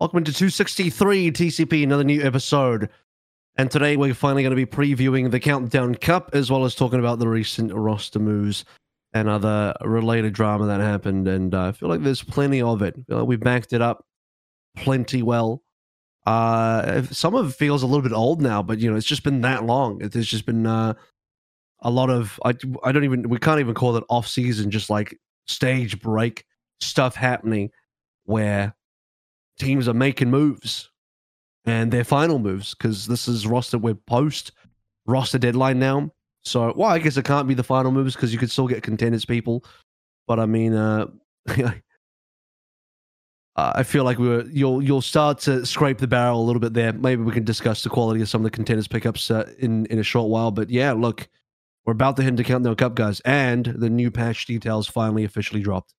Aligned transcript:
Welcome 0.00 0.24
to 0.24 0.32
263 0.32 1.30
TCP, 1.30 1.84
another 1.84 2.02
new 2.02 2.20
episode. 2.20 2.90
And 3.56 3.70
today 3.70 3.96
we're 3.96 4.12
finally 4.12 4.42
going 4.42 4.50
to 4.50 4.56
be 4.56 4.66
previewing 4.66 5.30
the 5.30 5.38
Countdown 5.38 5.94
Cup 5.94 6.30
as 6.32 6.50
well 6.50 6.64
as 6.64 6.74
talking 6.74 6.98
about 6.98 7.20
the 7.20 7.28
recent 7.28 7.72
roster 7.72 8.18
moves 8.18 8.64
and 9.12 9.28
other 9.28 9.72
related 9.82 10.32
drama 10.32 10.66
that 10.66 10.80
happened. 10.80 11.28
And 11.28 11.54
uh, 11.54 11.66
I 11.66 11.72
feel 11.72 11.88
like 11.88 12.02
there's 12.02 12.24
plenty 12.24 12.60
of 12.60 12.82
it. 12.82 12.96
Like 13.08 13.24
we 13.28 13.36
backed 13.36 13.72
it 13.72 13.80
up 13.80 14.04
plenty 14.76 15.22
well. 15.22 15.62
Uh, 16.26 17.02
some 17.12 17.36
of 17.36 17.50
it 17.50 17.54
feels 17.54 17.84
a 17.84 17.86
little 17.86 18.02
bit 18.02 18.12
old 18.12 18.42
now, 18.42 18.64
but 18.64 18.80
you 18.80 18.90
know, 18.90 18.96
it's 18.96 19.06
just 19.06 19.22
been 19.22 19.42
that 19.42 19.64
long. 19.64 19.98
There's 19.98 20.26
just 20.26 20.44
been 20.44 20.66
uh, 20.66 20.94
a 21.82 21.90
lot 21.90 22.10
of 22.10 22.40
I 22.44 22.54
I 22.82 22.90
don't 22.90 23.04
even 23.04 23.28
we 23.28 23.38
can't 23.38 23.60
even 23.60 23.74
call 23.74 23.96
it 23.96 24.04
off 24.08 24.26
season, 24.26 24.72
just 24.72 24.90
like 24.90 25.16
stage 25.46 26.00
break 26.00 26.44
stuff 26.80 27.14
happening 27.14 27.70
where 28.24 28.74
teams 29.58 29.88
are 29.88 29.94
making 29.94 30.30
moves 30.30 30.90
and 31.64 31.92
their 31.92 32.04
final 32.04 32.38
moves 32.38 32.74
because 32.74 33.06
this 33.06 33.28
is 33.28 33.46
roster 33.46 33.78
we're 33.78 33.94
post 33.94 34.52
roster 35.06 35.38
deadline 35.38 35.78
now. 35.78 36.10
So, 36.42 36.74
well, 36.76 36.90
I 36.90 36.98
guess 36.98 37.16
it 37.16 37.24
can't 37.24 37.48
be 37.48 37.54
the 37.54 37.62
final 37.62 37.90
moves 37.90 38.14
because 38.14 38.32
you 38.32 38.38
could 38.38 38.50
still 38.50 38.68
get 38.68 38.82
contenders 38.82 39.24
people. 39.24 39.64
But 40.26 40.38
I 40.38 40.46
mean, 40.46 40.74
uh, 40.74 41.06
I 43.56 43.82
feel 43.82 44.04
like 44.04 44.18
we 44.18 44.28
are 44.28 44.42
you'll 44.42 44.82
you'll 44.82 45.00
start 45.00 45.38
to 45.40 45.64
scrape 45.64 45.98
the 45.98 46.06
barrel 46.06 46.40
a 46.40 46.44
little 46.44 46.60
bit 46.60 46.74
there. 46.74 46.92
Maybe 46.92 47.22
we 47.22 47.32
can 47.32 47.44
discuss 47.44 47.82
the 47.82 47.88
quality 47.88 48.20
of 48.20 48.28
some 48.28 48.40
of 48.40 48.44
the 48.44 48.50
contenders 48.50 48.88
pickups 48.88 49.30
uh, 49.30 49.50
in 49.58 49.86
in 49.86 49.98
a 49.98 50.02
short 50.02 50.28
while. 50.28 50.50
But 50.50 50.70
yeah, 50.70 50.92
look, 50.92 51.28
we're 51.86 51.92
about 51.92 52.16
to 52.16 52.22
hit 52.22 52.36
the 52.36 52.44
countdown 52.44 52.74
cup, 52.76 52.94
guys, 52.94 53.20
and 53.20 53.64
the 53.64 53.88
new 53.88 54.10
patch 54.10 54.46
details 54.46 54.88
finally 54.88 55.24
officially 55.24 55.62
dropped. 55.62 55.94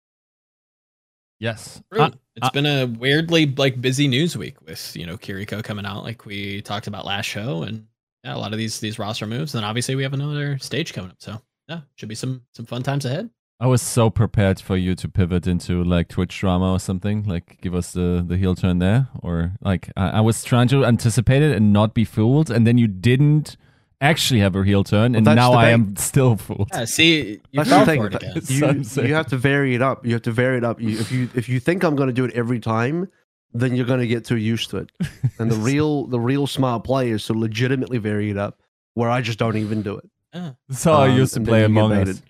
Yes. 1.40 1.82
Uh, 1.92 2.12
it's 2.36 2.48
uh, 2.48 2.52
been 2.52 2.66
a 2.66 2.86
weirdly 2.86 3.46
like 3.46 3.80
busy 3.80 4.08
news 4.08 4.38
week 4.38 4.62
with, 4.62 4.96
you 4.96 5.06
know, 5.06 5.18
Kiriko 5.18 5.64
coming 5.64 5.86
out 5.86 6.04
like 6.04 6.26
we 6.26 6.62
talked 6.62 6.88
about 6.88 7.06
last 7.06 7.26
show 7.26 7.64
and 7.64 7.86
yeah, 8.24 8.36
a 8.36 8.40
lot 8.40 8.52
of 8.52 8.58
these 8.58 8.80
these 8.80 9.00
roster 9.00 9.28
moves. 9.28 9.56
And 9.56 9.64
obviously 9.64 9.96
we 9.96 10.04
have 10.04 10.14
another 10.14 10.58
stage 10.60 10.94
coming 10.94 11.12
up. 11.12 11.18
So 11.20 11.42
yeah, 11.68 11.82
should 11.96 12.10
be 12.10 12.16
some 12.16 12.44
some 12.54 12.66
fun 12.66 12.84
times 12.84 13.06
ahead. 13.06 13.30
I 13.58 13.68
was 13.68 13.82
so 13.82 14.10
prepared 14.10 14.60
for 14.60 14.76
you 14.76 14.96
to 14.96 15.08
pivot 15.08 15.48
into 15.48 15.82
like 15.82 16.10
Twitch 16.10 16.38
drama 16.38 16.74
or 16.74 16.80
something, 16.80 17.24
like 17.24 17.62
give 17.62 17.74
us 17.74 17.94
the, 17.94 18.24
the 18.28 18.36
heel 18.36 18.54
turn 18.54 18.80
there. 18.80 19.08
Or 19.22 19.54
like 19.62 19.92
I, 19.96 20.10
I 20.10 20.22
was 20.22 20.44
trying 20.44 20.68
to 20.70 20.84
anticipate 20.86 21.42
it 21.42 21.56
and 21.56 21.72
not 21.72 21.94
be 21.94 22.04
fooled, 22.04 22.52
and 22.52 22.68
then 22.68 22.78
you 22.78 22.88
didn't 22.88 23.56
actually 24.02 24.40
have 24.40 24.56
a 24.56 24.64
heel 24.64 24.84
turn, 24.84 25.14
well, 25.14 25.18
and 25.18 25.36
now 25.36 25.54
I 25.54 25.70
am 25.70 25.96
still 25.96 26.36
fooled. 26.38 26.70
Yeah, 26.74 26.86
see, 26.86 27.40
you 27.52 27.64
that's 27.64 27.70
the 27.70 27.86
thing. 27.86 28.02
You, 28.48 29.04
you 29.08 29.14
have 29.14 29.28
to 29.28 29.38
vary 29.38 29.76
it 29.76 29.82
up. 29.82 30.06
You 30.06 30.14
have 30.14 30.24
to 30.24 30.32
vary 30.32 30.58
it 30.58 30.64
up. 30.64 30.82
You, 30.82 31.00
if 31.00 31.12
you 31.12 31.30
if 31.36 31.50
you 31.50 31.60
think 31.60 31.84
I'm 31.84 31.96
going 31.96 32.08
to 32.08 32.14
do 32.14 32.26
it 32.26 32.34
every 32.34 32.60
time, 32.60 33.10
then 33.54 33.76
you're 33.76 33.86
going 33.86 34.00
to 34.00 34.08
get 34.08 34.26
too 34.26 34.38
used 34.38 34.70
to 34.72 34.78
it. 34.78 34.92
And 35.38 35.52
the 35.52 35.58
real 35.58 36.08
the 36.08 36.20
real 36.20 36.48
smart 36.48 36.86
play 36.86 37.10
is 37.10 37.26
to 37.26 37.34
legitimately 37.34 37.98
vary 37.98 38.30
it 38.30 38.38
up, 38.38 38.62
where 38.94 39.10
I 39.10 39.22
just 39.22 39.38
don't 39.38 39.58
even 39.58 39.82
do 39.82 39.98
it. 39.98 40.10
Yeah. 40.34 40.52
That's 40.70 40.84
how 40.84 40.94
um, 40.94 41.12
I 41.12 41.16
used 41.16 41.34
to 41.34 41.42
play 41.42 41.64
Among 41.66 41.92
Us. 41.92 42.22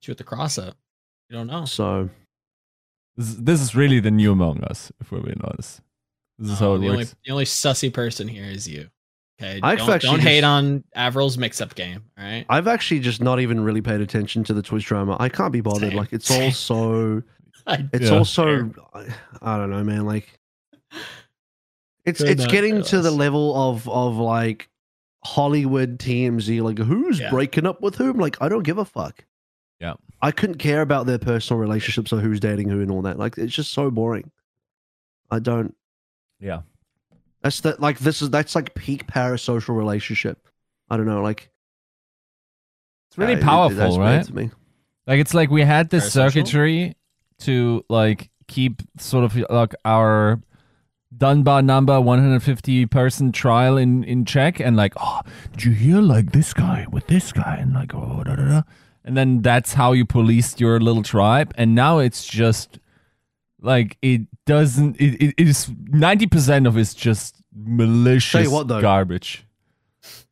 Shoot 0.00 0.16
the 0.16 0.24
cross 0.24 0.56
up. 0.56 0.74
You 1.28 1.36
don't 1.36 1.48
know. 1.48 1.66
So 1.66 2.08
this, 3.16 3.34
this 3.34 3.60
is 3.60 3.74
really 3.74 4.00
the 4.00 4.10
new 4.10 4.32
Among 4.32 4.64
Us, 4.64 4.90
if 5.00 5.12
we're 5.12 5.20
being 5.20 5.40
honest. 5.44 5.80
This 6.38 6.52
is 6.52 6.58
how 6.58 6.74
it 6.74 6.78
the 6.78 6.86
works. 6.86 6.92
Only, 6.92 7.04
the 7.24 7.32
only 7.32 7.44
sussy 7.44 7.92
person 7.92 8.28
here 8.28 8.44
is 8.44 8.68
you. 8.68 8.88
Okay, 9.40 9.60
I've 9.62 9.78
don't, 9.78 10.00
don't 10.00 10.20
hate 10.20 10.40
just, 10.40 10.44
on 10.44 10.82
Avril's 10.94 11.36
mix-up 11.36 11.74
game. 11.74 12.02
All 12.18 12.24
right, 12.24 12.46
I've 12.48 12.66
actually 12.66 13.00
just 13.00 13.20
not 13.20 13.38
even 13.38 13.60
really 13.60 13.82
paid 13.82 14.00
attention 14.00 14.44
to 14.44 14.54
the 14.54 14.62
Twitch 14.62 14.86
drama. 14.86 15.16
I 15.20 15.28
can't 15.28 15.52
be 15.52 15.60
bothered. 15.60 15.90
Same. 15.90 15.98
Like 15.98 16.12
it's 16.12 16.30
all 16.30 16.50
so. 16.52 17.22
it's 17.68 18.10
yeah, 18.10 18.16
also, 18.16 18.70
I, 18.94 19.06
I 19.42 19.58
don't 19.58 19.70
know, 19.70 19.84
man. 19.84 20.06
Like, 20.06 20.40
it's 22.06 22.20
Could 22.20 22.30
it's 22.30 22.44
uh, 22.44 22.48
getting 22.48 22.82
to 22.84 23.02
the 23.02 23.10
level 23.10 23.54
of 23.54 23.86
of 23.90 24.16
like 24.16 24.70
Hollywood 25.22 25.98
TMZ. 25.98 26.62
Like, 26.62 26.78
who's 26.78 27.20
yeah. 27.20 27.28
breaking 27.28 27.66
up 27.66 27.82
with 27.82 27.96
whom? 27.96 28.18
Like, 28.18 28.40
I 28.40 28.48
don't 28.48 28.62
give 28.62 28.78
a 28.78 28.86
fuck. 28.86 29.22
Yeah, 29.80 29.94
I 30.22 30.30
couldn't 30.30 30.58
care 30.58 30.80
about 30.80 31.04
their 31.04 31.18
personal 31.18 31.60
relationships 31.60 32.10
or 32.10 32.20
who's 32.20 32.40
dating 32.40 32.70
who 32.70 32.80
and 32.80 32.90
all 32.90 33.02
that. 33.02 33.18
Like, 33.18 33.36
it's 33.36 33.54
just 33.54 33.72
so 33.72 33.90
boring. 33.90 34.30
I 35.30 35.40
don't. 35.40 35.74
Yeah. 36.40 36.62
That's 37.46 37.60
that 37.60 37.78
like 37.78 38.00
this 38.00 38.22
is 38.22 38.30
that's 38.30 38.56
like 38.56 38.74
peak 38.74 39.06
parasocial 39.06 39.76
relationship. 39.76 40.48
I 40.90 40.96
don't 40.96 41.06
know, 41.06 41.22
like 41.22 41.48
it's 43.08 43.16
really 43.16 43.36
uh, 43.36 43.40
powerful, 43.40 43.94
it, 43.94 43.98
right? 44.00 44.34
me. 44.34 44.50
Like 45.06 45.20
it's 45.20 45.32
like 45.32 45.48
we 45.48 45.62
had 45.62 45.88
this 45.90 46.12
circuitry 46.12 46.96
to 47.42 47.84
like 47.88 48.30
keep 48.48 48.82
sort 48.98 49.22
of 49.22 49.36
like 49.48 49.76
our 49.84 50.40
Dunbar 51.16 51.62
number 51.62 52.00
150 52.00 52.86
person 52.86 53.30
trial 53.30 53.76
in 53.76 54.02
in 54.02 54.24
check 54.24 54.58
and 54.58 54.76
like 54.76 54.94
oh 54.96 55.20
did 55.52 55.64
you 55.66 55.70
hear 55.70 56.00
like 56.00 56.32
this 56.32 56.52
guy 56.52 56.84
with 56.90 57.06
this 57.06 57.30
guy 57.30 57.58
and 57.60 57.74
like 57.74 57.94
oh 57.94 58.24
da, 58.24 58.34
da, 58.34 58.44
da. 58.44 58.62
and 59.04 59.16
then 59.16 59.40
that's 59.40 59.74
how 59.74 59.92
you 59.92 60.04
policed 60.04 60.60
your 60.60 60.80
little 60.80 61.04
tribe 61.04 61.54
and 61.56 61.76
now 61.76 61.98
it's 61.98 62.26
just 62.26 62.80
like 63.60 63.96
it 64.02 64.22
doesn't. 64.44 65.00
It, 65.00 65.34
it 65.38 65.48
is 65.48 65.70
ninety 65.88 66.26
percent 66.26 66.66
of 66.66 66.76
it's 66.76 66.94
just 66.94 67.36
malicious 67.54 68.48
what, 68.48 68.68
though. 68.68 68.80
garbage. 68.80 69.44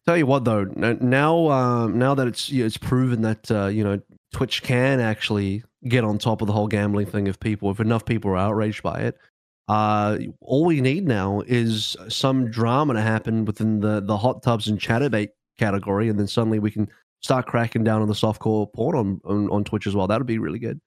Tell 0.06 0.16
you 0.16 0.26
what 0.26 0.44
though, 0.44 0.64
now 0.64 1.48
um, 1.48 1.98
now 1.98 2.14
that 2.14 2.26
it's 2.26 2.50
it's 2.52 2.76
proven 2.76 3.22
that 3.22 3.50
uh, 3.50 3.66
you 3.66 3.82
know 3.82 4.00
Twitch 4.32 4.62
can 4.62 5.00
actually 5.00 5.64
get 5.88 6.04
on 6.04 6.18
top 6.18 6.40
of 6.42 6.46
the 6.46 6.52
whole 6.52 6.68
gambling 6.68 7.06
thing 7.06 7.26
if 7.26 7.40
people 7.40 7.70
if 7.70 7.80
enough 7.80 8.04
people 8.04 8.30
are 8.30 8.36
outraged 8.36 8.82
by 8.82 9.00
it. 9.00 9.18
Uh, 9.66 10.18
all 10.42 10.66
we 10.66 10.82
need 10.82 11.08
now 11.08 11.42
is 11.46 11.96
some 12.08 12.50
drama 12.50 12.92
to 12.92 13.00
happen 13.00 13.46
within 13.46 13.80
the 13.80 14.00
the 14.00 14.16
hot 14.16 14.42
tubs 14.42 14.68
and 14.68 14.78
Chaturbate 14.78 15.30
category, 15.58 16.10
and 16.10 16.18
then 16.18 16.26
suddenly 16.26 16.58
we 16.58 16.70
can 16.70 16.86
start 17.22 17.46
cracking 17.46 17.82
down 17.82 18.02
on 18.02 18.08
the 18.08 18.14
softcore 18.14 18.70
porn 18.74 18.94
on, 18.94 19.20
on, 19.24 19.48
on 19.48 19.64
Twitch 19.64 19.86
as 19.86 19.96
well. 19.96 20.06
That 20.06 20.18
would 20.18 20.26
be 20.26 20.38
really 20.38 20.58
good. 20.58 20.78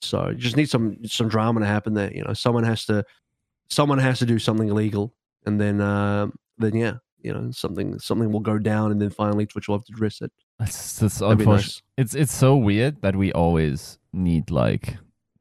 So 0.00 0.28
you 0.28 0.36
just 0.36 0.56
need 0.56 0.70
some 0.70 0.98
some 1.04 1.28
drama 1.28 1.60
to 1.60 1.66
happen 1.66 1.94
there. 1.94 2.12
You 2.12 2.24
know, 2.24 2.32
someone 2.32 2.64
has 2.64 2.84
to 2.86 3.04
someone 3.68 3.98
has 3.98 4.18
to 4.20 4.26
do 4.26 4.38
something 4.38 4.68
illegal, 4.68 5.14
and 5.46 5.60
then 5.60 5.80
uh, 5.80 6.28
then 6.58 6.74
yeah, 6.76 6.94
you 7.20 7.32
know, 7.32 7.50
something 7.50 7.98
something 7.98 8.32
will 8.32 8.40
go 8.40 8.58
down, 8.58 8.90
and 8.92 9.00
then 9.00 9.10
finally 9.10 9.46
Twitch 9.46 9.68
will 9.68 9.76
have 9.76 9.84
to 9.86 9.92
address 9.92 10.20
it. 10.20 10.32
Nice. 11.56 11.82
It's 11.96 12.14
it's 12.14 12.34
so 12.34 12.56
weird 12.56 13.02
that 13.02 13.16
we 13.16 13.32
always 13.32 13.98
need 14.12 14.50
like 14.50 14.96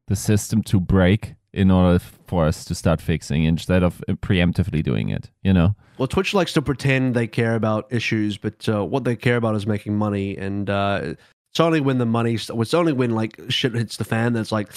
the 0.07 0.15
system 0.15 0.61
to 0.63 0.79
break 0.79 1.35
in 1.53 1.71
order 1.71 1.99
for 2.27 2.45
us 2.45 2.65
to 2.65 2.75
start 2.75 3.01
fixing 3.01 3.43
instead 3.43 3.83
of 3.83 4.03
preemptively 4.21 4.83
doing 4.83 5.09
it. 5.09 5.29
You 5.43 5.53
know. 5.53 5.75
Well, 5.97 6.07
Twitch 6.07 6.33
likes 6.33 6.53
to 6.53 6.61
pretend 6.61 7.15
they 7.15 7.27
care 7.27 7.55
about 7.55 7.91
issues, 7.91 8.37
but 8.37 8.67
uh, 8.69 8.85
what 8.85 9.03
they 9.03 9.15
care 9.15 9.37
about 9.37 9.55
is 9.55 9.65
making 9.65 9.97
money, 9.97 10.37
and 10.37 10.69
uh, 10.69 11.15
it's 11.57 11.61
only 11.65 11.81
when 11.81 11.97
the 11.97 12.05
money, 12.05 12.35
it's 12.35 12.73
only 12.75 12.93
when 12.93 13.15
like 13.15 13.35
shit 13.49 13.73
hits 13.73 13.97
the 13.97 14.05
fan 14.05 14.33
that's 14.33 14.51
like, 14.51 14.71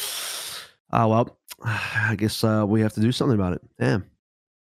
oh 0.91 1.09
well, 1.09 1.39
I 1.63 2.15
guess 2.17 2.43
uh, 2.43 2.65
we 2.67 2.81
have 2.81 2.95
to 2.95 3.03
do 3.03 3.13
something 3.13 3.35
about 3.35 3.53
it. 3.53 3.61
Damn. 3.79 4.07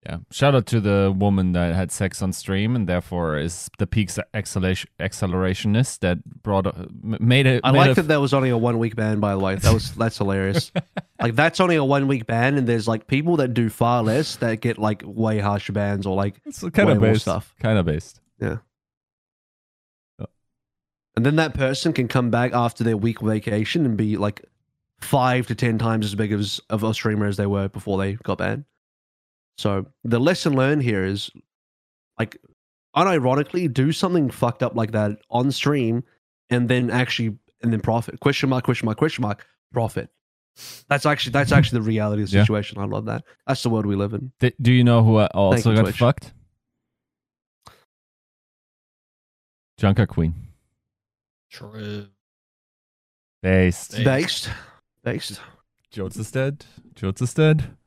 Yeah. 0.06 0.18
Shout 0.30 0.54
out 0.54 0.68
to 0.68 0.80
the 0.80 1.12
woman 1.18 1.54
that 1.54 1.74
had 1.74 1.92
sex 1.92 2.22
on 2.22 2.32
stream 2.32 2.76
and 2.76 2.88
therefore 2.88 3.40
is 3.40 3.68
the 3.80 3.88
peak 3.88 4.12
acceleration 4.36 4.92
accelerationist 5.00 6.02
that 6.02 6.24
brought 6.44 6.68
uh, 6.68 6.74
made 7.02 7.48
it. 7.48 7.62
I 7.64 7.72
like 7.72 7.96
that 7.96 8.10
that 8.10 8.22
was 8.22 8.32
only 8.32 8.50
a 8.50 8.58
one 8.60 8.78
week 8.78 8.96
ban. 8.96 9.20
By 9.20 9.32
the 9.32 9.40
way, 9.40 9.56
that 9.56 9.74
was 9.74 9.96
that's 9.96 10.20
hilarious. 10.20 10.72
like 11.20 11.34
that's 11.34 11.60
only 11.60 11.78
a 11.78 11.84
one 11.84 12.08
week 12.08 12.28
ban, 12.28 12.60
and 12.60 12.68
there's 12.68 12.88
like 12.88 13.08
people 13.08 13.38
that 13.38 13.56
do 13.56 13.70
far 13.72 14.04
less 14.04 14.36
that 14.36 14.62
get 14.62 14.78
like 14.78 15.02
way 15.04 15.40
harsher 15.40 15.74
bans 15.74 16.06
or 16.06 16.16
like 16.16 16.36
it's 16.46 16.60
kind 16.60 16.92
of 16.92 17.00
based 17.00 17.22
stuff. 17.22 17.56
Kind 17.60 17.80
of 17.80 17.86
based. 17.86 18.20
Yeah. 18.40 18.58
And 21.16 21.26
then 21.26 21.36
that 21.36 21.54
person 21.54 21.94
can 21.94 22.08
come 22.08 22.30
back 22.32 22.54
after 22.54 22.84
their 22.84 22.98
week 22.98 23.22
vacation 23.22 23.86
and 23.86 23.96
be 23.96 24.18
like 24.18 24.42
five 25.00 25.48
to 25.48 25.56
ten 25.56 25.78
times 25.78 26.06
as 26.06 26.16
big 26.16 26.32
as 26.32 26.60
of 26.70 26.84
a 26.84 26.94
streamer 26.94 27.28
as 27.28 27.38
they 27.38 27.46
were 27.46 27.68
before 27.68 27.98
they 27.98 28.14
got 28.14 28.40
banned. 28.40 28.66
So 29.58 29.86
the 30.04 30.20
lesson 30.20 30.56
learned 30.56 30.82
here 30.82 31.06
is 31.06 31.30
like 32.18 32.38
unironically 32.96 33.72
do 33.72 33.92
something 33.92 34.30
fucked 34.30 34.64
up 34.64 34.76
like 34.76 34.92
that 34.92 35.20
on 35.30 35.52
stream 35.52 36.04
and 36.50 36.70
then 36.70 36.90
actually 36.90 37.38
and 37.62 37.72
then 37.72 37.80
profit. 37.80 38.20
Question 38.20 38.50
mark, 38.50 38.64
question 38.64 38.86
mark, 38.86 38.98
question 38.98 39.22
mark, 39.22 39.46
profit. 39.72 40.10
That's 40.88 41.06
actually 41.06 41.32
that's 41.32 41.52
actually 41.52 41.80
the 41.80 41.86
reality 41.86 42.24
of 42.24 42.30
the 42.30 42.40
situation. 42.40 42.78
Yeah. 42.78 42.84
I 42.84 42.88
love 42.88 43.06
that. 43.06 43.24
That's 43.48 43.64
the 43.64 43.70
world 43.70 43.86
we 43.86 43.96
live 43.96 44.14
in. 44.14 44.32
Do 44.40 44.72
you 44.72 44.84
know 44.84 45.04
who 45.04 45.20
also 45.20 45.72
you, 45.72 45.76
got 45.76 45.84
Twitch. 45.84 45.98
fucked? 45.98 46.34
Junker 49.78 50.06
Queen. 50.06 50.36
True. 51.54 52.08
Based. 53.44 54.04
Based. 54.04 54.50
Based. 55.04 55.40
Jotes 55.92 56.18
is 56.18 56.32
dead. 56.32 56.66
Jotes 56.96 57.22
is 57.22 57.34
dead. 57.34 57.78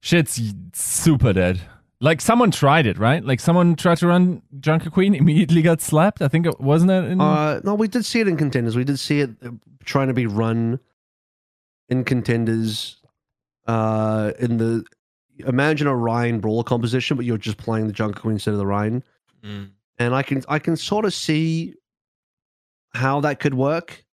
Shit's 0.00 0.40
super 0.72 1.34
dead. 1.34 1.60
Like 2.00 2.22
someone 2.22 2.50
tried 2.50 2.86
it, 2.86 2.96
right? 2.96 3.22
Like 3.22 3.40
someone 3.40 3.76
tried 3.76 3.98
to 3.98 4.06
run 4.06 4.40
Junker 4.58 4.88
Queen, 4.88 5.14
immediately 5.14 5.60
got 5.60 5.82
slapped. 5.82 6.22
I 6.22 6.28
think 6.28 6.46
it 6.46 6.60
wasn't 6.60 6.92
it. 6.92 7.04
In... 7.10 7.20
Uh, 7.20 7.60
no, 7.62 7.74
we 7.74 7.88
did 7.88 8.06
see 8.06 8.20
it 8.20 8.28
in 8.28 8.38
contenders. 8.38 8.74
We 8.74 8.84
did 8.84 8.98
see 8.98 9.20
it 9.20 9.30
uh, 9.44 9.50
trying 9.84 10.08
to 10.08 10.14
be 10.14 10.26
run 10.26 10.80
in 11.90 12.04
contenders. 12.04 12.96
Uh, 13.66 14.32
in 14.38 14.56
the 14.56 14.84
imagine 15.46 15.88
a 15.88 15.94
Rein 15.94 16.38
brawler 16.38 16.64
composition, 16.64 17.18
but 17.18 17.26
you're 17.26 17.36
just 17.36 17.58
playing 17.58 17.86
the 17.86 17.92
Junker 17.92 18.20
Queen 18.20 18.34
instead 18.34 18.52
of 18.52 18.58
the 18.58 18.66
Rein. 18.66 19.02
Mm. 19.44 19.72
And 19.98 20.14
I 20.14 20.22
can 20.22 20.42
I 20.48 20.58
can 20.58 20.76
sort 20.76 21.04
of 21.04 21.12
see 21.12 21.74
how 22.94 23.20
that 23.20 23.40
could 23.40 23.54
work. 23.54 24.04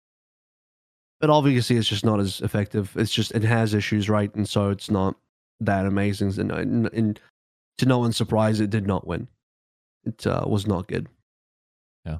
But 1.21 1.31
obviously 1.31 1.77
it's 1.77 1.89
just 1.89 2.05
not 2.05 2.21
as 2.21 2.41
effective. 2.41 2.93
It's 2.97 3.13
just 3.13 3.33
it 3.33 3.45
has 3.45 3.73
issues, 3.73 4.11
right? 4.11 4.35
And 4.35 4.49
so 4.49 4.71
it's 4.71 4.91
not 4.91 5.17
that 5.61 5.87
amazing. 5.87 6.39
And, 6.39 6.51
and, 6.51 6.87
and 6.93 7.21
to 7.79 7.87
no 7.87 7.99
one's 7.99 8.17
surprise, 8.17 8.61
it 8.61 8.71
did 8.71 8.87
not 8.87 9.07
win. 9.07 9.29
It 10.05 10.27
uh, 10.27 10.45
was 10.47 10.67
not 10.67 10.87
good. 10.87 11.09
Yeah. 12.05 12.19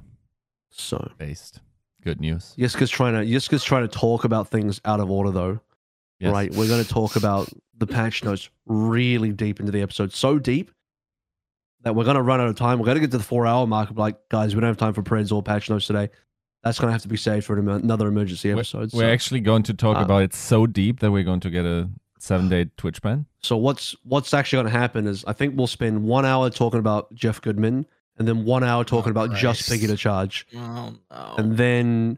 So 0.71 1.11
based. 1.17 1.59
Good 2.03 2.19
news. 2.21 2.53
Yiska's 2.57 2.89
trying 2.89 3.13
to 3.13 3.19
Yiska's 3.19 3.63
trying 3.63 3.87
to 3.87 3.87
talk 3.87 4.23
about 4.23 4.47
things 4.49 4.79
out 4.85 4.99
of 4.99 5.11
order 5.11 5.31
though. 5.31 5.59
Yes. 6.19 6.31
Right. 6.31 6.51
We're 6.53 6.67
going 6.67 6.83
to 6.83 6.89
talk 6.89 7.15
about 7.15 7.49
the 7.77 7.87
patch 7.87 8.23
notes 8.23 8.49
really 8.65 9.31
deep 9.31 9.59
into 9.59 9.71
the 9.71 9.81
episode. 9.81 10.13
So 10.13 10.39
deep 10.39 10.71
that 11.81 11.95
we're 11.95 12.03
going 12.03 12.15
to 12.15 12.21
run 12.21 12.41
out 12.41 12.47
of 12.47 12.55
time. 12.55 12.79
We're 12.79 12.85
going 12.85 12.95
to 12.95 13.01
get 13.01 13.11
to 13.11 13.17
the 13.17 13.23
four 13.23 13.45
hour 13.45 13.67
mark. 13.67 13.89
Like, 13.95 14.17
guys, 14.29 14.55
we 14.55 14.61
don't 14.61 14.67
have 14.67 14.77
time 14.77 14.93
for 14.93 15.03
preds 15.03 15.31
or 15.31 15.43
patch 15.43 15.69
notes 15.69 15.87
today. 15.87 16.09
That's 16.65 16.79
going 16.79 16.87
to 16.87 16.93
have 16.93 17.03
to 17.03 17.07
be 17.07 17.15
saved 17.15 17.45
for 17.45 17.59
another 17.59 18.07
emergency 18.07 18.51
episode. 18.51 18.91
We're, 18.91 19.01
so. 19.01 19.07
actually 19.07 19.39
going 19.39 19.61
to 19.63 19.73
talk 19.75 19.97
uh, 19.97 20.01
about 20.01 20.23
it 20.23 20.33
so 20.33 20.65
deep 20.65 20.99
that 20.99 21.11
we're 21.11 21.23
going 21.23 21.41
to 21.41 21.51
get 21.51 21.63
a 21.63 21.87
seven 22.17 22.49
day 22.49 22.71
Twitch 22.75 23.03
ban. 23.03 23.27
So 23.41 23.55
what's 23.55 23.95
what's 24.03 24.33
actually 24.33 24.63
going 24.63 24.73
to 24.73 24.79
happen 24.79 25.05
is 25.05 25.23
I 25.25 25.33
think 25.33 25.55
we'll 25.55 25.67
spend 25.67 26.03
one 26.03 26.25
hour 26.25 26.49
talking 26.49 26.79
about 26.79 27.13
Jeff 27.13 27.39
Goodman 27.39 27.85
and 28.17 28.27
then 28.27 28.45
one 28.45 28.63
hour 28.63 28.83
talking 28.83 29.09
oh, 29.09 29.11
about 29.11 29.29
Christ. 29.29 29.41
just 29.41 29.69
Piggy 29.69 29.85
to 29.85 29.95
charge. 29.95 30.47
Oh, 30.55 30.95
no. 31.11 31.35
And 31.37 31.55
then 31.55 32.17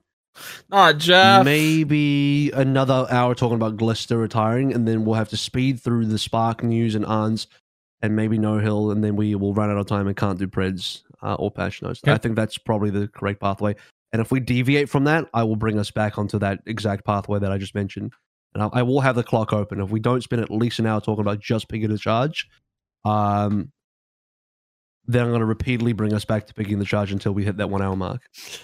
not 0.70 0.98
Jeff. 0.98 1.44
Maybe 1.44 2.52
another 2.52 3.06
hour 3.10 3.36
talking 3.36 3.56
about 3.56 3.76
Glister 3.76 4.18
retiring, 4.18 4.74
and 4.74 4.88
then 4.88 5.04
we'll 5.04 5.16
have 5.16 5.30
to 5.30 5.38
speed 5.38 5.82
through 5.82 6.06
the 6.06 6.18
Spark 6.18 6.64
news 6.64 6.96
and 6.96 7.04
Arns, 7.06 7.48
and 8.02 8.16
maybe 8.16 8.38
No 8.38 8.60
Hill, 8.60 8.92
and 8.92 9.04
then 9.04 9.16
we 9.18 9.36
will 9.36 9.54
run 9.54 9.70
out 9.70 9.78
of 9.78 9.88
time 9.88 10.08
and 10.08 10.16
can't 10.16 10.40
do 10.40 10.48
Preds 10.48 11.02
uh, 11.22 11.34
or 11.36 11.52
Patch 11.52 11.82
Notes. 11.82 12.02
Okay. 12.04 12.14
I 12.14 12.18
think 12.18 12.36
that's 12.36 12.58
probably 12.58 12.92
the 12.92 13.08
correct 13.08 13.42
pathway. 13.42 13.76
And 14.14 14.22
if 14.22 14.32
we 14.32 14.40
deviate 14.40 14.90
from 14.90 15.04
that, 15.04 15.28
I 15.34 15.44
will 15.44 15.56
bring 15.56 15.78
us 15.78 15.92
back 15.92 16.18
onto 16.18 16.40
that 16.40 16.60
exact 16.66 17.06
pathway 17.06 17.40
that 17.40 17.52
I 17.52 17.58
just 17.58 17.76
mentioned. 17.76 18.14
And 18.54 18.64
I, 18.64 18.70
I 18.74 18.82
will 18.84 19.02
have 19.02 19.16
the 19.16 19.24
clock 19.24 19.54
open. 19.54 19.82
If 19.82 19.90
we 19.90 20.00
don't 20.00 20.24
spend 20.24 20.42
at 20.42 20.50
least 20.50 20.80
an 20.80 20.86
hour 20.86 21.02
talking 21.02 21.22
about 21.22 21.40
just 21.40 21.68
picking 21.68 21.90
the 21.90 21.98
charge, 21.98 22.48
um, 23.04 23.72
then 25.06 25.24
I'm 25.24 25.30
going 25.30 25.40
to 25.40 25.46
repeatedly 25.46 25.94
bring 25.94 26.14
us 26.14 26.26
back 26.26 26.48
to 26.48 26.54
picking 26.54 26.80
the 26.80 26.86
charge 26.86 27.12
until 27.12 27.34
we 27.34 27.44
hit 27.44 27.58
that 27.58 27.70
one 27.70 27.82
hour 27.82 27.96
mark. 27.96 28.22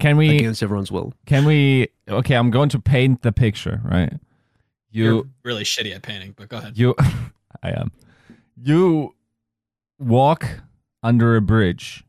Can 0.00 0.16
we 0.16 0.36
against 0.36 0.62
everyone's 0.62 0.92
will? 0.92 1.12
Can 1.26 1.44
we? 1.44 1.88
Okay, 2.08 2.36
I'm 2.36 2.50
going 2.52 2.68
to 2.68 2.78
paint 2.78 3.22
the 3.22 3.32
picture. 3.32 3.80
Right, 3.84 4.12
you 4.90 5.04
You're 5.04 5.24
really 5.42 5.64
shitty 5.64 5.92
at 5.94 6.02
painting, 6.02 6.34
but 6.36 6.48
go 6.48 6.58
ahead. 6.58 6.78
You, 6.78 6.94
I 7.62 7.70
am. 7.70 7.90
You 8.56 9.14
walk 9.98 10.46
under 11.02 11.34
a 11.34 11.40
bridge 11.40 12.03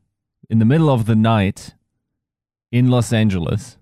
in 0.50 0.60
the 0.60 0.66
middle 0.66 0.90
of 0.90 1.06
the 1.06 1.16
night 1.16 1.74
in 2.72 2.90
Los 2.90 3.14
Angeles. 3.14 3.78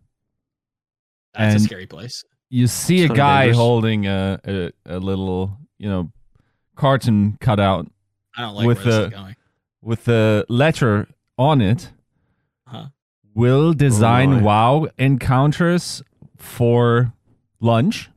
That's 1.33 1.55
a 1.55 1.59
scary 1.59 1.87
place. 1.87 2.23
You 2.49 2.67
see 2.67 3.03
it's 3.03 3.11
a 3.11 3.15
guy 3.15 3.51
holding 3.51 4.05
a, 4.05 4.39
a, 4.45 4.71
a 4.85 4.99
little, 4.99 5.57
you 5.79 5.89
know, 5.89 6.11
carton 6.75 7.37
cutout. 7.41 7.87
I 8.37 8.41
don't 8.41 8.55
like 8.55 8.67
with 8.67 8.85
a 8.85 9.35
with 9.81 10.07
a 10.07 10.45
letter 10.49 11.07
on 11.37 11.61
it. 11.61 11.91
Huh? 12.67 12.87
Will 13.33 13.73
design 13.73 14.33
oh 14.33 14.43
WoW 14.43 14.87
encounters 14.97 16.03
for 16.37 17.13
lunch. 17.59 18.09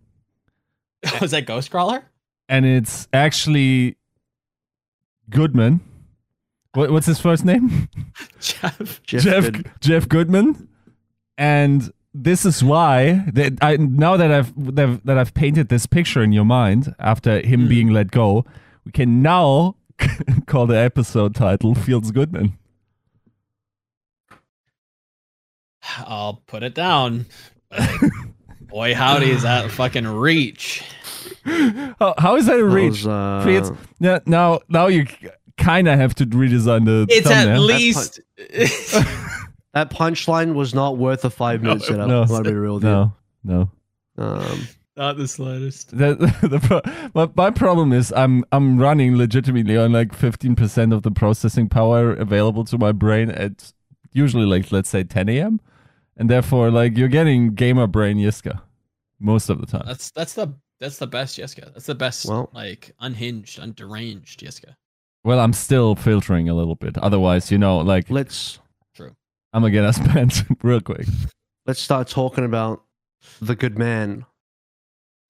Was 1.21 1.31
that 1.31 1.47
Ghostcrawler? 1.47 2.03
And 2.49 2.67
it's 2.67 3.09
actually 3.13 3.97
Goodman. 5.31 5.81
What, 6.77 6.91
what's 6.91 7.07
his 7.07 7.19
first 7.19 7.43
name? 7.43 7.89
Jeff. 8.41 9.03
Jeff. 9.03 9.23
Jeff, 9.23 9.45
Good. 9.45 9.71
Jeff 9.81 10.09
Goodman. 10.09 10.69
And 11.39 11.91
this 12.13 12.45
is 12.45 12.63
why 12.63 13.25
that 13.33 13.55
I 13.63 13.77
now 13.77 14.19
that 14.19 14.31
I've 14.31 14.53
that 14.75 15.19
I've 15.19 15.33
painted 15.33 15.71
this 15.71 15.87
picture 15.87 16.23
in 16.23 16.33
your 16.33 16.45
mind 16.45 16.95
after 16.99 17.41
him 17.41 17.63
mm. 17.63 17.69
being 17.71 17.91
let 17.91 18.11
go, 18.11 18.45
we 18.85 18.93
can 18.93 19.23
now 19.23 19.77
call 20.47 20.67
the 20.67 20.77
episode 20.77 21.35
title 21.35 21.75
"Feels 21.75 22.11
Goodman." 22.11 22.59
I'll 25.99 26.43
put 26.47 26.63
it 26.63 26.75
down. 26.75 27.25
Boy, 28.61 28.95
howdy, 28.95 29.31
is 29.31 29.43
that 29.43 29.71
fucking 29.71 30.07
reach? 30.07 30.83
How, 31.45 32.15
how 32.19 32.37
is 32.37 32.47
that 32.47 32.59
a 32.59 32.65
reach? 32.65 33.05
Was, 33.05 33.07
uh... 33.07 33.77
Yeah, 34.01 34.19
now, 34.27 34.61
now 34.69 34.89
you 34.89 35.07
kind 35.57 35.89
of 35.89 35.99
have 35.99 36.15
to 36.17 36.27
redesign 36.27 36.85
the. 36.85 37.07
It's 37.09 37.29
thumbnail. 37.29 37.55
at 37.55 37.61
least. 37.61 38.21
that 38.39 39.91
punchline 39.91 40.55
was 40.55 40.75
not 40.75 40.99
worth 40.99 41.25
a 41.25 41.31
five 41.31 41.63
minute 41.63 41.81
no, 41.81 41.85
setup. 41.85 42.09
No, 42.09 42.27
to 42.27 42.43
be 42.43 42.55
real, 42.55 42.81
no, 42.81 43.13
no. 43.45 43.71
Um, 44.19 44.69
not 44.97 45.17
the 45.19 45.29
slightest. 45.29 45.97
The, 45.97 46.15
the, 46.15 46.49
the 46.49 46.59
pro- 46.61 47.09
my, 47.15 47.31
my 47.35 47.51
problem 47.51 47.93
is 47.93 48.13
I'm 48.17 48.45
I'm 48.53 48.79
running 48.79 49.17
legitimately 49.17 49.77
on 49.77 49.93
like 49.93 50.09
15% 50.09 50.95
of 50.95 51.03
the 51.03 51.11
processing 51.11 51.69
power 51.69 52.13
available 52.13 52.65
to 52.65 52.79
my 52.79 52.93
brain 52.93 53.31
at 53.31 53.73
usually 54.13 54.47
like 54.47 54.73
let's 54.73 54.89
say 54.89 55.05
10 55.05 55.29
a.m 55.29 55.61
and 56.17 56.31
therefore 56.31 56.71
like 56.71 56.97
you're 56.97 57.09
getting 57.09 57.55
gamer 57.55 57.87
brain 57.87 58.17
Yiska 58.17 58.61
most 59.19 59.49
of 59.49 59.61
the 59.61 59.67
time. 59.67 59.85
That's 59.87 60.11
that's 60.11 60.35
the 60.35 60.55
that's 60.81 60.99
the 60.99 61.07
best 61.07 61.39
Yiska. 61.39 61.73
That's 61.73 61.87
the 61.87 61.95
best 61.95 62.27
well, 62.27 62.51
like 62.53 62.95
unhinged, 63.01 63.61
underanged 63.61 64.39
Yiska. 64.39 64.75
Well, 65.27 65.41
I'm 65.41 65.55
still 65.55 65.97
filtering 65.97 66.49
a 66.49 66.55
little 66.55 66.77
bit. 66.77 66.97
Otherwise, 66.99 67.51
you 67.51 67.59
know, 67.59 67.79
like 67.79 68.09
let's 68.11 68.61
true. 68.95 69.11
I'm 69.53 69.63
gonna 69.63 69.73
get 69.73 69.85
us 69.85 69.99
banned 70.15 70.47
real 70.63 70.81
quick. 70.81 71.09
Let's 71.67 71.81
start 71.81 72.07
talking 72.07 72.45
about 72.45 72.85
the 73.41 73.57
good 73.57 73.77
man. 73.77 74.25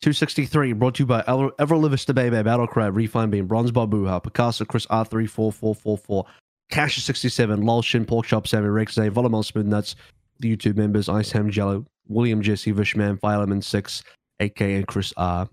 263 0.02 0.74
brought 0.74 0.96
to 0.96 1.04
you 1.04 1.06
by 1.06 1.24
Ever 1.26 1.48
Everlivista 1.52 2.14
Bebe, 2.14 2.42
Battle 2.42 2.66
Crab, 2.66 2.94
Refine 2.94 3.30
Beam, 3.30 3.46
Bronze 3.46 3.72
Babuha, 3.72 4.22
Picasso, 4.22 4.66
Chris 4.66 4.84
R34444, 4.84 6.26
Cash 6.70 7.02
67, 7.02 7.62
Lol 7.62 7.80
Shin, 7.80 8.04
Pork 8.04 8.26
Chop, 8.26 8.46
Sammy 8.46 8.68
Rex, 8.68 8.96
Volumol 8.96 9.42
Smooth 9.42 9.64
Nuts, 9.64 9.96
the 10.40 10.54
YouTube 10.54 10.76
members 10.76 11.08
Ice 11.08 11.32
Ham 11.32 11.50
Jello, 11.50 11.86
William 12.06 12.42
Jesse, 12.42 12.70
Vishman, 12.70 13.18
Fireman 13.18 13.62
6, 13.62 14.02
AK, 14.40 14.60
and 14.60 14.86
Chris 14.86 15.14
R. 15.16 15.48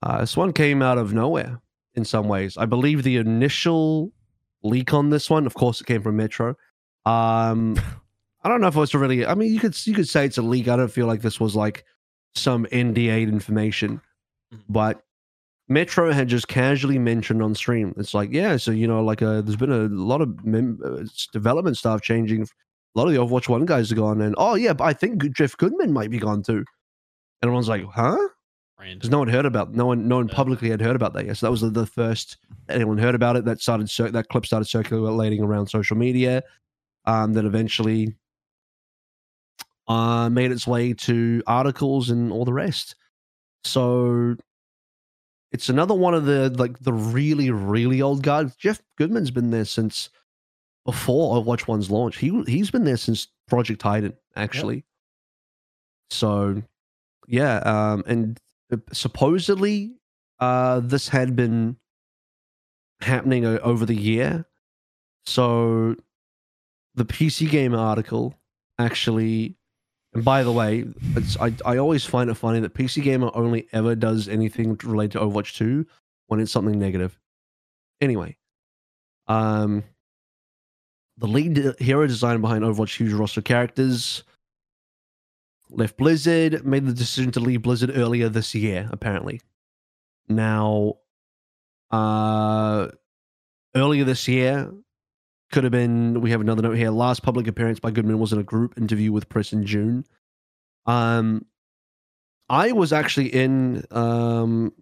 Uh, 0.00 0.20
this 0.20 0.36
one 0.36 0.52
came 0.52 0.80
out 0.80 0.96
of 0.96 1.12
nowhere 1.12 1.60
in 1.96 2.04
some 2.04 2.28
ways. 2.28 2.56
I 2.56 2.66
believe 2.66 3.02
the 3.02 3.16
initial 3.16 4.12
leak 4.62 4.92
on 4.92 5.10
this 5.10 5.30
one, 5.30 5.46
of 5.46 5.54
course, 5.54 5.80
it 5.80 5.86
came 5.86 6.02
from 6.02 6.16
Metro. 6.16 6.50
Um, 7.04 7.80
I 8.44 8.48
don't 8.48 8.60
know 8.60 8.68
if 8.68 8.76
it 8.76 8.80
was 8.80 8.94
really. 8.94 9.26
I 9.26 9.34
mean, 9.34 9.52
you 9.52 9.58
could 9.58 9.86
you 9.86 9.94
could 9.94 10.08
say 10.08 10.24
it's 10.24 10.38
a 10.38 10.42
leak. 10.42 10.68
I 10.68 10.76
don't 10.76 10.88
feel 10.88 11.06
like 11.06 11.22
this 11.22 11.40
was 11.40 11.56
like 11.56 11.84
some 12.34 12.66
NDA 12.66 13.22
information, 13.22 14.00
mm-hmm. 14.52 14.62
but 14.68 15.02
Metro 15.68 16.12
had 16.12 16.28
just 16.28 16.46
casually 16.46 16.98
mentioned 16.98 17.42
on 17.42 17.54
stream. 17.56 17.92
It's 17.96 18.14
like, 18.14 18.30
yeah, 18.32 18.56
so 18.56 18.70
you 18.70 18.86
know, 18.86 19.02
like 19.02 19.20
uh, 19.20 19.40
there's 19.40 19.56
been 19.56 19.72
a 19.72 19.88
lot 19.88 20.20
of 20.20 20.44
mem- 20.44 20.78
uh, 20.84 21.04
development 21.32 21.76
stuff 21.76 22.02
changing 22.02 22.42
a 22.42 22.98
lot 22.98 23.08
of 23.08 23.14
the 23.14 23.18
Overwatch 23.18 23.48
One 23.48 23.66
guys 23.66 23.90
are 23.90 23.96
gone, 23.96 24.20
and 24.20 24.34
oh 24.38 24.54
yeah, 24.54 24.72
but 24.72 24.84
I 24.84 24.92
think 24.92 25.30
Jeff 25.32 25.56
Goodman 25.56 25.92
might 25.92 26.10
be 26.10 26.18
gone 26.18 26.42
too. 26.42 26.58
And 26.58 27.48
everyone's 27.48 27.68
like, 27.68 27.84
huh? 27.84 28.16
Because 28.78 29.10
no 29.10 29.18
one 29.18 29.28
heard 29.28 29.46
about, 29.46 29.74
no 29.74 29.86
one, 29.86 30.06
no 30.06 30.16
one 30.16 30.28
publicly 30.28 30.70
had 30.70 30.80
heard 30.80 30.96
about 30.96 31.12
that 31.14 31.26
yet. 31.26 31.38
So 31.38 31.46
that 31.46 31.50
was 31.50 31.62
the, 31.62 31.86
first 31.86 32.36
anyone 32.68 32.98
heard 32.98 33.14
about 33.14 33.36
it. 33.36 33.44
That 33.44 33.60
started, 33.60 33.88
that 34.12 34.28
clip 34.28 34.46
started 34.46 34.66
circulating 34.66 35.42
around 35.42 35.68
social 35.68 35.96
media. 35.96 36.42
Um, 37.08 37.34
that 37.34 37.44
eventually 37.44 38.16
uh, 39.86 40.28
made 40.28 40.50
its 40.50 40.66
way 40.66 40.92
to 40.92 41.42
articles 41.46 42.10
and 42.10 42.32
all 42.32 42.44
the 42.44 42.52
rest. 42.52 42.96
So 43.62 44.34
it's 45.52 45.68
another 45.68 45.94
one 45.94 46.14
of 46.14 46.24
the 46.24 46.50
like 46.50 46.78
the 46.80 46.92
really 46.92 47.50
really 47.50 48.02
old 48.02 48.22
guys. 48.22 48.56
Jeff 48.56 48.82
Goodman's 48.98 49.30
been 49.30 49.50
there 49.50 49.64
since 49.64 50.10
before 50.84 51.36
Overwatch 51.36 51.68
One's 51.68 51.90
launch. 51.90 52.16
He 52.18 52.42
he's 52.46 52.70
been 52.70 52.84
there 52.84 52.96
since 52.96 53.28
Project 53.48 53.80
Titan, 53.80 54.14
actually. 54.34 54.76
Yep. 54.76 54.84
So, 56.10 56.62
yeah, 57.26 57.58
um, 57.58 58.04
and 58.06 58.40
supposedly, 58.92 59.94
uh, 60.40 60.80
this 60.80 61.08
had 61.08 61.36
been 61.36 61.76
happening 63.00 63.44
over 63.44 63.86
the 63.86 63.94
year. 63.94 64.46
So, 65.24 65.96
the 66.94 67.04
PC 67.04 67.50
Gamer 67.50 67.78
article 67.78 68.34
actually, 68.78 69.56
and 70.14 70.24
by 70.24 70.42
the 70.42 70.52
way, 70.52 70.84
I 71.40 71.54
I 71.64 71.76
always 71.78 72.04
find 72.04 72.30
it 72.30 72.34
funny 72.34 72.60
that 72.60 72.74
PC 72.74 73.02
Gamer 73.02 73.30
only 73.34 73.68
ever 73.72 73.94
does 73.94 74.28
anything 74.28 74.78
related 74.82 75.12
to 75.12 75.20
Overwatch 75.20 75.56
Two 75.56 75.86
when 76.26 76.40
it's 76.40 76.52
something 76.52 76.78
negative. 76.78 77.18
Anyway, 78.00 78.36
um, 79.28 79.84
the 81.18 81.26
lead 81.26 81.74
hero 81.78 82.06
designer 82.06 82.38
behind 82.38 82.64
Overwatch 82.64 82.96
huge 82.96 83.12
roster 83.12 83.42
characters. 83.42 84.22
Left 85.70 85.96
Blizzard, 85.96 86.64
made 86.64 86.86
the 86.86 86.92
decision 86.92 87.30
to 87.32 87.40
leave 87.40 87.62
Blizzard 87.62 87.90
earlier 87.94 88.28
this 88.28 88.54
year, 88.54 88.88
apparently. 88.92 89.40
Now, 90.28 90.94
uh, 91.90 92.88
earlier 93.74 94.04
this 94.04 94.28
year, 94.28 94.72
could 95.52 95.64
have 95.64 95.72
been, 95.72 96.20
we 96.20 96.30
have 96.30 96.40
another 96.40 96.62
note 96.62 96.76
here. 96.76 96.90
Last 96.90 97.22
public 97.22 97.46
appearance 97.46 97.78
by 97.78 97.90
Goodman 97.90 98.18
was 98.18 98.32
in 98.32 98.38
a 98.38 98.44
group 98.44 98.76
interview 98.76 99.12
with 99.12 99.28
press 99.28 99.52
in 99.52 99.64
June. 99.64 100.04
Um, 100.86 101.46
I 102.48 102.72
was 102.72 102.92
actually 102.92 103.28
in 103.28 103.84
um, 103.90 104.72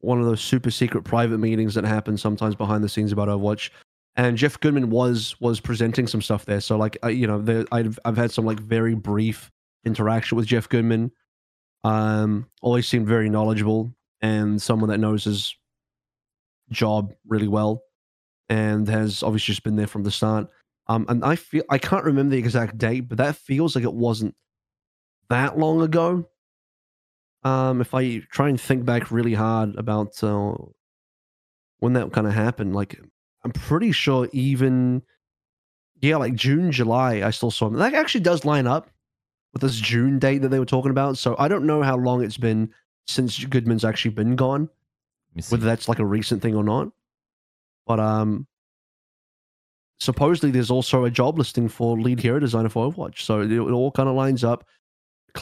one 0.00 0.20
of 0.20 0.26
those 0.26 0.40
super 0.40 0.70
secret 0.70 1.04
private 1.04 1.38
meetings 1.38 1.74
that 1.74 1.84
happen 1.84 2.16
sometimes 2.16 2.54
behind 2.54 2.84
the 2.84 2.88
scenes 2.88 3.12
about 3.12 3.28
Overwatch. 3.28 3.70
And 4.16 4.36
Jeff 4.36 4.58
Goodman 4.58 4.90
was 4.90 5.36
was 5.40 5.60
presenting 5.60 6.06
some 6.06 6.20
stuff 6.20 6.44
there. 6.44 6.60
So 6.60 6.76
like 6.76 6.98
uh, 7.04 7.08
you 7.08 7.26
know, 7.26 7.64
I've 7.70 7.98
I've 8.04 8.16
had 8.16 8.32
some 8.32 8.44
like 8.44 8.58
very 8.58 8.94
brief 8.94 9.50
interaction 9.88 10.36
with 10.36 10.46
Jeff 10.46 10.68
Goodman. 10.68 11.10
Um, 11.84 12.46
always 12.62 12.86
seemed 12.86 13.08
very 13.08 13.28
knowledgeable 13.28 13.92
and 14.20 14.60
someone 14.60 14.90
that 14.90 14.98
knows 14.98 15.24
his 15.24 15.54
job 16.70 17.12
really 17.26 17.48
well, 17.48 17.82
and 18.48 18.88
has 18.88 19.22
obviously 19.22 19.52
just 19.52 19.64
been 19.64 19.76
there 19.76 19.86
from 19.86 20.02
the 20.02 20.10
start. 20.10 20.48
Um, 20.86 21.06
and 21.08 21.24
I 21.24 21.36
feel 21.36 21.64
I 21.70 21.78
can't 21.78 22.04
remember 22.04 22.32
the 22.32 22.38
exact 22.38 22.78
date, 22.78 23.08
but 23.08 23.18
that 23.18 23.36
feels 23.36 23.74
like 23.74 23.84
it 23.84 23.92
wasn't 23.92 24.34
that 25.28 25.58
long 25.58 25.82
ago 25.82 26.28
um, 27.44 27.80
if 27.80 27.94
I 27.94 28.20
try 28.30 28.48
and 28.48 28.60
think 28.60 28.84
back 28.84 29.10
really 29.10 29.34
hard 29.34 29.76
about 29.76 30.22
uh, 30.22 30.54
when 31.78 31.92
that 31.92 32.12
kind 32.12 32.26
of 32.26 32.32
happened, 32.32 32.74
like 32.74 33.00
I'm 33.44 33.52
pretty 33.52 33.92
sure 33.92 34.28
even 34.32 35.02
yeah, 36.00 36.16
like 36.16 36.34
June, 36.34 36.70
July, 36.70 37.22
I 37.26 37.30
still 37.30 37.50
saw 37.50 37.66
him. 37.66 37.74
That 37.74 37.94
actually 37.94 38.20
does 38.20 38.44
line 38.44 38.66
up 38.66 38.90
with 39.58 39.70
this 39.72 39.80
June 39.80 40.18
date 40.18 40.42
that 40.42 40.48
they 40.48 40.58
were 40.58 40.64
talking 40.64 40.90
about. 40.90 41.18
So 41.18 41.34
I 41.38 41.48
don't 41.48 41.66
know 41.66 41.82
how 41.82 41.96
long 41.96 42.22
it's 42.22 42.36
been 42.36 42.72
since 43.06 43.42
Goodman's 43.44 43.84
actually 43.84 44.12
been 44.12 44.36
gone, 44.36 44.68
whether 45.48 45.64
that's 45.64 45.88
like 45.88 45.98
a 45.98 46.06
recent 46.06 46.42
thing 46.42 46.54
or 46.54 46.62
not. 46.62 46.88
But 47.86 48.00
um, 48.00 48.46
supposedly 49.98 50.50
there's 50.50 50.70
also 50.70 51.04
a 51.04 51.10
job 51.10 51.38
listing 51.38 51.68
for 51.68 51.98
lead 51.98 52.20
hero 52.20 52.38
designer 52.38 52.68
for 52.68 52.90
Overwatch. 52.90 53.22
So 53.22 53.40
it, 53.40 53.50
it 53.50 53.58
all 53.58 53.90
kind 53.90 54.08
of 54.08 54.14
lines 54.14 54.44
up. 54.44 54.64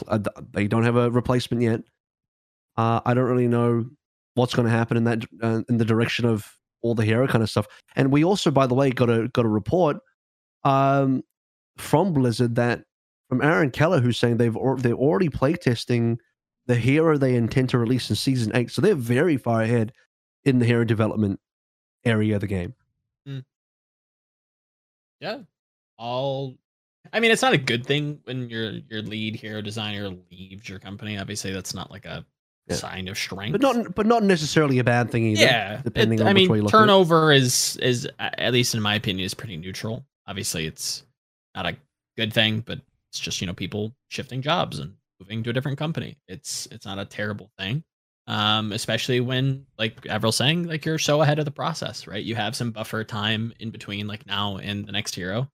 Uh, 0.07 0.19
they 0.51 0.67
don't 0.67 0.83
have 0.83 0.95
a 0.95 1.11
replacement 1.11 1.61
yet. 1.61 1.81
Uh, 2.75 3.01
I 3.05 3.13
don't 3.13 3.25
really 3.25 3.47
know 3.47 3.85
what's 4.35 4.53
going 4.53 4.67
to 4.67 4.71
happen 4.71 4.97
in 4.97 5.03
that 5.05 5.23
uh, 5.41 5.61
in 5.69 5.77
the 5.77 5.85
direction 5.85 6.25
of 6.25 6.57
all 6.81 6.93
the 6.93 7.05
hero 7.05 7.27
kind 7.27 7.43
of 7.43 7.49
stuff. 7.49 7.67
And 7.95 8.11
we 8.11 8.23
also, 8.23 8.51
by 8.51 8.67
the 8.67 8.75
way, 8.75 8.91
got 8.91 9.09
a 9.09 9.27
got 9.29 9.45
a 9.45 9.49
report 9.49 9.97
um, 10.63 11.23
from 11.77 12.13
Blizzard 12.13 12.55
that 12.55 12.83
from 13.29 13.41
Aaron 13.41 13.71
Keller 13.71 13.99
who's 13.99 14.17
saying 14.17 14.37
they've 14.37 14.55
or, 14.55 14.77
they're 14.77 14.93
already 14.93 15.29
playtesting 15.29 16.17
the 16.65 16.75
hero 16.75 17.17
they 17.17 17.35
intend 17.35 17.69
to 17.69 17.77
release 17.77 18.09
in 18.09 18.15
season 18.15 18.51
eight. 18.55 18.71
So 18.71 18.81
they're 18.81 18.95
very 18.95 19.37
far 19.37 19.61
ahead 19.61 19.93
in 20.43 20.59
the 20.59 20.65
hero 20.65 20.83
development 20.83 21.39
area 22.05 22.35
of 22.35 22.41
the 22.41 22.47
game. 22.47 22.73
Mm. 23.27 23.43
Yeah, 25.19 25.39
all 25.97 26.57
I 27.13 27.19
mean, 27.19 27.31
it's 27.31 27.41
not 27.41 27.53
a 27.53 27.57
good 27.57 27.85
thing 27.85 28.19
when 28.23 28.49
your 28.49 28.71
your 28.89 29.01
lead 29.01 29.35
hero 29.35 29.61
designer 29.61 30.09
leaves 30.31 30.67
your 30.67 30.79
company. 30.79 31.17
Obviously, 31.17 31.51
that's 31.51 31.73
not 31.73 31.91
like 31.91 32.05
a 32.05 32.25
yeah. 32.67 32.75
sign 32.75 33.07
of 33.07 33.17
strength, 33.17 33.53
but 33.53 33.61
not 33.61 33.95
but 33.95 34.05
not 34.05 34.23
necessarily 34.23 34.79
a 34.79 34.83
bad 34.83 35.11
thing 35.11 35.23
either. 35.25 35.41
Yeah, 35.41 35.81
depending 35.83 36.19
it, 36.19 36.23
on 36.23 36.27
I 36.27 36.33
mean, 36.33 36.67
turnover 36.67 37.31
is 37.31 37.77
is 37.77 38.07
at 38.19 38.53
least 38.53 38.75
in 38.75 38.81
my 38.81 38.95
opinion 38.95 39.25
is 39.25 39.33
pretty 39.33 39.57
neutral. 39.57 40.05
Obviously, 40.27 40.65
it's 40.65 41.03
not 41.55 41.65
a 41.65 41.77
good 42.17 42.33
thing, 42.33 42.61
but 42.61 42.79
it's 43.17 43.25
just 43.25 43.41
you 43.41 43.47
know 43.47 43.53
people 43.53 43.95
shifting 44.09 44.41
jobs 44.41 44.79
and 44.79 44.93
moving 45.19 45.43
to 45.43 45.49
a 45.49 45.53
different 45.53 45.77
company. 45.77 46.17
It's 46.27 46.67
it's 46.71 46.85
not 46.85 46.99
a 46.99 47.05
terrible 47.05 47.51
thing. 47.57 47.83
Um, 48.27 48.73
especially 48.73 49.21
when, 49.21 49.65
like 49.79 50.05
Avril 50.07 50.33
saying, 50.33 50.67
like 50.67 50.83
you're 50.85 50.99
so 50.99 51.21
ahead 51.21 51.39
of 51.39 51.45
the 51.45 51.51
process, 51.51 52.07
right? 52.07 52.23
You 52.23 52.35
have 52.35 52.57
some 52.57 52.71
buffer 52.71 53.05
time 53.05 53.53
in 53.59 53.71
between, 53.71 54.05
like 54.05 54.25
now 54.27 54.57
and 54.57 54.85
the 54.85 54.91
next 54.91 55.15
hero 55.15 55.49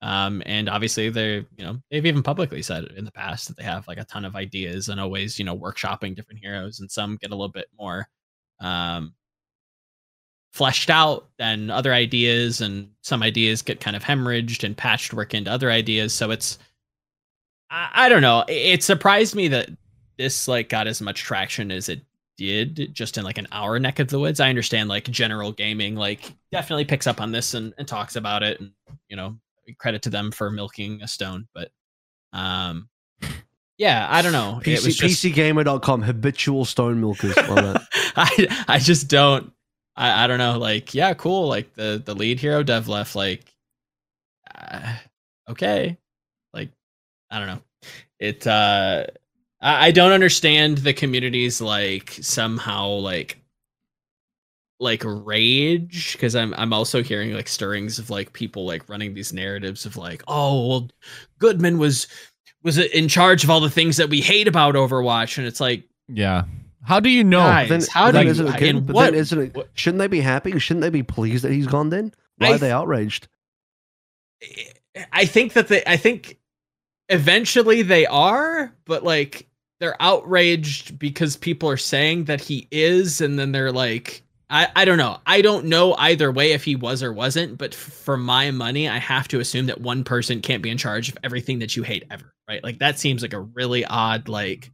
um, 0.00 0.42
and 0.46 0.68
obviously 0.68 1.10
they're, 1.10 1.44
you 1.56 1.64
know, 1.64 1.78
they've 1.90 2.06
even 2.06 2.22
publicly 2.22 2.62
said 2.62 2.84
in 2.96 3.04
the 3.04 3.10
past 3.10 3.48
that 3.48 3.56
they 3.56 3.64
have 3.64 3.88
like 3.88 3.98
a 3.98 4.04
ton 4.04 4.24
of 4.24 4.36
ideas 4.36 4.88
and 4.88 5.00
always, 5.00 5.38
you 5.38 5.44
know, 5.44 5.58
workshopping 5.58 6.14
different 6.14 6.40
heroes 6.40 6.80
and 6.80 6.90
some 6.90 7.16
get 7.16 7.30
a 7.32 7.34
little 7.34 7.52
bit 7.52 7.66
more 7.78 8.06
um 8.60 9.14
fleshed 10.52 10.90
out 10.90 11.28
than 11.38 11.70
other 11.70 11.92
ideas 11.92 12.60
and 12.60 12.90
some 13.02 13.22
ideas 13.22 13.62
get 13.62 13.80
kind 13.80 13.96
of 13.96 14.02
hemorrhaged 14.02 14.64
and 14.64 14.76
patched 14.76 15.12
work 15.12 15.34
into 15.34 15.50
other 15.50 15.70
ideas. 15.70 16.12
So 16.14 16.30
it's 16.30 16.58
I, 17.70 17.90
I 17.92 18.08
don't 18.08 18.22
know. 18.22 18.44
It, 18.48 18.52
it 18.52 18.82
surprised 18.82 19.34
me 19.34 19.48
that 19.48 19.70
this 20.16 20.48
like 20.48 20.68
got 20.68 20.86
as 20.86 21.00
much 21.00 21.22
traction 21.22 21.70
as 21.70 21.88
it 21.88 22.02
did 22.36 22.94
just 22.94 23.18
in 23.18 23.24
like 23.24 23.38
an 23.38 23.48
hour 23.52 23.78
neck 23.78 23.98
of 23.98 24.08
the 24.08 24.18
woods. 24.18 24.40
I 24.40 24.48
understand 24.48 24.88
like 24.88 25.04
general 25.04 25.52
gaming 25.52 25.96
like 25.96 26.32
definitely 26.52 26.84
picks 26.84 27.06
up 27.06 27.20
on 27.20 27.32
this 27.32 27.54
and, 27.54 27.74
and 27.78 27.86
talks 27.86 28.16
about 28.16 28.42
it 28.42 28.60
and 28.60 28.70
you 29.08 29.16
know 29.16 29.36
credit 29.78 30.02
to 30.02 30.10
them 30.10 30.30
for 30.30 30.50
milking 30.50 31.02
a 31.02 31.08
stone, 31.08 31.46
but 31.54 31.70
um, 32.32 32.88
yeah, 33.78 34.06
I 34.10 34.22
don't 34.22 34.32
know. 34.32 34.60
PC, 34.62 34.96
just, 34.96 35.24
PCGamer.com 35.24 36.02
habitual 36.02 36.64
stone 36.64 37.00
milkers. 37.00 37.34
I 37.38 38.64
I 38.66 38.78
just 38.78 39.08
don't. 39.08 39.52
I, 39.96 40.24
I 40.24 40.26
don't 40.26 40.38
know. 40.38 40.58
Like, 40.58 40.94
yeah, 40.94 41.14
cool. 41.14 41.48
Like 41.48 41.74
the 41.74 42.02
the 42.04 42.14
lead 42.14 42.40
hero 42.40 42.62
dev 42.62 42.88
left. 42.88 43.14
Like, 43.14 43.44
uh, 44.54 44.96
okay. 45.50 45.96
Like, 47.30 47.36
I 47.36 47.38
don't 47.38 47.48
know. 47.48 47.62
It. 48.18 48.46
uh 48.46 49.06
I, 49.60 49.86
I 49.86 49.90
don't 49.90 50.12
understand 50.12 50.78
the 50.78 50.92
community's 50.92 51.60
like 51.60 52.18
somehow 52.20 52.88
like 52.88 53.38
like 54.80 55.02
rage 55.04 56.12
because 56.12 56.36
I'm 56.36 56.54
I'm 56.56 56.72
also 56.72 57.02
hearing 57.02 57.32
like 57.32 57.48
stirrings 57.48 57.98
of 57.98 58.10
like 58.10 58.32
people 58.32 58.64
like 58.64 58.88
running 58.88 59.14
these 59.14 59.32
narratives 59.32 59.84
of 59.86 59.96
like 59.96 60.22
oh 60.28 60.68
well 60.68 60.88
Goodman 61.38 61.78
was 61.78 62.06
was 62.62 62.78
in 62.78 63.08
charge 63.08 63.44
of 63.44 63.50
all 63.50 63.60
the 63.60 63.70
things 63.70 63.96
that 63.96 64.08
we 64.08 64.20
hate 64.20 64.46
about 64.46 64.76
Overwatch 64.76 65.38
and 65.38 65.46
it's 65.46 65.60
like 65.60 65.82
yeah 66.06 66.44
how 66.84 67.00
do 67.00 67.08
you 67.08 67.24
know 67.24 67.40
guys, 67.40 67.68
then, 67.68 67.82
how 67.92 68.10
do 68.12 68.22
you 68.22 68.28
isn't 68.28 68.46
it 68.46 68.58
good, 68.58 68.86
but 68.86 68.94
what, 68.94 69.04
then 69.06 69.14
isn't 69.14 69.40
it 69.40 69.54
what, 69.56 69.68
shouldn't 69.74 69.98
they 69.98 70.06
be 70.06 70.20
happy 70.20 70.56
shouldn't 70.60 70.82
they 70.82 70.90
be 70.90 71.02
pleased 71.02 71.42
that 71.42 71.52
he's 71.52 71.66
gone 71.66 71.90
then 71.90 72.12
why 72.36 72.48
I, 72.48 72.54
are 72.54 72.58
they 72.58 72.70
outraged 72.70 73.26
I 75.12 75.24
think 75.24 75.54
that 75.54 75.66
they 75.66 75.82
I 75.86 75.96
think 75.96 76.37
eventually 77.08 77.82
they 77.82 78.06
are 78.06 78.72
but 78.84 79.02
like 79.02 79.48
they're 79.80 80.00
outraged 80.00 80.98
because 80.98 81.36
people 81.36 81.70
are 81.70 81.76
saying 81.76 82.24
that 82.24 82.40
he 82.40 82.66
is 82.70 83.20
and 83.20 83.38
then 83.38 83.52
they're 83.52 83.72
like 83.72 84.22
I, 84.50 84.68
I 84.74 84.84
don't 84.86 84.96
know. 84.96 85.18
I 85.26 85.42
don't 85.42 85.66
know 85.66 85.94
either 85.94 86.32
way 86.32 86.52
if 86.52 86.64
he 86.64 86.74
was 86.74 87.02
or 87.02 87.12
wasn't, 87.12 87.58
but 87.58 87.74
for 87.74 88.16
my 88.16 88.50
money, 88.50 88.88
I 88.88 88.96
have 88.96 89.28
to 89.28 89.40
assume 89.40 89.66
that 89.66 89.80
one 89.80 90.04
person 90.04 90.40
can't 90.40 90.62
be 90.62 90.70
in 90.70 90.78
charge 90.78 91.10
of 91.10 91.18
everything 91.22 91.58
that 91.58 91.76
you 91.76 91.82
hate 91.82 92.04
ever, 92.10 92.32
right? 92.48 92.64
Like 92.64 92.78
that 92.78 92.98
seems 92.98 93.20
like 93.20 93.34
a 93.34 93.40
really 93.40 93.84
odd 93.84 94.28
like 94.28 94.72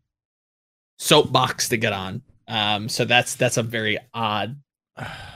soapbox 0.98 1.70
to 1.70 1.76
get 1.76 1.92
on. 1.92 2.22
Um, 2.46 2.88
so 2.88 3.04
that's 3.04 3.34
that's 3.34 3.56
a 3.56 3.62
very 3.62 3.98
odd 4.12 4.56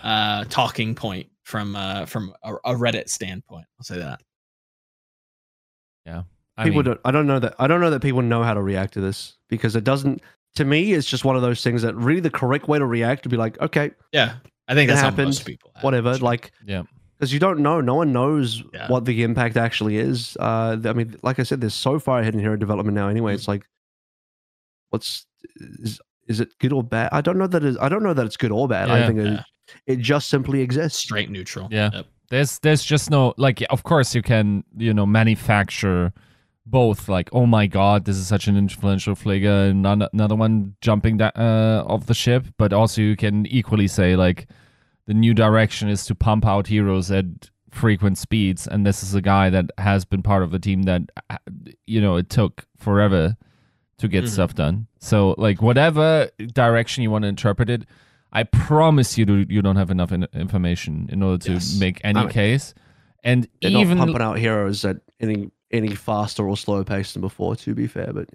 uh 0.04 0.44
talking 0.44 0.94
point 0.94 1.28
from 1.42 1.74
uh 1.74 2.06
from 2.06 2.32
a, 2.44 2.54
a 2.54 2.74
Reddit 2.74 3.08
standpoint. 3.08 3.66
I'll 3.78 3.84
say 3.84 3.98
that. 3.98 4.20
Yeah. 6.06 6.22
I 6.58 6.64
people 6.64 6.82
mean, 6.82 6.86
don't 6.86 7.00
I 7.04 7.10
don't 7.10 7.26
know 7.26 7.38
that 7.38 7.54
I 7.58 7.66
don't 7.66 7.80
know 7.80 7.90
that 7.90 8.02
people 8.02 8.22
know 8.22 8.42
how 8.42 8.52
to 8.52 8.60
react 8.60 8.94
to 8.94 9.00
this 9.00 9.38
because 9.48 9.76
it 9.76 9.84
doesn't 9.84 10.20
to 10.58 10.64
me, 10.64 10.92
it's 10.92 11.06
just 11.06 11.24
one 11.24 11.36
of 11.36 11.42
those 11.42 11.62
things 11.62 11.82
that 11.82 11.94
really 11.94 12.20
the 12.20 12.30
correct 12.30 12.68
way 12.68 12.78
to 12.78 12.86
react 12.86 13.22
to 13.22 13.28
be 13.28 13.36
like, 13.36 13.60
okay, 13.60 13.92
yeah, 14.12 14.36
I 14.66 14.74
think 14.74 14.90
that 14.90 14.98
happened. 14.98 15.40
people 15.44 15.70
have, 15.74 15.84
whatever, 15.84 16.10
actually. 16.10 16.24
like, 16.24 16.52
yeah, 16.66 16.82
because 17.16 17.32
you 17.32 17.38
don't 17.38 17.60
know. 17.60 17.80
No 17.80 17.94
one 17.94 18.12
knows 18.12 18.62
yeah. 18.72 18.88
what 18.88 19.04
the 19.04 19.22
impact 19.22 19.56
actually 19.56 19.98
is. 19.98 20.36
Uh, 20.40 20.76
I 20.84 20.92
mean, 20.92 21.16
like 21.22 21.38
I 21.38 21.44
said, 21.44 21.60
there's 21.60 21.74
so 21.74 21.98
far 21.98 22.18
ahead 22.20 22.34
in 22.34 22.40
hero 22.40 22.56
development 22.56 22.94
now. 22.96 23.08
Anyway, 23.08 23.32
mm-hmm. 23.32 23.38
it's 23.38 23.48
like, 23.48 23.66
what's 24.90 25.26
is 25.56 26.00
is 26.26 26.40
it 26.40 26.48
good 26.58 26.72
or 26.72 26.82
bad? 26.82 27.10
I 27.12 27.20
don't 27.20 27.38
know 27.38 27.46
that. 27.46 27.62
Is 27.62 27.78
I 27.78 27.88
don't 27.88 28.02
know 28.02 28.14
that 28.14 28.26
it's 28.26 28.36
good 28.36 28.52
or 28.52 28.66
bad. 28.66 28.88
Yeah, 28.88 28.94
I 28.94 29.06
think 29.06 29.18
yeah. 29.18 29.42
it, 29.86 29.98
it 29.98 29.98
just 30.00 30.28
simply 30.28 30.60
exists. 30.60 30.98
Straight 30.98 31.30
neutral. 31.30 31.68
Yeah. 31.70 31.90
Yep. 31.92 32.06
There's 32.30 32.58
there's 32.58 32.84
just 32.84 33.10
no 33.10 33.32
like. 33.36 33.64
Of 33.70 33.84
course, 33.84 34.14
you 34.14 34.22
can 34.22 34.64
you 34.76 34.92
know 34.92 35.06
manufacture 35.06 36.12
both 36.70 37.08
like 37.08 37.28
oh 37.32 37.46
my 37.46 37.66
god 37.66 38.04
this 38.04 38.16
is 38.16 38.26
such 38.26 38.46
an 38.46 38.56
influential 38.56 39.14
figure 39.14 39.50
and 39.50 39.86
another 39.86 40.34
one 40.34 40.74
jumping 40.80 41.16
that 41.16 41.36
uh, 41.38 41.84
off 41.86 42.06
the 42.06 42.14
ship 42.14 42.46
but 42.58 42.72
also 42.72 43.00
you 43.00 43.16
can 43.16 43.46
equally 43.46 43.88
say 43.88 44.16
like 44.16 44.48
the 45.06 45.14
new 45.14 45.32
direction 45.32 45.88
is 45.88 46.04
to 46.04 46.14
pump 46.14 46.46
out 46.46 46.66
heroes 46.66 47.10
at 47.10 47.24
frequent 47.70 48.18
speeds 48.18 48.66
and 48.66 48.86
this 48.86 49.02
is 49.02 49.14
a 49.14 49.20
guy 49.20 49.50
that 49.50 49.70
has 49.78 50.04
been 50.04 50.22
part 50.22 50.42
of 50.42 50.50
the 50.50 50.58
team 50.58 50.82
that 50.82 51.02
uh, 51.30 51.36
you 51.86 52.00
know 52.00 52.16
it 52.16 52.28
took 52.28 52.66
forever 52.76 53.36
to 53.98 54.08
get 54.08 54.24
mm-hmm. 54.24 54.32
stuff 54.32 54.54
done 54.54 54.86
so 54.98 55.34
like 55.38 55.62
whatever 55.62 56.30
direction 56.52 57.02
you 57.02 57.10
want 57.10 57.22
to 57.22 57.28
interpret 57.28 57.68
it 57.68 57.84
i 58.32 58.42
promise 58.42 59.16
you 59.18 59.24
do, 59.24 59.46
you 59.48 59.62
don't 59.62 59.76
have 59.76 59.90
enough 59.90 60.12
in- 60.12 60.28
information 60.32 61.08
in 61.10 61.22
order 61.22 61.38
to 61.38 61.52
yes. 61.54 61.78
make 61.78 62.00
any 62.04 62.20
I 62.20 62.22
mean, 62.24 62.32
case 62.32 62.74
and 63.24 63.48
They're 63.60 63.72
even 63.72 63.98
not 63.98 64.04
pumping 64.06 64.22
out 64.22 64.38
heroes 64.38 64.84
at 64.84 64.98
any 65.20 65.50
any 65.70 65.94
faster 65.94 66.48
or 66.48 66.56
slower 66.56 66.84
pace 66.84 67.12
than 67.12 67.20
before. 67.20 67.56
To 67.56 67.74
be 67.74 67.86
fair, 67.86 68.12
but 68.12 68.28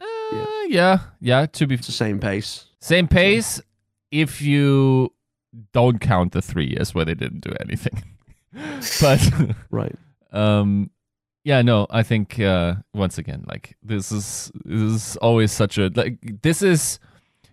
yeah, 0.00 0.42
uh, 0.42 0.62
yeah, 0.68 0.98
yeah. 1.20 1.46
To 1.46 1.66
be 1.66 1.74
it's 1.74 1.86
the 1.86 1.92
same 1.92 2.18
pace. 2.18 2.66
Same 2.80 3.08
pace. 3.08 3.46
So. 3.46 3.62
If 4.10 4.42
you 4.42 5.12
don't 5.72 6.00
count 6.00 6.32
the 6.32 6.42
three 6.42 6.66
years 6.66 6.94
where 6.94 7.04
they 7.04 7.14
didn't 7.14 7.40
do 7.40 7.54
anything, 7.60 8.02
but 9.00 9.20
right. 9.70 9.96
Um, 10.32 10.90
yeah, 11.44 11.62
no, 11.62 11.86
I 11.90 12.02
think 12.02 12.38
uh, 12.38 12.76
once 12.92 13.18
again, 13.18 13.44
like 13.48 13.76
this 13.82 14.12
is 14.12 14.52
this 14.64 14.80
is 14.80 15.16
always 15.16 15.52
such 15.52 15.78
a 15.78 15.90
like 15.94 16.42
this 16.42 16.62
is 16.62 16.98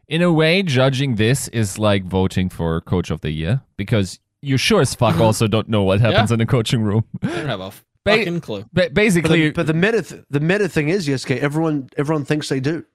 in 0.08 0.22
a 0.22 0.32
way 0.32 0.64
judging 0.64 1.16
this 1.16 1.48
is 1.50 1.78
like 1.78 2.04
voting 2.04 2.50
for 2.50 2.82
coach 2.82 3.10
of 3.12 3.22
the 3.22 3.32
year 3.32 3.62
because 3.78 4.20
you 4.42 4.58
sure 4.58 4.82
as 4.82 4.94
fuck 4.94 5.18
also 5.20 5.48
don't 5.48 5.70
know 5.70 5.84
what 5.84 6.02
happens 6.02 6.32
yeah. 6.32 6.36
in 6.36 6.42
a 6.42 6.46
coaching 6.46 6.82
room. 6.82 7.06
I 7.22 7.28
don't 7.28 7.48
have 7.48 7.62
a 7.62 7.72
fucking 8.08 8.42
clue. 8.42 8.66
Ba- 8.74 8.90
basically, 8.92 9.52
but 9.52 9.66
the, 9.66 9.66
but 9.66 9.68
the 9.68 9.74
meta 9.74 10.02
th- 10.02 10.24
the 10.30 10.40
meta 10.40 10.70
thing 10.70 10.90
is 10.90 11.08
yes, 11.08 11.30
everyone 11.30 11.90
everyone 11.98 12.26
thinks 12.26 12.50
they 12.50 12.60
do. 12.60 12.86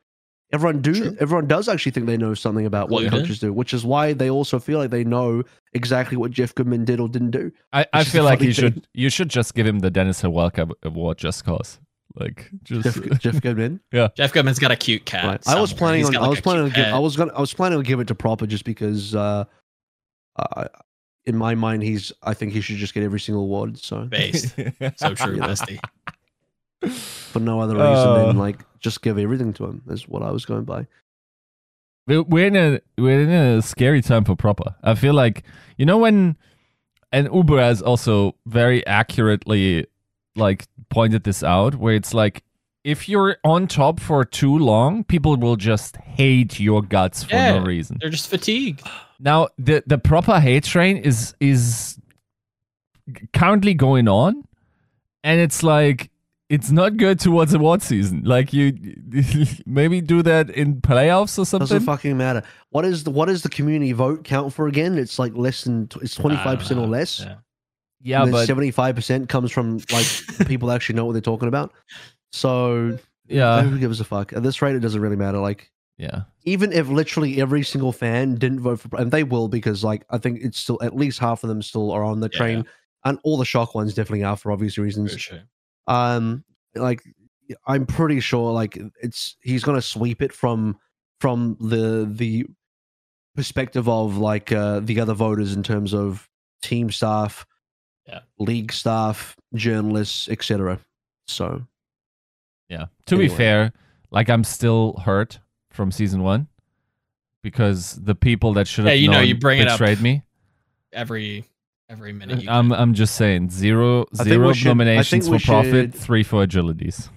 Everyone 0.52 0.83
do. 0.83 0.95
True. 0.95 1.16
Everyone 1.19 1.47
does 1.47 1.66
actually 1.66 1.92
think 1.92 2.07
they 2.07 2.19
know 2.19 2.35
something 2.35 2.66
about 2.66 2.90
what 2.90 3.09
coaches 3.11 3.38
do, 3.38 3.54
which 3.54 3.73
is 3.73 3.87
why 3.87 4.12
they 4.12 4.28
also 4.28 4.59
feel 4.59 4.78
like 4.78 4.90
they 4.90 5.02
know 5.02 5.42
exactly 5.73 6.19
what 6.19 6.31
Jeff 6.31 6.54
Goodman 6.54 6.85
did 6.85 7.00
or 7.00 7.09
didn't 7.09 7.31
do. 7.31 7.50
I, 7.73 7.87
I 7.95 8.04
feel 8.04 8.25
like 8.25 8.42
you 8.42 8.52
should 8.52 8.87
you 8.92 9.09
should 9.09 9.31
just 9.31 9.54
give 9.54 9.66
him 9.66 9.78
the 9.78 9.90
Dennis 9.90 10.21
Hawelka 10.21 10.71
award 10.83 11.16
just 11.16 11.45
cause. 11.45 11.81
Like 12.14 12.50
just 12.64 13.02
Jeff, 13.02 13.19
Jeff 13.19 13.40
Goodman. 13.40 13.81
yeah, 13.92 14.09
Jeff 14.14 14.35
Goodman's 14.35 14.59
got 14.59 14.71
a 14.71 14.76
cute 14.76 15.07
cat. 15.07 15.25
Right. 15.25 15.49
I 15.49 15.59
was 15.59 15.73
planning 15.73 16.04
on. 16.04 16.16
I 16.16 16.28
was 16.28 16.42
planning 16.42 16.69
to 16.69 16.75
give. 16.76 16.85
I 16.85 16.99
was 16.99 17.16
gonna. 17.16 17.33
I 17.33 17.40
was 17.40 17.54
planning 17.54 17.78
to 17.78 17.85
give 17.87 18.00
it 18.00 18.09
to 18.09 18.14
Proper 18.14 18.47
just 18.47 18.64
because. 18.64 19.14
uh 19.14 19.45
uh, 20.37 20.69
in 21.25 21.37
my 21.37 21.55
mind, 21.55 21.83
he's. 21.83 22.12
I 22.23 22.35
think 22.35 22.52
he 22.52 22.61
should 22.61 22.76
just 22.76 22.95
get 22.95 23.02
every 23.02 23.21
single 23.21 23.45
award. 23.45 23.79
So 23.79 24.05
based. 24.05 24.55
so 24.97 25.14
true, 25.14 25.37
Misty. 25.37 25.81
For 26.88 27.38
no 27.38 27.61
other 27.61 27.75
reason 27.75 28.09
uh, 28.09 28.26
than 28.26 28.38
like 28.38 28.59
just 28.81 29.02
give 29.02 29.19
everything 29.19 29.52
to 29.55 29.64
him 29.64 29.83
is 29.88 30.09
what 30.09 30.23
I 30.23 30.31
was 30.31 30.45
going 30.45 30.64
by. 30.64 30.87
We're 32.09 32.47
in 32.47 32.57
a 32.57 32.81
we're 32.99 33.21
in 33.21 33.31
a 33.31 33.62
scary 33.62 34.02
time 34.02 34.25
for 34.25 34.35
proper. 34.35 34.75
I 34.83 34.97
feel 34.97 35.14
like 35.14 35.45
you 35.76 35.87
know 35.87 35.99
when, 35.99 36.37
and 37.12 37.29
Uber 37.33 37.61
has 37.61 37.81
also 37.81 38.35
very 38.47 38.85
accurately 38.87 39.87
like 40.35 40.67
pointed 40.91 41.23
this 41.23 41.45
out, 41.45 41.76
where 41.76 41.95
it's 41.95 42.12
like 42.12 42.43
if 42.83 43.09
you're 43.09 43.37
on 43.45 43.69
top 43.69 44.00
for 44.00 44.25
too 44.25 44.59
long, 44.59 45.05
people 45.05 45.37
will 45.37 45.55
just 45.55 45.97
hate 45.99 46.59
your 46.59 46.83
guts 46.83 47.23
for 47.23 47.35
yeah, 47.35 47.59
no 47.59 47.64
reason. 47.64 47.99
They're 48.00 48.11
just 48.11 48.29
fatigued. 48.29 48.83
Now 49.23 49.49
the 49.57 49.85
the 49.87 49.99
proper 49.99 50.41
hate 50.41 50.64
train 50.64 50.97
is 50.97 51.35
is 51.38 51.99
currently 53.33 53.73
going 53.73 54.09
on, 54.09 54.45
and 55.23 55.41
it's 55.41 55.62
like 55.62 56.11
it's 56.49 56.71
not 56.71 56.97
good 56.97 57.21
towards 57.21 57.55
award 57.55 57.83
season. 57.83 58.25
Like 58.25 58.52
you, 58.52 58.76
maybe 59.67 60.00
do 60.00 60.23
that 60.23 60.50
in 60.50 60.83
playoffs 60.83 61.38
or 61.38 61.47
something. 61.47 61.67
Doesn't 61.67 61.87
fucking 61.87 62.17
matter. 62.17 62.43
What 62.71 62.85
is 62.85 63.05
the 63.05 63.11
what 63.11 63.29
is 63.29 63.43
the 63.43 63.49
community 63.49 63.93
vote 63.93 64.25
count 64.25 64.52
for 64.52 64.67
again? 64.67 64.99
It's 64.99 65.21
like 65.21 65.35
less 65.37 65.64
than 65.64 65.88
it's 66.02 66.17
twenty 66.17 66.37
five 66.37 66.59
percent 66.59 66.81
or 66.81 66.88
less. 66.88 67.21
Yeah, 67.21 67.37
yeah 68.02 68.31
but 68.31 68.45
seventy 68.45 68.73
five 68.73 68.97
percent 68.97 69.29
comes 69.29 69.52
from 69.52 69.79
like 69.93 70.07
people 70.49 70.73
actually 70.73 70.97
know 70.97 71.05
what 71.05 71.12
they're 71.12 71.23
talking 71.23 71.49
about. 71.49 71.73
So 72.33 72.99
yeah, 73.29 73.62
who 73.62 73.79
gives 73.79 74.00
a 74.00 74.05
fuck? 74.05 74.33
At 74.33 74.43
this 74.43 74.61
rate, 74.61 74.75
it 74.75 74.81
doesn't 74.81 75.00
really 75.00 75.17
matter. 75.17 75.38
Like 75.38 75.71
yeah, 75.97 76.25
even 76.45 76.73
if 76.73 76.89
literally 76.89 77.41
every 77.41 77.63
single 77.63 77.93
fan 77.93 78.35
didn't 78.35 78.61
vote 78.61 78.81
for, 78.81 78.97
and 78.99 79.11
they 79.11 79.25
will 79.25 79.49
because 79.49 79.85
like 79.85 80.05
I 80.11 80.19
think 80.19 80.41
it's 80.43 80.59
still 80.59 80.79
at 80.83 80.97
least 80.97 81.19
half 81.19 81.43
of 81.45 81.49
them 81.49 81.63
still 81.63 81.91
are 81.91 82.05
on 82.05 82.21
the 82.21 82.29
train, 82.29 82.59
yeah. 82.59 83.11
and 83.11 83.19
all 83.25 83.37
the 83.37 83.45
shock 83.45 83.75
ones 83.75 83.95
definitely 83.95 84.25
are 84.25 84.37
for 84.37 84.53
obvious 84.53 84.79
reasons. 84.79 85.13
For 85.13 85.19
sure. 85.19 85.41
Um, 85.87 86.45
like 86.75 87.03
I'm 87.67 87.87
pretty 87.87 88.21
sure 88.21 88.53
like 88.53 88.79
it's 89.03 89.37
he's 89.43 89.63
gonna 89.63 89.83
sweep 89.83 90.23
it 90.23 90.33
from 90.33 90.79
from 91.21 91.57
the 91.61 92.09
the 92.11 92.47
perspective 93.35 93.89
of 93.89 94.19
like 94.19 94.53
uh 94.53 94.81
the 94.81 95.01
other 95.01 95.15
voters 95.15 95.55
in 95.55 95.63
terms 95.63 95.95
of 95.95 96.29
team 96.62 96.90
staff, 96.90 97.47
yeah. 98.07 98.21
league 98.38 98.73
staff, 98.73 99.37
journalists, 99.55 100.29
etc. 100.29 100.79
So, 101.27 101.62
yeah. 102.69 102.87
To 103.07 103.14
anyway. 103.14 103.29
be 103.29 103.35
fair, 103.35 103.73
like 104.11 104.29
I'm 104.29 104.45
still 104.45 104.95
hurt 105.05 105.38
from 105.73 105.91
season 105.91 106.23
one 106.23 106.49
because 107.43 107.95
the 108.03 108.15
people 108.15 108.55
that 108.55 108.67
should 108.67 108.85
have 108.85 108.95
yeah, 108.95 109.01
you 109.01 109.11
know 109.11 109.21
you 109.21 109.37
bring 109.37 109.59
betrayed 109.59 109.93
it 109.93 109.99
up 109.99 110.03
me 110.03 110.23
every 110.93 111.45
every 111.89 112.13
minute. 112.13 112.49
I'm 112.49 112.73
I'm 112.73 112.95
just 112.95 113.15
saying 113.15 113.51
zero 113.51 114.07
zero 114.17 114.53
should, 114.53 114.69
nominations 114.69 115.29
for 115.29 115.39
profit, 115.39 115.95
three 115.95 116.23
for 116.23 116.47
agilities. 116.47 117.09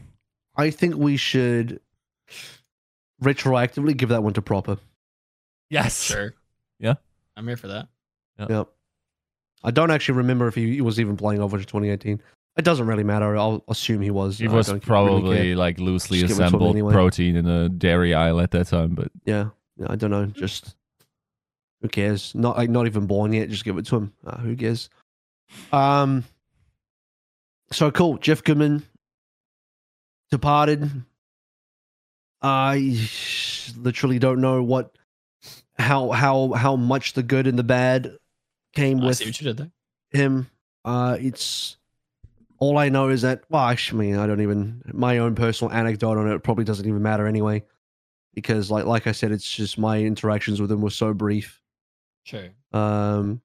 I 0.56 0.70
think 0.70 0.96
we 0.96 1.18
should 1.18 1.82
retroactively 3.22 3.96
give 3.96 4.10
that 4.10 4.24
one 4.24 4.34
to 4.34 4.41
proper. 4.41 4.78
Yes. 5.70 6.04
Sure. 6.04 6.34
Yeah. 6.80 6.96
I'm 7.36 7.48
here 7.48 7.58
for 7.58 7.68
that. 7.68 7.88
Yep. 8.39 8.50
yep. 8.50 8.68
I 9.63 9.72
don't 9.72 9.91
actually 9.91 10.18
remember 10.18 10.48
if 10.48 10.56
he 10.56 10.80
was 10.82 11.00
even 11.00 11.18
playing 11.18 11.41
over 11.41 11.58
2018. 11.58 12.22
It 12.58 12.63
doesn't 12.63 12.88
really 12.88 13.04
matter. 13.04 13.36
I'll 13.36 13.63
assume 13.68 14.02
he 14.02 14.12
was. 14.12 14.38
He 14.38 14.48
was 14.48 14.72
probably 14.80 15.34
really 15.34 15.56
like 15.56 15.78
loosely 15.78 16.24
assembled 16.24 16.76
anyway. 16.76 16.94
protein 16.94 17.36
in 17.36 17.48
a 17.48 17.68
dairy 17.68 18.13
aisle 18.13 18.39
at 18.39 18.52
that 18.52 18.68
time, 18.68 18.96
but 18.96 19.12
yeah, 19.26 19.50
yeah 19.78 19.88
I 19.89 19.96
don't 19.96 20.12
know. 20.12 20.26
Just 20.28 20.76
who 21.82 21.89
cares? 21.89 22.34
Not 22.34 22.58
like 22.58 22.70
not 22.70 22.86
even 22.86 23.08
born 23.08 23.34
yet. 23.34 23.50
Just 23.50 23.65
give 23.65 23.78
it 23.78 23.86
to 23.88 23.98
him. 23.98 24.13
Uh, 24.26 24.38
who 24.38 24.56
cares? 24.56 24.89
Um. 25.74 26.24
So 27.72 27.91
cool. 27.91 28.18
Jeff 28.20 28.44
Goodman 28.44 28.84
departed. 30.32 30.89
I 32.41 33.10
literally 33.78 34.20
don't 34.20 34.39
know 34.39 34.62
what, 34.62 34.96
how 35.78 36.12
how 36.12 36.54
how 36.54 36.76
much 36.76 37.13
the 37.13 37.24
good 37.24 37.48
and 37.48 37.58
the 37.58 37.63
bad 37.63 38.18
came 38.74 39.02
I 39.02 39.08
with 39.08 39.72
him. 40.12 40.48
Uh, 40.84 41.18
it's 41.20 41.78
all 42.60 42.78
I 42.78 42.89
know 42.89 43.10
is 43.10 43.22
that. 43.22 43.44
Well, 43.50 43.63
actually, 43.63 44.15
I 44.15 44.28
don't 44.28 44.41
even. 44.41 44.82
My 44.94 45.18
own 45.18 45.36
personal 45.36 45.74
anecdote 45.74 46.18
on 46.18 46.30
it 46.30 46.44
probably 46.44 46.63
doesn't 46.63 46.88
even 46.88 47.02
matter 47.02 47.28
anyway, 47.28 47.63
because 48.34 48.72
like 48.72 48.86
like 48.86 49.08
I 49.08 49.12
said, 49.12 49.32
it's 49.32 49.50
just 49.50 49.78
my 49.78 50.00
interactions 50.00 50.62
with 50.62 50.72
him 50.72 50.82
were 50.82 50.89
so 50.89 51.13
brief. 51.13 51.62
Sure. 52.24 52.50
Um, 52.74 53.41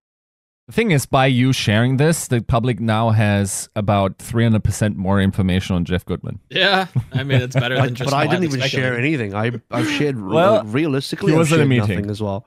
the 0.70 0.74
thing 0.76 0.92
is, 0.92 1.04
by 1.04 1.26
you 1.26 1.52
sharing 1.52 1.96
this, 1.96 2.28
the 2.28 2.40
public 2.40 2.78
now 2.78 3.10
has 3.10 3.68
about 3.74 4.18
300% 4.18 4.94
more 4.94 5.20
information 5.20 5.74
on 5.74 5.84
Jeff 5.84 6.04
Goodman. 6.04 6.38
Yeah. 6.48 6.86
I 7.12 7.24
mean, 7.24 7.40
it's 7.42 7.56
better 7.56 7.74
than 7.82 7.96
just. 7.96 8.08
but 8.08 8.16
I 8.16 8.28
didn't 8.28 8.44
even 8.44 8.60
share 8.60 8.96
anything. 8.96 9.34
I, 9.34 9.50
I've 9.68 9.90
shared, 9.90 10.20
well, 10.24 10.62
realistically, 10.62 11.32
he 11.32 11.38
was 11.38 11.50
in 11.50 11.60
a 11.60 11.66
meeting 11.66 12.08
as 12.08 12.22
well. 12.22 12.46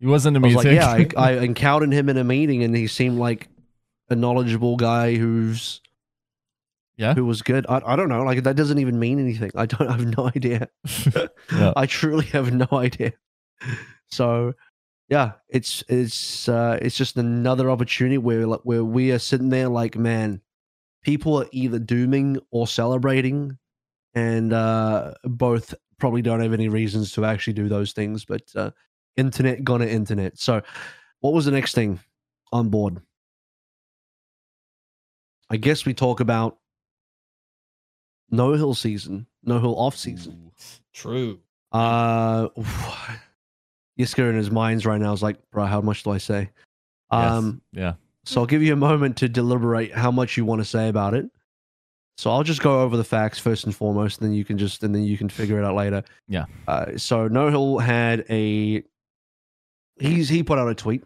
He 0.00 0.06
was 0.06 0.26
in 0.26 0.36
a 0.36 0.40
meeting. 0.40 0.58
Like, 0.58 0.66
yeah, 0.66 0.90
I, 0.90 1.08
I 1.16 1.32
encountered 1.38 1.92
him 1.92 2.10
in 2.10 2.18
a 2.18 2.24
meeting 2.24 2.62
and 2.62 2.76
he 2.76 2.86
seemed 2.88 3.18
like 3.18 3.48
a 4.10 4.16
knowledgeable 4.16 4.76
guy 4.76 5.14
who's. 5.14 5.80
Yeah. 6.96 7.14
Who 7.14 7.24
was 7.24 7.42
good. 7.42 7.64
I, 7.68 7.80
I 7.84 7.96
don't 7.96 8.08
know. 8.08 8.22
Like, 8.22 8.42
that 8.42 8.54
doesn't 8.54 8.78
even 8.78 8.98
mean 8.98 9.18
anything. 9.18 9.50
I 9.54 9.66
don't 9.66 9.88
I 9.88 9.92
have 9.92 10.16
no 10.16 10.30
idea. 10.34 10.68
yeah. 11.52 11.72
I 11.74 11.86
truly 11.86 12.26
have 12.26 12.52
no 12.52 12.68
idea. 12.70 13.12
So 14.08 14.52
yeah, 15.12 15.32
it's 15.50 15.84
it's 15.88 16.48
uh, 16.48 16.78
it's 16.80 16.96
just 16.96 17.18
another 17.18 17.70
opportunity 17.70 18.16
where 18.16 18.46
like 18.46 18.60
where 18.64 18.82
we 18.82 19.12
are 19.12 19.18
sitting 19.18 19.50
there 19.50 19.68
like, 19.68 19.94
man, 19.94 20.40
people 21.02 21.36
are 21.38 21.46
either 21.52 21.78
dooming 21.78 22.38
or 22.50 22.66
celebrating, 22.66 23.58
and 24.14 24.54
uh, 24.54 25.12
both 25.24 25.74
probably 25.98 26.22
don't 26.22 26.40
have 26.40 26.54
any 26.54 26.68
reasons 26.68 27.12
to 27.12 27.26
actually 27.26 27.52
do 27.52 27.68
those 27.68 27.92
things. 27.92 28.24
But 28.24 28.42
uh, 28.56 28.70
internet 29.18 29.64
gonna 29.64 29.84
internet. 29.84 30.38
So, 30.38 30.62
what 31.20 31.34
was 31.34 31.44
the 31.44 31.50
next 31.50 31.74
thing 31.74 32.00
on 32.50 32.70
board? 32.70 33.02
I 35.50 35.58
guess 35.58 35.84
we 35.84 35.92
talk 35.92 36.20
about 36.20 36.56
no 38.32 38.52
hill 38.54 38.74
season, 38.74 39.26
no 39.44 39.60
hill 39.60 39.78
off 39.78 39.96
season. 39.96 40.50
True. 40.92 41.38
Uh. 41.70 42.48
Yiska 43.98 44.28
in 44.28 44.36
his 44.36 44.50
minds 44.50 44.86
right 44.86 45.00
now 45.00 45.12
is 45.12 45.22
like, 45.22 45.38
bro, 45.50 45.66
how 45.66 45.80
much 45.80 46.02
do 46.02 46.10
I 46.10 46.18
say? 46.18 46.50
Um, 47.10 47.60
yes. 47.72 47.80
Yeah. 47.82 47.92
So 48.24 48.40
I'll 48.40 48.46
give 48.46 48.62
you 48.62 48.72
a 48.72 48.76
moment 48.76 49.16
to 49.18 49.28
deliberate 49.28 49.92
how 49.92 50.10
much 50.10 50.36
you 50.36 50.44
want 50.44 50.60
to 50.60 50.64
say 50.64 50.88
about 50.88 51.14
it. 51.14 51.26
So 52.16 52.30
I'll 52.30 52.42
just 52.42 52.62
go 52.62 52.82
over 52.82 52.96
the 52.96 53.04
facts 53.04 53.38
first 53.38 53.64
and 53.64 53.74
foremost, 53.74 54.20
and 54.20 54.28
then 54.28 54.36
you 54.36 54.44
can 54.44 54.58
just 54.58 54.82
and 54.82 54.94
then 54.94 55.04
you 55.04 55.18
can 55.18 55.28
figure 55.28 55.58
it 55.58 55.64
out 55.64 55.74
later. 55.74 56.02
Yeah. 56.28 56.44
Uh, 56.68 56.96
so 56.96 57.26
No 57.28 57.50
Hill 57.50 57.78
had 57.78 58.24
a 58.30 58.82
he's 59.98 60.28
he 60.28 60.42
put 60.42 60.58
out 60.58 60.68
a 60.68 60.74
tweet, 60.74 61.04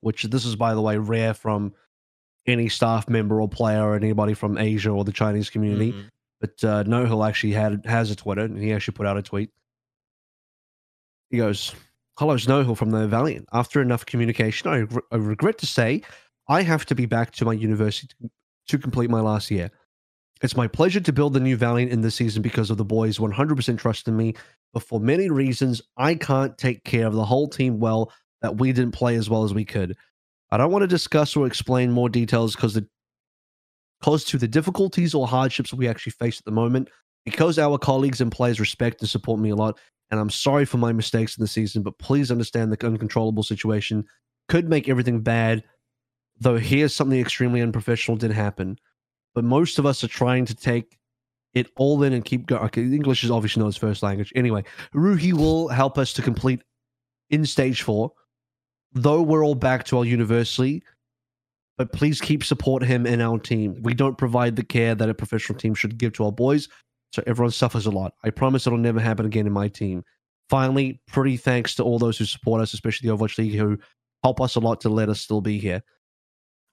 which 0.00 0.24
this 0.24 0.44
is 0.44 0.54
by 0.54 0.74
the 0.74 0.80
way 0.80 0.96
rare 0.96 1.34
from 1.34 1.74
any 2.46 2.68
staff 2.68 3.08
member 3.08 3.40
or 3.40 3.48
player 3.48 3.82
or 3.82 3.94
anybody 3.94 4.34
from 4.34 4.58
Asia 4.58 4.90
or 4.90 5.04
the 5.04 5.12
Chinese 5.12 5.50
community. 5.50 5.92
Mm-hmm. 5.92 6.08
But 6.40 6.64
uh, 6.64 6.82
No 6.84 7.04
Hill 7.04 7.24
actually 7.24 7.52
had 7.52 7.84
has 7.84 8.10
a 8.10 8.16
Twitter, 8.16 8.42
and 8.42 8.58
he 8.58 8.72
actually 8.72 8.94
put 8.94 9.06
out 9.06 9.18
a 9.18 9.22
tweet. 9.22 9.50
He 11.28 11.36
goes, 11.36 11.74
Hello, 12.18 12.34
Snowhill 12.36 12.76
from 12.76 12.90
the 12.90 13.06
Valiant. 13.06 13.46
After 13.52 13.80
enough 13.80 14.04
communication, 14.04 14.70
I, 14.70 14.76
re- 14.78 15.02
I 15.12 15.16
regret 15.16 15.58
to 15.58 15.66
say 15.66 16.02
I 16.48 16.62
have 16.62 16.84
to 16.86 16.94
be 16.94 17.06
back 17.06 17.32
to 17.32 17.44
my 17.44 17.52
university 17.52 18.14
to, 18.20 18.30
to 18.68 18.78
complete 18.78 19.10
my 19.10 19.20
last 19.20 19.50
year. 19.50 19.70
It's 20.42 20.56
my 20.56 20.66
pleasure 20.66 21.00
to 21.00 21.12
build 21.12 21.34
the 21.34 21.40
new 21.40 21.56
Valiant 21.56 21.92
in 21.92 22.00
this 22.00 22.14
season 22.14 22.42
because 22.42 22.70
of 22.70 22.78
the 22.78 22.84
boys 22.84 23.18
100% 23.18 23.78
trust 23.78 24.08
in 24.08 24.16
me. 24.16 24.34
But 24.72 24.82
for 24.82 24.98
many 24.98 25.28
reasons, 25.28 25.82
I 25.96 26.14
can't 26.14 26.56
take 26.56 26.84
care 26.84 27.06
of 27.06 27.14
the 27.14 27.24
whole 27.24 27.48
team 27.48 27.78
well 27.78 28.12
that 28.42 28.56
we 28.58 28.72
didn't 28.72 28.92
play 28.92 29.16
as 29.16 29.28
well 29.28 29.44
as 29.44 29.52
we 29.52 29.64
could. 29.64 29.96
I 30.50 30.56
don't 30.56 30.72
want 30.72 30.82
to 30.82 30.88
discuss 30.88 31.36
or 31.36 31.46
explain 31.46 31.92
more 31.92 32.08
details 32.08 32.54
because 32.54 32.74
the 32.74 32.86
cause 34.02 34.24
to 34.24 34.38
the 34.38 34.48
difficulties 34.48 35.14
or 35.14 35.26
hardships 35.26 35.72
we 35.72 35.88
actually 35.88 36.12
face 36.12 36.38
at 36.38 36.44
the 36.44 36.50
moment. 36.50 36.88
Because 37.24 37.58
our 37.58 37.76
colleagues 37.76 38.22
and 38.22 38.32
players 38.32 38.58
respect 38.58 39.02
and 39.02 39.10
support 39.10 39.40
me 39.40 39.50
a 39.50 39.56
lot, 39.56 39.78
and 40.10 40.18
I'm 40.18 40.30
sorry 40.30 40.64
for 40.64 40.78
my 40.78 40.92
mistakes 40.92 41.36
in 41.36 41.42
the 41.42 41.48
season, 41.48 41.82
but 41.82 41.98
please 41.98 42.30
understand 42.30 42.72
the 42.72 42.86
uncontrollable 42.86 43.42
situation 43.42 44.04
could 44.48 44.68
make 44.68 44.88
everything 44.88 45.20
bad. 45.20 45.62
Though 46.40 46.56
here's 46.56 46.94
something 46.94 47.20
extremely 47.20 47.60
unprofessional 47.60 48.16
did 48.16 48.32
happen, 48.32 48.78
but 49.34 49.44
most 49.44 49.78
of 49.78 49.84
us 49.84 50.02
are 50.02 50.08
trying 50.08 50.46
to 50.46 50.54
take 50.54 50.98
it 51.52 51.66
all 51.76 52.02
in 52.02 52.14
and 52.14 52.24
keep 52.24 52.46
going. 52.46 52.62
Okay, 52.62 52.82
English 52.82 53.22
is 53.22 53.30
obviously 53.30 53.60
not 53.60 53.66
his 53.66 53.76
first 53.76 54.02
language. 54.02 54.32
Anyway, 54.34 54.64
Ruhi 54.94 55.34
will 55.34 55.68
help 55.68 55.98
us 55.98 56.14
to 56.14 56.22
complete 56.22 56.62
in 57.28 57.44
stage 57.44 57.82
four. 57.82 58.12
Though 58.92 59.22
we're 59.22 59.44
all 59.44 59.54
back 59.54 59.84
to 59.84 59.98
our 59.98 60.04
university, 60.04 60.82
but 61.78 61.92
please 61.92 62.20
keep 62.20 62.44
support 62.44 62.82
him 62.82 63.06
in 63.06 63.20
our 63.20 63.38
team. 63.38 63.80
We 63.82 63.94
don't 63.94 64.18
provide 64.18 64.56
the 64.56 64.64
care 64.64 64.94
that 64.94 65.08
a 65.08 65.14
professional 65.14 65.58
team 65.58 65.74
should 65.74 65.96
give 65.96 66.12
to 66.14 66.24
our 66.24 66.32
boys, 66.32 66.68
so 67.12 67.22
everyone 67.26 67.52
suffers 67.52 67.86
a 67.86 67.90
lot. 67.90 68.14
I 68.24 68.30
promise 68.30 68.66
it'll 68.66 68.78
never 68.78 69.00
happen 69.00 69.26
again 69.26 69.46
in 69.46 69.52
my 69.52 69.68
team. 69.68 70.04
Finally, 70.48 71.00
pretty 71.06 71.36
thanks 71.36 71.74
to 71.76 71.84
all 71.84 71.98
those 71.98 72.18
who 72.18 72.24
support 72.24 72.60
us, 72.60 72.74
especially 72.74 73.08
the 73.08 73.16
Overwatch 73.16 73.38
League, 73.38 73.54
who 73.54 73.78
help 74.24 74.40
us 74.40 74.56
a 74.56 74.60
lot 74.60 74.80
to 74.80 74.88
let 74.88 75.08
us 75.08 75.20
still 75.20 75.40
be 75.40 75.58
here. 75.58 75.82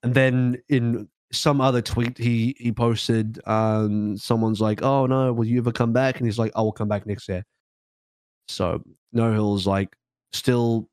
And 0.04 0.14
then 0.14 0.62
in 0.70 1.08
some 1.32 1.62
other 1.62 1.82
tweet 1.82 2.18
he 2.18 2.56
he 2.60 2.72
posted, 2.72 3.40
um, 3.48 4.18
someone's 4.18 4.62
like, 4.62 4.82
"Oh 4.82 5.06
no, 5.06 5.32
will 5.34 5.46
you 5.46 5.60
ever 5.60 5.72
come 5.72 5.94
back?" 5.94 6.18
And 6.18 6.26
he's 6.26 6.40
like, 6.40 6.52
"I 6.56 6.62
will 6.62 6.72
come 6.72 6.88
back 6.88 7.06
next 7.06 7.30
year." 7.30 7.46
So 8.48 8.84
No 9.14 9.32
Hill's 9.32 9.68
like 9.68 9.96
still 10.34 10.90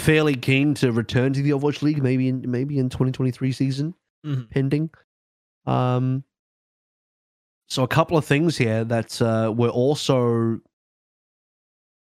fairly 0.00 0.34
keen 0.34 0.74
to 0.74 0.92
return 0.92 1.32
to 1.32 1.42
the 1.42 1.50
Overwatch 1.50 1.82
League, 1.82 2.02
maybe 2.02 2.28
in 2.28 2.50
maybe 2.50 2.78
in 2.78 2.88
2023 2.88 3.52
season, 3.52 3.94
mm-hmm. 4.24 4.42
pending. 4.50 4.90
Um, 5.66 6.24
so 7.68 7.84
a 7.84 7.88
couple 7.88 8.16
of 8.16 8.24
things 8.24 8.56
here 8.56 8.84
that 8.84 9.20
uh, 9.22 9.52
were 9.56 9.68
also 9.68 10.60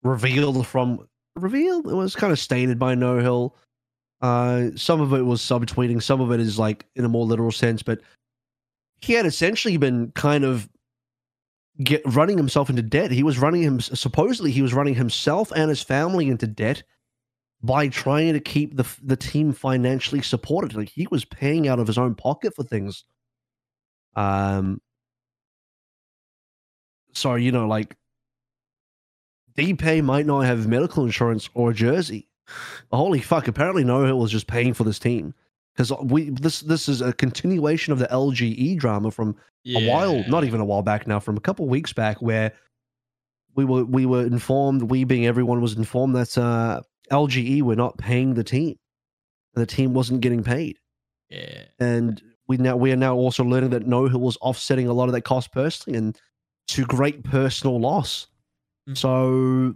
revealed 0.02 0.66
from 0.66 1.06
revealed. 1.36 1.86
It 1.86 1.94
was 1.94 2.16
kind 2.16 2.32
of 2.32 2.38
stated 2.38 2.78
by 2.78 2.94
No 2.94 3.18
Hill. 3.18 3.54
Uh, 4.20 4.70
some 4.74 5.00
of 5.00 5.12
it 5.12 5.22
was 5.22 5.40
subtweeting, 5.40 6.02
some 6.02 6.20
of 6.20 6.32
it 6.32 6.40
is 6.40 6.58
like 6.58 6.86
in 6.96 7.04
a 7.04 7.08
more 7.08 7.24
literal 7.24 7.52
sense, 7.52 7.82
but 7.82 8.00
he 9.00 9.12
had 9.12 9.26
essentially 9.26 9.76
been 9.76 10.10
kind 10.12 10.44
of 10.44 10.68
get 11.84 12.02
running 12.04 12.36
himself 12.36 12.68
into 12.68 12.82
debt. 12.82 13.10
He 13.10 13.22
was 13.22 13.38
running 13.38 13.62
him 13.62 13.80
supposedly 13.80 14.50
he 14.50 14.62
was 14.62 14.74
running 14.74 14.94
himself 14.94 15.52
and 15.54 15.68
his 15.68 15.82
family 15.82 16.28
into 16.28 16.46
debt 16.46 16.82
by 17.62 17.88
trying 17.88 18.32
to 18.32 18.40
keep 18.40 18.76
the 18.76 18.86
the 19.02 19.16
team 19.16 19.52
financially 19.52 20.22
supported. 20.22 20.74
Like 20.74 20.88
he 20.88 21.08
was 21.10 21.24
paying 21.24 21.68
out 21.68 21.78
of 21.78 21.86
his 21.86 21.98
own 21.98 22.14
pocket 22.14 22.54
for 22.54 22.62
things. 22.62 23.04
Um. 24.14 24.80
So 27.12 27.34
you 27.34 27.52
know, 27.52 27.66
like 27.66 27.96
DPay 29.56 30.04
might 30.04 30.26
not 30.26 30.40
have 30.42 30.68
medical 30.68 31.04
insurance 31.04 31.48
or 31.54 31.70
a 31.70 31.74
jersey. 31.74 32.28
Holy 32.92 33.20
fuck! 33.20 33.48
Apparently, 33.48 33.84
No 33.84 34.04
Hill 34.04 34.18
was 34.18 34.30
just 34.30 34.46
paying 34.46 34.72
for 34.72 34.84
this 34.84 34.98
team 34.98 35.34
because 35.74 35.92
we 36.02 36.30
this 36.30 36.60
this 36.60 36.88
is 36.88 37.00
a 37.00 37.12
continuation 37.12 37.92
of 37.92 37.98
the 37.98 38.06
LGE 38.06 38.78
drama 38.78 39.10
from 39.10 39.36
yeah. 39.64 39.80
a 39.80 39.90
while, 39.90 40.24
not 40.28 40.44
even 40.44 40.60
a 40.60 40.64
while 40.64 40.82
back 40.82 41.06
now, 41.06 41.20
from 41.20 41.36
a 41.36 41.40
couple 41.40 41.66
weeks 41.68 41.92
back, 41.92 42.22
where 42.22 42.52
we 43.54 43.64
were 43.64 43.84
we 43.84 44.06
were 44.06 44.24
informed, 44.24 44.82
we 44.82 45.04
being 45.04 45.26
everyone 45.26 45.60
was 45.60 45.76
informed 45.76 46.16
that 46.16 46.38
uh, 46.38 46.80
LGE 47.10 47.62
were 47.62 47.76
not 47.76 47.98
paying 47.98 48.34
the 48.34 48.44
team. 48.44 48.76
The 49.54 49.66
team 49.66 49.94
wasn't 49.94 50.20
getting 50.20 50.44
paid. 50.44 50.78
Yeah. 51.30 51.64
And 51.78 52.22
we 52.46 52.56
now 52.56 52.76
we 52.76 52.92
are 52.92 52.96
now 52.96 53.14
also 53.14 53.44
learning 53.44 53.70
that 53.70 53.86
No 53.86 54.08
Hill 54.08 54.20
was 54.20 54.38
offsetting 54.40 54.88
a 54.88 54.92
lot 54.92 55.08
of 55.08 55.12
that 55.12 55.22
cost 55.22 55.52
personally 55.52 55.98
and 55.98 56.18
to 56.68 56.84
great 56.84 57.22
personal 57.24 57.80
loss. 57.80 58.26
Mm-hmm. 58.88 58.94
So 58.94 59.74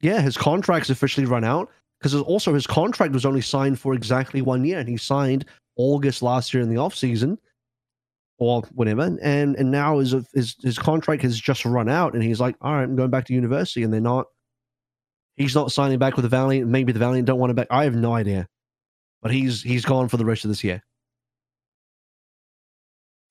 yeah, 0.00 0.20
his 0.20 0.36
contract's 0.36 0.90
officially 0.90 1.26
run 1.26 1.44
out 1.44 1.70
because 2.00 2.14
also 2.14 2.54
his 2.54 2.66
contract 2.66 3.12
was 3.12 3.26
only 3.26 3.40
signed 3.40 3.78
for 3.78 3.94
exactly 3.94 4.42
one 4.42 4.64
year 4.64 4.78
and 4.78 4.88
he 4.88 4.96
signed 4.96 5.44
August 5.76 6.22
last 6.22 6.54
year 6.54 6.62
in 6.62 6.70
the 6.70 6.76
off 6.76 6.94
season 6.94 7.38
or 8.38 8.62
whatever 8.74 9.16
and 9.22 9.56
and 9.56 9.70
now 9.70 9.98
his 9.98 10.14
his 10.34 10.56
his 10.62 10.78
contract 10.78 11.22
has 11.22 11.40
just 11.40 11.64
run 11.64 11.88
out 11.88 12.12
and 12.12 12.22
he's 12.22 12.38
like 12.38 12.54
all 12.60 12.74
right 12.74 12.82
I'm 12.82 12.94
going 12.94 13.10
back 13.10 13.24
to 13.26 13.32
university 13.34 13.82
and 13.82 13.90
they're 13.90 14.00
not 14.00 14.26
He's 15.36 15.54
not 15.54 15.70
signing 15.70 15.98
back 15.98 16.16
with 16.16 16.22
the 16.22 16.28
Valiant. 16.28 16.68
Maybe 16.68 16.92
the 16.92 16.98
Valiant 16.98 17.26
don't 17.26 17.38
want 17.38 17.50
to 17.50 17.54
back. 17.54 17.66
I 17.70 17.84
have 17.84 17.94
no 17.94 18.14
idea, 18.14 18.48
but 19.22 19.32
he's 19.32 19.62
he's 19.62 19.84
gone 19.84 20.08
for 20.08 20.16
the 20.16 20.24
rest 20.24 20.44
of 20.44 20.48
this 20.48 20.64
year. 20.64 20.82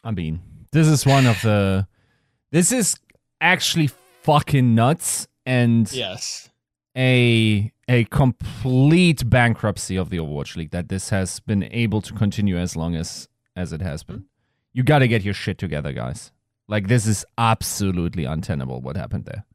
I 0.04 0.12
mean, 0.12 0.42
this 0.72 0.88
is 0.88 1.06
one 1.06 1.26
of 1.26 1.42
the. 1.42 1.88
This 2.52 2.72
is 2.72 2.96
actually 3.42 3.90
fucking 4.22 4.76
nuts, 4.76 5.28
and 5.46 5.92
yes, 5.92 6.50
a 6.96 7.72
a 7.88 8.06
complete 8.06 9.28
bankruptcy 9.30 9.96
of 9.96 10.10
the 10.10 10.18
Overwatch 10.18 10.56
League 10.56 10.72
that 10.72 10.90
this 10.90 11.10
has 11.10 11.40
been 11.40 11.64
able 11.72 12.02
to 12.02 12.14
continue 12.14 12.58
as 12.58 12.76
long 12.76 12.96
as 12.96 13.28
as 13.56 13.74
it 13.74 13.82
has 13.82 14.04
been. 14.04 14.26
You 14.74 14.84
got 14.84 15.00
to 15.00 15.08
get 15.08 15.24
your 15.24 15.34
shit 15.34 15.58
together, 15.58 15.92
guys. 15.92 16.32
Like 16.68 16.88
this 16.88 17.08
is 17.08 17.26
absolutely 17.38 18.26
untenable 18.26 18.82
what 18.82 18.96
happened 18.98 19.26
there. 19.26 19.46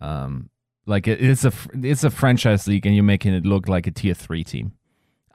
Um, 0.00 0.50
like 0.90 1.06
it's 1.06 1.44
a 1.44 1.52
it's 1.74 2.02
a 2.02 2.10
franchise 2.10 2.66
league, 2.66 2.84
and 2.84 2.94
you're 2.94 3.04
making 3.04 3.32
it 3.32 3.46
look 3.46 3.68
like 3.68 3.86
a 3.86 3.92
tier 3.92 4.12
three 4.12 4.42
team. 4.42 4.72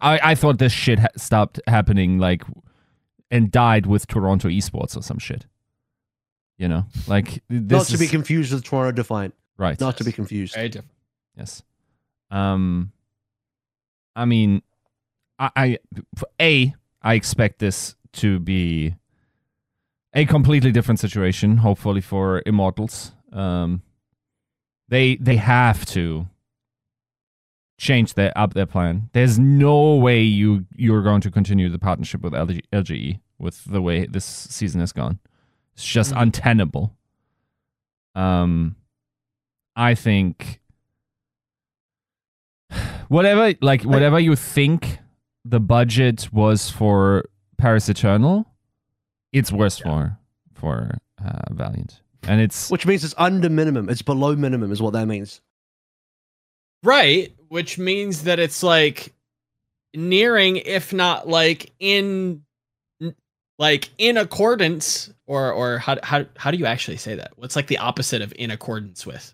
I 0.02 0.32
I 0.32 0.36
thought 0.36 0.60
this 0.60 0.74
shit 0.74 1.00
ha- 1.00 1.08
stopped 1.16 1.60
happening 1.66 2.20
like 2.20 2.44
and 3.32 3.50
died 3.50 3.86
with 3.86 4.06
Toronto 4.06 4.50
Esports 4.50 4.98
or 4.98 5.02
some 5.02 5.18
shit. 5.18 5.46
You 6.58 6.68
know, 6.68 6.86
like 7.08 7.42
this 7.50 7.72
not 7.72 7.86
to 7.88 7.94
is, 7.94 8.00
be 8.02 8.08
confused 8.08 8.54
with 8.54 8.66
Toronto 8.66 8.92
Defiant. 8.92 9.34
Right. 9.58 9.80
Not 9.80 9.94
yes. 9.94 9.96
to 9.96 10.04
be 10.04 10.12
confused. 10.12 10.54
Very 10.54 10.70
different. 10.70 10.92
Yes. 11.38 11.64
Um. 12.30 12.92
I 14.14 14.26
mean, 14.26 14.62
I, 15.40 15.50
I 15.56 15.80
a 16.40 16.76
I 17.02 17.14
expect 17.14 17.60
this 17.60 17.96
to 18.14 18.40
be 18.40 18.96
a 20.14 20.26
completely 20.26 20.74
different 20.74 21.00
situation. 21.00 21.58
Hopefully 21.58 22.02
for 22.02 22.44
Immortals. 22.46 23.14
Um 23.32 23.82
they 24.90 25.16
they 25.18 25.38
have 25.38 25.86
to 25.88 26.28
change 27.78 28.14
their 28.14 28.32
up 28.38 28.54
their 28.54 28.66
plan. 28.66 29.10
There's 29.14 29.38
no 29.40 29.96
way 29.96 30.22
you 30.22 30.66
you're 30.76 31.02
going 31.02 31.22
to 31.22 31.32
continue 31.32 31.70
the 31.70 31.80
partnership 31.80 32.22
with 32.22 32.34
LG, 32.34 32.62
LGE 32.72 33.20
with 33.38 33.64
the 33.66 33.82
way 33.82 34.06
this 34.06 34.26
season 34.26 34.80
has 34.80 34.92
gone. 34.92 35.20
It's 35.74 35.86
just 35.86 36.12
mm-hmm. 36.12 36.22
untenable. 36.22 36.96
Um, 38.14 38.78
I 39.76 39.96
think 39.96 40.62
whatever 43.10 43.54
like 43.62 43.84
whatever 43.84 44.20
you 44.20 44.36
think 44.36 45.00
the 45.44 45.60
budget 45.60 46.30
was 46.32 46.70
for 46.70 47.26
Paris 47.58 47.90
Eternal, 47.90 48.46
it's 49.34 49.52
worse 49.52 49.80
yeah. 49.80 49.86
for 49.86 50.20
for 50.54 50.98
uh, 51.24 51.54
Valiant 51.54 52.02
and 52.28 52.42
it's 52.42 52.70
which 52.70 52.86
means 52.86 53.04
it's 53.04 53.16
under 53.18 53.50
minimum. 53.50 53.90
It's 53.90 54.02
below 54.02 54.36
minimum, 54.36 54.72
is 54.72 54.82
what 54.82 54.94
that 54.94 55.08
means. 55.08 55.42
Right, 56.84 57.34
which 57.48 57.78
means 57.78 58.24
that 58.24 58.40
it's 58.40 58.64
like 58.64 59.14
nearing, 59.96 60.58
if 60.58 60.94
not 60.94 61.28
like 61.28 61.72
in, 61.80 62.44
like 63.58 63.90
in 63.98 64.18
accordance, 64.18 65.12
or 65.28 65.52
or 65.52 65.78
how 65.78 65.98
how 66.04 66.26
how 66.38 66.52
do 66.52 66.58
you 66.58 66.66
actually 66.66 66.98
say 66.98 67.16
that? 67.16 67.34
What's 67.36 67.56
like 67.56 67.68
the 67.68 67.80
opposite 67.80 68.22
of 68.22 68.34
in 68.38 68.52
accordance 68.52 69.06
with? 69.06 69.34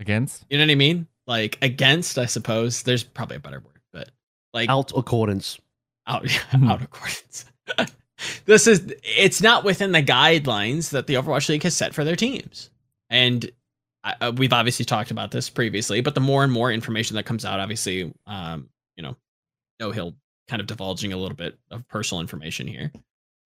Against? 0.00 0.44
You 0.50 0.58
know 0.58 0.64
what 0.64 0.72
I 0.72 0.76
mean? 0.76 1.06
Like 1.26 1.58
against, 1.62 2.18
I 2.18 2.26
suppose. 2.26 2.82
There's 2.82 3.04
probably 3.04 3.36
a 3.36 3.40
better 3.40 3.60
word, 3.60 3.80
but 3.92 4.10
like 4.52 4.68
out 4.68 4.92
accordance. 4.96 5.58
Out 6.06 6.28
hmm. 6.30 6.68
out 6.68 6.82
accordance 6.82 7.44
this 8.44 8.66
is 8.66 8.94
it's 9.02 9.42
not 9.42 9.64
within 9.64 9.92
the 9.92 10.02
guidelines 10.02 10.90
that 10.90 11.06
the 11.06 11.14
Overwatch 11.14 11.48
League 11.48 11.62
has 11.62 11.76
set 11.76 11.94
for 11.94 12.04
their 12.04 12.16
teams. 12.16 12.70
And 13.10 13.50
uh, 14.04 14.32
we've 14.36 14.52
obviously 14.52 14.84
talked 14.84 15.10
about 15.10 15.30
this 15.30 15.48
previously, 15.48 16.00
but 16.00 16.14
the 16.14 16.20
more 16.20 16.42
and 16.44 16.52
more 16.52 16.72
information 16.72 17.16
that 17.16 17.24
comes 17.24 17.44
out, 17.44 17.60
obviously, 17.60 18.12
um, 18.26 18.68
you 18.96 19.02
know, 19.02 19.16
No 19.80 19.90
Hill 19.90 20.14
kind 20.48 20.60
of 20.60 20.66
divulging 20.66 21.12
a 21.12 21.16
little 21.16 21.36
bit 21.36 21.58
of 21.70 21.86
personal 21.88 22.20
information 22.20 22.66
here. 22.66 22.90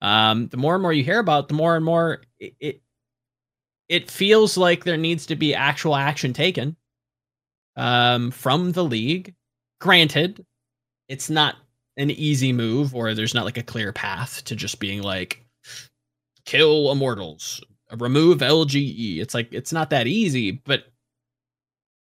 Um, 0.00 0.48
the 0.48 0.56
more 0.56 0.74
and 0.74 0.82
more 0.82 0.92
you 0.92 1.04
hear 1.04 1.18
about, 1.18 1.48
the 1.48 1.54
more 1.54 1.76
and 1.76 1.84
more 1.84 2.22
it, 2.38 2.54
it 2.60 2.82
it 3.88 4.10
feels 4.10 4.56
like 4.56 4.84
there 4.84 4.96
needs 4.96 5.26
to 5.26 5.36
be 5.36 5.54
actual 5.54 5.94
action 5.94 6.32
taken 6.32 6.76
um, 7.76 8.30
from 8.30 8.72
the 8.72 8.84
league. 8.84 9.34
Granted, 9.80 10.44
it's 11.08 11.30
not 11.30 11.56
an 11.96 12.10
easy 12.10 12.52
move 12.52 12.94
or 12.94 13.14
there's 13.14 13.34
not 13.34 13.44
like 13.44 13.56
a 13.56 13.62
clear 13.62 13.92
path 13.92 14.44
to 14.44 14.56
just 14.56 14.80
being 14.80 15.02
like 15.02 15.44
kill 16.44 16.92
immortals, 16.92 17.62
remove 17.96 18.38
LGE. 18.38 19.18
It's 19.18 19.34
like 19.34 19.48
it's 19.52 19.72
not 19.72 19.90
that 19.90 20.06
easy, 20.06 20.50
but 20.50 20.84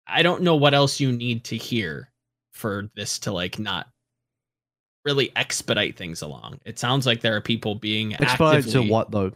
I 0.06 0.22
don't 0.22 0.42
know 0.42 0.56
what 0.56 0.74
else 0.74 1.00
you 1.00 1.12
need 1.12 1.44
to 1.44 1.56
hear 1.56 2.10
for 2.52 2.90
this 2.94 3.18
to 3.20 3.32
like 3.32 3.58
not 3.58 3.88
really 5.04 5.32
expedite 5.36 5.96
things 5.96 6.22
along. 6.22 6.60
It 6.64 6.78
sounds 6.78 7.06
like 7.06 7.20
there 7.20 7.36
are 7.36 7.40
people 7.40 7.74
being 7.74 8.14
expedite 8.14 8.58
actively... 8.58 8.86
to 8.86 8.92
what 8.92 9.10
though? 9.10 9.32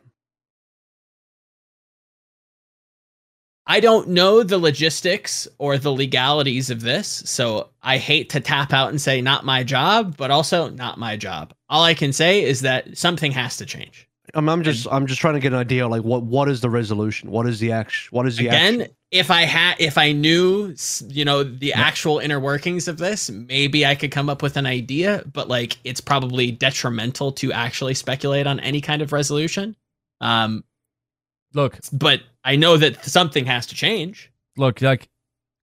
I 3.70 3.78
don't 3.78 4.08
know 4.08 4.42
the 4.42 4.58
logistics 4.58 5.46
or 5.58 5.78
the 5.78 5.92
legalities 5.92 6.70
of 6.70 6.80
this, 6.80 7.22
so 7.24 7.68
I 7.84 7.98
hate 7.98 8.30
to 8.30 8.40
tap 8.40 8.72
out 8.72 8.88
and 8.88 9.00
say 9.00 9.20
not 9.20 9.44
my 9.44 9.62
job, 9.62 10.16
but 10.16 10.32
also 10.32 10.70
not 10.70 10.98
my 10.98 11.16
job. 11.16 11.54
All 11.68 11.84
I 11.84 11.94
can 11.94 12.12
say 12.12 12.42
is 12.42 12.62
that 12.62 12.98
something 12.98 13.30
has 13.30 13.58
to 13.58 13.66
change. 13.66 14.08
I'm, 14.34 14.48
I'm 14.48 14.64
just 14.64 14.88
I'm 14.90 15.06
just 15.06 15.20
trying 15.20 15.34
to 15.34 15.40
get 15.40 15.52
an 15.52 15.60
idea 15.60 15.86
like 15.86 16.02
what 16.02 16.24
what 16.24 16.48
is 16.48 16.62
the 16.62 16.68
resolution? 16.68 17.30
What 17.30 17.46
is 17.46 17.60
the 17.60 17.70
action? 17.70 18.08
What 18.10 18.26
is 18.26 18.38
the 18.38 18.48
again? 18.48 18.80
Action? 18.80 18.96
If 19.12 19.30
I 19.30 19.42
had 19.42 19.76
if 19.78 19.96
I 19.96 20.10
knew 20.10 20.74
you 21.06 21.24
know 21.24 21.44
the 21.44 21.72
actual 21.72 22.18
inner 22.18 22.40
workings 22.40 22.88
of 22.88 22.98
this, 22.98 23.30
maybe 23.30 23.86
I 23.86 23.94
could 23.94 24.10
come 24.10 24.28
up 24.28 24.42
with 24.42 24.56
an 24.56 24.66
idea. 24.66 25.22
But 25.32 25.46
like 25.46 25.78
it's 25.84 26.00
probably 26.00 26.50
detrimental 26.50 27.30
to 27.34 27.52
actually 27.52 27.94
speculate 27.94 28.48
on 28.48 28.58
any 28.58 28.80
kind 28.80 29.00
of 29.00 29.12
resolution. 29.12 29.76
Um, 30.20 30.64
look, 31.54 31.78
but 31.92 32.22
I 32.44 32.56
know 32.56 32.76
that 32.76 33.04
something 33.04 33.46
has 33.46 33.66
to 33.66 33.74
change. 33.74 34.32
Look, 34.56 34.80
like 34.80 35.08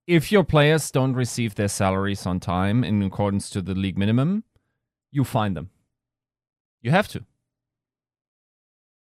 if 0.06 0.32
your 0.32 0.44
players 0.44 0.90
don't 0.90 1.14
receive 1.14 1.54
their 1.54 1.68
salaries 1.68 2.26
on 2.26 2.40
time 2.40 2.84
in 2.84 3.02
accordance 3.02 3.50
to 3.50 3.62
the 3.62 3.74
league 3.74 3.98
minimum, 3.98 4.44
you 5.10 5.24
fine 5.24 5.54
them. 5.54 5.70
You 6.80 6.90
have 6.90 7.08
to. 7.08 7.24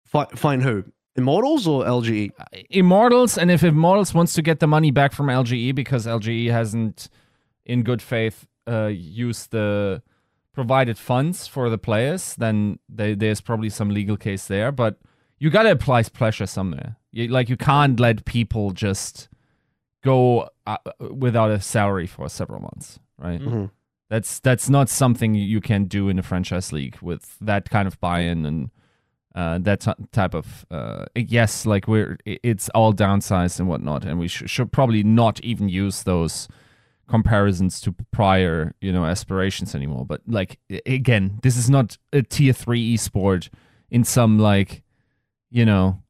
Fine 0.06 0.62
who? 0.62 0.86
Immortals 1.16 1.68
or 1.68 1.84
LGE? 1.84 2.32
Uh, 2.40 2.46
Immortals, 2.70 3.38
and 3.38 3.52
if 3.52 3.64
Immortals 3.64 4.14
wants 4.14 4.34
to 4.34 4.42
get 4.42 4.60
the 4.60 4.68
money 4.68 4.92
back 4.92 5.14
from 5.14 5.28
LGE 5.28 5.74
because 5.74 6.06
LGE 6.06 6.52
hasn't, 6.52 7.10
in 7.66 7.84
good 7.84 8.02
faith, 8.02 8.48
uh, 8.70 8.86
used 8.88 9.52
the 9.52 10.02
provided 10.54 10.98
funds 10.98 11.48
for 11.48 11.70
the 11.70 11.78
players, 11.78 12.36
then 12.36 12.80
they, 12.88 13.16
there's 13.16 13.42
probably 13.42 13.70
some 13.70 13.90
legal 13.90 14.16
case 14.16 14.48
there. 14.48 14.72
But 14.72 14.98
you 15.40 15.50
gotta 15.50 15.72
apply 15.72 16.04
pressure 16.04 16.48
somewhere. 16.48 16.97
You, 17.12 17.28
like 17.30 17.50
you 17.50 17.58
can't 17.58 18.00
let 18.00 18.26
people 18.26 18.72
just 18.72 19.30
go 20.04 20.50
uh, 20.66 20.78
without 21.00 21.52
a 21.52 21.60
salary 21.60 22.08
for 22.08 22.30
several 22.30 22.62
months, 22.62 23.00
right? 23.18 23.42
Mm-hmm. 23.42 23.66
That's 24.10 24.40
that's 24.40 24.70
not 24.70 24.90
something 24.90 25.36
you 25.36 25.60
can 25.60 25.86
do 25.86 26.08
in 26.08 26.18
a 26.18 26.24
franchise 26.24 26.72
league 26.72 26.98
with 27.02 27.38
that 27.42 27.70
kind 27.70 27.88
of 27.88 28.00
buy-in 28.00 28.46
and 28.46 28.72
uh, 29.36 29.60
that 29.60 29.82
t- 29.82 29.92
type 30.12 30.34
of 30.34 30.66
uh, 30.72 31.06
yes, 31.16 31.66
like 31.66 31.88
we're 31.88 32.18
it's 32.26 32.70
all 32.70 32.94
downsized 32.94 33.60
and 33.60 33.68
whatnot, 33.68 34.04
and 34.04 34.18
we 34.18 34.28
sh- 34.28 34.44
should 34.48 34.72
probably 34.72 35.04
not 35.04 35.40
even 35.42 35.70
use 35.70 36.04
those 36.04 36.48
comparisons 37.08 37.80
to 37.82 37.94
prior 38.12 38.74
you 38.82 38.92
know 38.92 39.06
aspirations 39.06 39.76
anymore. 39.76 40.06
But 40.06 40.22
like 40.26 40.58
again, 40.86 41.40
this 41.44 41.56
is 41.56 41.70
not 41.70 41.98
a 42.12 42.24
tier 42.24 42.54
three 42.54 42.96
esport 42.98 43.50
in 43.92 44.04
some 44.04 44.40
like 44.40 44.84
you 45.52 45.66
know 45.66 46.02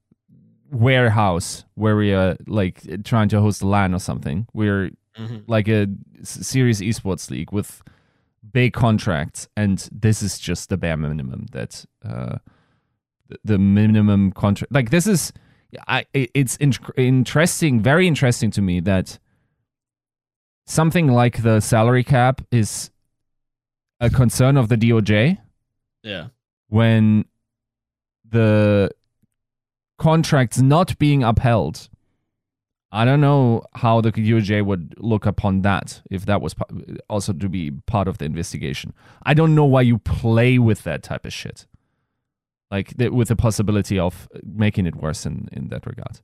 warehouse 0.72 1.66
where 1.76 1.96
we 1.96 2.14
are 2.14 2.38
like 2.48 3.04
trying 3.04 3.30
to 3.30 3.42
host 3.42 3.62
a 3.62 3.68
LAN 3.68 3.94
or 3.94 4.00
something. 4.00 4.48
We're 4.54 4.92
mm-hmm. 5.18 5.38
like 5.48 5.68
a 5.68 5.88
serious 6.24 6.82
esports 6.82 7.30
league 7.30 7.52
with 7.52 7.82
big 8.52 8.74
contracts, 8.74 9.48
and 9.56 9.88
this 9.92 10.22
is 10.22 10.40
just 10.40 10.70
the 10.70 10.78
bare 10.78 10.98
minimum 10.98 11.48
that. 11.52 11.86
Uh, 12.04 12.38
the 13.44 13.58
minimum 13.58 14.32
contract. 14.32 14.74
Like 14.74 14.90
this 14.90 15.08
is, 15.08 15.34
I 15.88 16.06
it's 16.14 16.56
in, 16.58 16.74
interesting, 16.96 17.82
very 17.82 18.08
interesting 18.08 18.52
to 18.52 18.62
me 18.62 18.80
that 18.82 19.20
something 20.66 21.08
like 21.08 21.44
the 21.44 21.60
salary 21.60 22.04
cap 22.04 22.42
is 22.52 22.92
a 24.00 24.10
concern 24.10 24.58
of 24.58 24.70
the 24.70 24.78
DOJ. 24.78 25.38
Yeah. 26.04 26.28
When 26.70 27.26
the 28.30 28.92
contracts 29.98 30.60
not 30.60 30.98
being 31.00 31.24
upheld, 31.24 31.90
I 32.92 33.04
don't 33.06 33.22
know 33.22 33.64
how 33.76 34.02
the 34.02 34.12
DOJ 34.12 34.66
would 34.66 34.96
look 34.98 35.26
upon 35.26 35.62
that 35.64 36.02
if 36.10 36.26
that 36.26 36.42
was 36.42 36.56
also 37.10 37.34
to 37.34 37.50
be 37.50 37.72
part 37.86 38.08
of 38.08 38.18
the 38.18 38.26
investigation. 38.26 38.94
I 39.24 39.34
don't 39.34 39.54
know 39.56 39.66
why 39.66 39.82
you 39.82 39.98
play 39.98 40.58
with 40.58 40.84
that 40.84 41.04
type 41.04 41.26
of 41.26 41.34
shit 41.34 41.66
like 42.72 42.98
th- 42.98 43.12
with 43.12 43.30
the 43.30 43.36
possibility 43.36 44.00
of 44.00 44.28
making 44.44 44.86
it 44.86 44.96
worse 44.96 45.26
in 45.26 45.50
in 45.52 45.70
that 45.70 45.86
regard. 45.86 46.20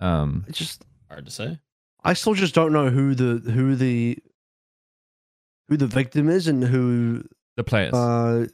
Um, 0.00 0.44
it's 0.48 0.58
just 0.58 0.84
hard 1.08 1.26
to 1.26 1.32
say. 1.32 1.58
I 2.04 2.14
still 2.14 2.34
just 2.34 2.54
don't 2.54 2.72
know 2.72 2.90
who 2.90 3.14
the 3.14 3.50
who 3.50 3.76
the 3.76 4.18
who 5.68 5.76
the 5.76 5.86
victim 5.86 6.28
is 6.28 6.48
and 6.48 6.62
who 6.62 7.24
the 7.56 7.64
players. 7.64 7.94
Uh, 7.94 8.46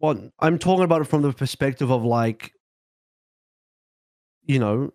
well, 0.00 0.30
I'm 0.38 0.58
talking 0.58 0.84
about 0.84 1.00
it 1.00 1.04
from 1.04 1.22
the 1.22 1.32
perspective 1.32 1.90
of 1.90 2.04
like, 2.04 2.52
you 4.44 4.58
know, 4.58 4.92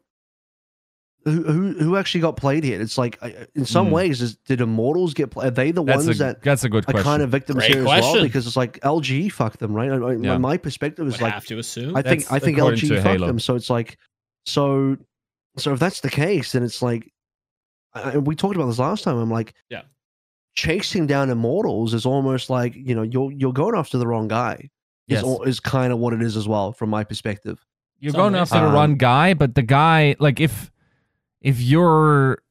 who 1.26 1.74
who 1.74 1.96
actually 1.96 2.22
got 2.22 2.36
played 2.36 2.64
here? 2.64 2.82
It's 2.82 2.98
like 2.98 3.18
in 3.56 3.66
some 3.66 3.88
mm. 3.88 3.92
ways, 3.92 4.22
is, 4.22 4.36
did 4.36 4.60
Immortals 4.60 5.14
get 5.14 5.32
played? 5.32 5.48
Are 5.48 5.52
they 5.52 5.72
the 5.72 5.84
that's 5.84 6.06
ones 6.06 6.20
a, 6.20 6.24
that 6.24 6.44
that's 6.44 6.64
a 6.64 6.70
good 6.70 6.84
are 6.88 7.02
kind 7.02 7.22
of 7.22 7.30
victims 7.30 7.60
Great 7.60 7.72
here 7.72 7.84
question. 7.84 8.10
as 8.10 8.14
well? 8.14 8.24
Because 8.24 8.48
it's 8.48 8.58
like 8.58 8.80
LG 8.82 9.32
fucked 9.32 9.60
them, 9.60 9.74
right? 9.74 9.92
I, 9.92 10.16
yeah. 10.16 10.38
My 10.38 10.58
perspective 10.58 11.08
is 11.08 11.14
Would 11.14 11.22
like 11.22 11.34
have 11.34 11.46
to 11.46 11.60
assume. 11.60 11.96
I 11.96 12.02
think 12.02 12.22
that's 12.22 12.32
I 12.32 12.40
think 12.40 12.58
LG 12.58 12.90
fucked 12.90 13.08
Halo. 13.08 13.28
them. 13.28 13.40
So 13.40 13.56
it's 13.56 13.70
like 13.70 13.98
so 14.46 14.98
so 15.58 15.74
if 15.74 15.80
that's 15.80 16.02
the 16.02 16.10
case, 16.10 16.54
then 16.54 16.64
it's 16.64 16.82
like 16.82 17.10
I, 17.94 18.18
we 18.18 18.36
talked 18.36 18.56
about 18.56 18.66
this 18.68 18.80
last 18.80 19.04
time. 19.04 19.18
I'm 19.18 19.32
like, 19.32 19.54
yeah, 19.70 19.84
chasing 20.56 21.08
down 21.08 21.30
Immortals 21.30 21.94
is 21.94 22.06
almost 22.06 22.50
like 22.50 22.76
you 22.76 22.96
know 22.96 23.04
you're 23.04 23.32
you're 23.32 23.54
going 23.54 23.76
after 23.76 23.98
the 23.98 24.08
wrong 24.08 24.28
guy. 24.28 24.70
Yes. 25.08 25.24
Is, 25.24 25.40
is 25.46 25.60
kind 25.60 25.92
of 25.92 26.00
what 26.00 26.14
it 26.14 26.22
is 26.22 26.38
as 26.38 26.48
well 26.48 26.72
from 26.72 26.90
my 26.90 27.04
perspective. 27.04 27.66
You're 28.00 28.12
Some 28.12 28.22
going 28.22 28.36
after 28.36 28.58
um, 28.58 28.66
the 28.66 28.72
wrong 28.72 28.96
guy, 28.96 29.34
but 29.34 29.56
the 29.56 29.62
guy 29.62 30.16
like 30.20 30.40
if 30.40 30.72
if 31.42 31.60
your 31.60 32.42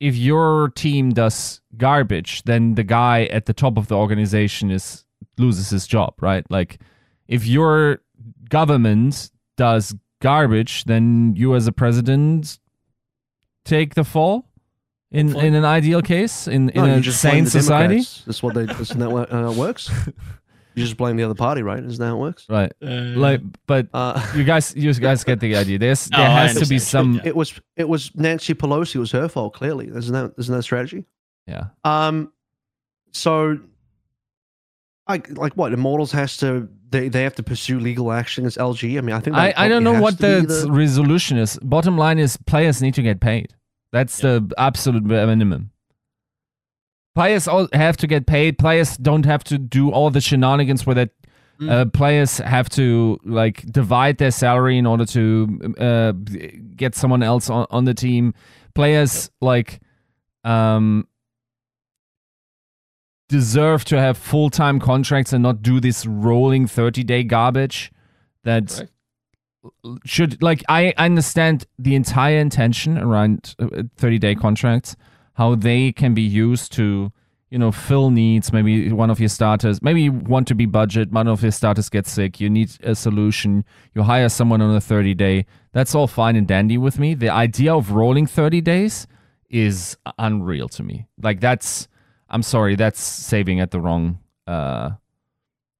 if 0.00 0.16
your 0.16 0.70
team 0.70 1.10
does 1.10 1.60
garbage, 1.76 2.42
then 2.44 2.74
the 2.74 2.84
guy 2.84 3.24
at 3.24 3.46
the 3.46 3.52
top 3.52 3.78
of 3.78 3.88
the 3.88 3.96
organization 3.96 4.70
is 4.70 5.04
loses 5.38 5.70
his 5.70 5.86
job, 5.86 6.14
right? 6.20 6.44
Like 6.50 6.80
if 7.28 7.46
your 7.46 8.00
government 8.48 9.30
does 9.56 9.94
garbage, 10.20 10.84
then 10.84 11.34
you 11.36 11.54
as 11.54 11.66
a 11.66 11.72
president 11.72 12.58
take 13.64 13.94
the 13.94 14.04
fall. 14.04 14.46
In, 15.10 15.36
in 15.36 15.54
an 15.54 15.64
ideal 15.64 16.02
case, 16.02 16.48
in, 16.48 16.70
in 16.70 16.84
a 16.84 17.02
sane 17.04 17.46
society, 17.46 18.02
that's 18.26 18.42
what 18.42 18.54
they. 18.54 18.64
That's 18.64 18.90
how 18.90 19.18
it 19.18 19.32
uh, 19.32 19.52
works. 19.52 19.88
You 20.74 20.82
just 20.82 20.96
blame 20.96 21.16
the 21.16 21.22
other 21.22 21.34
party, 21.34 21.62
right? 21.62 21.82
Isn't 21.82 22.00
that 22.00 22.06
how 22.06 22.16
it 22.16 22.18
works? 22.18 22.46
Right. 22.48 22.72
Uh, 22.82 23.16
like, 23.16 23.40
but 23.66 23.88
uh, 23.94 24.20
you 24.34 24.42
guys, 24.42 24.74
you 24.74 24.92
guys 24.94 25.22
get 25.22 25.38
the 25.38 25.54
idea. 25.54 25.78
There's 25.78 26.06
there 26.16 26.28
has 26.28 26.58
to 26.58 26.66
be 26.66 26.78
some. 26.78 27.20
It 27.24 27.36
was 27.36 27.60
it 27.76 27.88
was 27.88 28.10
Nancy 28.14 28.54
Pelosi. 28.54 28.96
It 28.96 28.98
was 28.98 29.12
her 29.12 29.28
fault. 29.28 29.54
Clearly, 29.54 29.88
isn't 29.88 30.12
that 30.12 30.34
isn't 30.36 30.54
that 30.54 30.62
strategy? 30.62 31.04
Yeah. 31.46 31.66
Um. 31.84 32.32
So, 33.12 33.60
I 35.06 35.22
like 35.30 35.54
what 35.54 35.72
Immortals 35.72 36.10
has 36.12 36.36
to. 36.38 36.68
They, 36.90 37.08
they 37.08 37.22
have 37.22 37.34
to 37.36 37.42
pursue 37.42 37.78
legal 37.78 38.12
action 38.12 38.44
as 38.44 38.56
LG. 38.56 38.98
I 38.98 39.00
mean, 39.00 39.14
I 39.14 39.20
think 39.20 39.36
I, 39.36 39.52
I 39.56 39.68
don't 39.68 39.82
know 39.82 40.00
what 40.00 40.18
the, 40.18 40.44
the, 40.46 40.70
resolution 40.70 41.38
is. 41.38 41.58
Bottom 41.62 41.98
line 41.98 42.18
is 42.18 42.36
players 42.36 42.80
need 42.80 42.94
to 42.94 43.02
get 43.02 43.20
paid. 43.20 43.52
That's 43.90 44.22
yeah. 44.22 44.38
the 44.38 44.54
absolute 44.58 45.04
minimum. 45.04 45.70
Players 47.14 47.46
all 47.46 47.68
have 47.72 47.96
to 47.98 48.06
get 48.06 48.26
paid. 48.26 48.58
Players 48.58 48.96
don't 48.96 49.24
have 49.24 49.44
to 49.44 49.58
do 49.58 49.90
all 49.90 50.10
the 50.10 50.20
shenanigans 50.20 50.84
where 50.84 50.94
that 50.94 51.10
mm. 51.60 51.70
uh, 51.70 51.84
players 51.86 52.38
have 52.38 52.68
to 52.70 53.18
like 53.24 53.64
divide 53.70 54.18
their 54.18 54.32
salary 54.32 54.78
in 54.78 54.86
order 54.86 55.04
to 55.06 55.74
uh, 55.78 56.12
get 56.76 56.94
someone 56.94 57.22
else 57.22 57.48
on, 57.48 57.66
on 57.70 57.84
the 57.84 57.94
team. 57.94 58.34
Players 58.74 59.30
like 59.40 59.80
um, 60.42 61.06
deserve 63.28 63.84
to 63.86 64.00
have 64.00 64.18
full 64.18 64.50
time 64.50 64.80
contracts 64.80 65.32
and 65.32 65.42
not 65.42 65.62
do 65.62 65.80
this 65.80 66.06
rolling 66.06 66.66
thirty 66.66 67.04
day 67.04 67.22
garbage. 67.22 67.92
That 68.42 68.84
right. 69.64 69.98
should 70.04 70.42
like 70.42 70.64
I 70.68 70.92
understand 70.98 71.64
the 71.78 71.94
entire 71.94 72.38
intention 72.38 72.98
around 72.98 73.54
uh, 73.60 73.84
thirty 73.96 74.18
day 74.18 74.34
contracts 74.34 74.96
how 75.34 75.54
they 75.54 75.92
can 75.92 76.14
be 76.14 76.22
used 76.22 76.72
to 76.72 77.12
you 77.50 77.58
know 77.58 77.70
fill 77.70 78.10
needs. 78.10 78.52
Maybe 78.52 78.92
one 78.92 79.10
of 79.10 79.20
your 79.20 79.28
starters 79.28 79.82
maybe 79.82 80.02
you 80.02 80.12
want 80.12 80.48
to 80.48 80.54
be 80.54 80.66
budget 80.66 81.12
one 81.12 81.28
of 81.28 81.42
your 81.42 81.52
starters 81.52 81.88
gets 81.88 82.10
sick 82.10 82.40
you 82.40 82.50
need 82.50 82.70
a 82.82 82.94
solution 82.94 83.64
you 83.94 84.02
hire 84.02 84.28
someone 84.28 84.60
on 84.60 84.74
a 84.74 84.80
30 84.80 85.14
day. 85.14 85.46
That's 85.72 85.94
all 85.94 86.06
fine 86.06 86.36
and 86.36 86.46
dandy 86.46 86.78
with 86.78 86.98
me. 86.98 87.14
The 87.14 87.30
idea 87.30 87.74
of 87.74 87.92
rolling 87.92 88.26
30 88.26 88.60
days 88.60 89.06
is 89.50 89.96
unreal 90.18 90.68
to 90.70 90.82
me. 90.82 91.06
Like 91.20 91.40
that's 91.40 91.88
I'm 92.28 92.42
sorry, 92.42 92.74
that's 92.74 93.00
saving 93.00 93.60
at 93.60 93.70
the 93.70 93.80
wrong 93.80 94.18
uh, 94.46 94.90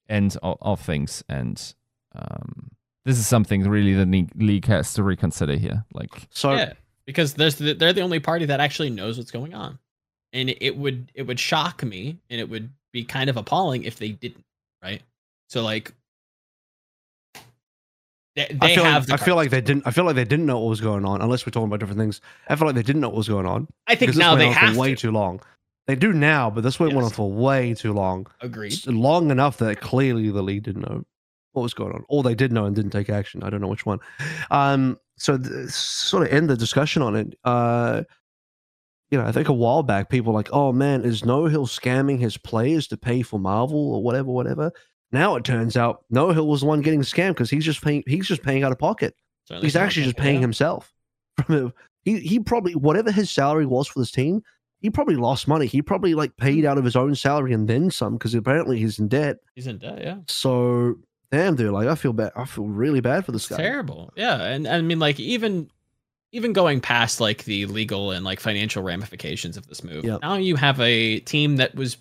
end 0.08 0.36
of, 0.42 0.58
of 0.60 0.80
things, 0.80 1.24
and 1.28 1.74
um, 2.14 2.70
this 3.04 3.18
is 3.18 3.26
something 3.26 3.68
really 3.68 3.94
the 3.94 4.28
league 4.36 4.66
has 4.66 4.94
to 4.94 5.02
reconsider 5.02 5.56
here. 5.56 5.84
Like, 5.92 6.28
so 6.30 6.52
yeah, 6.52 6.74
because 7.06 7.34
there's 7.34 7.56
the, 7.56 7.74
they're 7.74 7.92
the 7.92 8.00
only 8.00 8.20
party 8.20 8.46
that 8.46 8.60
actually 8.60 8.90
knows 8.90 9.18
what's 9.18 9.30
going 9.30 9.54
on, 9.54 9.78
and 10.32 10.54
it 10.60 10.76
would 10.76 11.10
it 11.14 11.22
would 11.22 11.40
shock 11.40 11.82
me, 11.82 12.18
and 12.30 12.40
it 12.40 12.48
would 12.48 12.70
be 12.92 13.04
kind 13.04 13.30
of 13.30 13.36
appalling 13.36 13.84
if 13.84 13.96
they 13.96 14.10
didn't, 14.10 14.44
right? 14.82 15.02
So 15.48 15.62
like 15.62 15.92
they, 18.36 18.46
they 18.50 18.72
I 18.72 18.74
feel 18.74 18.84
have. 18.84 19.08
Like, 19.08 19.20
I 19.20 19.24
feel 19.24 19.36
like 19.36 19.50
they 19.50 19.60
didn't. 19.60 19.86
I 19.86 19.90
feel 19.90 20.04
like 20.04 20.16
they 20.16 20.24
didn't 20.24 20.46
know 20.46 20.58
what 20.58 20.70
was 20.70 20.80
going 20.80 21.04
on, 21.04 21.20
unless 21.20 21.46
we're 21.46 21.50
talking 21.50 21.68
about 21.68 21.80
different 21.80 22.00
things. 22.00 22.20
I 22.48 22.56
feel 22.56 22.66
like 22.66 22.74
they 22.74 22.82
didn't 22.82 23.00
know 23.00 23.08
what 23.08 23.18
was 23.18 23.28
going 23.28 23.46
on. 23.46 23.68
I 23.86 23.94
think 23.94 24.16
now 24.16 24.34
they 24.34 24.50
have 24.50 24.76
way 24.76 24.90
to. 24.90 24.96
too 24.96 25.10
long. 25.10 25.40
They 25.86 25.94
do 25.94 26.12
now, 26.14 26.48
but 26.48 26.62
this 26.62 26.80
went 26.80 26.94
yes. 26.94 27.04
on 27.04 27.10
for 27.10 27.30
way 27.30 27.74
too 27.74 27.92
long. 27.92 28.26
Agreed. 28.40 28.86
long 28.86 29.30
enough 29.30 29.58
that 29.58 29.82
clearly 29.82 30.30
the 30.30 30.42
lead 30.42 30.62
didn't 30.62 30.82
know 30.82 31.04
what 31.54 31.62
was 31.62 31.74
going 31.74 31.92
on, 31.92 32.04
or 32.08 32.22
they 32.22 32.34
did 32.34 32.52
know 32.52 32.66
and 32.66 32.76
didn't 32.76 32.90
take 32.90 33.08
action. 33.08 33.42
I 33.42 33.50
don't 33.50 33.60
know 33.60 33.68
which 33.68 33.86
one. 33.86 34.00
Um, 34.50 34.98
so 35.16 35.38
th- 35.38 35.70
sort 35.70 36.26
of 36.26 36.32
end 36.32 36.50
the 36.50 36.56
discussion 36.56 37.02
on 37.02 37.16
it. 37.16 37.34
Uh, 37.44 38.02
you 39.10 39.18
know, 39.18 39.26
I 39.26 39.32
think 39.32 39.48
a 39.48 39.52
while 39.52 39.82
back, 39.82 40.10
people 40.10 40.32
were 40.32 40.38
like, 40.38 40.50
"Oh 40.52 40.72
man, 40.72 41.02
is 41.02 41.24
No 41.24 41.46
Hill 41.46 41.66
scamming 41.66 42.18
his 42.18 42.36
players 42.36 42.86
to 42.88 42.96
pay 42.96 43.22
for 43.22 43.38
Marvel 43.38 43.94
or 43.94 44.02
whatever, 44.02 44.30
whatever." 44.30 44.72
Now 45.12 45.36
it 45.36 45.44
turns 45.44 45.76
out 45.76 46.04
No 46.10 46.30
Hill 46.30 46.48
was 46.48 46.60
the 46.60 46.66
one 46.66 46.80
getting 46.80 47.02
scammed 47.02 47.30
because 47.30 47.50
he's 47.50 47.64
just 47.64 47.82
paying. 47.82 48.02
He's 48.06 48.26
just 48.26 48.42
paying 48.42 48.64
out 48.64 48.72
of 48.72 48.78
pocket. 48.78 49.14
Certainly 49.46 49.66
he's 49.66 49.76
actually 49.76 50.04
just 50.04 50.16
paying 50.16 50.36
yeah. 50.36 50.40
himself. 50.40 50.92
he 51.48 52.18
he 52.18 52.40
probably 52.40 52.74
whatever 52.74 53.12
his 53.12 53.30
salary 53.30 53.66
was 53.66 53.86
for 53.86 54.00
this 54.00 54.10
team, 54.10 54.42
he 54.84 54.90
probably 54.90 55.16
lost 55.16 55.48
money. 55.48 55.66
He 55.66 55.80
probably 55.80 56.14
like 56.14 56.36
paid 56.36 56.66
out 56.66 56.76
of 56.76 56.84
his 56.84 56.94
own 56.94 57.14
salary 57.14 57.54
and 57.54 57.66
then 57.66 57.90
some 57.90 58.14
because 58.14 58.34
apparently 58.34 58.78
he's 58.78 58.98
in 58.98 59.08
debt. 59.08 59.38
He's 59.54 59.66
in 59.66 59.78
debt, 59.78 59.98
yeah. 60.02 60.18
So 60.28 60.96
damn, 61.34 61.56
dude, 61.56 61.72
like 61.72 61.88
I 61.88 61.94
feel 61.94 62.12
bad. 62.12 62.32
I 62.36 62.44
feel 62.44 62.66
really 62.66 63.00
bad 63.00 63.24
for 63.24 63.32
this 63.32 63.48
guy. 63.48 63.56
Terrible, 63.56 64.12
yeah. 64.16 64.42
And 64.42 64.66
I 64.68 64.80
mean, 64.80 64.98
like 64.98 65.18
even 65.18 65.70
even 66.32 66.52
going 66.52 66.80
past 66.80 67.20
like 67.20 67.44
the 67.44 67.66
legal 67.66 68.10
and 68.10 68.24
like 68.24 68.40
financial 68.40 68.82
ramifications 68.82 69.56
of 69.56 69.66
this 69.68 69.84
move. 69.84 70.04
Yep. 70.04 70.22
Now 70.22 70.34
you 70.34 70.56
have 70.56 70.80
a 70.80 71.20
team 71.20 71.56
that 71.56 71.74
was 71.74 71.96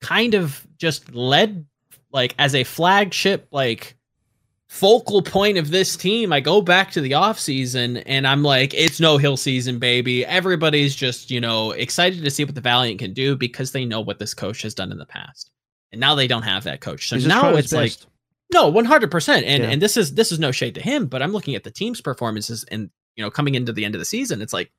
kind 0.00 0.34
of 0.34 0.66
just 0.78 1.14
led 1.14 1.66
like 2.12 2.34
as 2.38 2.54
a 2.54 2.62
flagship 2.62 3.48
like 3.50 3.96
focal 4.68 5.20
point 5.20 5.58
of 5.58 5.70
this 5.70 5.96
team. 5.96 6.32
I 6.32 6.38
go 6.38 6.62
back 6.62 6.92
to 6.92 7.00
the 7.00 7.12
offseason 7.12 8.02
and 8.06 8.26
I'm 8.26 8.42
like, 8.42 8.72
it's 8.72 9.00
no 9.00 9.18
hill 9.18 9.36
season, 9.36 9.78
baby. 9.78 10.24
Everybody's 10.26 10.94
just, 10.94 11.30
you 11.30 11.40
know, 11.40 11.72
excited 11.72 12.22
to 12.22 12.30
see 12.30 12.44
what 12.44 12.54
the 12.54 12.60
Valiant 12.60 13.00
can 13.00 13.12
do 13.12 13.36
because 13.36 13.72
they 13.72 13.84
know 13.84 14.00
what 14.00 14.18
this 14.18 14.32
coach 14.32 14.62
has 14.62 14.74
done 14.74 14.92
in 14.92 14.98
the 14.98 15.06
past. 15.06 15.50
And 15.90 16.00
now 16.00 16.14
they 16.14 16.26
don't 16.26 16.42
have 16.42 16.64
that 16.64 16.80
coach. 16.80 17.08
So 17.08 17.16
now 17.16 17.54
it's 17.54 17.72
like 17.72 17.92
no, 18.52 18.70
100%. 18.70 19.28
And 19.28 19.44
yeah. 19.44 19.70
and 19.70 19.80
this 19.80 19.96
is 19.96 20.14
this 20.14 20.32
is 20.32 20.38
no 20.38 20.52
shade 20.52 20.74
to 20.74 20.80
him, 20.80 21.06
but 21.06 21.22
I'm 21.22 21.32
looking 21.32 21.54
at 21.54 21.64
the 21.64 21.70
team's 21.70 22.00
performances 22.00 22.64
and 22.70 22.90
you 23.16 23.24
know, 23.24 23.30
coming 23.30 23.54
into 23.54 23.72
the 23.72 23.84
end 23.84 23.94
of 23.94 23.98
the 23.98 24.04
season, 24.04 24.40
it's 24.40 24.52
like 24.52 24.70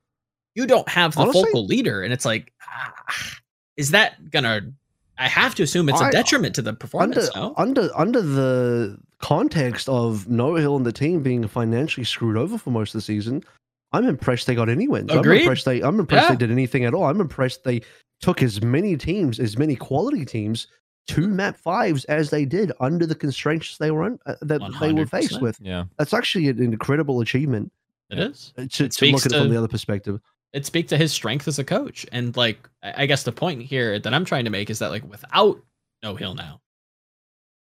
you 0.56 0.66
don't 0.66 0.88
have 0.90 1.16
the 1.16 1.22
Honestly, 1.22 1.44
focal 1.44 1.66
leader 1.66 2.02
and 2.04 2.14
it's 2.14 2.26
like 2.26 2.54
ah, 2.62 2.94
is 3.78 3.92
that 3.92 4.30
going 4.32 4.44
to 4.44 4.74
I 5.18 5.28
have 5.28 5.54
to 5.56 5.64
assume 5.64 5.90
it's 5.90 6.02
a 6.02 6.12
detriment 6.12 6.56
to 6.56 6.62
the 6.62 6.74
performance. 6.74 7.30
Under, 7.36 7.40
no? 7.40 7.54
under 7.58 7.90
under 7.96 8.22
the 8.22 8.98
context 9.20 9.88
of 9.88 10.28
Noah 10.28 10.60
Hill 10.60 10.76
and 10.76 10.86
the 10.86 10.92
team 10.92 11.22
being 11.22 11.48
financially 11.48 12.04
screwed 12.04 12.36
over 12.36 12.58
for 12.58 12.72
most 12.72 12.96
of 12.96 13.00
the 13.00 13.04
season, 13.04 13.44
I'm 13.92 14.08
impressed 14.08 14.48
they 14.48 14.56
got 14.56 14.70
any 14.70 14.88
wins. 14.88 15.12
Agreed? 15.12 15.38
I'm 15.38 15.42
impressed 15.42 15.66
they 15.66 15.82
I'm 15.82 16.00
impressed 16.00 16.26
yeah. 16.26 16.30
they 16.36 16.38
did 16.38 16.52
anything 16.52 16.86
at 16.86 16.94
all. 16.94 17.06
I'm 17.06 17.22
impressed 17.22 17.64
they 17.64 17.82
took 18.22 18.42
as 18.42 18.62
many 18.64 18.98
teams, 18.98 19.40
as 19.40 19.58
many 19.58 19.76
quality 19.76 20.26
teams 20.26 20.68
to 21.08 21.28
map 21.28 21.58
fives 21.58 22.06
as 22.06 22.30
they 22.30 22.46
did 22.46 22.72
under 22.80 23.06
the 23.06 23.16
constraints 23.16 23.78
they 23.78 23.92
were 23.92 24.08
in, 24.08 24.20
uh, 24.26 24.36
that 24.42 24.62
100%. 24.62 24.80
they 24.80 24.94
were 24.94 25.06
faced 25.06 25.42
with. 25.42 25.58
Yeah, 25.62 25.86
that's 25.98 26.14
actually 26.14 26.48
an 26.50 26.62
incredible 26.62 27.22
achievement. 27.22 27.72
It 28.10 28.20
is 28.20 28.54
uh, 28.58 28.66
to, 28.70 28.90
to 28.90 29.12
look 29.12 29.26
at 29.26 29.32
it 29.32 29.38
from 29.38 29.50
the 29.50 29.58
other 29.58 29.68
perspective 29.68 30.20
it 30.54 30.68
speaks 30.68 30.90
to 30.90 30.98
his 30.98 31.12
strength 31.12 31.48
as 31.48 31.60
a 31.60 31.64
coach. 31.64 32.06
And 32.12 32.38
like, 32.38 32.70
I 32.84 33.08
guess 33.08 33.24
the 33.24 33.32
point 33.32 33.64
here 33.64 34.00
that 34.00 34.14
I'm 34.14 34.24
trying 34.24 34.46
to 34.46 34.52
make 34.52 34.70
is 34.70 34.80
that 34.80 34.92
like 34.92 35.04
without 35.10 35.60
No 36.04 36.16
Hill 36.16 36.36
now, 36.36 36.62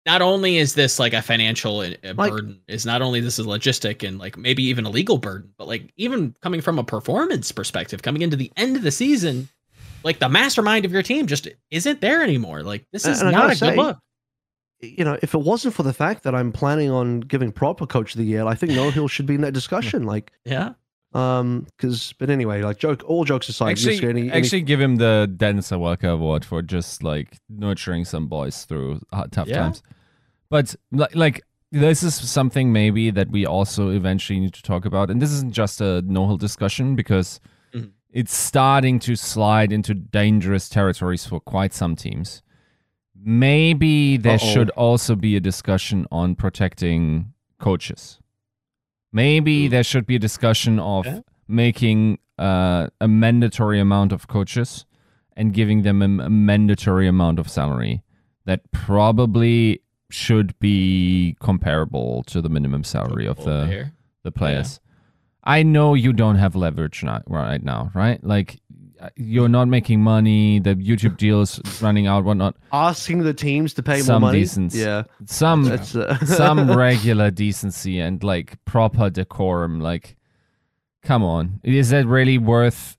not 0.06 0.22
only 0.22 0.58
is 0.58 0.76
this 0.76 1.00
like 1.00 1.14
a 1.14 1.22
financial 1.22 1.80
uh, 1.80 1.94
like, 2.16 2.32
burden, 2.32 2.60
is 2.68 2.86
not 2.86 3.02
only 3.02 3.22
this 3.22 3.40
is 3.40 3.48
logistic 3.48 4.08
and 4.08 4.20
like 4.20 4.38
maybe 4.38 4.64
even 4.64 4.86
a 4.86 4.90
legal 4.90 5.18
burden, 5.18 5.52
but 5.58 5.68
like 5.68 5.92
even 5.96 6.36
coming 6.42 6.62
from 6.62 6.78
a 6.78 6.84
performance 6.84 7.52
perspective, 7.52 8.04
coming 8.04 8.22
into 8.22 8.36
the 8.36 8.52
end 8.58 8.76
of 8.76 8.84
the 8.84 8.92
season, 8.92 9.48
like 10.06 10.20
the 10.20 10.30
mastermind 10.30 10.86
of 10.86 10.94
your 10.94 11.02
team 11.02 11.26
just 11.26 11.48
isn't 11.72 12.00
there 12.00 12.24
anymore. 12.24 12.62
Like 12.62 12.86
this 12.94 13.06
is 13.06 13.22
not 13.22 13.52
a 13.52 13.56
say, 13.56 13.70
good 13.72 13.78
look. 13.78 13.98
You 14.82 15.04
know, 15.04 15.18
if 15.22 15.34
it 15.34 15.40
wasn't 15.40 15.74
for 15.74 15.84
the 15.84 15.94
fact 15.94 16.24
that 16.24 16.36
I'm 16.36 16.52
planning 16.52 16.92
on 16.92 17.22
giving 17.22 17.52
proper 17.52 17.88
coach 17.88 18.14
of 18.14 18.20
the 18.20 18.26
year, 18.26 18.46
I 18.46 18.54
think 18.54 18.74
No 18.74 18.92
Hill 18.92 19.08
should 19.08 19.26
be 19.26 19.34
in 19.34 19.42
that 19.42 19.54
discussion. 19.54 20.04
Like, 20.06 20.32
yeah, 20.46 20.74
um, 21.14 21.66
because 21.76 22.14
but 22.20 22.30
anyway, 22.30 22.62
like 22.62 22.78
joke, 22.78 23.04
all 23.08 23.26
jokes 23.26 23.50
aside, 23.50 23.72
actually, 23.72 24.08
any, 24.08 24.32
actually 24.32 24.62
give 24.62 24.80
him 24.80 24.98
the 24.98 25.32
Dennis 25.36 25.72
Hawelka 25.72 26.14
Award 26.14 26.46
for 26.46 26.62
just 26.62 27.02
like 27.02 27.38
nurturing 27.50 28.06
some 28.06 28.28
boys 28.28 28.66
through 28.66 29.02
tough 29.32 29.48
yeah. 29.48 29.58
times. 29.58 29.82
But 30.52 30.76
like, 30.92 31.42
this 31.72 32.04
is 32.04 32.14
something 32.14 32.72
maybe 32.72 33.10
that 33.10 33.32
we 33.32 33.46
also 33.46 33.90
eventually 33.90 34.40
need 34.40 34.54
to 34.54 34.62
talk 34.62 34.86
about, 34.86 35.10
and 35.10 35.20
this 35.20 35.32
isn't 35.32 35.54
just 35.54 35.82
a 35.82 36.04
no 36.04 36.28
hill 36.28 36.38
discussion 36.38 36.96
because. 36.96 37.40
It's 38.16 38.36
starting 38.36 38.98
to 39.00 39.16
slide 39.16 39.72
into 39.72 39.94
dangerous 39.94 40.70
territories 40.70 41.26
for 41.28 41.40
quite 41.40 41.74
some 41.74 41.96
teams. 41.96 42.42
Maybe 43.16 44.18
there 44.18 44.40
Uh-oh. 44.42 44.54
should 44.54 44.70
also 44.72 45.16
be 45.16 45.36
a 45.36 45.40
discussion 45.40 46.08
on 46.12 46.36
protecting 46.36 47.34
coaches 47.60 48.20
Maybe 49.16 49.70
there 49.70 49.84
should 49.84 50.06
be 50.06 50.18
a 50.18 50.20
discussion 50.20 50.78
of 50.78 51.06
yeah. 51.06 51.22
making 51.48 52.20
uh, 52.38 52.88
a 53.00 53.08
mandatory 53.08 53.80
amount 53.80 54.12
of 54.12 54.28
coaches 54.28 54.86
and 55.38 55.54
giving 55.54 55.84
them 55.84 56.02
a, 56.02 56.26
a 56.26 56.30
mandatory 56.30 57.08
amount 57.08 57.40
of 57.40 57.50
salary 57.50 58.04
that 58.44 58.70
probably 58.74 59.82
should 60.10 60.60
be 60.60 61.38
comparable 61.40 62.24
to 62.24 62.42
the 62.42 62.50
minimum 62.50 62.84
salary 62.84 63.26
of 63.26 63.38
the 63.46 63.90
the 64.24 64.34
players. 64.34 64.82
Yeah. 65.46 65.54
I 65.54 65.64
know 65.64 65.94
you 65.94 66.14
don't 66.14 66.36
have 66.36 66.56
leverage 66.56 67.04
now, 67.04 67.22
right 67.28 67.64
now, 67.64 67.92
right? 67.94 68.24
Like 68.24 68.60
you're 69.16 69.50
not 69.50 69.68
making 69.68 70.02
money. 70.02 70.60
The 70.60 70.76
YouTube 70.76 71.18
deal 71.18 71.42
is 71.42 71.60
running 71.82 72.08
out. 72.08 72.24
Whatnot. 72.24 72.56
Asking 72.72 73.24
the 73.24 73.34
teams 73.34 73.74
to 73.76 73.84
pay 73.84 74.02
some 74.02 74.22
more 74.22 74.30
money. 74.30 74.40
Decency. 74.40 74.80
Yeah, 74.80 75.04
some 75.26 75.72
uh... 75.72 76.18
some 76.26 76.72
regular 76.72 77.32
decency 77.32 78.00
and 78.00 78.24
like 78.24 78.64
proper 78.66 79.10
decorum. 79.10 79.80
Like, 79.80 80.16
come 81.04 81.24
on, 81.24 81.60
is 81.64 81.90
that 81.90 82.06
really 82.06 82.38
worth 82.38 82.98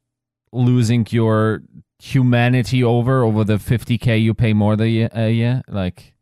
losing 0.53 1.07
your 1.11 1.63
humanity 1.99 2.85
over 2.85 3.25
over 3.25 3.45
the 3.45 3.57
50k 3.57 4.23
you 4.23 4.35
pay 4.35 4.53
more 4.53 4.77
the 4.77 4.89
year, 4.89 5.09
a 5.13 5.31
year? 5.31 5.63
Like, 5.69 6.15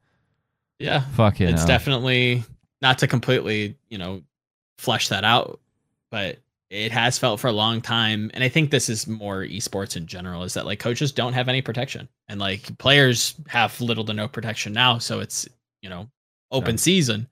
yeah, 0.79 1.01
fuck 1.15 1.41
it. 1.41 1.51
It's 1.51 1.65
definitely 1.65 2.45
not 2.81 2.99
to 2.99 3.07
completely 3.07 3.77
you 3.89 3.99
know 3.99 4.23
flesh 4.79 5.09
that 5.09 5.25
out, 5.25 5.61
but 6.15 6.39
it 6.71 6.93
has 6.93 7.19
felt 7.19 7.41
for 7.41 7.49
a 7.49 7.53
long 7.53 7.81
time. 7.81 8.31
And 8.35 8.45
i 8.45 8.49
think 8.49 8.71
this 8.71 8.89
is 8.89 9.09
more 9.09 9.43
esports 9.43 9.97
in 9.97 10.07
general 10.07 10.45
is 10.45 10.55
that 10.55 10.65
like 10.65 10.79
coaches 10.79 11.11
don't 11.11 11.33
have 11.33 11.49
any 11.49 11.61
protection. 11.61 12.09
And 12.29 12.39
like 12.39 12.79
players 12.79 13.35
have 13.49 13.81
little 13.81 14.05
to 14.05 14.15
no 14.15 14.29
protection 14.29 14.73
now 14.73 14.99
so 14.99 15.19
it's 15.19 15.49
you 15.83 15.91
know 15.91 16.09
open 16.53 16.75
yeah. 16.75 16.87
season. 16.89 17.29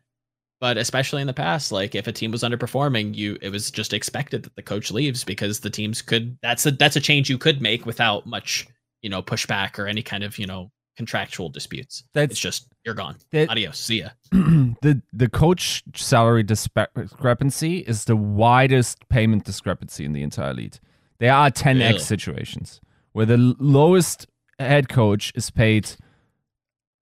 But 0.60 0.78
especially 0.78 1.20
in 1.20 1.28
the 1.28 1.32
past 1.32 1.70
like 1.70 1.94
if 1.94 2.08
a 2.08 2.12
team 2.12 2.32
was 2.32 2.42
underperforming 2.42 3.14
you 3.14 3.38
it 3.40 3.50
was 3.50 3.70
just 3.70 3.92
expected 3.92 4.42
that 4.42 4.56
the 4.56 4.62
coach 4.62 4.90
leaves 4.90 5.22
because 5.22 5.60
the 5.60 5.70
teams 5.70 6.02
could 6.02 6.36
that's 6.42 6.66
a 6.66 6.72
that's 6.72 6.96
a 6.96 7.00
change 7.00 7.30
you 7.30 7.38
could 7.38 7.62
make 7.62 7.86
without 7.86 8.26
much 8.26 8.66
you 9.00 9.10
know 9.10 9.22
pushback 9.22 9.78
or 9.78 9.86
any 9.86 10.02
kind 10.02 10.24
of 10.24 10.38
you 10.38 10.46
know 10.46 10.72
contractual 10.96 11.48
disputes. 11.48 12.04
That's 12.12 12.32
it's 12.32 12.40
just 12.40 12.68
you're 12.84 12.94
gone. 12.94 13.16
That, 13.30 13.50
Adios. 13.50 13.78
See 13.78 14.00
ya. 14.00 14.10
the 14.30 15.02
the 15.12 15.28
coach 15.28 15.82
salary 15.94 16.42
discrepancy 16.42 17.78
is 17.78 18.04
the 18.04 18.16
widest 18.16 19.08
payment 19.08 19.44
discrepancy 19.44 20.04
in 20.04 20.12
the 20.12 20.22
entire 20.22 20.54
league. 20.54 20.78
There 21.18 21.32
are 21.32 21.50
10x 21.50 21.78
really? 21.78 21.98
situations 21.98 22.80
where 23.12 23.26
the 23.26 23.36
lowest 23.36 24.26
head 24.58 24.88
coach 24.88 25.32
is 25.34 25.50
paid 25.50 25.90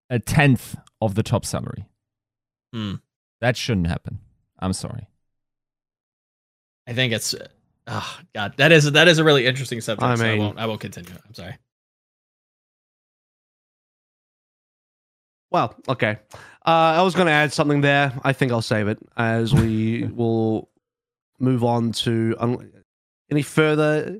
a 0.09 0.19
tenth 0.19 0.75
of 1.01 1.15
the 1.15 1.23
top 1.23 1.45
salary. 1.45 1.85
Hmm. 2.73 2.95
That 3.39 3.57
shouldn't 3.57 3.87
happen. 3.87 4.19
I'm 4.59 4.73
sorry. 4.73 5.07
I 6.87 6.93
think 6.93 7.13
it's 7.13 7.33
oh 7.87 8.19
god 8.35 8.53
that 8.57 8.71
is 8.71 8.91
that 8.91 9.07
is 9.07 9.17
a 9.17 9.23
really 9.23 9.45
interesting 9.45 9.81
subject. 9.81 10.03
I, 10.03 10.09
mean, 10.09 10.17
so 10.17 10.25
I 10.25 10.37
won't 10.37 10.59
I 10.59 10.65
won't 10.67 10.81
continue. 10.81 11.11
I'm 11.25 11.33
sorry. 11.33 11.57
Well, 15.51 15.75
okay. 15.87 16.17
Uh, 16.65 16.95
I 16.97 17.01
was 17.01 17.13
going 17.13 17.27
to 17.27 17.33
add 17.33 17.53
something 17.53 17.81
there. 17.81 18.13
I 18.23 18.33
think 18.33 18.51
I'll 18.51 18.61
save 18.61 18.87
it 18.87 18.99
as 19.17 19.53
we 19.53 20.05
will 20.13 20.69
move 21.39 21.63
on 21.63 21.91
to 21.91 22.35
um, 22.39 22.71
any 23.29 23.41
further 23.41 24.19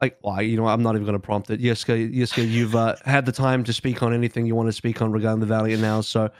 like 0.00 0.16
why 0.22 0.40
you 0.40 0.56
know 0.56 0.66
I'm 0.66 0.82
not 0.82 0.94
even 0.94 1.04
going 1.04 1.14
to 1.14 1.18
prompt 1.18 1.50
it. 1.50 1.60
Yiska, 1.60 2.14
Yiska, 2.14 2.48
you've 2.48 2.74
uh, 2.74 2.96
had 3.04 3.26
the 3.26 3.32
time 3.32 3.64
to 3.64 3.72
speak 3.72 4.02
on 4.02 4.14
anything 4.14 4.46
you 4.46 4.54
want 4.54 4.68
to 4.68 4.72
speak 4.72 5.02
on 5.02 5.12
regarding 5.12 5.40
the 5.40 5.46
Valiant 5.46 5.82
now, 5.82 6.00
so 6.00 6.30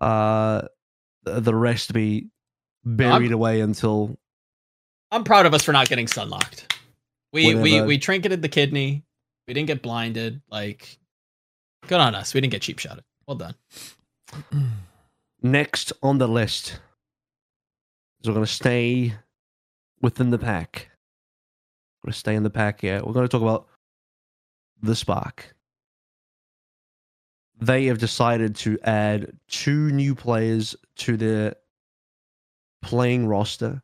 uh, 0.00 0.62
the 1.24 1.54
rest 1.54 1.92
be 1.92 2.28
buried 2.84 3.26
I'm, 3.26 3.32
away 3.32 3.60
until. 3.60 4.16
I'm 5.10 5.24
proud 5.24 5.46
of 5.46 5.54
us 5.54 5.62
for 5.62 5.72
not 5.72 5.88
getting 5.88 6.06
sunlocked. 6.06 6.72
We 7.32 7.54
whenever. 7.54 7.62
we 7.62 7.82
we 7.82 7.98
trinketed 7.98 8.40
the 8.40 8.48
kidney. 8.48 9.04
We 9.46 9.54
didn't 9.54 9.68
get 9.68 9.82
blinded. 9.82 10.40
Like, 10.50 10.98
good 11.86 12.00
on 12.00 12.14
us. 12.14 12.34
We 12.34 12.40
didn't 12.40 12.52
get 12.52 12.62
cheap 12.62 12.78
shotted. 12.78 13.04
Well 13.26 13.36
done. 13.36 13.54
Next 15.42 15.92
on 16.02 16.18
the 16.18 16.28
list, 16.28 16.78
is 18.20 18.28
we're 18.28 18.34
going 18.34 18.46
to 18.46 18.52
stay 18.52 19.14
within 20.00 20.30
the 20.30 20.38
pack. 20.38 20.90
We're 22.02 22.08
going 22.08 22.12
to 22.12 22.18
stay 22.18 22.34
in 22.34 22.42
the 22.44 22.50
pack 22.50 22.82
here. 22.82 23.02
We're 23.04 23.12
going 23.12 23.26
to 23.26 23.28
talk 23.28 23.42
about 23.42 23.66
the 24.80 24.94
Spark. 24.94 25.54
They 27.58 27.86
have 27.86 27.98
decided 27.98 28.54
to 28.56 28.78
add 28.84 29.32
two 29.48 29.90
new 29.90 30.14
players 30.14 30.76
to 30.96 31.16
their 31.16 31.54
playing 32.82 33.26
roster. 33.26 33.82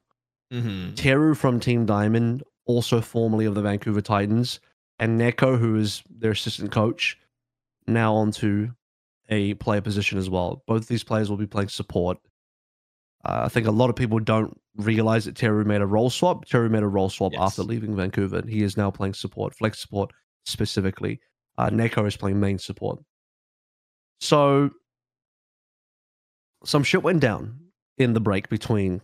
Mm-hmm. 0.52 0.94
Teru 0.94 1.34
from 1.34 1.58
Team 1.58 1.86
Diamond, 1.86 2.42
also 2.66 3.00
formerly 3.00 3.46
of 3.46 3.54
the 3.54 3.62
Vancouver 3.62 4.02
Titans, 4.02 4.60
and 4.98 5.18
Neko, 5.18 5.58
who 5.58 5.76
is 5.76 6.02
their 6.10 6.32
assistant 6.32 6.70
coach, 6.70 7.18
now 7.86 8.14
onto 8.14 8.70
a 9.32 9.54
player 9.54 9.80
position 9.80 10.18
as 10.18 10.28
well. 10.28 10.62
Both 10.66 10.86
these 10.86 11.02
players 11.02 11.30
will 11.30 11.38
be 11.38 11.46
playing 11.46 11.70
support. 11.70 12.18
Uh, 13.24 13.42
I 13.44 13.48
think 13.48 13.66
a 13.66 13.70
lot 13.70 13.88
of 13.88 13.96
people 13.96 14.18
don't 14.18 14.60
realize 14.76 15.24
that 15.24 15.36
Teru 15.36 15.64
made 15.64 15.80
a 15.80 15.86
role 15.86 16.10
swap. 16.10 16.44
Teru 16.44 16.68
made 16.68 16.82
a 16.82 16.88
role 16.88 17.08
swap 17.08 17.32
yes. 17.32 17.40
after 17.40 17.62
leaving 17.62 17.96
Vancouver. 17.96 18.38
And 18.38 18.50
He 18.50 18.62
is 18.62 18.76
now 18.76 18.90
playing 18.90 19.14
support, 19.14 19.54
flex 19.54 19.80
support 19.80 20.12
specifically. 20.44 21.18
Uh, 21.56 21.70
Neko 21.70 22.06
is 22.06 22.16
playing 22.16 22.40
main 22.40 22.58
support. 22.58 22.98
So 24.20 24.70
some 26.64 26.82
shit 26.82 27.02
went 27.02 27.20
down 27.20 27.58
in 27.98 28.12
the 28.12 28.20
break 28.20 28.48
between 28.48 29.00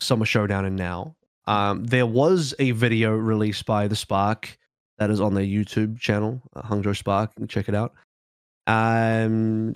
Summer 0.00 0.24
Showdown 0.24 0.64
and 0.64 0.76
now. 0.76 1.14
Um, 1.46 1.84
there 1.84 2.06
was 2.06 2.54
a 2.58 2.72
video 2.72 3.12
released 3.12 3.64
by 3.64 3.88
the 3.88 3.96
Spark 3.96 4.58
that 4.98 5.10
is 5.10 5.20
on 5.20 5.34
their 5.34 5.44
YouTube 5.44 5.98
channel, 5.98 6.42
uh, 6.54 6.62
Hangzhou 6.62 6.96
Spark. 6.96 7.30
You 7.36 7.42
can 7.42 7.48
check 7.48 7.68
it 7.68 7.74
out. 7.74 7.94
Um, 8.68 9.74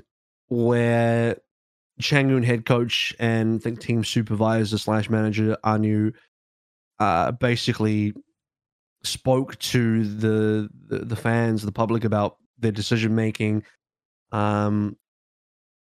where 0.49 1.39
Changwon 2.01 2.45
head 2.45 2.67
coach 2.67 3.15
and 3.19 3.57
I 3.57 3.59
think 3.59 3.81
team 3.81 4.05
supervisor 4.05 4.77
slash 4.77 5.09
manager 5.09 5.57
Anu 5.65 6.13
uh, 6.99 7.33
basically 7.33 8.13
spoke 9.03 9.59
to 9.59 10.05
the, 10.05 10.69
the, 10.89 10.99
the 11.07 11.17
fans, 11.17 11.63
the 11.63 11.73
public 11.73 12.05
about 12.05 12.37
their 12.59 12.71
decision 12.71 13.15
making, 13.15 13.65
um, 14.31 14.97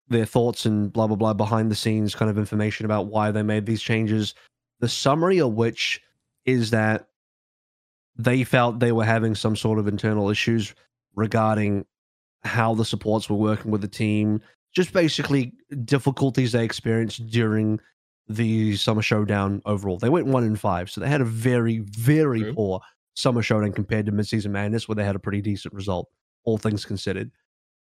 their 0.07 0.25
thoughts 0.25 0.65
and 0.65 0.93
blah 0.93 1.07
blah 1.07 1.15
blah 1.15 1.33
behind 1.33 1.71
the 1.71 1.75
scenes 1.75 2.13
kind 2.13 2.29
of 2.29 2.37
information 2.37 2.85
about 2.85 3.07
why 3.07 3.31
they 3.31 3.43
made 3.43 3.65
these 3.65 3.81
changes. 3.81 4.35
The 4.79 4.89
summary 4.89 5.39
of 5.39 5.53
which 5.53 6.01
is 6.45 6.69
that 6.71 7.07
they 8.15 8.43
felt 8.43 8.79
they 8.79 8.91
were 8.91 9.05
having 9.05 9.35
some 9.35 9.55
sort 9.55 9.79
of 9.79 9.87
internal 9.87 10.29
issues 10.29 10.75
regarding 11.15 11.85
how 12.43 12.73
the 12.73 12.85
supports 12.85 13.29
were 13.29 13.37
working 13.37 13.71
with 13.71 13.81
the 13.81 13.87
team, 13.87 14.41
just 14.73 14.93
basically 14.93 15.53
difficulties 15.85 16.51
they 16.51 16.63
experienced 16.63 17.27
during 17.27 17.79
the 18.27 18.75
summer 18.77 19.01
showdown 19.01 19.61
overall. 19.65 19.97
They 19.97 20.09
went 20.09 20.27
one 20.27 20.43
in 20.43 20.55
five, 20.55 20.89
so 20.89 21.01
they 21.01 21.09
had 21.09 21.21
a 21.21 21.25
very, 21.25 21.79
very 21.79 22.53
poor 22.53 22.81
summer 23.13 23.41
showdown 23.41 23.73
compared 23.73 24.05
to 24.05 24.11
midseason 24.11 24.51
madness, 24.51 24.87
where 24.87 24.95
they 24.95 25.03
had 25.03 25.15
a 25.15 25.19
pretty 25.19 25.41
decent 25.41 25.73
result, 25.73 26.09
all 26.43 26.57
things 26.57 26.85
considered. 26.85 27.31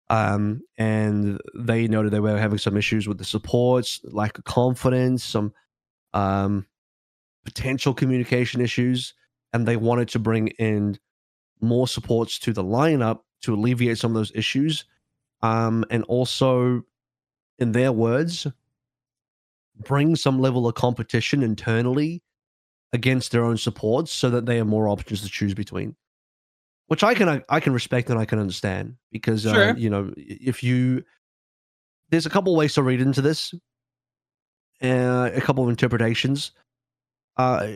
Um, 0.10 0.62
and 0.78 1.40
they 1.56 1.88
noted 1.88 2.12
they 2.12 2.20
were 2.20 2.40
having 2.40 2.58
some 2.58 2.78
issues 2.78 3.08
with 3.08 3.20
the 3.20 3.26
supports, 3.26 4.02
lack 4.06 4.40
of 4.40 4.44
confidence, 4.44 5.24
some 5.24 5.54
um, 6.14 6.66
potential 7.46 7.94
communication 7.94 8.60
issues, 8.60 9.14
and 9.54 9.68
they 9.68 9.78
wanted 9.78 10.10
to 10.10 10.20
bring 10.20 10.48
in 10.48 10.98
more 11.62 11.88
supports 11.88 12.40
to 12.40 12.54
the 12.54 12.64
lineup 12.64 13.20
to 13.42 13.54
alleviate 13.54 13.98
some 13.98 14.12
of 14.12 14.16
those 14.16 14.32
issues. 14.36 14.86
Um, 15.42 15.86
and 15.90 16.04
also, 16.06 16.84
in 17.60 17.72
their 17.72 17.92
words, 17.92 18.48
bring 19.86 20.16
some 20.16 20.40
level 20.40 20.68
of 20.68 20.76
competition 20.76 21.44
internally 21.44 22.22
against 22.94 23.32
their 23.32 23.44
own 23.44 23.58
supports 23.58 24.12
so 24.12 24.30
that 24.30 24.46
they 24.46 24.58
have 24.58 24.68
more 24.68 24.88
options 24.88 25.22
to 25.22 25.30
choose 25.30 25.54
between 25.54 25.96
which 26.88 27.04
i 27.04 27.14
can 27.14 27.44
i 27.50 27.60
can 27.60 27.72
respect 27.72 28.10
and 28.10 28.20
i 28.20 28.26
can 28.26 28.40
understand 28.40 28.96
because 29.12 29.46
uh, 29.46 29.54
sure. 29.54 29.70
uh, 29.70 29.76
you 29.76 29.90
know 29.90 30.12
if 30.18 30.64
you 30.64 31.04
there's 32.10 32.26
a 32.26 32.30
couple 32.30 32.56
ways 32.56 32.74
to 32.74 32.84
read 32.84 33.00
into 33.00 33.22
this 33.22 33.54
uh, 34.84 35.30
a 35.34 35.42
couple 35.42 35.64
of 35.64 35.70
interpretations 35.70 36.52
uh, 37.38 37.68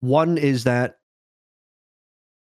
one 0.00 0.38
is 0.38 0.64
that 0.64 0.99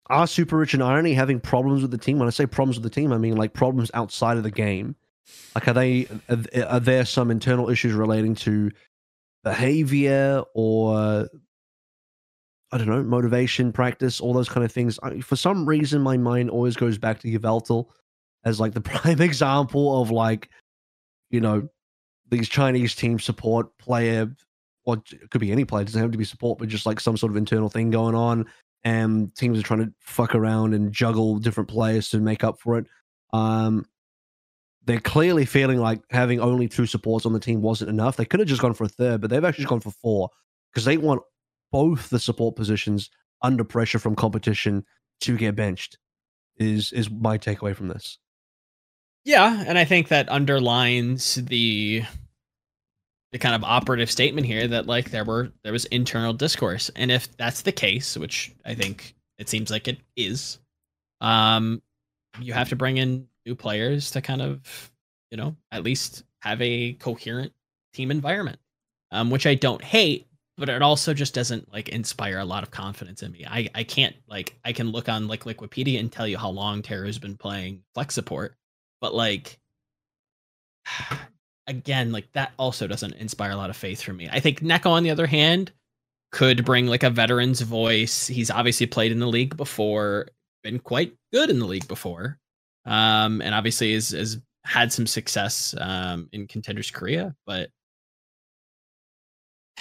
are 0.10 0.28
Super 0.28 0.58
Rich 0.58 0.74
and 0.74 0.84
Irony 0.84 1.14
having 1.14 1.40
problems 1.40 1.82
with 1.82 1.92
the 1.92 1.98
team? 1.98 2.20
When 2.20 2.28
I 2.28 2.32
say 2.32 2.46
problems 2.46 2.78
with 2.78 2.84
the 2.84 2.90
team, 2.90 3.14
I 3.14 3.18
mean 3.18 3.38
like 3.38 3.54
problems 3.54 3.92
outside 3.94 4.38
of 4.38 4.44
the 4.44 4.52
game. 4.52 4.96
Like, 5.54 5.68
are 5.68 5.74
they 5.74 6.08
are, 6.30 6.66
are 6.68 6.80
there 6.80 7.06
some 7.06 7.30
internal 7.30 7.70
issues 7.70 7.94
relating 7.94 8.36
to 8.36 8.72
behavior 9.44 10.44
or 10.56 11.28
I 12.72 12.78
don't 12.78 12.88
know 12.88 13.04
motivation, 13.04 13.72
practice, 13.72 14.20
all 14.20 14.34
those 14.34 14.50
kind 14.50 14.66
of 14.66 14.72
things? 14.72 15.00
I, 15.04 15.22
for 15.22 15.36
some 15.36 15.68
reason, 15.68 16.02
my 16.02 16.18
mind 16.18 16.50
always 16.50 16.76
goes 16.76 16.98
back 16.98 17.20
to 17.20 17.40
Yveltal 17.40 17.86
as 18.44 18.60
like 18.60 18.74
the 18.74 18.82
prime 18.82 19.22
example 19.22 20.02
of 20.02 20.12
like 20.12 20.50
you 21.30 21.42
know 21.42 21.70
these 22.30 22.50
Chinese 22.50 22.96
team 22.96 23.20
support 23.20 23.76
player 23.78 24.32
or 24.86 24.96
it 25.12 25.30
could 25.30 25.42
be 25.42 25.52
any 25.52 25.66
player, 25.66 25.84
it 25.84 25.86
doesn't 25.86 26.02
have 26.02 26.12
to 26.12 26.18
be 26.18 26.24
support, 26.24 26.58
but 26.58 26.68
just 26.68 26.86
like 26.86 27.00
some 27.00 27.18
sort 27.18 27.32
of 27.32 27.38
internal 27.38 27.70
thing 27.70 27.92
going 27.92 28.16
on 28.16 28.46
and 28.84 29.34
teams 29.36 29.60
are 29.60 29.64
trying 29.64 29.86
to 29.86 29.94
fuck 30.00 30.36
around 30.36 30.74
and 30.74 30.92
juggle 30.92 31.40
different 31.40 31.70
players 31.70 32.10
to 32.10 32.20
make 32.20 32.44
up 32.44 32.60
for 32.60 32.78
it. 32.78 32.86
Um, 33.34 33.86
they're 34.86 35.00
clearly 35.00 35.46
feeling 35.46 35.80
like 35.80 36.02
having 36.10 36.40
only 36.40 36.68
two 36.68 36.86
supports 36.86 37.26
on 37.26 37.34
the 37.34 37.40
team 37.40 37.62
wasn't 37.62 37.90
enough. 37.90 38.16
They 38.16 38.26
could 38.26 38.40
have 38.40 38.50
just 38.50 38.62
gone 38.62 38.74
for 38.74 38.86
a 38.86 38.90
third, 38.90 39.22
but 39.22 39.30
they've 39.30 39.44
actually 39.44 39.66
gone 39.66 39.82
for 39.82 39.92
four 39.92 40.30
because 40.72 40.86
they 40.86 40.98
want 40.98 41.22
both 41.72 42.10
the 42.10 42.20
support 42.20 42.56
positions 42.56 43.10
under 43.42 43.64
pressure 43.64 44.00
from 44.00 44.16
competition 44.16 44.86
to 45.22 45.38
get 45.38 45.56
benched. 45.56 45.98
Is 46.58 46.92
is 46.92 47.10
my 47.10 47.38
takeaway 47.38 47.76
from 47.76 47.88
this? 47.88 48.18
Yeah, 49.26 49.64
and 49.68 49.78
I 49.78 49.86
think 49.86 50.08
that 50.08 50.30
underlines 50.30 51.36
the 51.36 52.04
the 53.32 53.40
kind 53.40 53.56
of 53.56 53.64
operative 53.64 54.10
statement 54.10 54.48
here 54.48 54.68
that 54.68 54.88
like 54.88 55.12
there 55.12 55.24
were 55.24 55.52
there 55.64 55.72
was 55.74 55.86
internal 55.86 56.34
discourse. 56.34 56.90
And 56.96 57.12
if 57.12 57.36
that's 57.38 57.62
the 57.62 57.72
case 57.72 58.18
which 58.18 58.52
i 58.66 58.74
think 58.74 59.16
it 59.38 59.50
seems 59.50 59.72
like 59.72 59.88
it 59.88 60.00
is 60.16 60.60
um 61.22 61.82
you 62.40 62.54
have 62.54 62.70
to 62.70 62.76
bring 62.76 62.98
in 62.98 63.28
new 63.46 63.56
players 63.56 64.12
to 64.12 64.22
kind 64.22 64.42
of 64.42 64.92
you 65.32 65.38
know 65.38 65.56
at 65.72 65.84
least 65.84 66.24
have 66.42 66.62
a 66.62 66.94
coherent 66.94 67.52
team 67.94 68.12
environment 68.12 68.60
um 69.12 69.30
which 69.30 69.46
i 69.46 69.56
don't 69.56 69.84
hate 69.84 70.28
but 70.58 70.70
it 70.70 70.82
also 70.82 71.14
just 71.14 71.34
doesn't 71.34 71.72
like 71.72 71.90
inspire 71.90 72.40
a 72.40 72.46
lot 72.46 72.64
of 72.64 72.72
confidence 72.72 73.24
in 73.24 73.32
me. 73.32 73.46
I 73.48 73.70
i 73.74 73.84
can't 73.84 74.16
like 74.28 74.58
i 74.66 74.74
can 74.74 74.92
look 74.92 75.10
on 75.10 75.28
like 75.28 75.46
wikipedia 75.46 76.00
and 76.00 76.12
tell 76.12 76.28
you 76.28 76.38
how 76.38 76.50
long 76.50 76.82
Teru's 76.82 77.18
been 77.18 77.38
playing 77.38 77.84
flex 77.94 78.14
support 78.14 78.56
but 79.02 79.14
like 79.16 79.60
again, 81.70 82.12
like 82.12 82.30
that 82.34 82.52
also 82.58 82.88
doesn't 82.88 83.14
inspire 83.14 83.52
a 83.52 83.56
lot 83.56 83.70
of 83.70 83.78
faith 83.78 84.02
for 84.02 84.12
me. 84.12 84.28
I 84.30 84.40
think 84.40 84.62
Neko, 84.62 84.88
on 84.88 85.04
the 85.04 85.12
other 85.12 85.28
hand, 85.28 85.72
could 86.32 86.66
bring 86.66 86.88
like 86.88 87.04
a 87.04 87.10
veteran's 87.10 87.62
voice. 87.62 88.28
He's 88.28 88.52
obviously 88.52 88.88
played 88.88 89.12
in 89.12 89.20
the 89.20 89.28
league 89.28 89.56
before, 89.56 90.28
been 90.64 90.80
quite 90.80 91.14
good 91.32 91.50
in 91.50 91.60
the 91.60 91.66
league 91.66 91.88
before, 91.88 92.40
um, 92.86 93.42
and 93.42 93.56
obviously 93.56 93.94
has, 93.94 94.10
has 94.10 94.40
had 94.66 94.92
some 94.92 95.08
success 95.08 95.74
um, 95.80 96.28
in 96.34 96.48
contenders 96.48 96.92
Korea. 96.92 97.36
But 97.46 97.70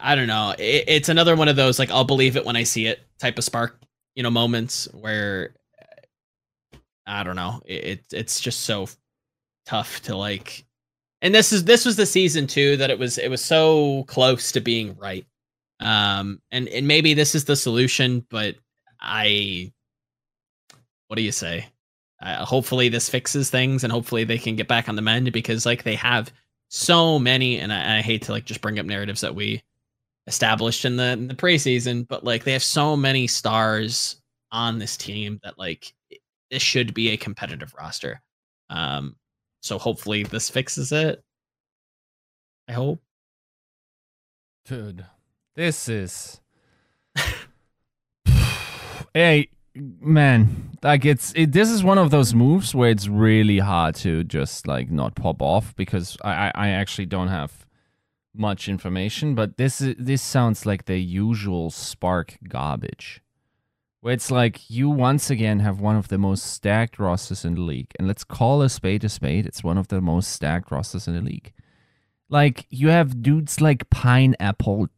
I 0.00 0.14
don't 0.14 0.28
know. 0.28 0.54
It, 0.58 0.84
it's 0.86 1.08
another 1.08 1.34
one 1.34 1.48
of 1.48 1.56
those 1.56 1.78
like 1.78 1.90
I'll 1.90 2.04
believe 2.04 2.36
it 2.36 2.44
when 2.44 2.56
I 2.56 2.62
see 2.62 2.86
it 2.86 3.00
type 3.18 3.38
of 3.38 3.44
spark, 3.44 3.80
you 4.14 4.22
know, 4.22 4.30
moments 4.30 4.86
where 4.92 5.54
I 7.06 7.24
don't 7.24 7.36
know. 7.36 7.62
It, 7.64 7.84
it 7.84 8.04
it's 8.12 8.38
just 8.38 8.60
so 8.60 8.86
tough 9.68 10.00
to 10.02 10.16
like 10.16 10.64
and 11.20 11.34
this 11.34 11.52
is 11.52 11.64
this 11.64 11.84
was 11.84 11.96
the 11.96 12.06
season 12.06 12.46
too 12.46 12.76
that 12.76 12.90
it 12.90 12.98
was 12.98 13.18
it 13.18 13.28
was 13.28 13.44
so 13.44 14.04
close 14.04 14.52
to 14.52 14.60
being 14.60 14.96
right 14.96 15.26
um 15.80 16.40
and 16.50 16.68
and 16.68 16.86
maybe 16.86 17.14
this 17.14 17.34
is 17.34 17.44
the 17.44 17.56
solution 17.56 18.24
but 18.30 18.56
i 19.00 19.70
what 21.08 21.16
do 21.16 21.22
you 21.22 21.32
say 21.32 21.66
uh, 22.20 22.44
hopefully 22.44 22.88
this 22.88 23.08
fixes 23.08 23.48
things 23.50 23.84
and 23.84 23.92
hopefully 23.92 24.24
they 24.24 24.38
can 24.38 24.56
get 24.56 24.66
back 24.66 24.88
on 24.88 24.96
the 24.96 25.02
mend 25.02 25.30
because 25.32 25.64
like 25.64 25.84
they 25.84 25.94
have 25.94 26.32
so 26.68 27.18
many 27.18 27.58
and 27.58 27.72
I, 27.72 27.98
I 27.98 28.02
hate 28.02 28.22
to 28.22 28.32
like 28.32 28.44
just 28.44 28.60
bring 28.60 28.78
up 28.78 28.86
narratives 28.86 29.20
that 29.20 29.34
we 29.34 29.62
established 30.26 30.84
in 30.84 30.96
the 30.96 31.12
in 31.12 31.26
the 31.26 31.34
preseason, 31.34 32.06
but 32.06 32.22
like 32.24 32.44
they 32.44 32.52
have 32.52 32.62
so 32.62 32.96
many 32.96 33.26
stars 33.26 34.20
on 34.52 34.78
this 34.78 34.96
team 34.96 35.40
that 35.42 35.58
like 35.58 35.92
this 36.50 36.62
should 36.62 36.94
be 36.94 37.10
a 37.10 37.16
competitive 37.16 37.74
roster. 37.76 38.20
Um, 38.70 39.16
so 39.60 39.78
hopefully 39.78 40.22
this 40.22 40.50
fixes 40.50 40.92
it. 40.92 41.22
I 42.68 42.72
hope. 42.72 43.02
Dude, 44.66 45.04
this 45.56 45.88
is. 45.88 46.40
hey, 49.14 49.48
man, 49.74 50.76
like 50.82 51.04
it's 51.04 51.32
it, 51.34 51.52
this 51.52 51.70
is 51.70 51.82
one 51.82 51.98
of 51.98 52.10
those 52.10 52.34
moves 52.34 52.74
where 52.74 52.90
it's 52.90 53.08
really 53.08 53.58
hard 53.58 53.94
to 53.96 54.24
just 54.24 54.66
like 54.66 54.90
not 54.90 55.14
pop 55.14 55.40
off 55.40 55.74
because 55.76 56.16
I 56.22 56.52
I 56.54 56.68
actually 56.68 57.06
don't 57.06 57.28
have 57.28 57.66
much 58.34 58.68
information, 58.68 59.34
but 59.34 59.56
this 59.56 59.78
this 59.98 60.22
sounds 60.22 60.66
like 60.66 60.84
the 60.84 60.98
usual 60.98 61.70
Spark 61.70 62.38
garbage. 62.48 63.22
It's 64.08 64.30
like 64.30 64.70
you 64.70 64.88
once 64.88 65.30
again 65.30 65.60
have 65.60 65.80
one 65.80 65.96
of 65.96 66.08
the 66.08 66.18
most 66.18 66.44
stacked 66.46 66.98
rosters 66.98 67.44
in 67.44 67.54
the 67.54 67.60
league, 67.60 67.92
and 67.98 68.08
let's 68.08 68.24
call 68.24 68.62
a 68.62 68.68
spade 68.68 69.04
a 69.04 69.08
spade. 69.08 69.46
It's 69.46 69.62
one 69.62 69.78
of 69.78 69.88
the 69.88 70.00
most 70.00 70.32
stacked 70.32 70.70
rosters 70.70 71.06
in 71.06 71.14
the 71.14 71.20
league. 71.20 71.52
Like 72.28 72.66
you 72.70 72.88
have 72.88 73.22
dudes 73.22 73.60
like 73.60 73.88
Pineapple, 73.90 74.88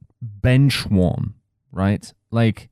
Benchwarm, 0.40 1.34
right? 1.72 2.12
Like 2.30 2.68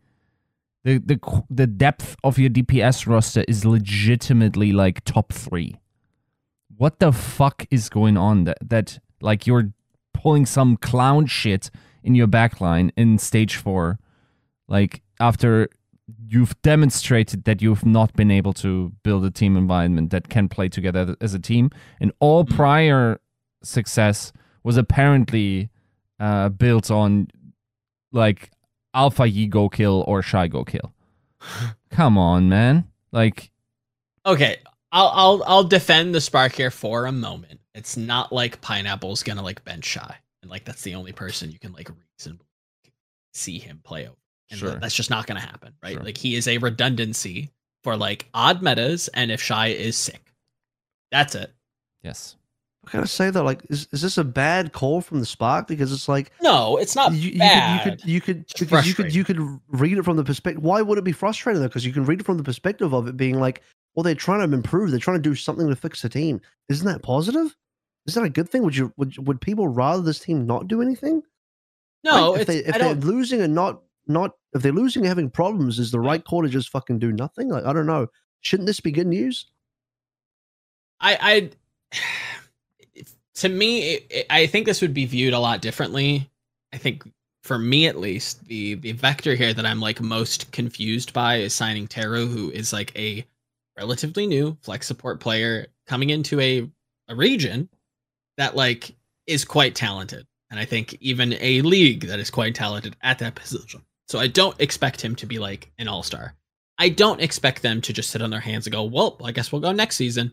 the 0.85 0.99
the 0.99 1.45
the 1.51 1.67
depth 1.67 2.17
of 2.25 2.39
your 2.39 2.51
DPS 2.51 3.07
roster 3.07 3.45
is 3.49 3.65
legitimately 3.65 4.73
like 4.73 5.05
top 5.05 5.33
three. 5.33 5.77
What 6.77 7.01
the 7.01 7.13
fuck 7.13 7.67
is 7.71 7.89
going 7.89 8.17
on? 8.17 8.45
That 8.45 8.59
that 8.63 8.99
like 9.21 9.47
you're 9.47 9.73
pulling 10.15 10.47
some 10.47 10.77
clown 10.77 11.27
shit 11.27 11.71
in 12.03 12.15
your 12.15 12.29
backline 12.29 12.91
in 12.97 13.19
stage 13.19 13.57
four, 13.57 13.99
like 14.69 15.03
after 15.21 15.69
you've 16.27 16.61
demonstrated 16.63 17.45
that 17.45 17.61
you've 17.61 17.85
not 17.85 18.15
been 18.15 18.31
able 18.31 18.53
to 18.55 18.93
build 19.03 19.25
a 19.25 19.31
team 19.31 19.57
environment 19.57 20.11
that 20.11 20.29
can 20.29 20.49
play 20.49 20.69
together 20.69 21.17
as 21.21 21.35
a 21.35 21.39
team, 21.39 21.71
and 22.01 22.13
all 22.21 22.45
mm. 22.45 22.55
prior 22.55 23.21
success 23.63 24.33
was 24.63 24.77
apparently 24.77 25.71
uh, 26.21 26.49
built 26.49 26.91
on 26.91 27.29
like 28.13 28.51
Alpha 28.95 29.29
Yi 29.29 29.47
go 29.47 29.69
kill 29.69 30.05
or 30.07 30.23
Shy 30.23 30.49
go 30.49 30.65
kill. 30.65 30.95
Come 31.91 32.19
on, 32.19 32.49
man. 32.49 32.89
Like, 33.13 33.51
okay, 34.27 34.59
I'll 34.93 35.11
I'll 35.15 35.43
I'll 35.47 35.65
defend 35.65 36.15
the 36.15 36.21
Spark 36.21 36.53
here 36.53 36.71
for 36.71 37.07
a 37.07 37.13
moment. 37.13 37.61
It's 37.75 37.97
not 37.97 38.33
like 38.33 38.61
Pineapple's 38.61 39.23
gonna 39.23 39.43
like 39.43 39.65
bench 39.65 39.85
Shy, 39.85 40.17
and 40.43 40.51
like 40.51 40.65
that's 40.65 40.83
the 40.83 40.95
only 40.95 41.13
person 41.13 41.51
you 41.51 41.59
can 41.59 41.73
like 41.73 41.91
reasonably 42.19 42.47
see 43.33 43.59
him 43.59 43.81
play 43.85 44.07
over. 44.07 44.17
And 44.51 44.59
sure. 44.59 44.79
that's 44.81 44.95
just 44.95 45.11
not 45.11 45.27
gonna 45.27 45.41
happen, 45.41 45.75
right? 45.83 45.95
Sure. 45.95 46.03
Like 46.03 46.17
he 46.17 46.35
is 46.35 46.49
a 46.49 46.59
redundancy 46.59 47.51
for 47.85 47.97
like 47.97 48.29
odd 48.35 48.63
metas, 48.63 49.09
and 49.09 49.31
if 49.31 49.43
Shy 49.43 49.69
is 49.69 49.97
sick, 49.97 50.33
that's 51.11 51.35
it. 51.35 51.53
Yes. 52.03 52.37
I 52.87 52.93
gotta 52.93 53.07
say 53.07 53.31
though, 53.31 53.43
like, 53.43 53.61
is, 53.69 53.87
is 53.93 54.01
this 54.01 54.17
a 54.17 54.25
bad 54.25 54.73
call 54.73 55.03
from 55.03 55.21
the 55.21 55.27
Spark? 55.27 55.67
Because 55.67 55.93
it's 55.93 56.09
like, 56.09 56.33
no, 56.41 56.79
it's 56.79 56.97
not 56.97 57.13
you, 57.13 57.39
bad. 57.39 57.85
You 57.85 57.91
could, 57.91 58.09
you 58.09 58.21
could, 58.21 58.61
you 58.61 58.67
could, 58.67 58.87
you 58.87 58.95
could, 58.95 59.15
you 59.15 59.25
could 59.25 59.61
read 59.69 59.99
it 59.99 60.05
from 60.05 60.17
the 60.17 60.25
perspective. 60.25 60.63
Why 60.63 60.81
would 60.81 60.97
it 60.97 61.05
be 61.05 61.13
frustrating 61.13 61.61
though? 61.61 61.69
Because 61.69 61.85
you 61.85 61.93
can 61.93 62.05
read 62.05 62.21
it 62.21 62.27
from 62.27 62.39
the 62.39 62.45
perspective 62.45 62.95
of 62.95 63.07
it 63.07 63.17
being 63.17 63.39
like, 63.39 63.63
well, 63.95 64.05
they're 64.05 64.15
trying 64.15 64.49
to 64.49 64.57
improve. 64.57 64.91
They're 64.91 65.01
trying 65.01 65.19
to 65.19 65.29
do 65.29 65.35
something 65.35 65.69
to 65.69 65.77
fix 65.77 66.01
the 66.01 66.09
team. 66.09 66.41
Isn't 66.69 66.87
that 66.87 67.03
positive? 67.03 67.55
Is 68.07 68.15
that 68.15 68.25
a 68.25 68.31
good 68.31 68.49
thing? 68.49 68.63
Would 68.63 68.77
you 68.77 68.93
would 68.97 69.19
would 69.27 69.41
people 69.41 69.69
rather 69.69 70.03
this 70.03 70.21
team 70.21 70.47
not 70.47 70.67
do 70.67 70.81
anything? 70.81 71.23
No, 72.05 72.31
like, 72.31 72.43
if 72.43 72.47
they 72.47 72.59
if 72.59 72.79
they're 72.79 72.95
losing 72.95 73.43
and 73.43 73.55
not 73.55 73.83
not 74.09 74.33
if 74.55 74.63
they're 74.63 74.73
losing 74.73 75.05
having 75.05 75.31
problems, 75.31 75.79
is 75.79 75.91
the 75.91 76.01
right 76.01 76.25
call 76.25 76.43
to 76.43 76.49
just 76.49 76.71
fucking 76.71 76.99
do 76.99 77.13
nothing? 77.13 77.49
Like 77.49 77.65
I 77.65 77.73
don't 77.73 77.87
know. 77.87 78.09
Shouldn't 78.41 78.67
this 78.67 78.81
be 78.81 78.93
good 78.93 79.07
news? 79.07 79.47
I 81.01 81.51
I 81.93 83.01
to 83.37 83.49
me, 83.49 83.95
it, 83.95 84.07
it, 84.11 84.27
I 84.31 84.47
think 84.47 84.67
this 84.67 84.83
would 84.83 84.95
be 84.95 85.07
viewed 85.07 85.35
a 85.35 85.39
lot 85.39 85.63
differently. 85.63 86.29
I 86.73 86.79
think 86.79 87.05
for 87.43 87.59
me 87.59 87.87
at 87.87 87.99
least, 87.99 88.45
the 88.47 88.75
the 88.75 88.93
vector 88.93 89.35
here 89.35 89.55
that 89.55 89.67
I'm 89.67 89.81
like 89.81 90.01
most 90.01 90.51
confused 90.53 91.13
by 91.13 91.37
is 91.37 91.55
signing 91.55 91.87
Teru, 91.87 92.27
who 92.27 92.51
is 92.51 92.73
like 92.73 92.97
a 92.99 93.27
relatively 93.77 94.27
new 94.27 94.57
flex 94.63 94.87
support 94.87 95.21
player 95.21 95.69
coming 95.87 96.11
into 96.11 96.41
a 96.41 96.69
a 97.09 97.15
region 97.15 97.69
that 98.37 98.57
like 98.57 98.95
is 99.27 99.45
quite 99.45 99.75
talented. 99.75 100.27
And 100.51 100.59
I 100.59 100.65
think 100.65 100.97
even 101.01 101.35
a 101.41 101.61
league 101.63 102.07
that 102.07 102.19
is 102.19 102.31
quite 102.31 102.55
talented 102.55 102.97
at 103.03 103.19
that 103.19 103.35
position. 103.35 103.83
So 104.09 104.19
I 104.19 104.27
don't 104.27 104.59
expect 104.61 105.01
him 105.01 105.15
to 105.17 105.27
be 105.27 105.39
like 105.39 105.71
an 105.79 105.89
all-star. 105.89 106.35
I 106.79 106.89
don't 106.89 107.21
expect 107.21 107.63
them 107.63 107.81
to 107.83 107.93
just 107.93 108.11
sit 108.11 108.23
on 108.23 108.31
their 108.31 108.41
hands 108.41 108.67
and 108.67 108.73
go, 108.73 108.85
well, 108.85 109.17
I 109.23 109.33
guess 109.33 109.53
we'll 109.53 109.61
go 109.61 109.73
next 109.73 109.97
season 109.97 110.33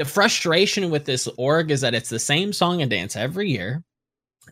the 0.00 0.06
frustration 0.06 0.88
with 0.88 1.04
this 1.04 1.28
org 1.36 1.70
is 1.70 1.82
that 1.82 1.92
it's 1.92 2.08
the 2.08 2.18
same 2.18 2.54
song 2.54 2.80
and 2.80 2.90
dance 2.90 3.16
every 3.16 3.50
year. 3.50 3.84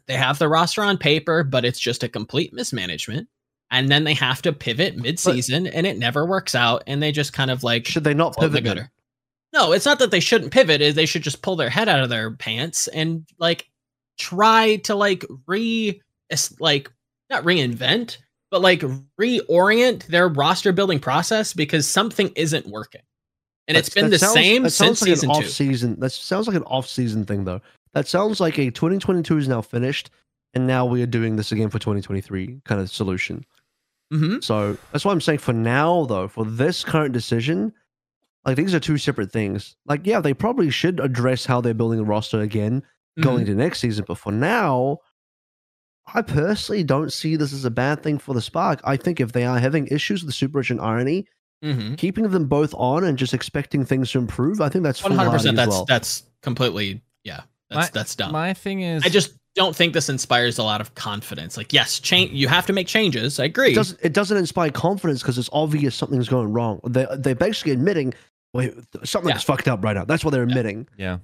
They 0.07 0.13
have 0.13 0.39
the 0.39 0.47
roster 0.47 0.83
on 0.83 0.99
paper, 0.99 1.43
but 1.43 1.65
it's 1.65 1.81
just 1.81 2.03
a 2.03 2.09
complete 2.09 2.53
mismanagement. 2.53 3.29
And 3.71 3.89
then 3.89 4.05
they 4.05 4.13
have 4.13 4.43
to 4.43 4.53
pivot 4.53 4.99
mid-season, 4.99 5.65
but 5.65 5.73
and 5.73 5.87
it 5.87 5.97
never 5.97 6.27
works 6.27 6.55
out. 6.55 6.83
And 6.87 7.03
they 7.03 7.13
just 7.13 7.33
kind 7.33 7.51
of 7.51 7.65
like 7.65 7.87
should 7.87 8.05
they 8.05 8.13
not 8.13 8.37
pivot? 8.37 8.63
The 8.63 8.91
no, 9.55 9.73
it's 9.73 9.87
not 9.87 10.01
that 10.01 10.11
they 10.11 10.21
shouldn't 10.21 10.53
pivot. 10.53 10.83
Is 10.83 10.95
they 10.95 11.07
should 11.07 11.23
just 11.23 11.41
pull 11.41 11.57
their 11.57 11.71
head 11.71 11.89
out 11.89 12.03
of 12.03 12.11
their 12.11 12.31
pants 12.31 12.87
and 12.87 13.27
like 13.39 13.71
try 14.19 14.77
to 14.85 14.95
like 14.95 15.25
re 15.47 16.03
like 16.61 16.93
not 17.31 17.45
reinvent, 17.45 18.19
but 18.51 18.61
like 18.61 18.81
reorient 19.21 20.07
their 20.07 20.29
roster 20.29 20.73
building 20.73 20.99
process 20.99 21.53
because 21.53 21.87
something 21.87 22.31
isn't 22.35 22.67
working. 22.67 23.03
And 23.67 23.77
That's, 23.77 23.89
it's 23.89 23.95
been 23.95 24.11
the 24.11 24.19
sounds, 24.19 24.33
same 24.33 24.69
since 24.71 25.03
like 25.03 25.11
season 25.11 25.31
off 25.31 25.43
two. 25.43 25.49
Season 25.49 26.01
that 26.01 26.11
sounds 26.11 26.47
like 26.47 26.57
an 26.57 26.63
off 26.65 26.87
season 26.87 27.25
thing 27.25 27.45
though. 27.45 27.61
That 27.93 28.09
sounds 28.09 28.41
like 28.41 28.59
a 28.59 28.71
2022 28.71 29.39
is 29.39 29.49
now 29.49 29.61
finished, 29.61 30.11
and 30.55 30.67
now 30.67 30.87
we 30.87 31.03
are 31.03 31.07
doing 31.07 31.37
this 31.37 31.53
again 31.53 31.69
for 31.69 31.79
2023 31.79 32.63
kind 32.65 32.81
of 32.81 32.91
solution. 32.91 33.45
Mm-hmm. 34.13 34.41
So 34.41 34.79
that's 34.91 35.05
why 35.05 35.13
I'm 35.13 35.21
saying 35.21 35.41
for 35.41 35.53
now 35.53 36.07
though, 36.07 36.29
for 36.29 36.47
this 36.47 36.83
current 36.83 37.13
decision, 37.13 37.75
like 38.47 38.57
these 38.57 38.75
are 38.75 38.81
two 38.81 38.97
separate 38.97 39.31
things. 39.31 39.77
Like 39.85 40.07
yeah, 40.07 40.21
they 40.21 40.33
probably 40.33 40.71
should 40.71 40.99
address 40.99 41.45
how 41.45 41.61
they're 41.61 41.75
building 41.75 42.01
a 42.01 42.05
roster 42.05 42.41
again 42.41 42.81
mm-hmm. 42.81 43.23
going 43.23 43.47
to 43.47 43.55
next 43.55 43.81
season. 43.81 44.07
But 44.09 44.17
for 44.17 44.33
now, 44.33 45.01
I 46.15 46.23
personally 46.23 46.85
don't 46.85 47.13
see 47.13 47.37
this 47.37 47.53
as 47.53 47.65
a 47.65 47.71
bad 47.71 48.03
thing 48.03 48.19
for 48.19 48.35
the 48.35 48.41
Spark. 48.41 48.81
I 48.85 48.97
think 48.97 49.21
if 49.21 49.33
they 49.33 49.45
are 49.45 49.59
having 49.59 49.87
issues 49.89 50.23
with 50.23 50.29
the 50.29 50.33
Super 50.33 50.59
Rich 50.59 50.71
and 50.71 50.81
Irony, 50.81 51.27
Mm-hmm. 51.65 51.95
Keeping 51.95 52.29
them 52.29 52.47
both 52.47 52.73
on 52.75 53.03
and 53.03 53.19
just 53.19 53.35
expecting 53.35 53.85
things 53.85 54.13
to 54.13 54.19
improve, 54.19 54.61
I 54.61 54.69
think 54.69 54.85
that's 54.85 55.03
one 55.03 55.13
hundred 55.13 55.33
percent. 55.33 55.57
That's 55.57 55.71
well. 55.71 55.85
that's 55.87 56.23
completely 56.41 57.03
yeah. 57.25 57.43
That's 57.69 57.89
my, 57.89 57.91
that's 57.93 58.15
dumb. 58.15 58.31
My 58.31 58.55
thing 58.55 58.83
is, 58.83 59.05
I 59.05 59.09
just 59.09 59.35
don't 59.57 59.75
think 59.75 59.93
this 59.93 60.09
inspires 60.09 60.59
a 60.59 60.63
lot 60.63 60.81
of 60.81 60.95
confidence. 60.95 61.57
Like, 61.57 61.73
yes, 61.73 61.99
change. 61.99 62.31
You 62.31 62.47
have 62.47 62.65
to 62.67 62.73
make 62.73 62.87
changes. 62.87 63.41
I 63.41 63.47
agree. 63.47 63.73
It 63.73 63.75
doesn't, 63.75 64.01
it 64.05 64.13
doesn't 64.13 64.37
inspire 64.37 64.71
confidence 64.71 65.21
because 65.21 65.37
it's 65.37 65.51
obvious 65.53 65.97
something's 65.97 66.29
going 66.29 66.53
wrong. 66.53 66.81
They 66.85 67.07
they're 67.17 67.35
basically 67.35 67.73
admitting, 67.73 68.15
wait, 68.55 68.73
something's 69.03 69.35
yeah. 69.35 69.39
fucked 69.41 69.67
up 69.67 69.83
right 69.83 69.97
now. 69.97 70.05
That's 70.05 70.25
what 70.25 70.31
they're 70.31 70.45
admitting. 70.45 70.87
Yeah 70.97 71.19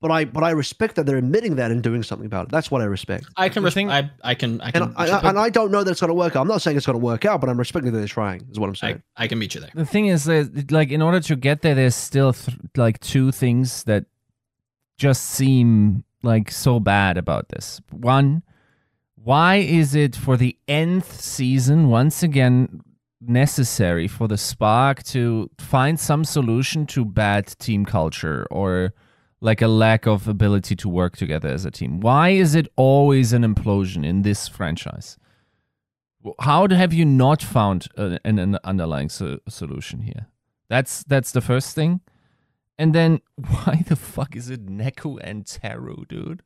but 0.00 0.10
I 0.10 0.24
but 0.24 0.44
I 0.44 0.50
respect 0.50 0.94
that 0.96 1.06
they're 1.06 1.16
admitting 1.16 1.56
that 1.56 1.70
and 1.70 1.82
doing 1.82 2.02
something 2.02 2.26
about 2.26 2.46
it. 2.46 2.50
That's 2.50 2.70
what 2.70 2.80
I 2.80 2.84
respect. 2.84 3.26
I 3.36 3.48
can 3.48 3.64
respect. 3.64 3.90
I, 3.90 4.10
I 4.22 4.34
can 4.34 4.60
I 4.60 4.70
can 4.70 4.82
and 4.82 4.94
I, 4.96 5.06
I, 5.06 5.28
and 5.28 5.38
I 5.38 5.50
don't 5.50 5.70
know 5.70 5.82
that 5.82 5.90
it's 5.90 6.00
going 6.00 6.08
to 6.08 6.14
work 6.14 6.36
out. 6.36 6.42
I'm 6.42 6.48
not 6.48 6.62
saying 6.62 6.76
it's 6.76 6.86
going 6.86 6.98
to 6.98 7.04
work 7.04 7.24
out, 7.24 7.40
but 7.40 7.50
I'm 7.50 7.58
respecting 7.58 7.92
that 7.92 7.98
they're 7.98 8.06
trying. 8.06 8.46
Is 8.50 8.58
what 8.58 8.68
I'm 8.68 8.76
saying. 8.76 9.02
I, 9.16 9.24
I 9.24 9.28
can 9.28 9.38
meet 9.38 9.54
you 9.54 9.60
there. 9.60 9.70
The 9.74 9.86
thing 9.86 10.06
is 10.06 10.24
that 10.24 10.70
like 10.70 10.90
in 10.90 11.02
order 11.02 11.20
to 11.20 11.36
get 11.36 11.62
there, 11.62 11.74
there's 11.74 11.96
still 11.96 12.32
th- 12.32 12.56
like 12.76 13.00
two 13.00 13.32
things 13.32 13.84
that 13.84 14.04
just 14.96 15.24
seem 15.24 16.04
like 16.22 16.50
so 16.50 16.80
bad 16.80 17.16
about 17.16 17.48
this. 17.48 17.80
One, 17.90 18.42
why 19.16 19.56
is 19.56 19.94
it 19.94 20.14
for 20.14 20.36
the 20.36 20.56
nth 20.68 21.20
season 21.20 21.88
once 21.88 22.22
again 22.22 22.82
necessary 23.20 24.06
for 24.06 24.28
the 24.28 24.38
Spark 24.38 25.02
to 25.02 25.50
find 25.58 25.98
some 25.98 26.24
solution 26.24 26.86
to 26.86 27.04
bad 27.04 27.46
team 27.58 27.84
culture 27.84 28.46
or 28.50 28.94
like 29.40 29.62
a 29.62 29.68
lack 29.68 30.06
of 30.06 30.26
ability 30.26 30.74
to 30.76 30.88
work 30.88 31.16
together 31.16 31.48
as 31.48 31.64
a 31.64 31.70
team. 31.70 32.00
Why 32.00 32.30
is 32.30 32.54
it 32.54 32.68
always 32.76 33.32
an 33.32 33.42
implosion 33.42 34.04
in 34.04 34.22
this 34.22 34.48
franchise? 34.48 35.16
How 36.40 36.66
have 36.68 36.92
you 36.92 37.04
not 37.04 37.42
found 37.42 37.86
uh, 37.96 38.18
an, 38.24 38.38
an 38.38 38.58
underlying 38.64 39.08
so- 39.08 39.38
solution 39.48 40.02
here? 40.02 40.26
That's 40.68 41.04
that's 41.04 41.32
the 41.32 41.40
first 41.40 41.74
thing. 41.74 42.00
And 42.78 42.94
then 42.94 43.20
why 43.36 43.84
the 43.86 43.96
fuck 43.96 44.36
is 44.36 44.50
it 44.50 44.66
Neko 44.66 45.18
and 45.22 45.46
Teru, 45.46 46.04
dude? 46.08 46.42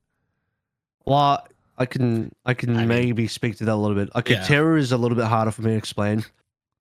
Well, 1.05 1.47
I 1.78 1.86
can 1.86 2.32
I 2.45 2.55
can 2.55 2.76
I 2.76 2.84
maybe 2.84 3.22
mean, 3.22 3.28
speak 3.28 3.57
to 3.57 3.64
that 3.64 3.74
a 3.74 3.76
little 3.76 3.97
bit. 3.97 4.11
Okay, 4.14 4.34
yeah. 4.34 4.45
Teru 4.45 4.78
is 4.78 4.93
a 4.93 4.99
little 4.99 5.16
bit 5.16 5.26
harder 5.26 5.51
for 5.51 5.62
me 5.62 5.70
to 5.72 5.76
explain. 5.76 6.24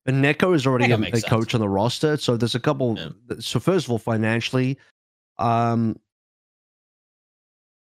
But 0.03 0.16
Neko 0.16 0.55
is 0.55 0.66
already 0.66 0.91
a, 0.91 0.97
a 0.97 1.22
coach 1.22 1.53
on 1.53 1.62
the 1.62 1.70
roster, 1.70 2.18
so 2.18 2.36
there's 2.36 2.55
a 2.55 2.59
couple. 2.59 2.97
Yeah. 2.97 3.36
So 3.39 3.59
first 3.59 3.86
of 3.86 3.91
all, 3.91 3.99
financially, 3.99 4.78
um, 5.41 5.97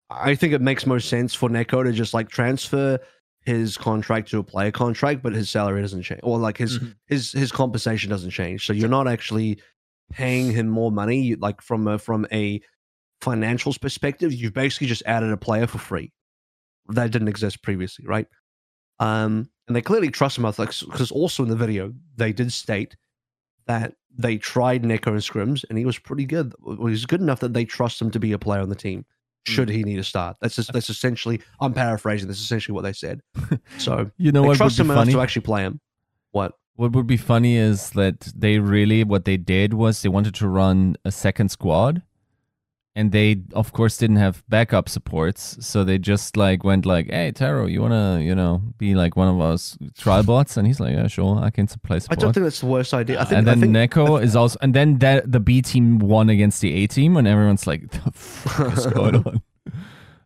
I 0.09 0.34
think 0.34 0.53
it 0.53 0.61
makes 0.61 0.86
most 0.86 1.09
sense 1.09 1.34
for 1.34 1.48
Neko 1.48 1.84
to 1.84 1.92
just 1.92 2.14
like 2.14 2.28
transfer 2.28 2.98
his 3.42 3.76
contract 3.76 4.28
to 4.30 4.38
a 4.38 4.44
player 4.44 4.70
contract, 4.70 5.22
but 5.22 5.32
his 5.32 5.48
salary 5.51 5.80
doesn't 5.80 6.03
change, 6.03 6.20
or 6.22 6.38
like 6.38 6.59
his 6.59 6.78
mm-hmm. 6.78 6.90
his 7.07 7.32
his 7.32 7.53
compensation 7.53 8.11
doesn't 8.11 8.30
change. 8.30 8.66
So 8.66 8.72
you're 8.72 8.88
not 8.88 9.09
actually 9.09 9.61
paying 10.12 10.53
him 10.53 10.68
more 10.68 10.92
money. 10.92 11.34
Like 11.36 11.62
from 11.62 11.86
a, 11.86 11.98
from 11.98 12.26
a 12.32 12.61
financials 13.22 13.80
perspective, 13.80 14.32
you've 14.32 14.55
basically 14.55 14.88
just 14.88 15.03
added 15.07 15.30
a 15.30 15.36
player 15.36 15.66
for 15.66 15.78
free 15.78 16.12
that 16.88 17.12
didn't 17.12 17.28
exist 17.28 17.62
previously, 17.62 18.05
right? 18.07 18.26
Um, 18.98 19.48
and 19.68 19.76
they 19.76 19.82
clearly 19.82 20.11
trust 20.11 20.38
him. 20.38 20.44
Because 20.44 21.11
also 21.12 21.42
in 21.42 21.48
the 21.48 21.57
video 21.57 21.92
they 22.16 22.32
did 22.32 22.53
state 22.53 22.96
that 23.67 23.95
they 24.17 24.37
tried 24.37 24.83
Neko 24.83 25.09
and 25.09 25.19
scrims, 25.19 25.65
and 25.69 25.79
he 25.79 25.85
was 25.85 25.99
pretty 25.99 26.25
good. 26.25 26.55
He 26.67 26.77
was 26.77 27.07
good 27.07 27.21
enough 27.21 27.41
that 27.41 27.55
they 27.55 27.65
trust 27.65 28.01
him 28.01 28.11
to 28.11 28.19
be 28.19 28.33
a 28.33 28.39
player 28.39 28.61
on 28.61 28.69
the 28.69 28.75
team 28.75 29.05
should 29.47 29.69
mm. 29.69 29.73
he 29.73 29.83
need 29.85 29.99
a 29.99 30.05
start. 30.05 30.37
That's 30.41 30.57
just, 30.57 30.73
that's 30.73 30.91
essentially. 30.91 31.41
I'm 31.61 31.73
paraphrasing. 31.73 32.29
That's 32.29 32.41
essentially 32.41 32.75
what 32.75 32.83
they 32.83 32.93
said. 32.93 33.21
So 33.79 34.11
you 34.19 34.31
know 34.33 34.43
what 34.43 34.57
trust 34.57 34.79
him 34.79 34.91
enough 34.91 35.09
to 35.09 35.21
actually 35.21 35.43
play 35.43 35.63
him. 35.63 35.81
What? 36.33 36.53
What 36.75 36.93
would 36.93 37.07
be 37.07 37.17
funny 37.17 37.57
is 37.57 37.91
that 37.91 38.33
they 38.35 38.59
really 38.59 39.05
what 39.05 39.25
they 39.25 39.37
did 39.37 39.75
was 39.75 40.03
they 40.03 40.09
wanted 40.09 40.35
to 40.37 40.49
run 40.49 40.97
a 41.05 41.13
second 41.13 41.51
squad 41.51 42.03
and 42.97 43.12
they 43.12 43.43
of 43.55 43.72
course 43.72 43.97
didn't 43.97 44.16
have 44.16 44.43
backup 44.49 44.88
supports. 44.88 45.57
So 45.61 45.84
they 45.84 45.99
just 45.99 46.36
like 46.36 46.64
went 46.64 46.86
like 46.86 47.11
hey 47.11 47.32
Teru 47.32 47.70
you 47.70 47.80
want 47.80 47.93
to 47.93 48.22
you 48.22 48.34
know 48.34 48.62
be 48.78 48.95
like 48.95 49.16
one 49.16 49.28
of 49.28 49.41
us 49.41 49.78
trial 49.97 50.22
bots? 50.22 50.57
And 50.57 50.66
he's 50.66 50.80
like 50.80 50.95
yeah 50.95 51.07
sure 51.07 51.38
i 51.38 51.51
can 51.51 51.66
play 51.66 52.01
support 52.01 52.18
i 52.18 52.20
don't 52.20 52.32
think 52.32 52.45
that's 52.45 52.61
the 52.61 52.66
worst 52.66 52.93
idea. 52.95 53.20
I 53.20 53.24
think, 53.24 53.38
and 53.38 53.47
then 53.47 53.59
I 53.59 53.61
think, 53.61 53.93
neko 53.93 54.22
is 54.22 54.34
also 54.34 54.59
and 54.61 54.74
then 54.74 54.99
that 54.99 55.30
the 55.30 55.41
b 55.41 55.62
team 55.62 55.99
won 55.99 56.28
against 56.30 56.61
the 56.61 56.72
a 56.82 56.86
team 56.86 57.16
and 57.16 57.28
everyone's 57.28 57.66
like 57.66 57.91
the 57.91 58.11
fuck 58.12 58.76
is 58.76 58.86
going 58.86 59.16
on? 59.26 59.43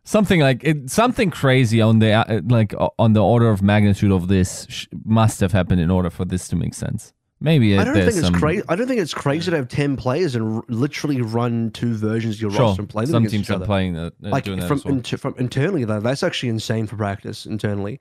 Something 0.07 0.39
like 0.39 0.63
it, 0.63 0.91
something 0.91 1.31
crazy 1.31 1.81
on 1.81 1.97
the 1.97 2.11
uh, 2.11 2.41
like 2.45 2.75
on 2.99 3.13
the 3.13 3.23
order 3.23 3.49
of 3.49 3.63
magnitude 3.63 4.11
of 4.11 4.27
this 4.27 4.67
sh- 4.69 4.85
must 5.03 5.39
have 5.39 5.51
happened 5.51 5.81
in 5.81 5.89
order 5.89 6.11
for 6.11 6.25
this 6.25 6.47
to 6.49 6.55
make 6.55 6.75
sense 6.75 7.11
Maybe 7.41 7.77
I 7.77 7.83
don't 7.83 7.93
think 7.93 8.15
it's 8.15 8.29
crazy. 8.29 8.63
I 8.69 8.75
don't 8.75 8.87
think 8.87 9.01
it's 9.01 9.13
crazy 9.13 9.51
to 9.51 9.57
have 9.57 9.67
ten 9.67 9.97
players 9.97 10.35
and 10.35 10.57
r- 10.57 10.63
literally 10.69 11.21
run 11.21 11.71
two 11.71 11.93
versions 11.93 12.35
of 12.35 12.41
your 12.41 12.51
sure. 12.51 12.61
roster 12.61 12.81
and 12.81 12.89
play 12.89 13.03
them 13.05 13.11
Some 13.11 13.23
teams 13.23 13.33
each 13.43 13.49
other. 13.51 13.63
are 13.63 13.67
playing 13.67 13.93
that, 13.93 14.13
like 14.21 14.45
from 14.45 14.57
well. 14.57 14.93
inter- 14.95 15.17
from 15.17 15.35
internally 15.37 15.83
though. 15.83 15.99
That's 15.99 16.23
actually 16.23 16.49
insane 16.49 16.87
for 16.87 16.95
practice 16.95 17.45
internally. 17.45 17.99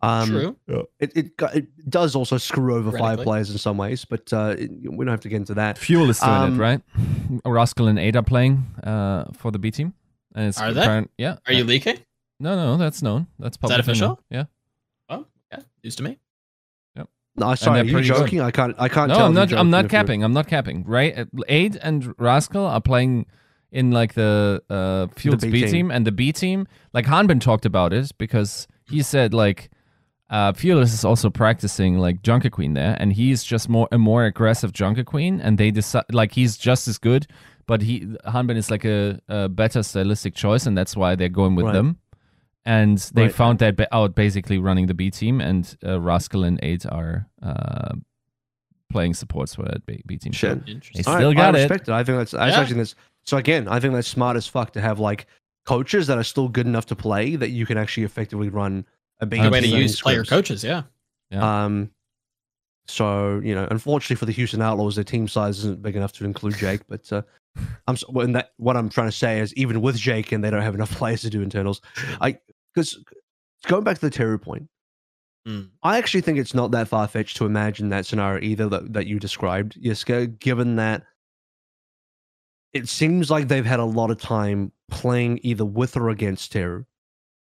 Um, 0.00 0.28
True. 0.28 0.56
It, 0.98 1.16
it 1.16 1.30
it 1.54 1.88
does 1.90 2.16
also 2.16 2.36
screw 2.36 2.74
over 2.74 2.96
five 2.98 3.20
players 3.20 3.50
in 3.50 3.58
some 3.58 3.76
ways, 3.76 4.04
but 4.04 4.32
uh, 4.32 4.56
it, 4.58 4.70
we 4.82 5.04
don't 5.04 5.12
have 5.12 5.20
to 5.20 5.28
get 5.28 5.36
into 5.36 5.54
that. 5.54 5.78
Fuel 5.78 6.10
is 6.10 6.18
doing 6.18 6.32
um, 6.32 6.54
it, 6.54 6.62
right? 6.62 6.80
Rascal 7.44 7.86
and 7.86 8.00
Ada 8.00 8.24
playing 8.24 8.64
uh, 8.82 9.26
for 9.32 9.52
the 9.52 9.60
B 9.60 9.70
team. 9.70 9.94
And 10.34 10.48
it's 10.48 10.60
are 10.60 10.72
they? 10.72 11.06
yeah. 11.18 11.36
Are 11.46 11.52
you 11.52 11.62
leaking? 11.62 11.98
No, 12.40 12.56
no, 12.56 12.76
that's 12.78 13.02
known. 13.02 13.28
That's 13.38 13.56
public. 13.56 13.78
Is 13.78 13.84
that 13.86 13.90
official? 13.90 14.08
Known. 14.08 14.18
Yeah. 14.30 14.44
Oh, 15.08 15.26
yeah. 15.52 15.60
News 15.84 15.94
to 15.96 16.02
me. 16.02 16.18
No, 17.36 17.54
sorry, 17.54 17.80
are 17.80 17.84
you 17.84 18.02
joking? 18.02 18.38
Good. 18.38 18.44
I 18.44 18.50
can't. 18.50 18.76
I 18.78 18.88
can't. 18.88 19.08
No, 19.08 19.24
I'm 19.24 19.34
not. 19.34 19.52
I'm 19.52 19.70
not 19.70 19.88
capping. 19.88 20.22
I'm 20.22 20.34
not 20.34 20.48
capping. 20.48 20.84
Right? 20.84 21.26
Aid 21.48 21.78
and 21.82 22.14
Rascal 22.18 22.66
are 22.66 22.80
playing 22.80 23.26
in 23.70 23.90
like 23.90 24.14
the 24.14 24.62
uh, 24.68 25.06
Fuel's 25.16 25.40
the 25.40 25.46
B, 25.46 25.52
B 25.52 25.60
team. 25.62 25.70
team. 25.70 25.90
and 25.90 26.06
the 26.06 26.12
B 26.12 26.32
team. 26.32 26.66
Like 26.92 27.06
Hanbin 27.06 27.40
talked 27.40 27.64
about 27.64 27.92
it 27.94 28.12
because 28.18 28.68
he 28.84 29.02
said 29.02 29.32
like 29.32 29.70
uh, 30.28 30.52
Fearless 30.52 30.92
is 30.92 31.04
also 31.04 31.30
practicing 31.30 31.98
like 31.98 32.22
Junker 32.22 32.50
Queen 32.50 32.74
there, 32.74 32.96
and 33.00 33.14
he's 33.14 33.42
just 33.42 33.68
more 33.68 33.88
a 33.90 33.98
more 33.98 34.24
aggressive 34.26 34.72
Junker 34.72 35.04
Queen, 35.04 35.40
and 35.40 35.56
they 35.56 35.70
decide 35.70 36.04
like 36.12 36.32
he's 36.32 36.58
just 36.58 36.86
as 36.86 36.98
good, 36.98 37.26
but 37.66 37.80
he 37.80 38.00
Hanbin 38.26 38.56
is 38.56 38.70
like 38.70 38.84
a, 38.84 39.18
a 39.28 39.48
better 39.48 39.82
stylistic 39.82 40.34
choice, 40.34 40.66
and 40.66 40.76
that's 40.76 40.96
why 40.96 41.14
they're 41.14 41.30
going 41.30 41.54
with 41.54 41.66
right. 41.66 41.72
them 41.72 41.98
and 42.64 42.98
they 43.14 43.22
right. 43.22 43.34
found 43.34 43.58
that 43.58 43.78
out 43.92 44.14
basically 44.14 44.58
running 44.58 44.86
the 44.86 44.94
B 44.94 45.10
team, 45.10 45.40
and 45.40 45.76
uh, 45.84 46.00
Rascal 46.00 46.44
and 46.44 46.58
Eight 46.62 46.86
are 46.86 47.26
uh, 47.42 47.94
playing 48.90 49.14
supports 49.14 49.54
for 49.54 49.62
that 49.62 49.84
B, 49.86 50.02
B 50.06 50.18
team. 50.18 50.32
Shit. 50.32 50.64
They 50.66 51.02
still 51.02 51.14
right, 51.14 51.36
got 51.36 51.54
I 51.54 51.58
it. 51.58 51.62
respect 51.62 51.88
it. 51.88 51.92
I 51.92 52.04
think 52.04 52.18
that's. 52.18 52.34
I 52.34 52.48
yeah. 52.48 52.60
actually 52.60 52.78
this. 52.78 52.94
So 53.24 53.36
again, 53.36 53.68
I 53.68 53.80
think 53.80 53.94
that's 53.94 54.08
smart 54.08 54.36
as 54.36 54.46
fuck 54.46 54.72
to 54.72 54.80
have 54.80 55.00
like 55.00 55.26
coaches 55.66 56.06
that 56.08 56.18
are 56.18 56.24
still 56.24 56.48
good 56.48 56.66
enough 56.66 56.86
to 56.86 56.96
play 56.96 57.36
that 57.36 57.50
you 57.50 57.66
can 57.66 57.78
actually 57.78 58.04
effectively 58.04 58.48
run 58.48 58.84
a 59.20 59.26
B. 59.26 59.40
way 59.48 59.60
to 59.60 59.66
use 59.66 60.00
player 60.00 60.24
coaches. 60.24 60.62
Yeah. 60.62 60.82
yeah. 61.30 61.64
Um. 61.64 61.90
So 62.92 63.40
you 63.42 63.54
know, 63.54 63.66
unfortunately 63.70 64.16
for 64.16 64.26
the 64.26 64.32
Houston 64.32 64.60
Outlaws, 64.60 64.96
their 64.96 65.04
team 65.04 65.26
size 65.26 65.58
isn't 65.60 65.80
big 65.80 65.96
enough 65.96 66.12
to 66.14 66.24
include 66.24 66.56
Jake. 66.56 66.82
But 66.88 67.10
uh, 67.10 67.22
I'm 67.86 67.96
when 68.08 68.32
that 68.32 68.52
what 68.58 68.76
I'm 68.76 68.90
trying 68.90 69.08
to 69.08 69.16
say 69.16 69.40
is 69.40 69.54
even 69.54 69.80
with 69.80 69.96
Jake 69.96 70.32
and 70.32 70.44
they 70.44 70.50
don't 70.50 70.62
have 70.62 70.74
enough 70.74 70.90
players 70.96 71.22
to 71.22 71.30
do 71.30 71.42
internals. 71.42 71.80
I 72.20 72.38
because 72.74 72.98
going 73.66 73.84
back 73.84 73.96
to 73.96 74.02
the 74.02 74.10
Teru 74.10 74.38
point, 74.38 74.68
mm. 75.48 75.70
I 75.82 75.96
actually 75.96 76.20
think 76.20 76.38
it's 76.38 76.54
not 76.54 76.70
that 76.72 76.88
far 76.88 77.08
fetched 77.08 77.38
to 77.38 77.46
imagine 77.46 77.88
that 77.88 78.04
scenario 78.06 78.42
either 78.42 78.68
that, 78.68 78.92
that 78.92 79.06
you 79.06 79.18
described, 79.18 79.80
Yiska, 79.82 80.38
given 80.38 80.76
that 80.76 81.04
it 82.74 82.88
seems 82.88 83.30
like 83.30 83.48
they've 83.48 83.66
had 83.66 83.80
a 83.80 83.84
lot 83.84 84.10
of 84.10 84.18
time 84.20 84.72
playing 84.90 85.40
either 85.42 85.64
with 85.64 85.96
or 85.96 86.10
against 86.10 86.52
Teru. 86.52 86.84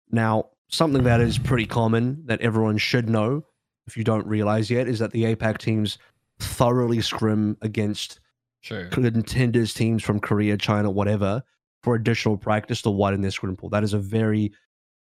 Now, 0.09 0.49
something 0.69 1.03
that 1.03 1.21
is 1.21 1.37
pretty 1.37 1.65
common 1.65 2.23
that 2.25 2.41
everyone 2.41 2.77
should 2.77 3.09
know, 3.09 3.45
if 3.87 3.97
you 3.97 4.03
don't 4.03 4.25
realize 4.27 4.69
yet, 4.69 4.87
is 4.87 4.99
that 4.99 5.11
the 5.11 5.23
APAC 5.23 5.57
teams 5.57 5.97
thoroughly 6.39 7.01
scrim 7.01 7.57
against 7.61 8.19
sure. 8.61 8.87
contenders 8.87 9.73
teams 9.73 10.03
from 10.03 10.19
Korea, 10.19 10.57
China, 10.57 10.91
whatever, 10.91 11.41
for 11.83 11.95
additional 11.95 12.37
practice 12.37 12.81
to 12.83 12.89
widen 12.91 13.21
their 13.21 13.31
scrim 13.31 13.55
pool. 13.55 13.69
That 13.69 13.83
is 13.83 13.93
a 13.93 13.99
very 13.99 14.51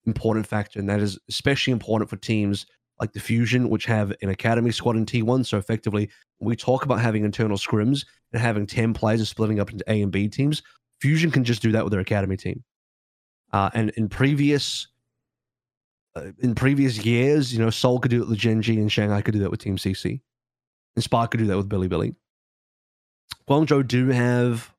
important 0.04 0.46
factor, 0.46 0.78
and 0.78 0.88
that 0.88 1.00
is 1.00 1.18
especially 1.28 1.72
important 1.72 2.10
for 2.10 2.16
teams 2.16 2.66
like 3.00 3.12
the 3.12 3.20
Fusion, 3.20 3.68
which 3.68 3.84
have 3.84 4.12
an 4.22 4.30
academy 4.30 4.70
squad 4.70 4.96
in 4.96 5.04
T1. 5.04 5.44
So 5.46 5.58
effectively, 5.58 6.08
we 6.40 6.56
talk 6.56 6.84
about 6.84 7.00
having 7.00 7.24
internal 7.24 7.58
scrims 7.58 8.06
and 8.32 8.40
having 8.40 8.66
10 8.66 8.94
players 8.94 9.20
and 9.20 9.28
splitting 9.28 9.60
up 9.60 9.70
into 9.70 9.84
A 9.90 10.02
and 10.02 10.12
B 10.12 10.28
teams, 10.28 10.62
Fusion 11.00 11.30
can 11.30 11.44
just 11.44 11.62
do 11.62 11.72
that 11.72 11.84
with 11.84 11.90
their 11.90 12.00
academy 12.00 12.36
team. 12.36 12.64
Uh, 13.52 13.70
and 13.74 13.90
in 13.90 14.08
previous 14.08 14.88
in 16.38 16.54
previous 16.54 17.04
years, 17.04 17.52
you 17.52 17.58
know, 17.58 17.70
Seoul 17.70 17.98
could 17.98 18.10
do 18.10 18.22
it 18.22 18.28
with 18.28 18.38
Gen.G 18.38 18.78
and 18.78 18.90
Shanghai 18.90 19.22
could 19.22 19.34
do 19.34 19.40
that 19.40 19.50
with 19.50 19.60
Team 19.60 19.76
CC. 19.76 20.20
And 20.94 21.04
Spark 21.04 21.30
could 21.30 21.38
do 21.38 21.46
that 21.46 21.56
with 21.56 21.68
Bilibili. 21.68 22.14
Guangzhou 23.48 23.86
do 23.86 24.08
have 24.08 24.72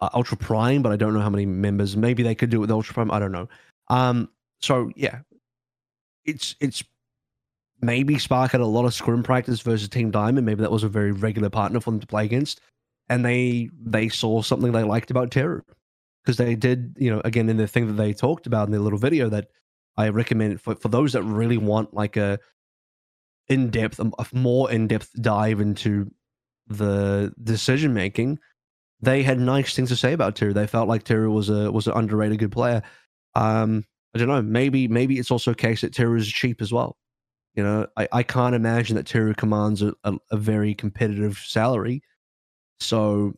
uh, 0.00 0.08
Ultra 0.14 0.36
Prime, 0.36 0.82
but 0.82 0.92
I 0.92 0.96
don't 0.96 1.14
know 1.14 1.20
how 1.20 1.30
many 1.30 1.46
members. 1.46 1.96
Maybe 1.96 2.22
they 2.22 2.34
could 2.34 2.50
do 2.50 2.58
it 2.58 2.60
with 2.60 2.70
Ultra 2.70 2.94
Prime. 2.94 3.10
I 3.10 3.18
don't 3.18 3.32
know. 3.32 3.48
Um, 3.88 4.28
so 4.60 4.90
yeah, 4.96 5.20
it's 6.24 6.56
it's 6.60 6.82
maybe 7.80 8.18
Spark 8.18 8.52
had 8.52 8.60
a 8.60 8.66
lot 8.66 8.84
of 8.84 8.94
scrim 8.94 9.22
practice 9.22 9.60
versus 9.60 9.88
Team 9.88 10.10
Diamond. 10.10 10.46
Maybe 10.46 10.62
that 10.62 10.72
was 10.72 10.84
a 10.84 10.88
very 10.88 11.12
regular 11.12 11.50
partner 11.50 11.80
for 11.80 11.90
them 11.90 12.00
to 12.00 12.06
play 12.06 12.24
against, 12.24 12.60
and 13.08 13.24
they 13.24 13.70
they 13.80 14.08
saw 14.08 14.42
something 14.42 14.72
they 14.72 14.82
liked 14.82 15.10
about 15.10 15.30
Teru 15.30 15.62
because 16.24 16.36
they 16.36 16.54
did. 16.56 16.96
You 16.98 17.10
know, 17.10 17.22
again 17.24 17.48
in 17.48 17.58
the 17.58 17.68
thing 17.68 17.86
that 17.86 17.92
they 18.02 18.12
talked 18.12 18.46
about 18.46 18.66
in 18.66 18.72
their 18.72 18.80
little 18.80 18.98
video 18.98 19.28
that 19.28 19.50
I 19.96 20.08
recommend 20.08 20.60
for 20.60 20.74
for 20.76 20.88
those 20.88 21.12
that 21.12 21.22
really 21.22 21.58
want 21.58 21.94
like 21.94 22.16
a 22.16 22.38
in 23.48 23.70
depth, 23.70 24.00
a 24.00 24.26
more 24.32 24.70
in 24.70 24.88
depth 24.88 25.10
dive 25.20 25.60
into 25.60 26.10
the 26.68 27.32
decision 27.44 27.94
making 27.94 28.38
they 29.00 29.22
had 29.22 29.38
nice 29.38 29.74
things 29.74 29.90
to 29.90 29.96
say 29.96 30.12
about 30.12 30.36
Teru. 30.36 30.52
They 30.52 30.66
felt 30.66 30.88
like 30.88 31.04
Teru 31.04 31.30
was 31.30 31.48
a 31.48 31.70
was 31.70 31.86
an 31.86 31.94
underrated 31.94 32.38
good 32.38 32.52
player. 32.52 32.82
Um, 33.34 33.84
I 34.14 34.18
don't 34.18 34.28
know. 34.28 34.42
Maybe 34.42 34.88
maybe 34.88 35.18
it's 35.18 35.30
also 35.30 35.50
a 35.50 35.56
case 35.56 35.82
that 35.82 35.92
Teru 35.92 36.16
is 36.16 36.28
cheap 36.28 36.62
as 36.62 36.72
well. 36.72 36.96
You 37.54 37.62
know, 37.62 37.86
I, 37.96 38.08
I 38.12 38.22
can't 38.22 38.54
imagine 38.54 38.96
that 38.96 39.06
Teru 39.06 39.34
commands 39.34 39.82
a, 39.82 39.94
a, 40.04 40.14
a 40.30 40.36
very 40.36 40.74
competitive 40.74 41.38
salary. 41.38 42.02
So 42.80 43.34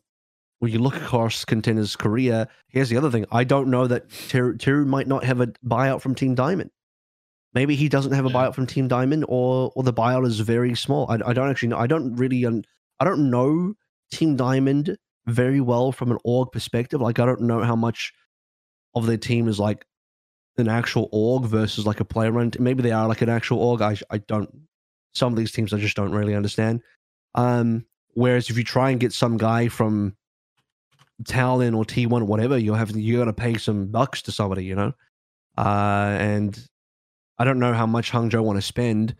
when 0.59 0.71
you 0.71 0.79
look 0.79 0.95
across 0.95 1.45
contenders 1.45 1.95
Korea, 1.95 2.47
here's 2.67 2.89
the 2.89 2.97
other 2.97 3.09
thing. 3.09 3.25
I 3.31 3.43
don't 3.43 3.69
know 3.69 3.87
that 3.87 4.09
Teru, 4.09 4.57
Teru 4.57 4.85
might 4.85 5.07
not 5.07 5.23
have 5.23 5.41
a 5.41 5.47
buyout 5.65 6.01
from 6.01 6.15
Team 6.15 6.35
Diamond. 6.35 6.69
Maybe 7.53 7.75
he 7.75 7.89
doesn't 7.89 8.11
have 8.11 8.25
a 8.25 8.29
buyout 8.29 8.53
from 8.53 8.67
Team 8.67 8.87
Diamond, 8.87 9.25
or 9.27 9.71
or 9.75 9.83
the 9.83 9.93
buyout 9.93 10.27
is 10.27 10.39
very 10.39 10.75
small. 10.75 11.09
I, 11.09 11.15
I 11.25 11.33
don't 11.33 11.49
actually 11.49 11.69
know. 11.69 11.79
I 11.79 11.87
don't 11.87 12.15
really. 12.15 12.45
I 12.45 13.05
don't 13.05 13.31
know 13.31 13.73
Team 14.11 14.35
Diamond 14.35 14.97
very 15.25 15.61
well 15.61 15.91
from 15.91 16.11
an 16.11 16.19
org 16.23 16.51
perspective. 16.51 17.01
Like 17.01 17.19
I 17.19 17.25
don't 17.25 17.41
know 17.41 17.63
how 17.63 17.75
much 17.75 18.13
of 18.93 19.07
their 19.07 19.17
team 19.17 19.47
is 19.47 19.59
like 19.59 19.85
an 20.57 20.67
actual 20.67 21.09
org 21.11 21.45
versus 21.45 21.87
like 21.87 22.01
a 22.01 22.05
player 22.05 22.31
run. 22.31 22.51
Maybe 22.59 22.83
they 22.83 22.91
are 22.91 23.07
like 23.07 23.21
an 23.21 23.29
actual 23.29 23.59
org. 23.59 23.81
I 23.81 23.95
I 24.11 24.19
don't. 24.19 24.49
Some 25.13 25.33
of 25.33 25.39
these 25.39 25.51
teams 25.51 25.73
I 25.73 25.77
just 25.77 25.95
don't 25.95 26.11
really 26.11 26.35
understand. 26.35 26.81
Um, 27.33 27.85
whereas 28.13 28.49
if 28.49 28.57
you 28.57 28.63
try 28.63 28.91
and 28.91 28.99
get 28.99 29.13
some 29.13 29.37
guy 29.37 29.69
from 29.69 30.15
Talon 31.25 31.73
or 31.73 31.83
T1 31.83 32.21
or 32.21 32.25
whatever, 32.25 32.57
you're 32.57 32.77
have 32.77 32.95
you 32.95 33.17
got 33.17 33.25
to 33.25 33.33
pay 33.33 33.57
some 33.57 33.87
bucks 33.87 34.21
to 34.23 34.31
somebody, 34.31 34.65
you 34.65 34.75
know. 34.75 34.93
Uh, 35.57 36.15
and 36.19 36.67
I 37.37 37.43
don't 37.43 37.59
know 37.59 37.73
how 37.73 37.85
much 37.85 38.11
Hangzhou 38.11 38.43
want 38.43 38.57
to 38.57 38.61
spend 38.61 39.15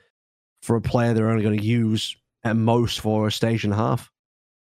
for 0.61 0.75
a 0.75 0.81
player 0.81 1.13
they're 1.13 1.29
only 1.29 1.43
going 1.43 1.57
to 1.57 1.63
use 1.63 2.15
at 2.43 2.55
most 2.55 3.01
for 3.01 3.27
a 3.27 3.31
stage 3.31 3.63
and 3.63 3.73
a 3.73 3.75
half 3.75 4.11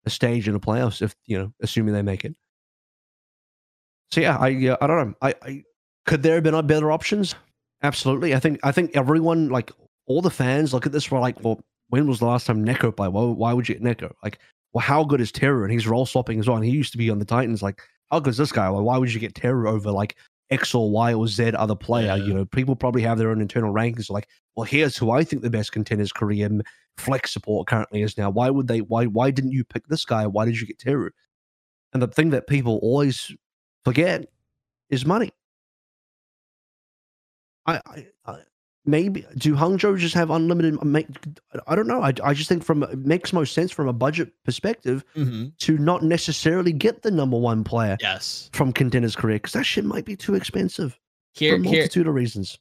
a 0.05 0.09
stage 0.09 0.47
in 0.47 0.53
the 0.53 0.59
playoffs 0.59 1.01
if 1.01 1.15
you 1.25 1.37
know, 1.37 1.53
assuming 1.61 1.93
they 1.93 2.01
make 2.01 2.25
it. 2.25 2.35
So 4.11 4.21
yeah, 4.21 4.37
I 4.37 4.67
uh, 4.67 4.77
I 4.81 4.87
don't 4.87 5.09
know. 5.09 5.15
I, 5.21 5.35
I 5.41 5.63
could 6.05 6.23
there 6.23 6.35
have 6.35 6.43
been 6.43 6.65
better 6.67 6.91
options? 6.91 7.35
Absolutely. 7.83 8.35
I 8.35 8.39
think 8.39 8.59
I 8.63 8.71
think 8.71 8.91
everyone 8.95 9.49
like 9.49 9.71
all 10.07 10.21
the 10.21 10.29
fans 10.29 10.73
look 10.73 10.85
at 10.85 10.91
this. 10.91 11.09
We're 11.09 11.19
like, 11.19 11.43
well, 11.43 11.61
when 11.89 12.07
was 12.07 12.19
the 12.19 12.25
last 12.25 12.47
time 12.47 12.65
Neko 12.65 12.95
played? 12.95 13.13
Why, 13.13 13.23
why 13.23 13.53
would 13.53 13.69
you 13.69 13.75
get 13.75 13.83
Neko? 13.83 14.11
Like, 14.23 14.39
well, 14.73 14.81
how 14.81 15.03
good 15.03 15.21
is 15.21 15.31
Teru? 15.31 15.63
And 15.63 15.71
he's 15.71 15.87
role 15.87 16.05
swapping 16.05 16.39
as 16.39 16.47
well. 16.47 16.57
And 16.57 16.65
he 16.65 16.71
used 16.71 16.91
to 16.93 16.97
be 16.97 17.09
on 17.09 17.19
the 17.19 17.25
Titans. 17.25 17.61
Like, 17.61 17.81
how 18.09 18.19
good 18.19 18.31
is 18.31 18.37
this 18.37 18.51
guy? 18.51 18.67
Like, 18.67 18.83
why 18.83 18.97
would 18.97 19.13
you 19.13 19.19
get 19.19 19.35
Teru 19.35 19.69
over 19.69 19.91
like 19.91 20.15
X 20.49 20.73
or 20.73 20.89
Y 20.91 21.13
or 21.13 21.27
Z 21.27 21.51
other 21.51 21.75
player? 21.75 22.15
Yeah. 22.15 22.15
You 22.15 22.33
know, 22.33 22.45
people 22.45 22.75
probably 22.75 23.01
have 23.01 23.17
their 23.17 23.31
own 23.31 23.41
internal 23.41 23.73
rankings. 23.73 24.09
Like, 24.09 24.27
well, 24.55 24.65
here's 24.65 24.97
who 24.97 25.11
I 25.11 25.23
think 25.23 25.41
the 25.41 25.49
best 25.49 25.71
contenders 25.71 26.11
Korean 26.11 26.63
flex 26.97 27.31
support 27.31 27.67
currently 27.67 28.01
is 28.01 28.17
now. 28.17 28.29
Why 28.29 28.49
would 28.49 28.67
they? 28.67 28.81
Why 28.81 29.05
why 29.05 29.31
didn't 29.31 29.51
you 29.51 29.63
pick 29.63 29.87
this 29.87 30.05
guy? 30.05 30.27
Why 30.27 30.45
did 30.45 30.59
you 30.59 30.67
get 30.67 30.79
Teru? 30.79 31.11
And 31.93 32.01
the 32.01 32.07
thing 32.07 32.29
that 32.29 32.47
people 32.47 32.79
always 32.81 33.31
forget 33.83 34.25
is 34.89 35.05
money. 35.05 35.31
I, 37.65 37.79
I, 38.25 38.37
maybe 38.85 39.25
do 39.37 39.55
Hangzhou 39.55 39.97
just 39.97 40.15
have 40.15 40.29
unlimited? 40.29 40.83
Make 40.83 41.07
I 41.67 41.75
don't 41.75 41.87
know. 41.87 42.01
I, 42.01 42.13
I 42.23 42.33
just 42.33 42.49
think 42.49 42.63
from 42.63 42.83
it 42.83 42.99
makes 42.99 43.33
most 43.33 43.53
sense 43.53 43.71
from 43.71 43.87
a 43.87 43.93
budget 43.93 44.31
perspective 44.43 45.03
mm-hmm. 45.15 45.47
to 45.59 45.77
not 45.77 46.03
necessarily 46.03 46.71
get 46.71 47.01
the 47.01 47.11
number 47.11 47.37
one 47.37 47.63
player. 47.63 47.97
Yes, 47.99 48.49
from 48.53 48.73
Contenders 48.73 49.15
Korea 49.15 49.35
because 49.35 49.53
that 49.53 49.65
shit 49.65 49.85
might 49.85 50.05
be 50.05 50.15
too 50.15 50.35
expensive 50.35 50.97
here, 51.33 51.53
for 51.53 51.55
a 51.55 51.59
multitude 51.59 52.03
here, 52.05 52.09
of 52.09 52.15
reasons. 52.15 52.57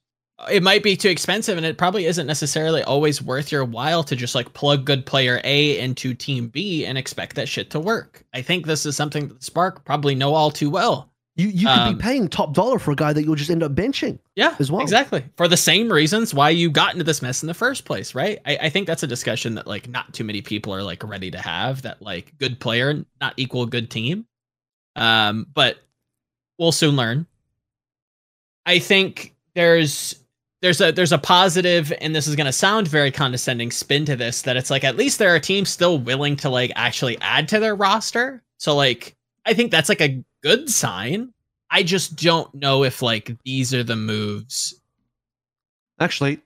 It 0.51 0.63
might 0.63 0.83
be 0.83 0.97
too 0.97 1.11
expensive, 1.11 1.59
and 1.59 1.67
it 1.67 1.77
probably 1.77 2.07
isn't 2.07 2.27
necessarily 2.27 2.83
always 2.83 3.21
worth 3.21 3.53
your 3.53 3.65
while 3.65 4.03
to 4.05 4.17
just 4.17 4.35
like 4.35 4.53
plug 4.55 4.87
good 4.87 5.05
player 5.05 5.41
A 5.45 5.79
into 5.79 6.15
Team 6.15 6.49
B 6.49 6.87
and 6.87 6.97
expect 6.97 7.37
that 7.37 7.49
shit 7.49 7.71
to 7.71 7.81
work. 7.81 8.25
I 8.33 8.41
think 8.41 8.67
this 8.67 8.87
is 8.87 8.97
something 8.97 9.29
that 9.29 9.43
Spark 9.43 9.85
probably 9.85 10.15
know 10.15 10.35
all 10.35 10.51
too 10.51 10.71
well 10.71 11.10
you 11.41 11.49
you 11.49 11.67
could 11.67 11.79
um, 11.79 11.97
be 11.97 12.03
paying 12.03 12.29
top 12.29 12.55
dollar 12.55 12.79
for 12.79 12.93
a 12.93 12.97
guy 12.97 13.13
that 13.13 13.25
you'll 13.25 13.35
just 13.35 13.51
end 13.51 13.63
up 13.63 13.75
benching. 13.75 14.19
Yeah, 14.37 14.55
as 14.59 14.71
well. 14.71 14.83
Exactly 14.83 15.25
for 15.37 15.49
the 15.49 15.57
same 15.57 15.91
reasons 15.91 16.35
why 16.35 16.51
you 16.51 16.71
got 16.71 16.93
into 16.93 17.05
this 17.05 17.23
mess 17.23 17.43
in 17.43 17.47
the 17.47 17.55
first 17.55 17.85
place, 17.85 18.15
right? 18.15 18.39
I, 18.47 18.59
I 18.63 18.71
think 18.71 18.87
that's 18.87 19.03
a 19.03 19.07
discussion 19.07 19.55
that 19.55 19.67
like 19.67 19.89
not 19.89 20.13
too 20.13 20.25
many 20.25 20.43
people 20.43 20.75
are 20.75 20.83
like 20.83 21.03
ready 21.03 21.31
to 21.31 21.39
have. 21.39 21.83
That 21.83 22.03
like 22.03 22.37
good 22.39 22.61
player 22.61 23.05
not 23.21 23.35
equal 23.37 23.67
good 23.67 23.91
team. 23.91 24.27
Um, 24.97 25.47
but 25.55 25.79
we'll 26.59 26.73
soon 26.73 26.97
learn. 26.97 27.27
I 28.67 28.79
think 28.79 29.35
there's 29.55 30.17
there's 30.63 30.81
a 30.81 30.93
there's 30.93 31.13
a 31.13 31.19
positive 31.19 31.93
and 32.01 32.15
this 32.15 32.27
is 32.27 32.37
going 32.37 32.47
to 32.47 32.53
sound 32.53 32.87
very 32.87 33.11
condescending 33.11 33.71
spin 33.71 34.05
to 34.05 34.17
this 34.17 34.43
that 34.43 34.57
it's 34.57 34.71
like 34.71 34.85
at 34.85 34.97
least 34.97 35.19
there 35.19 35.35
are 35.35 35.41
teams 35.41 35.71
still 35.71 35.99
willing 35.99 36.37
to 36.37 36.51
like 36.51 36.71
actually 36.77 37.19
add 37.21 37.49
to 37.49 37.59
their 37.59 37.75
roster 37.75 38.43
so 38.59 38.77
like 38.77 39.17
i 39.47 39.55
think 39.55 39.71
that's 39.71 39.89
like 39.89 40.01
a 40.01 40.23
good 40.43 40.71
sign. 40.71 41.33
I 41.71 41.83
just 41.83 42.17
don't 42.17 42.53
know 42.55 42.85
if 42.85 43.03
like 43.03 43.37
these 43.45 43.73
are 43.73 43.85
the 43.85 43.97
moves. 43.97 44.75
Actually, 46.01 46.41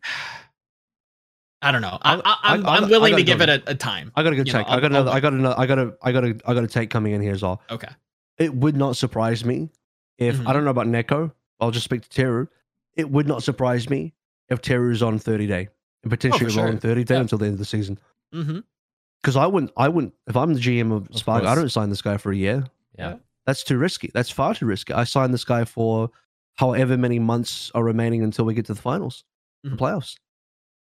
I 1.63 1.73
don't 1.73 1.81
know. 1.81 1.99
I, 2.03 2.15
am 2.15 2.23
I'm, 2.25 2.67
I'm 2.67 2.91
willing 2.91 3.17
to 3.17 3.23
give 3.23 3.41
it 3.41 3.49
a, 3.49 3.63
a, 3.67 3.75
time. 3.75 4.13
I 4.15 4.23
got 4.23 4.35
a 4.35 4.37
good 4.37 4.47
take. 4.47 4.67
Know, 4.67 4.73
I 4.75 4.81
got 4.81 4.91
another. 4.91 5.11
I 5.11 5.21
got 5.21 5.33
another. 5.33 5.55
I 5.59 5.67
got 5.67 5.79
a. 5.79 5.95
I 6.03 6.13
got 6.13 6.25
a. 6.25 6.37
I 6.45 6.55
got 6.55 6.65
a 6.65 6.69
take 6.69 6.91
coming 6.91 7.15
in 7.15 7.23
here 7.23 7.33
as 7.33 7.43
well. 7.43 7.63
Okay. 7.71 7.89
It 8.37 8.55
would 8.55 8.77
not 8.77 8.97
surprise 8.97 9.45
me 9.45 9.71
if 10.19 10.37
mm-hmm. 10.37 10.47
I 10.47 10.53
don't 10.53 10.65
know 10.65 10.71
about 10.71 10.87
Neko. 10.87 11.33
I'll 11.61 11.71
just 11.71 11.85
speak 11.85 12.03
to 12.03 12.09
Teru. 12.11 12.49
It 12.97 13.09
would 13.11 13.27
not 13.27 13.43
surprise 13.43 13.89
me 13.89 14.13
if 14.51 14.61
Teru's 14.61 15.03
on 15.03 15.19
30 15.19 15.47
day 15.47 15.69
and 16.03 16.11
potentially 16.11 16.53
oh, 16.53 16.57
rolling 16.63 16.79
30 16.79 17.05
day 17.05 17.15
yeah. 17.15 17.21
until 17.21 17.39
the 17.39 17.47
end 17.47 17.55
of 17.55 17.59
the 17.59 17.65
season. 17.65 17.99
Because 18.31 18.47
mm-hmm. 18.47 19.39
I 19.39 19.47
wouldn't. 19.47 19.73
I 19.77 19.89
wouldn't. 19.89 20.13
If 20.27 20.37
I'm 20.37 20.53
the 20.53 20.61
GM 20.61 20.93
of, 20.93 21.09
of 21.09 21.17
Spark, 21.17 21.43
course. 21.43 21.51
I 21.51 21.55
don't 21.55 21.71
sign 21.71 21.89
this 21.89 22.03
guy 22.03 22.19
for 22.19 22.31
a 22.31 22.37
year. 22.37 22.65
Yeah. 22.99 23.17
That's 23.47 23.63
too 23.63 23.79
risky. 23.79 24.11
That's 24.15 24.31
far 24.31 24.55
too 24.55 24.67
risky. 24.67 24.93
I 24.93 25.05
signed 25.05 25.35
this 25.35 25.45
guy 25.45 25.65
for 25.65 26.11
however 26.57 26.97
many 26.97 27.19
months 27.19 27.71
are 27.75 27.83
remaining 27.83 28.23
until 28.23 28.45
we 28.45 28.55
get 28.55 28.67
to 28.67 28.75
the 28.75 28.81
finals, 28.81 29.25
mm-hmm. 29.65 29.77
the 29.77 29.83
playoffs. 29.83 30.17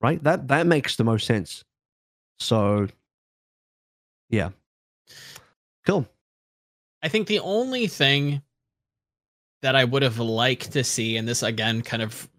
Right? 0.02 0.24
That 0.24 0.48
that 0.50 0.68
makes 0.68 0.96
the 0.96 1.04
most 1.04 1.26
sense. 1.26 1.64
So 2.40 2.88
yeah. 4.30 4.50
Cool. 5.86 6.08
I 7.02 7.10
think 7.10 7.28
the 7.28 7.40
only 7.40 7.88
thing 7.88 8.42
that 9.62 9.76
I 9.76 9.84
would 9.84 10.04
have 10.04 10.20
liked 10.20 10.72
to 10.74 10.84
see, 10.84 11.18
and 11.18 11.28
this 11.28 11.44
again 11.44 11.82
kind 11.82 12.02
of 12.02 12.30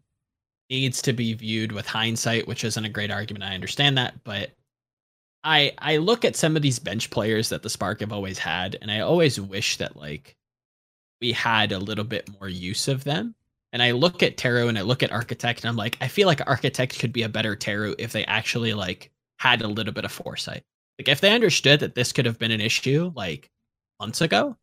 needs 0.71 1.03
to 1.03 1.13
be 1.13 1.35
viewed 1.35 1.73
with 1.73 1.87
hindsight, 1.87 2.47
which 2.49 2.65
isn't 2.65 2.85
a 2.85 2.89
great 2.89 3.11
argument. 3.11 3.45
I 3.45 3.55
understand 3.55 3.99
that, 3.99 4.23
but 4.25 4.51
I 5.45 5.73
I 5.79 5.99
look 5.99 6.25
at 6.25 6.37
some 6.37 6.57
of 6.57 6.63
these 6.63 6.79
bench 6.79 7.11
players 7.11 7.51
that 7.51 7.63
the 7.63 7.71
Spark 7.71 8.01
have 8.01 8.13
always 8.13 8.39
had, 8.39 8.79
and 8.81 8.91
I 8.91 9.01
always 9.01 9.39
wish 9.39 9.77
that 9.77 9.97
like 9.97 10.37
we 11.21 11.33
had 11.33 11.71
a 11.71 11.79
little 11.79 12.05
bit 12.05 12.29
more 12.41 12.49
use 12.49 12.89
of 12.89 13.05
them. 13.05 13.35
And 13.73 13.83
I 13.83 13.91
look 13.91 14.23
at 14.23 14.37
Teru 14.37 14.69
and 14.69 14.79
I 14.79 14.83
look 14.83 15.03
at 15.03 15.13
Architect, 15.13 15.61
and 15.61 15.69
I'm 15.69 15.77
like, 15.77 15.99
I 16.01 16.09
feel 16.09 16.27
like 16.27 16.41
Architect 16.47 16.99
could 16.99 17.13
be 17.13 17.23
a 17.23 17.29
better 17.29 17.55
Teru 17.55 17.95
if 17.99 18.13
they 18.13 18.25
actually 18.25 18.73
like 18.73 19.11
had 19.39 19.63
a 19.63 19.69
little 19.69 19.93
bit 19.93 20.05
of 20.05 20.13
foresight. 20.13 20.65
Like 20.99 21.09
if 21.09 21.21
they 21.21 21.35
understood 21.35 21.81
that 21.81 21.95
this 21.95 22.13
could 22.13 22.25
have 22.25 22.39
been 22.39 22.53
an 22.53 22.61
issue 22.61 23.13
like 23.15 23.51
months 24.01 24.21
ago, 24.21 24.57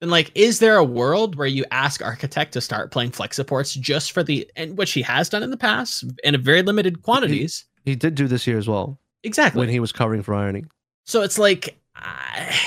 then 0.00 0.10
like 0.10 0.32
is 0.34 0.58
there 0.58 0.76
a 0.76 0.84
world 0.84 1.36
where 1.36 1.46
you 1.46 1.64
ask 1.70 2.02
Architect 2.02 2.52
to 2.52 2.60
start 2.60 2.90
playing 2.90 3.12
flex 3.12 3.36
supports 3.36 3.74
just 3.74 4.12
for 4.12 4.22
the 4.22 4.50
and 4.56 4.76
which 4.76 4.92
he 4.92 5.02
has 5.02 5.28
done 5.28 5.42
in 5.42 5.50
the 5.50 5.56
past 5.56 6.04
in 6.24 6.34
a 6.34 6.38
very 6.38 6.62
limited 6.62 7.02
quantities? 7.02 7.64
He, 7.84 7.92
he 7.92 7.96
did 7.96 8.14
do 8.16 8.28
this 8.28 8.46
year 8.46 8.58
as 8.58 8.68
well. 8.68 8.98
Exactly. 9.22 9.60
When 9.60 9.68
he 9.68 9.80
was 9.80 9.92
covering 9.92 10.22
for 10.22 10.34
Irony. 10.34 10.64
So 11.06 11.22
it's 11.22 11.38
like 11.38 11.76
I 11.94 12.58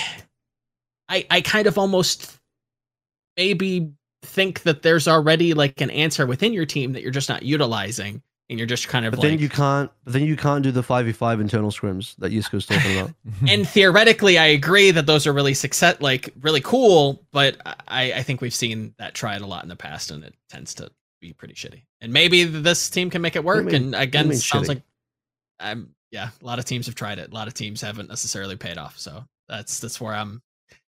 I, 1.10 1.26
I 1.30 1.42
kind 1.42 1.68
of 1.68 1.78
almost 1.78 2.40
maybe 3.38 3.92
think 4.24 4.64
that 4.64 4.82
there's 4.82 5.08
already 5.08 5.54
like 5.54 5.82
an 5.82 5.90
answer 5.92 6.26
within 6.26 6.54
your 6.54 6.66
team 6.66 6.94
that 6.94 7.02
you're 7.02 7.12
just 7.12 7.30
not 7.30 7.44
utilizing 7.44 8.22
and 8.50 8.60
you're 8.60 8.68
just 8.68 8.88
kind 8.88 9.06
of 9.06 9.12
but 9.12 9.20
like, 9.20 9.30
then 9.30 9.40
you 9.40 9.50
can't 9.50 9.92
then 10.06 10.24
you 10.24 10.36
can't 10.36 10.64
do 10.64 10.72
the 10.72 10.82
5v5 10.82 11.42
internal 11.42 11.72
scrims 11.72 12.16
that 12.18 12.32
Yisko's 12.32 12.66
talking 12.66 12.98
about 12.98 13.12
and 13.48 13.68
theoretically 13.68 14.38
i 14.38 14.46
agree 14.46 14.92
that 14.92 15.06
those 15.06 15.28
are 15.28 15.34
really 15.34 15.54
success 15.54 16.00
like 16.00 16.34
really 16.42 16.62
cool 16.62 17.22
but 17.32 17.58
i 17.88 18.14
i 18.14 18.24
think 18.24 18.42
we've 18.42 18.54
seen 18.54 18.94
that 18.98 19.14
tried 19.14 19.42
a 19.42 19.46
lot 19.46 19.64
in 19.64 19.70
the 19.70 19.76
past 19.76 20.12
and 20.12 20.24
it 20.24 20.34
tends 20.50 20.74
to 20.76 20.90
be 21.20 21.34
pretty 21.34 21.54
shitty 21.54 21.84
and 22.02 22.14
maybe 22.14 22.44
this 22.44 22.90
team 22.90 23.10
can 23.10 23.22
make 23.22 23.36
it 23.36 23.44
work 23.44 23.66
mean, 23.66 23.76
and 23.76 23.96
again 23.96 24.34
sounds 24.34 24.66
shitty? 24.66 24.68
like 24.70 24.82
i'm 25.60 25.94
yeah, 26.14 26.30
a 26.42 26.46
lot 26.46 26.60
of 26.60 26.66
teams 26.66 26.86
have 26.86 26.94
tried 26.94 27.18
it. 27.18 27.32
A 27.32 27.34
lot 27.34 27.48
of 27.48 27.56
teams 27.56 27.82
haven't 27.82 28.08
necessarily 28.08 28.56
paid 28.56 28.78
off. 28.78 29.00
So 29.00 29.26
that's 29.50 29.80
that's 29.80 30.00
where 30.00 30.14
I'm 30.14 30.44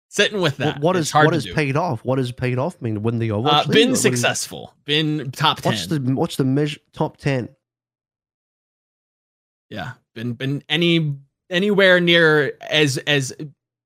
sitting 0.08 0.40
with 0.40 0.58
that. 0.58 0.80
what 0.80 0.96
is 0.96 1.12
what 1.12 1.34
is 1.34 1.48
paid 1.48 1.76
off? 1.76 2.06
What 2.06 2.18
does 2.18 2.32
paid 2.32 2.60
off 2.60 2.78
I 2.80 2.84
mean? 2.84 3.02
Win 3.02 3.18
the 3.18 3.30
Overwatch? 3.30 3.68
Uh, 3.68 3.72
been 3.72 3.96
successful. 3.96 4.76
been 4.86 5.32
top 5.32 5.62
ten. 5.62 5.72
What's 5.72 5.88
the 5.88 6.00
what's 6.00 6.36
the 6.36 6.46
measure 6.46 6.80
top 6.94 7.18
ten? 7.18 7.50
Yeah, 9.72 9.94
been 10.14 10.34
been 10.34 10.64
any 10.70 11.16
anywhere 11.50 12.00
near 12.00 12.56
as 12.62 12.98
as 13.00 13.34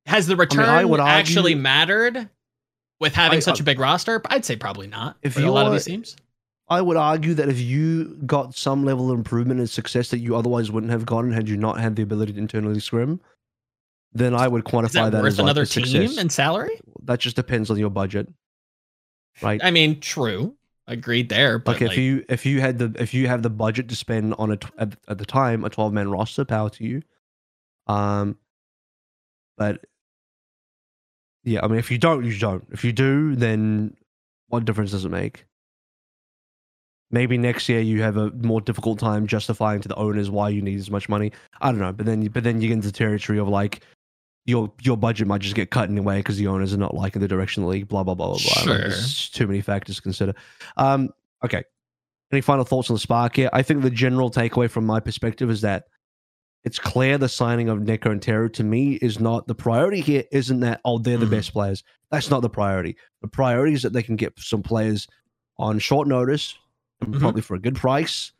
has 0.08 0.28
the 0.28 0.36
return 0.36 0.66
I 0.66 0.84
mean, 0.84 1.00
I 1.00 1.14
actually 1.20 1.54
argue, 1.54 1.64
mattered 1.64 2.30
with 3.00 3.16
having 3.16 3.38
I, 3.38 3.40
such 3.40 3.62
a 3.62 3.64
big 3.64 3.80
roster? 3.80 4.22
I'd 4.26 4.44
say 4.44 4.58
probably 4.58 4.88
not. 4.88 5.16
If 5.22 5.38
you 5.38 5.50
a 5.50 5.52
lot 5.52 5.68
of 5.68 5.72
these 5.72 5.86
teams, 5.86 6.18
I 6.70 6.82
would 6.82 6.98
argue 6.98 7.34
that 7.34 7.50
if 7.50 7.60
you 7.60 8.16
got 8.26 8.56
some 8.56 8.86
level 8.86 9.12
of 9.12 9.18
improvement 9.18 9.60
and 9.60 9.70
success 9.70 10.10
that 10.10 10.20
you 10.20 10.36
otherwise 10.36 10.72
wouldn't 10.72 10.92
have 10.92 11.06
gotten 11.06 11.32
had 11.32 11.50
you 11.50 11.58
not 11.58 11.80
had 11.80 11.96
the 11.96 12.04
ability 12.04 12.34
to 12.34 12.40
internally 12.40 12.80
scrim, 12.80 13.20
then 14.14 14.36
I 14.36 14.48
would 14.48 14.66
quantify 14.66 14.86
Is 14.86 14.92
that, 14.94 15.12
that 15.12 15.24
worth 15.24 15.34
as 15.34 15.40
another 15.40 15.62
like 15.62 15.70
team 15.70 16.18
and 16.20 16.32
salary. 16.32 16.80
That 17.04 17.20
just 17.20 17.36
depends 17.36 17.72
on 17.72 17.78
your 17.78 17.90
budget, 17.90 18.28
right? 19.42 19.60
I 19.64 19.72
mean, 19.72 20.00
true, 20.00 20.56
agreed 20.88 21.30
there. 21.30 21.58
But 21.58 21.82
like 21.82 21.92
if 21.92 21.98
you 21.98 22.24
if 22.30 22.46
you 22.46 22.62
had 22.62 22.78
the 22.78 22.94
if 23.00 23.14
you 23.14 23.28
have 23.28 23.42
the 23.42 23.50
budget 23.50 23.90
to 23.90 23.96
spend 23.96 24.36
on 24.38 24.52
a 24.52 24.60
at, 24.78 24.96
at 25.08 25.18
the 25.18 25.26
time 25.26 25.66
a 25.66 25.70
twelve 25.70 25.92
man 25.92 26.12
roster, 26.12 26.46
power 26.46 26.70
to 26.70 26.84
you. 26.84 27.02
Um, 27.88 28.38
but 29.58 29.84
yeah, 31.44 31.62
I 31.64 31.68
mean, 31.68 31.80
if 31.80 31.90
you 31.90 31.98
don't, 31.98 32.26
you 32.26 32.38
don't. 32.38 32.68
If 32.72 32.84
you 32.84 32.92
do, 32.92 33.36
then 33.36 33.96
what 34.50 34.66
difference 34.66 34.92
does 34.92 35.06
it 35.06 35.10
make? 35.10 35.46
Maybe 37.12 37.38
next 37.38 37.70
year 37.70 37.80
you 37.80 38.02
have 38.02 38.18
a 38.18 38.32
more 38.32 38.62
difficult 38.62 39.00
time 39.00 39.28
justifying 39.28 39.82
to 39.82 39.88
the 39.88 39.96
owners 39.96 40.30
why 40.30 40.50
you 40.50 40.62
need 40.62 40.80
as 40.80 40.92
much 40.92 41.10
money. 41.10 41.32
I 41.62 41.72
don't 41.72 41.80
know, 41.80 41.94
but 41.94 42.06
then 42.06 42.26
but 42.28 42.44
then 42.44 42.62
you 42.62 42.68
get 42.68 42.76
into 42.76 42.92
territory 42.92 43.40
of 43.40 43.48
like 43.48 43.82
your 44.46 44.72
your 44.82 44.98
budget 44.98 45.28
might 45.28 45.42
just 45.42 45.56
get 45.56 45.72
cut 45.72 45.90
anyway 45.90 46.18
because 46.18 46.38
the 46.38 46.48
owners 46.48 46.74
are 46.74 46.78
not 46.78 46.96
liking 46.96 47.22
the 47.22 47.28
direction 47.28 47.64
of 47.64 47.68
the 47.68 47.72
league. 47.72 47.88
Blah 47.88 48.04
blah 48.04 48.16
blah 48.16 48.28
blah 48.28 48.38
blah. 48.38 48.64
Sure. 48.64 48.74
Like, 48.74 48.82
there's 48.82 49.30
too 49.30 49.48
many 49.48 49.62
factors 49.62 49.98
to 49.98 50.02
consider. 50.02 50.34
Um, 50.78 51.10
okay. 51.44 51.64
Any 52.32 52.42
final 52.42 52.64
thoughts 52.64 52.90
on 52.92 52.96
the 52.96 53.00
spark 53.00 53.36
here? 53.36 53.50
I 53.54 53.64
think 53.64 53.82
the 53.82 53.90
general 53.90 54.30
takeaway 54.30 54.70
from 54.70 54.86
my 54.86 55.00
perspective 55.00 55.50
is 55.50 55.62
that 55.62 55.86
it's 56.64 56.78
clear 56.78 57.18
the 57.18 57.30
signing 57.30 57.70
of 57.70 57.80
Neko 57.80 58.12
and 58.12 58.22
Teru 58.22 58.50
to 58.50 58.64
me 58.64 58.96
is 59.02 59.20
not 59.20 59.48
the 59.48 59.56
priority 59.56 60.02
here. 60.02 60.24
Isn't 60.32 60.60
that 60.60 60.82
oh 60.86 61.00
they're 61.00 61.18
the 61.18 61.26
mm-hmm. 61.26 61.36
best 61.36 61.54
players? 61.54 61.84
That's 62.12 62.30
not 62.30 62.42
the 62.42 62.50
priority. 62.50 62.98
The 63.22 63.28
priority 63.28 63.74
is 63.74 63.82
that 63.82 63.94
they 63.94 64.04
can 64.04 64.16
get 64.16 64.38
some 64.38 64.62
players 64.62 65.08
on 65.58 65.80
short 65.80 66.08
notice 66.08 66.56
mm-hmm. 67.04 67.20
probably 67.20 67.42
for 67.42 67.56
a 67.56 67.60
good 67.60 67.76
price 67.76 68.32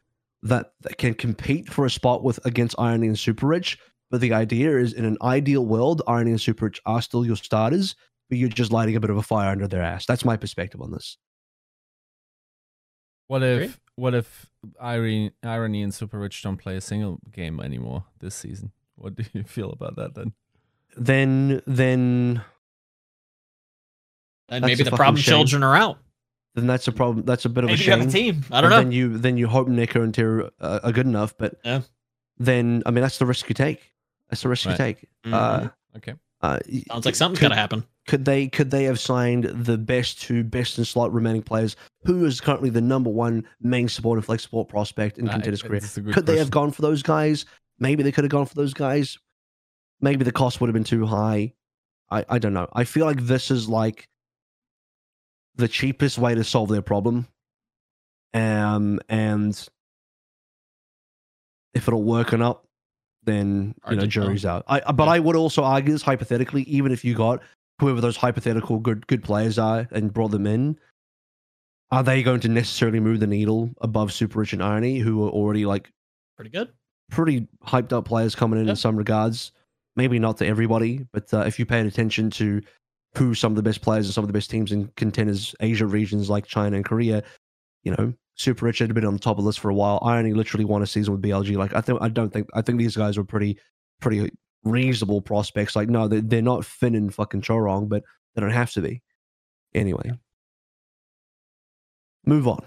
that, 0.44 0.74
that 0.82 0.98
can 0.98 1.14
compete 1.14 1.72
for 1.72 1.86
a 1.86 1.90
spot 1.90 2.24
with 2.24 2.44
against 2.46 2.76
Irony 2.80 3.08
and 3.08 3.20
Super 3.20 3.48
Rich. 3.48 3.78
But 4.12 4.22
the 4.22 4.34
idea 4.34 4.78
is, 4.78 4.94
in 4.94 5.06
an 5.06 5.18
ideal 5.22 5.66
world, 5.66 6.02
Irony 6.08 6.32
and 6.32 6.42
Super 6.42 6.66
Rich 6.66 6.82
are 6.86 7.02
still 7.02 7.26
your 7.26 7.36
starters, 7.36 7.96
but 8.28 8.38
you're 8.38 8.50
just 8.50 8.72
lighting 8.72 8.96
a 8.96 9.00
bit 9.00 9.12
of 9.12 9.18
a 9.18 9.24
fire 9.24 9.52
under 9.52 9.68
their 9.68 9.84
ass. 9.84 10.06
That's 10.06 10.26
my 10.26 10.36
perspective 10.36 10.82
on 10.82 10.92
this. 10.92 11.18
What 13.28 13.44
if 13.44 13.58
Great. 13.60 13.76
what 13.96 14.16
if 14.16 14.50
Irony, 14.82 15.32
Irony 15.44 15.84
and 15.84 15.94
Super 15.94 16.18
Rich 16.18 16.42
don't 16.42 16.58
play 16.58 16.76
a 16.76 16.82
single 16.82 17.20
game 17.32 17.60
anymore 17.60 18.06
this 18.20 18.34
season? 18.34 18.72
What 18.96 19.16
do 19.16 19.24
you 19.34 19.44
feel 19.48 19.72
about 19.72 19.96
that 19.98 20.16
then? 20.16 20.34
Then 20.98 21.62
then 21.68 22.44
and 24.50 24.66
maybe 24.66 24.84
the 24.84 24.92
problem 24.92 25.18
shame. 25.18 25.34
children 25.34 25.64
are 25.64 25.76
out. 25.76 26.00
Then 26.60 26.68
that's 26.68 26.88
a 26.88 26.92
problem. 26.92 27.26
That's 27.26 27.46
a 27.46 27.50
bit 27.50 27.64
of 27.64 27.70
maybe 27.70 27.82
a 27.82 27.84
shame. 27.84 27.94
You 28.00 28.06
have 28.06 28.10
a 28.10 28.12
team. 28.12 28.46
I 28.52 28.62
don't 28.62 28.72
and 28.72 28.72
know. 28.72 28.84
Then 28.84 28.92
you 28.92 29.18
then 29.18 29.38
you 29.38 29.48
hope 29.48 29.68
Neko 29.68 30.04
and 30.04 30.14
Teru 30.14 30.50
uh, 30.60 30.80
are 30.84 30.92
good 30.92 31.06
enough, 31.06 31.38
but 31.38 31.56
yeah. 31.64 31.82
then 32.38 32.84
I 32.86 32.92
mean 32.92 33.02
that's 33.02 33.18
the 33.18 33.26
risk 33.26 33.48
you 33.50 33.56
take. 33.56 33.94
That's 34.30 34.42
the 34.42 34.50
risk 34.50 34.66
right. 34.66 34.74
you 34.74 34.78
take. 34.78 35.10
Mm-hmm. 35.26 35.34
Uh, 35.34 35.68
okay. 35.98 36.14
Uh, 36.42 36.60
Sounds 36.90 37.06
like 37.06 37.16
something's 37.16 37.40
could, 37.40 37.50
gonna 37.50 37.56
happen. 37.56 37.86
Could 38.08 38.26
they 38.26 38.48
could 38.48 38.72
they 38.72 38.86
have 38.86 39.00
signed 39.00 39.46
the 39.46 39.78
best 39.78 40.22
two 40.22 40.44
best 40.44 40.78
in 40.78 40.86
slot 40.86 41.14
remaining 41.14 41.42
players? 41.42 41.76
Who 42.06 42.26
is 42.26 42.42
currently 42.42 42.70
the 42.70 42.82
number 42.82 43.10
one 43.10 43.46
main 43.62 43.90
support 43.90 44.18
and 44.18 44.26
flex 44.26 44.44
support 44.44 44.70
prospect 44.70 45.18
in 45.18 45.28
uh, 45.28 45.34
Contenders 45.34 45.62
Korea? 45.62 45.82
Could 45.82 46.04
question. 46.04 46.26
they 46.26 46.38
have 46.38 46.52
gone 46.52 46.72
for 46.72 46.82
those 46.82 47.04
guys? 47.04 47.46
Maybe 47.80 48.04
they 48.04 48.12
could 48.12 48.24
have 48.24 48.32
gone 48.32 48.46
for 48.46 48.56
those 48.56 48.74
guys. 48.74 49.18
Maybe 50.02 50.24
the 50.24 50.32
cost 50.32 50.60
would 50.60 50.68
have 50.68 50.74
been 50.74 50.84
too 50.84 51.06
high. 51.06 51.54
I, 52.12 52.26
I 52.28 52.40
don't 52.40 52.54
know. 52.54 52.68
I 52.74 52.84
feel 52.84 53.06
like 53.06 53.22
this 53.22 53.52
is 53.52 53.70
like 53.70 54.09
the 55.60 55.68
cheapest 55.68 56.18
way 56.18 56.34
to 56.34 56.44
solve 56.44 56.70
their 56.70 56.82
problem. 56.82 57.28
Um, 58.34 59.00
and 59.10 59.54
if 61.74 61.88
it'll 61.88 62.04
work 62.04 62.34
or 62.34 62.38
not, 62.38 62.64
then 63.24 63.76
you 63.90 63.98
know 63.98 64.06
jury's 64.06 64.46
out. 64.46 64.64
I 64.68 64.80
but 64.92 65.06
yeah. 65.06 65.12
I 65.12 65.20
would 65.20 65.36
also 65.36 65.64
argue 65.64 65.92
this 65.92 66.02
hypothetically, 66.02 66.64
even 66.64 66.92
if 66.92 67.04
you 67.04 67.14
got 67.14 67.42
whoever 67.80 68.02
those 68.02 68.18
hypothetical 68.18 68.80
good 68.80 69.06
good 69.08 69.24
players 69.24 69.60
are 69.60 69.88
and 69.92 70.14
brought 70.14 70.32
them 70.32 70.48
in, 70.48 70.80
are 71.92 72.04
they 72.04 72.24
going 72.24 72.40
to 72.42 72.50
necessarily 72.50 73.00
move 73.00 73.20
the 73.20 73.28
needle 73.28 73.70
above 73.82 74.12
Super 74.14 74.40
Rich 74.40 74.54
and 74.54 74.64
Irony, 74.64 75.00
who 75.00 75.26
are 75.26 75.30
already 75.30 75.66
like 75.66 75.92
pretty 76.38 76.52
good, 76.52 76.70
pretty 77.12 77.48
hyped 77.66 77.94
up 77.94 78.06
players 78.06 78.36
coming 78.36 78.60
in 78.60 78.66
yep. 78.66 78.74
in 78.74 78.78
some 78.78 78.96
regards? 78.96 79.52
Maybe 79.96 80.18
not 80.18 80.38
to 80.38 80.48
everybody, 80.48 81.06
but 81.12 81.34
uh, 81.34 81.42
if 81.42 81.60
you 81.60 81.66
paid 81.66 81.86
attention 81.86 82.30
to 82.32 82.62
who 83.16 83.34
some 83.34 83.52
of 83.52 83.56
the 83.56 83.64
best 83.64 83.82
players 83.82 84.06
and 84.06 84.14
some 84.14 84.24
of 84.24 84.28
the 84.28 84.34
best 84.34 84.50
teams 84.50 84.72
in 84.72 84.92
contenders 84.96 85.56
Asia 85.60 85.86
regions 85.86 86.30
like 86.30 86.46
China 86.46 86.76
and 86.76 86.86
Korea, 86.86 87.24
you 87.84 87.94
know, 87.96 88.14
Super 88.36 88.66
Rich 88.66 88.80
had 88.80 88.94
been 88.94 89.06
on 89.06 89.14
the 89.14 89.20
top 89.20 89.38
of 89.38 89.44
the 89.44 89.48
list 89.48 89.60
for 89.60 89.70
a 89.70 89.76
while. 89.76 90.00
I 90.02 90.18
only 90.18 90.34
literally 90.34 90.66
won 90.66 90.82
a 90.82 90.88
season 90.88 91.14
with 91.14 91.22
BLG. 91.22 91.58
Like 91.58 91.74
I 91.74 91.82
think 91.82 92.02
I 92.02 92.08
don't 92.08 92.32
think 92.32 92.48
I 92.54 92.62
think 92.62 92.78
these 92.78 92.96
guys 92.96 93.18
were 93.18 93.24
pretty 93.24 93.60
pretty 94.00 94.32
reasonable 94.64 95.22
prospects. 95.22 95.76
Like 95.76 95.90
no, 95.90 96.08
they're, 96.08 96.22
they're 96.22 96.42
not 96.42 96.66
Finn 96.66 96.96
and 96.96 97.14
fucking 97.14 97.42
Chorong, 97.42 97.90
but 97.90 98.04
they 98.34 98.42
don't 98.42 98.52
have 98.52 98.72
to 98.74 98.82
be. 98.82 99.02
Anyway, 99.74 100.12
move 102.26 102.48
on. 102.48 102.64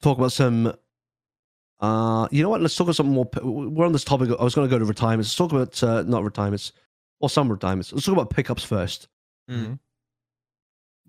Talk 0.00 0.18
about 0.18 0.32
some. 0.32 0.74
Uh, 1.80 2.28
you 2.30 2.44
know 2.44 2.48
what? 2.48 2.60
Let's 2.60 2.76
talk 2.76 2.84
about 2.84 2.94
something 2.94 3.14
more. 3.14 3.28
We're 3.42 3.86
on 3.86 3.92
this 3.92 4.04
topic. 4.04 4.30
I 4.38 4.44
was 4.44 4.54
going 4.54 4.68
to 4.68 4.72
go 4.72 4.78
to 4.78 4.84
retirements. 4.84 5.30
Let's 5.30 5.36
talk 5.36 5.52
about 5.52 5.82
uh, 5.82 6.02
not 6.02 6.22
retirements 6.22 6.72
or 7.22 7.30
some 7.30 7.50
retirements. 7.50 7.92
Let's 7.92 8.04
talk 8.04 8.12
about 8.12 8.30
pickups 8.30 8.66
1st 8.66 9.06
mm-hmm. 9.50 9.74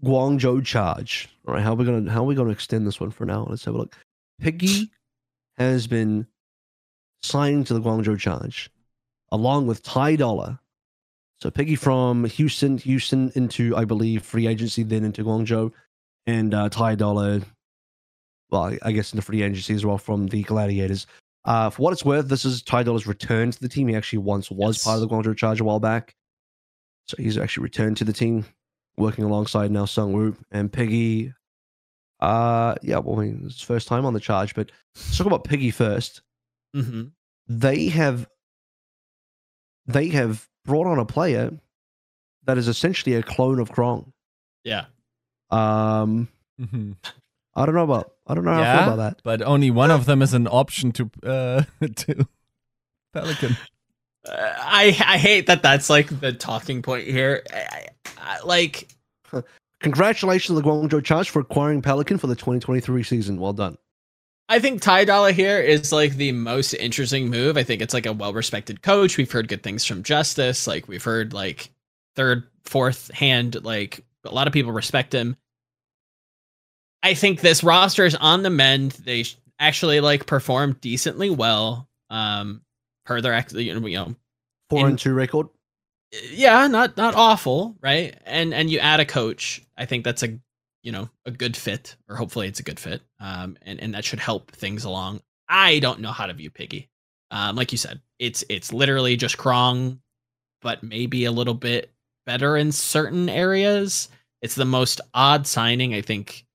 Guangzhou 0.07 0.63
Charge. 0.63 1.27
All 1.45 1.55
right, 1.55 1.63
how 1.63 1.73
are 1.73 1.75
we 1.75 1.85
gonna 1.85 2.09
how 2.09 2.21
are 2.21 2.27
we 2.27 2.35
gonna 2.35 2.51
extend 2.51 2.87
this 2.87 3.01
one 3.01 3.11
for 3.11 3.25
now? 3.25 3.45
Let's 3.49 3.65
have 3.65 3.73
a 3.73 3.77
look. 3.77 3.97
Piggy 4.39 4.91
has 5.57 5.87
been 5.87 6.27
signed 7.21 7.67
to 7.67 7.73
the 7.73 7.81
Guangzhou 7.81 8.19
Charge, 8.19 8.69
along 9.31 9.67
with 9.67 9.83
Ty 9.83 10.15
Dollar. 10.15 10.59
So 11.41 11.51
Piggy 11.51 11.75
from 11.75 12.23
Houston, 12.25 12.77
Houston 12.77 13.31
into 13.35 13.75
I 13.75 13.83
believe 13.85 14.23
free 14.23 14.47
agency, 14.47 14.83
then 14.83 15.03
into 15.03 15.23
Guangzhou, 15.23 15.71
and 16.25 16.53
uh, 16.53 16.69
Ty 16.69 16.95
Dollar. 16.95 17.41
Well, 18.49 18.77
I 18.83 18.91
guess 18.91 19.13
into 19.13 19.23
free 19.23 19.41
agency 19.41 19.73
as 19.73 19.83
well 19.83 19.97
from 19.97 20.27
the 20.27 20.43
Gladiators. 20.43 21.07
Uh, 21.45 21.69
for 21.69 21.81
what 21.81 21.93
it's 21.93 22.05
worth, 22.05 22.27
this 22.27 22.45
is 22.45 22.61
Ty 22.61 22.83
Dollar's 22.83 23.07
return 23.07 23.51
to 23.51 23.59
the 23.59 23.67
team. 23.67 23.87
He 23.87 23.95
actually 23.95 24.19
once 24.19 24.49
was 24.49 24.77
yes. 24.77 24.83
part 24.83 24.95
of 24.95 25.01
the 25.01 25.07
Guangzhou 25.07 25.35
Charge 25.35 25.59
a 25.59 25.63
while 25.63 25.79
back. 25.79 26.15
So 27.07 27.17
he's 27.17 27.37
actually 27.37 27.63
returned 27.63 27.97
to 27.97 28.05
the 28.05 28.13
team, 28.13 28.45
working 28.97 29.25
alongside 29.25 29.71
now 29.71 29.85
Sung 29.85 30.13
Woo 30.13 30.37
and 30.51 30.71
Piggy. 30.71 31.33
Uh, 32.21 32.75
yeah, 32.81 32.99
well, 32.99 33.19
I 33.19 33.25
mean, 33.25 33.43
it's 33.45 33.61
first 33.61 33.87
time 33.89 34.05
on 34.05 34.13
the 34.13 34.19
charge, 34.19 34.55
but 34.55 34.71
let's 34.95 35.17
talk 35.17 35.27
about 35.27 35.43
Piggy 35.43 35.71
1st 35.71 36.21
mm-hmm. 36.75 37.03
They 37.49 37.89
have 37.89 38.27
they 39.85 40.07
have 40.09 40.47
brought 40.63 40.87
on 40.87 40.97
a 40.97 41.05
player 41.05 41.51
that 42.45 42.57
is 42.57 42.69
essentially 42.69 43.15
a 43.15 43.23
clone 43.23 43.59
of 43.59 43.69
Krong. 43.69 44.13
Yeah. 44.63 44.85
Um, 45.51 46.29
mm-hmm. 46.59 46.93
I 47.55 47.65
don't 47.65 47.75
know 47.75 47.83
about 47.83 48.13
I 48.25 48.33
don't 48.33 48.45
know 48.45 48.57
yeah, 48.57 48.65
how 48.65 48.73
I 48.73 48.85
feel 48.85 48.93
about 48.93 49.17
that. 49.17 49.23
But 49.23 49.41
only 49.41 49.71
one 49.71 49.91
of 49.91 50.05
them 50.05 50.21
is 50.21 50.33
an 50.33 50.47
option 50.47 50.91
to 50.93 51.09
uh 51.23 51.63
to 51.95 52.27
Pelican. 53.13 53.57
Uh, 54.27 54.53
I 54.57 54.85
I 55.05 55.17
hate 55.17 55.47
that 55.47 55.61
that's 55.61 55.89
like 55.89 56.19
the 56.19 56.33
talking 56.33 56.81
point 56.81 57.07
here. 57.07 57.43
I, 57.53 57.87
I, 58.17 58.39
like, 58.43 58.87
congratulations 59.81 60.55
to 60.55 60.61
the 60.61 60.67
Guangzhou 60.67 61.03
Charge 61.03 61.29
for 61.29 61.41
acquiring 61.41 61.81
Pelican 61.81 62.17
for 62.17 62.27
the 62.27 62.35
2023 62.35 63.03
season. 63.03 63.37
Well 63.37 63.53
done. 63.53 63.77
I 64.49 64.59
think 64.59 64.81
Ty 64.81 65.05
Dollar 65.05 65.31
here 65.31 65.59
is 65.59 65.91
like 65.91 66.15
the 66.15 66.31
most 66.31 66.73
interesting 66.73 67.29
move. 67.29 67.57
I 67.57 67.63
think 67.63 67.81
it's 67.81 67.93
like 67.93 68.05
a 68.05 68.13
well 68.13 68.33
respected 68.33 68.81
coach. 68.81 69.17
We've 69.17 69.31
heard 69.31 69.47
good 69.47 69.63
things 69.63 69.85
from 69.85 70.03
Justice. 70.03 70.67
Like 70.67 70.87
we've 70.87 71.03
heard 71.03 71.33
like 71.33 71.69
third, 72.15 72.43
fourth 72.65 73.11
hand. 73.11 73.63
Like 73.63 74.03
a 74.23 74.33
lot 74.33 74.47
of 74.47 74.53
people 74.53 74.71
respect 74.71 75.13
him. 75.13 75.37
I 77.03 77.13
think 77.13 77.41
this 77.41 77.63
roster 77.63 78.05
is 78.05 78.15
on 78.15 78.43
the 78.43 78.49
mend. 78.49 78.93
They 78.93 79.25
actually 79.59 79.99
like 79.99 80.25
performed 80.25 80.81
decently 80.81 81.29
well. 81.29 81.89
Um, 82.09 82.61
per 83.05 83.19
their 83.21 83.33
actually, 83.33 83.65
you 83.65 83.79
know, 83.79 84.15
four 84.69 84.79
in, 84.79 84.85
and 84.87 84.99
two 84.99 85.13
record. 85.13 85.47
Yeah, 86.31 86.67
not 86.67 86.95
not 86.95 87.15
awful, 87.15 87.75
right? 87.81 88.17
And 88.25 88.53
and 88.53 88.69
you 88.69 88.79
add 88.79 88.99
a 88.99 89.05
coach. 89.05 89.61
I 89.77 89.85
think 89.85 90.05
that's 90.05 90.23
a 90.23 90.39
you 90.81 90.91
know 90.91 91.09
a 91.25 91.31
good 91.31 91.57
fit, 91.57 91.95
or 92.07 92.15
hopefully 92.15 92.47
it's 92.47 92.59
a 92.59 92.63
good 92.63 92.79
fit. 92.79 93.01
Um, 93.19 93.57
and 93.63 93.79
and 93.79 93.93
that 93.93 94.05
should 94.05 94.19
help 94.19 94.51
things 94.51 94.85
along. 94.85 95.21
I 95.49 95.79
don't 95.79 95.99
know 95.99 96.11
how 96.11 96.25
to 96.25 96.33
view 96.33 96.49
Piggy. 96.49 96.89
Um, 97.31 97.55
like 97.55 97.71
you 97.71 97.77
said, 97.77 97.99
it's 98.19 98.43
it's 98.47 98.71
literally 98.71 99.17
just 99.17 99.37
Krong, 99.37 99.99
but 100.61 100.83
maybe 100.83 101.25
a 101.25 101.31
little 101.31 101.53
bit 101.53 101.91
better 102.25 102.55
in 102.55 102.71
certain 102.71 103.27
areas. 103.27 104.07
It's 104.41 104.55
the 104.55 104.65
most 104.65 105.01
odd 105.13 105.47
signing 105.47 105.93
I 105.93 106.01
think 106.01 106.45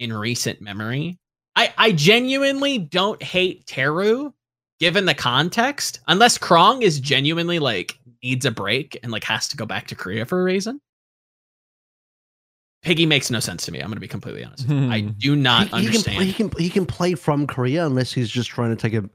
in 0.00 0.12
recent 0.12 0.60
memory. 0.60 1.18
I, 1.54 1.72
I 1.78 1.92
genuinely 1.92 2.78
don't 2.78 3.22
hate 3.22 3.66
Teru 3.66 4.32
given 4.80 5.04
the 5.04 5.14
context, 5.14 6.00
unless 6.08 6.38
Krong 6.38 6.82
is 6.82 6.98
genuinely 6.98 7.58
like 7.58 7.98
needs 8.22 8.46
a 8.46 8.50
break 8.50 8.98
and 9.02 9.12
like 9.12 9.24
has 9.24 9.48
to 9.48 9.56
go 9.56 9.66
back 9.66 9.88
to 9.88 9.94
Korea 9.94 10.24
for 10.24 10.40
a 10.40 10.44
reason. 10.44 10.80
Piggy 12.82 13.04
makes 13.04 13.30
no 13.30 13.40
sense 13.40 13.66
to 13.66 13.72
me. 13.72 13.80
I'm 13.80 13.88
going 13.88 13.96
to 13.96 14.00
be 14.00 14.08
completely 14.08 14.42
honest. 14.42 14.68
I 14.70 15.00
hmm. 15.00 15.08
do 15.18 15.36
not 15.36 15.68
he, 15.68 15.74
understand. 15.74 16.22
He 16.24 16.32
can, 16.32 16.46
he 16.46 16.50
can 16.50 16.62
he 16.62 16.70
can 16.70 16.86
play 16.86 17.14
from 17.14 17.46
Korea 17.46 17.84
unless 17.84 18.10
he's 18.10 18.30
just 18.30 18.48
trying 18.48 18.74
to 18.74 18.76
take 18.76 18.94
a 18.94 19.08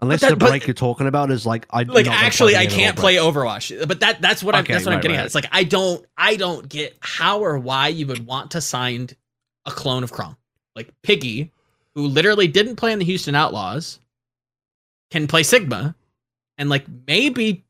unless 0.00 0.22
that, 0.22 0.30
the 0.30 0.36
break 0.36 0.66
you're 0.66 0.72
talking 0.72 1.06
about 1.06 1.30
is 1.30 1.44
like 1.44 1.66
I 1.70 1.82
like 1.82 2.06
actually 2.06 2.56
I 2.56 2.64
can't 2.64 2.96
play 2.96 3.16
Overwatch. 3.16 3.86
But 3.86 4.00
that 4.00 4.22
that's 4.22 4.42
what 4.42 4.54
okay, 4.54 4.60
I'm 4.60 4.64
that's 4.64 4.86
what 4.86 4.92
right, 4.92 4.96
I'm 4.96 5.02
getting 5.02 5.16
right. 5.16 5.20
at. 5.20 5.26
It's 5.26 5.34
like 5.34 5.48
I 5.52 5.64
don't 5.64 6.04
I 6.16 6.36
don't 6.36 6.66
get 6.66 6.96
how 7.00 7.40
or 7.40 7.58
why 7.58 7.88
you 7.88 8.06
would 8.06 8.24
want 8.24 8.52
to 8.52 8.62
sign 8.62 9.10
a 9.66 9.70
clone 9.70 10.02
of 10.02 10.12
Krong 10.12 10.36
like 10.76 10.92
Piggy, 11.02 11.50
who 11.94 12.06
literally 12.06 12.48
didn't 12.48 12.76
play 12.76 12.92
in 12.92 12.98
the 12.98 13.04
Houston 13.04 13.34
Outlaws, 13.34 13.98
can 15.10 15.26
play 15.26 15.42
Sigma, 15.42 15.94
and 16.58 16.68
like 16.68 16.84
maybe 17.06 17.64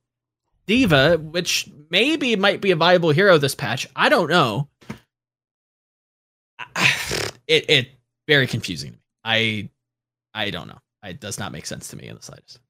D.Va, 0.66 1.18
which 1.18 1.70
maybe 1.90 2.36
might 2.36 2.60
be 2.60 2.70
a 2.70 2.76
viable 2.76 3.10
hero 3.10 3.38
this 3.38 3.54
patch. 3.54 3.88
I 3.96 4.08
don't 4.08 4.30
know. 4.30 4.68
It 7.46 7.68
it 7.68 7.88
very 8.28 8.46
confusing. 8.46 8.90
To 8.90 8.96
me. 8.96 9.02
I 9.24 9.68
I 10.34 10.50
don't 10.50 10.68
know. 10.68 10.78
It 11.02 11.18
does 11.18 11.36
not 11.40 11.50
make 11.50 11.66
sense 11.66 11.88
to 11.88 11.96
me 11.96 12.06
in 12.06 12.14
the 12.14 12.22
slightest. 12.22 12.60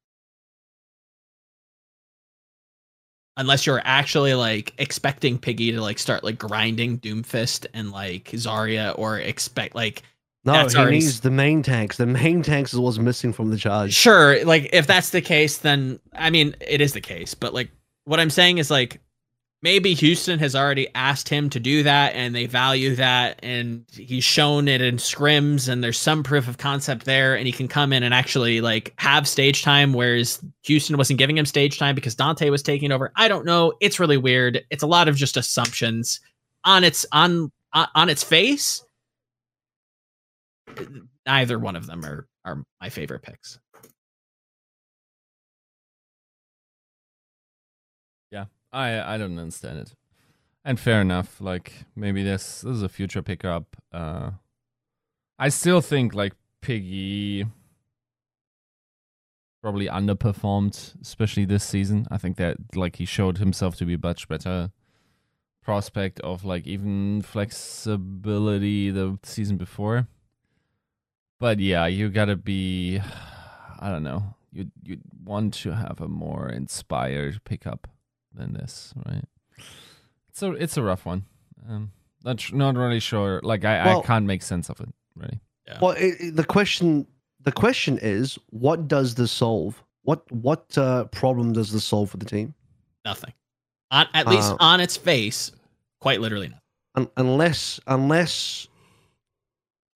Unless 3.36 3.64
you're 3.64 3.80
actually 3.84 4.34
like 4.34 4.74
expecting 4.78 5.38
Piggy 5.38 5.72
to 5.72 5.80
like 5.80 5.98
start 5.98 6.24
like 6.24 6.38
grinding 6.38 6.98
Doomfist 6.98 7.66
and 7.72 7.90
like 7.90 8.24
Zarya 8.24 8.98
or 8.98 9.18
expect 9.18 9.74
like 9.74 10.02
no, 10.44 10.54
that's 10.54 10.74
he 10.74 10.84
needs 10.86 11.20
the 11.20 11.30
main 11.30 11.62
tanks. 11.62 11.98
The 11.98 12.06
main 12.06 12.42
tanks 12.42 12.72
is 12.72 12.78
what's 12.78 12.98
missing 12.98 13.32
from 13.32 13.50
the 13.50 13.58
charge. 13.58 13.92
Sure, 13.92 14.42
like 14.44 14.70
if 14.72 14.86
that's 14.86 15.10
the 15.10 15.20
case, 15.20 15.58
then 15.58 16.00
I 16.14 16.30
mean 16.30 16.56
it 16.60 16.80
is 16.80 16.92
the 16.92 17.00
case. 17.00 17.34
But 17.34 17.52
like 17.52 17.70
what 18.04 18.20
I'm 18.20 18.30
saying 18.30 18.58
is 18.58 18.70
like 18.70 19.00
maybe 19.62 19.94
Houston 19.94 20.38
has 20.38 20.54
already 20.56 20.88
asked 20.94 21.28
him 21.28 21.50
to 21.50 21.60
do 21.60 21.82
that, 21.82 22.14
and 22.14 22.34
they 22.34 22.46
value 22.46 22.94
that, 22.96 23.38
and 23.42 23.84
he's 23.92 24.24
shown 24.24 24.68
it 24.68 24.80
in 24.80 24.96
scrims, 24.96 25.68
and 25.68 25.82
there's 25.82 25.98
some 25.98 26.22
proof 26.22 26.48
of 26.48 26.58
concept 26.58 27.04
there, 27.04 27.36
and 27.36 27.46
he 27.46 27.52
can 27.52 27.68
come 27.68 27.92
in 27.92 28.02
and 28.02 28.14
actually 28.14 28.60
like 28.60 28.92
have 28.98 29.28
stage 29.28 29.62
time, 29.62 29.92
whereas 29.92 30.42
Houston 30.64 30.96
wasn't 30.96 31.18
giving 31.18 31.38
him 31.38 31.46
stage 31.46 31.78
time 31.78 31.94
because 31.94 32.14
Dante 32.14 32.50
was 32.50 32.62
taking 32.62 32.92
over. 32.92 33.12
I 33.16 33.28
don't 33.28 33.44
know. 33.44 33.72
It's 33.80 34.00
really 34.00 34.18
weird. 34.18 34.64
It's 34.70 34.82
a 34.82 34.88
lot 34.88 35.08
of 35.08 35.16
just 35.16 35.36
assumptions 35.36 36.20
on 36.64 36.84
its 36.84 37.06
on 37.12 37.50
on 37.72 38.08
its 38.08 38.22
face 38.22 38.82
neither 41.26 41.58
one 41.58 41.76
of 41.76 41.86
them 41.86 42.04
are 42.04 42.26
are 42.44 42.62
my 42.80 42.88
favorite 42.88 43.22
picks. 43.22 43.58
I 48.72 49.14
I 49.14 49.18
don't 49.18 49.38
understand 49.38 49.78
it. 49.78 49.94
And 50.64 50.78
fair 50.78 51.00
enough. 51.00 51.40
Like 51.40 51.72
maybe 51.96 52.22
this 52.22 52.60
this 52.62 52.76
is 52.76 52.82
a 52.82 52.88
future 52.88 53.22
pickup. 53.22 53.76
Uh 53.92 54.32
I 55.38 55.48
still 55.48 55.80
think 55.80 56.14
like 56.14 56.34
Piggy 56.60 57.46
probably 59.62 59.86
underperformed, 59.86 61.00
especially 61.00 61.44
this 61.44 61.64
season. 61.64 62.06
I 62.10 62.18
think 62.18 62.36
that 62.36 62.56
like 62.74 62.96
he 62.96 63.04
showed 63.04 63.38
himself 63.38 63.76
to 63.76 63.84
be 63.84 63.94
a 63.94 63.98
much 63.98 64.28
better 64.28 64.70
prospect 65.62 66.20
of 66.20 66.44
like 66.44 66.66
even 66.66 67.22
flexibility 67.22 68.90
the 68.90 69.18
season 69.22 69.56
before. 69.56 70.08
But 71.38 71.58
yeah, 71.58 71.86
you 71.86 72.10
gotta 72.10 72.36
be 72.36 73.00
I 73.80 73.90
don't 73.90 74.02
know. 74.02 74.34
You 74.52 74.70
you 74.82 74.98
want 75.24 75.54
to 75.54 75.72
have 75.74 76.00
a 76.00 76.08
more 76.08 76.48
inspired 76.48 77.42
pickup 77.44 77.88
than 78.34 78.54
this, 78.54 78.92
right? 79.06 79.24
So 80.32 80.52
it's 80.52 80.76
a 80.76 80.82
rough 80.82 81.04
one. 81.04 81.24
Um, 81.68 81.92
not 82.24 82.52
not 82.52 82.76
really 82.76 83.00
sure. 83.00 83.40
Like 83.42 83.64
I, 83.64 83.84
well, 83.84 84.00
I 84.00 84.06
can't 84.06 84.26
make 84.26 84.42
sense 84.42 84.68
of 84.68 84.80
it 84.80 84.88
really. 85.16 85.40
Yeah. 85.66 85.78
Well, 85.80 85.92
it, 85.92 86.14
it, 86.20 86.36
the 86.36 86.44
question 86.44 87.06
the 87.42 87.52
question 87.52 87.98
is, 88.00 88.38
what 88.50 88.88
does 88.88 89.14
this 89.14 89.32
solve? 89.32 89.82
What 90.02 90.30
what 90.30 90.76
uh, 90.76 91.04
problem 91.06 91.52
does 91.52 91.72
this 91.72 91.84
solve 91.84 92.10
for 92.10 92.16
the 92.16 92.26
team? 92.26 92.54
Nothing. 93.04 93.32
On, 93.90 94.06
at 94.14 94.28
least 94.28 94.52
uh, 94.52 94.56
on 94.60 94.80
its 94.80 94.96
face, 94.96 95.52
quite 96.00 96.20
literally 96.20 96.48
nothing. 96.48 96.60
Un- 96.94 97.10
unless 97.16 97.80
unless 97.86 98.68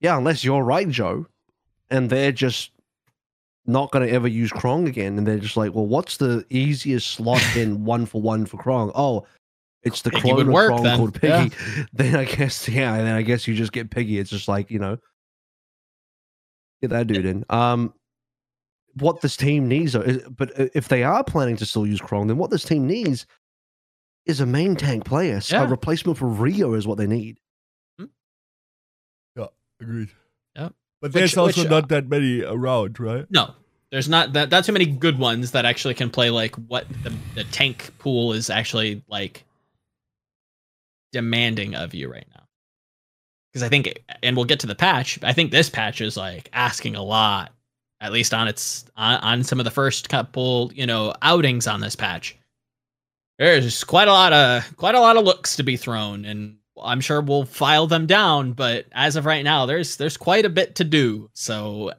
yeah, 0.00 0.16
unless 0.16 0.44
you're 0.44 0.62
right, 0.62 0.88
Joe, 0.88 1.26
and 1.90 2.10
they're 2.10 2.32
just 2.32 2.70
not 3.66 3.90
going 3.90 4.06
to 4.06 4.12
ever 4.12 4.28
use 4.28 4.52
Krong 4.52 4.86
again, 4.86 5.18
and 5.18 5.26
they're 5.26 5.38
just 5.38 5.56
like, 5.56 5.74
well, 5.74 5.86
what's 5.86 6.16
the 6.18 6.44
easiest 6.50 7.12
slot 7.12 7.42
in 7.56 7.84
one 7.84 8.06
for 8.06 8.20
one 8.20 8.46
for 8.46 8.56
Krong? 8.58 8.92
Oh, 8.94 9.26
it's 9.82 10.02
the 10.02 10.10
Piggy 10.10 10.22
clone 10.22 10.40
of 10.40 10.46
work, 10.48 10.72
Krong 10.72 10.82
then. 10.82 10.96
called 10.96 11.14
Piggy. 11.14 11.54
Yeah. 11.76 11.84
Then 11.92 12.16
I 12.16 12.24
guess 12.24 12.68
yeah, 12.68 12.94
and 12.94 13.06
then 13.06 13.14
I 13.14 13.22
guess 13.22 13.46
you 13.46 13.54
just 13.54 13.72
get 13.72 13.90
Piggy. 13.90 14.18
It's 14.18 14.30
just 14.30 14.48
like 14.48 14.70
you 14.70 14.78
know, 14.78 14.98
get 16.80 16.90
that 16.90 17.06
dude 17.06 17.26
in. 17.26 17.44
Um, 17.50 17.92
what 18.94 19.20
this 19.20 19.36
team 19.36 19.68
needs, 19.68 19.94
is, 19.94 20.22
but 20.28 20.52
if 20.56 20.88
they 20.88 21.02
are 21.02 21.24
planning 21.24 21.56
to 21.56 21.66
still 21.66 21.86
use 21.86 22.00
Krong, 22.00 22.28
then 22.28 22.38
what 22.38 22.50
this 22.50 22.64
team 22.64 22.86
needs 22.86 23.26
is 24.26 24.40
a 24.40 24.46
main 24.46 24.76
tank 24.76 25.04
player. 25.04 25.40
So 25.40 25.56
yeah. 25.56 25.64
a 25.64 25.66
replacement 25.68 26.18
for 26.18 26.26
Rio 26.26 26.74
is 26.74 26.86
what 26.86 26.98
they 26.98 27.06
need. 27.06 27.38
Hmm? 27.98 28.06
Yeah, 29.36 29.46
agreed. 29.80 30.10
But 31.04 31.12
there's 31.12 31.32
which, 31.32 31.36
also 31.36 31.60
which, 31.60 31.70
not 31.70 31.84
uh, 31.84 31.86
that 31.88 32.08
many 32.08 32.40
around, 32.40 32.98
right? 32.98 33.26
No. 33.30 33.50
There's 33.90 34.08
not 34.08 34.32
that 34.32 34.48
that 34.48 34.64
too 34.64 34.72
many 34.72 34.86
good 34.86 35.18
ones 35.18 35.50
that 35.50 35.66
actually 35.66 35.92
can 35.92 36.08
play 36.08 36.30
like 36.30 36.54
what 36.54 36.86
the, 37.02 37.12
the 37.34 37.44
tank 37.44 37.92
pool 37.98 38.32
is 38.32 38.48
actually 38.48 39.02
like 39.06 39.44
demanding 41.12 41.74
of 41.74 41.92
you 41.92 42.10
right 42.10 42.26
now. 42.34 42.44
Because 43.52 43.62
I 43.62 43.68
think 43.68 44.02
and 44.22 44.34
we'll 44.34 44.46
get 44.46 44.60
to 44.60 44.66
the 44.66 44.74
patch, 44.74 45.18
I 45.22 45.34
think 45.34 45.50
this 45.50 45.68
patch 45.68 46.00
is 46.00 46.16
like 46.16 46.48
asking 46.54 46.96
a 46.96 47.02
lot, 47.02 47.52
at 48.00 48.10
least 48.10 48.32
on 48.32 48.48
its 48.48 48.86
on, 48.96 49.20
on 49.20 49.44
some 49.44 49.60
of 49.60 49.64
the 49.64 49.70
first 49.70 50.08
couple, 50.08 50.72
you 50.74 50.86
know, 50.86 51.12
outings 51.20 51.66
on 51.66 51.80
this 51.80 51.94
patch 51.94 52.34
there's 53.38 53.84
quite 53.84 54.08
a 54.08 54.12
lot 54.12 54.32
of 54.32 54.76
quite 54.76 54.94
a 54.94 55.00
lot 55.00 55.16
of 55.16 55.24
looks 55.24 55.56
to 55.56 55.62
be 55.62 55.76
thrown 55.76 56.24
and 56.24 56.56
I'm 56.82 57.00
sure 57.00 57.20
we'll 57.20 57.44
file 57.44 57.86
them 57.86 58.06
down, 58.06 58.52
but 58.52 58.86
as 58.92 59.16
of 59.16 59.26
right 59.26 59.44
now, 59.44 59.66
there's 59.66 59.96
there's 59.96 60.16
quite 60.16 60.44
a 60.44 60.50
bit 60.50 60.76
to 60.76 60.84
do. 60.84 61.30
So 61.34 61.92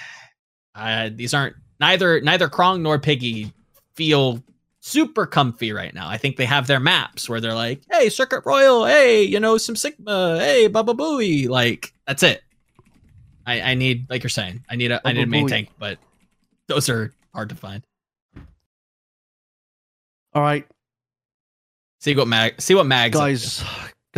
uh, 0.74 1.10
these 1.12 1.34
aren't 1.34 1.56
neither 1.80 2.20
neither 2.20 2.48
Krong 2.48 2.80
nor 2.80 2.98
Piggy 2.98 3.52
feel 3.94 4.42
super 4.80 5.26
comfy 5.26 5.72
right 5.72 5.92
now. 5.92 6.08
I 6.08 6.16
think 6.16 6.36
they 6.36 6.46
have 6.46 6.66
their 6.66 6.80
maps 6.80 7.28
where 7.28 7.40
they're 7.40 7.54
like, 7.54 7.82
"Hey, 7.90 8.08
Circuit 8.08 8.44
Royal, 8.46 8.86
hey, 8.86 9.22
you 9.22 9.40
know, 9.40 9.58
some 9.58 9.76
Sigma, 9.76 10.38
hey, 10.38 10.68
Baba 10.68 10.94
Booey." 10.94 11.48
Like 11.48 11.92
that's 12.06 12.22
it. 12.22 12.42
I, 13.46 13.60
I 13.62 13.74
need, 13.74 14.10
like 14.10 14.22
you're 14.22 14.30
saying, 14.30 14.62
I 14.68 14.76
need 14.76 14.90
a 14.90 14.96
Baba 14.96 15.08
I 15.08 15.12
need 15.12 15.22
a 15.22 15.26
main 15.26 15.48
tank, 15.48 15.70
but 15.78 15.98
those 16.66 16.88
are 16.88 17.12
hard 17.34 17.48
to 17.48 17.54
find. 17.54 17.82
All 20.34 20.42
right. 20.42 20.66
See 22.00 22.14
what 22.14 22.28
Mag. 22.28 22.60
See 22.60 22.74
what 22.74 22.86
mags 22.86 23.16
Guys, 23.16 23.64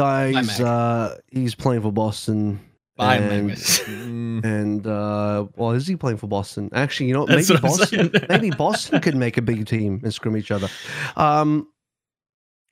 guys. 0.01 0.61
Uh, 0.61 1.19
he's 1.29 1.55
playing 1.55 1.83
for 1.83 1.93
Boston. 1.93 2.61
Bye, 2.97 3.17
and, 3.17 4.45
and 4.45 4.87
uh, 4.87 5.47
well, 5.57 5.71
is 5.71 5.87
he 5.87 5.97
playing 5.97 6.19
for 6.19 6.27
Boston? 6.27 6.69
Actually, 6.75 7.07
you 7.07 7.15
know, 7.15 7.25
That's 7.25 7.49
maybe 7.49 7.61
Boston, 7.61 8.13
maybe 8.29 8.51
Boston 8.51 9.01
could 9.01 9.17
make 9.17 9.39
a 9.39 9.43
big 9.43 9.67
team 9.67 10.01
and 10.03 10.13
scrim 10.13 10.37
each 10.37 10.51
other. 10.51 10.69
Um, 11.17 11.67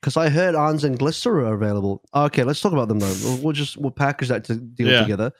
because 0.00 0.16
I 0.16 0.28
heard 0.28 0.54
Arns 0.54 0.84
and 0.84 0.98
Glister 0.98 1.40
are 1.40 1.54
available. 1.54 2.02
Okay, 2.14 2.44
let's 2.44 2.60
talk 2.60 2.72
about 2.72 2.88
them 2.88 3.00
though. 3.00 3.14
We'll, 3.24 3.38
we'll 3.38 3.52
just 3.52 3.76
we'll 3.76 3.90
package 3.90 4.28
that 4.28 4.44
to 4.44 4.54
deal 4.54 4.88
yeah. 4.88 5.00
together. 5.00 5.32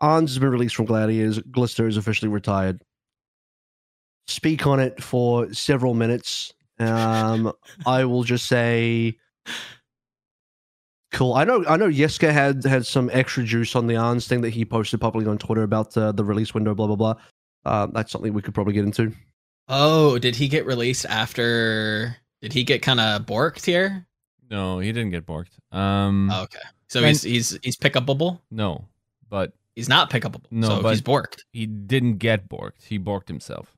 Arns 0.00 0.28
has 0.28 0.38
been 0.38 0.50
released 0.50 0.76
from 0.76 0.84
Gladiators. 0.84 1.40
Glister 1.40 1.88
is 1.88 1.96
officially 1.96 2.30
retired. 2.30 2.82
Speak 4.28 4.66
on 4.66 4.78
it 4.78 5.02
for 5.02 5.52
several 5.52 5.94
minutes. 5.94 6.52
Um, 6.78 7.52
I 7.84 8.04
will 8.04 8.22
just 8.22 8.46
say, 8.46 9.16
cool. 11.12 11.34
I 11.34 11.44
know. 11.44 11.64
I 11.66 11.76
know. 11.76 11.88
Yeska 11.88 12.32
had 12.32 12.64
had 12.64 12.86
some 12.86 13.10
extra 13.12 13.44
juice 13.44 13.76
on 13.76 13.86
the 13.86 13.94
Arns 13.94 14.26
thing 14.26 14.40
that 14.42 14.50
he 14.50 14.64
posted 14.64 15.00
publicly 15.00 15.28
on 15.30 15.38
Twitter 15.38 15.62
about 15.62 15.96
uh, 15.96 16.12
the 16.12 16.24
release 16.24 16.54
window. 16.54 16.74
Blah 16.74 16.86
blah 16.86 16.96
blah. 16.96 17.14
Uh, 17.64 17.86
that's 17.86 18.12
something 18.12 18.32
we 18.32 18.42
could 18.42 18.54
probably 18.54 18.72
get 18.72 18.84
into. 18.84 19.12
Oh, 19.68 20.18
did 20.18 20.36
he 20.36 20.48
get 20.48 20.66
released 20.66 21.04
after? 21.06 22.16
Did 22.40 22.52
he 22.52 22.64
get 22.64 22.82
kind 22.82 23.00
of 23.00 23.26
borked 23.26 23.64
here? 23.64 24.06
No, 24.50 24.78
he 24.78 24.92
didn't 24.92 25.10
get 25.10 25.26
borked. 25.26 25.58
Um, 25.72 26.30
oh, 26.32 26.44
okay, 26.44 26.58
so 26.88 27.02
he's 27.02 27.22
he's 27.22 27.58
he's 27.62 27.76
pickupable. 27.76 28.40
No, 28.50 28.86
but 29.28 29.52
he's 29.74 29.88
not 29.88 30.10
pickupable. 30.10 30.44
No, 30.50 30.68
so 30.68 30.82
but 30.82 30.90
he's 30.90 31.02
borked. 31.02 31.42
He 31.52 31.66
didn't 31.66 32.16
get 32.16 32.48
borked. 32.48 32.84
He 32.84 32.98
borked 32.98 33.28
himself. 33.28 33.76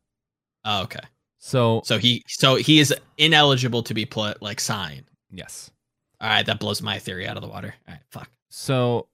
Oh, 0.65 0.83
okay. 0.83 1.01
So 1.39 1.81
so 1.85 1.99
he 1.99 2.23
so 2.29 2.57
he 2.57 2.79
is 2.79 2.95
ineligible 3.19 3.83
to 3.85 3.95
be 3.95 4.05
put 4.05 4.41
like 4.43 4.61
signed. 4.61 5.05
Yes. 5.31 5.71
All 6.21 6.29
right, 6.29 6.45
that 6.47 6.61
blows 6.61 6.83
my 6.83 6.99
theory 6.99 7.27
out 7.27 7.37
of 7.37 7.43
the 7.43 7.49
water. 7.49 7.75
All 7.89 7.95
right, 7.95 8.03
fuck. 8.11 8.31
So 8.49 9.09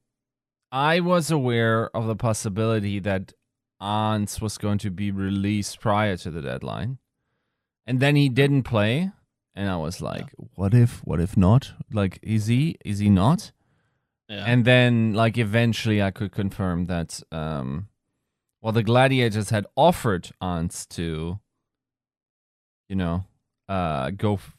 I 0.72 1.00
was 1.00 1.30
aware 1.30 1.94
of 1.96 2.06
the 2.06 2.16
possibility 2.16 2.98
that 3.00 3.32
Arns 3.80 4.40
was 4.40 4.58
going 4.58 4.78
to 4.78 4.90
be 4.90 5.10
released 5.10 5.80
prior 5.80 6.16
to 6.18 6.30
the 6.30 6.42
deadline. 6.42 6.98
And 7.86 8.00
then 8.00 8.16
he 8.16 8.28
didn't 8.28 8.64
play. 8.64 9.12
And 9.54 9.70
I 9.70 9.76
was 9.76 10.00
like, 10.02 10.32
yeah. 10.38 10.46
what 10.54 10.74
if, 10.74 11.00
what 11.04 11.20
if 11.20 11.36
not? 11.36 11.72
Like, 11.92 12.18
is 12.22 12.46
he, 12.46 12.76
is 12.84 12.98
he 12.98 13.08
not? 13.08 13.52
Yeah. 14.28 14.44
And 14.44 14.64
then, 14.64 15.14
like, 15.14 15.38
eventually 15.38 16.02
I 16.02 16.10
could 16.10 16.32
confirm 16.32 16.86
that, 16.86 17.22
um, 17.30 17.88
well, 18.60 18.72
the 18.72 18.82
Gladiators 18.82 19.50
had 19.50 19.66
offered 19.76 20.30
Arns 20.42 20.86
to 20.88 21.38
you 22.88 22.96
know, 22.96 23.24
uh, 23.68 24.10
go 24.10 24.34
f- 24.34 24.55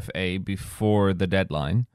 FA 0.00 0.38
before 0.42 1.12
the 1.12 1.26
deadline. 1.26 1.86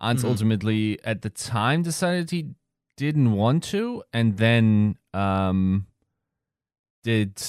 Arns 0.00 0.18
mm-hmm. 0.18 0.26
ultimately, 0.26 0.98
at 1.04 1.22
the 1.22 1.30
time, 1.30 1.82
decided 1.82 2.30
he 2.30 2.50
didn't 2.96 3.32
want 3.32 3.62
to, 3.64 4.02
and 4.12 4.36
then 4.36 4.96
um, 5.12 5.86
did 7.02 7.42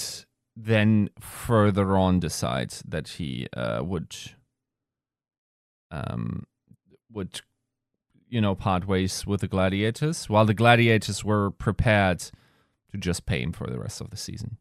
then 0.55 1.09
further 1.19 1.97
on 1.97 2.19
decide 2.19 2.73
that 2.87 3.07
he 3.09 3.47
uh, 3.55 3.81
would 3.83 4.15
um, 5.91 6.45
would 7.11 7.41
you 8.29 8.41
know 8.41 8.55
part 8.55 8.87
ways 8.87 9.25
with 9.25 9.41
the 9.41 9.47
gladiators, 9.47 10.29
while 10.29 10.45
the 10.45 10.53
gladiators 10.53 11.23
were 11.23 11.51
prepared 11.51 12.19
to 12.91 12.97
just 12.97 13.25
pay 13.25 13.41
him 13.41 13.51
for 13.51 13.67
the 13.67 13.79
rest 13.79 14.01
of 14.01 14.09
the 14.09 14.17
season. 14.17 14.57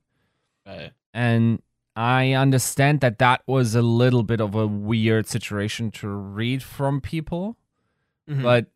Right. 0.66 0.92
And 1.12 1.62
I 1.96 2.32
understand 2.32 3.00
that 3.00 3.18
that 3.18 3.42
was 3.46 3.74
a 3.74 3.82
little 3.82 4.24
bit 4.24 4.40
of 4.40 4.54
a 4.54 4.66
weird 4.66 5.28
situation 5.28 5.90
to 5.92 6.08
read 6.08 6.62
from 6.62 7.00
people, 7.00 7.56
mm-hmm. 8.28 8.42
but 8.42 8.66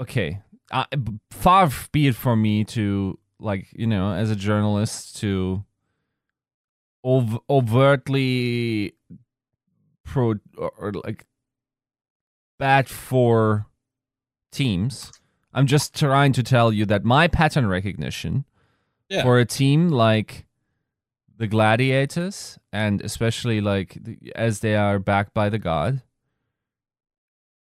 okay, 0.00 0.40
far 1.30 1.70
be 1.92 2.08
it 2.08 2.16
from 2.16 2.42
me 2.42 2.64
to 2.64 3.18
like 3.38 3.68
you 3.72 3.86
know 3.86 4.12
as 4.12 4.30
a 4.30 4.36
journalist 4.36 5.16
to 5.18 5.64
ov- 7.04 7.38
overtly 7.48 8.94
pro 10.04 10.34
or, 10.56 10.72
or 10.76 10.92
like 11.04 11.24
bad 12.58 12.88
for 12.88 13.66
teams. 14.50 15.12
I'm 15.52 15.66
just 15.66 15.94
trying 15.94 16.32
to 16.32 16.42
tell 16.42 16.72
you 16.72 16.84
that 16.86 17.04
my 17.04 17.28
pattern 17.28 17.68
recognition 17.68 18.44
yeah. 19.08 19.22
for 19.22 19.38
a 19.38 19.44
team 19.44 19.88
like 19.88 20.46
the 21.36 21.46
gladiators 21.46 22.58
and 22.72 23.02
especially 23.02 23.60
like 23.60 23.98
as 24.34 24.60
they 24.60 24.76
are 24.76 24.98
backed 24.98 25.34
by 25.34 25.48
the 25.48 25.58
god 25.58 26.02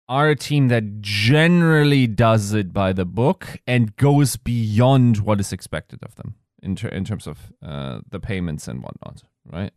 are 0.09 0.31
a 0.31 0.37
team 0.37 0.69
that 0.69 1.01
generally 1.03 2.07
does 2.07 2.55
it 2.55 2.73
by 2.73 2.93
the 2.93 3.05
book 3.05 3.59
and 3.67 3.95
goes 3.97 4.37
beyond 4.37 5.19
what 5.19 5.39
is 5.39 5.53
expected 5.53 6.03
of 6.03 6.15
them 6.15 6.35
in, 6.63 6.77
ter- 6.77 6.89
in 6.89 7.05
terms 7.05 7.27
of 7.27 7.53
uh, 7.63 8.01
the 8.09 8.19
payments 8.19 8.69
and 8.69 8.83
whatnot, 8.83 9.23
right? 9.45 9.73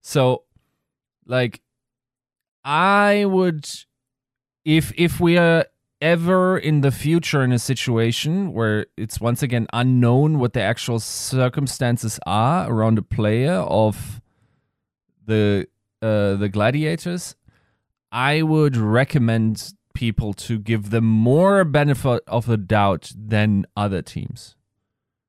So, 0.00 0.44
like, 1.26 1.60
I 2.64 3.26
would, 3.26 3.68
if 4.64 4.92
if 4.96 5.20
we 5.20 5.36
are 5.36 5.66
ever 6.00 6.58
in 6.58 6.80
the 6.80 6.90
future 6.90 7.42
in 7.42 7.52
a 7.52 7.58
situation 7.58 8.52
where 8.52 8.86
it's 8.96 9.20
once 9.20 9.42
again 9.42 9.66
unknown 9.72 10.38
what 10.38 10.52
the 10.52 10.62
actual 10.62 10.98
circumstances 10.98 12.18
are 12.26 12.70
around 12.70 12.98
a 12.98 13.02
player 13.02 13.52
of 13.52 14.20
the 15.26 15.66
uh, 16.02 16.34
the 16.36 16.48
gladiators, 16.48 17.36
I 18.10 18.42
would 18.42 18.76
recommend 18.76 19.74
people 19.94 20.32
to 20.32 20.58
give 20.58 20.90
them 20.90 21.04
more 21.04 21.64
benefit 21.64 22.22
of 22.26 22.46
the 22.46 22.56
doubt 22.56 23.12
than 23.14 23.66
other 23.76 24.02
teams. 24.02 24.56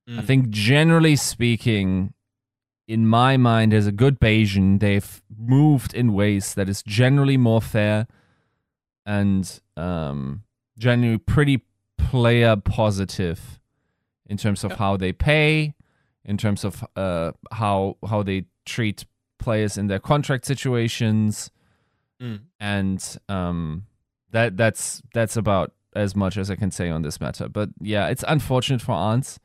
Mm. 0.10 0.20
I 0.20 0.22
think 0.22 0.50
generally 0.50 1.16
speaking, 1.16 2.14
in 2.88 3.06
my 3.06 3.38
mind, 3.38 3.74
as 3.74 3.88
a 3.88 3.92
good 3.92 4.20
Bayesian, 4.20 4.80
they've 4.80 5.22
moved 5.38 5.94
in 5.94 6.14
ways 6.14 6.54
that 6.54 6.70
is 6.70 6.82
generally 6.84 7.38
more 7.38 7.62
fair 7.62 8.08
and 9.06 9.60
um, 9.76 10.44
generally 10.82 11.20
pretty 11.20 11.64
player 11.98 12.56
positive 12.56 13.60
in 14.26 14.38
terms 14.38 14.64
of 14.64 14.74
how 14.74 14.98
they 14.98 15.14
pay, 15.14 15.76
in 16.26 16.38
terms 16.38 16.66
of 16.66 16.84
uh, 16.96 17.32
how 17.52 17.98
how 18.10 18.24
they 18.24 18.46
treat 18.66 19.06
players 19.38 19.78
in 19.78 19.88
their 19.88 20.00
contract 20.00 20.46
situations, 20.46 21.52
mm. 22.22 22.40
and 22.60 23.18
um, 23.30 23.86
that 24.32 24.58
that's 24.58 25.02
that's 25.14 25.38
about 25.38 25.72
as 25.96 26.16
much 26.16 26.38
as 26.38 26.50
I 26.50 26.56
can 26.56 26.72
say 26.72 26.90
on 26.90 27.04
this 27.04 27.22
matter. 27.22 27.48
But 27.48 27.70
yeah, 27.80 28.08
it's 28.08 28.24
unfortunate 28.28 28.82
for 28.82 28.94
Arns. 28.94 29.38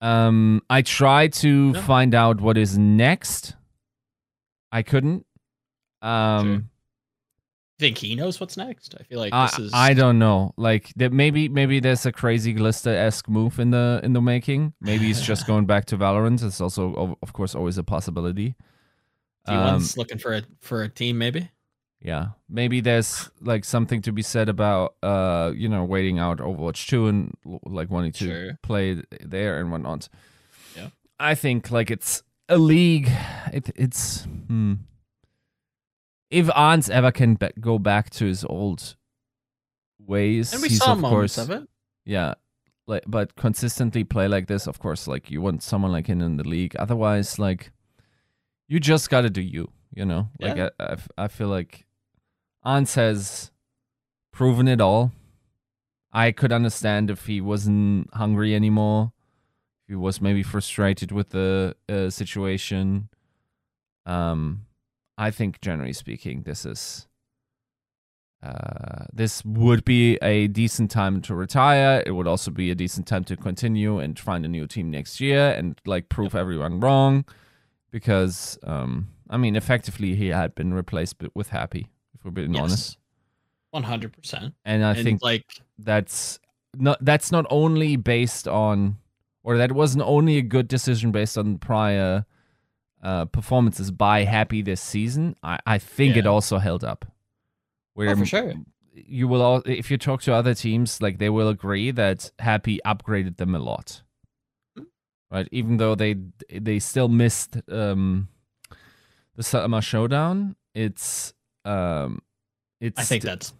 Um, 0.00 0.62
I 0.68 0.82
tried 0.82 1.32
to 1.34 1.72
no. 1.72 1.80
find 1.82 2.14
out 2.14 2.40
what 2.40 2.58
is 2.58 2.76
next. 2.76 3.56
I 4.70 4.82
couldn't. 4.82 5.24
Um. 6.02 6.70
Think 7.78 7.98
he 7.98 8.16
knows 8.16 8.40
what's 8.40 8.56
next? 8.56 8.96
I 8.98 9.04
feel 9.04 9.20
like 9.20 9.32
I, 9.32 9.46
this 9.46 9.58
is. 9.58 9.70
I 9.72 9.94
don't 9.94 10.18
know. 10.18 10.52
Like 10.56 10.92
that 10.96 11.12
maybe 11.12 11.48
maybe 11.48 11.78
there's 11.78 12.06
a 12.06 12.12
crazy 12.12 12.52
Glister 12.52 12.90
esque 12.90 13.28
move 13.28 13.60
in 13.60 13.70
the 13.70 14.00
in 14.02 14.14
the 14.14 14.20
making. 14.20 14.72
Maybe 14.80 15.06
he's 15.06 15.20
just 15.20 15.46
going 15.50 15.66
back 15.66 15.84
to 15.86 15.96
Valorant. 15.96 16.42
It's 16.42 16.60
also 16.60 17.16
of 17.22 17.32
course 17.32 17.54
always 17.54 17.78
a 17.78 17.84
possibility. 17.84 18.56
T1's 19.46 19.96
um, 19.96 20.00
looking 20.00 20.18
for 20.18 20.34
a 20.34 20.42
for 20.60 20.82
a 20.82 20.88
team, 20.88 21.18
maybe. 21.18 21.50
Yeah, 22.00 22.28
maybe 22.48 22.80
there's 22.80 23.30
like 23.40 23.64
something 23.64 24.02
to 24.02 24.12
be 24.12 24.22
said 24.22 24.48
about 24.48 24.94
uh 25.02 25.52
you 25.54 25.68
know 25.68 25.84
waiting 25.84 26.18
out 26.18 26.38
Overwatch 26.38 26.88
two 26.88 27.06
and 27.06 27.36
like 27.64 27.90
wanting 27.90 28.12
to 28.12 28.26
sure. 28.26 28.58
play 28.62 29.02
there 29.20 29.60
and 29.60 29.70
whatnot. 29.70 30.08
Yeah, 30.76 30.88
I 31.18 31.34
think 31.34 31.70
like 31.70 31.90
it's 31.90 32.22
a 32.48 32.58
league. 32.58 33.10
It, 33.52 33.70
it's 33.76 34.24
hmm. 34.46 34.74
If 36.30 36.46
Arns 36.48 36.90
ever 36.90 37.10
can 37.10 37.34
be- 37.34 37.52
go 37.60 37.78
back 37.78 38.10
to 38.10 38.26
his 38.26 38.44
old 38.44 38.96
ways, 39.98 40.52
and 40.52 40.62
we 40.62 40.68
he's 40.68 40.78
saw 40.78 40.92
of 40.92 41.00
course 41.00 41.38
of 41.38 41.50
it. 41.50 41.68
Yeah, 42.04 42.34
like 42.86 43.04
but 43.06 43.36
consistently 43.36 44.04
play 44.04 44.28
like 44.28 44.46
this. 44.46 44.66
Of 44.66 44.78
course, 44.78 45.06
like 45.06 45.30
you 45.30 45.40
want 45.40 45.62
someone 45.62 45.92
like 45.92 46.06
him 46.06 46.20
in 46.20 46.36
the 46.36 46.48
league. 46.48 46.76
Otherwise, 46.76 47.38
like 47.38 47.72
you 48.68 48.80
just 48.80 49.10
got 49.10 49.22
to 49.22 49.30
do 49.30 49.40
you. 49.40 49.70
You 49.94 50.04
know, 50.04 50.28
like 50.40 50.56
yeah. 50.56 50.68
I, 50.78 50.84
I, 50.84 50.96
I 51.16 51.28
feel 51.28 51.48
like 51.48 51.86
Arns 52.64 52.94
has 52.94 53.50
proven 54.32 54.68
it 54.68 54.80
all. 54.80 55.12
I 56.12 56.32
could 56.32 56.52
understand 56.52 57.10
if 57.10 57.26
he 57.26 57.40
wasn't 57.40 58.12
hungry 58.14 58.54
anymore. 58.54 59.12
He 59.86 59.94
was 59.94 60.20
maybe 60.20 60.42
frustrated 60.42 61.12
with 61.12 61.30
the 61.30 61.74
uh, 61.88 62.10
situation. 62.10 63.08
Um, 64.04 64.66
I 65.18 65.30
think 65.30 65.60
generally 65.60 65.92
speaking, 65.92 66.42
this 66.42 66.64
is 66.64 67.06
uh, 68.42 69.04
this 69.12 69.44
would 69.44 69.84
be 69.84 70.16
a 70.22 70.46
decent 70.46 70.90
time 70.90 71.20
to 71.22 71.34
retire. 71.34 72.02
It 72.06 72.12
would 72.12 72.28
also 72.28 72.50
be 72.50 72.70
a 72.70 72.74
decent 72.74 73.06
time 73.08 73.24
to 73.24 73.36
continue 73.36 73.98
and 73.98 74.18
find 74.18 74.44
a 74.46 74.48
new 74.48 74.66
team 74.66 74.90
next 74.90 75.20
year 75.20 75.50
and 75.50 75.78
like 75.84 76.08
prove 76.08 76.36
everyone 76.36 76.78
wrong 76.78 77.24
because 77.90 78.58
um, 78.62 79.08
I 79.30 79.36
mean, 79.36 79.56
effectively, 79.56 80.14
he 80.14 80.28
had 80.28 80.54
been 80.54 80.72
replaced 80.72 81.16
with 81.34 81.48
Happy, 81.48 81.88
if 82.14 82.24
we're 82.24 82.30
being 82.30 82.54
yes. 82.54 82.62
honest. 82.62 82.98
One 83.70 83.82
hundred 83.82 84.12
percent. 84.12 84.54
And 84.64 84.84
I 84.84 84.92
and 84.92 85.04
think 85.04 85.22
like 85.22 85.44
that's 85.78 86.38
not 86.76 87.04
that's 87.04 87.30
not 87.30 87.44
only 87.50 87.96
based 87.96 88.48
on, 88.48 88.98
or 89.42 89.58
that 89.58 89.72
wasn't 89.72 90.04
only 90.04 90.38
a 90.38 90.42
good 90.42 90.68
decision 90.68 91.12
based 91.12 91.36
on 91.36 91.58
prior 91.58 92.24
uh, 93.02 93.26
performances 93.26 93.90
by 93.90 94.24
Happy 94.24 94.62
this 94.62 94.80
season. 94.80 95.36
I 95.42 95.58
I 95.66 95.78
think 95.78 96.14
yeah. 96.14 96.20
it 96.20 96.26
also 96.26 96.58
held 96.58 96.84
up. 96.84 97.04
Where 97.94 98.10
oh, 98.10 98.16
for 98.16 98.26
sure. 98.26 98.54
You 98.94 99.28
will 99.28 99.42
all, 99.42 99.62
if 99.64 99.92
you 99.92 99.96
talk 99.96 100.22
to 100.22 100.34
other 100.34 100.54
teams, 100.54 101.00
like 101.00 101.18
they 101.18 101.30
will 101.30 101.48
agree 101.48 101.92
that 101.92 102.32
Happy 102.40 102.80
upgraded 102.84 103.36
them 103.36 103.54
a 103.54 103.60
lot 103.60 104.02
right? 105.30 105.48
Even 105.52 105.76
though 105.76 105.94
they 105.94 106.16
they 106.50 106.78
still 106.78 107.08
missed 107.08 107.56
um, 107.70 108.28
the 109.36 109.42
summer 109.42 109.80
showdown, 109.80 110.56
it's 110.74 111.32
um, 111.64 112.20
it's. 112.80 112.98
I 113.00 113.04
think 113.04 113.22
that's 113.22 113.52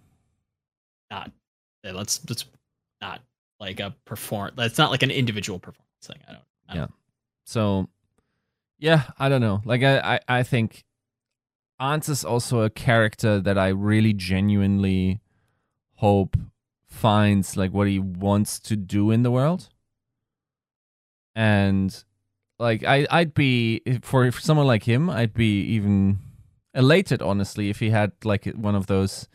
not. 1.11 1.31
Yeah, 1.85 1.93
let's 1.93 2.21
let's 2.29 2.45
not 3.01 3.23
like 3.61 3.81
a 3.81 3.95
perform. 4.05 4.53
That's 4.57 4.79
not 4.79 4.91
like 4.91 5.03
an 5.03 5.11
individual 5.11 5.59
performance 5.59 5.87
thing. 6.03 6.19
I 6.29 6.33
don't. 6.33 6.45
I 6.69 6.75
don't 6.75 6.83
yeah. 6.83 6.95
So, 7.45 7.89
yeah, 8.79 9.05
I 9.19 9.29
don't 9.29 9.41
know. 9.41 9.63
Like 9.65 9.83
I 9.83 9.99
I, 9.99 10.39
I 10.39 10.43
think. 10.43 10.85
Arns 11.81 12.09
is 12.09 12.25
also 12.25 12.63
a 12.63 12.71
character 12.71 13.39
that 13.39 13.57
I 13.57 13.69
really 13.69 14.13
genuinely 14.13 15.21
hope 15.95 16.37
finds 16.89 17.57
like 17.57 17.73
what 17.73 17.87
he 17.87 18.01
wants 18.01 18.59
to 18.59 18.75
do 18.75 19.13
in 19.13 19.23
the 19.23 19.31
world 19.31 19.69
and 21.39 22.03
like 22.59 22.83
I 22.83 23.07
I'd 23.11 23.33
be 23.33 23.81
for, 24.03 24.31
for 24.33 24.41
someone 24.41 24.67
like 24.67 24.83
him, 24.83 25.09
I'd 25.09 25.35
be 25.35 25.61
even 25.61 26.19
elated 26.75 27.23
honestly 27.23 27.71
if 27.71 27.79
he 27.79 27.91
had 27.91 28.11
like 28.25 28.47
one 28.47 28.75
of 28.75 28.89
those 28.89 29.29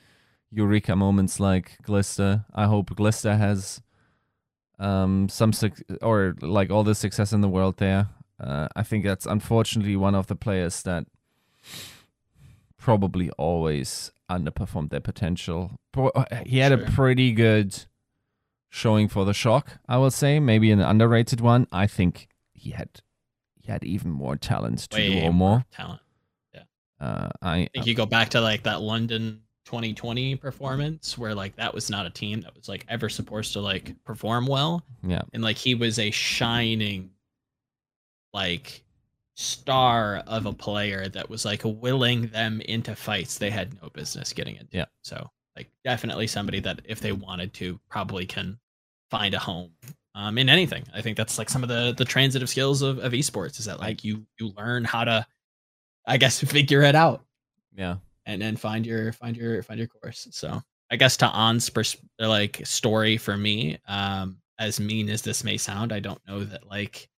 eureka 0.51 0.97
moments 0.97 1.39
like 1.39 1.77
Glister. 1.81 2.43
I 2.53 2.65
hope 2.65 2.93
Glister 2.93 3.37
has 3.37 3.81
um 4.79 5.29
some 5.29 5.53
su- 5.53 5.71
or 6.01 6.35
like 6.41 6.69
all 6.69 6.83
the 6.83 6.93
success 6.93 7.31
in 7.31 7.39
the 7.39 7.47
world 7.47 7.77
there. 7.77 8.09
Uh, 8.39 8.67
I 8.75 8.83
think 8.83 9.03
that's 9.05 9.25
unfortunately 9.25 9.95
one 9.95 10.15
of 10.15 10.27
the 10.27 10.35
players 10.35 10.81
that 10.83 11.05
probably 12.77 13.29
always 13.31 14.11
underperformed 14.29 14.89
their 14.89 14.99
potential. 14.99 15.71
Uh, 15.95 16.25
he 16.45 16.57
had 16.57 16.71
sure. 16.71 16.83
a 16.83 16.91
pretty 16.91 17.31
good 17.31 17.85
showing 18.69 19.07
for 19.07 19.23
the 19.23 19.33
shock, 19.33 19.79
I 19.87 19.97
will 19.97 20.11
say. 20.11 20.39
Maybe 20.39 20.71
an 20.71 20.81
underrated 20.81 21.39
one. 21.39 21.67
I 21.71 21.87
think 21.87 22.27
he 22.53 22.71
had 22.71 22.89
he 23.55 23.71
had 23.71 23.83
even 23.83 24.11
more 24.11 24.35
talent 24.35 24.79
to 24.89 24.97
Way 24.97 25.13
do 25.13 25.21
more. 25.21 25.33
more. 25.33 25.65
Talent. 25.71 26.01
Yeah. 26.53 26.63
Uh, 26.99 27.29
I, 27.41 27.55
I 27.57 27.69
think 27.73 27.87
you 27.87 27.95
go 27.95 28.05
back 28.05 28.29
to 28.29 28.41
like 28.41 28.63
that 28.63 28.81
London 28.81 29.41
2020 29.65 30.35
performance 30.35 31.17
where 31.17 31.33
like 31.33 31.55
that 31.55 31.73
was 31.73 31.89
not 31.89 32.05
a 32.05 32.09
team 32.09 32.41
that 32.41 32.53
was 32.55 32.67
like 32.67 32.85
ever 32.89 33.07
supposed 33.07 33.53
to 33.53 33.61
like 33.61 33.95
perform 34.03 34.45
well. 34.45 34.83
Yeah. 35.01 35.21
And 35.31 35.41
like 35.41 35.57
he 35.57 35.75
was 35.75 35.99
a 35.99 36.11
shining 36.11 37.11
like 38.33 38.83
star 39.35 40.23
of 40.27 40.45
a 40.45 40.53
player 40.53 41.07
that 41.09 41.29
was 41.29 41.45
like 41.45 41.61
willing 41.63 42.27
them 42.27 42.61
into 42.61 42.95
fights 42.95 43.37
they 43.37 43.49
had 43.49 43.81
no 43.81 43.89
business 43.89 44.33
getting 44.33 44.55
into. 44.55 44.77
Yeah. 44.77 44.85
So 45.01 45.29
like 45.55 45.69
definitely 45.83 46.27
somebody 46.27 46.59
that 46.61 46.81
if 46.85 46.99
they 46.99 47.11
wanted 47.11 47.53
to 47.55 47.79
probably 47.89 48.25
can 48.25 48.57
find 49.09 49.33
a 49.33 49.39
home 49.39 49.71
um, 50.15 50.37
in 50.37 50.49
anything. 50.49 50.83
I 50.93 51.01
think 51.01 51.17
that's 51.17 51.37
like 51.37 51.49
some 51.49 51.63
of 51.63 51.69
the 51.69 51.93
the 51.97 52.05
transitive 52.05 52.49
skills 52.49 52.81
of, 52.81 52.99
of 52.99 53.13
esports 53.13 53.59
is 53.59 53.65
that 53.65 53.79
like 53.79 54.03
you 54.03 54.25
you 54.39 54.53
learn 54.57 54.83
how 54.83 55.03
to, 55.03 55.25
I 56.05 56.17
guess, 56.17 56.39
figure 56.43 56.81
it 56.81 56.95
out. 56.95 57.23
Yeah, 57.75 57.97
and 58.25 58.41
then 58.41 58.55
find 58.55 58.85
your 58.85 59.11
find 59.13 59.35
your 59.35 59.63
find 59.63 59.79
your 59.79 59.87
course. 59.87 60.27
So 60.31 60.61
I 60.91 60.95
guess 60.95 61.17
to 61.17 61.27
Ans's 61.27 61.69
pers- 61.69 61.97
like 62.19 62.61
story 62.63 63.17
for 63.17 63.35
me, 63.35 63.77
um, 63.87 64.37
as 64.59 64.79
mean 64.79 65.09
as 65.09 65.21
this 65.21 65.43
may 65.43 65.57
sound, 65.57 65.91
I 65.91 65.99
don't 65.99 66.21
know 66.27 66.43
that 66.43 66.69
like, 66.69 67.09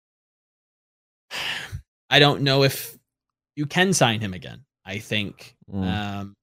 I 2.09 2.19
don't 2.19 2.41
know 2.41 2.63
if 2.63 2.97
you 3.55 3.65
can 3.65 3.93
sign 3.93 4.21
him 4.21 4.33
again. 4.33 4.63
I 4.85 4.99
think 4.99 5.55
mm. 5.73 5.83
um, 5.83 6.35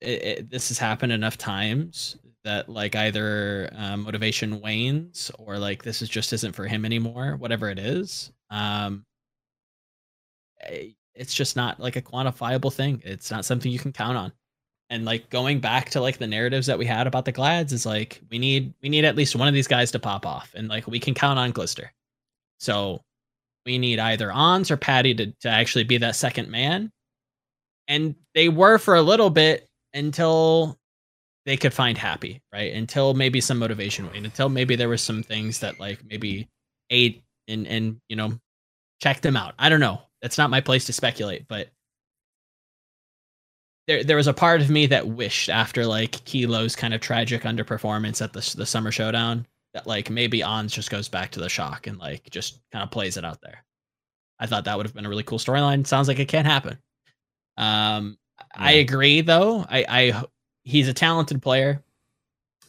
it, 0.00 0.22
it, 0.22 0.50
this 0.50 0.68
has 0.68 0.78
happened 0.78 1.12
enough 1.12 1.38
times 1.38 2.16
that 2.44 2.68
like 2.68 2.94
either 2.94 3.70
um, 3.74 4.02
motivation 4.04 4.60
wanes 4.60 5.30
or 5.38 5.58
like 5.58 5.82
this 5.82 6.02
is 6.02 6.08
just 6.08 6.32
isn't 6.32 6.52
for 6.54 6.66
him 6.66 6.84
anymore 6.84 7.36
whatever 7.36 7.70
it 7.70 7.78
is 7.78 8.30
um 8.50 9.04
eh, 10.62 10.90
it's 11.14 11.34
just 11.34 11.56
not 11.56 11.80
like 11.80 11.96
a 11.96 12.02
quantifiable 12.02 12.72
thing 12.72 13.02
it's 13.04 13.30
not 13.30 13.44
something 13.44 13.72
you 13.72 13.78
can 13.80 13.92
count 13.92 14.16
on 14.16 14.32
And 14.90 15.04
like 15.04 15.30
going 15.30 15.60
back 15.60 15.90
to 15.90 16.00
like 16.00 16.18
the 16.18 16.26
narratives 16.26 16.66
that 16.68 16.78
we 16.78 16.86
had 16.86 17.06
about 17.06 17.24
the 17.24 17.32
Glads 17.32 17.72
is 17.72 17.84
like 17.86 18.20
we 18.30 18.38
need 18.38 18.72
we 18.82 18.88
need 18.88 19.04
at 19.04 19.16
least 19.16 19.34
one 19.34 19.48
of 19.48 19.54
these 19.54 19.66
guys 19.66 19.90
to 19.92 19.98
pop 19.98 20.24
off, 20.24 20.52
and 20.54 20.68
like 20.68 20.86
we 20.86 21.00
can 21.00 21.14
count 21.14 21.38
on 21.38 21.50
Glister. 21.50 21.92
So 22.58 23.02
we 23.66 23.78
need 23.78 23.98
either 23.98 24.32
Ans 24.32 24.70
or 24.70 24.76
Patty 24.76 25.14
to 25.16 25.26
to 25.40 25.48
actually 25.48 25.84
be 25.84 25.98
that 25.98 26.16
second 26.16 26.48
man. 26.48 26.90
And 27.88 28.14
they 28.34 28.48
were 28.48 28.78
for 28.78 28.94
a 28.94 29.02
little 29.02 29.30
bit 29.30 29.68
until 29.92 30.78
they 31.44 31.56
could 31.56 31.74
find 31.74 31.98
happy, 31.98 32.42
right? 32.52 32.72
Until 32.72 33.14
maybe 33.14 33.40
some 33.40 33.58
motivation 33.58 34.06
waned, 34.06 34.24
until 34.24 34.48
maybe 34.48 34.76
there 34.76 34.88
was 34.88 35.02
some 35.02 35.22
things 35.22 35.60
that 35.60 35.78
like 35.78 36.00
maybe 36.08 36.48
ate 36.90 37.22
and 37.48 37.66
and 37.66 38.00
you 38.08 38.16
know 38.16 38.38
checked 39.02 39.22
them 39.22 39.36
out. 39.36 39.54
I 39.58 39.68
don't 39.68 39.80
know. 39.80 40.00
That's 40.22 40.38
not 40.38 40.50
my 40.50 40.60
place 40.60 40.86
to 40.86 40.92
speculate, 40.92 41.46
but 41.48 41.68
there 43.86 44.04
there 44.04 44.16
was 44.16 44.26
a 44.26 44.34
part 44.34 44.60
of 44.60 44.70
me 44.70 44.86
that 44.86 45.08
wished 45.08 45.48
after 45.48 45.86
like 45.86 46.24
Kilo's 46.24 46.76
kind 46.76 46.94
of 46.94 47.00
tragic 47.00 47.42
underperformance 47.42 48.22
at 48.22 48.32
the 48.32 48.54
the 48.56 48.66
summer 48.66 48.90
showdown 48.90 49.46
that 49.76 49.86
like 49.86 50.08
maybe 50.08 50.42
Ans 50.42 50.72
just 50.72 50.90
goes 50.90 51.06
back 51.06 51.30
to 51.32 51.38
the 51.38 51.50
shock 51.50 51.86
and 51.86 51.98
like 51.98 52.30
just 52.30 52.60
kind 52.72 52.82
of 52.82 52.90
plays 52.90 53.18
it 53.18 53.26
out 53.26 53.42
there. 53.42 53.62
I 54.40 54.46
thought 54.46 54.64
that 54.64 54.74
would 54.74 54.86
have 54.86 54.94
been 54.94 55.04
a 55.04 55.08
really 55.08 55.22
cool 55.22 55.38
storyline. 55.38 55.86
Sounds 55.86 56.08
like 56.08 56.18
it 56.18 56.28
can't 56.28 56.46
happen. 56.46 56.78
Um, 57.58 58.16
yeah. 58.38 58.44
I 58.56 58.72
agree 58.72 59.20
though. 59.20 59.66
I, 59.68 59.84
I 59.86 60.24
he's 60.64 60.88
a 60.88 60.94
talented 60.94 61.42
player. 61.42 61.84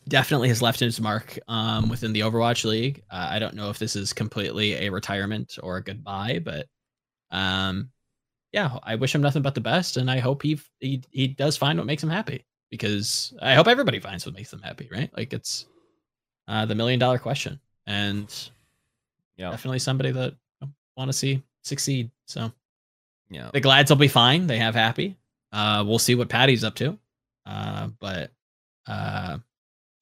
Definitely 0.09 0.49
has 0.49 0.61
left 0.61 0.81
his 0.81 0.99
mark 0.99 1.39
um, 1.47 1.87
within 1.87 2.11
the 2.11 2.21
Overwatch 2.21 2.65
League. 2.65 3.03
Uh, 3.09 3.27
I 3.29 3.39
don't 3.39 3.55
know 3.55 3.69
if 3.69 3.79
this 3.79 3.95
is 3.95 4.11
completely 4.11 4.73
a 4.73 4.89
retirement 4.89 5.57
or 5.63 5.77
a 5.77 5.83
goodbye, 5.83 6.41
but 6.43 6.67
um, 7.31 7.89
yeah, 8.51 8.79
I 8.83 8.95
wish 8.95 9.15
him 9.15 9.21
nothing 9.21 9.43
but 9.43 9.55
the 9.55 9.61
best, 9.61 9.95
and 9.95 10.11
I 10.11 10.19
hope 10.19 10.43
he 10.43 10.59
he 10.81 11.01
he 11.11 11.27
does 11.27 11.55
find 11.55 11.79
what 11.79 11.87
makes 11.87 12.03
him 12.03 12.09
happy 12.09 12.45
because 12.69 13.33
I 13.41 13.53
hope 13.53 13.67
everybody 13.69 14.01
finds 14.01 14.25
what 14.25 14.35
makes 14.35 14.51
them 14.51 14.61
happy, 14.61 14.89
right? 14.91 15.09
Like 15.15 15.31
it's 15.31 15.67
uh, 16.47 16.65
the 16.65 16.75
million 16.75 16.99
dollar 16.99 17.19
question, 17.19 17.59
and 17.85 18.33
yeah, 19.35 19.51
definitely 19.51 19.79
somebody 19.79 20.11
that 20.11 20.33
I 20.61 20.67
want 20.95 21.09
to 21.09 21.13
see 21.13 21.43
succeed. 21.63 22.11
So 22.25 22.51
yeah, 23.29 23.49
the 23.53 23.59
Glads 23.59 23.91
will 23.91 23.97
be 23.97 24.07
fine. 24.07 24.47
They 24.47 24.57
have 24.57 24.75
happy. 24.75 25.17
Uh, 25.51 25.83
we'll 25.85 25.99
see 25.99 26.15
what 26.15 26.29
Patty's 26.29 26.63
up 26.63 26.75
to. 26.75 26.97
Uh, 27.45 27.87
but 27.99 28.31
uh, 28.87 29.37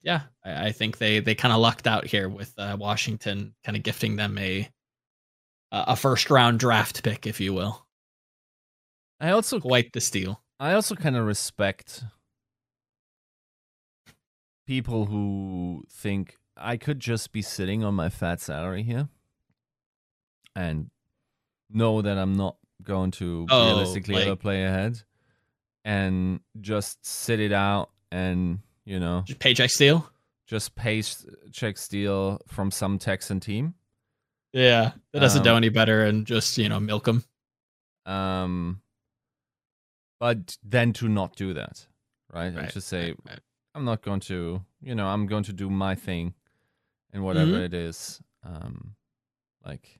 yeah, 0.01 0.21
I, 0.43 0.67
I 0.67 0.71
think 0.71 0.97
they 0.97 1.19
they 1.19 1.35
kind 1.35 1.53
of 1.53 1.59
lucked 1.59 1.87
out 1.87 2.05
here 2.05 2.29
with 2.29 2.53
uh, 2.57 2.77
Washington 2.79 3.53
kind 3.63 3.75
of 3.75 3.83
gifting 3.83 4.15
them 4.15 4.37
a 4.37 4.69
a 5.71 5.95
first 5.95 6.29
round 6.29 6.59
draft 6.59 7.03
pick, 7.03 7.27
if 7.27 7.39
you 7.39 7.53
will. 7.53 7.85
I 9.19 9.31
also 9.31 9.59
quite 9.59 9.91
the 9.93 10.01
steal. 10.01 10.41
I 10.59 10.73
also 10.73 10.95
kind 10.95 11.17
of 11.17 11.25
respect 11.25 12.03
people 14.65 15.05
who 15.05 15.83
think 15.89 16.37
I 16.57 16.77
could 16.77 16.99
just 16.99 17.31
be 17.31 17.41
sitting 17.41 17.83
on 17.83 17.93
my 17.93 18.09
fat 18.09 18.41
salary 18.41 18.83
here 18.83 19.09
and 20.55 20.89
know 21.69 22.01
that 22.01 22.17
I'm 22.17 22.33
not 22.33 22.57
going 22.81 23.11
to 23.11 23.47
oh, 23.49 23.65
realistically 23.65 24.15
like, 24.15 24.25
ever 24.27 24.35
play 24.35 24.63
ahead 24.63 25.01
and 25.83 26.39
just 26.61 27.05
sit 27.05 27.39
it 27.39 27.51
out 27.51 27.89
and 28.11 28.59
you 28.85 28.99
know 28.99 29.23
just 29.25 29.39
paycheck 29.39 29.69
steal 29.69 30.09
just 30.47 30.75
paycheck 30.75 31.77
steal 31.77 32.41
from 32.47 32.71
some 32.71 32.99
Texan 32.99 33.39
team. 33.39 33.73
Yeah, 34.53 34.91
that 35.11 35.19
doesn't 35.19 35.41
um, 35.41 35.43
do 35.43 35.55
any 35.55 35.69
better, 35.69 36.05
and 36.05 36.25
just 36.25 36.57
you 36.57 36.69
know 36.69 36.79
milk 36.79 37.05
them. 37.05 37.23
Um, 38.05 38.81
but 40.19 40.57
then 40.63 40.93
to 40.93 41.09
not 41.09 41.35
do 41.35 41.53
that, 41.53 41.85
right? 42.31 42.53
right 42.53 42.63
and 42.63 42.69
to 42.69 42.81
say, 42.81 43.09
right, 43.09 43.19
right. 43.27 43.39
I'm 43.75 43.85
not 43.85 44.01
going 44.01 44.21
to, 44.21 44.61
you 44.81 44.95
know, 44.95 45.07
I'm 45.07 45.27
going 45.27 45.43
to 45.43 45.53
do 45.53 45.69
my 45.69 45.95
thing, 45.95 46.33
and 47.13 47.23
whatever 47.23 47.51
mm-hmm. 47.51 47.63
it 47.63 47.73
is, 47.73 48.21
um, 48.43 48.95
like 49.65 49.99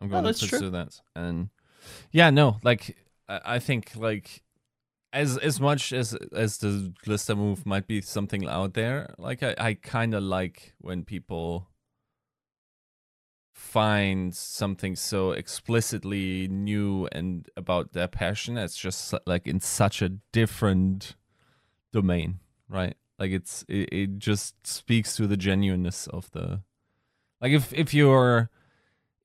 I'm 0.00 0.08
going 0.08 0.26
oh, 0.26 0.32
to 0.32 0.38
pursue 0.38 0.58
true. 0.58 0.70
that, 0.70 1.00
and 1.14 1.48
yeah, 2.10 2.30
no, 2.30 2.58
like 2.64 2.96
I, 3.28 3.40
I 3.44 3.58
think 3.60 3.92
like 3.94 4.42
as 5.12 5.38
as 5.38 5.60
much 5.60 5.92
as 5.92 6.14
as 6.34 6.58
the 6.58 6.92
Glister 7.04 7.36
move 7.36 7.64
might 7.64 7.86
be 7.86 8.00
something 8.00 8.46
out 8.48 8.74
there, 8.74 9.14
like 9.16 9.42
I, 9.42 9.54
I 9.58 9.74
kind 9.74 10.12
of 10.12 10.24
like 10.24 10.74
when 10.80 11.04
people 11.04 11.68
find 13.54 14.34
something 14.34 14.96
so 14.96 15.30
explicitly 15.30 16.48
new 16.48 17.08
and 17.12 17.48
about 17.56 17.92
their 17.92 18.08
passion. 18.08 18.58
It's 18.58 18.76
just 18.76 19.14
like 19.26 19.46
in 19.46 19.60
such 19.60 20.02
a 20.02 20.08
different 20.32 21.14
domain, 21.92 22.40
right? 22.68 22.96
Like 23.24 23.32
it's 23.32 23.64
it, 23.68 23.88
it 23.90 24.18
just 24.18 24.66
speaks 24.66 25.16
to 25.16 25.26
the 25.26 25.38
genuineness 25.38 26.06
of 26.08 26.30
the 26.32 26.60
like 27.40 27.52
if 27.52 27.72
if 27.72 27.94
you're 27.94 28.50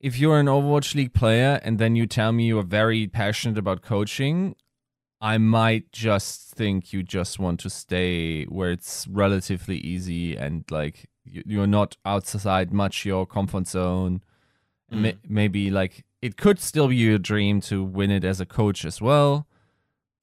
if 0.00 0.18
you're 0.18 0.40
an 0.40 0.46
Overwatch 0.46 0.94
League 0.94 1.12
player 1.12 1.60
and 1.62 1.78
then 1.78 1.96
you 1.96 2.06
tell 2.06 2.32
me 2.32 2.46
you're 2.46 2.62
very 2.62 3.06
passionate 3.06 3.58
about 3.58 3.82
coaching, 3.82 4.56
I 5.20 5.36
might 5.36 5.92
just 5.92 6.52
think 6.52 6.94
you 6.94 7.02
just 7.02 7.38
want 7.38 7.60
to 7.60 7.68
stay 7.68 8.44
where 8.44 8.70
it's 8.70 9.06
relatively 9.06 9.76
easy 9.76 10.34
and 10.34 10.64
like 10.70 11.10
you're 11.26 11.66
not 11.66 11.98
outside 12.06 12.72
much 12.72 13.04
your 13.04 13.26
comfort 13.26 13.68
zone. 13.68 14.22
Mm. 14.90 15.18
Maybe 15.28 15.70
like 15.70 16.06
it 16.22 16.38
could 16.38 16.58
still 16.58 16.88
be 16.88 16.96
your 16.96 17.18
dream 17.18 17.60
to 17.68 17.84
win 17.84 18.10
it 18.10 18.24
as 18.24 18.40
a 18.40 18.46
coach 18.46 18.86
as 18.86 19.02
well, 19.02 19.46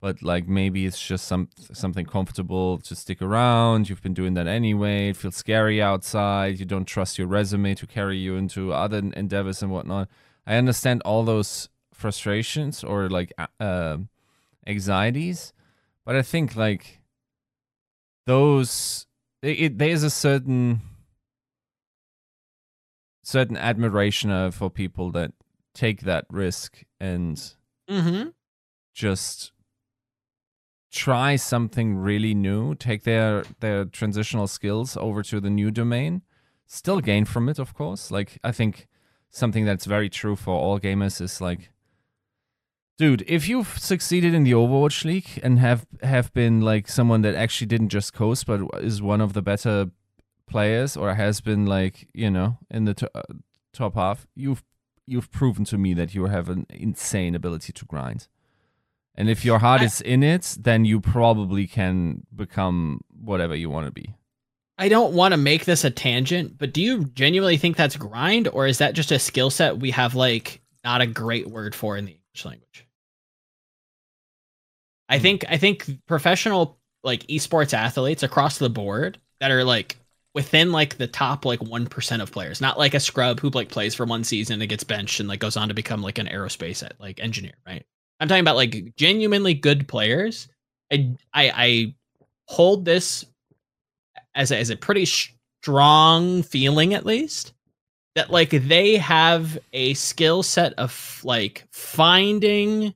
but 0.00 0.22
like 0.22 0.46
maybe 0.46 0.86
it's 0.86 1.04
just 1.04 1.26
some 1.26 1.48
something 1.72 2.06
comfortable 2.06 2.78
to 2.78 2.94
stick 2.94 3.20
around. 3.20 3.88
You've 3.88 4.02
been 4.02 4.14
doing 4.14 4.34
that 4.34 4.46
anyway. 4.46 5.10
It 5.10 5.16
feels 5.16 5.36
scary 5.36 5.82
outside. 5.82 6.60
You 6.60 6.66
don't 6.66 6.84
trust 6.84 7.18
your 7.18 7.26
resume 7.26 7.74
to 7.74 7.86
carry 7.86 8.16
you 8.16 8.36
into 8.36 8.72
other 8.72 8.98
endeavors 8.98 9.62
and 9.62 9.72
whatnot. 9.72 10.08
I 10.46 10.56
understand 10.56 11.02
all 11.04 11.24
those 11.24 11.68
frustrations 11.92 12.84
or 12.84 13.08
like 13.08 13.32
uh, 13.58 13.98
anxieties, 14.66 15.52
but 16.04 16.14
I 16.14 16.22
think 16.22 16.54
like 16.54 17.00
those 18.26 19.06
it, 19.42 19.60
it, 19.60 19.78
there's 19.78 20.04
a 20.04 20.10
certain 20.10 20.80
certain 23.24 23.56
admiration 23.56 24.30
uh, 24.30 24.50
for 24.50 24.70
people 24.70 25.10
that 25.10 25.32
take 25.74 26.02
that 26.02 26.24
risk 26.30 26.82
and 27.00 27.36
mm-hmm. 27.90 28.28
just 28.94 29.52
try 30.90 31.36
something 31.36 31.96
really 31.96 32.34
new, 32.34 32.74
take 32.74 33.04
their 33.04 33.44
their 33.60 33.84
transitional 33.84 34.46
skills 34.46 34.96
over 34.96 35.22
to 35.22 35.40
the 35.40 35.50
new 35.50 35.70
domain, 35.70 36.22
still 36.66 37.00
gain 37.00 37.24
from 37.24 37.48
it, 37.48 37.58
of 37.58 37.74
course. 37.74 38.10
Like 38.10 38.38
I 38.42 38.52
think 38.52 38.88
something 39.30 39.64
that's 39.64 39.84
very 39.84 40.08
true 40.08 40.36
for 40.36 40.54
all 40.54 40.80
gamers 40.80 41.20
is 41.20 41.40
like 41.40 41.70
Dude, 42.98 43.22
if 43.28 43.48
you've 43.48 43.78
succeeded 43.78 44.34
in 44.34 44.42
the 44.42 44.50
Overwatch 44.50 45.04
League 45.04 45.38
and 45.44 45.60
have 45.60 45.86
have 46.02 46.32
been 46.32 46.60
like 46.60 46.88
someone 46.88 47.22
that 47.22 47.36
actually 47.36 47.68
didn't 47.68 47.90
just 47.90 48.12
coast 48.12 48.44
but 48.44 48.60
is 48.82 49.00
one 49.00 49.20
of 49.20 49.34
the 49.34 49.42
better 49.42 49.90
players 50.48 50.96
or 50.96 51.14
has 51.14 51.40
been 51.40 51.64
like, 51.64 52.08
you 52.12 52.28
know, 52.28 52.58
in 52.68 52.86
the 52.86 52.94
to- 52.94 53.10
uh, 53.14 53.22
top 53.72 53.94
half, 53.94 54.26
you've 54.34 54.64
you've 55.06 55.30
proven 55.30 55.64
to 55.66 55.78
me 55.78 55.94
that 55.94 56.12
you 56.12 56.26
have 56.26 56.48
an 56.48 56.66
insane 56.70 57.36
ability 57.36 57.72
to 57.72 57.84
grind. 57.84 58.26
And 59.18 59.28
if 59.28 59.44
your 59.44 59.58
heart 59.58 59.80
I, 59.80 59.84
is 59.86 60.00
in 60.00 60.22
it, 60.22 60.56
then 60.60 60.84
you 60.84 61.00
probably 61.00 61.66
can 61.66 62.24
become 62.34 63.00
whatever 63.10 63.56
you 63.56 63.68
want 63.68 63.86
to 63.86 63.92
be. 63.92 64.14
I 64.78 64.88
don't 64.88 65.12
want 65.12 65.32
to 65.32 65.36
make 65.36 65.64
this 65.64 65.82
a 65.82 65.90
tangent, 65.90 66.56
but 66.56 66.72
do 66.72 66.80
you 66.80 67.04
genuinely 67.06 67.56
think 67.56 67.76
that's 67.76 67.96
grind 67.96 68.46
or 68.46 68.68
is 68.68 68.78
that 68.78 68.94
just 68.94 69.10
a 69.10 69.18
skill 69.18 69.50
set 69.50 69.80
we 69.80 69.90
have 69.90 70.14
like 70.14 70.60
not 70.84 71.00
a 71.00 71.06
great 71.06 71.48
word 71.48 71.74
for 71.74 71.96
in 71.96 72.04
the 72.04 72.12
English 72.12 72.44
language? 72.44 72.86
I 75.08 75.16
hmm. 75.18 75.22
think 75.22 75.44
I 75.48 75.56
think 75.56 76.06
professional 76.06 76.78
like 77.02 77.26
esports 77.26 77.74
athletes 77.74 78.22
across 78.22 78.58
the 78.58 78.70
board 78.70 79.18
that 79.40 79.50
are 79.50 79.64
like 79.64 79.96
within 80.32 80.70
like 80.70 80.96
the 80.96 81.08
top 81.08 81.44
like 81.44 81.58
1% 81.58 82.22
of 82.22 82.30
players 82.30 82.60
not 82.60 82.78
like 82.78 82.94
a 82.94 83.00
scrub 83.00 83.40
who 83.40 83.50
like 83.50 83.68
plays 83.68 83.96
for 83.96 84.06
one 84.06 84.22
season 84.22 84.60
and 84.60 84.68
gets 84.68 84.84
benched 84.84 85.18
and 85.18 85.28
like 85.28 85.40
goes 85.40 85.56
on 85.56 85.68
to 85.68 85.74
become 85.74 86.02
like 86.02 86.18
an 86.18 86.28
aerospace 86.28 86.88
like 87.00 87.18
engineer 87.18 87.54
right 87.66 87.84
i'm 88.20 88.28
talking 88.28 88.40
about 88.40 88.56
like 88.56 88.94
genuinely 88.96 89.54
good 89.54 89.86
players. 89.88 90.48
I 90.92 91.16
i, 91.34 91.52
I 91.54 91.94
hold 92.46 92.84
this 92.84 93.24
as 94.34 94.50
a, 94.50 94.56
as 94.56 94.70
a 94.70 94.76
pretty 94.76 95.04
strong 95.04 96.42
feeling 96.42 96.94
at 96.94 97.06
least 97.06 97.52
that 98.14 98.30
like 98.30 98.50
they 98.50 98.96
have 98.96 99.58
a 99.72 99.94
skill 99.94 100.42
set 100.42 100.72
of 100.74 101.20
like 101.24 101.66
finding 101.70 102.94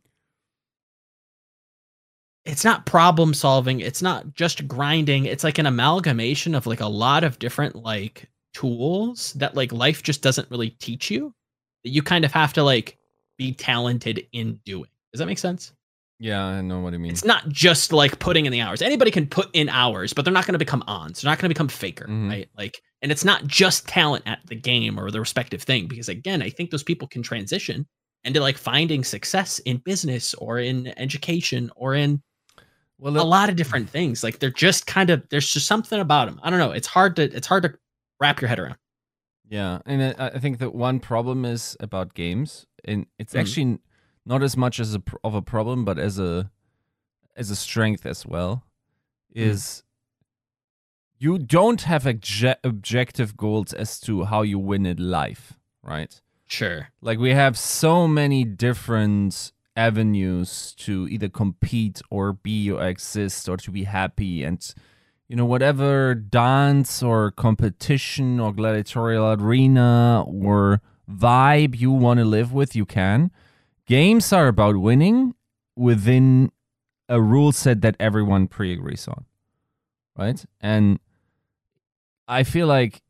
it's 2.45 2.65
not 2.65 2.87
problem 2.87 3.35
solving 3.35 3.81
it's 3.81 4.03
not 4.03 4.35
just 4.35 4.67
grinding 4.67 5.27
it's 5.27 5.45
like 5.45 5.59
an 5.59 5.67
amalgamation 5.67 6.55
of 6.55 6.67
like 6.67 6.81
a 6.81 6.87
lot 6.87 7.25
of 7.25 7.39
different 7.39 7.77
like 7.77 8.29
tools 8.55 9.33
that 9.35 9.55
like 9.55 9.73
life 9.73 10.03
just 10.03 10.23
doesn't 10.23 10.51
really 10.51 10.71
teach 10.71 11.11
you 11.11 11.33
that 11.85 11.91
you 11.91 12.03
kind 12.03 12.25
of 12.25 12.33
have 12.33 12.53
to 12.53 12.63
like 12.63 12.99
be 13.39 13.53
talented 13.53 14.27
in 14.33 14.59
doing 14.65 14.89
does 15.13 15.19
that 15.19 15.27
make 15.27 15.39
sense 15.39 15.73
Yeah, 16.19 16.45
I 16.45 16.61
know 16.61 16.81
what 16.81 16.93
you 16.93 16.99
mean. 16.99 17.11
It's 17.13 17.25
not 17.25 17.49
just 17.49 17.93
like 17.93 18.19
putting 18.19 18.47
in 18.47 18.53
the 18.53 18.61
hours. 18.61 18.81
Anybody 18.81 19.11
can 19.11 19.27
put 19.27 19.49
in 19.53 19.69
hours, 19.69 20.13
but 20.13 20.25
they're 20.25 20.33
not 20.33 20.47
going 20.47 20.55
to 20.55 20.59
become 20.59 20.85
ans. 20.87 21.21
They're 21.21 21.31
not 21.31 21.39
going 21.39 21.49
to 21.49 21.55
become 21.55 21.69
faker, 21.69 22.05
mm-hmm. 22.05 22.29
right? 22.29 22.49
Like, 22.57 22.81
and 23.03 23.11
it's 23.11 23.25
not 23.25 23.47
just 23.47 23.89
talent 23.89 24.23
at 24.27 24.39
the 24.47 24.55
game 24.55 24.99
or 24.99 25.11
the 25.11 25.19
respective 25.19 25.63
thing, 25.63 25.89
because 25.89 26.09
again, 26.09 26.41
I 26.41 26.51
think 26.51 26.71
those 26.71 26.85
people 26.85 27.09
can 27.09 27.23
transition 27.23 27.87
into 28.25 28.41
like 28.41 28.57
finding 28.57 29.05
success 29.05 29.59
in 29.61 29.79
business 29.79 30.35
or 30.35 30.59
in 30.59 30.97
education 30.99 31.71
or 31.77 31.95
in 31.95 32.23
well, 32.99 33.21
a 33.21 33.25
lot 33.25 33.49
of 33.49 33.57
different 33.57 33.91
things. 33.91 34.23
Like 34.23 34.39
they're 34.39 34.51
just 34.51 34.87
kind 34.87 35.11
of 35.11 35.29
there's 35.31 35.53
just 35.53 35.67
something 35.67 35.99
about 35.99 36.27
them. 36.27 36.41
I 36.43 36.51
don't 36.51 36.61
know. 36.61 36.71
It's 36.71 36.87
hard 36.87 37.17
to 37.17 37.23
it's 37.23 37.49
hard 37.49 37.65
to 37.65 37.75
wrap 38.21 38.41
your 38.41 38.49
head 38.49 38.61
around. 38.61 38.77
Yeah, 39.49 39.81
and 39.85 40.15
I 40.19 40.39
think 40.39 40.61
that 40.61 40.75
one 40.75 41.01
problem 41.01 41.45
is 41.45 41.77
about 41.81 42.15
games, 42.15 42.67
and 42.85 43.07
it's 43.19 43.33
mm-hmm. 43.33 43.41
actually 43.41 43.79
not 44.25 44.43
as 44.43 44.57
much 44.57 44.81
as 44.81 44.95
a, 44.95 45.03
of 45.25 45.35
a 45.35 45.43
problem, 45.43 45.85
but 45.85 45.99
as 45.99 46.19
a 46.19 46.51
as 47.37 47.51
a 47.51 47.57
strength 47.57 48.05
as 48.07 48.27
well. 48.27 48.65
Mm. 49.35 49.43
Is 49.43 49.63
mm. 49.65 49.83
you 51.19 51.39
don't 51.39 51.83
have 51.83 52.05
obje- 52.05 52.57
objective 52.63 53.37
goals 53.37 53.73
as 53.73 54.01
to 54.01 54.25
how 54.25 54.43
you 54.43 54.59
win 54.59 54.87
in 54.87 54.99
life, 54.99 55.55
right? 55.83 56.21
Sure. 56.47 56.89
Like 57.01 57.19
we 57.19 57.31
have 57.31 57.57
so 57.57 58.07
many 58.07 58.45
different 58.45 59.53
avenues 59.77 60.75
to 60.77 61.09
either 61.09 61.29
compete 61.29 62.03
or 62.11 62.35
be 62.35 62.71
or 62.71 62.83
exist 62.87 63.49
or 63.49 63.57
to 63.57 63.71
be 63.71 63.85
happy 63.85 64.45
and 64.45 64.75
you 65.29 65.37
know 65.37 65.47
whatever 65.47 66.15
dance 66.15 67.03
or 67.03 67.31
competition 67.31 68.39
or 68.39 68.53
gladiatorial 68.53 69.33
arena 69.33 70.23
or 70.27 70.83
vibe 71.11 71.79
you 71.79 71.91
want 71.91 72.19
to 72.19 72.25
live 72.25 72.53
with 72.53 72.77
you 72.77 72.85
can 72.85 73.31
games 73.93 74.33
are 74.33 74.49
about 74.49 74.77
winning 74.77 75.35
within 75.77 76.51
a 77.09 77.21
rule 77.21 77.53
set 77.53 77.83
that 77.83 77.97
everyone 78.01 78.47
pre-agrees 78.47 79.07
on 79.09 79.25
right? 80.17 80.45
And 80.61 80.99
i 82.29 82.43
feel 82.45 82.67
like 82.67 83.03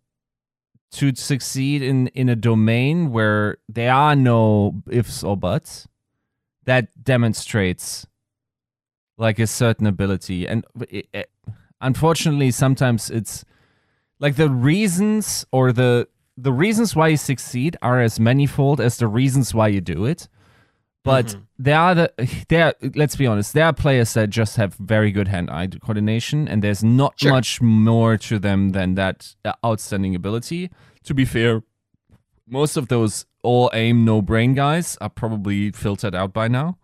to 0.98 1.14
succeed 1.14 1.82
in 1.82 2.08
in 2.08 2.28
a 2.28 2.36
domain 2.36 3.12
where 3.16 3.58
there 3.68 3.92
are 3.92 4.16
no 4.16 4.82
ifs 4.90 5.22
or 5.22 5.36
buts 5.36 5.86
that 6.64 6.84
demonstrates 7.12 8.06
like 9.18 9.38
a 9.38 9.46
certain 9.46 9.86
ability. 9.86 10.46
And 10.46 10.64
it, 10.88 11.06
it, 11.12 11.30
unfortunately 11.80 12.50
sometimes 12.50 13.10
it's 13.10 13.44
like 14.18 14.36
the 14.36 14.50
reasons 14.50 15.46
or 15.52 15.72
the 15.72 16.08
the 16.36 16.52
reasons 16.52 16.96
why 16.96 17.08
you 17.08 17.16
succeed 17.16 17.76
are 17.82 18.00
as 18.00 18.18
manifold 18.18 18.80
as 18.80 18.96
the 18.96 19.06
reasons 19.06 19.54
why 19.54 19.68
you 19.68 19.80
do 19.80 20.04
it 20.06 20.28
but 21.04 21.26
mm-hmm. 21.26 21.40
there 21.58 21.78
are 21.78 21.94
the 21.94 22.12
there 22.48 22.74
let's 22.94 23.16
be 23.16 23.26
honest 23.26 23.54
there 23.54 23.66
are 23.66 23.72
players 23.72 24.14
that 24.14 24.30
just 24.30 24.56
have 24.56 24.74
very 24.74 25.10
good 25.10 25.28
hand-eye 25.28 25.66
coordination 25.80 26.48
and 26.48 26.62
there's 26.62 26.84
not 26.84 27.14
sure. 27.18 27.32
much 27.32 27.60
more 27.60 28.16
to 28.16 28.38
them 28.38 28.70
than 28.70 28.94
that 28.94 29.34
outstanding 29.64 30.14
ability. 30.14 30.70
To 31.04 31.14
be 31.14 31.24
fair 31.24 31.62
most 32.46 32.76
of 32.76 32.88
those 32.88 33.26
all 33.42 33.70
aim 33.72 34.04
no 34.04 34.22
brain 34.22 34.54
guys 34.54 34.96
are 35.00 35.08
probably 35.08 35.72
filtered 35.72 36.14
out 36.14 36.32
by 36.32 36.48
now. 36.48 36.78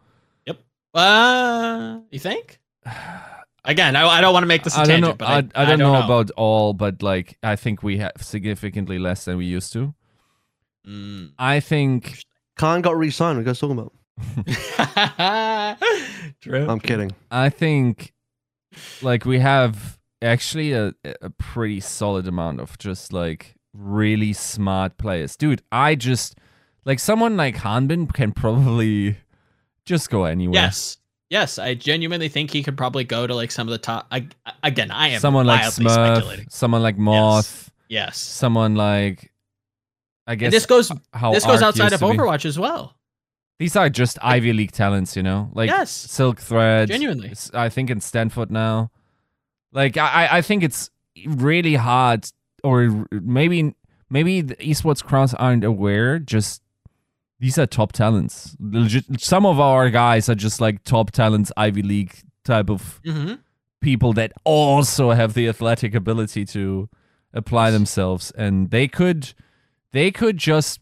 Yep. 0.47 0.61
Uh 0.95 2.01
you 2.11 2.19
think? 2.19 2.59
Again 3.65 3.97
i, 3.97 4.07
I 4.07 4.21
don't 4.21 4.33
want 4.33 4.45
to 4.45 4.49
make 4.49 4.65
this 4.65 4.77
a 4.77 4.81
I 4.81 4.85
don't 4.85 5.03
tangent, 5.03 5.21
know, 5.21 5.27
I, 5.27 5.31
I, 5.31 5.37
I, 5.37 5.41
don't, 5.41 5.57
I 5.57 5.65
don't 5.67 5.79
know, 5.79 5.93
know, 5.93 6.05
about 6.05 6.31
all 6.37 6.73
but 6.73 7.03
like 7.03 7.37
i 7.43 7.55
think 7.55 7.83
we 7.83 7.99
have 7.99 8.13
significantly 8.19 8.99
less 8.99 9.27
than 9.27 9.37
we 9.37 9.45
used 9.45 9.73
to. 9.75 9.95
Mm. 10.87 11.33
i 11.39 11.61
think 11.61 12.23
khan 12.57 12.81
got 12.81 12.97
re-signed 12.97 13.37
what 13.37 13.41
are 13.41 13.43
you 13.43 13.47
guys 13.47 13.59
talking 13.59 13.79
about 13.79 13.93
True. 16.41 16.67
I'm 16.69 16.81
kidding. 16.81 17.13
I 17.31 17.51
think 17.51 18.13
like 19.03 19.25
we 19.25 19.39
have 19.39 19.99
actually 20.23 20.73
a, 20.73 20.93
a 21.23 21.31
pretty 21.31 21.81
solid 21.81 22.27
amount 22.27 22.61
of 22.61 22.79
just 22.79 23.13
like 23.13 23.55
really 23.73 24.33
smart 24.33 24.99
players. 24.99 25.37
Dude, 25.37 25.63
I 25.71 25.95
just 25.95 26.37
like 26.85 26.99
someone 26.99 27.37
like 27.37 27.57
Hanbin 27.57 28.13
can 28.13 28.33
probably 28.33 29.19
just 29.85 30.11
go 30.11 30.25
anywhere. 30.25 30.63
Yes. 30.63 30.99
Yes, 31.31 31.59
I 31.59 31.75
genuinely 31.75 32.29
think 32.31 32.51
he 32.51 32.63
could 32.63 32.79
probably 32.79 33.05
go 33.05 33.27
to 33.27 33.35
like 33.35 33.51
some 33.51 33.69
of 33.69 33.73
the 33.73 33.79
top. 33.79 34.07
I, 34.11 34.29
again, 34.63 34.91
I 34.91 35.09
am 35.09 35.21
someone 35.21 35.45
like 35.47 35.61
Smurf, 35.61 36.51
someone 36.51 36.83
like 36.83 36.97
Moth. 36.97 37.71
Yes. 37.89 38.07
yes. 38.07 38.19
Someone 38.19 38.77
like 38.77 39.31
I 40.27 40.37
guess 40.37 40.47
and 40.47 40.53
this 40.55 40.65
goes 40.67 40.91
how 41.13 41.33
this 41.33 41.45
goes 41.45 41.63
outside 41.63 41.93
of 41.93 42.01
Overwatch 42.01 42.47
as 42.47 42.59
well. 42.59 42.95
These 43.59 43.75
are 43.75 43.91
just 43.91 44.19
Ivy 44.23 44.53
League 44.53 44.73
talents, 44.73 45.17
you 45.17 45.23
know, 45.23 45.51
like 45.53 45.69
yes, 45.69 45.91
Silk 45.91 46.41
Thread. 46.41 46.89
Genuinely, 46.89 47.33
I 47.53 47.69
think 47.69 47.91
in 47.91 48.01
Stanford 48.01 48.51
now. 48.51 48.91
Like 49.73 49.97
I, 49.97 50.29
I 50.31 50.43
think 50.43 50.63
it's 50.63 50.91
really 51.27 51.75
hard, 51.75 52.31
or 52.63 53.07
maybe 53.11 53.75
maybe 54.09 54.41
the 54.41 54.57
esports 54.57 55.03
crowds 55.03 55.35
aren't 55.35 55.65
aware. 55.65 56.21
Just 56.21 56.63
these 57.41 57.59
are 57.59 57.67
top 57.67 57.93
talents. 57.93 58.57
Legit, 58.61 59.21
some 59.21 59.45
of 59.45 59.59
our 59.59 59.91
guys 59.91 60.29
are 60.29 60.35
just 60.37 60.61
like 60.61 60.85
top 60.85 61.11
talents, 61.11 61.51
Ivy 61.57 61.83
League 61.83 62.15
type 62.45 62.71
of 62.71 63.01
mm-hmm. 63.05 63.35
people 63.81 64.13
that 64.15 64.33
also 64.45 65.11
have 65.11 65.35
the 65.35 65.49
athletic 65.49 65.95
ability 65.95 66.45
to 66.47 66.89
apply 67.35 67.73
themselves, 67.73 68.31
and 68.33 68.71
they 68.71 68.87
could 68.87 69.35
they 69.93 70.11
could 70.11 70.37
just 70.37 70.81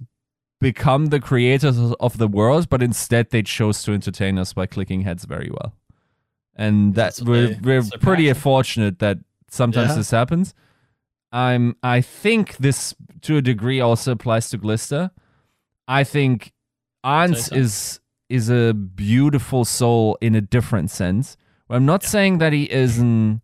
become 0.60 1.06
the 1.06 1.20
creators 1.20 1.78
of 1.78 2.18
the 2.18 2.28
world, 2.28 2.68
but 2.68 2.82
instead 2.82 3.30
they 3.30 3.42
chose 3.42 3.82
to 3.82 3.92
entertain 3.92 4.38
us 4.38 4.52
by 4.52 4.66
clicking 4.66 5.02
heads 5.02 5.24
very 5.24 5.50
well. 5.50 5.74
And 6.54 6.94
that 6.94 7.20
we're 7.22 7.58
we're 7.62 7.82
pretty 8.00 8.32
fortunate 8.32 8.98
that 9.00 9.18
sometimes 9.50 9.90
yeah. 9.90 9.96
this 9.96 10.10
happens. 10.10 10.54
I'm 11.32 11.76
I 11.82 12.00
think 12.00 12.56
this 12.56 12.94
to 13.22 13.36
a 13.36 13.42
degree 13.42 13.80
also 13.80 14.12
applies 14.12 14.48
to 14.50 14.56
Glister. 14.56 15.10
I 15.86 16.04
think 16.04 16.52
Ans 17.04 17.46
so. 17.46 17.56
is 17.56 18.00
is 18.28 18.48
a 18.48 18.72
beautiful 18.72 19.64
soul 19.64 20.16
in 20.20 20.34
a 20.34 20.40
different 20.40 20.90
sense. 20.90 21.36
I'm 21.68 21.84
not 21.84 22.02
yeah. 22.04 22.08
saying 22.08 22.38
that 22.38 22.52
he 22.52 22.70
isn't 22.72 23.42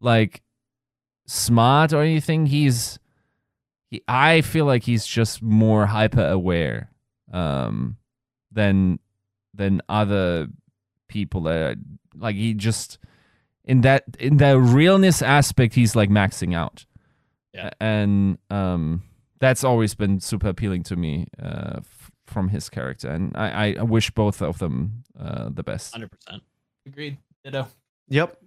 like 0.00 0.42
smart 1.26 1.92
or 1.92 2.02
anything. 2.02 2.46
He's 2.46 2.98
he, 3.92 4.02
I 4.08 4.40
feel 4.40 4.64
like 4.64 4.82
he's 4.84 5.06
just 5.06 5.42
more 5.42 5.84
hyper 5.84 6.26
aware 6.26 6.90
um, 7.30 7.98
than 8.50 8.98
than 9.52 9.82
other 9.88 10.48
people 11.08 11.42
that 11.42 11.56
are, 11.56 11.74
like 12.16 12.34
he 12.34 12.54
just 12.54 12.98
in 13.64 13.82
that 13.82 14.04
in 14.18 14.38
the 14.38 14.58
realness 14.58 15.20
aspect 15.20 15.74
he's 15.74 15.94
like 15.94 16.08
maxing 16.08 16.56
out. 16.56 16.86
Yeah. 17.52 17.70
And 17.80 18.38
um 18.48 19.02
that's 19.40 19.62
always 19.62 19.94
been 19.94 20.20
super 20.20 20.48
appealing 20.48 20.84
to 20.84 20.96
me 20.96 21.26
uh, 21.42 21.74
f- 21.80 22.10
from 22.26 22.48
his 22.48 22.70
character 22.70 23.10
and 23.10 23.36
I, 23.36 23.74
I 23.78 23.82
wish 23.82 24.10
both 24.10 24.40
of 24.40 24.58
them 24.58 25.04
uh, 25.18 25.50
the 25.52 25.62
best. 25.62 25.94
100%. 25.94 26.08
Agreed. 26.86 27.18
Ditto. 27.44 27.68
Yep. 28.08 28.38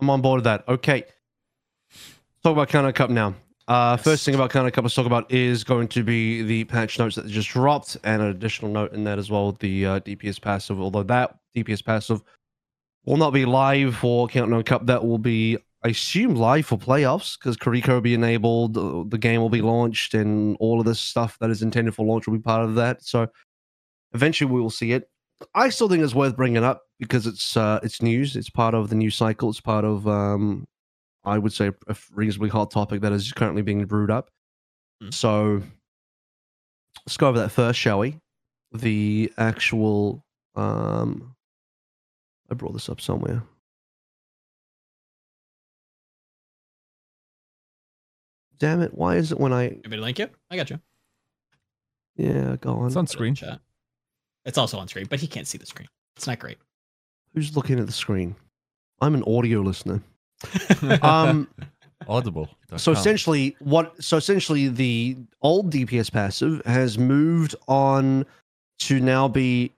I'm 0.00 0.08
on 0.08 0.22
board 0.22 0.38
with 0.38 0.44
that. 0.44 0.64
Okay. 0.68 1.04
Talk 2.42 2.52
about 2.52 2.68
Countdown 2.68 2.92
Cup 2.94 3.10
now. 3.10 3.34
Uh, 3.68 3.94
yes. 3.96 4.04
First 4.04 4.24
thing 4.24 4.34
about 4.34 4.54
of 4.54 4.72
couple 4.72 4.90
to 4.90 4.94
talk 4.94 5.06
about 5.06 5.30
is 5.30 5.62
going 5.62 5.88
to 5.88 6.02
be 6.02 6.42
the 6.42 6.64
patch 6.64 6.98
notes 6.98 7.16
that 7.16 7.26
just 7.28 7.48
dropped, 7.50 7.96
and 8.04 8.20
an 8.20 8.28
additional 8.28 8.70
note 8.70 8.92
in 8.92 9.04
that 9.04 9.18
as 9.18 9.30
well, 9.30 9.52
the 9.52 9.86
uh, 9.86 10.00
DPS 10.00 10.40
passive. 10.40 10.80
Although 10.80 11.04
that 11.04 11.36
DPS 11.56 11.84
passive 11.84 12.22
will 13.04 13.16
not 13.16 13.32
be 13.32 13.44
live 13.44 13.96
for 13.96 14.26
Countdown 14.28 14.64
Cup, 14.64 14.86
that 14.86 15.04
will 15.04 15.18
be, 15.18 15.58
I 15.84 15.88
assume, 15.88 16.34
live 16.34 16.66
for 16.66 16.76
playoffs 16.76 17.38
because 17.38 17.56
Kiriko 17.56 17.94
will 17.94 18.00
be 18.00 18.14
enabled, 18.14 18.76
uh, 18.76 19.04
the 19.06 19.18
game 19.18 19.40
will 19.40 19.48
be 19.48 19.62
launched, 19.62 20.14
and 20.14 20.56
all 20.58 20.80
of 20.80 20.86
this 20.86 21.00
stuff 21.00 21.38
that 21.40 21.50
is 21.50 21.62
intended 21.62 21.94
for 21.94 22.04
launch 22.04 22.26
will 22.26 22.36
be 22.36 22.42
part 22.42 22.64
of 22.64 22.74
that. 22.74 23.04
So 23.04 23.28
eventually 24.12 24.50
we 24.50 24.60
will 24.60 24.70
see 24.70 24.92
it. 24.92 25.08
I 25.54 25.68
still 25.70 25.88
think 25.88 26.02
it's 26.02 26.14
worth 26.14 26.36
bringing 26.36 26.64
up 26.64 26.82
because 26.98 27.26
it's 27.26 27.56
uh, 27.56 27.80
it's 27.82 28.02
news. 28.02 28.34
It's 28.36 28.50
part 28.50 28.74
of 28.74 28.88
the 28.88 28.94
news 28.96 29.16
cycle. 29.16 29.50
It's 29.50 29.60
part 29.60 29.84
of 29.84 30.06
um, 30.06 30.66
I 31.24 31.38
would 31.38 31.52
say, 31.52 31.70
a 31.86 31.96
reasonably 32.12 32.48
hot 32.48 32.70
topic 32.70 33.00
that 33.02 33.12
is 33.12 33.32
currently 33.32 33.62
being 33.62 33.84
brewed 33.84 34.10
up. 34.10 34.30
Mm. 35.02 35.14
So 35.14 35.62
let's 37.06 37.16
go 37.16 37.28
over 37.28 37.38
that 37.38 37.50
first, 37.50 37.78
shall 37.78 38.00
we? 38.00 38.18
The 38.72 39.32
actual. 39.38 40.24
Um, 40.54 41.34
I 42.50 42.54
brought 42.54 42.72
this 42.72 42.88
up 42.88 43.00
somewhere. 43.00 43.42
Damn 48.58 48.82
it! 48.82 48.94
Why 48.94 49.16
is 49.16 49.32
it 49.32 49.40
when 49.40 49.52
I? 49.52 49.70
You 49.82 49.90
me 49.90 49.96
link 49.96 50.18
you? 50.18 50.28
I 50.50 50.56
got 50.56 50.70
you. 50.70 50.78
Yeah, 52.16 52.56
go 52.60 52.74
on. 52.74 52.86
It's 52.86 52.96
on 52.96 53.06
screen. 53.06 53.36
It's 54.44 54.58
also 54.58 54.78
on 54.78 54.88
screen, 54.88 55.06
but 55.08 55.20
he 55.20 55.26
can't 55.26 55.46
see 55.46 55.58
the 55.58 55.66
screen. 55.66 55.88
It's 56.16 56.26
not 56.26 56.38
great. 56.38 56.58
Who's 57.34 57.56
looking 57.56 57.78
at 57.78 57.86
the 57.86 57.92
screen? 57.92 58.36
I'm 59.00 59.14
an 59.14 59.24
audio 59.26 59.60
listener. 59.60 60.02
um, 61.02 61.48
Audible. 62.08 62.48
So 62.76 62.92
essentially, 62.92 63.56
what? 63.60 64.02
So 64.02 64.16
essentially, 64.16 64.68
the 64.68 65.16
old 65.42 65.72
DPS 65.72 66.10
passive 66.10 66.62
has 66.64 66.98
moved 66.98 67.54
on 67.68 68.26
to 68.80 69.00
now 69.00 69.28
be 69.28 69.72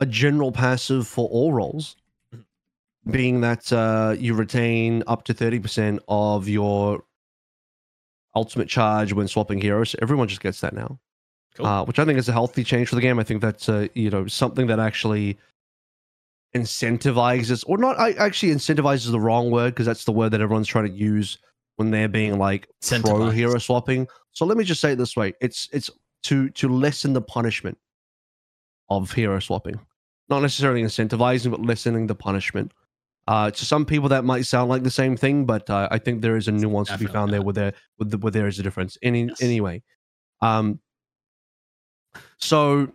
a 0.00 0.06
general 0.06 0.52
passive 0.52 1.06
for 1.06 1.28
all 1.28 1.52
roles, 1.52 1.96
being 3.10 3.40
that 3.42 3.72
uh, 3.72 4.14
you 4.18 4.34
retain 4.34 5.02
up 5.06 5.24
to 5.24 5.34
30% 5.34 6.00
of 6.08 6.48
your 6.48 7.04
ultimate 8.34 8.68
charge 8.68 9.12
when 9.12 9.28
swapping 9.28 9.60
heroes. 9.60 9.94
Everyone 10.02 10.28
just 10.28 10.40
gets 10.42 10.60
that 10.60 10.74
now, 10.74 10.98
cool. 11.56 11.66
uh, 11.66 11.84
which 11.84 11.98
I 11.98 12.04
think 12.04 12.18
is 12.18 12.28
a 12.28 12.32
healthy 12.32 12.64
change 12.64 12.88
for 12.88 12.94
the 12.94 13.00
game. 13.00 13.18
I 13.18 13.24
think 13.24 13.40
that's 13.40 13.68
uh, 13.68 13.88
you 13.94 14.10
know 14.10 14.26
something 14.26 14.66
that 14.66 14.78
actually 14.78 15.38
incentivizes, 16.54 17.64
or 17.66 17.78
not. 17.78 17.98
I 17.98 18.12
actually 18.12 18.52
incentivizes 18.52 19.10
the 19.10 19.20
wrong 19.20 19.50
word 19.50 19.74
because 19.74 19.86
that's 19.86 20.04
the 20.04 20.12
word 20.12 20.30
that 20.30 20.40
everyone's 20.40 20.68
trying 20.68 20.86
to 20.86 20.92
use 20.92 21.38
when 21.76 21.90
they're 21.90 22.08
being 22.08 22.38
like 22.38 22.68
pro 23.02 23.30
hero 23.30 23.58
swapping. 23.58 24.06
So 24.32 24.44
let 24.44 24.56
me 24.56 24.64
just 24.64 24.80
say 24.80 24.92
it 24.92 24.96
this 24.96 25.16
way: 25.16 25.34
it's 25.40 25.68
it's 25.72 25.90
to 26.24 26.50
to 26.50 26.68
lessen 26.68 27.12
the 27.12 27.22
punishment 27.22 27.78
of 28.90 29.12
hero 29.12 29.38
swapping, 29.40 29.78
not 30.28 30.40
necessarily 30.40 30.82
incentivizing, 30.82 31.50
but 31.50 31.62
lessening 31.62 32.06
the 32.06 32.14
punishment. 32.14 32.72
Uh, 33.28 33.50
to 33.50 33.64
some 33.64 33.84
people, 33.84 34.08
that 34.08 34.24
might 34.24 34.46
sound 34.46 34.70
like 34.70 34.84
the 34.84 34.90
same 34.90 35.16
thing, 35.16 35.44
but 35.44 35.68
uh, 35.68 35.88
I 35.90 35.98
think 35.98 36.22
there 36.22 36.36
is 36.36 36.46
a 36.46 36.52
nuance 36.52 36.88
Definitely 36.88 37.06
to 37.06 37.10
be 37.10 37.12
found 37.12 37.30
not. 37.30 37.32
there 37.32 37.42
where 37.42 37.52
there 37.52 37.72
with 37.98 38.10
the, 38.12 38.18
where 38.18 38.30
there 38.30 38.46
is 38.46 38.58
a 38.60 38.62
difference. 38.62 38.96
Any 39.02 39.24
yes. 39.24 39.42
anyway, 39.42 39.82
um, 40.40 40.78
so 42.38 42.92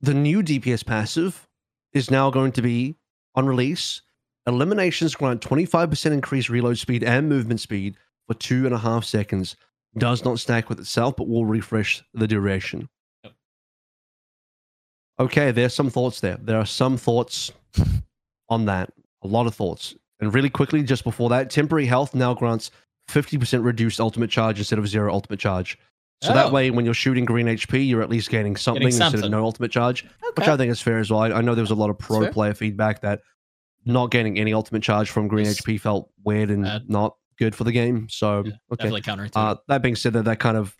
the 0.00 0.14
new 0.14 0.42
DPS 0.42 0.84
passive 0.84 1.46
is 1.92 2.10
now 2.10 2.30
going 2.30 2.52
to 2.52 2.62
be 2.62 2.96
on 3.34 3.46
release. 3.46 4.02
Eliminations 4.46 5.14
grant 5.14 5.40
25% 5.40 6.12
increased 6.12 6.48
reload 6.48 6.78
speed 6.78 7.04
and 7.04 7.28
movement 7.28 7.60
speed 7.60 7.96
for 8.26 8.34
two 8.34 8.66
and 8.66 8.74
a 8.74 8.78
half 8.78 9.04
seconds. 9.04 9.56
Does 9.98 10.24
not 10.24 10.38
stack 10.38 10.68
with 10.68 10.78
itself, 10.78 11.16
but 11.16 11.28
will 11.28 11.44
refresh 11.44 12.02
the 12.14 12.28
duration. 12.28 12.88
Yep. 13.24 13.32
Okay, 15.18 15.50
there's 15.50 15.74
some 15.74 15.90
thoughts 15.90 16.20
there. 16.20 16.38
There 16.40 16.58
are 16.58 16.66
some 16.66 16.96
thoughts 16.96 17.50
on 18.48 18.66
that. 18.66 18.92
A 19.22 19.26
lot 19.26 19.46
of 19.46 19.54
thoughts. 19.54 19.94
And 20.20 20.32
really 20.32 20.50
quickly, 20.50 20.82
just 20.82 21.04
before 21.04 21.28
that, 21.30 21.50
temporary 21.50 21.86
health 21.86 22.14
now 22.14 22.34
grants 22.34 22.70
50% 23.10 23.64
reduced 23.64 24.00
ultimate 24.00 24.30
charge 24.30 24.58
instead 24.58 24.78
of 24.78 24.88
zero 24.88 25.12
ultimate 25.12 25.40
charge. 25.40 25.76
So 26.22 26.32
oh. 26.32 26.34
that 26.34 26.52
way, 26.52 26.70
when 26.70 26.84
you're 26.84 26.92
shooting 26.92 27.24
green 27.24 27.46
HP, 27.46 27.88
you're 27.88 28.02
at 28.02 28.10
least 28.10 28.28
gaining 28.28 28.56
something, 28.56 28.90
something. 28.90 29.14
instead 29.14 29.24
of 29.24 29.30
no 29.30 29.42
ultimate 29.42 29.70
charge, 29.70 30.04
okay. 30.04 30.32
which 30.36 30.48
I 30.48 30.56
think 30.56 30.70
is 30.70 30.80
fair 30.80 30.98
as 30.98 31.10
well. 31.10 31.20
I, 31.20 31.30
I 31.30 31.40
know 31.40 31.54
there 31.54 31.62
was 31.62 31.70
a 31.70 31.74
lot 31.76 31.88
of 31.88 31.98
pro 31.98 32.30
player 32.30 32.52
feedback 32.52 33.00
that 33.00 33.22
not 33.86 34.10
getting 34.10 34.38
any 34.38 34.52
ultimate 34.52 34.82
charge 34.82 35.10
from 35.10 35.28
green 35.28 35.46
it's 35.46 35.62
HP 35.62 35.80
felt 35.80 36.10
weird 36.24 36.50
and 36.50 36.64
bad. 36.64 36.90
not 36.90 37.16
good 37.38 37.54
for 37.54 37.64
the 37.64 37.72
game. 37.72 38.06
So 38.10 38.44
yeah, 38.44 38.52
okay. 38.72 39.00
counter 39.00 39.30
uh, 39.34 39.56
That 39.68 39.82
being 39.82 39.96
said, 39.96 40.12
that 40.12 40.26
that 40.26 40.40
kind 40.40 40.56
of 40.58 40.76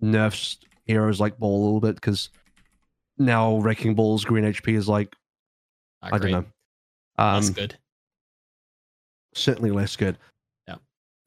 nerfs 0.00 0.58
heroes 0.86 1.20
like 1.20 1.38
Ball 1.38 1.62
a 1.62 1.64
little 1.64 1.80
bit 1.80 1.94
because 1.94 2.30
now 3.16 3.58
Wrecking 3.58 3.94
Ball's 3.94 4.24
green 4.24 4.44
HP 4.44 4.76
is 4.76 4.88
like 4.88 5.14
not 6.02 6.14
I 6.14 6.18
great. 6.18 6.32
don't 6.32 6.40
know. 6.42 7.24
Um, 7.24 7.34
That's 7.42 7.50
good. 7.50 7.76
Certainly 9.34 9.70
less 9.70 9.94
good. 9.94 10.18
Yeah. 10.66 10.76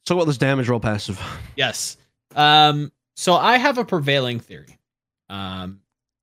So 0.06 0.16
what 0.18 0.26
this 0.26 0.38
damage 0.38 0.68
roll 0.68 0.82
passive? 0.82 1.22
Yes. 1.56 1.98
Um 2.36 2.92
so 3.16 3.34
I 3.36 3.58
have 3.58 3.78
a 3.78 3.86
prevailing 3.86 4.40
theory. 4.40 4.78
Um, 5.30 5.82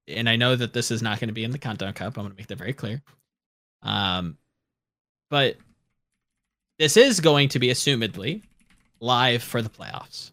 and 0.08 0.28
I 0.28 0.36
know 0.36 0.56
that 0.56 0.72
this 0.72 0.90
is 0.90 1.02
not 1.02 1.20
going 1.20 1.28
to 1.28 1.34
be 1.34 1.44
in 1.44 1.50
the 1.50 1.58
Countdown 1.58 1.92
Cup. 1.92 2.16
I'm 2.16 2.24
going 2.24 2.30
to 2.30 2.36
make 2.36 2.48
that 2.48 2.58
very 2.58 2.72
clear. 2.72 3.02
Um, 3.82 4.36
but 5.30 5.56
this 6.78 6.96
is 6.96 7.20
going 7.20 7.48
to 7.50 7.58
be 7.58 7.68
assumedly 7.68 8.42
live 9.00 9.42
for 9.42 9.62
the 9.62 9.70
playoffs. 9.70 10.32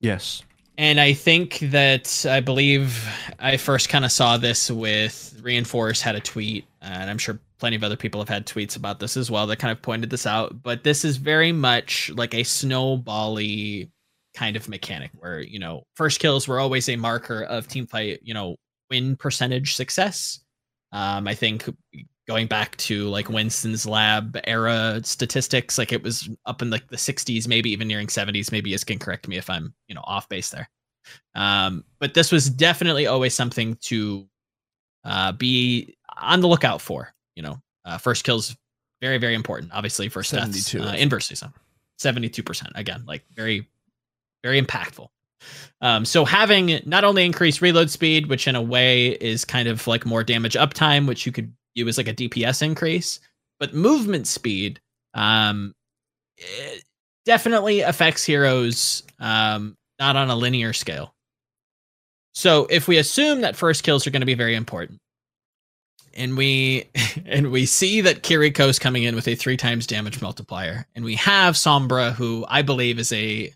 Yes. 0.00 0.42
And 0.76 1.00
I 1.00 1.12
think 1.12 1.58
that 1.58 2.24
I 2.28 2.40
believe 2.40 3.04
I 3.40 3.56
first 3.56 3.88
kind 3.88 4.04
of 4.04 4.12
saw 4.12 4.36
this 4.36 4.70
with 4.70 5.40
Reinforce 5.42 6.00
had 6.00 6.14
a 6.14 6.20
tweet, 6.20 6.66
and 6.80 7.10
I'm 7.10 7.18
sure 7.18 7.40
plenty 7.58 7.74
of 7.74 7.82
other 7.82 7.96
people 7.96 8.20
have 8.20 8.28
had 8.28 8.46
tweets 8.46 8.76
about 8.76 9.00
this 9.00 9.16
as 9.16 9.28
well 9.28 9.48
that 9.48 9.58
kind 9.58 9.72
of 9.72 9.82
pointed 9.82 10.10
this 10.10 10.24
out. 10.24 10.62
But 10.62 10.84
this 10.84 11.04
is 11.04 11.16
very 11.16 11.50
much 11.50 12.10
like 12.14 12.32
a 12.32 12.42
snowbally 12.42 13.88
kind 14.38 14.56
of 14.56 14.68
mechanic 14.68 15.10
where 15.18 15.40
you 15.40 15.58
know 15.58 15.82
first 15.96 16.20
kills 16.20 16.46
were 16.46 16.60
always 16.60 16.88
a 16.88 16.94
marker 16.94 17.42
of 17.42 17.66
team 17.66 17.86
fight 17.88 18.20
you 18.22 18.32
know 18.32 18.54
win 18.88 19.16
percentage 19.16 19.74
success. 19.74 20.40
Um 20.92 21.26
i 21.26 21.34
think 21.34 21.68
going 22.28 22.46
back 22.46 22.76
to 22.76 23.08
like 23.08 23.28
winston's 23.28 23.84
lab 23.84 24.38
era 24.44 25.00
statistics 25.02 25.76
like 25.76 25.92
it 25.92 26.02
was 26.02 26.28
up 26.46 26.62
in 26.62 26.70
like 26.70 26.86
the 26.88 26.96
60s 26.96 27.48
maybe 27.48 27.70
even 27.70 27.88
nearing 27.88 28.06
70s 28.06 28.52
maybe 28.52 28.70
you 28.70 28.78
can 28.78 28.98
correct 28.98 29.26
me 29.26 29.36
if 29.38 29.50
i'm 29.50 29.74
you 29.88 29.94
know 29.94 30.02
off 30.04 30.28
base 30.28 30.50
there. 30.50 30.68
Um 31.34 31.84
but 31.98 32.14
this 32.14 32.30
was 32.30 32.48
definitely 32.48 33.06
always 33.08 33.34
something 33.34 33.76
to 33.90 34.28
uh 35.04 35.32
be 35.32 35.96
on 36.16 36.40
the 36.40 36.48
lookout 36.48 36.80
for 36.80 37.12
you 37.34 37.42
know. 37.42 37.60
Uh, 37.84 37.98
first 37.98 38.22
kills 38.22 38.54
very 39.00 39.18
very 39.18 39.34
important 39.34 39.72
obviously 39.72 40.08
for 40.08 40.22
stats 40.22 40.78
uh, 40.78 40.94
inversely 40.96 41.34
so 41.34 41.48
72% 41.98 42.70
again 42.74 43.02
like 43.06 43.24
very 43.34 43.66
very 44.42 44.60
impactful. 44.60 45.08
Um, 45.80 46.04
so 46.04 46.24
having 46.24 46.80
not 46.84 47.04
only 47.04 47.24
increased 47.24 47.60
reload 47.60 47.90
speed, 47.90 48.26
which 48.26 48.48
in 48.48 48.56
a 48.56 48.62
way 48.62 49.08
is 49.08 49.44
kind 49.44 49.68
of 49.68 49.86
like 49.86 50.04
more 50.04 50.24
damage 50.24 50.54
uptime, 50.54 51.06
which 51.06 51.26
you 51.26 51.32
could 51.32 51.52
view 51.76 51.86
as 51.86 51.96
like 51.96 52.08
a 52.08 52.14
DPS 52.14 52.62
increase, 52.62 53.20
but 53.60 53.74
movement 53.74 54.26
speed 54.26 54.80
um, 55.14 55.74
definitely 57.24 57.80
affects 57.80 58.24
heroes 58.24 59.02
um, 59.20 59.76
not 59.98 60.16
on 60.16 60.30
a 60.30 60.36
linear 60.36 60.72
scale. 60.72 61.14
So 62.34 62.66
if 62.70 62.88
we 62.88 62.98
assume 62.98 63.40
that 63.40 63.56
first 63.56 63.82
kills 63.82 64.06
are 64.06 64.10
going 64.10 64.20
to 64.20 64.26
be 64.26 64.34
very 64.34 64.54
important, 64.54 64.98
and 66.14 66.36
we 66.36 66.88
and 67.26 67.50
we 67.50 67.66
see 67.66 68.00
that 68.02 68.22
Kiriko's 68.22 68.78
coming 68.78 69.04
in 69.04 69.14
with 69.14 69.28
a 69.28 69.34
three 69.34 69.56
times 69.56 69.86
damage 69.86 70.20
multiplier, 70.20 70.86
and 70.94 71.04
we 71.04 71.14
have 71.16 71.54
Sombra, 71.54 72.12
who 72.12 72.44
I 72.48 72.62
believe 72.62 72.98
is 72.98 73.12
a 73.12 73.52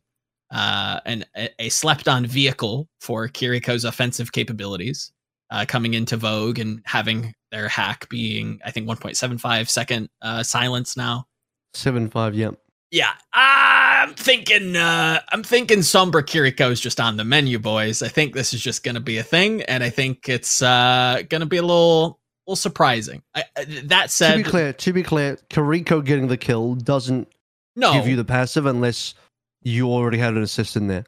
uh, 0.52 1.00
an, 1.06 1.24
a, 1.58 1.68
slept 1.70 2.06
on 2.06 2.26
vehicle 2.26 2.88
for 3.00 3.26
Kiriko's 3.26 3.84
offensive 3.84 4.32
capabilities 4.32 5.10
uh, 5.50 5.64
coming 5.66 5.94
into 5.94 6.16
vogue 6.16 6.58
and 6.58 6.82
having 6.84 7.34
their 7.50 7.68
hack 7.68 8.08
being, 8.08 8.60
I 8.64 8.70
think, 8.70 8.86
1.75 8.86 9.68
second 9.68 10.10
uh, 10.20 10.42
silence 10.42 10.96
now. 10.96 11.26
Seven 11.74 12.10
five, 12.10 12.34
yep. 12.34 12.54
Yeah, 12.90 13.12
I'm 13.32 14.12
thinking. 14.12 14.76
Uh, 14.76 15.20
I'm 15.30 15.42
thinking 15.42 15.78
Sombra 15.78 16.22
Kiriko 16.22 16.70
is 16.70 16.80
just 16.80 17.00
on 17.00 17.16
the 17.16 17.24
menu, 17.24 17.58
boys. 17.58 18.02
I 18.02 18.08
think 18.08 18.34
this 18.34 18.52
is 18.52 18.60
just 18.60 18.84
going 18.84 18.96
to 18.96 19.00
be 19.00 19.16
a 19.16 19.22
thing, 19.22 19.62
and 19.62 19.82
I 19.82 19.88
think 19.88 20.28
it's 20.28 20.60
uh, 20.60 21.22
going 21.30 21.40
to 21.40 21.46
be 21.46 21.56
a 21.56 21.62
little, 21.62 22.20
little 22.46 22.56
surprising. 22.56 23.22
I, 23.34 23.44
that 23.84 24.10
said, 24.10 24.32
to 24.32 24.44
be 24.44 24.50
clear, 24.50 24.72
to 24.74 24.92
be 24.92 25.02
clear, 25.02 25.38
Kiriko 25.48 26.04
getting 26.04 26.28
the 26.28 26.36
kill 26.36 26.74
doesn't 26.74 27.32
no. 27.74 27.94
give 27.94 28.06
you 28.06 28.16
the 28.16 28.24
passive 28.26 28.66
unless 28.66 29.14
you 29.62 29.88
already 29.88 30.18
had 30.18 30.34
an 30.34 30.42
assist 30.42 30.76
in 30.76 30.86
there. 30.88 31.04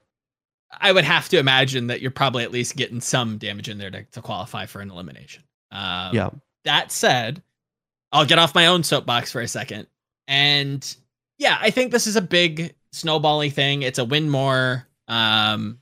I 0.81 0.93
would 0.93 1.05
have 1.05 1.29
to 1.29 1.39
imagine 1.39 1.89
that 1.89 2.01
you're 2.01 2.11
probably 2.11 2.43
at 2.45 2.51
least 2.51 2.77
getting 2.77 3.01
some 3.01 3.39
damage 3.39 3.69
in 3.69 3.79
there 3.79 3.91
to, 3.91 4.03
to 4.03 4.23
qualify 4.23 4.67
for 4.67 4.81
an 4.81 4.91
elimination. 4.91 5.45
Um, 5.71 6.15
yeah. 6.15 6.31
That 6.65 6.91
said, 6.91 7.43
I'll 8.13 8.27
get 8.27 8.39
off 8.39 8.55
my 8.55 8.67
own 8.67 8.83
soapbox 8.83 9.31
for 9.31 9.41
a 9.41 9.49
second. 9.49 9.87
And 10.27 10.97
yeah, 11.39 11.59
I 11.61 11.71
think 11.71 11.93
this 11.93 12.07
is 12.07 12.17
a 12.17 12.23
big 12.23 12.75
snowballing 12.93 13.51
thing. 13.51 13.83
It's 13.83 13.99
a 13.99 14.05
win 14.05 14.31
more. 14.31 14.87
Um, 15.09 15.79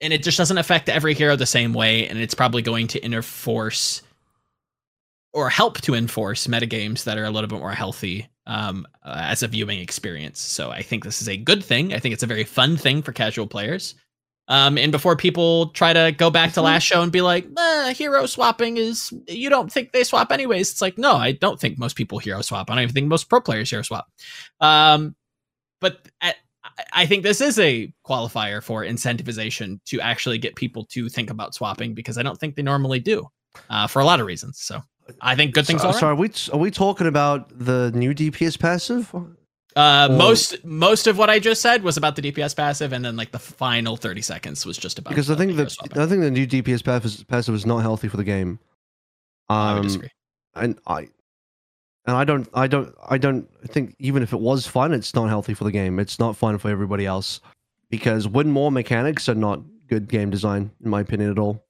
and 0.00 0.12
it 0.12 0.22
just 0.22 0.38
doesn't 0.38 0.58
affect 0.58 0.88
every 0.88 1.14
hero 1.14 1.36
the 1.36 1.46
same 1.46 1.72
way. 1.72 2.08
And 2.08 2.18
it's 2.18 2.34
probably 2.34 2.62
going 2.62 2.88
to 2.88 3.04
enforce 3.04 4.02
or 5.32 5.48
help 5.48 5.80
to 5.82 5.94
enforce 5.94 6.46
metagames 6.46 7.04
that 7.04 7.16
are 7.16 7.24
a 7.24 7.30
little 7.30 7.48
bit 7.48 7.60
more 7.60 7.72
healthy 7.72 8.28
um, 8.50 8.84
uh, 9.04 9.14
as 9.16 9.44
a 9.44 9.48
viewing 9.48 9.78
experience. 9.78 10.40
So 10.40 10.70
I 10.70 10.82
think 10.82 11.04
this 11.04 11.22
is 11.22 11.28
a 11.28 11.36
good 11.36 11.62
thing. 11.62 11.94
I 11.94 12.00
think 12.00 12.12
it's 12.12 12.24
a 12.24 12.26
very 12.26 12.42
fun 12.42 12.76
thing 12.76 13.00
for 13.00 13.12
casual 13.12 13.46
players. 13.46 13.94
Um, 14.48 14.76
and 14.76 14.90
before 14.90 15.14
people 15.14 15.68
try 15.68 15.92
to 15.92 16.10
go 16.10 16.28
back 16.28 16.54
to 16.54 16.62
last 16.62 16.82
show 16.82 17.02
and 17.02 17.12
be 17.12 17.20
like, 17.20 17.46
eh, 17.56 17.92
hero 17.92 18.26
swapping 18.26 18.76
is, 18.76 19.14
you 19.28 19.48
don't 19.48 19.70
think 19.72 19.92
they 19.92 20.02
swap 20.02 20.32
anyways. 20.32 20.72
It's 20.72 20.82
like, 20.82 20.98
no, 20.98 21.14
I 21.14 21.30
don't 21.30 21.60
think 21.60 21.78
most 21.78 21.94
people 21.94 22.18
hero 22.18 22.42
swap. 22.42 22.68
I 22.68 22.74
don't 22.74 22.82
even 22.82 22.92
think 22.94 23.06
most 23.06 23.28
pro 23.28 23.40
players 23.40 23.70
hero 23.70 23.82
swap. 23.82 24.08
Um, 24.60 25.14
but 25.80 26.08
at, 26.20 26.34
I 26.92 27.06
think 27.06 27.22
this 27.22 27.40
is 27.40 27.60
a 27.60 27.92
qualifier 28.04 28.60
for 28.60 28.82
incentivization 28.82 29.78
to 29.86 30.00
actually 30.00 30.38
get 30.38 30.56
people 30.56 30.84
to 30.86 31.08
think 31.08 31.30
about 31.30 31.54
swapping 31.54 31.94
because 31.94 32.18
I 32.18 32.24
don't 32.24 32.38
think 32.38 32.56
they 32.56 32.62
normally 32.62 32.98
do 32.98 33.28
uh, 33.68 33.86
for 33.86 34.00
a 34.00 34.04
lot 34.04 34.18
of 34.18 34.26
reasons. 34.26 34.58
So 34.58 34.82
I 35.20 35.36
think 35.36 35.54
good 35.54 35.66
things. 35.66 35.82
So, 35.82 35.92
sorry, 35.92 36.12
are 36.12 36.16
we 36.16 36.30
are 36.52 36.58
we 36.58 36.70
talking 36.70 37.06
about 37.06 37.50
the 37.58 37.90
new 37.94 38.14
DPS 38.14 38.58
passive? 38.58 39.14
Uh, 39.76 40.08
or... 40.10 40.16
most 40.16 40.64
most 40.64 41.06
of 41.06 41.16
what 41.18 41.30
I 41.30 41.38
just 41.38 41.62
said 41.62 41.82
was 41.82 41.96
about 41.96 42.16
the 42.16 42.22
DPS 42.22 42.56
passive, 42.56 42.92
and 42.92 43.04
then 43.04 43.16
like 43.16 43.30
the 43.30 43.38
final 43.38 43.96
thirty 43.96 44.22
seconds 44.22 44.66
was 44.66 44.76
just 44.76 44.98
about 44.98 45.10
because 45.10 45.30
I 45.30 45.36
think 45.36 45.56
that 45.56 45.76
I 45.96 46.06
think 46.06 46.22
the 46.22 46.30
new 46.30 46.46
DPS 46.46 46.84
passive 46.84 47.26
passive 47.28 47.54
is 47.54 47.66
not 47.66 47.78
healthy 47.78 48.08
for 48.08 48.16
the 48.16 48.24
game. 48.24 48.58
Um, 49.48 49.56
I 49.56 49.74
would 49.74 49.82
disagree. 49.82 50.10
And 50.54 50.78
I 50.86 51.08
and 52.06 52.16
I 52.16 52.24
don't 52.24 52.48
I 52.54 52.66
don't 52.66 52.94
I 53.08 53.18
don't 53.18 53.48
think 53.68 53.94
even 53.98 54.22
if 54.22 54.32
it 54.32 54.40
was 54.40 54.66
fun, 54.66 54.92
it's 54.92 55.14
not 55.14 55.28
healthy 55.28 55.54
for 55.54 55.64
the 55.64 55.72
game. 55.72 55.98
It's 55.98 56.18
not 56.18 56.36
fun 56.36 56.58
for 56.58 56.70
everybody 56.70 57.06
else 57.06 57.40
because 57.90 58.26
win 58.26 58.50
more 58.50 58.72
mechanics 58.72 59.28
are 59.28 59.34
not 59.34 59.60
good 59.88 60.08
game 60.08 60.30
design 60.30 60.70
in 60.82 60.90
my 60.90 61.00
opinion 61.00 61.30
at 61.30 61.38
all. 61.38 61.64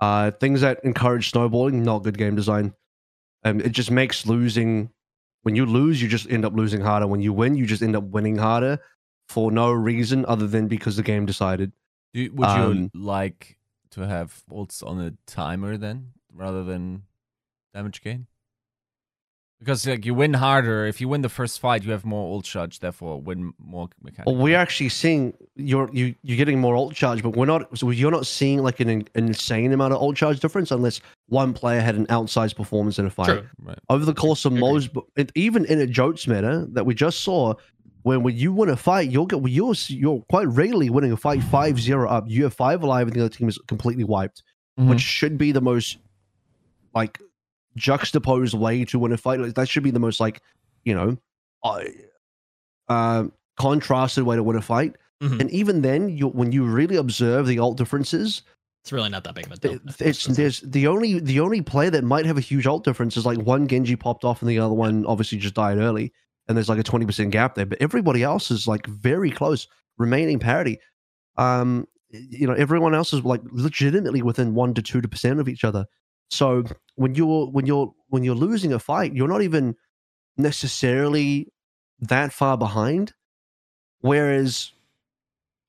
Uh, 0.00 0.30
things 0.32 0.62
that 0.62 0.80
encourage 0.84 1.30
snowballing, 1.30 1.82
not 1.82 2.02
good 2.02 2.18
game 2.18 2.34
design. 2.34 2.74
Um, 3.44 3.60
it 3.60 3.72
just 3.72 3.90
makes 3.90 4.26
losing. 4.26 4.90
When 5.42 5.56
you 5.56 5.66
lose, 5.66 6.00
you 6.00 6.08
just 6.08 6.30
end 6.30 6.44
up 6.44 6.54
losing 6.54 6.80
harder. 6.80 7.06
When 7.06 7.20
you 7.20 7.32
win, 7.32 7.56
you 7.56 7.66
just 7.66 7.82
end 7.82 7.96
up 7.96 8.04
winning 8.04 8.36
harder 8.36 8.78
for 9.28 9.50
no 9.50 9.72
reason 9.72 10.24
other 10.26 10.46
than 10.46 10.68
because 10.68 10.96
the 10.96 11.02
game 11.02 11.26
decided. 11.26 11.72
Do, 12.14 12.30
would 12.34 12.48
um, 12.48 12.90
you 12.94 13.00
like 13.00 13.58
to 13.90 14.06
have 14.06 14.42
ults 14.50 14.86
on 14.86 15.00
a 15.00 15.14
timer 15.26 15.76
then, 15.76 16.12
rather 16.32 16.62
than 16.62 17.02
damage 17.74 18.02
gain? 18.02 18.26
Because 19.62 19.86
like 19.86 20.04
you 20.04 20.12
win 20.12 20.34
harder 20.34 20.86
if 20.86 21.00
you 21.00 21.08
win 21.08 21.22
the 21.22 21.28
first 21.28 21.60
fight, 21.60 21.84
you 21.84 21.92
have 21.92 22.04
more 22.04 22.34
ult 22.34 22.44
charge, 22.44 22.80
therefore 22.80 23.20
win 23.20 23.54
more 23.58 23.88
mechanics. 24.02 24.26
Well, 24.26 24.36
we're 24.36 24.56
actually 24.56 24.88
seeing 24.88 25.34
you're 25.54 25.88
you 25.92 26.16
you're 26.22 26.36
getting 26.36 26.58
more 26.58 26.74
ult 26.74 26.94
charge, 26.94 27.22
but 27.22 27.36
we're 27.36 27.46
not. 27.46 27.78
So 27.78 27.90
you're 27.90 28.10
not 28.10 28.26
seeing 28.26 28.58
like 28.62 28.80
an, 28.80 28.88
an 28.88 29.06
insane 29.14 29.72
amount 29.72 29.92
of 29.92 30.02
ult 30.02 30.16
charge 30.16 30.40
difference 30.40 30.72
unless 30.72 31.00
one 31.28 31.52
player 31.52 31.80
had 31.80 31.94
an 31.94 32.06
outsized 32.06 32.56
performance 32.56 32.98
in 32.98 33.06
a 33.06 33.10
fight. 33.10 33.26
True. 33.26 33.48
Right. 33.62 33.78
Over 33.88 34.04
the 34.04 34.14
course 34.14 34.44
of 34.44 34.52
most, 34.52 34.90
even 35.36 35.64
in 35.66 35.80
a 35.80 35.86
Jotes 35.86 36.26
meta 36.26 36.66
that 36.72 36.84
we 36.84 36.94
just 36.94 37.20
saw, 37.20 37.54
when 38.02 38.22
when 38.24 38.36
you 38.36 38.52
win 38.52 38.68
a 38.68 38.76
fight, 38.76 39.10
you'll 39.10 39.26
get 39.26 39.48
you're 39.48 39.74
you're 39.86 40.22
quite 40.28 40.48
regularly 40.48 40.90
winning 40.90 41.12
a 41.12 41.16
fight 41.16 41.40
5-0 41.40 42.10
up. 42.10 42.24
You 42.26 42.44
have 42.44 42.54
five 42.54 42.82
alive, 42.82 43.06
and 43.06 43.14
the 43.14 43.20
other 43.20 43.34
team 43.34 43.48
is 43.48 43.58
completely 43.68 44.04
wiped, 44.04 44.42
mm-hmm. 44.78 44.90
which 44.90 45.00
should 45.00 45.38
be 45.38 45.52
the 45.52 45.60
most 45.60 45.98
like 46.94 47.20
juxtaposed 47.76 48.54
way 48.54 48.84
to 48.86 48.98
win 48.98 49.12
a 49.12 49.16
fight. 49.16 49.40
Like, 49.40 49.54
that 49.54 49.68
should 49.68 49.82
be 49.82 49.90
the 49.90 50.00
most 50.00 50.20
like, 50.20 50.42
you 50.84 50.94
know, 50.94 51.16
uh, 51.62 51.84
uh, 52.88 53.24
contrasted 53.58 54.24
way 54.24 54.36
to 54.36 54.42
win 54.42 54.56
a 54.56 54.62
fight. 54.62 54.96
Mm-hmm. 55.22 55.40
And 55.40 55.50
even 55.50 55.82
then, 55.82 56.08
you 56.08 56.28
when 56.28 56.50
you 56.50 56.64
really 56.64 56.96
observe 56.96 57.46
the 57.46 57.60
alt 57.60 57.76
differences, 57.76 58.42
it's 58.82 58.90
really 58.90 59.08
not 59.08 59.22
that 59.22 59.34
big 59.34 59.46
of 59.46 59.52
a 59.52 59.56
deal. 59.56 59.78
It's 60.00 60.24
there's 60.24 60.60
the 60.62 60.88
only 60.88 61.20
the 61.20 61.38
only 61.38 61.62
player 61.62 61.90
that 61.90 62.02
might 62.02 62.26
have 62.26 62.36
a 62.36 62.40
huge 62.40 62.66
alt 62.66 62.82
difference 62.82 63.16
is 63.16 63.24
like 63.24 63.38
one 63.38 63.68
Genji 63.68 63.94
popped 63.94 64.24
off 64.24 64.42
and 64.42 64.50
the 64.50 64.58
other 64.58 64.74
one 64.74 65.06
obviously 65.06 65.38
just 65.38 65.54
died 65.54 65.78
early, 65.78 66.12
and 66.48 66.56
there's 66.56 66.68
like 66.68 66.80
a 66.80 66.82
twenty 66.82 67.06
percent 67.06 67.30
gap 67.30 67.54
there. 67.54 67.66
But 67.66 67.80
everybody 67.80 68.24
else 68.24 68.50
is 68.50 68.66
like 68.66 68.84
very 68.86 69.30
close, 69.30 69.68
remaining 69.98 70.40
parity. 70.40 70.80
Um, 71.36 71.86
you 72.10 72.48
know, 72.48 72.54
everyone 72.54 72.92
else 72.92 73.12
is 73.12 73.24
like 73.24 73.42
legitimately 73.52 74.22
within 74.22 74.54
one 74.54 74.74
to 74.74 74.82
two 74.82 75.00
percent 75.02 75.38
of 75.38 75.48
each 75.48 75.62
other. 75.62 75.86
So 76.32 76.64
when 76.94 77.14
you're 77.14 77.46
when 77.48 77.66
you're 77.66 77.92
when 78.08 78.24
you're 78.24 78.34
losing 78.34 78.72
a 78.72 78.78
fight, 78.78 79.14
you're 79.14 79.28
not 79.28 79.42
even 79.42 79.76
necessarily 80.38 81.52
that 82.00 82.32
far 82.32 82.56
behind. 82.56 83.12
Whereas, 84.00 84.72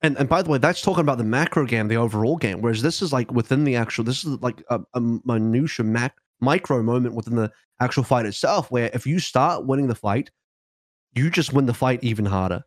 and 0.01 0.17
and 0.17 0.29
by 0.29 0.41
the 0.41 0.49
way, 0.49 0.59
that's 0.59 0.81
talking 0.81 1.01
about 1.01 1.17
the 1.17 1.25
macro 1.25 1.65
game, 1.65 1.89
the 1.89 1.97
overall 1.97 2.37
game. 2.37 2.61
Whereas 2.61 2.81
this 2.81 3.01
is 3.01 3.11
like 3.11 3.29
within 3.29 3.65
the 3.65 3.75
actual. 3.75 4.05
This 4.05 4.23
is 4.23 4.41
like 4.41 4.63
a, 4.69 4.79
a 4.93 5.01
minutia 5.01 5.83
mac 5.83 6.15
micro 6.39 6.81
moment 6.81 7.13
within 7.13 7.35
the 7.35 7.51
actual 7.81 8.03
fight 8.03 8.25
itself. 8.25 8.71
Where 8.71 8.89
if 8.93 9.05
you 9.05 9.19
start 9.19 9.65
winning 9.65 9.87
the 9.87 9.95
fight, 9.95 10.31
you 11.13 11.29
just 11.29 11.51
win 11.51 11.65
the 11.65 11.73
fight 11.73 12.01
even 12.03 12.25
harder. 12.25 12.63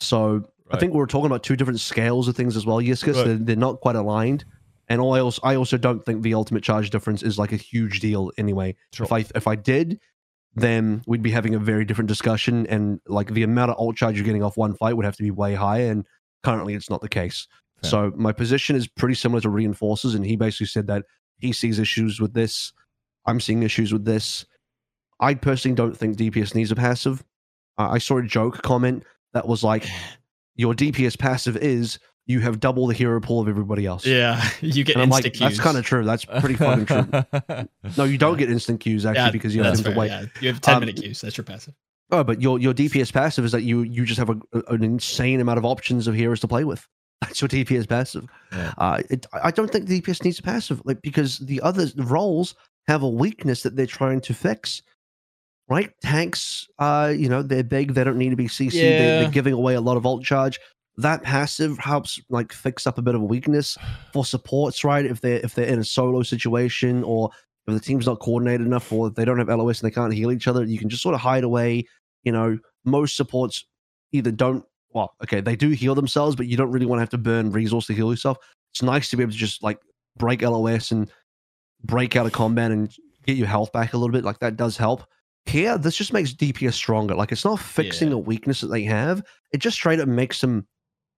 So 0.00 0.32
right. 0.32 0.42
I 0.72 0.78
think 0.78 0.94
we're 0.94 1.06
talking 1.06 1.26
about 1.26 1.44
two 1.44 1.54
different 1.54 1.78
scales 1.78 2.26
of 2.26 2.34
things 2.34 2.56
as 2.56 2.66
well. 2.66 2.80
Yes, 2.80 3.00
because 3.00 3.18
right. 3.18 3.26
they're, 3.26 3.36
they're 3.36 3.56
not 3.56 3.80
quite 3.80 3.94
aligned. 3.94 4.44
And 4.90 5.00
I 5.00 5.20
also, 5.20 5.40
I 5.44 5.54
also 5.54 5.78
don't 5.78 6.04
think 6.04 6.22
the 6.22 6.34
ultimate 6.34 6.64
charge 6.64 6.90
difference 6.90 7.22
is 7.22 7.38
like 7.38 7.52
a 7.52 7.56
huge 7.56 8.00
deal 8.00 8.32
anyway. 8.36 8.74
Sure. 8.92 9.04
If 9.04 9.12
I 9.12 9.24
if 9.36 9.46
I 9.46 9.54
did, 9.54 10.00
then 10.56 11.02
we'd 11.06 11.22
be 11.22 11.30
having 11.30 11.54
a 11.54 11.60
very 11.60 11.84
different 11.84 12.08
discussion, 12.08 12.66
and 12.66 13.00
like 13.06 13.32
the 13.32 13.44
amount 13.44 13.70
of 13.70 13.78
ult 13.78 13.96
charge 13.96 14.16
you're 14.16 14.24
getting 14.24 14.42
off 14.42 14.56
one 14.56 14.74
fight 14.74 14.96
would 14.96 15.04
have 15.04 15.16
to 15.16 15.22
be 15.22 15.30
way 15.30 15.54
higher. 15.54 15.92
And 15.92 16.04
currently, 16.42 16.74
it's 16.74 16.90
not 16.90 17.02
the 17.02 17.08
case. 17.08 17.46
Fair. 17.80 17.90
So 17.90 18.12
my 18.16 18.32
position 18.32 18.74
is 18.74 18.88
pretty 18.88 19.14
similar 19.14 19.40
to 19.42 19.48
Reinforce's, 19.48 20.16
and 20.16 20.26
he 20.26 20.34
basically 20.34 20.66
said 20.66 20.88
that 20.88 21.04
he 21.38 21.52
sees 21.52 21.78
issues 21.78 22.20
with 22.20 22.34
this. 22.34 22.72
I'm 23.26 23.38
seeing 23.38 23.62
issues 23.62 23.92
with 23.92 24.04
this. 24.04 24.44
I 25.20 25.34
personally 25.34 25.76
don't 25.76 25.96
think 25.96 26.16
DPS 26.16 26.56
needs 26.56 26.72
a 26.72 26.76
passive. 26.76 27.22
Uh, 27.78 27.90
I 27.90 27.98
saw 27.98 28.18
a 28.18 28.24
joke 28.24 28.60
comment 28.62 29.04
that 29.34 29.46
was 29.46 29.62
like, 29.62 29.86
"Your 30.56 30.74
DPS 30.74 31.16
passive 31.16 31.56
is 31.56 32.00
you 32.26 32.40
have 32.40 32.60
double 32.60 32.86
the 32.86 32.94
hero 32.94 33.20
pool 33.20 33.40
of 33.40 33.48
everybody 33.48 33.86
else. 33.86 34.06
Yeah, 34.06 34.42
you 34.60 34.84
get 34.84 34.96
and 34.96 35.02
I'm 35.02 35.10
like. 35.10 35.32
That's 35.34 35.58
kind 35.58 35.76
of 35.76 35.84
true. 35.84 36.04
That's 36.04 36.24
pretty 36.24 36.54
fucking 36.54 36.86
true. 36.86 37.68
no, 37.96 38.04
you 38.04 38.18
don't 38.18 38.38
get 38.38 38.50
instant 38.50 38.80
queues 38.80 39.04
actually 39.04 39.24
yeah, 39.24 39.30
because 39.30 39.54
you 39.54 39.62
have 39.62 39.82
to 39.82 39.90
wait. 39.92 40.08
Yeah. 40.08 40.24
You 40.40 40.48
have 40.52 40.60
ten 40.60 40.76
um, 40.76 40.80
minute 40.80 40.96
queues. 40.96 41.20
That's 41.20 41.36
your 41.36 41.44
passive. 41.44 41.74
Oh, 42.12 42.24
but 42.24 42.40
your 42.40 42.58
your 42.58 42.74
DPS 42.74 43.12
passive 43.12 43.44
is 43.44 43.52
that 43.52 43.62
you 43.62 43.82
you 43.82 44.04
just 44.04 44.18
have 44.18 44.30
a, 44.30 44.38
an 44.68 44.82
insane 44.82 45.40
amount 45.40 45.58
of 45.58 45.64
options 45.64 46.06
of 46.06 46.14
heroes 46.14 46.40
to 46.40 46.48
play 46.48 46.64
with. 46.64 46.86
That's 47.20 47.40
your 47.40 47.48
DPS 47.48 47.88
passive. 47.88 48.26
Yeah. 48.52 48.72
Uh, 48.78 49.02
it, 49.10 49.26
I 49.44 49.50
don't 49.50 49.70
think 49.70 49.86
the 49.86 50.00
DPS 50.00 50.24
needs 50.24 50.38
a 50.38 50.42
passive, 50.42 50.80
like 50.84 51.02
because 51.02 51.38
the 51.38 51.60
other 51.60 51.86
roles 51.96 52.54
have 52.88 53.02
a 53.02 53.08
weakness 53.08 53.62
that 53.62 53.76
they're 53.76 53.86
trying 53.86 54.20
to 54.22 54.34
fix. 54.34 54.82
Right, 55.68 55.92
tanks, 56.02 56.66
uh, 56.80 57.14
you 57.16 57.28
know, 57.28 57.42
they're 57.44 57.62
big. 57.62 57.94
They 57.94 58.02
don't 58.02 58.18
need 58.18 58.30
to 58.30 58.36
be 58.36 58.48
CC. 58.48 58.72
Yeah. 58.72 58.82
They're, 58.82 59.20
they're 59.20 59.30
giving 59.30 59.52
away 59.52 59.74
a 59.74 59.80
lot 59.80 59.96
of 59.96 60.04
ult 60.04 60.24
charge 60.24 60.58
that 61.02 61.22
passive 61.22 61.78
helps 61.78 62.20
like 62.28 62.52
fix 62.52 62.86
up 62.86 62.98
a 62.98 63.02
bit 63.02 63.14
of 63.14 63.22
a 63.22 63.24
weakness 63.24 63.76
for 64.12 64.24
supports, 64.24 64.84
right? 64.84 65.04
If 65.04 65.20
they're 65.20 65.40
if 65.44 65.54
they're 65.54 65.66
in 65.66 65.78
a 65.78 65.84
solo 65.84 66.22
situation 66.22 67.02
or 67.04 67.30
if 67.66 67.74
the 67.74 67.80
team's 67.80 68.06
not 68.06 68.20
coordinated 68.20 68.66
enough 68.66 68.90
or 68.92 69.08
if 69.08 69.14
they 69.14 69.24
don't 69.24 69.38
have 69.38 69.48
LOS 69.48 69.80
and 69.80 69.90
they 69.90 69.94
can't 69.94 70.12
heal 70.12 70.32
each 70.32 70.48
other, 70.48 70.64
you 70.64 70.78
can 70.78 70.88
just 70.88 71.02
sort 71.02 71.14
of 71.14 71.20
hide 71.20 71.44
away. 71.44 71.86
You 72.24 72.32
know, 72.32 72.58
most 72.84 73.16
supports 73.16 73.64
either 74.12 74.30
don't 74.30 74.64
well, 74.92 75.14
okay, 75.22 75.40
they 75.40 75.56
do 75.56 75.70
heal 75.70 75.94
themselves, 75.94 76.34
but 76.34 76.46
you 76.46 76.56
don't 76.56 76.72
really 76.72 76.86
want 76.86 76.98
to 76.98 77.02
have 77.02 77.10
to 77.10 77.18
burn 77.18 77.52
resource 77.52 77.86
to 77.86 77.94
heal 77.94 78.10
yourself. 78.10 78.38
It's 78.72 78.82
nice 78.82 79.08
to 79.10 79.16
be 79.16 79.22
able 79.22 79.32
to 79.32 79.38
just 79.38 79.62
like 79.62 79.78
break 80.16 80.42
LOS 80.42 80.90
and 80.90 81.10
break 81.84 82.16
out 82.16 82.26
of 82.26 82.32
combat 82.32 82.70
and 82.70 82.92
get 83.24 83.36
your 83.36 83.46
health 83.46 83.72
back 83.72 83.92
a 83.92 83.96
little 83.96 84.12
bit. 84.12 84.24
Like 84.24 84.40
that 84.40 84.56
does 84.56 84.76
help. 84.76 85.04
Here, 85.46 85.78
this 85.78 85.96
just 85.96 86.12
makes 86.12 86.32
DPS 86.32 86.74
stronger. 86.74 87.14
Like 87.14 87.32
it's 87.32 87.44
not 87.44 87.60
fixing 87.60 88.08
yeah. 88.08 88.14
a 88.14 88.18
weakness 88.18 88.60
that 88.60 88.68
they 88.68 88.82
have. 88.84 89.22
It 89.52 89.58
just 89.58 89.76
straight 89.76 90.00
up 90.00 90.08
makes 90.08 90.40
them 90.40 90.66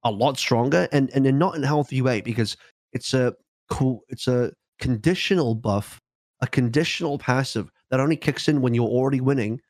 a 0.05 0.11
lot 0.11 0.39
stronger 0.39 0.89
and 0.93 1.11
and 1.11 1.39
not 1.39 1.55
in 1.55 1.65
a 1.65 1.67
healthy 1.67 2.03
way 2.03 2.21
because 2.21 2.57
it's 2.93 3.15
a 3.15 3.35
cool 3.71 4.01
it's 4.09 4.29
a 4.29 4.53
conditional 4.79 5.55
buff, 5.55 6.01
a 6.41 6.47
conditional 6.47 7.19
passive 7.19 7.71
that 7.91 8.01
only 8.01 8.17
kicks 8.17 8.49
in 8.49 8.61
when 8.61 8.75
you're 8.75 8.89
already 8.89 9.21
winning, 9.21 9.61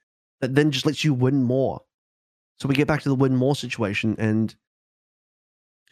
that 0.41 0.55
then 0.55 0.71
just 0.71 0.87
lets 0.87 1.05
you 1.05 1.13
win 1.13 1.43
more. 1.43 1.81
So 2.59 2.69
we 2.69 2.75
get 2.75 2.89
back 2.89 3.03
to 3.03 3.09
the 3.09 3.15
win 3.15 3.37
more 3.37 3.57
situation, 3.57 4.17
and 4.19 4.55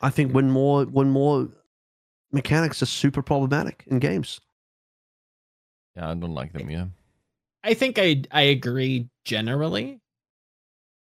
I 0.01 0.11
think 0.11 0.33
win 0.33 0.51
more 0.51 0.85
win 0.85 1.11
more 1.11 1.49
mechanics 2.33 2.83
are 2.83 2.87
super 2.87 3.23
problematic 3.23 3.85
in 3.89 3.99
games. 3.99 4.41
Yeah, 5.97 6.11
I 6.11 6.15
don't 6.15 6.35
like 6.35 6.53
them. 6.53 6.71
Yeah, 6.71 6.87
I 7.63 7.75
think 7.75 7.99
I 7.99 8.23
I 8.31 8.43
agree 8.43 9.09
generally. 9.25 10.01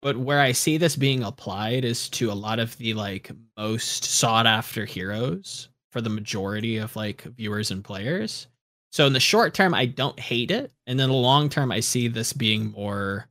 But 0.04 0.18
where 0.18 0.40
I 0.40 0.52
see 0.52 0.76
this 0.76 0.96
being 0.96 1.22
applied 1.22 1.82
is 1.82 2.10
to 2.10 2.30
a 2.30 2.34
lot 2.34 2.58
of 2.58 2.76
the 2.76 2.92
like 2.92 3.30
most 3.56 4.04
sought 4.04 4.46
after 4.46 4.84
heroes 4.84 5.70
for 5.92 6.02
the 6.02 6.10
majority 6.10 6.76
of 6.76 6.94
like 6.94 7.22
viewers 7.22 7.70
and 7.70 7.82
players. 7.82 8.46
So 8.92 9.06
in 9.06 9.14
the 9.14 9.18
short 9.18 9.54
term, 9.54 9.72
I 9.72 9.86
don't 9.86 10.20
hate 10.20 10.50
it, 10.50 10.72
and 10.86 11.00
then 11.00 11.08
the 11.08 11.14
long 11.14 11.48
term, 11.48 11.72
I 11.72 11.80
see 11.80 12.08
this 12.08 12.34
being 12.34 12.70
more. 12.72 13.30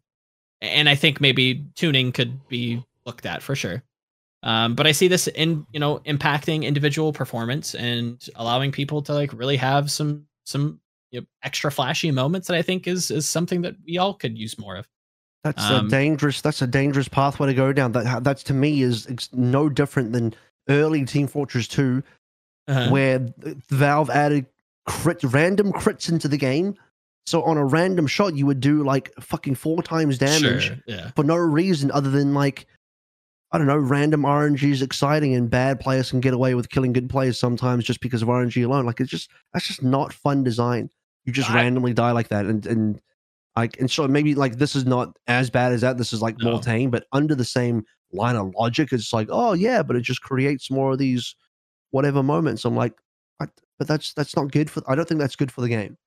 And 0.61 0.89
I 0.89 0.95
think 0.95 1.21
maybe 1.21 1.63
tuning 1.75 2.11
could 2.11 2.47
be 2.47 2.83
looked 3.05 3.27
at 3.27 3.43
for 3.43 3.55
sure. 3.55 3.83
Um, 4.41 4.73
but 4.73 4.87
I 4.87 4.93
see 4.93 5.07
this 5.07 5.27
in 5.27 5.67
you 5.73 5.79
know 5.79 5.99
impacting 5.99 6.63
individual 6.63 7.13
performance 7.13 7.75
and 7.75 8.19
allowing 8.35 8.71
people 8.71 9.03
to 9.03 9.13
like 9.13 9.31
really 9.31 9.57
have 9.57 9.91
some 9.91 10.25
some 10.43 10.79
you 11.11 11.21
know, 11.21 11.27
extra 11.43 11.71
flashy 11.71 12.09
moments 12.09 12.47
that 12.47 12.57
I 12.57 12.63
think 12.63 12.87
is 12.87 13.11
is 13.11 13.29
something 13.29 13.61
that 13.61 13.75
we 13.85 13.99
all 13.99 14.15
could 14.15 14.39
use 14.39 14.57
more 14.57 14.75
of. 14.75 14.87
That's 15.43 15.63
um, 15.69 15.87
a 15.87 15.89
dangerous. 15.89 16.41
That's 16.41 16.61
a 16.61 16.67
dangerous 16.67 17.07
pathway 17.07 17.47
to 17.47 17.53
go 17.53 17.73
down. 17.73 17.91
That 17.91 18.23
that's 18.23 18.43
to 18.43 18.53
me 18.53 18.81
is 18.81 19.29
no 19.33 19.69
different 19.69 20.13
than 20.13 20.33
early 20.69 21.03
Team 21.03 21.27
Fortress 21.27 21.67
2 21.67 22.01
uh-huh. 22.67 22.89
where 22.89 23.33
Valve 23.69 24.09
added 24.09 24.45
crit, 24.85 25.21
random 25.23 25.71
crits 25.71 26.09
into 26.09 26.27
the 26.27 26.37
game. 26.37 26.75
So 27.25 27.43
on 27.43 27.57
a 27.57 27.65
random 27.65 28.07
shot, 28.07 28.35
you 28.35 28.45
would 28.45 28.59
do 28.59 28.83
like 28.83 29.13
fucking 29.19 29.55
four 29.55 29.81
times 29.81 30.17
damage 30.17 30.63
sure, 30.65 30.77
yeah. 30.87 31.11
for 31.15 31.23
no 31.23 31.35
reason 31.35 31.89
other 31.91 32.09
than 32.09 32.33
like 32.33 32.65
I 33.51 33.57
don't 33.59 33.67
know, 33.67 33.77
random 33.77 34.23
RNG 34.23 34.63
is 34.63 34.81
exciting 34.81 35.35
and 35.35 35.49
bad 35.49 35.79
players 35.79 36.09
can 36.09 36.19
get 36.19 36.33
away 36.33 36.55
with 36.55 36.69
killing 36.69 36.91
good 36.91 37.09
players 37.09 37.37
sometimes 37.37 37.85
just 37.85 38.01
because 38.01 38.21
of 38.21 38.27
RNG 38.27 38.65
alone. 38.65 38.85
Like 38.85 38.99
it's 38.99 39.11
just 39.11 39.29
that's 39.53 39.67
just 39.67 39.83
not 39.83 40.11
fun 40.11 40.43
design. 40.43 40.89
You 41.23 41.31
just 41.31 41.49
I, 41.51 41.55
randomly 41.55 41.93
die 41.93 42.11
like 42.11 42.29
that 42.29 42.45
and 42.45 42.65
and 42.65 43.01
like, 43.55 43.79
and 43.79 43.89
so 43.89 44.07
maybe 44.07 44.35
like 44.35 44.57
this 44.57 44.75
is 44.75 44.85
not 44.85 45.15
as 45.27 45.49
bad 45.49 45.73
as 45.73 45.81
that. 45.81 45.97
This 45.97 46.13
is 46.13 46.21
like 46.21 46.37
no. 46.39 46.51
more 46.51 46.61
tame, 46.61 46.89
but 46.89 47.05
under 47.11 47.35
the 47.35 47.45
same 47.45 47.85
line 48.11 48.35
of 48.35 48.53
logic, 48.55 48.91
it's 48.91 49.13
like, 49.13 49.27
oh 49.31 49.53
yeah, 49.53 49.83
but 49.83 49.95
it 49.95 50.01
just 50.01 50.21
creates 50.21 50.71
more 50.71 50.93
of 50.93 50.99
these 50.99 51.35
whatever 51.91 52.23
moments. 52.23 52.65
I'm 52.65 52.75
like, 52.75 52.93
but 53.79 53.87
that's 53.87 54.13
that's 54.13 54.35
not 54.35 54.51
good 54.51 54.69
for. 54.69 54.81
I 54.87 54.95
don't 54.95 55.07
think 55.07 55.19
that's 55.19 55.35
good 55.35 55.51
for 55.51 55.61
the 55.61 55.69
game. 55.69 55.97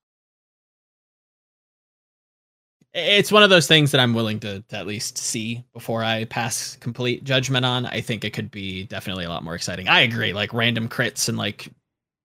It's 2.95 3.31
one 3.31 3.43
of 3.43 3.51
those 3.51 3.67
things 3.67 3.91
that 3.91 4.01
I'm 4.01 4.15
willing 4.15 4.41
to, 4.41 4.63
to 4.63 4.77
at 4.77 4.87
least 4.87 5.19
see 5.19 5.63
before 5.75 6.03
I 6.03 6.25
pass 6.25 6.77
complete 6.77 7.25
judgment 7.25 7.67
on. 7.67 7.85
I 7.85 8.01
think 8.01 8.25
it 8.25 8.33
could 8.33 8.51
be 8.51 8.85
definitely 8.85 9.27
a 9.27 9.29
lot 9.29 9.45
more 9.45 9.55
exciting. 9.55 9.89
I 9.89 10.01
agree, 10.01 10.33
like 10.33 10.55
random 10.55 10.89
crits 10.89 11.29
and 11.29 11.37
like 11.37 11.69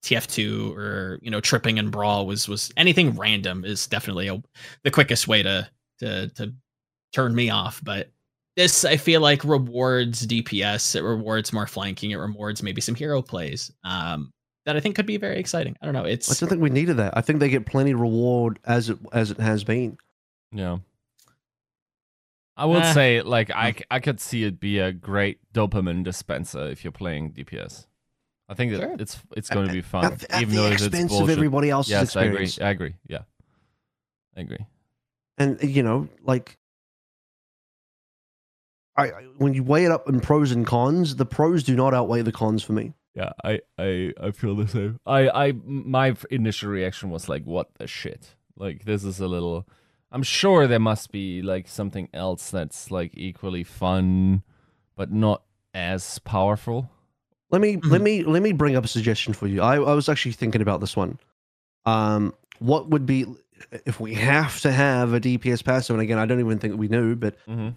TF2 0.03 0.76
or 0.76 1.19
you 1.22 1.30
know 1.30 1.41
tripping 1.41 1.80
and 1.80 1.91
brawl 1.91 2.26
was 2.26 2.48
was 2.48 2.72
anything 2.78 3.15
random 3.15 3.64
is 3.65 3.88
definitely 3.88 4.28
a, 4.28 4.41
the 4.84 4.91
quickest 4.91 5.28
way 5.28 5.44
to 5.44 5.69
to 5.99 6.28
to 6.30 6.53
turn 7.14 7.36
me 7.36 7.49
off. 7.49 7.82
But 7.84 8.10
this 8.56 8.84
I 8.84 8.98
feel 8.98 9.22
like 9.22 9.44
rewards 9.44 10.26
DPS. 10.26 10.95
It 10.95 11.03
rewards 11.03 11.53
more 11.53 11.68
flanking. 11.68 12.11
It 12.11 12.15
rewards 12.15 12.64
maybe 12.64 12.82
some 12.82 12.95
hero 12.95 13.22
plays. 13.22 13.72
Um, 13.84 14.32
that 14.65 14.76
I 14.76 14.80
think 14.80 14.95
could 14.95 15.06
be 15.06 15.18
very 15.18 15.40
exciting. 15.40 15.76
I 15.82 15.86
don't 15.86 15.94
know. 15.94 16.06
It's 16.06 16.32
I 16.32 16.36
don't 16.40 16.49
think 16.49 16.61
we 16.61 16.69
needed 16.69 16.98
that. 16.98 17.18
I 17.18 17.22
think 17.22 17.40
they 17.40 17.49
get 17.49 17.65
plenty 17.65 17.94
reward 17.94 18.60
as 18.65 18.90
it 18.90 18.99
as 19.11 19.32
it 19.32 19.40
has 19.40 19.64
been. 19.64 19.98
Yeah. 20.52 20.78
I 22.57 22.65
would 22.65 22.84
eh. 22.84 22.94
say 22.94 23.22
like 23.22 23.49
I, 23.49 23.73
I 23.90 23.99
could 23.99 24.19
see 24.19 24.44
it 24.44 24.60
be 24.60 24.78
a 24.80 24.91
great 24.91 25.40
dopamine 25.53 26.03
dispenser 26.03 26.68
if 26.68 26.84
you're 26.84 26.91
playing 26.91 27.32
DPS. 27.34 27.88
I 28.52 28.53
think 28.53 28.73
sure. 28.73 28.95
it's 28.99 29.18
it's 29.38 29.49
going 29.49 29.68
to 29.68 29.73
be 29.73 29.80
fun, 29.80 30.03
at, 30.03 30.30
at 30.30 30.41
even 30.41 30.56
though 30.56 30.65
it's 30.65 30.84
expense 30.84 31.18
of 31.18 31.30
everybody 31.30 31.69
else's 31.69 31.91
yes, 31.91 32.03
experience. 32.03 32.60
I 32.60 32.69
agree. 32.69 32.88
I 32.88 32.90
agree. 32.90 32.94
Yeah, 33.07 33.19
I 34.36 34.41
agree. 34.41 34.65
And 35.38 35.64
you 35.64 35.84
know, 35.84 36.10
like, 36.23 36.57
I 38.98 39.07
when 39.38 39.53
you 39.53 39.64
weigh 39.64 39.86
it 39.86 39.91
up 39.91 40.10
in 40.10 40.19
pros 40.19 40.52
and 40.52 40.68
cons, 40.68 41.15
the 41.15 41.26
pros 41.26 41.64
do 41.64 41.78
not 41.78 41.94
outweigh 41.94 42.23
the 42.23 42.34
cons 42.34 42.61
for 42.61 42.73
me. 42.73 42.94
Yeah, 43.15 43.32
I 43.41 43.61
I 43.78 44.11
I 44.22 44.32
feel 44.32 44.57
the 44.57 44.68
same. 44.68 44.99
I 45.06 45.30
I 45.30 45.53
my 45.64 46.14
initial 46.30 46.72
reaction 46.72 47.10
was 47.10 47.30
like, 47.30 47.45
what 47.45 47.69
the 47.80 47.88
shit? 47.88 48.36
Like 48.57 48.84
this 48.84 49.06
is 49.06 49.22
a 49.22 49.28
little. 49.28 49.65
I'm 50.11 50.23
sure 50.23 50.68
there 50.68 50.78
must 50.78 51.14
be 51.14 51.41
like 51.41 51.69
something 51.69 52.10
else 52.14 52.52
that's 52.52 52.91
like 52.91 53.14
equally 53.14 53.64
fun, 53.64 54.44
but 54.98 55.10
not 55.10 55.44
as 55.73 56.19
powerful. 56.19 56.90
Let 57.52 57.61
me 57.61 57.76
mm-hmm. 57.76 57.91
let 57.91 58.02
me 58.02 58.23
let 58.23 58.41
me 58.41 58.53
bring 58.53 58.76
up 58.76 58.86
a 58.86 58.88
suggestion 58.88 59.34
for 59.34 59.48
you. 59.48 59.61
I, 59.61 59.76
I 59.76 59.94
was 59.94 60.10
actually 60.10 60.32
thinking 60.32 60.61
about 60.61 60.80
this 60.80 60.95
one. 60.95 61.19
Um, 61.86 62.34
what 62.60 62.90
would 62.90 63.06
be 63.06 63.26
if 63.86 63.99
we 63.99 64.14
have 64.14 64.60
to 64.61 64.72
have 64.72 65.14
a 65.14 65.19
DPS 65.19 65.64
passive? 65.64 65.95
And 65.95 66.02
again, 66.02 66.18
I 66.18 66.26
don't 66.26 66.40
even 66.40 66.60
think 66.60 66.78
we 66.78 66.88
knew, 66.88 67.15
but 67.15 67.36
mm-hmm. 67.48 67.69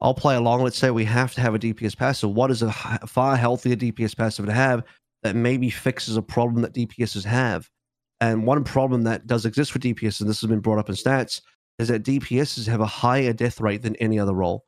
I'll 0.00 0.14
play 0.14 0.36
along. 0.36 0.62
Let's 0.62 0.78
say 0.78 0.90
we 0.90 1.04
have 1.04 1.34
to 1.34 1.40
have 1.40 1.54
a 1.54 1.58
DPS 1.58 1.96
passive. 1.96 2.30
What 2.30 2.50
is 2.50 2.62
a 2.62 2.72
far 2.72 3.36
healthier 3.36 3.76
DPS 3.76 4.16
passive 4.16 4.46
to 4.46 4.52
have 4.52 4.84
that 5.22 5.36
maybe 5.36 5.70
fixes 5.70 6.16
a 6.16 6.22
problem 6.22 6.62
that 6.62 6.72
DPSs 6.72 7.24
have? 7.24 7.68
And 8.20 8.46
one 8.46 8.64
problem 8.64 9.04
that 9.04 9.26
does 9.26 9.46
exist 9.46 9.72
for 9.72 9.78
DPS, 9.78 10.20
and 10.20 10.28
this 10.28 10.40
has 10.40 10.48
been 10.48 10.60
brought 10.60 10.78
up 10.78 10.88
in 10.88 10.94
stats, 10.94 11.40
is 11.78 11.88
that 11.88 12.02
DPSs 12.02 12.66
have 12.66 12.80
a 12.80 12.86
higher 12.86 13.32
death 13.32 13.60
rate 13.60 13.82
than 13.82 13.96
any 13.96 14.18
other 14.18 14.34
role. 14.34 14.66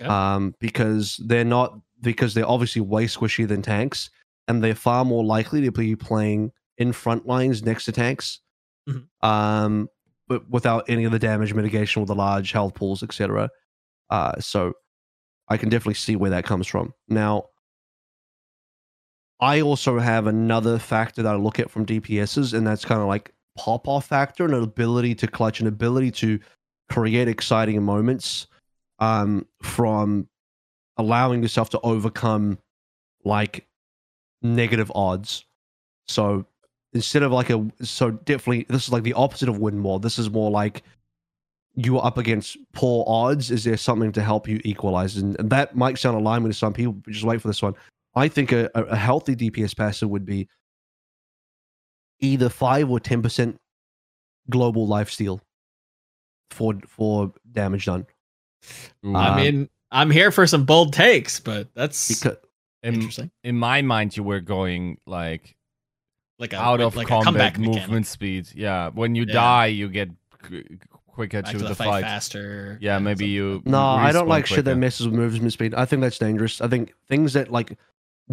Okay. 0.00 0.08
Um, 0.08 0.54
because 0.58 1.20
they're 1.26 1.44
not 1.44 1.78
because 2.02 2.34
they're 2.34 2.48
obviously 2.48 2.82
way 2.82 3.06
squishier 3.06 3.48
than 3.48 3.62
tanks, 3.62 4.10
and 4.48 4.62
they're 4.62 4.74
far 4.74 5.04
more 5.04 5.24
likely 5.24 5.62
to 5.62 5.72
be 5.72 5.96
playing 5.96 6.52
in 6.78 6.92
front 6.92 7.26
lines 7.26 7.62
next 7.62 7.84
to 7.84 7.92
tanks, 7.92 8.40
mm-hmm. 8.88 9.26
um, 9.26 9.88
but 10.28 10.48
without 10.50 10.84
any 10.88 11.04
of 11.04 11.12
the 11.12 11.18
damage 11.18 11.54
mitigation 11.54 12.02
with 12.02 12.08
the 12.08 12.14
large 12.14 12.52
health 12.52 12.74
pools, 12.74 13.02
etc. 13.02 13.48
Uh, 14.10 14.38
so 14.40 14.72
I 15.48 15.56
can 15.56 15.68
definitely 15.68 15.94
see 15.94 16.16
where 16.16 16.30
that 16.30 16.44
comes 16.44 16.66
from. 16.66 16.92
Now, 17.08 17.46
I 19.40 19.60
also 19.60 19.98
have 19.98 20.26
another 20.26 20.78
factor 20.78 21.22
that 21.22 21.34
I 21.34 21.36
look 21.36 21.58
at 21.58 21.70
from 21.70 21.84
DPSs, 21.84 22.54
and 22.54 22.66
that's 22.66 22.84
kind 22.84 23.00
of 23.00 23.08
like 23.08 23.32
pop 23.56 23.88
off 23.88 24.06
factor 24.06 24.44
and 24.44 24.54
an 24.54 24.62
ability 24.62 25.14
to 25.16 25.26
clutch, 25.26 25.60
an 25.60 25.66
ability 25.66 26.10
to 26.12 26.38
create 26.90 27.28
exciting 27.28 27.82
moments 27.82 28.46
um, 28.98 29.46
from 29.62 30.28
allowing 30.96 31.42
yourself 31.42 31.70
to 31.70 31.80
overcome 31.80 32.58
like 33.24 33.66
negative 34.42 34.90
odds. 34.94 35.44
So 36.06 36.46
instead 36.92 37.22
of 37.22 37.32
like 37.32 37.50
a 37.50 37.66
so 37.82 38.10
definitely 38.10 38.66
this 38.68 38.84
is 38.84 38.92
like 38.92 39.02
the 39.02 39.14
opposite 39.14 39.48
of 39.48 39.58
win 39.58 39.78
more. 39.78 40.00
This 40.00 40.18
is 40.18 40.30
more 40.30 40.50
like 40.50 40.82
you 41.74 41.98
are 41.98 42.06
up 42.06 42.18
against 42.18 42.56
poor 42.72 43.04
odds. 43.06 43.50
Is 43.50 43.64
there 43.64 43.76
something 43.76 44.12
to 44.12 44.22
help 44.22 44.46
you 44.46 44.60
equalize? 44.64 45.16
And, 45.16 45.38
and 45.38 45.50
that 45.50 45.74
might 45.74 45.98
sound 45.98 46.16
alarming 46.16 46.50
to 46.50 46.56
some 46.56 46.72
people, 46.72 46.92
but 46.92 47.12
just 47.12 47.24
wait 47.24 47.40
for 47.40 47.48
this 47.48 47.62
one. 47.62 47.74
I 48.14 48.28
think 48.28 48.52
a, 48.52 48.70
a 48.74 48.96
healthy 48.96 49.34
DPS 49.34 49.76
passive 49.76 50.10
would 50.10 50.26
be 50.26 50.48
either 52.20 52.48
five 52.48 52.90
or 52.90 53.00
ten 53.00 53.22
percent 53.22 53.58
global 54.50 54.86
life 54.86 55.10
steal 55.10 55.40
for 56.50 56.74
for 56.86 57.32
damage 57.50 57.86
done. 57.86 58.06
I 59.04 59.28
um, 59.28 59.36
mean, 59.36 59.68
I'm 59.92 60.10
here 60.10 60.32
for 60.32 60.46
some 60.46 60.64
bold 60.64 60.92
takes, 60.92 61.38
but 61.38 61.68
that's 61.74 62.08
because, 62.08 62.38
interesting. 62.82 63.30
In, 63.44 63.58
my 63.58 63.82
mind, 63.82 64.16
you 64.16 64.22
were 64.22 64.40
going 64.40 64.98
like 65.06 65.54
like 66.38 66.54
a, 66.54 66.56
out 66.56 66.80
of 66.80 66.96
like 66.96 67.08
combat 67.08 67.58
movement 67.58 67.76
mechanic. 67.76 68.06
speed. 68.06 68.48
Yeah, 68.54 68.88
when 68.88 69.14
you 69.14 69.24
yeah. 69.24 69.34
die, 69.34 69.66
you 69.66 69.88
get 69.88 70.10
quicker 71.06 71.42
to, 71.42 71.52
to, 71.52 71.58
the, 71.58 71.68
the 71.68 71.74
fight, 71.74 71.86
fight, 71.86 72.02
faster. 72.02 72.78
Yeah, 72.80 72.98
maybe 72.98 73.26
you. 73.26 73.62
No, 73.66 73.80
I 73.80 74.12
don't 74.12 74.28
like 74.28 74.44
quicker. 74.44 74.56
shit 74.56 74.64
that 74.64 74.76
messes 74.76 75.06
with 75.06 75.14
movement 75.14 75.52
speed. 75.52 75.74
I 75.74 75.84
think 75.84 76.00
that's 76.02 76.18
dangerous. 76.18 76.60
I 76.60 76.68
think 76.68 76.94
things 77.08 77.34
that 77.34 77.52
like 77.52 77.78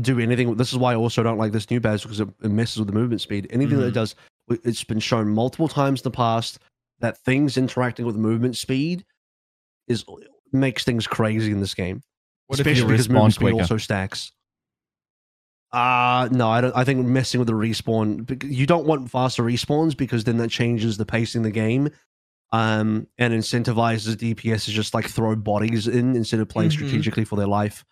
do 0.01 0.19
anything. 0.19 0.55
This 0.55 0.71
is 0.71 0.77
why 0.77 0.93
I 0.93 0.95
also 0.95 1.23
don't 1.23 1.37
like 1.37 1.51
this 1.51 1.69
new 1.69 1.79
badge 1.79 2.03
because 2.03 2.21
it, 2.21 2.29
it 2.41 2.49
messes 2.49 2.77
with 2.77 2.87
the 2.87 2.93
movement 2.93 3.21
speed. 3.21 3.47
Anything 3.51 3.77
mm-hmm. 3.77 3.85
that 3.85 3.93
does, 3.93 4.15
it's 4.49 4.83
been 4.83 4.99
shown 4.99 5.29
multiple 5.29 5.67
times 5.67 5.99
in 5.99 6.03
the 6.03 6.11
past 6.11 6.59
that 6.99 7.17
things 7.17 7.57
interacting 7.57 8.05
with 8.05 8.15
movement 8.15 8.55
speed 8.55 9.05
is 9.87 10.05
makes 10.51 10.83
things 10.83 11.07
crazy 11.07 11.51
in 11.51 11.59
this 11.59 11.73
game. 11.73 12.01
What 12.47 12.59
Especially 12.59 12.87
because 12.87 13.09
movement 13.09 13.33
speed 13.35 13.53
also 13.53 13.77
stacks. 13.77 14.31
Uh 15.71 16.27
no, 16.31 16.49
I 16.49 16.61
don't. 16.61 16.75
I 16.75 16.83
think 16.83 17.05
messing 17.05 17.39
with 17.39 17.47
the 17.47 17.53
respawn. 17.53 18.43
You 18.43 18.65
don't 18.65 18.87
want 18.87 19.11
faster 19.11 19.43
respawns 19.43 19.95
because 19.95 20.23
then 20.23 20.37
that 20.37 20.49
changes 20.49 20.97
the 20.97 21.05
pacing 21.05 21.41
of 21.41 21.43
the 21.43 21.51
game, 21.51 21.91
um, 22.51 23.07
and 23.19 23.33
incentivizes 23.33 24.15
DPS 24.15 24.65
to 24.65 24.71
just 24.71 24.95
like 24.95 25.07
throw 25.07 25.35
bodies 25.35 25.87
in 25.87 26.15
instead 26.15 26.39
of 26.39 26.49
playing 26.49 26.71
mm-hmm. 26.71 26.87
strategically 26.87 27.23
for 27.23 27.35
their 27.35 27.47
life. 27.47 27.85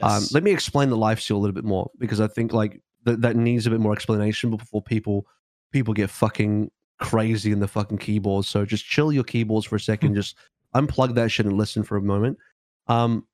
Um, 0.00 0.10
yes. 0.10 0.22
Um, 0.22 0.28
let 0.32 0.42
me 0.42 0.52
explain 0.52 0.88
the 0.88 0.96
life 0.96 1.20
steal 1.20 1.36
a 1.36 1.38
little 1.38 1.54
bit 1.54 1.64
more 1.64 1.90
because 1.98 2.20
I 2.20 2.28
think 2.28 2.54
like 2.54 2.80
that 3.04 3.20
that 3.20 3.36
needs 3.36 3.66
a 3.66 3.70
bit 3.70 3.80
more 3.80 3.92
explanation 3.92 4.56
before 4.56 4.80
people 4.80 5.26
people 5.70 5.92
get 5.92 6.08
fucking 6.08 6.70
crazy 6.98 7.52
in 7.52 7.60
the 7.60 7.68
fucking 7.68 7.98
keyboard. 7.98 8.44
So 8.44 8.64
just 8.64 8.84
chill 8.84 9.12
your 9.12 9.24
keyboards 9.24 9.66
for 9.66 9.76
a 9.76 9.80
second. 9.80 10.14
just 10.14 10.36
unplug 10.74 11.14
that 11.14 11.30
shit 11.30 11.46
and 11.46 11.56
listen 11.56 11.82
for 11.82 11.96
a 11.96 12.02
moment. 12.02 12.38
Um, 12.86 13.26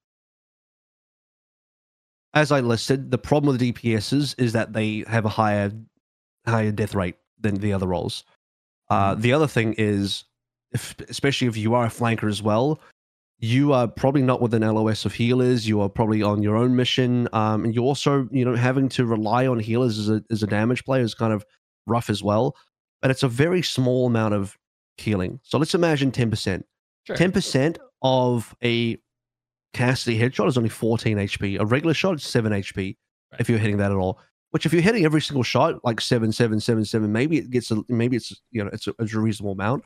as 2.35 2.51
I 2.51 2.61
listed, 2.61 3.11
the 3.11 3.19
problem 3.19 3.53
with 3.53 3.61
DPSs 3.61 4.35
is 4.39 4.53
that 4.53 4.73
they 4.73 5.05
have 5.07 5.25
a 5.25 5.29
higher 5.29 5.73
higher 6.47 6.73
death 6.73 6.95
rate 6.95 7.17
than 7.41 7.57
the 7.57 7.73
other 7.73 7.87
roles. 7.87 8.25
Uh, 8.91 9.13
mm-hmm. 9.13 9.21
the 9.23 9.33
other 9.33 9.47
thing 9.47 9.75
is, 9.79 10.25
if, 10.73 10.95
especially 11.09 11.47
if 11.47 11.57
you 11.57 11.75
are 11.75 11.87
a 11.87 11.91
flanker 11.91 12.29
as 12.29 12.43
well, 12.43 12.81
you 13.39 13.73
are 13.73 13.89
probably 13.89 14.23
not 14.23 14.41
with 14.41 14.55
an 14.55 14.63
LOS 14.63 15.05
of 15.05 15.15
healers. 15.15 15.67
You 15.67 15.81
are 15.81 15.89
probably 15.89 16.23
on 16.23 16.43
your 16.43 16.57
own 16.57 16.77
mission, 16.77 17.29
um, 17.33 17.65
and 17.65 17.75
you 17.75 17.83
also, 17.83 18.29
you 18.31 18.45
know, 18.45 18.55
having 18.55 18.89
to 18.91 19.05
rely 19.05 19.47
on 19.47 19.59
healers 19.59 19.99
as 19.99 20.09
a 20.09 20.23
as 20.31 20.43
a 20.43 20.47
damage 20.47 20.85
player 20.85 21.03
is 21.03 21.15
kind 21.15 21.33
of 21.33 21.45
rough 21.87 22.11
as 22.11 22.23
well. 22.23 22.57
But 23.01 23.11
it's 23.11 23.23
a 23.23 23.29
very 23.29 23.63
small 23.63 24.07
amount 24.07 24.35
of 24.35 24.57
healing. 24.97 25.41
So 25.43 25.59
let's 25.59 25.75
imagine 25.75 26.11
ten 26.11 26.31
percent. 26.31 26.67
Ten 27.07 27.33
percent 27.33 27.79
of 28.03 28.55
a 28.63 28.99
Cassidy 29.75 30.19
headshot 30.19 30.49
is 30.49 30.57
only 30.57 30.71
14 30.71 31.19
HP. 31.19 31.61
A 31.61 31.67
regular 31.67 31.95
shot 31.95 32.15
is 32.15 32.25
7 32.25 32.53
HP 32.53 32.97
right. 33.33 33.41
if 33.41 33.51
you're 33.51 33.59
hitting 33.59 33.79
that 33.79 33.91
at 33.91 33.97
all. 33.97 34.21
Which 34.51 34.65
if 34.65 34.73
you're 34.73 34.83
hitting 34.83 35.05
every 35.05 35.21
single 35.21 35.43
shot 35.43 35.85
like 35.85 36.01
seven, 36.01 36.31
seven, 36.31 36.61
seven, 36.61 36.85
seven, 36.85 37.11
maybe 37.11 37.39
it 37.39 37.51
gets 37.51 37.73
a 37.73 37.83
maybe 37.89 38.17
it's 38.17 38.41
you 38.53 38.63
know 38.63 38.71
it's 38.73 38.87
a, 38.87 38.95
it's 39.01 39.13
a 39.13 39.19
reasonable 39.19 39.51
amount, 39.51 39.83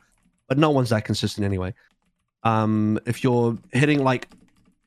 but 0.47 0.59
no 0.59 0.69
one's 0.69 0.91
that 0.91 1.05
consistent 1.05 1.43
anyway. 1.43 1.73
Um, 2.43 2.99
if 3.07 3.23
you're 3.23 3.57
hitting 3.73 4.03
like 4.03 4.29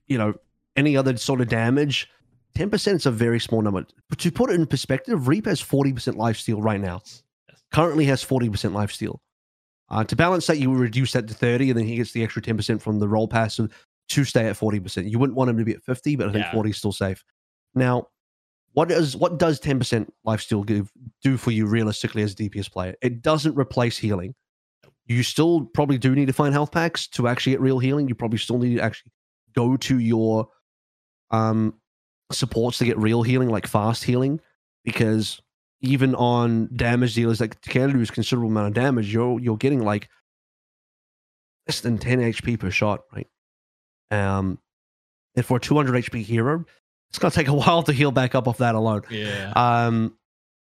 you 0.07 0.19
know 0.19 0.35
any 0.77 0.97
other 0.97 1.17
sort 1.17 1.41
of 1.41 1.49
damage, 1.49 2.09
10% 2.55 2.95
is 2.95 3.07
a 3.07 3.11
very 3.11 3.41
small 3.41 3.61
number. 3.61 3.85
But 4.09 4.21
to 4.21 4.31
put 4.31 4.51
it 4.51 4.55
in 4.55 4.67
perspective, 4.67 5.27
Reap 5.27 5.47
has 5.47 5.61
40% 5.61 6.15
life 6.15 6.37
steal 6.37 6.63
right 6.63 6.81
now. 6.81 7.03
Currently 7.73 8.05
has 8.05 8.25
40% 8.25 8.73
life 8.73 8.93
steal. 8.93 9.21
Uh, 9.93 10.02
to 10.02 10.16
balance 10.16 10.47
that, 10.47 10.59
you 10.59 10.70
would 10.70 10.81
reduce 10.81 11.12
that 11.12 11.28
to 11.28 11.35
30, 11.35 11.70
and 11.70 11.78
then 11.78 11.86
he 11.86 11.97
gets 11.97 12.12
the 12.12 12.24
extra 12.24 12.40
10% 12.40 12.81
from 12.81 12.98
the 12.98 13.06
roll 13.06 13.28
pass 13.28 13.60
to 14.09 14.24
stay 14.24 14.47
at 14.47 14.56
40%. 14.56 15.09
You 15.09 15.19
wouldn't 15.19 15.36
want 15.36 15.51
him 15.51 15.59
to 15.59 15.64
be 15.64 15.73
at 15.73 15.82
50, 15.85 16.16
but 16.16 16.28
I 16.28 16.32
think 16.32 16.47
yeah. 16.47 16.52
40 16.52 16.70
is 16.70 16.78
still 16.78 16.93
safe. 16.93 17.23
Now, 17.74 18.09
what 18.73 18.89
does 18.89 19.14
what 19.14 19.39
does 19.39 19.60
10% 19.60 20.09
life 20.24 20.40
steal 20.40 20.64
give 20.64 20.90
do 21.23 21.36
for 21.36 21.51
you 21.51 21.66
realistically 21.66 22.23
as 22.23 22.32
a 22.32 22.36
DPS 22.36 22.73
player? 22.73 22.94
It 23.02 23.20
doesn't 23.20 23.55
replace 23.55 23.98
healing. 23.98 24.35
You 25.06 25.23
still 25.23 25.66
probably 25.74 25.98
do 25.98 26.14
need 26.14 26.27
to 26.27 26.32
find 26.32 26.55
health 26.55 26.73
packs 26.73 27.06
to 27.09 27.28
actually 27.28 27.52
get 27.52 27.60
real 27.60 27.78
healing. 27.78 28.09
You 28.09 28.14
probably 28.14 28.39
still 28.39 28.59
need 28.59 28.77
to 28.77 28.82
actually 28.82 29.12
go 29.55 29.77
to 29.77 29.98
your 29.98 30.48
um 31.31 31.74
supports 32.31 32.78
to 32.78 32.86
get 32.86 32.97
real 32.97 33.23
healing, 33.23 33.51
like 33.51 33.66
fast 33.66 34.05
healing, 34.05 34.40
because 34.85 35.40
even 35.83 36.15
on 36.15 36.71
damage 36.75 37.15
dealers 37.15 37.41
like 37.41 37.61
can 37.63 37.93
lose 37.93 38.11
considerable 38.11 38.51
amount 38.51 38.69
of 38.69 38.75
damage, 38.75 39.13
you're 39.13 39.39
you're 39.41 39.57
getting 39.57 39.85
like 39.85 40.09
less 41.67 41.81
than 41.81 41.99
10 41.99 42.21
HP 42.21 42.59
per 42.59 42.71
shot, 42.71 43.03
right? 43.15 43.29
Um, 44.11 44.59
and 45.37 45.45
for 45.45 45.57
a 45.57 45.61
200 45.61 46.05
HP 46.05 46.23
hero, 46.23 46.65
it's 47.11 47.19
gonna 47.19 47.33
take 47.33 47.49
a 47.49 47.55
while 47.55 47.83
to 47.83 47.93
heal 47.93 48.13
back 48.13 48.35
up 48.35 48.49
off 48.49 48.59
that 48.59 48.75
alone. 48.75 49.03
Yeah. 49.11 49.53
Um, 49.55 50.17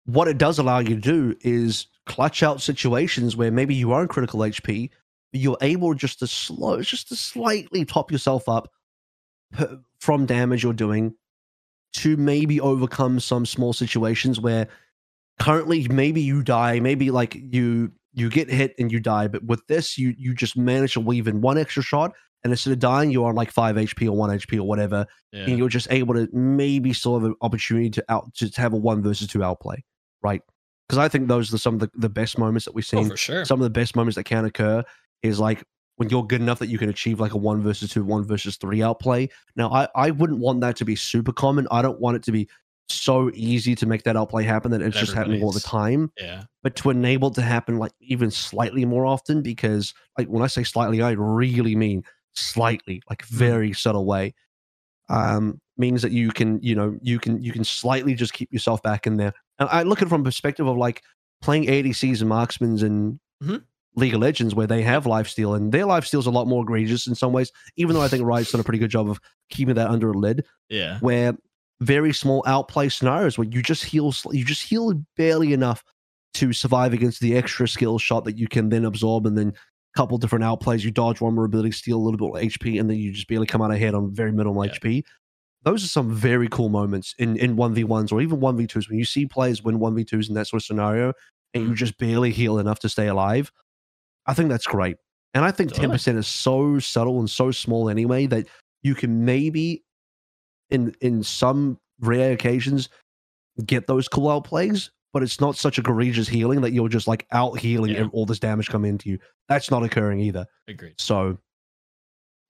what 0.05 0.27
it 0.27 0.37
does 0.37 0.59
allow 0.59 0.79
you 0.79 0.95
to 0.95 1.01
do 1.01 1.35
is 1.41 1.87
clutch 2.05 2.41
out 2.41 2.61
situations 2.61 3.35
where 3.35 3.51
maybe 3.51 3.75
you 3.75 3.91
are 3.91 4.01
in 4.01 4.07
critical 4.07 4.39
HP, 4.39 4.89
but 5.31 5.41
you're 5.41 5.57
able 5.61 5.93
just 5.93 6.19
to 6.19 6.27
slow, 6.27 6.81
just 6.81 7.09
to 7.09 7.15
slightly 7.15 7.85
top 7.85 8.11
yourself 8.11 8.47
up 8.47 8.71
from 9.99 10.25
damage 10.25 10.63
you're 10.63 10.73
doing 10.73 11.15
to 11.91 12.17
maybe 12.17 12.61
overcome 12.61 13.19
some 13.19 13.45
small 13.45 13.73
situations 13.73 14.39
where 14.39 14.67
currently 15.39 15.87
maybe 15.87 16.21
you 16.21 16.43
die, 16.43 16.79
maybe 16.79 17.11
like 17.11 17.35
you 17.35 17.91
you 18.13 18.29
get 18.29 18.49
hit 18.49 18.73
and 18.79 18.91
you 18.91 18.99
die, 18.99 19.27
but 19.27 19.43
with 19.43 19.65
this 19.67 19.97
you 19.97 20.13
you 20.17 20.33
just 20.33 20.57
manage 20.57 20.93
to 20.93 20.99
weave 20.99 21.27
in 21.27 21.41
one 21.41 21.57
extra 21.57 21.83
shot 21.83 22.13
and 22.43 22.53
instead 22.53 22.71
of 22.71 22.79
dying, 22.79 23.11
you're 23.11 23.27
on 23.27 23.35
like 23.35 23.51
five 23.51 23.75
HP 23.75 24.07
or 24.07 24.13
one 24.13 24.29
HP 24.29 24.57
or 24.57 24.63
whatever, 24.63 25.05
yeah. 25.31 25.43
and 25.43 25.57
you're 25.57 25.69
just 25.69 25.87
able 25.91 26.13
to 26.13 26.29
maybe 26.31 26.93
still 26.93 27.15
have 27.15 27.25
an 27.25 27.35
opportunity 27.41 27.89
to 27.89 28.05
out 28.07 28.33
to 28.35 28.49
have 28.55 28.73
a 28.73 28.77
one 28.77 29.03
versus 29.03 29.27
two 29.27 29.43
outplay, 29.43 29.83
right? 30.21 30.41
Because 30.87 30.97
I 30.97 31.09
think 31.09 31.27
those 31.27 31.53
are 31.53 31.57
some 31.57 31.75
of 31.75 31.81
the, 31.81 31.91
the 31.95 32.09
best 32.09 32.37
moments 32.37 32.65
that 32.65 32.73
we've 32.73 32.85
oh, 32.93 32.97
seen. 32.97 33.05
Oh, 33.07 33.09
for 33.09 33.17
sure. 33.17 33.45
Some 33.45 33.59
of 33.59 33.63
the 33.63 33.69
best 33.69 33.95
moments 33.95 34.15
that 34.15 34.23
can 34.23 34.45
occur 34.45 34.83
is 35.21 35.39
like 35.39 35.63
when 35.97 36.09
you're 36.09 36.25
good 36.25 36.41
enough 36.41 36.59
that 36.59 36.67
you 36.67 36.77
can 36.77 36.89
achieve 36.89 37.19
like 37.19 37.33
a 37.33 37.37
one 37.37 37.61
versus 37.61 37.91
two, 37.91 38.05
one 38.05 38.25
versus 38.25 38.55
three 38.55 38.81
outplay. 38.81 39.27
Now, 39.57 39.69
I, 39.71 39.89
I 39.93 40.11
wouldn't 40.11 40.39
want 40.39 40.61
that 40.61 40.77
to 40.77 40.85
be 40.85 40.95
super 40.95 41.33
common. 41.33 41.67
I 41.71 41.81
don't 41.81 41.99
want 41.99 42.15
it 42.15 42.23
to 42.23 42.31
be 42.31 42.47
so 42.91 43.31
easy 43.33 43.75
to 43.75 43.85
make 43.85 44.03
that 44.03 44.15
outplay 44.15 44.43
happen 44.43 44.71
that 44.71 44.81
it's 44.81 44.97
just 44.97 45.13
happening 45.13 45.43
all 45.43 45.51
the 45.51 45.59
time. 45.59 46.11
Yeah. 46.17 46.43
But 46.63 46.75
to 46.77 46.89
enable 46.89 47.29
it 47.29 47.35
to 47.35 47.41
happen 47.41 47.77
like 47.77 47.91
even 48.01 48.31
slightly 48.31 48.85
more 48.85 49.05
often, 49.05 49.41
because 49.41 49.93
like 50.17 50.27
when 50.27 50.43
I 50.43 50.47
say 50.47 50.63
slightly, 50.63 51.01
I 51.01 51.11
really 51.11 51.75
mean 51.75 52.03
slightly, 52.33 53.01
like 53.09 53.25
hmm. 53.25 53.35
very 53.35 53.73
subtle 53.73 54.05
way, 54.05 54.33
um, 55.09 55.59
means 55.77 56.01
that 56.01 56.11
you 56.11 56.31
can, 56.31 56.61
you 56.61 56.75
know, 56.75 56.97
you 57.01 57.19
can 57.19 57.41
you 57.41 57.51
can 57.51 57.63
slightly 57.63 58.13
just 58.13 58.33
keep 58.33 58.51
yourself 58.51 58.81
back 58.83 59.07
in 59.07 59.17
there. 59.17 59.33
And 59.59 59.69
I 59.69 59.83
look 59.83 60.01
at 60.01 60.07
it 60.07 60.09
from 60.09 60.23
perspective 60.23 60.67
of 60.67 60.77
like 60.77 61.03
playing 61.41 61.65
ADCs 61.65 62.21
and 62.21 62.29
marksmans 62.29 62.83
and 62.83 63.19
mm-hmm. 63.41 63.57
League 63.95 64.13
of 64.13 64.21
Legends 64.21 64.55
where 64.55 64.67
they 64.67 64.81
have 64.81 65.05
lifesteal 65.05 65.55
and 65.55 65.71
their 65.71 65.85
lifesteal 65.85 66.19
is 66.19 66.25
a 66.25 66.31
lot 66.31 66.47
more 66.47 66.63
egregious 66.63 67.07
in 67.07 67.15
some 67.15 67.33
ways, 67.33 67.51
even 67.75 67.95
though 67.95 68.01
I 68.01 68.07
think 68.07 68.23
Riot's 68.23 68.51
done 68.51 68.61
a 68.61 68.63
pretty 68.63 68.79
good 68.79 68.91
job 68.91 69.09
of 69.09 69.19
keeping 69.49 69.75
that 69.75 69.89
under 69.89 70.11
a 70.11 70.17
lid. 70.17 70.45
Yeah. 70.69 70.99
Where 70.99 71.35
very 71.81 72.13
small 72.13 72.43
outplay 72.45 72.89
scenarios 72.89 73.37
where 73.37 73.47
you 73.47 73.61
just 73.61 73.83
heal 73.83 74.13
you 74.31 74.43
just 74.43 74.63
heal 74.63 74.93
barely 75.15 75.53
enough 75.53 75.83
to 76.33 76.53
survive 76.53 76.93
against 76.93 77.21
the 77.21 77.35
extra 77.35 77.67
skill 77.67 77.97
shot 77.97 78.25
that 78.25 78.37
you 78.37 78.47
can 78.47 78.69
then 78.69 78.85
absorb 78.85 79.25
and 79.25 79.37
then 79.37 79.49
a 79.49 79.97
couple 79.97 80.17
different 80.17 80.45
outplays. 80.45 80.83
You 80.83 80.91
dodge 80.91 81.21
one 81.21 81.35
more 81.35 81.45
ability, 81.45 81.71
steal 81.71 81.97
a 81.97 82.03
little 82.03 82.17
bit 82.17 82.43
of 82.43 82.49
HP, 82.51 82.79
and 82.79 82.89
then 82.89 82.97
you 82.97 83.11
just 83.11 83.27
barely 83.27 83.47
come 83.47 83.61
out 83.61 83.71
ahead 83.71 83.95
on 83.95 84.13
very 84.13 84.31
minimal 84.31 84.65
yeah. 84.65 84.71
HP. 84.73 85.03
Those 85.63 85.83
are 85.83 85.87
some 85.87 86.13
very 86.13 86.47
cool 86.47 86.69
moments 86.69 87.15
in 87.17 87.35
in 87.37 87.55
one 87.55 87.73
v 87.73 87.83
ones 87.83 88.11
or 88.11 88.21
even 88.21 88.39
one 88.39 88.55
v 88.55 88.67
twos 88.67 88.89
when 88.89 88.97
you 88.97 89.05
see 89.05 89.25
players 89.25 89.63
win 89.63 89.79
one 89.79 89.95
v 89.95 90.05
twos 90.05 90.29
in 90.29 90.35
that 90.35 90.47
sort 90.47 90.61
of 90.61 90.65
scenario, 90.65 91.13
and 91.53 91.67
you 91.67 91.75
just 91.75 91.97
barely 91.97 92.31
heal 92.31 92.59
enough 92.59 92.79
to 92.79 92.89
stay 92.89 93.07
alive. 93.07 93.51
I 94.25 94.33
think 94.33 94.49
that's 94.49 94.67
great, 94.67 94.97
and 95.33 95.43
I 95.43 95.51
think 95.51 95.73
ten 95.73 95.91
percent 95.91 96.17
is 96.17 96.27
so 96.27 96.79
subtle 96.79 97.19
and 97.19 97.29
so 97.29 97.51
small 97.51 97.89
anyway 97.89 98.25
that 98.27 98.47
you 98.83 98.95
can 98.95 99.25
maybe 99.25 99.83
in 100.69 100.95
in 101.01 101.23
some 101.23 101.79
rare 101.99 102.31
occasions 102.31 102.89
get 103.65 103.87
those 103.87 104.07
cool 104.07 104.29
out 104.29 104.45
plays 104.45 104.91
but 105.13 105.23
it's 105.23 105.39
not 105.39 105.55
such 105.55 105.77
a 105.77 105.81
egregious 105.81 106.27
healing 106.27 106.61
that 106.61 106.71
you're 106.71 106.89
just 106.89 107.07
like 107.07 107.25
out 107.31 107.59
healing 107.59 107.91
yeah. 107.91 108.07
all 108.11 108.25
this 108.25 108.39
damage 108.39 108.69
coming 108.69 108.89
into 108.89 109.09
you. 109.09 109.19
That's 109.47 109.71
not 109.71 109.83
occurring 109.83 110.19
either. 110.19 110.45
Agreed. 110.67 110.95
So 110.97 111.37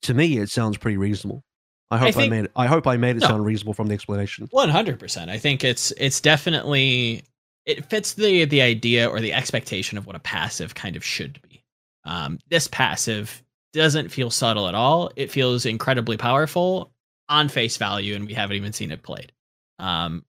to 0.03 0.13
me, 0.13 0.37
it 0.37 0.49
sounds 0.49 0.77
pretty 0.77 0.97
reasonable. 0.97 1.43
I 1.91 1.97
hope 1.97 2.09
I, 2.09 2.11
think, 2.11 2.33
I 2.33 2.35
made 2.35 2.45
it. 2.45 2.51
I 2.55 2.67
hope 2.67 2.85
I 2.85 2.97
made 2.97 3.17
it 3.17 3.21
no, 3.21 3.27
sound 3.27 3.45
reasonable 3.45 3.73
from 3.73 3.87
the 3.87 3.93
explanation. 3.93 4.47
One 4.51 4.69
hundred 4.69 4.99
percent. 4.99 5.31
I 5.31 5.39
think 5.39 5.63
it's 5.63 5.91
it's 5.97 6.21
definitely 6.21 7.23
it 7.65 7.85
fits 7.85 8.13
the 8.13 8.45
the 8.45 8.61
idea 8.61 9.07
or 9.09 9.19
the 9.19 9.33
expectation 9.33 9.97
of 9.97 10.05
what 10.05 10.15
a 10.15 10.19
passive 10.19 10.75
kind 10.75 10.95
of 10.95 11.03
should 11.03 11.41
be. 11.41 11.63
Um, 12.03 12.39
this 12.49 12.67
passive 12.67 13.41
doesn't 13.73 14.09
feel 14.09 14.29
subtle 14.29 14.67
at 14.67 14.75
all. 14.75 15.11
It 15.15 15.31
feels 15.31 15.65
incredibly 15.65 16.17
powerful 16.17 16.91
on 17.29 17.47
face 17.47 17.77
value, 17.77 18.15
and 18.15 18.25
we 18.25 18.33
haven't 18.33 18.57
even 18.57 18.73
seen 18.73 18.91
it 18.91 19.03
played. 19.03 19.31
Um, 19.77 20.25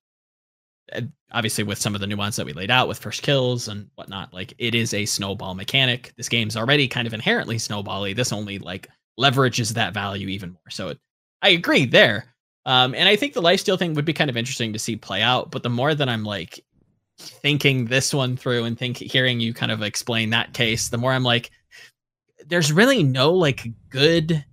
obviously 1.32 1.64
with 1.64 1.78
some 1.78 1.94
of 1.94 2.00
the 2.00 2.06
nuance 2.06 2.36
that 2.36 2.46
we 2.46 2.52
laid 2.52 2.70
out 2.70 2.88
with 2.88 2.98
first 2.98 3.22
kills 3.22 3.68
and 3.68 3.88
whatnot 3.94 4.32
like 4.34 4.52
it 4.58 4.74
is 4.74 4.92
a 4.94 5.04
snowball 5.06 5.54
mechanic. 5.54 6.12
This 6.16 6.28
game's 6.28 6.56
already 6.56 6.88
kind 6.88 7.06
of 7.06 7.14
inherently 7.14 7.56
snowbally. 7.56 8.14
This 8.14 8.32
only 8.32 8.58
like 8.58 8.88
leverages 9.18 9.74
that 9.74 9.94
value 9.94 10.28
even 10.28 10.52
more. 10.52 10.70
So 10.70 10.88
it, 10.88 10.98
i 11.42 11.50
agree 11.50 11.86
there. 11.86 12.26
Um, 12.66 12.94
and 12.94 13.08
i 13.08 13.16
think 13.16 13.32
the 13.32 13.42
lifesteal 13.42 13.78
thing 13.78 13.94
would 13.94 14.04
be 14.04 14.12
kind 14.12 14.28
of 14.28 14.36
interesting 14.36 14.72
to 14.74 14.78
see 14.78 14.94
play 14.94 15.22
out 15.22 15.50
but 15.50 15.62
the 15.62 15.70
more 15.70 15.94
that 15.94 16.08
i'm 16.10 16.24
like 16.24 16.62
thinking 17.18 17.86
this 17.86 18.12
one 18.12 18.36
through 18.36 18.64
and 18.64 18.78
think 18.78 18.98
hearing 18.98 19.40
you 19.40 19.54
kind 19.54 19.72
of 19.72 19.82
explain 19.82 20.30
that 20.30 20.52
case 20.52 20.88
the 20.88 20.98
more 20.98 21.12
i'm 21.12 21.22
like 21.22 21.50
there's 22.48 22.70
really 22.70 23.02
no 23.02 23.32
like 23.32 23.66
good 23.88 24.44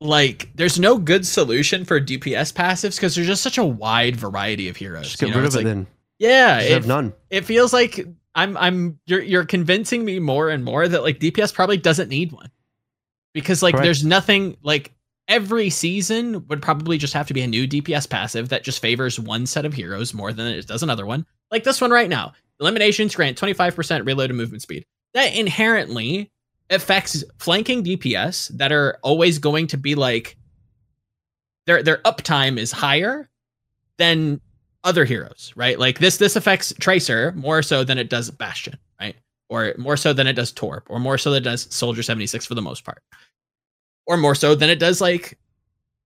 like 0.00 0.50
there's 0.54 0.78
no 0.78 0.98
good 0.98 1.26
solution 1.26 1.84
for 1.84 2.00
DPS 2.00 2.52
passives 2.52 2.96
because 2.96 3.14
there's 3.14 3.26
just 3.26 3.42
such 3.42 3.58
a 3.58 3.64
wide 3.64 4.16
variety 4.16 4.68
of 4.68 4.76
heroes. 4.76 5.06
Just 5.06 5.18
get 5.18 5.28
you 5.28 5.34
know? 5.34 5.40
rid 5.40 5.48
of 5.48 5.56
it 5.56 5.64
then. 5.64 5.86
Yeah, 6.18 6.60
it, 6.60 6.72
have 6.72 6.86
none. 6.86 7.12
It 7.30 7.44
feels 7.44 7.72
like 7.72 8.06
I'm 8.34 8.56
I'm 8.56 8.98
you're 9.06 9.22
you're 9.22 9.44
convincing 9.44 10.04
me 10.04 10.18
more 10.18 10.50
and 10.50 10.64
more 10.64 10.86
that 10.86 11.02
like 11.02 11.18
DPS 11.18 11.52
probably 11.52 11.76
doesn't 11.76 12.08
need 12.08 12.32
one. 12.32 12.50
Because 13.34 13.62
like 13.62 13.74
Correct. 13.74 13.84
there's 13.84 14.04
nothing 14.04 14.56
like 14.62 14.92
every 15.28 15.70
season 15.70 16.46
would 16.48 16.62
probably 16.62 16.98
just 16.98 17.12
have 17.12 17.28
to 17.28 17.34
be 17.34 17.42
a 17.42 17.46
new 17.46 17.68
DPS 17.68 18.08
passive 18.08 18.48
that 18.48 18.64
just 18.64 18.80
favors 18.80 19.20
one 19.20 19.46
set 19.46 19.64
of 19.64 19.74
heroes 19.74 20.14
more 20.14 20.32
than 20.32 20.46
it 20.46 20.66
does 20.66 20.82
another 20.82 21.06
one. 21.06 21.26
Like 21.50 21.64
this 21.64 21.80
one 21.80 21.90
right 21.90 22.08
now. 22.08 22.32
Eliminations 22.60 23.14
grant 23.14 23.38
25% 23.38 24.06
reload 24.06 24.30
and 24.30 24.36
movement 24.36 24.62
speed. 24.62 24.84
That 25.14 25.34
inherently 25.34 26.32
affects 26.70 27.24
flanking 27.38 27.82
DPS 27.82 28.48
that 28.56 28.72
are 28.72 28.98
always 29.02 29.38
going 29.38 29.66
to 29.68 29.76
be 29.76 29.94
like 29.94 30.36
their 31.66 31.82
their 31.82 31.98
uptime 31.98 32.58
is 32.58 32.72
higher 32.72 33.28
than 33.98 34.40
other 34.84 35.04
heroes, 35.04 35.52
right? 35.56 35.78
Like 35.78 35.98
this 35.98 36.16
this 36.16 36.36
affects 36.36 36.72
Tracer 36.80 37.32
more 37.32 37.62
so 37.62 37.84
than 37.84 37.98
it 37.98 38.10
does 38.10 38.30
Bastion, 38.30 38.78
right? 39.00 39.16
Or 39.48 39.74
more 39.78 39.96
so 39.96 40.12
than 40.12 40.26
it 40.26 40.34
does 40.34 40.52
Torb, 40.52 40.82
or 40.88 40.98
more 40.98 41.18
so 41.18 41.30
than 41.30 41.42
it 41.42 41.44
does 41.44 41.68
Soldier 41.74 42.02
76 42.02 42.46
for 42.46 42.54
the 42.54 42.62
most 42.62 42.84
part. 42.84 43.02
Or 44.06 44.16
more 44.16 44.34
so 44.34 44.54
than 44.54 44.70
it 44.70 44.78
does 44.78 45.00
like 45.00 45.38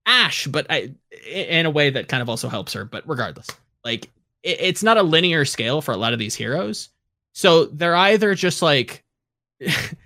Ash, 0.06 0.46
but 0.46 0.66
I 0.70 0.94
in 1.28 1.66
a 1.66 1.70
way 1.70 1.90
that 1.90 2.08
kind 2.08 2.22
of 2.22 2.28
also 2.28 2.48
helps 2.48 2.72
her, 2.72 2.84
but 2.84 3.08
regardless. 3.08 3.46
Like 3.84 4.10
it, 4.42 4.60
it's 4.60 4.82
not 4.82 4.96
a 4.96 5.02
linear 5.02 5.44
scale 5.44 5.80
for 5.80 5.92
a 5.92 5.96
lot 5.96 6.12
of 6.12 6.18
these 6.18 6.34
heroes. 6.34 6.88
So 7.34 7.66
they're 7.66 7.96
either 7.96 8.34
just 8.34 8.62
like 8.62 9.04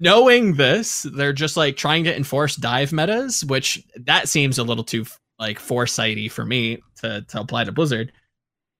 knowing 0.00 0.54
this, 0.54 1.02
they're 1.02 1.32
just 1.32 1.56
like 1.56 1.76
trying 1.76 2.04
to 2.04 2.16
enforce 2.16 2.56
dive 2.56 2.92
metas, 2.92 3.44
which 3.44 3.82
that 3.96 4.28
seems 4.28 4.58
a 4.58 4.64
little 4.64 4.84
too 4.84 5.06
like 5.38 5.58
foresighty 5.58 6.30
for 6.30 6.44
me 6.44 6.82
to 7.00 7.22
to 7.28 7.40
apply 7.40 7.64
to 7.64 7.72
Blizzard. 7.72 8.12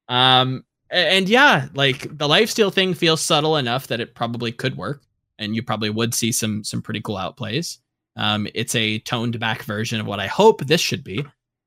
Um, 0.09 0.65
and 0.91 1.29
yeah, 1.29 1.69
like 1.75 2.03
the 2.03 2.29
lifesteal 2.29 2.73
thing 2.73 2.95
feels 2.95 3.21
subtle 3.21 3.57
enough 3.57 3.89
that 3.89 4.01
it 4.01 4.15
probably 4.15 4.53
could 4.53 4.77
work, 4.77 5.03
and 5.39 5.55
you 5.55 5.63
probably 5.63 5.91
would 5.91 6.15
see 6.15 6.33
some 6.33 6.65
some 6.65 6.83
pretty 6.83 7.01
cool 7.01 7.17
outplays. 7.17 7.79
Um, 8.17 8.47
it's 8.55 8.75
a 8.75 8.99
toned 9.01 9.39
back 9.39 9.63
version 9.65 10.01
of 10.01 10.07
what 10.07 10.21
I 10.21 10.27
hope 10.27 10.65
this 10.65 10.81
should 10.81 11.05
be. 11.05 11.25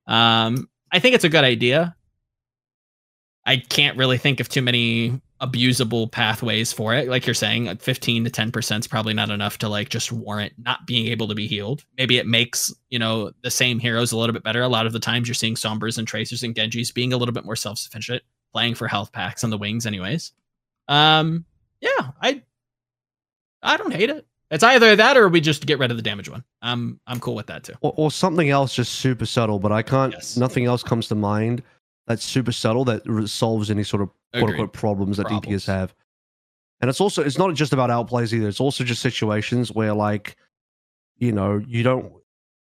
Um, 0.07 0.67
I 0.91 0.99
think 0.99 1.13
it's 1.13 1.23
a 1.23 1.29
good 1.29 1.43
idea. 1.43 1.95
I 3.45 3.57
can't 3.57 3.97
really 3.97 4.17
think 4.17 4.39
of 4.39 4.49
too 4.49 4.61
many 4.61 5.21
abusable 5.41 6.11
pathways 6.11 6.73
for 6.73 6.93
it. 6.93 7.07
Like 7.07 7.25
you're 7.25 7.33
saying, 7.33 7.75
15 7.77 8.25
to 8.25 8.29
10% 8.29 8.79
is 8.79 8.87
probably 8.87 9.13
not 9.13 9.29
enough 9.29 9.57
to 9.59 9.69
like 9.69 9.89
just 9.89 10.11
warrant 10.11 10.53
not 10.57 10.85
being 10.85 11.07
able 11.07 11.27
to 11.27 11.35
be 11.35 11.47
healed. 11.47 11.85
Maybe 11.97 12.17
it 12.17 12.27
makes, 12.27 12.73
you 12.89 12.99
know, 12.99 13.31
the 13.41 13.51
same 13.51 13.79
heroes 13.79 14.11
a 14.11 14.17
little 14.17 14.33
bit 14.33 14.43
better. 14.43 14.61
A 14.61 14.67
lot 14.67 14.85
of 14.85 14.93
the 14.93 14.99
times 14.99 15.27
you're 15.27 15.35
seeing 15.35 15.55
Sombras 15.55 15.97
and 15.97 16.07
Tracers 16.07 16.43
and 16.43 16.53
Genjis 16.53 16.93
being 16.93 17.13
a 17.13 17.17
little 17.17 17.33
bit 17.33 17.45
more 17.45 17.55
self-sufficient, 17.55 18.21
playing 18.53 18.75
for 18.75 18.87
health 18.87 19.11
packs 19.11 19.43
on 19.43 19.49
the 19.49 19.57
wings 19.57 19.85
anyways. 19.85 20.33
Um 20.87 21.45
yeah, 21.81 22.11
I 22.21 22.41
I 23.61 23.77
don't 23.77 23.93
hate 23.93 24.09
it. 24.09 24.25
It's 24.51 24.63
either 24.63 24.95
that 24.95 25.15
or 25.15 25.29
we 25.29 25.41
just 25.41 25.65
get 25.65 25.77
rid 25.77 25.91
of 25.91 25.97
the 25.97 26.03
damage 26.03 26.29
one. 26.29 26.43
I'm 26.61 26.99
I'm 27.05 27.19
cool 27.19 27.35
with 27.35 27.47
that 27.47 27.63
too. 27.63 27.75
Or, 27.81 27.93
or 27.95 28.11
something 28.11 28.49
else 28.49 28.73
just 28.73 28.93
super 28.93 29.25
subtle, 29.25 29.59
but 29.59 29.71
I 29.71 29.83
can't 29.83 30.13
yes. 30.13 30.37
nothing 30.37 30.65
else 30.65 30.83
comes 30.83 31.07
to 31.09 31.15
mind 31.15 31.61
that's 32.09 32.23
super 32.23 32.51
subtle 32.51 32.83
that 32.85 33.03
solves 33.29 33.69
any 33.69 33.83
sort 33.83 34.01
of 34.01 34.09
quote 34.33 34.49
unquote 34.49 34.73
problems 34.73 35.17
that 35.17 35.27
problems. 35.27 35.63
DPS 35.63 35.67
have. 35.67 35.93
And 36.81 36.89
it's 36.89 36.99
also 36.99 37.21
it's 37.23 37.37
not 37.37 37.53
just 37.53 37.71
about 37.71 37.91
outplays 37.91 38.33
either. 38.33 38.47
It's 38.47 38.59
also 38.59 38.83
just 38.83 39.01
situations 39.01 39.71
where 39.71 39.93
like, 39.93 40.35
you 41.19 41.31
know, 41.31 41.63
you 41.67 41.83
don't 41.83 42.11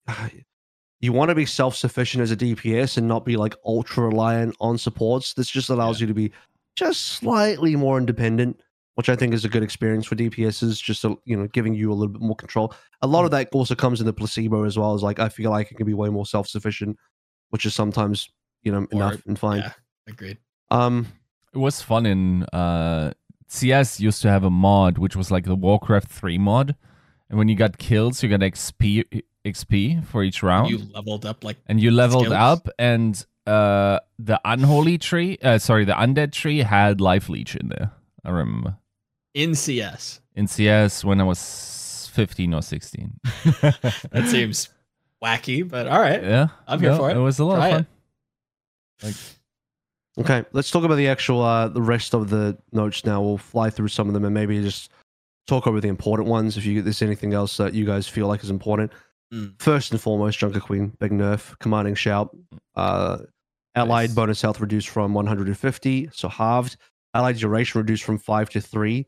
you 1.01 1.11
want 1.11 1.27
to 1.27 1.35
be 1.35 1.45
self 1.45 1.75
sufficient 1.75 2.21
as 2.21 2.31
a 2.31 2.37
DPS 2.37 2.97
and 2.97 3.05
not 3.05 3.25
be 3.25 3.35
like 3.35 3.53
ultra 3.65 4.05
reliant 4.05 4.55
on 4.61 4.77
supports. 4.77 5.33
This 5.33 5.49
just 5.49 5.69
allows 5.69 5.99
yeah. 5.99 6.05
you 6.05 6.07
to 6.07 6.13
be 6.13 6.31
just 6.77 7.01
slightly 7.09 7.75
more 7.75 7.97
independent, 7.97 8.61
which 8.95 9.09
I 9.09 9.15
think 9.17 9.33
is 9.33 9.43
a 9.43 9.49
good 9.49 9.61
experience 9.61 10.05
for 10.05 10.15
DPSs. 10.15 10.81
Just 10.81 11.03
a, 11.03 11.17
you 11.25 11.35
know, 11.35 11.47
giving 11.47 11.73
you 11.73 11.91
a 11.91 11.95
little 11.95 12.13
bit 12.13 12.21
more 12.21 12.37
control. 12.37 12.73
A 13.01 13.07
lot 13.07 13.25
of 13.25 13.31
mm. 13.31 13.33
that 13.33 13.49
also 13.51 13.75
comes 13.75 13.99
in 13.99 14.05
the 14.05 14.13
placebo 14.13 14.63
as 14.63 14.79
well. 14.79 14.93
As 14.93 15.03
like 15.03 15.19
I 15.19 15.27
feel 15.27 15.51
like 15.51 15.69
it 15.69 15.75
can 15.75 15.85
be 15.85 15.93
way 15.93 16.07
more 16.07 16.25
self 16.25 16.47
sufficient, 16.47 16.97
which 17.49 17.65
is 17.65 17.75
sometimes 17.75 18.29
you 18.63 18.71
know, 18.71 18.79
or, 18.79 18.87
enough 18.91 19.25
and 19.25 19.37
fine. 19.37 19.59
Yeah, 19.59 19.71
agreed. 20.07 20.37
Um, 20.71 21.07
it 21.53 21.57
was 21.57 21.81
fun 21.81 22.05
in 22.05 22.43
uh, 22.45 23.13
CS. 23.47 23.99
Used 23.99 24.21
to 24.23 24.29
have 24.29 24.43
a 24.43 24.49
mod 24.49 24.97
which 24.97 25.15
was 25.15 25.29
like 25.31 25.45
the 25.45 25.55
Warcraft 25.55 26.09
three 26.09 26.37
mod, 26.37 26.75
and 27.29 27.37
when 27.37 27.47
you 27.47 27.55
got 27.55 27.77
kills, 27.77 28.23
you 28.23 28.29
got 28.29 28.39
XP 28.39 29.23
XP 29.45 30.05
for 30.05 30.23
each 30.23 30.41
round. 30.41 30.69
You 30.69 30.79
leveled 30.93 31.25
up 31.25 31.43
like 31.43 31.57
and 31.67 31.79
you 31.79 31.91
leveled 31.91 32.25
skills. 32.25 32.35
up, 32.35 32.69
and 32.79 33.25
uh, 33.45 33.99
the 34.17 34.39
unholy 34.45 34.97
tree, 34.97 35.37
uh, 35.43 35.57
sorry, 35.57 35.85
the 35.85 35.93
undead 35.93 36.31
tree 36.31 36.59
had 36.59 37.01
life 37.01 37.29
leech 37.29 37.55
in 37.55 37.67
there. 37.67 37.91
I 38.23 38.29
remember 38.29 38.77
in 39.33 39.55
CS. 39.55 40.21
In 40.35 40.47
CS 40.47 41.03
when 41.03 41.19
I 41.19 41.23
was 41.23 42.09
fifteen 42.13 42.53
or 42.53 42.61
sixteen. 42.61 43.19
that 43.61 44.25
seems 44.27 44.69
wacky, 45.23 45.67
but 45.67 45.87
all 45.87 45.99
right. 45.99 46.23
Yeah, 46.33 46.47
I'm 46.67 46.79
here 46.79 46.95
for 46.95 47.09
it. 47.09 47.17
It 47.17 47.19
was 47.19 47.39
a 47.39 47.45
lot 47.45 47.55
Try 47.55 47.67
of 47.67 47.75
fun. 47.75 47.87
Like, 49.01 49.15
okay, 50.19 50.45
let's 50.53 50.71
talk 50.71 50.83
about 50.83 50.95
the 50.95 51.07
actual 51.07 51.41
uh, 51.41 51.67
the 51.67 51.81
rest 51.81 52.13
of 52.13 52.29
the 52.29 52.57
notes 52.71 53.05
now. 53.05 53.21
We'll 53.21 53.37
fly 53.37 53.69
through 53.69 53.87
some 53.89 54.07
of 54.07 54.13
them 54.13 54.25
and 54.25 54.33
maybe 54.33 54.61
just 54.61 54.91
talk 55.47 55.67
over 55.67 55.81
the 55.81 55.87
important 55.87 56.27
ones. 56.29 56.57
If 56.57 56.65
you 56.65 56.75
get 56.75 56.83
there's 56.83 57.01
anything 57.01 57.33
else 57.33 57.57
that 57.57 57.73
you 57.73 57.85
guys 57.85 58.07
feel 58.07 58.27
like 58.27 58.43
is 58.43 58.49
important. 58.49 58.91
Mm. 59.33 59.59
First 59.61 59.91
and 59.91 59.99
foremost, 59.99 60.37
Junker 60.37 60.59
Queen, 60.59 60.93
big 60.99 61.11
nerf, 61.11 61.57
commanding 61.59 61.95
shout. 61.95 62.35
Uh, 62.75 63.19
allied 63.75 64.09
nice. 64.09 64.15
bonus 64.15 64.41
health 64.41 64.59
reduced 64.59 64.89
from 64.89 65.13
150, 65.13 66.09
so 66.13 66.29
halved. 66.29 66.77
Allied 67.15 67.37
duration 67.37 67.79
reduced 67.79 68.03
from 68.03 68.17
five 68.17 68.49
to 68.51 68.61
three, 68.61 69.05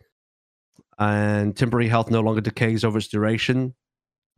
and 0.98 1.56
temporary 1.56 1.88
health 1.88 2.10
no 2.10 2.22
longer 2.22 2.42
decays 2.42 2.84
over 2.84 2.98
its 2.98 3.08
duration. 3.08 3.74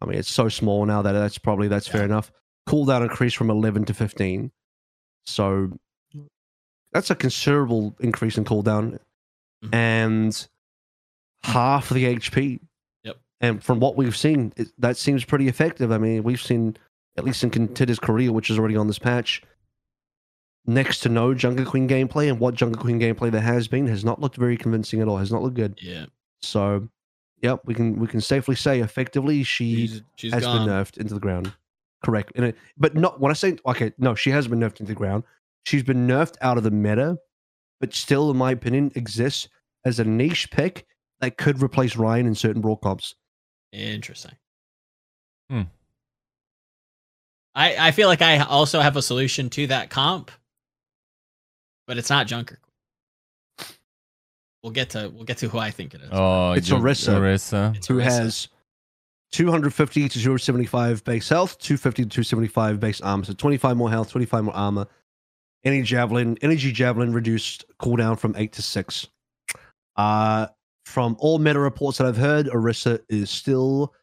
I 0.02 0.06
mean, 0.06 0.18
it's 0.18 0.30
so 0.30 0.49
small 0.49 0.86
now 0.86 1.02
that 1.02 1.14
that's 1.14 1.38
probably 1.38 1.68
that's 1.68 1.88
yeah. 1.88 1.94
fair 1.94 2.06
enough. 2.06 2.32
Cooldown 2.68 3.03
increased 3.03 3.38
from 3.38 3.49
11 3.49 3.86
to 3.86 3.94
15. 3.94 4.52
So 5.28 5.70
that's 6.94 7.12
a 7.12 7.16
considerable 7.16 7.95
increase 7.99 8.38
in 8.38 8.45
cooldown 8.45 8.98
mm-hmm. 9.64 9.76
and 9.76 10.48
half 11.44 11.90
the 11.90 12.16
HP. 12.16 12.60
Yep. 13.04 13.18
And 13.41 13.64
from 13.64 13.80
what 13.80 13.98
we've 13.98 14.16
seen, 14.16 14.54
it, 14.56 14.70
that 14.80 14.98
seems 14.98 15.26
pretty 15.26 15.48
effective. 15.48 15.91
I 15.91 15.98
mean, 15.98 16.24
we've 16.24 16.41
seen, 16.41 16.78
at 17.18 17.26
least 17.26 17.44
in 17.44 17.49
Contenders 17.49 17.99
Korea, 17.99 18.32
which 18.32 18.49
is 18.49 18.58
already 18.58 18.78
on 18.78 18.88
this 18.88 18.99
patch, 18.99 19.44
next 20.66 20.99
to 21.02 21.10
no 21.10 21.34
Junker 21.34 21.66
Queen 21.66 21.88
gameplay. 21.88 22.30
And 22.30 22.40
what 22.40 22.56
Junker 22.56 22.80
Queen 22.80 22.99
gameplay 22.99 23.30
there 23.30 23.41
has 23.41 23.68
been 23.68 23.88
has 23.88 24.06
not 24.06 24.22
looked 24.22 24.38
very 24.38 24.58
convincing 24.58 25.02
at 25.02 25.08
all, 25.08 25.18
has 25.18 25.32
not 25.32 25.44
looked 25.44 25.56
good. 25.56 25.78
Yeah. 25.82 26.06
So, 26.41 26.88
yep, 27.41 27.62
we 27.66 27.74
can 27.74 27.99
we 27.99 28.08
can 28.08 28.22
safely 28.22 28.56
say 28.56 28.80
effectively 28.80 29.44
she 29.44 29.88
she's, 29.88 30.02
she's 30.16 30.34
has 30.34 30.44
gone. 30.44 30.66
been 30.66 30.74
nerfed 30.74 30.98
into 30.98 31.14
the 31.14 31.20
ground. 31.20 31.52
Correct. 32.03 32.32
A, 32.38 32.53
but 32.78 32.95
not 32.95 33.19
when 33.19 33.32
I 33.32 33.34
say 33.34 33.57
okay, 33.65 33.91
no, 33.98 34.15
she 34.15 34.30
has 34.32 34.48
been 34.48 34.60
nerfed 34.60 34.80
into 34.80 34.91
the 34.91 34.95
ground. 34.95 35.24
She's 35.65 35.84
been 35.84 36.07
nerfed 36.07 36.36
out 36.41 36.57
of 36.57 36.64
the 36.64 36.72
meta, 36.72 37.18
but 37.80 37.94
still, 37.94 38.32
in 38.32 38.38
my 38.38 38.52
opinion, 38.52 38.91
exists 38.95 39.49
as 39.86 39.99
a 39.99 40.03
niche 40.03 40.49
pick 40.52 40.86
that 41.19 41.38
could 41.38 41.61
replace 41.61 41.95
Rein 41.95 42.26
in 42.26 42.36
certain 42.36 42.61
brawl 42.61 42.78
comps. 42.78 43.15
Interesting. 43.72 44.34
Hmm. 45.49 45.64
I, 47.56 47.88
I 47.88 47.91
feel 47.91 48.07
like 48.07 48.22
I 48.22 48.38
also 48.40 48.82
have 48.82 48.95
a 48.98 49.02
solution 49.02 49.49
to 49.52 49.68
that 49.68 49.90
comp, 49.90 50.30
but 51.88 51.98
it's 51.98 52.10
not 52.10 52.28
Junker. 52.28 52.60
We'll 54.61 54.74
get 54.74 54.91
to 54.91 55.10
we'll 55.14 55.24
get 55.24 55.38
to 55.40 55.49
who 55.49 55.57
I 55.57 55.72
think 55.72 55.94
it 55.94 56.02
is. 56.02 56.10
Oh, 56.11 56.52
it's 56.52 56.69
Orisa, 56.69 57.15
Orisa. 57.15 57.76
It's 57.76 57.88
who 57.88 57.95
Orisa. 57.95 58.03
has 58.03 58.48
250 59.32 60.10
to 60.10 60.38
075 60.38 61.04
base 61.04 61.30
health, 61.30 61.58
250 61.60 62.04
to 62.04 62.10
275 62.10 62.80
base 62.80 63.02
armor. 63.02 63.26
So 63.26 63.34
25 63.34 63.78
more 63.78 63.90
health, 63.90 64.10
25 64.10 64.45
more 64.45 64.56
armor. 64.56 64.88
Any 65.64 65.82
javelin, 65.82 66.38
energy 66.41 66.72
javelin 66.72 67.14
reduced 67.14 67.66
cooldown 67.82 68.18
from 68.18 68.36
eight 68.38 68.54
to 68.54 68.62
six. 68.62 69.08
Uh 69.95 70.48
from 70.86 71.18
all 71.20 71.38
meta 71.38 71.60
reports 71.60 71.98
that 71.98 72.08
I've 72.08 72.18
heard, 72.18 72.45
Orisa 72.48 72.99
is 73.10 73.30
still 73.30 73.94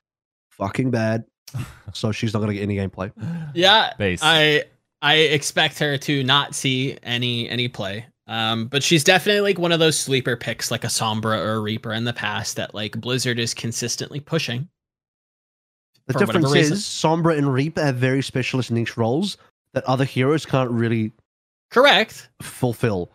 fucking 0.51 0.91
bad. 0.91 1.25
so 1.93 2.13
she's 2.13 2.35
not 2.35 2.41
gonna 2.41 2.55
get 2.55 2.63
any 2.63 2.77
gameplay. 2.77 3.11
Yeah. 3.55 3.95
Base. 3.99 4.21
I 4.23 4.65
I 5.01 5.17
expect 5.17 5.79
her 5.79 5.97
to 5.99 6.23
not 6.25 6.55
see 6.55 6.99
any 7.03 7.49
any 7.49 7.69
play. 7.69 8.07
Um, 8.27 8.67
but 8.67 8.83
she's 8.83 9.05
definitely 9.05 9.43
like 9.43 9.59
one 9.59 9.73
of 9.73 9.81
those 9.81 9.99
sleeper 9.99 10.37
picks, 10.37 10.71
like 10.71 10.85
a 10.85 10.89
Sombra 10.89 11.39
or 11.39 11.55
a 11.55 11.61
Reaper 11.61 11.93
in 11.93 12.05
the 12.05 12.13
past 12.13 12.57
that 12.57 12.75
like 12.75 12.99
Blizzard 12.99 13.39
is 13.39 13.53
consistently 13.53 14.21
pushing. 14.21 14.69
The 16.07 16.15
difference 16.15 16.55
is 16.55 16.83
Sombra 16.83 17.39
and 17.39 17.53
Reaper 17.53 17.83
have 17.83 17.97
very 17.97 18.23
specialist 18.23 18.71
niche 18.71 18.97
roles 18.97 19.39
that 19.73 19.85
other 19.85 20.05
heroes 20.05 20.45
can't 20.45 20.71
really 20.71 21.13
correct 21.71 22.29
fulfill. 22.43 23.11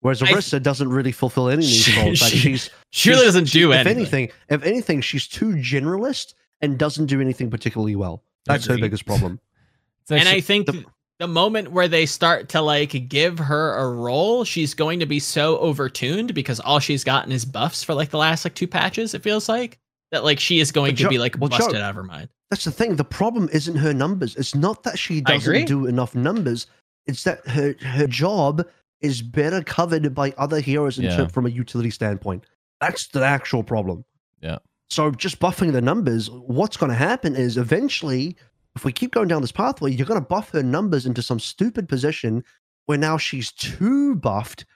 Whereas 0.00 0.20
Orisa 0.20 0.62
doesn't 0.62 0.88
really 0.88 1.12
fulfill 1.12 1.48
any 1.48 1.62
niche 1.62 1.96
roles. 1.96 2.22
Like 2.22 2.32
she's 2.32 2.70
she 2.90 3.10
really 3.10 3.24
doesn't 3.24 3.50
do 3.50 3.72
she, 3.72 3.78
anything. 3.78 3.80
If 3.80 3.86
anything, 3.86 4.30
if 4.48 4.62
anything, 4.62 5.00
she's 5.00 5.26
too 5.26 5.54
generalist 5.54 6.34
and 6.60 6.78
doesn't 6.78 7.06
do 7.06 7.20
anything 7.20 7.50
particularly 7.50 7.96
well. 7.96 8.22
That's 8.46 8.66
her 8.66 8.76
biggest 8.76 9.06
problem. 9.06 9.40
and 10.10 10.28
I 10.28 10.40
think 10.40 10.66
the, 10.66 10.84
the 11.18 11.28
moment 11.28 11.72
where 11.72 11.88
they 11.88 12.06
start 12.06 12.48
to 12.50 12.60
like 12.60 13.08
give 13.08 13.38
her 13.38 13.76
a 13.76 13.90
role, 13.90 14.44
she's 14.44 14.74
going 14.74 15.00
to 15.00 15.06
be 15.06 15.18
so 15.18 15.58
overtuned 15.58 16.34
because 16.34 16.60
all 16.60 16.80
she's 16.80 17.04
gotten 17.04 17.32
is 17.32 17.44
buffs 17.44 17.82
for 17.82 17.94
like 17.94 18.10
the 18.10 18.18
last 18.18 18.44
like 18.44 18.54
two 18.54 18.66
patches. 18.66 19.14
It 19.14 19.22
feels 19.22 19.48
like 19.48 19.78
that 20.10 20.24
like 20.24 20.40
she 20.40 20.60
is 20.60 20.72
going 20.72 20.96
to 20.96 21.08
be 21.08 21.18
like 21.18 21.36
well, 21.38 21.50
busted 21.50 21.76
out 21.76 21.90
of 21.90 21.96
her 21.96 22.02
mind. 22.02 22.28
That's 22.50 22.64
the 22.64 22.70
thing. 22.70 22.96
The 22.96 23.04
problem 23.04 23.48
isn't 23.52 23.76
her 23.76 23.92
numbers. 23.92 24.36
It's 24.36 24.54
not 24.54 24.82
that 24.84 24.98
she 24.98 25.20
doesn't 25.20 25.66
do 25.66 25.86
enough 25.86 26.14
numbers. 26.14 26.66
It's 27.06 27.24
that 27.24 27.46
her 27.48 27.74
her 27.80 28.06
job 28.06 28.66
is 29.00 29.22
better 29.22 29.62
covered 29.62 30.14
by 30.14 30.32
other 30.38 30.60
heroes 30.60 30.98
in 30.98 31.04
yeah. 31.04 31.26
from 31.26 31.46
a 31.46 31.50
utility 31.50 31.90
standpoint. 31.90 32.44
That's 32.80 33.08
the 33.08 33.24
actual 33.24 33.62
problem. 33.62 34.04
Yeah. 34.40 34.58
So 34.90 35.10
just 35.10 35.40
buffing 35.40 35.72
the 35.72 35.80
numbers, 35.80 36.30
what's 36.30 36.76
going 36.76 36.90
to 36.90 36.96
happen 36.96 37.34
is 37.34 37.56
eventually 37.56 38.36
if 38.76 38.84
we 38.84 38.92
keep 38.92 39.12
going 39.12 39.28
down 39.28 39.40
this 39.40 39.52
pathway, 39.52 39.92
you're 39.92 40.06
going 40.06 40.20
to 40.20 40.26
buff 40.26 40.50
her 40.50 40.62
numbers 40.62 41.06
into 41.06 41.22
some 41.22 41.38
stupid 41.38 41.88
position 41.88 42.44
where 42.86 42.98
now 42.98 43.16
she's 43.16 43.52
too 43.52 44.16
buffed 44.16 44.66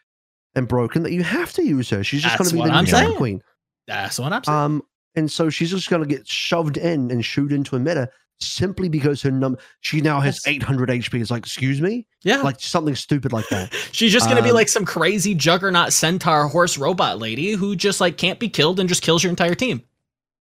and 0.55 0.69
broken 0.69 1.03
that 1.03 1.13
you 1.13 1.23
have 1.23 1.53
to 1.55 1.65
use 1.65 1.91
her. 1.91 2.03
She's 2.05 2.23
just 2.23 2.39
going 2.39 2.51
to 2.51 2.57
be 2.57 2.63
the 2.63 2.71
I'm 2.71 2.85
new 2.85 3.17
queen. 3.17 3.43
That's 3.87 4.19
what 4.19 4.33
I'm 4.33 4.45
saying. 4.45 4.57
Um, 4.57 4.83
and 5.15 5.31
so 5.31 5.51
she's 5.51 5.71
just 5.71 5.91
going 5.91 6.03
to 6.03 6.09
get 6.09 6.27
shoved 6.27 6.77
in 6.77 7.11
and 7.11 7.25
shoot 7.25 7.53
into 7.53 7.77
a 7.77 7.79
meta 7.79 8.11
simply 8.41 8.89
because 8.89 9.23
her 9.23 9.31
number 9.31 9.59
she 9.81 10.01
now 10.01 10.21
has 10.21 10.41
800 10.47 10.89
HP. 10.89 11.21
It's 11.21 11.31
like, 11.31 11.45
excuse 11.45 11.81
me, 11.81 12.07
yeah, 12.23 12.43
like 12.43 12.61
something 12.61 12.95
stupid 12.95 13.33
like 13.33 13.49
that. 13.49 13.73
she's 13.93 14.13
just 14.13 14.29
gonna 14.29 14.41
um, 14.41 14.47
be 14.47 14.53
like 14.53 14.69
some 14.69 14.85
crazy 14.85 15.35
juggernaut 15.35 15.93
centaur 15.93 16.49
horse 16.49 16.79
robot 16.79 17.19
lady 17.19 17.53
who 17.53 17.77
just 17.77 18.01
like 18.01 18.17
can't 18.17 18.39
be 18.39 18.49
killed 18.49 18.81
and 18.81 18.89
just 18.89 19.03
kills 19.03 19.23
your 19.23 19.31
entire 19.31 19.55
team. 19.55 19.83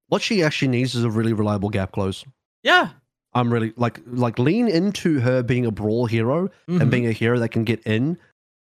What 0.09 0.21
she 0.21 0.43
actually 0.43 0.69
needs 0.69 0.95
is 0.95 1.03
a 1.03 1.09
really 1.09 1.33
reliable 1.33 1.69
gap 1.69 1.91
close. 1.91 2.23
Yeah, 2.63 2.89
I'm 3.33 3.51
really 3.51 3.73
like 3.75 3.99
like 4.05 4.39
lean 4.39 4.67
into 4.67 5.19
her 5.19 5.43
being 5.43 5.65
a 5.65 5.71
brawl 5.71 6.05
hero 6.05 6.47
mm-hmm. 6.47 6.81
and 6.81 6.91
being 6.91 7.07
a 7.07 7.11
hero 7.11 7.39
that 7.39 7.49
can 7.49 7.63
get 7.63 7.81
in 7.81 8.17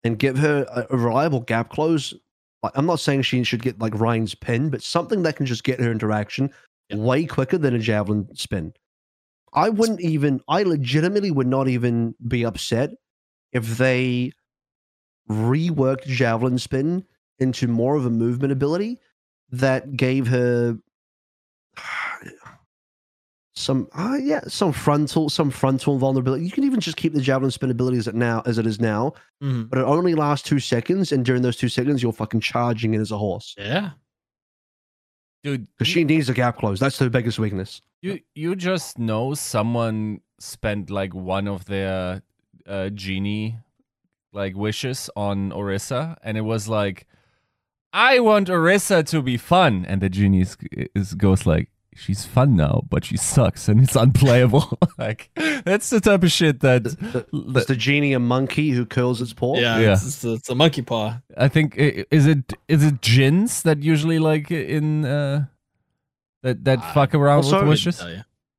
and 0.05 0.19
give 0.19 0.39
her 0.39 0.67
a, 0.71 0.87
a 0.95 0.97
reliable 0.97 1.41
gap 1.41 1.71
close. 1.71 2.15
I'm 2.75 2.87
not 2.87 3.01
saying 3.01 3.23
she 3.23 3.43
should 3.45 3.63
get 3.63 3.81
like 3.81 3.99
Rein's 3.99 4.35
pin, 4.35 4.71
but 4.71 4.83
something 4.83 5.23
that 5.23 5.37
can 5.37 5.47
just 5.47 5.65
get 5.65 5.81
her 5.81 5.91
interaction 5.91 6.51
way 6.93 7.27
quicker 7.27 7.59
than 7.59 7.75
a 7.75 7.79
javelin 7.79 8.29
spin. 8.35 8.73
I 9.53 9.71
wouldn't 9.71 10.01
even. 10.01 10.41
I 10.49 10.63
legitimately 10.63 11.31
would 11.31 11.47
not 11.47 11.69
even 11.69 12.15
be 12.27 12.45
upset 12.45 12.91
if 13.53 13.79
they 13.79 14.33
reworked 15.31 16.07
javelin 16.07 16.59
spin 16.59 17.05
into 17.39 17.67
more 17.67 17.97
of 17.97 18.05
a 18.05 18.11
movement 18.11 18.53
ability 18.53 18.99
that 19.51 19.97
gave 19.97 20.27
her 20.29 20.79
some 23.57 23.89
uh, 23.93 24.19
yeah 24.21 24.41
some 24.49 24.73
frontal 24.73 25.29
some 25.29 25.51
frontal 25.51 25.97
vulnerability. 25.97 26.45
You 26.45 26.51
can 26.51 26.65
even 26.65 26.81
just 26.81 26.97
keep 26.97 27.15
the 27.15 27.21
javelin 27.21 27.53
spin 27.53 27.71
ability 27.71 27.99
as 27.99 28.09
it 28.09 28.15
now 28.15 28.43
as 28.47 28.59
it 28.59 28.67
is 28.67 28.81
now, 28.81 29.13
mm-hmm. 29.43 29.65
but 29.65 29.79
it 29.79 29.85
only 29.85 30.15
lasts 30.15 30.49
two 30.49 30.59
seconds, 30.59 31.13
and 31.13 31.25
during 31.25 31.43
those 31.43 31.57
two 31.57 31.69
seconds, 31.69 32.03
you're 32.03 32.13
fucking 32.13 32.41
charging 32.41 32.95
it 32.95 33.01
as 33.01 33.13
a 33.13 33.19
horse. 33.19 33.55
Yeah, 33.57 33.91
dude, 35.45 35.69
because 35.79 35.87
she 35.87 36.03
needs 36.03 36.29
a 36.29 36.35
gap 36.35 36.59
close. 36.59 36.81
That's 36.81 36.99
the 36.99 37.09
biggest 37.09 37.39
weakness. 37.39 37.81
You 38.03 38.19
you 38.35 38.57
just 38.57 38.99
know 38.99 39.35
someone 39.35 40.21
spent 40.41 40.91
like 40.91 41.15
one 41.15 41.47
of 41.47 41.67
their 41.67 42.23
uh, 42.67 42.89
genie 42.91 43.59
like 44.33 44.57
wishes 44.57 45.09
on 45.15 45.51
Orisa, 45.51 46.17
and 46.23 46.37
it 46.37 46.43
was 46.43 46.69
like. 46.69 47.07
I 47.97 48.19
want 48.19 48.49
Orisa 48.49 49.07
to 49.11 49.23
be 49.23 49.37
fun, 49.37 49.87
and 49.87 50.01
the 50.01 50.09
genie 50.09 50.41
is, 50.41 50.57
is 50.97 51.15
goes 51.15 51.47
like, 51.47 51.69
she's 51.95 52.25
fun 52.25 52.57
now, 52.57 52.83
but 52.89 53.05
she 53.05 53.17
sucks 53.17 53.69
and 53.69 53.83
it's 53.83 53.97
unplayable. 53.97 54.79
like 54.99 55.31
that's 55.65 55.91
the 55.91 56.01
type 56.01 56.23
of 56.23 56.31
shit 56.31 56.61
that 56.61 56.85
the, 56.85 57.27
the, 57.33 57.61
is 57.61 57.67
the 57.67 57.77
genie 57.77 58.13
a 58.13 58.19
monkey 58.19 58.71
who 58.71 58.85
curls 58.85 59.21
its 59.21 59.33
paw. 59.33 59.57
Yeah, 59.57 59.79
yeah. 59.79 59.93
It's, 59.93 60.25
it's, 60.25 60.49
a 60.49 60.55
monkey 60.55 60.83
paw. 60.83 61.19
I 61.37 61.49
think 61.49 61.75
is 61.77 62.27
it 62.27 62.53
is 62.69 62.85
it 62.85 63.01
gins 63.01 63.63
that 63.63 63.83
usually 63.83 64.19
like 64.19 64.51
in 64.51 65.05
uh 65.05 65.47
that 66.43 66.65
that 66.65 66.79
uh, 66.79 66.93
fuck 66.93 67.15
around 67.15 67.45
also, 67.45 67.61
with 67.61 67.69
wishes. 67.69 68.05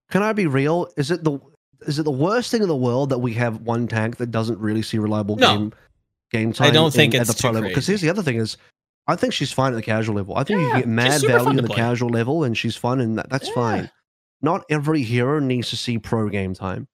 Can 0.09 0.23
I 0.23 0.33
be 0.33 0.47
real? 0.47 0.89
Is 0.97 1.11
it 1.11 1.23
the 1.23 1.39
is 1.87 1.99
it 1.99 2.03
the 2.03 2.11
worst 2.11 2.51
thing 2.51 2.61
in 2.61 2.67
the 2.67 2.75
world 2.75 3.09
that 3.09 3.19
we 3.19 3.33
have 3.33 3.61
one 3.61 3.87
tank 3.87 4.17
that 4.17 4.31
doesn't 4.31 4.59
really 4.59 4.81
see 4.81 4.97
reliable 4.97 5.35
no. 5.35 5.55
game 5.55 5.73
game 6.31 6.53
time. 6.53 6.67
I 6.67 6.71
don't 6.71 6.93
think 6.93 7.13
it's 7.13 7.29
at 7.29 7.35
the 7.35 7.41
pro 7.41 7.51
level. 7.51 7.69
Because 7.69 7.87
here's 7.87 8.01
the 8.01 8.09
other 8.09 8.23
thing 8.23 8.37
is, 8.37 8.57
I 9.07 9.15
think 9.15 9.34
she's 9.34 9.52
fine 9.52 9.73
at 9.73 9.76
the 9.76 9.82
casual 9.82 10.15
level. 10.15 10.36
I 10.36 10.44
think 10.44 10.61
yeah, 10.61 10.68
you 10.68 10.73
get 10.77 10.88
mad 10.88 11.22
value 11.22 11.49
in 11.49 11.56
the 11.57 11.64
play. 11.64 11.76
casual 11.76 12.10
level, 12.10 12.44
and 12.44 12.57
she's 12.57 12.76
fun, 12.76 12.99
and 12.99 13.18
that, 13.18 13.30
that's 13.30 13.48
yeah. 13.49 13.53
fine. 13.53 13.91
Not 14.41 14.65
every 14.69 15.03
hero 15.03 15.40
needs 15.40 15.69
to 15.69 15.77
see 15.77 15.98
pro 15.98 16.30
game 16.30 16.53
time. 16.53 16.88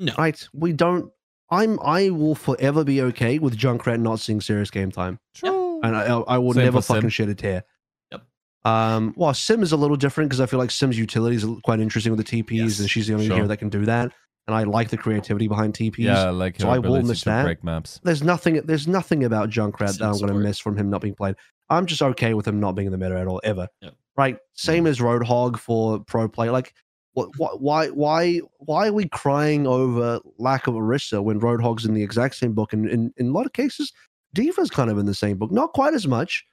No, 0.00 0.12
right? 0.18 0.48
We 0.52 0.72
don't. 0.72 1.10
I'm. 1.50 1.78
I 1.80 2.10
will 2.10 2.34
forever 2.34 2.84
be 2.84 3.00
okay 3.02 3.38
with 3.38 3.56
Junkrat 3.56 4.00
not 4.00 4.18
seeing 4.18 4.40
serious 4.40 4.70
game 4.70 4.90
time. 4.90 5.20
True. 5.34 5.80
And 5.82 5.96
I, 5.96 6.06
I 6.06 6.38
will 6.38 6.52
Same 6.52 6.64
never 6.64 6.80
fucking 6.80 7.02
Sym. 7.02 7.10
shed 7.10 7.28
a 7.28 7.34
tear. 7.34 7.64
Yep. 8.10 8.22
Um. 8.64 9.14
Well, 9.16 9.32
Sym 9.32 9.62
is 9.62 9.72
a 9.72 9.76
little 9.76 9.96
different 9.96 10.30
because 10.30 10.40
I 10.40 10.46
feel 10.46 10.58
like 10.58 10.70
Sym's 10.70 10.98
utility 10.98 11.36
is 11.36 11.46
quite 11.62 11.80
interesting 11.80 12.14
with 12.14 12.26
the 12.26 12.42
TPs, 12.42 12.56
yes. 12.56 12.80
and 12.80 12.90
she's 12.90 13.06
the 13.06 13.14
only 13.14 13.26
sure. 13.26 13.36
hero 13.36 13.48
that 13.48 13.58
can 13.58 13.68
do 13.68 13.84
that 13.84 14.12
and 14.46 14.56
I 14.56 14.64
like 14.64 14.90
the 14.90 14.96
creativity 14.96 15.46
behind 15.46 15.74
TPs. 15.74 15.98
Yeah, 15.98 16.30
like 16.30 16.60
so 16.60 16.68
I 16.68 16.78
will 16.78 17.00
miss 17.02 17.24
that. 17.24 17.44
Break 17.44 17.62
maps. 17.62 18.00
There's 18.02 18.22
nothing. 18.22 18.54
There's 18.64 18.88
nothing 18.88 19.24
about 19.24 19.50
Junkrat 19.50 19.98
that 19.98 20.06
I'm 20.06 20.18
going 20.18 20.32
to 20.32 20.34
miss 20.34 20.58
from 20.58 20.76
him 20.76 20.90
not 20.90 21.00
being 21.00 21.14
played. 21.14 21.36
I'm 21.70 21.86
just 21.86 22.02
okay 22.02 22.34
with 22.34 22.46
him 22.46 22.60
not 22.60 22.72
being 22.72 22.86
in 22.86 22.92
the 22.92 22.98
meta 22.98 23.18
at 23.18 23.26
all 23.26 23.40
ever. 23.44 23.68
Yep. 23.80 23.94
Right. 24.16 24.36
Same 24.52 24.84
mm. 24.84 24.88
as 24.88 24.98
Roadhog 24.98 25.58
for 25.58 26.00
pro 26.00 26.28
play. 26.28 26.50
Like, 26.50 26.74
what, 27.14 27.30
what, 27.38 27.62
why, 27.62 27.88
why, 27.88 28.40
why 28.58 28.88
are 28.88 28.92
we 28.92 29.08
crying 29.08 29.66
over 29.66 30.20
lack 30.38 30.66
of 30.66 30.74
Orisa 30.74 31.22
when 31.22 31.40
Roadhog's 31.40 31.86
in 31.86 31.94
the 31.94 32.02
exact 32.02 32.34
same 32.34 32.52
book? 32.52 32.72
And 32.72 32.88
in, 32.88 33.12
in 33.16 33.28
a 33.28 33.32
lot 33.32 33.46
of 33.46 33.52
cases, 33.52 33.92
D.Va's 34.34 34.70
kind 34.70 34.90
of 34.90 34.98
in 34.98 35.06
the 35.06 35.14
same 35.14 35.38
book. 35.38 35.50
Not 35.50 35.72
quite 35.72 35.94
as 35.94 36.06
much. 36.06 36.44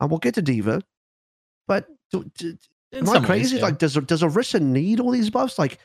And 0.00 0.10
we'll 0.10 0.18
get 0.18 0.34
to 0.34 0.42
D.Va, 0.42 0.82
but. 1.66 1.86
Do, 2.10 2.24
do, 2.36 2.56
am 2.92 3.08
I 3.08 3.20
crazy? 3.20 3.28
Ways, 3.28 3.52
yeah. 3.54 3.62
Like, 3.62 3.78
does 3.78 3.94
does 3.94 4.22
Orisa 4.22 4.60
need 4.60 5.00
all 5.00 5.10
these 5.10 5.28
buffs? 5.28 5.58
Like, 5.58 5.78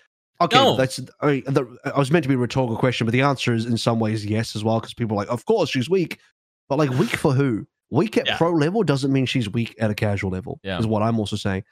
Okay, 0.43 0.57
no. 0.57 0.75
that's 0.75 0.99
I, 1.21 1.25
mean, 1.25 1.43
the, 1.45 1.77
I 1.85 1.97
was 1.97 2.11
meant 2.11 2.23
to 2.23 2.29
be 2.29 2.35
a 2.35 2.37
rhetorical 2.37 2.77
question, 2.77 3.05
but 3.05 3.11
the 3.11 3.21
answer 3.21 3.53
is 3.53 3.65
in 3.65 3.77
some 3.77 3.99
ways 3.99 4.25
yes 4.25 4.55
as 4.55 4.63
well 4.63 4.79
because 4.79 4.93
people 4.93 5.15
are 5.15 5.21
like, 5.21 5.29
of 5.29 5.45
course 5.45 5.69
she's 5.69 5.89
weak, 5.89 6.19
but 6.69 6.77
like 6.77 6.89
weak 6.91 7.15
for 7.15 7.33
who? 7.33 7.65
Weak 7.91 8.17
at 8.17 8.27
yeah. 8.27 8.37
pro 8.37 8.51
level 8.51 8.83
doesn't 8.83 9.13
mean 9.13 9.25
she's 9.25 9.49
weak 9.49 9.75
at 9.79 9.91
a 9.91 9.93
casual 9.93 10.31
level. 10.31 10.59
Yeah. 10.63 10.79
is 10.79 10.87
what 10.87 11.03
I'm 11.03 11.19
also 11.19 11.35
saying. 11.35 11.63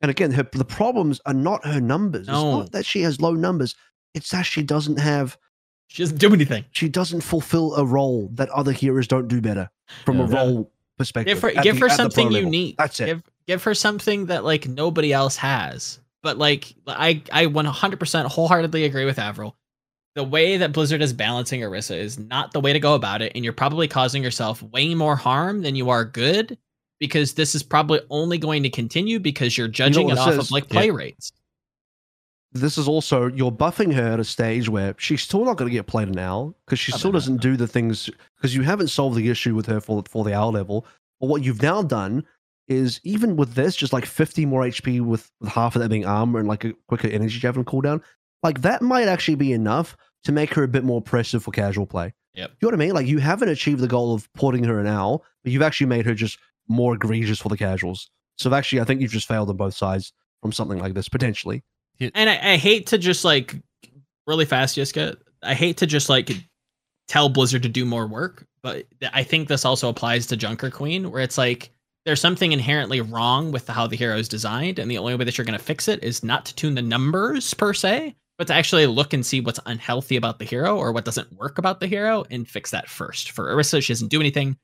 And 0.00 0.10
again, 0.10 0.30
her, 0.30 0.48
the 0.52 0.64
problems 0.64 1.20
are 1.26 1.34
not 1.34 1.64
her 1.66 1.80
numbers. 1.80 2.26
No. 2.26 2.32
It's 2.32 2.42
not 2.42 2.72
that 2.72 2.86
she 2.86 3.02
has 3.02 3.20
low 3.20 3.32
numbers. 3.32 3.74
It's 4.14 4.30
that 4.30 4.46
she 4.46 4.62
doesn't 4.62 4.98
have. 4.98 5.36
She 5.88 6.02
doesn't 6.02 6.18
do 6.18 6.32
anything. 6.32 6.64
She 6.70 6.88
doesn't 6.88 7.22
fulfill 7.22 7.74
a 7.74 7.84
role 7.84 8.28
that 8.34 8.48
other 8.50 8.72
heroes 8.72 9.08
don't 9.08 9.28
do 9.28 9.40
better 9.40 9.70
from 10.04 10.18
yeah. 10.18 10.24
a 10.24 10.26
role 10.26 10.72
perspective. 10.98 11.34
Give 11.34 11.42
her, 11.42 11.62
give 11.62 11.74
the, 11.76 11.80
her 11.80 11.88
something 11.88 12.30
unique. 12.30 12.76
That's 12.76 13.00
it. 13.00 13.06
Give, 13.06 13.22
give 13.46 13.62
her 13.64 13.74
something 13.74 14.26
that 14.26 14.44
like 14.44 14.68
nobody 14.68 15.12
else 15.12 15.36
has. 15.36 16.00
But 16.22 16.38
like 16.38 16.74
I 16.86 17.22
I 17.32 17.46
100% 17.46 18.24
wholeheartedly 18.26 18.84
agree 18.84 19.04
with 19.04 19.18
Avril. 19.18 19.56
The 20.14 20.24
way 20.24 20.56
that 20.56 20.72
Blizzard 20.72 21.00
is 21.00 21.12
balancing 21.12 21.60
Orisa 21.60 21.96
is 21.96 22.18
not 22.18 22.52
the 22.52 22.60
way 22.60 22.72
to 22.72 22.80
go 22.80 22.94
about 22.94 23.22
it, 23.22 23.32
and 23.34 23.44
you're 23.44 23.52
probably 23.52 23.86
causing 23.86 24.22
yourself 24.22 24.62
way 24.62 24.94
more 24.94 25.14
harm 25.14 25.62
than 25.62 25.76
you 25.76 25.90
are 25.90 26.04
good 26.04 26.58
because 26.98 27.34
this 27.34 27.54
is 27.54 27.62
probably 27.62 28.00
only 28.10 28.38
going 28.38 28.62
to 28.64 28.70
continue 28.70 29.20
because 29.20 29.56
you're 29.56 29.68
judging 29.68 30.08
you 30.08 30.14
know 30.14 30.20
it 30.20 30.28
off 30.28 30.38
of 30.38 30.50
like 30.50 30.68
play 30.68 30.86
yeah. 30.86 30.92
rates. 30.92 31.32
This 32.52 32.78
is 32.78 32.88
also 32.88 33.28
you're 33.28 33.52
buffing 33.52 33.94
her 33.94 34.12
at 34.14 34.20
a 34.20 34.24
stage 34.24 34.68
where 34.68 34.94
she's 34.98 35.22
still 35.22 35.44
not 35.44 35.56
going 35.56 35.70
to 35.70 35.74
get 35.74 35.86
played 35.86 36.08
now 36.08 36.54
because 36.64 36.78
she 36.78 36.92
still 36.92 37.12
doesn't 37.12 37.42
do 37.42 37.56
the 37.56 37.68
things 37.68 38.10
because 38.36 38.54
you 38.54 38.62
haven't 38.62 38.88
solved 38.88 39.16
the 39.16 39.28
issue 39.28 39.54
with 39.54 39.66
her 39.66 39.80
for 39.80 40.02
for 40.08 40.24
the 40.24 40.34
hour 40.34 40.50
level. 40.50 40.86
But 41.20 41.28
what 41.28 41.42
you've 41.42 41.62
now 41.62 41.82
done 41.82 42.24
is 42.68 43.00
even 43.02 43.36
with 43.36 43.54
this, 43.54 43.74
just 43.74 43.92
like 43.92 44.06
50 44.06 44.46
more 44.46 44.62
HP 44.62 45.00
with, 45.00 45.30
with 45.40 45.50
half 45.50 45.74
of 45.74 45.82
that 45.82 45.88
being 45.88 46.06
armor 46.06 46.38
and 46.38 46.48
like 46.48 46.64
a 46.64 46.74
quicker 46.86 47.08
energy 47.08 47.38
javelin 47.38 47.64
cooldown, 47.64 48.02
like 48.42 48.60
that 48.60 48.82
might 48.82 49.08
actually 49.08 49.34
be 49.34 49.52
enough 49.52 49.96
to 50.24 50.32
make 50.32 50.52
her 50.54 50.62
a 50.62 50.68
bit 50.68 50.84
more 50.84 50.98
oppressive 50.98 51.42
for 51.42 51.50
casual 51.50 51.86
play. 51.86 52.12
Yep. 52.34 52.50
You 52.50 52.66
know 52.66 52.68
what 52.68 52.74
I 52.74 52.84
mean? 52.84 52.94
Like 52.94 53.06
you 53.06 53.18
haven't 53.18 53.48
achieved 53.48 53.80
the 53.80 53.88
goal 53.88 54.14
of 54.14 54.32
porting 54.34 54.64
her 54.64 54.78
an 54.78 54.86
owl, 54.86 55.24
but 55.42 55.52
you've 55.52 55.62
actually 55.62 55.86
made 55.86 56.06
her 56.06 56.14
just 56.14 56.38
more 56.68 56.94
egregious 56.94 57.40
for 57.40 57.48
the 57.48 57.56
casuals. 57.56 58.10
So 58.36 58.52
actually, 58.54 58.80
I 58.80 58.84
think 58.84 59.00
you've 59.00 59.10
just 59.10 59.26
failed 59.26 59.50
on 59.50 59.56
both 59.56 59.74
sides 59.74 60.12
from 60.42 60.52
something 60.52 60.78
like 60.78 60.94
this 60.94 61.08
potentially. 61.08 61.64
And 62.00 62.30
I, 62.30 62.52
I 62.52 62.56
hate 62.56 62.86
to 62.88 62.98
just 62.98 63.24
like 63.24 63.56
really 64.26 64.44
fast, 64.44 64.76
Jessica. 64.76 65.16
I 65.42 65.54
hate 65.54 65.78
to 65.78 65.86
just 65.86 66.08
like 66.08 66.30
tell 67.08 67.28
Blizzard 67.28 67.62
to 67.64 67.68
do 67.68 67.84
more 67.84 68.06
work, 68.06 68.46
but 68.62 68.86
I 69.12 69.24
think 69.24 69.48
this 69.48 69.64
also 69.64 69.88
applies 69.88 70.26
to 70.28 70.36
Junker 70.36 70.70
Queen, 70.70 71.10
where 71.10 71.22
it's 71.22 71.38
like 71.38 71.70
there's 72.08 72.22
something 72.22 72.52
inherently 72.52 73.02
wrong 73.02 73.52
with 73.52 73.68
how 73.68 73.86
the 73.86 73.94
hero 73.94 74.16
is 74.16 74.30
designed, 74.30 74.78
and 74.78 74.90
the 74.90 74.96
only 74.96 75.14
way 75.14 75.26
that 75.26 75.36
you're 75.36 75.44
going 75.44 75.58
to 75.58 75.62
fix 75.62 75.88
it 75.88 76.02
is 76.02 76.24
not 76.24 76.46
to 76.46 76.54
tune 76.54 76.74
the 76.74 76.80
numbers 76.80 77.52
per 77.52 77.74
se, 77.74 78.16
but 78.38 78.46
to 78.46 78.54
actually 78.54 78.86
look 78.86 79.12
and 79.12 79.26
see 79.26 79.42
what's 79.42 79.60
unhealthy 79.66 80.16
about 80.16 80.38
the 80.38 80.46
hero 80.46 80.78
or 80.78 80.90
what 80.90 81.04
doesn't 81.04 81.30
work 81.34 81.58
about 81.58 81.80
the 81.80 81.86
hero 81.86 82.24
and 82.30 82.48
fix 82.48 82.70
that 82.70 82.88
first. 82.88 83.32
For 83.32 83.54
Orisa, 83.54 83.82
she 83.82 83.92
doesn't 83.92 84.08
do 84.08 84.20
anything. 84.20 84.56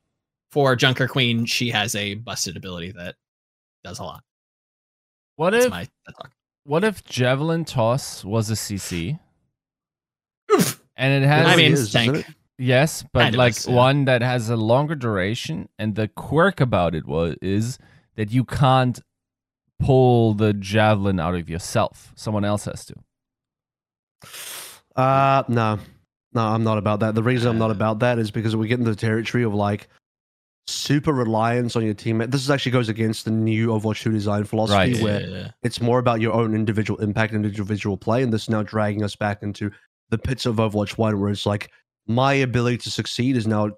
For 0.52 0.74
Junker 0.74 1.06
Queen, 1.06 1.44
she 1.44 1.68
has 1.68 1.94
a 1.94 2.14
busted 2.14 2.56
ability 2.56 2.92
that 2.92 3.16
does 3.82 3.98
a 3.98 4.04
lot. 4.04 4.24
What 5.36 5.50
That's 5.50 5.66
if 5.66 5.70
my, 5.70 5.86
what 6.64 6.82
if 6.82 7.04
Javelin 7.04 7.66
Toss 7.66 8.24
was 8.24 8.48
a 8.48 8.54
CC? 8.54 9.18
and 10.96 11.24
it 11.24 11.26
has 11.26 11.46
I 11.46 11.56
mean, 11.56 11.76
tank. 11.76 12.26
Yes, 12.58 13.04
but 13.12 13.20
kind 13.20 13.36
like 13.36 13.66
yeah. 13.66 13.74
one 13.74 14.04
that 14.04 14.22
has 14.22 14.48
a 14.48 14.56
longer 14.56 14.94
duration, 14.94 15.68
and 15.78 15.94
the 15.94 16.08
quirk 16.08 16.60
about 16.60 16.94
it 16.94 17.06
was 17.06 17.36
is 17.42 17.78
that 18.16 18.30
you 18.30 18.44
can't 18.44 19.00
pull 19.80 20.34
the 20.34 20.52
javelin 20.52 21.18
out 21.18 21.34
of 21.34 21.50
yourself. 21.50 22.12
Someone 22.14 22.44
else 22.44 22.64
has 22.66 22.86
to. 22.86 22.94
Uh 24.96 25.42
no. 25.48 25.78
No, 26.32 26.42
I'm 26.42 26.64
not 26.64 26.78
about 26.78 27.00
that. 27.00 27.14
The 27.14 27.22
reason 27.22 27.48
I'm 27.48 27.58
not 27.58 27.70
about 27.70 28.00
that 28.00 28.18
is 28.18 28.30
because 28.30 28.56
we 28.56 28.66
get 28.66 28.80
into 28.80 28.90
the 28.90 28.96
territory 28.96 29.44
of 29.44 29.54
like 29.54 29.88
super 30.66 31.12
reliance 31.12 31.76
on 31.76 31.84
your 31.84 31.94
teammate. 31.94 32.30
This 32.32 32.42
is 32.42 32.50
actually 32.50 32.72
goes 32.72 32.88
against 32.88 33.24
the 33.24 33.30
new 33.30 33.68
Overwatch 33.68 34.02
2 34.02 34.10
design 34.10 34.44
philosophy 34.44 34.94
right. 34.94 35.02
where 35.02 35.20
yeah, 35.20 35.26
yeah. 35.26 35.50
it's 35.62 35.80
more 35.80 36.00
about 36.00 36.20
your 36.20 36.32
own 36.32 36.54
individual 36.54 37.00
impact 37.00 37.32
and 37.32 37.44
individual 37.44 37.96
play. 37.96 38.22
And 38.22 38.32
this 38.32 38.42
is 38.42 38.50
now 38.50 38.64
dragging 38.64 39.04
us 39.04 39.14
back 39.14 39.42
into 39.42 39.70
the 40.10 40.18
pits 40.18 40.44
of 40.44 40.56
Overwatch 40.56 40.98
1 40.98 41.20
where 41.20 41.30
it's 41.30 41.46
like 41.46 41.70
my 42.06 42.34
ability 42.34 42.78
to 42.78 42.90
succeed 42.90 43.36
is 43.36 43.46
now 43.46 43.70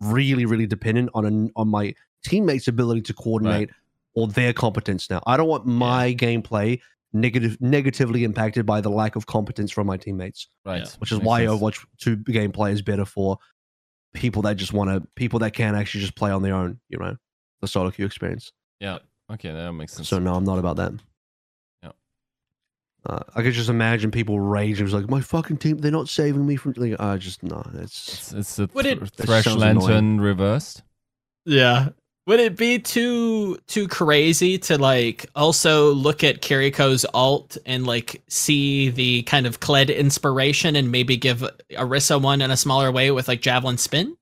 really, 0.00 0.44
really 0.44 0.66
dependent 0.66 1.10
on 1.14 1.24
a, 1.26 1.60
on 1.60 1.68
my 1.68 1.94
teammates' 2.24 2.68
ability 2.68 3.02
to 3.02 3.14
coordinate 3.14 3.70
right. 3.70 3.76
or 4.14 4.28
their 4.28 4.52
competence. 4.52 5.08
Now, 5.10 5.22
I 5.26 5.36
don't 5.36 5.48
want 5.48 5.66
my 5.66 6.06
yeah. 6.06 6.16
gameplay 6.16 6.80
negative 7.12 7.56
negatively 7.60 8.24
impacted 8.24 8.66
by 8.66 8.80
the 8.80 8.90
lack 8.90 9.14
of 9.16 9.26
competence 9.26 9.70
from 9.70 9.86
my 9.86 9.96
teammates. 9.96 10.48
Right, 10.64 10.86
which 10.98 11.12
is 11.12 11.18
Makes 11.18 11.26
why 11.26 11.46
sense. 11.46 11.60
Overwatch 11.60 11.86
Two 11.98 12.16
gameplay 12.16 12.72
is 12.72 12.82
better 12.82 13.04
for 13.04 13.38
people 14.12 14.42
that 14.42 14.56
just 14.56 14.72
want 14.72 14.90
to 14.90 15.08
people 15.14 15.38
that 15.40 15.52
can 15.52 15.74
actually 15.74 16.00
just 16.00 16.16
play 16.16 16.30
on 16.30 16.42
their 16.42 16.54
own. 16.54 16.80
You 16.88 16.98
know, 16.98 17.16
the 17.60 17.68
solo 17.68 17.90
queue 17.90 18.04
experience. 18.06 18.52
Yeah. 18.80 18.98
Okay, 19.32 19.50
that 19.52 19.72
makes 19.72 19.94
sense. 19.94 20.08
So 20.08 20.18
no, 20.18 20.34
I'm 20.34 20.44
not 20.44 20.58
about 20.58 20.76
that. 20.76 20.92
Uh, 23.06 23.20
I 23.34 23.42
could 23.42 23.52
just 23.52 23.68
imagine 23.68 24.10
people 24.10 24.40
raging. 24.40 24.80
It 24.80 24.84
was 24.84 24.94
like, 24.94 25.10
my 25.10 25.20
fucking 25.20 25.58
team, 25.58 25.78
they're 25.78 25.90
not 25.90 26.08
saving 26.08 26.46
me 26.46 26.56
from. 26.56 26.72
Like, 26.76 26.98
I 26.98 27.14
uh, 27.14 27.18
just 27.18 27.42
no. 27.42 27.62
It's 27.74 28.32
it's, 28.32 28.32
it's 28.32 28.58
a 28.58 28.66
th- 28.66 28.98
it, 28.98 29.10
thresh 29.10 29.46
lantern 29.46 30.20
reversed. 30.20 30.82
Yeah. 31.44 31.90
Would 32.26 32.40
it 32.40 32.56
be 32.56 32.78
too 32.78 33.58
too 33.66 33.86
crazy 33.86 34.56
to 34.56 34.78
like 34.78 35.26
also 35.34 35.92
look 35.92 36.24
at 36.24 36.40
Kiriko's 36.40 37.04
alt 37.12 37.58
and 37.66 37.86
like 37.86 38.22
see 38.28 38.88
the 38.88 39.22
kind 39.24 39.46
of 39.46 39.60
Kled 39.60 39.94
inspiration 39.94 40.74
and 40.74 40.90
maybe 40.90 41.18
give 41.18 41.44
Orisa 41.72 42.20
one 42.20 42.40
in 42.40 42.50
a 42.50 42.56
smaller 42.56 42.90
way 42.90 43.10
with 43.10 43.28
like 43.28 43.42
javelin 43.42 43.76
spin? 43.76 44.16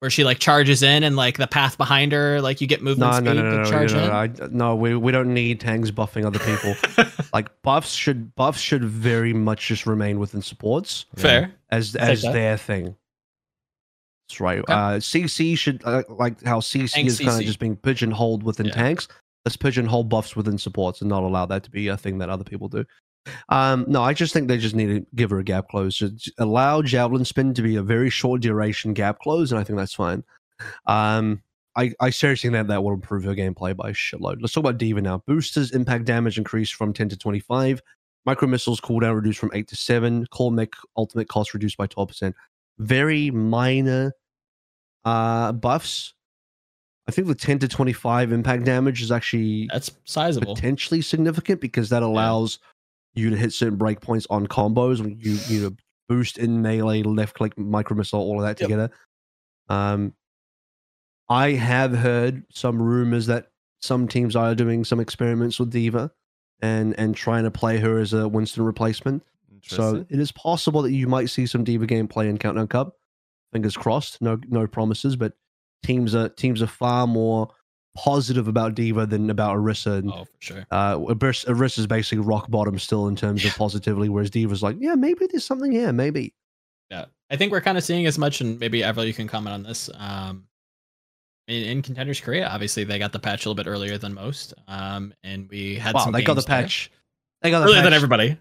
Where 0.00 0.10
she 0.10 0.24
like 0.24 0.38
charges 0.38 0.82
in 0.82 1.02
and 1.02 1.14
like 1.14 1.36
the 1.36 1.46
path 1.46 1.78
behind 1.78 2.12
her, 2.12 2.40
like 2.40 2.60
you 2.60 2.66
get 2.66 2.82
movement 2.82 3.12
no, 3.12 3.16
speed 3.18 3.40
no, 3.40 3.42
no, 3.42 3.56
no, 3.56 3.64
to 3.64 3.70
charge 3.70 3.92
no, 3.92 4.00
no, 4.00 4.06
no, 4.08 4.12
I, 4.14 4.48
no, 4.50 4.74
we 4.74 4.96
we 4.96 5.12
don't 5.12 5.32
need 5.32 5.60
tanks 5.60 5.90
buffing 5.90 6.24
other 6.24 6.38
people. 6.38 6.74
like 7.32 7.50
buffs 7.62 7.92
should 7.92 8.34
buffs 8.34 8.60
should 8.60 8.84
very 8.84 9.32
much 9.32 9.68
just 9.68 9.86
remain 9.86 10.18
within 10.18 10.42
supports. 10.42 11.04
Fair 11.16 11.52
as 11.70 11.94
as 11.94 12.22
their 12.22 12.56
thing. 12.56 12.96
That's 14.28 14.40
right. 14.40 14.60
Okay. 14.60 14.72
Uh, 14.72 14.98
CC 14.98 15.56
should 15.56 15.82
uh, 15.84 16.02
like 16.08 16.42
how 16.44 16.60
CC 16.60 16.92
Tank 16.92 17.08
is 17.08 17.18
kind 17.18 17.40
of 17.40 17.46
just 17.46 17.58
being 17.58 17.76
pigeonholed 17.76 18.42
within 18.42 18.66
yeah. 18.66 18.74
tanks. 18.74 19.06
Let's 19.44 19.56
pigeonhole 19.56 20.04
buffs 20.04 20.36
within 20.36 20.56
supports 20.58 21.00
and 21.00 21.08
not 21.08 21.22
allow 21.22 21.46
that 21.46 21.62
to 21.64 21.70
be 21.70 21.88
a 21.88 21.96
thing 21.96 22.18
that 22.18 22.28
other 22.28 22.44
people 22.44 22.68
do. 22.68 22.84
Um, 23.48 23.84
no, 23.88 24.02
I 24.02 24.14
just 24.14 24.32
think 24.32 24.48
they 24.48 24.58
just 24.58 24.74
need 24.74 24.86
to 24.86 25.06
give 25.14 25.30
her 25.30 25.38
a 25.38 25.44
gap 25.44 25.68
close. 25.68 25.96
Just 25.96 26.30
allow 26.38 26.82
javelin 26.82 27.24
spin 27.24 27.54
to 27.54 27.62
be 27.62 27.76
a 27.76 27.82
very 27.82 28.10
short 28.10 28.40
duration 28.40 28.94
gap 28.94 29.18
close, 29.20 29.50
and 29.52 29.60
I 29.60 29.64
think 29.64 29.78
that's 29.78 29.94
fine. 29.94 30.24
Um, 30.86 31.42
I, 31.76 31.92
I 32.00 32.10
seriously 32.10 32.50
think 32.50 32.54
that 32.54 32.72
that 32.72 32.82
will 32.82 32.92
improve 32.92 33.24
her 33.24 33.34
gameplay 33.34 33.76
by 33.76 33.90
a 33.90 33.92
shitload. 33.92 34.38
Let's 34.40 34.52
talk 34.52 34.62
about 34.62 34.78
D.Va 34.78 35.00
now. 35.00 35.22
Boosters 35.26 35.70
impact 35.70 36.04
damage 36.04 36.36
increased 36.36 36.74
from 36.74 36.92
10 36.92 37.10
to 37.10 37.16
25. 37.16 37.80
Micro 38.26 38.48
missiles 38.48 38.80
cooldown 38.80 39.14
reduced 39.14 39.38
from 39.38 39.50
8 39.54 39.68
to 39.68 39.76
7. 39.76 40.26
Core 40.26 40.50
mech 40.50 40.70
ultimate 40.96 41.28
cost 41.28 41.54
reduced 41.54 41.76
by 41.76 41.86
12%. 41.86 42.34
Very 42.78 43.30
minor 43.30 44.12
uh, 45.04 45.52
buffs. 45.52 46.14
I 47.08 47.12
think 47.12 47.28
the 47.28 47.34
10 47.34 47.60
to 47.60 47.68
25 47.68 48.32
impact 48.32 48.64
damage 48.64 49.00
is 49.02 49.10
actually 49.10 49.68
that's 49.72 49.90
sizable, 50.04 50.54
potentially 50.54 51.02
significant 51.02 51.60
because 51.60 51.88
that 51.88 52.02
allows 52.02 52.58
yeah 52.60 52.69
you 53.14 53.30
to 53.30 53.36
hit 53.36 53.52
certain 53.52 53.78
breakpoints 53.78 54.26
on 54.30 54.46
combos. 54.46 54.98
You 54.98 55.38
you 55.48 55.62
know, 55.62 55.76
boost 56.08 56.38
in 56.38 56.62
melee, 56.62 57.02
left 57.02 57.34
click, 57.34 57.56
micro 57.58 57.96
missile, 57.96 58.20
all 58.20 58.40
of 58.40 58.46
that 58.46 58.60
yep. 58.60 58.68
together. 58.68 58.90
Um, 59.68 60.14
I 61.28 61.52
have 61.52 61.92
heard 61.92 62.44
some 62.50 62.82
rumors 62.82 63.26
that 63.26 63.46
some 63.80 64.08
teams 64.08 64.34
are 64.36 64.54
doing 64.54 64.84
some 64.84 65.00
experiments 65.00 65.58
with 65.58 65.70
D.Va 65.70 66.10
and 66.60 66.98
and 66.98 67.14
trying 67.14 67.44
to 67.44 67.50
play 67.50 67.78
her 67.78 67.98
as 67.98 68.12
a 68.12 68.28
Winston 68.28 68.64
replacement. 68.64 69.22
So 69.62 70.06
it 70.08 70.18
is 70.18 70.32
possible 70.32 70.82
that 70.82 70.92
you 70.92 71.06
might 71.06 71.28
see 71.28 71.46
some 71.46 71.64
D.Va 71.64 71.86
gameplay 71.86 72.28
in 72.28 72.38
Countdown 72.38 72.66
Cup. 72.68 72.96
Fingers 73.52 73.76
crossed. 73.76 74.20
No 74.20 74.38
no 74.48 74.66
promises, 74.66 75.16
but 75.16 75.34
teams 75.84 76.14
are 76.14 76.28
teams 76.28 76.62
are 76.62 76.66
far 76.66 77.06
more 77.06 77.50
positive 77.96 78.48
about 78.48 78.74
D.Va 78.74 79.06
than 79.06 79.30
about 79.30 79.56
Orisa. 79.56 79.98
And, 79.98 80.10
oh, 80.10 80.24
for 80.24 80.40
sure. 80.40 80.66
Uh, 80.70 80.96
Orisa 80.96 81.78
is 81.78 81.86
basically 81.86 82.24
rock 82.24 82.50
bottom 82.50 82.78
still 82.78 83.08
in 83.08 83.16
terms 83.16 83.44
of 83.44 83.54
positively, 83.56 84.08
whereas 84.08 84.30
D.Va's 84.30 84.62
like, 84.62 84.76
yeah, 84.80 84.94
maybe 84.94 85.26
there's 85.26 85.44
something 85.44 85.72
here, 85.72 85.92
maybe. 85.92 86.34
Yeah, 86.90 87.06
I 87.30 87.36
think 87.36 87.52
we're 87.52 87.60
kind 87.60 87.78
of 87.78 87.84
seeing 87.84 88.06
as 88.06 88.18
much, 88.18 88.40
and 88.40 88.58
maybe 88.58 88.82
Avril, 88.82 89.06
you 89.06 89.14
can 89.14 89.28
comment 89.28 89.54
on 89.54 89.62
this. 89.62 89.88
Um, 89.94 90.46
in, 91.46 91.62
in, 91.64 91.82
contenders 91.82 92.20
Korea, 92.20 92.48
obviously 92.48 92.84
they 92.84 92.98
got 92.98 93.12
the 93.12 93.18
patch 93.18 93.44
a 93.44 93.48
little 93.48 93.62
bit 93.62 93.68
earlier 93.68 93.98
than 93.98 94.14
most, 94.14 94.54
um, 94.68 95.14
and 95.22 95.48
we 95.48 95.76
had 95.76 95.94
wow, 95.94 96.04
some. 96.04 96.12
They 96.12 96.22
got 96.22 96.34
the 96.34 96.42
patch. 96.42 96.90
There. 96.90 96.98
They 97.42 97.50
got 97.50 97.60
the 97.60 97.66
earlier 97.66 97.76
patch 97.76 97.84
than 97.84 97.92
everybody. 97.94 98.38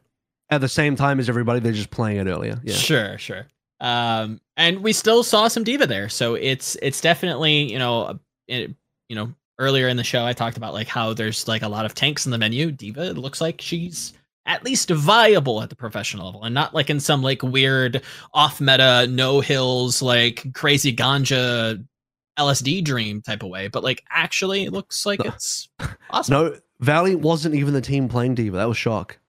At 0.52 0.62
the 0.62 0.68
same 0.68 0.96
time 0.96 1.20
as 1.20 1.30
everybody, 1.30 1.60
they're 1.60 1.72
just 1.72 1.92
playing 1.92 2.18
it 2.18 2.28
earlier. 2.28 2.60
Yeah, 2.64 2.74
sure, 2.74 3.18
sure. 3.20 3.48
Um, 3.80 4.42
and 4.58 4.80
we 4.80 4.94
still 4.94 5.24
saw 5.24 5.48
some 5.48 5.64
D.Va 5.64 5.86
there, 5.86 6.10
so 6.10 6.34
it's 6.34 6.76
it's 6.82 7.02
definitely 7.02 7.72
you 7.72 7.80
know 7.80 8.20
it, 8.48 8.76
you 9.10 9.16
know 9.16 9.34
earlier 9.58 9.90
in 9.90 9.98
the 9.98 10.04
show 10.04 10.26
I 10.26 10.34
talked 10.34 10.58
about 10.58 10.74
like 10.74 10.88
how 10.88 11.14
there's 11.14 11.48
like 11.48 11.64
a 11.64 11.68
lot 11.68 11.86
of 11.86 11.94
tanks 11.94 12.26
in 12.26 12.32
the 12.32 12.38
menu. 12.38 12.72
D.Va 12.72 13.12
looks 13.12 13.42
like 13.42 13.60
she's 13.60 14.14
at 14.46 14.64
least 14.64 14.90
viable 14.90 15.62
at 15.62 15.70
the 15.70 15.76
professional 15.76 16.26
level 16.26 16.44
and 16.44 16.56
not 16.56 16.74
like 16.74 16.90
in 16.90 17.00
some 17.00 17.22
like 17.22 17.44
weird 17.44 18.02
off 18.34 18.62
meta 18.62 19.06
no 19.08 19.42
hills 19.42 20.02
like 20.02 20.54
crazy 20.54 20.96
ganja 20.96 21.86
LSD 22.40 22.84
dream 22.84 23.22
type 23.22 23.44
of 23.44 23.50
way, 23.50 23.68
but 23.68 23.84
like 23.84 24.04
actually 24.10 24.64
it 24.64 24.72
looks 24.72 25.06
like 25.06 25.24
it's 25.26 25.68
awesome. 26.10 26.34
No, 26.34 26.56
Valiant 26.80 27.22
wasn't 27.22 27.56
even 27.56 27.74
the 27.74 27.82
team 27.82 28.08
playing 28.08 28.36
D.Va. 28.36 28.56
That 28.56 28.68
was 28.68 28.78
shock. 28.78 29.20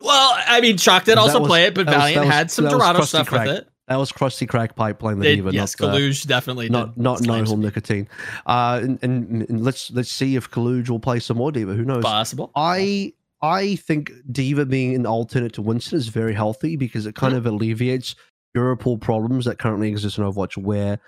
Well, 0.00 0.34
I 0.46 0.60
mean, 0.60 0.76
Shock 0.76 1.04
did 1.04 1.18
also 1.18 1.40
was, 1.40 1.48
play 1.48 1.64
it, 1.64 1.74
but 1.74 1.86
Valiant 1.86 2.26
was, 2.26 2.32
had 2.32 2.50
some 2.50 2.66
Dorado 2.66 3.00
stuff 3.02 3.28
crack. 3.28 3.46
with 3.46 3.56
it. 3.56 3.68
That 3.88 3.96
was 3.96 4.12
Krusty 4.12 4.46
Crack 4.46 4.76
Pipe 4.76 4.98
playing 4.98 5.20
the 5.20 5.30
it, 5.30 5.36
D.Va. 5.36 5.50
Yes, 5.50 5.74
not, 5.80 5.94
Kaluj 5.94 6.26
uh, 6.26 6.28
definitely 6.28 6.68
not 6.68 6.98
not 6.98 7.22
no 7.22 7.42
whole 7.42 7.56
nicotine. 7.56 8.06
Uh, 8.44 8.80
and, 8.82 8.98
and, 9.02 9.48
and, 9.48 9.64
let's 9.64 9.90
let's 9.92 10.10
see 10.10 10.36
if 10.36 10.50
Kaluj 10.50 10.90
will 10.90 11.00
play 11.00 11.18
some 11.20 11.38
more 11.38 11.50
D.Va. 11.50 11.72
Who 11.72 11.84
knows? 11.84 12.04
Possible. 12.04 12.50
I 12.54 13.14
I 13.40 13.76
think 13.76 14.12
D.Va 14.30 14.66
being 14.66 14.94
an 14.94 15.06
alternate 15.06 15.54
to 15.54 15.62
Winston 15.62 15.96
is 15.96 16.08
very 16.08 16.34
healthy 16.34 16.76
because 16.76 17.06
it 17.06 17.14
kind 17.14 17.32
mm-hmm. 17.32 17.46
of 17.46 17.54
alleviates 17.54 18.14
hero 18.52 18.76
pool 18.76 18.98
problems 18.98 19.46
that 19.46 19.58
currently 19.58 19.88
exist 19.88 20.18
in 20.18 20.24
Overwatch. 20.24 20.58
Where 20.58 20.98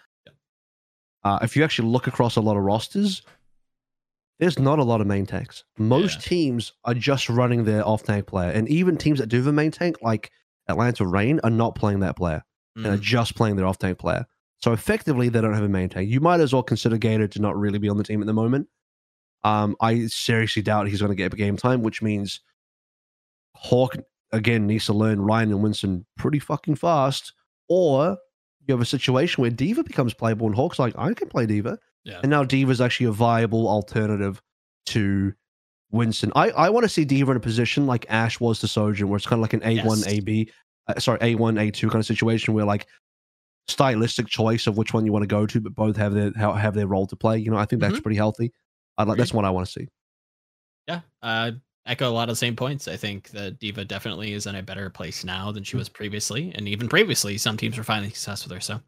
uh, 1.23 1.39
if 1.43 1.57
you 1.57 1.65
actually 1.65 1.89
look 1.89 2.07
across 2.07 2.37
a 2.37 2.41
lot 2.41 2.57
of 2.57 2.63
rosters, 2.63 3.21
there's 4.39 4.59
not 4.59 4.79
a 4.79 4.85
lot 4.85 5.03
of 5.03 5.07
main 5.07 5.27
tanks. 5.27 5.65
Most 5.77 6.15
yeah. 6.15 6.29
teams 6.31 6.73
are 6.87 6.95
just 6.95 7.29
running 7.29 7.65
their 7.65 7.87
off 7.87 8.05
tank 8.05 8.27
player, 8.27 8.51
and 8.51 8.67
even 8.71 8.97
teams 8.97 9.19
that 9.19 9.27
do 9.27 9.37
have 9.37 9.49
a 9.49 9.53
main 9.53 9.71
tank, 9.71 9.97
like 10.01 10.31
Atlanta 10.67 11.07
Reign, 11.07 11.41
are 11.45 11.51
not 11.51 11.75
playing 11.75 12.01
that 12.01 12.17
player 12.17 12.43
mm. 12.77 12.85
and 12.85 12.95
are 12.95 12.99
mm. 12.99 13.03
just 13.03 13.35
playing 13.35 13.57
their 13.57 13.67
off 13.67 13.79
tank 13.79 13.99
player. 13.99 14.27
So 14.59 14.73
effectively, 14.73 15.29
they 15.29 15.41
don't 15.41 15.55
have 15.55 15.63
a 15.63 15.69
main 15.69 15.89
tank. 15.89 16.11
You 16.11 16.21
might 16.21 16.41
as 16.41 16.53
well 16.53 16.63
consider 16.63 16.99
Gator 16.99 17.29
to 17.29 17.41
not 17.41 17.57
really 17.57 17.79
be 17.79 17.89
on 17.89 17.97
the 17.97 18.05
team 18.05 18.21
at 18.21 18.27
the 18.27 18.35
moment. 18.35 18.69
Um, 19.43 19.75
I 19.81 20.07
seriously 20.07 20.63
doubt 20.63 20.89
he's 20.89 21.01
going 21.01 21.11
to 21.11 21.17
get 21.17 21.35
game 21.35 21.57
time, 21.57 21.83
which 21.83 22.03
means 22.03 22.41
Hawk 23.55 23.97
again 24.33 24.67
needs 24.67 24.87
to 24.87 24.93
learn 24.93 25.21
Rein 25.23 25.51
and 25.51 25.63
Winston 25.63 26.05
pretty 26.17 26.39
fucking 26.39 26.77
fast, 26.77 27.33
or 27.69 28.19
you 28.67 28.75
have 28.75 28.83
a 28.83 28.87
situation 28.87 29.41
where 29.41 29.51
D.Va 29.51 29.83
becomes 29.83 30.15
playable 30.15 30.47
and 30.47 30.55
Hawk's 30.55 30.79
like, 30.79 30.95
I 30.97 31.13
can 31.15 31.29
play 31.29 31.47
D.Va, 31.47 31.79
Yeah. 32.05 32.21
And 32.23 32.31
now 32.31 32.45
D.Va's 32.45 32.81
actually 32.81 33.07
a 33.07 33.13
viable 33.13 33.67
alternative 33.67 34.43
to 34.87 35.33
Winston. 35.91 36.33
I, 36.37 36.51
I 36.51 36.71
want 36.71 36.85
to 36.85 36.89
see 36.89 37.05
D.Va 37.05 37.31
in 37.31 37.37
a 37.37 37.41
position 37.41 37.87
like 37.87 38.07
Ash 38.09 38.39
was 38.41 38.61
to 38.61 38.69
Sojourn, 38.69 39.09
where 39.09 39.17
it's 39.17 39.27
kind 39.27 39.39
of 39.39 39.43
like 39.43 39.55
an 39.55 39.61
A1, 39.61 39.85
yes. 39.85 40.07
AB, 40.07 40.53
uh, 40.97 41.01
sorry, 41.01 41.19
A1, 41.21 41.55
A2 41.55 41.91
kind 41.91 42.01
of 42.01 42.07
situation 42.07 42.55
where 42.55 42.65
like 42.65 42.87
stylistic 43.69 44.27
choice 44.27 44.67
of 44.67 44.77
which 44.77 44.93
one 44.93 45.07
you 45.07 45.13
want 45.13 45.23
to 45.23 45.29
go 45.29 45.47
to, 45.47 45.61
but 45.61 45.75
both 45.75 45.97
have 45.97 46.13
their 46.13 46.33
have 46.33 46.75
their 46.75 46.87
role 46.87 47.07
to 47.07 47.17
play. 47.17 47.39
You 47.39 47.51
know, 47.51 47.57
I 47.57 47.65
think 47.65 47.81
that's 47.81 47.95
mm-hmm. 47.95 48.03
pretty 48.03 48.17
healthy. 48.17 48.53
I'd 48.99 49.09
like 49.09 49.19
that's 49.19 49.33
what 49.33 49.45
I 49.45 49.51
want 49.51 49.67
to 49.67 49.73
see. 49.73 49.89
Yeah, 50.89 51.01
uh, 51.23 51.53
echo 51.87 52.09
a 52.09 52.13
lot 52.13 52.29
of 52.29 52.33
the 52.33 52.37
same 52.37 52.57
points. 52.57 52.89
I 52.89 52.97
think 52.97 53.31
that 53.31 53.59
D.Va 53.59 53.85
definitely 53.85 54.33
is 54.33 54.47
in 54.47 54.57
a 54.57 54.63
better 54.63 54.91
place 54.91 55.25
now 55.25 55.53
than 55.53 55.65
she 55.65 55.77
mm. 55.77 55.79
was 55.79 55.89
previously, 55.89 56.53
and 56.55 56.69
even 56.69 56.89
previously, 56.89 57.39
some 57.39 57.57
teams 57.57 57.79
were 57.79 57.85
finding 57.85 58.11
success 58.11 58.45
with 58.45 58.53
her. 58.53 58.61
So, 58.61 58.81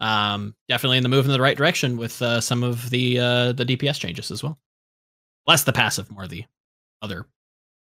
um, 0.00 0.54
definitely 0.68 0.98
in 0.98 1.02
the 1.02 1.08
move 1.08 1.26
in 1.26 1.32
the 1.32 1.40
right 1.40 1.56
direction 1.56 1.96
with 1.96 2.20
uh, 2.20 2.40
some 2.40 2.62
of 2.62 2.90
the 2.90 3.18
uh, 3.18 3.52
the 3.52 3.64
DPS 3.64 3.98
changes 3.98 4.30
as 4.30 4.42
well. 4.42 4.58
Less 5.46 5.64
the 5.64 5.72
passive, 5.72 6.10
more 6.10 6.26
the 6.26 6.44
other 7.02 7.26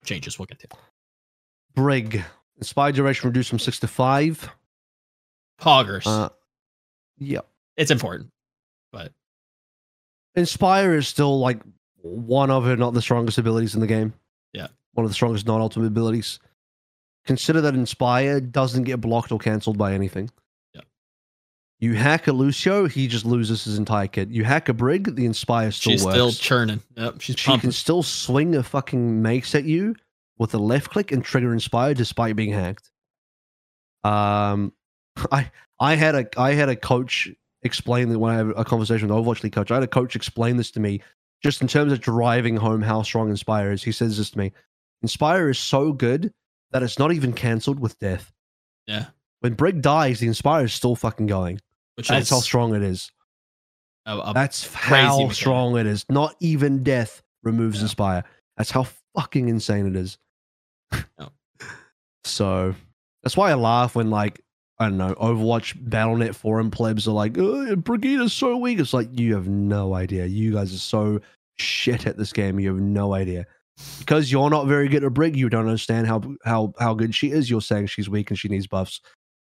changes 0.05 0.39
we'll 0.39 0.47
get 0.47 0.59
to. 0.61 0.69
Brig 1.75 2.23
inspired 2.59 2.95
duration 2.95 3.29
reduced 3.29 3.51
from 3.51 3.59
six 3.59 3.79
to 3.81 3.89
five. 3.89 4.49
Poggers. 5.61 6.07
Uh, 6.07 6.29
yeah, 7.19 7.41
it's 7.77 7.91
important, 7.91 8.31
but 8.93 9.13
Inspire 10.35 10.95
is 10.95 11.09
still 11.09 11.39
like 11.41 11.61
one 12.03 12.51
of, 12.51 12.69
if 12.69 12.79
not 12.79 12.93
the 12.95 13.03
strongest 13.03 13.39
abilities 13.39 13.75
in 13.75 13.81
the 13.81 13.87
game. 13.87 14.13
Yeah. 14.53 14.69
One 14.93 15.05
of 15.05 15.11
the 15.11 15.15
strongest 15.15 15.47
non 15.47 15.61
ultimate 15.61 15.87
abilities. 15.87 16.39
Consider 17.25 17.61
that 17.63 17.75
Inspire 17.75 18.41
doesn't 18.41 18.85
get 18.85 19.01
blocked 19.01 19.33
or 19.33 19.39
cancelled 19.39 19.79
by 19.79 19.95
anything. 19.95 20.31
Yeah. 20.75 20.83
You 21.81 21.95
hack 21.95 22.29
a 22.29 22.33
Lucio, 22.33 22.87
he 22.87 23.09
just 23.09 23.25
loses 23.25 23.65
his 23.65 23.79
entire 23.79 24.07
kit. 24.07 24.29
You 24.29 24.45
hack 24.45 24.69
a 24.69 24.75
Brig, 24.75 25.17
the 25.17 25.25
Inspire 25.25 25.71
still 25.73 25.93
works. 25.93 26.01
she's 26.03 26.05
works. 26.05 26.15
still 26.15 26.33
churning. 26.33 26.83
Yep, 26.97 27.21
she's 27.21 27.39
she 27.39 27.59
can 27.59 27.73
still 27.73 28.03
swing 28.03 28.55
a 28.55 28.63
fucking 28.63 29.23
mace 29.23 29.55
at 29.55 29.65
you 29.65 29.97
with 30.39 30.55
a 30.55 30.59
left 30.59 30.91
click 30.91 31.13
and 31.13 31.25
trigger 31.25 31.53
Inspire 31.53 31.95
despite 31.95 32.37
being 32.37 32.53
hacked. 32.53 32.91
Um, 34.05 34.73
I 35.33 35.51
I 35.81 35.95
had 35.95 36.15
a 36.15 36.41
I 36.41 36.53
had 36.53 36.69
a 36.69 36.77
coach 36.77 37.29
explain 37.63 38.09
that 38.11 38.19
when 38.19 38.33
I 38.33 38.37
had 38.39 38.47
a 38.57 38.65
conversation 38.65 39.09
with 39.09 39.17
Overwatch 39.17 39.43
League 39.43 39.53
coach, 39.53 39.71
I 39.71 39.75
had 39.75 39.83
a 39.83 39.89
coach 39.89 40.15
explain 40.15 40.57
this 40.57 40.71
to 40.73 40.81
me 40.81 41.01
just 41.43 41.61
in 41.61 41.69
terms 41.69 41.93
of 41.93 42.01
driving 42.01 42.57
home 42.57 42.83
how 42.83 43.03
strong 43.03 43.31
Inspire 43.31 43.73
is, 43.73 43.83
he 43.83 43.93
says 43.93 44.17
this 44.19 44.31
to 44.31 44.39
me 44.39 44.53
Inspire 45.03 45.51
is 45.51 45.59
so 45.59 45.93
good 45.93 46.33
that 46.73 46.83
it's 46.83 46.99
not 46.99 47.13
even 47.13 47.33
cancelled 47.33 47.79
with 47.79 47.99
death. 47.99 48.33
Yeah. 48.87 49.07
When 49.41 49.55
Brig 49.55 49.83
dies, 49.83 50.21
the 50.21 50.27
Inspire 50.27 50.65
is 50.65 50.75
still 50.75 50.97
fucking 50.97 51.27
going. 51.27 51.61
Which 51.95 52.09
That's 52.09 52.31
how 52.31 52.41
strong 52.41 52.75
it 52.75 52.83
is. 52.83 53.11
A, 54.07 54.19
a 54.19 54.33
That's 54.35 54.73
how 54.75 55.19
mechanic. 55.19 55.35
strong 55.35 55.77
it 55.79 55.87
is. 55.87 56.05
Not 56.09 56.35
even 56.41 56.83
death 56.83 57.23
removes 57.43 57.79
yeah. 57.79 57.83
Inspire. 57.83 58.25
That's 58.57 58.71
how 58.71 58.87
fucking 59.15 59.49
insane 59.49 59.87
it 59.87 59.97
is. 59.97 60.19
So 62.25 62.75
that's 63.23 63.37
why 63.37 63.51
I 63.51 63.55
laugh 63.55 63.95
when 63.95 64.11
like 64.11 64.43
I 64.79 64.89
don't 64.89 64.99
know, 64.99 65.15
Overwatch 65.15 65.75
Battle.net 65.89 66.37
forum 66.37 66.71
plebs 66.71 67.09
are 67.09 67.13
like, 67.13 67.39
oh, 67.39 67.77
Brigitte's 67.77 68.35
so 68.35 68.57
weak. 68.59 68.79
It's 68.79 68.93
like, 68.93 69.09
you 69.19 69.35
have 69.35 69.49
no 69.49 69.95
idea. 69.95 70.27
You 70.27 70.53
guys 70.53 70.75
are 70.75 70.79
so 70.79 71.21
shit 71.57 72.07
at 72.07 72.19
this 72.19 72.33
game. 72.33 72.61
You 72.61 72.75
have 72.75 72.83
no 72.83 73.15
idea. 73.15 73.47
Because 73.99 74.31
you're 74.31 74.51
not 74.51 74.67
very 74.67 74.89
good 74.89 75.05
at 75.05 75.15
Brig, 75.15 75.37
you 75.37 75.49
don't 75.49 75.67
understand 75.67 76.07
how 76.07 76.23
how 76.45 76.73
how 76.79 76.95
good 76.95 77.15
she 77.15 77.31
is. 77.31 77.51
You're 77.51 77.61
saying 77.61 77.89
she's 77.89 78.09
weak 78.09 78.31
and 78.31 78.39
she 78.39 78.49
needs 78.49 78.67
buffs. 78.67 79.01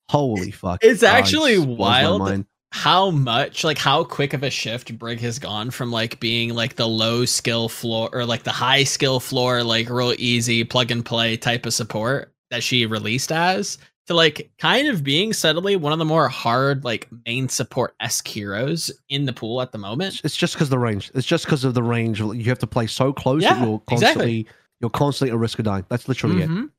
Holy 0.10 0.52
fuck. 0.52 0.84
It's 0.84 1.03
actually 1.03 1.60
wild 1.60 2.45
how 2.73 3.11
much, 3.11 3.63
like 3.63 3.77
how 3.77 4.03
quick 4.03 4.33
of 4.33 4.41
a 4.41 4.49
shift 4.49 4.97
Brig 4.97 5.19
has 5.19 5.37
gone 5.37 5.69
from 5.69 5.91
like 5.91 6.19
being 6.19 6.55
like 6.55 6.75
the 6.75 6.87
low 6.87 7.23
skill 7.23 7.69
floor 7.69 8.09
or 8.11 8.25
like 8.25 8.41
the 8.41 8.51
high 8.51 8.83
skill 8.83 9.19
floor, 9.19 9.61
like 9.63 9.91
real 9.91 10.15
easy 10.17 10.63
plug 10.63 10.89
and 10.89 11.05
play 11.05 11.37
type 11.37 11.67
of 11.67 11.73
support 11.75 12.33
that 12.49 12.63
she 12.63 12.87
released 12.87 13.31
as 13.31 13.77
to 14.07 14.15
like 14.15 14.49
kind 14.57 14.87
of 14.87 15.03
being 15.03 15.33
subtly 15.33 15.75
one 15.75 15.93
of 15.93 15.99
the 15.99 16.05
more 16.05 16.27
hard 16.27 16.83
like 16.83 17.07
main 17.27 17.47
support 17.47 17.93
esque 17.99 18.27
heroes 18.27 18.89
in 19.07 19.25
the 19.25 19.33
pool 19.33 19.61
at 19.61 19.71
the 19.71 19.77
moment. 19.77 20.21
It's 20.23 20.35
just 20.35 20.55
because 20.55 20.69
the 20.69 20.79
range. 20.79 21.11
It's 21.13 21.27
just 21.27 21.45
because 21.45 21.63
of 21.63 21.75
the 21.75 21.83
range. 21.83 22.21
You 22.21 22.43
have 22.45 22.57
to 22.57 22.67
play 22.67 22.87
so 22.87 23.13
close 23.13 23.43
yeah, 23.43 23.53
that 23.53 23.67
you're 23.67 23.83
constantly 23.85 24.39
exactly. 24.39 24.55
you're 24.81 24.89
constantly 24.89 25.31
at 25.31 25.37
risk 25.37 25.59
of 25.59 25.65
dying. 25.65 25.85
That's 25.89 26.07
literally 26.07 26.37
mm-hmm. 26.37 26.63
it. 26.63 26.69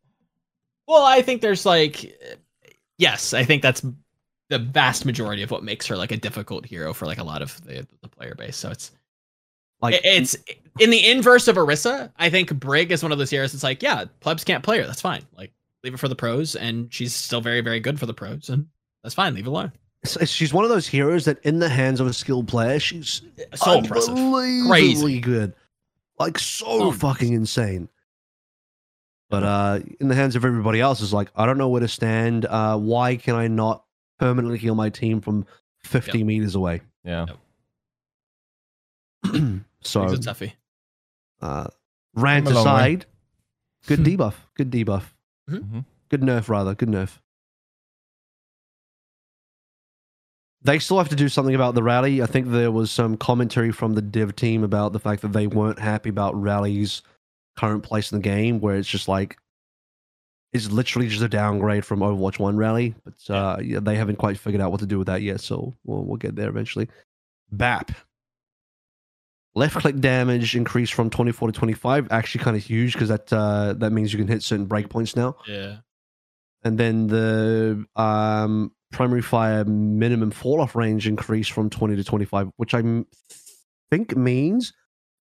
Well, 0.88 1.04
I 1.04 1.22
think 1.22 1.40
there's 1.40 1.64
like 1.64 2.18
yes, 2.98 3.32
I 3.32 3.44
think 3.44 3.62
that's 3.62 3.86
the 4.50 4.58
vast 4.58 5.04
majority 5.04 5.42
of 5.42 5.50
what 5.50 5.64
makes 5.64 5.86
her 5.86 5.96
like 5.96 6.12
a 6.12 6.16
difficult 6.16 6.66
hero 6.66 6.92
for 6.92 7.06
like 7.06 7.18
a 7.18 7.24
lot 7.24 7.42
of 7.42 7.62
the, 7.64 7.86
the 8.02 8.08
player 8.08 8.34
base. 8.34 8.56
So 8.56 8.70
it's 8.70 8.92
like 9.80 10.00
it's 10.04 10.36
in 10.78 10.90
the 10.90 11.10
inverse 11.10 11.48
of 11.48 11.56
Orisa. 11.56 12.10
I 12.18 12.30
think 12.30 12.54
Brig 12.54 12.92
is 12.92 13.02
one 13.02 13.12
of 13.12 13.18
those 13.18 13.30
heroes. 13.30 13.54
It's 13.54 13.62
like 13.62 13.82
yeah, 13.82 14.04
plebs 14.20 14.44
can't 14.44 14.62
play 14.62 14.78
her. 14.78 14.86
That's 14.86 15.00
fine. 15.00 15.22
Like 15.36 15.52
leave 15.84 15.94
it 15.94 16.00
for 16.00 16.08
the 16.08 16.16
pros, 16.16 16.56
and 16.56 16.92
she's 16.92 17.14
still 17.14 17.40
very, 17.40 17.60
very 17.60 17.78
good 17.78 18.00
for 18.00 18.06
the 18.06 18.14
pros, 18.14 18.48
and 18.48 18.66
that's 19.02 19.14
fine. 19.14 19.34
Leave 19.34 19.46
it 19.46 19.50
alone. 19.50 19.72
She's 20.26 20.52
one 20.52 20.64
of 20.64 20.70
those 20.70 20.86
heroes 20.86 21.24
that, 21.24 21.38
in 21.44 21.60
the 21.60 21.68
hands 21.68 21.98
of 21.98 22.06
a 22.06 22.12
skilled 22.12 22.48
player, 22.48 22.78
she's 22.78 23.22
so 23.54 23.78
impressive, 23.78 24.16
crazy 24.66 25.18
good, 25.20 25.54
like 26.18 26.38
so 26.38 26.92
fucking 26.92 27.32
insane. 27.32 27.88
But 29.30 29.42
uh, 29.42 29.80
in 30.00 30.08
the 30.08 30.14
hands 30.14 30.36
of 30.36 30.44
everybody 30.44 30.80
else, 30.80 31.00
is 31.00 31.12
like 31.12 31.30
I 31.34 31.46
don't 31.46 31.56
know 31.56 31.68
where 31.68 31.80
to 31.80 31.88
stand. 31.88 32.44
Uh, 32.44 32.76
why 32.76 33.16
can 33.16 33.34
I 33.34 33.48
not 33.48 33.84
permanently 34.19 34.59
heal 34.59 34.74
my 34.74 34.91
team 34.91 35.20
from 35.20 35.47
50 35.85 36.19
yep. 36.19 36.27
meters 36.27 36.55
away. 36.55 36.81
Yeah. 37.05 37.27
Yep. 39.24 39.35
so 39.82 40.05
it's 40.05 40.27
a 40.27 40.31
toughie. 40.31 40.53
Uh, 41.41 41.66
rant 42.15 42.49
aside, 42.49 43.07
good 43.86 44.01
debuff. 44.01 44.35
Good 44.55 44.70
debuff. 44.70 45.05
Mm-hmm. 45.51 45.57
mm-hmm. 45.57 45.81
Good 46.11 46.20
nerf, 46.20 46.49
rather. 46.49 46.74
Good 46.74 46.91
nerf. 46.91 47.19
They 50.62 50.78
still 50.78 50.99
have 50.99 51.09
to 51.11 51.16
do 51.16 51.28
something 51.28 51.55
about 51.55 51.74
the 51.74 51.82
rally. 51.82 52.23
I 52.23 52.27
think 52.27 52.49
there 52.49 52.70
was 52.70 52.91
some 52.91 53.16
commentary 53.16 53.73
from 53.73 53.95
the 53.95 54.03
dev 54.03 54.36
team 54.36 54.65
about 54.65 54.93
the 54.93 54.99
fact 55.01 55.23
that 55.23 55.32
they 55.32 55.47
weren't 55.47 55.78
happy 55.78 56.09
about 56.09 56.41
rally's 56.41 57.03
current 57.57 57.82
place 57.82 58.12
in 58.12 58.19
the 58.19 58.23
game, 58.23 58.61
where 58.61 58.77
it's 58.77 58.89
just 58.89 59.09
like 59.09 59.36
it's 60.55 60.70
literally 60.70 61.09
just 61.09 61.22
a 61.22 61.28
downgrade 61.28 61.85
from 61.85 61.98
Overwatch 61.98 62.39
One 62.39 62.56
rally. 62.56 62.94
But 63.05 63.35
uh, 63.35 63.59
yeah, 63.60 63.81
they 63.81 63.97
haven't 63.97 64.16
quite 64.16 64.39
figured 64.39 64.62
out 64.62 64.70
what 64.70 64.81
to 64.81 64.86
do 64.86 64.98
with 64.98 65.09
that 65.09 65.20
yet, 65.20 65.40
so 65.40 65.74
we'll 65.85 66.05
we'll 66.05 66.16
get 66.16 66.36
there 66.36 66.48
eventually. 66.48 66.89
BAP. 67.51 67.90
Left 69.56 69.76
click 69.76 70.01
damage 70.01 70.56
increased 70.56 70.94
from 70.94 71.10
24 71.10 71.48
to 71.48 71.52
25. 71.52 72.09
Actually, 72.10 72.44
kind 72.44 72.56
of 72.56 72.64
huge 72.64 72.94
because 72.94 73.09
that 73.09 73.32
uh, 73.32 73.74
that 73.74 73.90
means 73.90 74.12
you 74.12 74.18
can 74.18 74.28
hit 74.28 74.43
certain 74.43 74.66
breakpoints 74.66 75.16
now. 75.16 75.36
Yeah. 75.47 75.78
And 76.62 76.78
then 76.78 77.09
the 77.09 77.85
um, 77.94 78.72
primary 78.90 79.22
fire 79.22 79.64
minimum 79.64 80.31
fall 80.31 80.60
off 80.60 80.74
range 80.74 81.06
increased 81.06 81.52
from 81.52 81.68
20 81.68 81.97
to 81.97 82.05
25, 82.05 82.51
which 82.56 82.74
I 82.74 83.05
think 83.90 84.16
means 84.16 84.72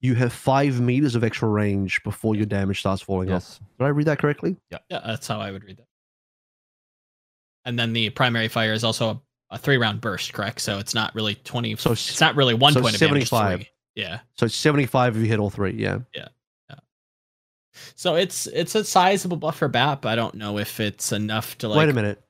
you 0.02 0.16
have 0.16 0.32
five 0.32 0.80
meters 0.80 1.14
of 1.14 1.22
extra 1.22 1.48
range 1.48 2.02
before 2.02 2.34
your 2.34 2.44
damage 2.44 2.80
starts 2.80 3.00
falling 3.00 3.28
yes. 3.28 3.60
off. 3.60 3.68
Did 3.78 3.84
I 3.84 3.88
read 3.88 4.06
that 4.08 4.18
correctly? 4.18 4.56
Yeah, 4.70 4.78
yeah, 4.90 5.00
that's 5.06 5.28
how 5.28 5.40
I 5.40 5.52
would 5.52 5.64
read 5.64 5.78
that. 5.78 5.86
And 7.64 7.78
then 7.78 7.92
the 7.92 8.10
primary 8.10 8.48
fire 8.48 8.72
is 8.72 8.82
also 8.82 9.10
a, 9.10 9.20
a 9.52 9.58
three 9.58 9.76
round 9.76 10.00
burst, 10.00 10.32
correct? 10.32 10.60
So 10.60 10.78
it's 10.78 10.92
not 10.92 11.14
really 11.14 11.36
20. 11.36 11.76
So 11.76 11.92
it's 11.92 12.20
not 12.20 12.34
really 12.34 12.52
one 12.52 12.72
so 12.72 12.82
point 12.82 12.96
75. 12.96 13.44
of 13.44 13.50
damage. 13.50 13.72
Yeah. 13.94 14.18
So 14.36 14.46
it's 14.46 14.56
75 14.56 15.16
if 15.16 15.22
you 15.22 15.28
hit 15.28 15.38
all 15.38 15.50
three. 15.50 15.74
Yeah. 15.74 16.00
Yeah. 16.12 16.28
Yeah. 16.68 16.76
So 17.94 18.16
it's 18.16 18.48
it's 18.48 18.74
a 18.74 18.84
sizable 18.84 19.36
buff 19.36 19.58
for 19.58 19.68
BAP. 19.68 20.04
I 20.04 20.16
don't 20.16 20.34
know 20.34 20.58
if 20.58 20.80
it's 20.80 21.12
enough 21.12 21.56
to 21.58 21.68
like. 21.68 21.78
Wait 21.78 21.88
a 21.88 21.92
minute. 21.92 22.20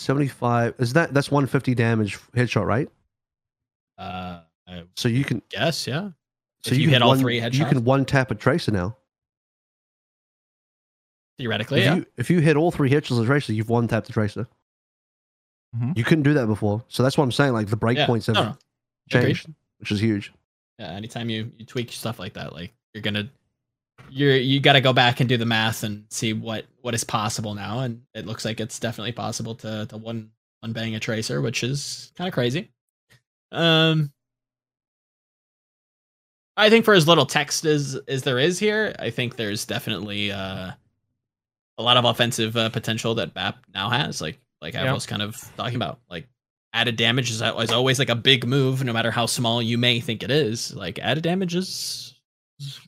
75 0.00 0.74
is 0.80 0.94
that 0.94 1.14
that's 1.14 1.30
150 1.30 1.76
damage 1.76 2.18
headshot, 2.34 2.66
right? 2.66 2.88
Uh, 3.96 4.40
so 4.96 5.08
you 5.08 5.24
can 5.24 5.40
guess, 5.50 5.86
yeah. 5.86 6.10
So 6.64 6.72
if 6.72 6.78
you, 6.78 6.84
you 6.84 6.90
hit 6.90 7.02
all 7.02 7.16
three 7.16 7.40
headshots, 7.40 7.54
you 7.54 7.66
can 7.66 7.84
one 7.84 8.04
tap 8.04 8.30
a 8.30 8.34
tracer 8.34 8.70
now. 8.70 8.96
Theoretically, 11.38 11.80
if 11.80 11.84
yeah. 11.84 11.94
You, 11.96 12.06
if 12.16 12.30
you 12.30 12.40
hit 12.40 12.56
all 12.56 12.70
three 12.70 12.90
headshots 12.90 13.18
of 13.18 13.26
tracer, 13.26 13.52
you've 13.52 13.68
one 13.68 13.88
tapped 13.88 14.06
the 14.06 14.12
tracer. 14.12 14.46
Mm-hmm. 15.74 15.92
You 15.96 16.04
couldn't 16.04 16.24
do 16.24 16.34
that 16.34 16.46
before, 16.46 16.84
so 16.88 17.02
that's 17.02 17.16
what 17.16 17.24
I'm 17.24 17.32
saying. 17.32 17.52
Like 17.52 17.68
the 17.68 17.76
breakpoints 17.76 18.28
yeah. 18.28 18.34
have 18.34 18.44
no, 18.44 18.44
no. 18.44 18.56
changed, 19.10 19.44
Agreed. 19.44 19.54
which 19.78 19.92
is 19.92 20.00
huge. 20.00 20.32
Yeah, 20.78 20.90
anytime 20.90 21.30
you 21.30 21.50
you 21.56 21.64
tweak 21.64 21.90
stuff 21.90 22.18
like 22.18 22.34
that, 22.34 22.52
like 22.52 22.72
you're 22.92 23.02
gonna 23.02 23.28
you're 24.10 24.36
you 24.36 24.60
got 24.60 24.74
to 24.74 24.80
go 24.80 24.92
back 24.92 25.20
and 25.20 25.28
do 25.28 25.36
the 25.36 25.46
math 25.46 25.82
and 25.82 26.04
see 26.10 26.32
what 26.32 26.66
what 26.80 26.94
is 26.94 27.04
possible 27.04 27.54
now 27.54 27.80
and 27.80 28.02
it 28.14 28.26
looks 28.26 28.44
like 28.44 28.60
it's 28.60 28.78
definitely 28.78 29.12
possible 29.12 29.54
to 29.54 29.86
to 29.86 29.96
one 29.96 30.30
one 30.60 30.72
bang 30.72 30.94
a 30.94 31.00
tracer 31.00 31.40
which 31.40 31.64
is 31.64 32.12
kind 32.16 32.28
of 32.28 32.34
crazy 32.34 32.70
um 33.52 34.10
i 36.56 36.70
think 36.70 36.84
for 36.84 36.94
as 36.94 37.08
little 37.08 37.26
text 37.26 37.64
as 37.64 37.98
as 38.08 38.22
there 38.22 38.38
is 38.38 38.58
here 38.58 38.94
i 38.98 39.10
think 39.10 39.36
there's 39.36 39.64
definitely 39.64 40.30
uh 40.32 40.70
a 41.78 41.82
lot 41.82 41.96
of 41.96 42.04
offensive 42.04 42.56
uh, 42.56 42.68
potential 42.68 43.14
that 43.14 43.34
bap 43.34 43.58
now 43.74 43.88
has 43.88 44.20
like 44.20 44.38
like 44.60 44.74
i 44.74 44.92
was 44.92 45.06
kind 45.06 45.22
of 45.22 45.36
talking 45.56 45.76
about 45.76 46.00
like 46.10 46.28
added 46.74 46.96
damage 46.96 47.30
is, 47.30 47.42
is 47.42 47.70
always 47.70 47.98
like 47.98 48.08
a 48.08 48.14
big 48.14 48.46
move 48.46 48.84
no 48.84 48.92
matter 48.92 49.10
how 49.10 49.26
small 49.26 49.60
you 49.60 49.76
may 49.76 50.00
think 50.00 50.22
it 50.22 50.30
is 50.30 50.74
like 50.74 50.98
added 50.98 51.22
damage 51.22 51.54
is 51.54 52.12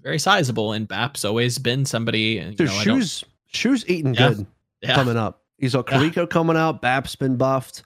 very 0.02 0.18
sizable, 0.18 0.72
and 0.72 0.86
BAP's 0.86 1.24
always 1.24 1.58
been 1.58 1.84
somebody. 1.84 2.38
Dude, 2.40 2.68
know, 2.68 2.72
shoes 2.80 3.24
shoes 3.46 3.84
eating 3.88 4.14
yeah. 4.14 4.28
good 4.30 4.46
yeah. 4.82 4.94
coming 4.94 5.16
up. 5.16 5.42
He's 5.58 5.74
got 5.74 5.86
Kiriko 5.86 6.16
yeah. 6.16 6.26
coming 6.26 6.56
out. 6.56 6.82
BAP's 6.82 7.16
been 7.16 7.36
buffed. 7.36 7.82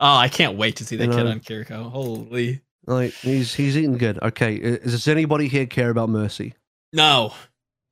Oh, 0.00 0.16
I 0.16 0.28
can't 0.28 0.56
wait 0.56 0.76
to 0.76 0.84
see 0.84 0.96
that 0.96 1.06
you 1.06 1.12
kid 1.12 1.26
on 1.26 1.40
Kiriko. 1.40 1.90
Holy. 1.90 2.60
Like 2.86 3.12
he's 3.12 3.54
he's 3.54 3.76
eating 3.76 3.98
good. 3.98 4.22
Okay, 4.22 4.54
is, 4.56 4.92
does 4.92 5.08
anybody 5.08 5.48
here 5.48 5.66
care 5.66 5.90
about 5.90 6.08
Mercy? 6.08 6.54
No. 6.92 7.32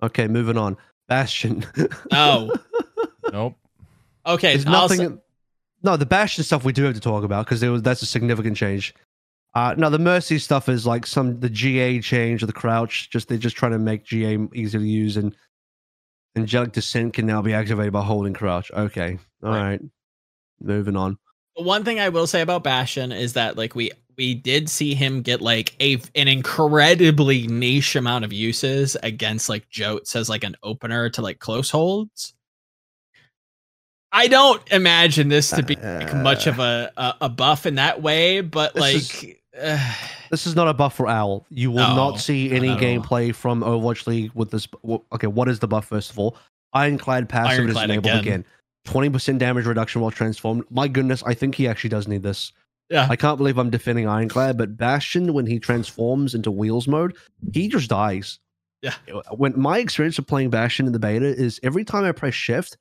Okay, 0.02 0.26
moving 0.28 0.58
on. 0.58 0.76
Bastion. 1.08 1.64
No. 2.10 2.52
nope. 3.32 3.56
Okay, 4.26 4.52
there's 4.52 4.66
nothing. 4.66 5.20
No, 5.82 5.96
the 5.96 6.06
Bastion 6.06 6.44
stuff 6.44 6.64
we 6.64 6.72
do 6.72 6.84
have 6.84 6.94
to 6.94 7.00
talk 7.00 7.24
about 7.24 7.46
because 7.46 7.64
was 7.64 7.82
that's 7.82 8.02
a 8.02 8.06
significant 8.06 8.56
change. 8.56 8.94
Uh, 9.54 9.74
no, 9.76 9.90
the 9.90 9.98
Mercy 9.98 10.38
stuff 10.38 10.68
is 10.68 10.86
like 10.86 11.06
some 11.06 11.40
the 11.40 11.50
GA 11.50 12.00
change 12.00 12.42
or 12.42 12.46
the 12.46 12.52
crouch. 12.52 13.10
Just 13.10 13.28
they're 13.28 13.38
just 13.38 13.56
trying 13.56 13.72
to 13.72 13.78
make 13.78 14.04
GA 14.04 14.38
easy 14.54 14.78
to 14.78 14.84
use, 14.84 15.16
and 15.16 15.34
angelic 16.36 16.72
descent 16.72 17.14
can 17.14 17.26
now 17.26 17.42
be 17.42 17.52
activated 17.52 17.92
by 17.92 18.02
holding 18.02 18.32
crouch. 18.32 18.70
Okay, 18.72 19.18
all 19.42 19.50
right, 19.50 19.62
right. 19.62 19.80
moving 20.60 20.96
on. 20.96 21.18
One 21.54 21.84
thing 21.84 22.00
I 22.00 22.08
will 22.08 22.26
say 22.26 22.40
about 22.40 22.64
Bastion 22.64 23.12
is 23.12 23.34
that 23.34 23.56
like 23.56 23.74
we 23.74 23.90
we 24.16 24.34
did 24.34 24.68
see 24.68 24.94
him 24.94 25.22
get 25.22 25.40
like 25.40 25.74
a 25.80 26.00
an 26.14 26.28
incredibly 26.28 27.46
niche 27.46 27.96
amount 27.96 28.24
of 28.24 28.32
uses 28.32 28.96
against 29.02 29.48
like 29.48 29.68
Jotes 29.70 30.16
as 30.16 30.28
like 30.28 30.44
an 30.44 30.56
opener 30.62 31.10
to 31.10 31.22
like 31.22 31.38
close 31.38 31.70
holds. 31.70 32.34
I 34.12 34.28
don't 34.28 34.62
imagine 34.70 35.28
this 35.28 35.50
to 35.50 35.62
be 35.62 35.74
like, 35.76 36.14
much 36.14 36.46
of 36.46 36.60
uh. 36.60 36.90
a, 36.96 37.00
a, 37.00 37.16
a 37.22 37.28
buff 37.30 37.64
in 37.64 37.76
that 37.76 38.02
way, 38.02 38.42
but 38.42 38.76
like 38.76 39.42
this 40.30 40.46
is 40.46 40.54
not 40.54 40.68
a 40.68 40.74
buff 40.74 40.94
for 40.96 41.08
Owl. 41.08 41.46
You 41.50 41.70
will 41.70 41.88
no, 41.88 41.96
not 41.96 42.20
see 42.20 42.50
any 42.52 42.68
gameplay 42.68 43.34
from 43.34 43.62
Overwatch 43.62 44.06
League 44.06 44.30
with 44.34 44.50
this. 44.50 44.68
Okay, 45.12 45.26
what 45.26 45.48
is 45.48 45.58
the 45.58 45.68
buff 45.68 45.86
first 45.86 46.10
of 46.10 46.18
all? 46.18 46.36
Ironclad 46.74 47.28
passive 47.28 47.60
Ironclad 47.60 47.90
is 47.90 47.90
enabled 47.90 48.20
again. 48.20 48.44
Twenty 48.84 49.10
percent 49.10 49.38
damage 49.38 49.66
reduction 49.66 50.00
while 50.00 50.10
transformed. 50.10 50.64
My 50.70 50.88
goodness, 50.88 51.22
I 51.24 51.34
think 51.34 51.54
he 51.54 51.68
actually 51.68 51.90
does 51.90 52.08
need 52.08 52.22
this. 52.22 52.52
Yeah, 52.92 53.06
I 53.08 53.16
can't 53.16 53.38
believe 53.38 53.56
I'm 53.56 53.70
defending 53.70 54.06
Ironclad, 54.06 54.58
but 54.58 54.76
Bastion 54.76 55.32
when 55.32 55.46
he 55.46 55.58
transforms 55.58 56.34
into 56.34 56.50
Wheels 56.50 56.86
mode, 56.86 57.16
he 57.54 57.66
just 57.66 57.88
dies. 57.88 58.38
Yeah. 58.82 58.92
When 59.30 59.58
my 59.58 59.78
experience 59.78 60.18
of 60.18 60.26
playing 60.26 60.50
Bastion 60.50 60.86
in 60.86 60.92
the 60.92 60.98
beta 60.98 61.24
is 61.24 61.58
every 61.62 61.84
time 61.84 62.04
I 62.04 62.12
press 62.12 62.34
shift, 62.34 62.76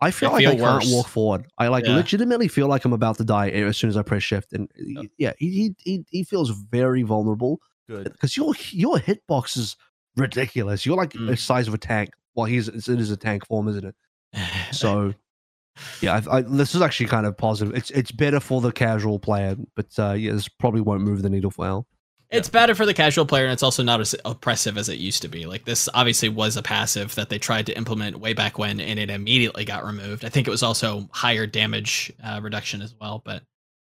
I 0.00 0.10
feel 0.10 0.30
like 0.30 0.46
feel 0.46 0.58
I 0.58 0.74
worse. 0.74 0.84
can't 0.84 0.94
walk 0.94 1.08
forward. 1.08 1.46
I 1.58 1.68
like 1.68 1.84
yeah. 1.84 1.96
legitimately 1.96 2.48
feel 2.48 2.68
like 2.68 2.86
I'm 2.86 2.94
about 2.94 3.18
to 3.18 3.24
die 3.24 3.50
as 3.50 3.76
soon 3.76 3.90
as 3.90 3.98
I 3.98 4.02
press 4.02 4.22
shift. 4.22 4.54
And 4.54 4.70
yep. 4.76 5.06
yeah, 5.18 5.32
he, 5.38 5.74
he 5.78 6.04
he 6.08 6.24
feels 6.24 6.50
very 6.50 7.02
vulnerable. 7.02 7.60
Good 7.86 8.04
because 8.12 8.36
your 8.36 8.54
your 8.70 8.96
hitbox 8.96 9.58
is 9.58 9.76
ridiculous. 10.16 10.86
You're 10.86 10.96
like 10.96 11.10
mm. 11.10 11.26
the 11.26 11.36
size 11.36 11.68
of 11.68 11.74
a 11.74 11.78
tank. 11.78 12.10
Well, 12.34 12.46
he's 12.46 12.68
it 12.68 12.88
is 12.88 13.10
a 13.10 13.16
tank 13.16 13.46
form, 13.46 13.68
isn't 13.68 13.84
it? 13.84 13.94
so 14.72 15.12
yeah, 16.00 16.20
I, 16.30 16.38
I, 16.38 16.40
this 16.42 16.74
is 16.74 16.82
actually 16.82 17.06
kind 17.06 17.26
of 17.26 17.36
positive. 17.36 17.74
It's 17.74 17.90
it's 17.90 18.12
better 18.12 18.40
for 18.40 18.60
the 18.60 18.72
casual 18.72 19.18
player, 19.18 19.56
but 19.74 19.86
uh, 19.98 20.12
yeah, 20.12 20.32
this 20.32 20.48
probably 20.48 20.80
won't 20.80 21.02
move 21.02 21.22
the 21.22 21.30
needle 21.30 21.50
for 21.50 21.66
Al. 21.66 21.86
It's 22.30 22.48
better 22.48 22.74
for 22.74 22.84
the 22.84 22.94
casual 22.94 23.26
player, 23.26 23.44
and 23.44 23.52
it's 23.52 23.62
also 23.62 23.82
not 23.82 24.00
as 24.00 24.14
oppressive 24.24 24.76
as 24.76 24.88
it 24.88 24.98
used 24.98 25.22
to 25.22 25.28
be. 25.28 25.46
Like 25.46 25.64
this, 25.64 25.88
obviously, 25.94 26.28
was 26.28 26.56
a 26.56 26.62
passive 26.62 27.14
that 27.14 27.28
they 27.28 27.38
tried 27.38 27.66
to 27.66 27.76
implement 27.76 28.18
way 28.18 28.32
back 28.32 28.58
when, 28.58 28.80
and 28.80 28.98
it 28.98 29.10
immediately 29.10 29.64
got 29.64 29.84
removed. 29.84 30.24
I 30.24 30.30
think 30.30 30.48
it 30.48 30.50
was 30.50 30.62
also 30.62 31.08
higher 31.12 31.46
damage 31.46 32.12
uh, 32.22 32.40
reduction 32.42 32.82
as 32.82 32.94
well. 33.00 33.22
But 33.24 33.42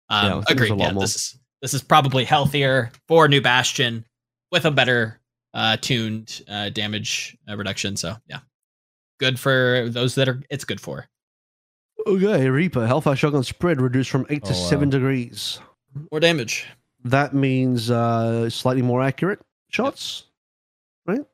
um, 0.09 0.27
yeah, 0.27 0.43
agreed. 0.49 0.79
Yeah, 0.79 0.93
this 0.93 1.15
is 1.15 1.39
this 1.63 1.75
is 1.75 1.83
probably 1.83 2.25
healthier 2.25 2.91
for 3.07 3.29
New 3.29 3.41
Bastion 3.41 4.05
with 4.51 4.65
a 4.65 4.71
better 4.71 5.21
uh, 5.55 5.77
tuned 5.77 6.43
uh, 6.49 6.71
damage 6.71 7.37
uh, 7.49 7.57
reduction. 7.57 7.97
So 7.97 8.17
yeah, 8.27 8.41
good 9.21 9.39
for 9.39 9.87
those 9.89 10.15
that 10.17 10.29
are. 10.29 10.43
It's 10.51 10.65
good 10.65 10.81
for. 10.81 11.07
Okay, 12.07 12.49
Reaper 12.49 12.87
Hellfire 12.87 13.17
Shotgun 13.17 13.45
spread 13.45 13.81
reduced 13.81 14.11
from 14.11 14.27
eight 14.31 14.43
oh, 14.45 14.49
to 14.49 14.53
wow. 14.53 14.59
seven 14.59 14.91
degrees. 14.91 15.61
More 16.11 16.21
damage 16.21 16.67
that 17.05 17.35
means 17.35 17.91
uh, 17.91 18.51
slightly 18.51 18.83
more 18.83 19.03
accurate 19.03 19.41
shots, 19.71 20.25
yep. 21.07 21.19
right? 21.19 21.27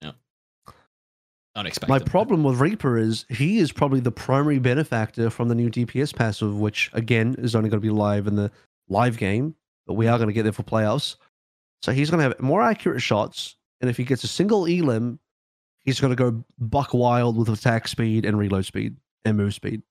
Yeah. 0.00 0.12
Unexpected. 1.56 1.90
My 1.90 1.98
problem 1.98 2.44
with 2.44 2.60
Reaper 2.60 2.98
is 2.98 3.26
he 3.28 3.58
is 3.58 3.72
probably 3.72 4.00
the 4.00 4.12
primary 4.12 4.58
benefactor 4.58 5.30
from 5.30 5.48
the 5.48 5.54
new 5.54 5.70
DPS 5.70 6.14
passive, 6.14 6.58
which 6.58 6.90
again 6.92 7.34
is 7.38 7.54
only 7.54 7.68
going 7.68 7.80
to 7.80 7.86
be 7.86 7.90
live 7.90 8.26
in 8.26 8.36
the 8.36 8.50
live 8.88 9.18
game, 9.18 9.54
but 9.86 9.94
we 9.94 10.06
are 10.06 10.18
going 10.18 10.28
to 10.28 10.34
get 10.34 10.44
there 10.44 10.52
for 10.52 10.62
playoffs. 10.62 11.16
So 11.82 11.92
he's 11.92 12.10
going 12.10 12.18
to 12.18 12.28
have 12.28 12.40
more 12.40 12.62
accurate 12.62 13.02
shots, 13.02 13.56
and 13.80 13.90
if 13.90 13.96
he 13.96 14.04
gets 14.04 14.24
a 14.24 14.28
single 14.28 14.66
elim, 14.66 15.18
he's 15.84 16.00
going 16.00 16.14
to 16.14 16.16
go 16.16 16.44
buck 16.58 16.94
wild 16.94 17.36
with 17.36 17.48
attack 17.48 17.88
speed 17.88 18.24
and 18.24 18.38
reload 18.38 18.64
speed 18.64 18.96
and 19.24 19.36
move 19.36 19.52
speed. 19.52 19.82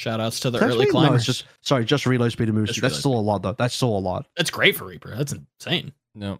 Shout 0.00 0.18
outs 0.18 0.40
to 0.40 0.50
the 0.50 0.58
early 0.60 0.86
climbers. 0.86 1.20
No, 1.20 1.24
just 1.24 1.44
sorry, 1.60 1.84
just 1.84 2.06
reload 2.06 2.32
speed 2.32 2.48
and 2.48 2.56
move 2.56 2.70
speed. 2.70 2.80
That's 2.80 2.98
still 2.98 3.12
speed. 3.12 3.18
a 3.18 3.20
lot 3.20 3.42
though. 3.42 3.52
That's 3.52 3.74
still 3.74 3.94
a 3.94 4.00
lot. 4.00 4.24
That's 4.34 4.48
great 4.48 4.74
for 4.74 4.86
Reaper. 4.86 5.14
That's 5.14 5.34
insane. 5.34 5.92
No. 6.14 6.38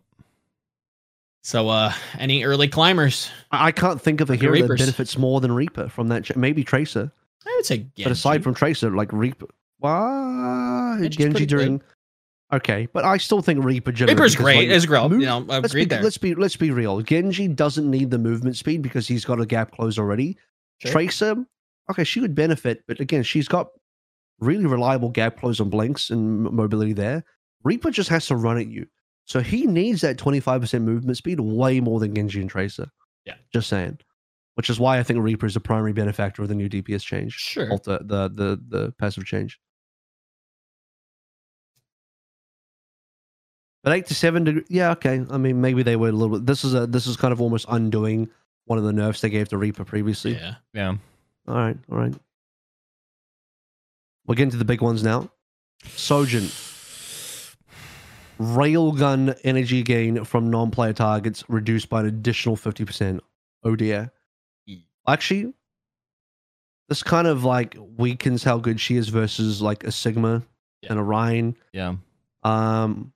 So 1.43 1.69
uh 1.69 1.93
any 2.19 2.43
early 2.45 2.69
climbers? 2.69 3.31
I 3.51 3.70
can't 3.70 4.01
think 4.01 4.23
of 4.23 4.31
a 4.31 4.37
hero 4.37 4.53
Reapers. 4.53 4.69
that 4.69 4.78
benefits 4.78 5.19
more 5.19 5.43
than 5.43 5.53
Reaper 5.53 5.91
from 5.91 6.09
that 6.09 6.35
maybe 6.39 6.65
Tracer. 6.65 7.12
I 7.47 7.53
would 7.55 7.66
say 7.66 7.81
Genji. 7.81 8.05
But 8.05 8.12
aside 8.12 8.43
from 8.43 8.55
Tracer, 8.55 8.93
like 8.93 9.12
Reaper 9.12 9.49
What? 9.81 11.11
Genji 11.11 11.45
during. 11.45 11.78
Good. 11.78 11.87
Okay, 12.55 12.89
but 12.95 13.05
I 13.05 13.19
still 13.19 13.43
think 13.43 13.62
Reaper. 13.62 13.93
Reaper's 13.93 14.37
great 14.37 14.70
like, 14.70 14.74
as 14.74 14.89
well. 14.89 15.11
Move, 15.11 15.20
you 15.20 15.27
know, 15.27 15.41
let's 15.41 15.74
be, 15.74 15.85
there. 15.85 16.03
Let's 16.03 16.16
be 16.16 16.35
let's 16.35 16.57
be 16.57 16.70
real. 16.70 17.03
Genji 17.03 17.47
doesn't 17.47 17.91
need 17.91 18.11
the 18.11 18.19
movement 18.19 18.57
speed 18.57 18.81
because 18.81 19.07
he's 19.07 19.27
got 19.27 19.39
a 19.39 19.45
gap 19.45 19.73
close 19.73 19.99
already. 19.99 20.39
Sure. 20.78 20.93
Tracer, 20.93 21.45
okay, 21.91 22.05
she 22.05 22.21
would 22.21 22.35
benefit, 22.35 22.83
but 22.87 23.01
again, 23.01 23.23
she's 23.23 23.49
got 23.49 23.69
really 24.39 24.67
reliable 24.67 25.11
gap 25.11 25.39
close 25.39 25.61
and 25.61 25.71
blinks 25.71 26.11
and 26.11 26.43
mobility 26.43 26.93
there. 26.93 27.25
Reaper 27.62 27.91
just 27.91 28.09
has 28.09 28.27
to 28.27 28.37
run 28.37 28.59
at 28.59 28.69
you, 28.69 28.87
so 29.27 29.41
he 29.41 29.67
needs 29.67 30.01
that 30.01 30.19
twenty 30.19 30.41
five 30.41 30.61
percent 30.61 30.85
movement 30.85 31.17
speed 31.17 31.41
way 31.41 31.81
more 31.81 32.01
than 32.01 32.15
Genji 32.15 32.41
and 32.41 32.51
Tracer. 32.51 32.91
Yeah, 33.25 33.35
just 33.53 33.69
saying. 33.69 33.99
Which 34.55 34.69
is 34.69 34.81
why 34.81 34.99
I 34.99 35.03
think 35.03 35.21
Reaper 35.21 35.47
is 35.47 35.57
a 35.57 35.61
primary 35.61 35.93
benefactor 35.93 36.43
of 36.43 36.49
the 36.49 36.55
new 36.55 36.69
DPS 36.69 37.03
change. 37.03 37.35
Sure, 37.35 37.71
Alter, 37.71 37.99
the 38.03 38.29
the 38.29 38.61
the 38.69 38.95
passive 38.99 39.25
change. 39.25 39.61
But 43.83 43.95
eight 43.95 44.07
to 44.07 44.15
seven 44.15 44.45
degrees, 44.45 44.67
yeah, 44.69 44.91
okay. 44.93 45.25
I 45.31 45.39
mean, 45.39 45.61
maybe 45.61 45.83
they 45.83 45.97
were 45.97 46.09
a 46.09 46.12
little 46.12 46.39
bit. 46.39 46.47
This 46.47 46.65
is 46.65 46.75
a 46.75 46.87
this 46.87 47.07
is 47.07 47.17
kind 47.17 47.33
of 47.33 47.41
almost 47.41 47.67
undoing 47.69 48.29
one 48.67 48.79
of 48.79 48.85
the 48.85 48.93
nerfs 48.93 49.21
they 49.21 49.31
gave 49.31 49.49
to 49.49 49.59
Reaper 49.59 49.85
previously. 49.85 50.35
Yeah, 50.35 50.57
yeah. 50.75 50.97
All 51.51 51.57
right, 51.57 51.77
all 51.91 51.99
right. 51.99 52.15
We're 54.25 54.37
getting 54.37 54.53
to 54.53 54.57
the 54.57 54.65
big 54.65 54.83
ones 54.83 55.03
now. 55.03 55.31
Sojourn. 55.85 56.49
Railgun 58.39 59.37
energy 59.43 59.83
gain 59.83 60.23
from 60.25 60.49
non-player 60.49 60.93
targets 60.93 61.43
reduced 61.49 61.89
by 61.89 62.01
an 62.01 62.07
additional 62.07 62.55
fifty 62.55 62.85
percent. 62.85 63.21
Oh 63.65 63.75
dear. 63.75 64.13
Actually, 65.09 65.53
this 66.89 67.03
kind 67.03 67.27
of 67.27 67.45
like 67.45 67.77
weakens 67.97 68.45
how 68.45 68.59
good 68.59 68.79
she 68.79 68.97
is 68.97 69.09
versus 69.09 69.61
like 69.61 69.83
a 69.83 69.91
Sigma 69.91 70.43
yeah. 70.83 70.91
and 70.91 71.01
a 71.01 71.03
Rein. 71.03 71.57
Yeah. 71.73 71.97
Um, 72.45 73.13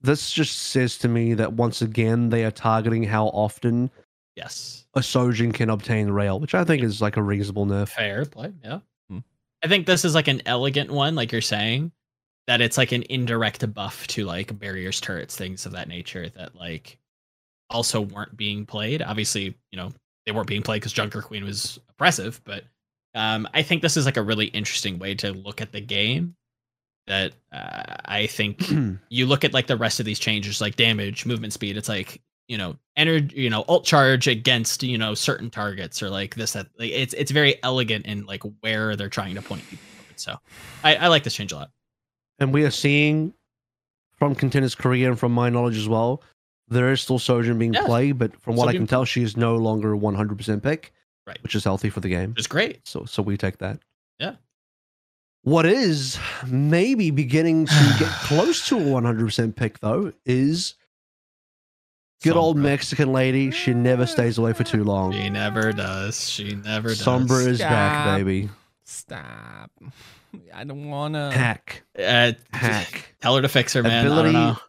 this 0.00 0.30
just 0.30 0.56
says 0.56 0.96
to 0.98 1.08
me 1.08 1.34
that 1.34 1.52
once 1.52 1.82
again 1.82 2.30
they 2.30 2.44
are 2.44 2.50
targeting 2.50 3.02
how 3.02 3.26
often 3.26 3.90
yes 4.38 4.78
a 4.94 5.02
Sojourn 5.02 5.52
can 5.52 5.70
obtain 5.70 6.10
rail, 6.10 6.40
which 6.40 6.54
I 6.54 6.64
think 6.64 6.82
is 6.82 7.00
like 7.00 7.16
a 7.16 7.22
reasonable 7.22 7.66
nerf. 7.66 7.88
Fair 7.88 8.24
play, 8.24 8.52
yeah. 8.62 8.80
Hmm. 9.08 9.18
I 9.64 9.68
think 9.68 9.86
this 9.86 10.04
is 10.04 10.14
like 10.14 10.28
an 10.28 10.42
elegant 10.46 10.90
one, 10.90 11.14
like 11.14 11.32
you're 11.32 11.40
saying, 11.40 11.92
that 12.46 12.60
it's 12.60 12.76
like 12.76 12.92
an 12.92 13.04
indirect 13.08 13.72
buff 13.72 14.06
to 14.08 14.24
like 14.24 14.58
barriers, 14.58 15.00
turrets, 15.00 15.36
things 15.36 15.66
of 15.66 15.72
that 15.72 15.88
nature 15.88 16.28
that 16.30 16.54
like 16.54 16.98
also 17.70 18.00
weren't 18.00 18.36
being 18.36 18.66
played. 18.66 19.02
Obviously, 19.02 19.56
you 19.70 19.76
know, 19.76 19.92
they 20.26 20.32
weren't 20.32 20.48
being 20.48 20.62
played 20.62 20.80
because 20.80 20.92
Junker 20.92 21.22
Queen 21.22 21.44
was 21.44 21.78
oppressive, 21.90 22.40
but 22.44 22.64
um, 23.14 23.48
I 23.54 23.62
think 23.62 23.82
this 23.82 23.96
is 23.96 24.04
like 24.04 24.16
a 24.16 24.22
really 24.22 24.46
interesting 24.46 24.98
way 24.98 25.14
to 25.16 25.32
look 25.32 25.60
at 25.60 25.72
the 25.72 25.80
game 25.80 26.34
that 27.06 27.32
uh, 27.52 27.96
I 28.04 28.26
think 28.26 28.68
you 29.08 29.26
look 29.26 29.44
at 29.44 29.54
like 29.54 29.66
the 29.66 29.76
rest 29.76 30.00
of 30.00 30.06
these 30.06 30.18
changes, 30.18 30.60
like 30.60 30.76
damage, 30.76 31.24
movement 31.24 31.52
speed. 31.52 31.76
It's 31.76 31.88
like 31.88 32.20
you 32.48 32.58
know, 32.58 32.76
energy, 32.96 33.40
you 33.40 33.50
know, 33.50 33.62
alt 33.68 33.84
charge 33.84 34.26
against 34.26 34.82
you 34.82 34.98
know 34.98 35.14
certain 35.14 35.50
targets 35.50 36.02
or 36.02 36.10
like 36.10 36.34
this. 36.34 36.52
That 36.52 36.66
like, 36.78 36.90
it's 36.90 37.14
it's 37.14 37.30
very 37.30 37.62
elegant 37.62 38.06
in 38.06 38.26
like 38.26 38.42
where 38.60 38.96
they're 38.96 39.08
trying 39.08 39.34
to 39.36 39.42
point 39.42 39.62
people. 39.68 39.84
So 40.16 40.36
I, 40.82 40.96
I 40.96 41.06
like 41.08 41.22
this 41.22 41.34
change 41.34 41.52
a 41.52 41.56
lot. 41.56 41.70
And 42.40 42.52
we 42.52 42.64
are 42.64 42.70
seeing 42.70 43.34
from 44.18 44.34
Contenders 44.34 44.74
Korea 44.74 45.08
and 45.08 45.18
from 45.18 45.32
my 45.32 45.48
knowledge 45.48 45.76
as 45.76 45.88
well, 45.88 46.22
there 46.68 46.90
is 46.90 47.00
still 47.00 47.18
Sojourn 47.18 47.58
being 47.58 47.74
yeah. 47.74 47.84
played, 47.84 48.18
but 48.18 48.38
from 48.40 48.56
what 48.56 48.68
I 48.68 48.72
can 48.72 48.86
tell, 48.86 49.04
she 49.04 49.22
is 49.22 49.36
no 49.36 49.56
longer 49.56 49.96
100% 49.96 50.62
pick, 50.62 50.92
right? 51.26 51.38
Which 51.42 51.54
is 51.54 51.64
healthy 51.64 51.90
for 51.90 52.00
the 52.00 52.08
game. 52.08 52.34
It's 52.36 52.46
great. 52.46 52.80
So 52.86 53.04
so 53.04 53.22
we 53.22 53.36
take 53.36 53.58
that. 53.58 53.80
Yeah. 54.18 54.34
What 55.42 55.66
is 55.66 56.18
maybe 56.46 57.10
beginning 57.10 57.66
to 57.66 57.96
get 57.98 58.08
close 58.22 58.66
to 58.68 58.76
a 58.76 58.80
100% 58.80 59.56
pick, 59.56 59.78
though, 59.78 60.12
is 60.24 60.74
good 62.22 62.34
Sombra. 62.34 62.36
old 62.36 62.56
Mexican 62.56 63.12
lady. 63.12 63.50
She 63.50 63.74
never 63.74 64.06
stays 64.06 64.38
away 64.38 64.52
for 64.52 64.64
too 64.64 64.84
long. 64.84 65.12
She 65.12 65.28
never 65.28 65.72
does. 65.72 66.28
She 66.28 66.54
never 66.54 66.88
does. 66.88 67.02
Sombra 67.02 67.46
is 67.46 67.58
Stop. 67.58 67.70
back, 67.70 68.18
baby. 68.18 68.48
Stop. 68.84 69.70
I 70.54 70.64
don't 70.64 70.88
want 70.88 71.14
to. 71.14 71.30
Hack. 71.30 71.82
Uh, 71.98 72.32
Hack. 72.52 73.14
Tell 73.20 73.36
her 73.36 73.42
to 73.42 73.48
fix 73.48 73.72
her, 73.72 73.82
man. 73.82 74.06
Ability, 74.06 74.60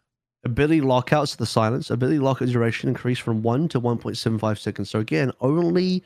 ability 0.44 0.80
lockouts 0.80 1.36
the 1.36 1.46
silence. 1.46 1.90
Ability 1.90 2.18
lockout 2.18 2.48
duration 2.48 2.88
increased 2.88 3.22
from 3.22 3.42
1 3.42 3.68
to 3.68 3.80
1.75 3.80 4.58
seconds. 4.58 4.90
So, 4.90 4.98
again, 4.98 5.32
only 5.40 6.02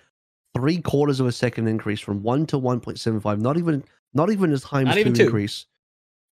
three 0.55 0.81
quarters 0.81 1.21
of 1.21 1.27
a 1.27 1.33
second 1.33 1.69
increase 1.69 2.01
from 2.01 2.23
1 2.23 2.47
to 2.47 2.59
1.75. 2.59 3.41
Not 3.41 3.57
even 3.57 3.85
not 4.15 4.31
even 4.31 4.53
as 4.53 4.63
high 4.63 4.83
as 4.83 4.95
two, 4.95 5.13
two 5.13 5.25
increase. 5.25 5.67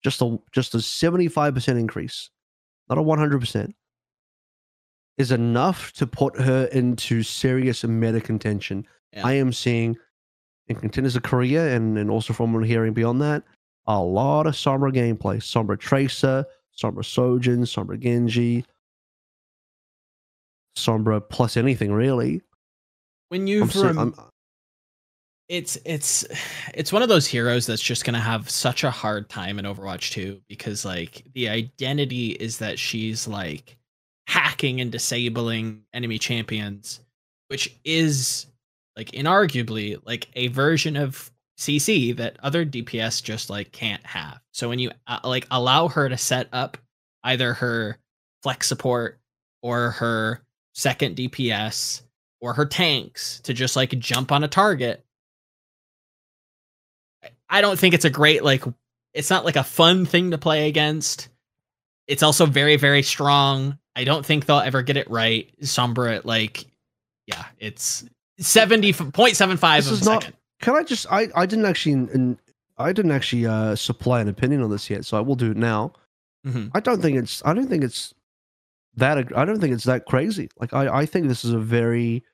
Just 0.02 0.22
a 0.22 0.38
just 0.50 0.74
a 0.74 0.80
seventy 0.80 1.28
five 1.28 1.54
percent 1.54 1.78
increase, 1.78 2.30
not 2.88 2.98
a 2.98 3.02
one 3.02 3.18
hundred 3.18 3.38
percent, 3.40 3.74
is 5.18 5.30
enough 5.30 5.92
to 5.92 6.06
put 6.06 6.40
her 6.40 6.64
into 6.66 7.22
serious 7.22 7.84
meta 7.84 8.20
contention. 8.20 8.86
Yeah. 9.12 9.26
I 9.26 9.32
am 9.34 9.52
seeing 9.52 9.96
in 10.68 10.76
contenders 10.76 11.16
of 11.16 11.22
Korea 11.22 11.74
and, 11.74 11.98
and 11.98 12.10
also 12.10 12.32
from 12.32 12.52
what 12.52 12.60
I'm 12.60 12.64
hearing 12.64 12.94
beyond 12.94 13.20
that, 13.22 13.42
a 13.86 14.00
lot 14.00 14.46
of 14.46 14.54
Sombra 14.54 14.92
gameplay. 14.92 15.36
Sombra 15.38 15.78
Tracer, 15.78 16.46
Sombra 16.76 17.04
Sojourn, 17.04 17.62
Sombra 17.62 17.98
Genji, 17.98 18.64
Sombra 20.76 21.22
plus 21.28 21.56
anything 21.56 21.92
really. 21.92 22.40
When 23.28 23.46
you 23.46 23.68
I'm, 23.74 24.14
it's 25.48 25.78
it's 25.84 26.24
it's 26.74 26.92
one 26.92 27.02
of 27.02 27.08
those 27.08 27.26
heroes 27.26 27.66
that's 27.66 27.82
just 27.82 28.04
gonna 28.04 28.20
have 28.20 28.48
such 28.48 28.84
a 28.84 28.90
hard 28.90 29.28
time 29.28 29.58
in 29.58 29.64
Overwatch 29.64 30.10
2 30.12 30.40
because 30.48 30.84
like 30.84 31.24
the 31.34 31.48
identity 31.48 32.30
is 32.32 32.58
that 32.58 32.78
she's 32.78 33.26
like 33.26 33.76
hacking 34.26 34.80
and 34.80 34.92
disabling 34.92 35.82
enemy 35.92 36.18
champions, 36.18 37.00
which 37.48 37.76
is 37.84 38.46
like 38.96 39.10
inarguably 39.12 40.00
like 40.04 40.28
a 40.34 40.48
version 40.48 40.96
of 40.96 41.30
CC 41.58 42.16
that 42.16 42.36
other 42.42 42.64
DPS 42.64 43.22
just 43.22 43.50
like 43.50 43.72
can't 43.72 44.04
have. 44.06 44.40
So 44.52 44.68
when 44.68 44.78
you 44.78 44.90
uh, 45.06 45.20
like 45.24 45.46
allow 45.50 45.88
her 45.88 46.08
to 46.08 46.16
set 46.16 46.48
up 46.52 46.78
either 47.24 47.54
her 47.54 47.98
flex 48.42 48.66
support 48.66 49.20
or 49.62 49.92
her 49.92 50.42
second 50.74 51.16
DPS 51.16 52.02
or 52.40 52.54
her 52.54 52.66
tanks 52.66 53.40
to 53.40 53.54
just 53.54 53.76
like 53.76 53.90
jump 53.98 54.32
on 54.32 54.42
a 54.42 54.48
target 54.48 55.04
I 57.52 57.60
don't 57.60 57.78
think 57.78 57.92
it's 57.92 58.06
a 58.06 58.10
great 58.10 58.42
like 58.42 58.64
it's 59.12 59.28
not 59.28 59.44
like 59.44 59.56
a 59.56 59.62
fun 59.62 60.06
thing 60.06 60.30
to 60.30 60.38
play 60.38 60.68
against. 60.68 61.28
It's 62.06 62.22
also 62.22 62.46
very 62.46 62.76
very 62.76 63.02
strong. 63.02 63.78
I 63.94 64.04
don't 64.04 64.24
think 64.24 64.46
they'll 64.46 64.58
ever 64.58 64.82
get 64.82 64.96
it 64.96 65.10
right. 65.10 65.50
Sombra 65.62 66.24
like 66.24 66.66
yeah, 67.26 67.44
it's 67.58 68.04
70.75 68.40 69.76
this 69.76 69.90
is 69.90 70.04
not, 70.04 70.22
second. 70.22 70.36
Can 70.60 70.76
I 70.76 70.82
just 70.82 71.06
I 71.10 71.28
I 71.34 71.46
didn't 71.46 71.66
actually 71.66 71.92
and 71.92 72.38
I 72.78 72.92
didn't 72.92 73.12
actually 73.12 73.46
uh 73.46 73.76
supply 73.76 74.20
an 74.20 74.28
opinion 74.28 74.62
on 74.62 74.70
this 74.70 74.88
yet, 74.88 75.04
so 75.04 75.16
I 75.16 75.20
will 75.20 75.36
do 75.36 75.50
it 75.50 75.56
now. 75.56 75.92
Mm-hmm. 76.46 76.68
I 76.74 76.80
don't 76.80 77.00
think 77.00 77.18
it's 77.18 77.42
I 77.44 77.54
don't 77.54 77.68
think 77.68 77.84
it's 77.84 78.14
that 78.96 79.18
I 79.36 79.44
don't 79.44 79.60
think 79.60 79.74
it's 79.74 79.84
that 79.84 80.06
crazy. 80.06 80.48
Like 80.58 80.72
I 80.72 81.00
I 81.00 81.06
think 81.06 81.28
this 81.28 81.44
is 81.44 81.52
a 81.52 81.58
very 81.58 82.24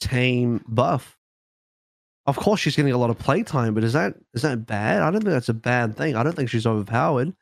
tame 0.00 0.64
buff 0.68 1.18
of 2.28 2.36
course 2.36 2.60
she's 2.60 2.76
getting 2.76 2.92
a 2.92 2.98
lot 2.98 3.08
of 3.08 3.18
playtime, 3.18 3.72
but 3.72 3.82
is 3.82 3.94
that 3.94 4.14
is 4.34 4.42
that 4.42 4.66
bad? 4.66 5.00
I 5.00 5.10
don't 5.10 5.22
think 5.22 5.32
that's 5.32 5.48
a 5.48 5.54
bad 5.54 5.96
thing. 5.96 6.14
I 6.14 6.22
don't 6.22 6.36
think 6.36 6.50
she's 6.50 6.66
overpowered. 6.66 7.34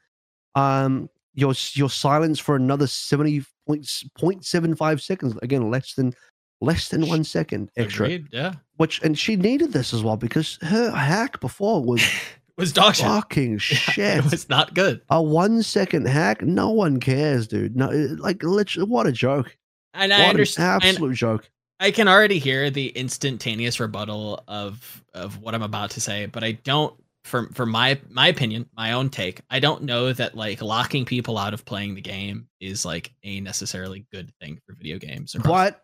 Um, 0.55 1.11
your 1.37 1.55
your 1.75 1.91
silence 1.91 2.41
for 2.41 2.57
another 2.57 2.89
seventy 2.89 3.45
point 3.67 3.89
point 4.19 4.45
seven 4.45 4.75
five 4.75 5.01
seconds. 5.01 5.37
Again, 5.43 5.71
less 5.71 5.95
than 5.95 6.13
less 6.61 6.89
than 6.89 7.07
one 7.07 7.23
second 7.23 7.71
extra. 7.77 8.07
Agreed, 8.07 8.29
yeah. 8.33 8.55
Which 8.79 9.01
and 9.03 9.17
she 9.17 9.37
needed 9.37 9.73
this 9.73 9.95
as 9.95 10.03
well 10.03 10.17
because 10.17 10.59
her 10.63 10.91
hack 10.91 11.39
before 11.41 11.85
was 11.85 12.03
was 12.57 12.73
dog 12.73 12.95
shit. 12.97 13.07
Fucking 13.07 13.59
shit. 13.59 14.19
it 14.19 14.31
was 14.31 14.49
not 14.49 14.75
good. 14.75 15.03
A 15.11 15.23
one 15.23 15.63
second 15.63 16.09
hack. 16.09 16.43
No 16.43 16.71
one 16.71 16.99
cares, 16.99 17.47
dude. 17.47 17.77
No, 17.77 17.91
like 18.19 18.43
literally, 18.43 18.89
what 18.91 19.07
a 19.07 19.13
joke. 19.13 19.57
And 19.95 20.11
what 20.11 20.21
I 20.21 20.25
understand. 20.25 20.85
Absolute 20.85 21.15
joke. 21.15 21.51
I 21.79 21.91
can 21.91 22.09
already 22.09 22.39
hear 22.39 22.71
the 22.71 22.89
instantaneous 22.89 23.79
rebuttal 23.79 24.43
of 24.49 25.05
of 25.13 25.43
what 25.43 25.55
I'm 25.55 25.63
about 25.63 25.91
to 25.93 26.01
say, 26.01 26.27
but 26.27 26.43
I 26.43 26.53
don't 26.53 26.95
for 27.27 27.49
for 27.53 27.67
my 27.67 28.01
my 28.09 28.29
opinion, 28.29 28.69
my 28.77 28.93
own 28.93 29.11
take, 29.11 29.41
I 29.51 29.61
don't 29.61 29.83
know 29.83 30.13
that 30.13 30.35
like 30.35 30.63
locking 30.63 31.05
people 31.05 31.39
out 31.39 31.55
of 31.55 31.65
playing 31.65 31.95
the 31.95 32.01
game 32.01 32.49
is 32.61 32.85
like 32.85 33.13
a 33.23 33.41
necessarily 33.41 34.07
good 34.13 34.33
thing 34.41 34.59
for 34.67 34.75
video 34.75 34.99
games. 34.99 35.37
But 35.43 35.81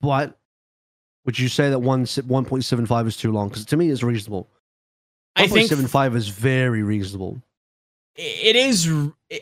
but 0.00 0.38
would 1.24 1.38
you 1.38 1.48
say 1.48 1.70
that 1.70 1.78
one 1.78 2.06
one 2.26 2.44
point 2.44 2.64
seven 2.64 2.86
five 2.86 3.06
is 3.06 3.16
too 3.16 3.32
long? 3.32 3.48
Because 3.48 3.66
to 3.66 3.76
me, 3.76 3.90
it's 3.90 4.02
reasonable. 4.02 4.50
One 5.36 5.48
point 5.48 5.68
seven 5.68 5.86
five 5.86 6.16
is 6.16 6.28
very 6.28 6.82
reasonable 6.82 7.42
it 8.16 8.56
is 8.56 8.90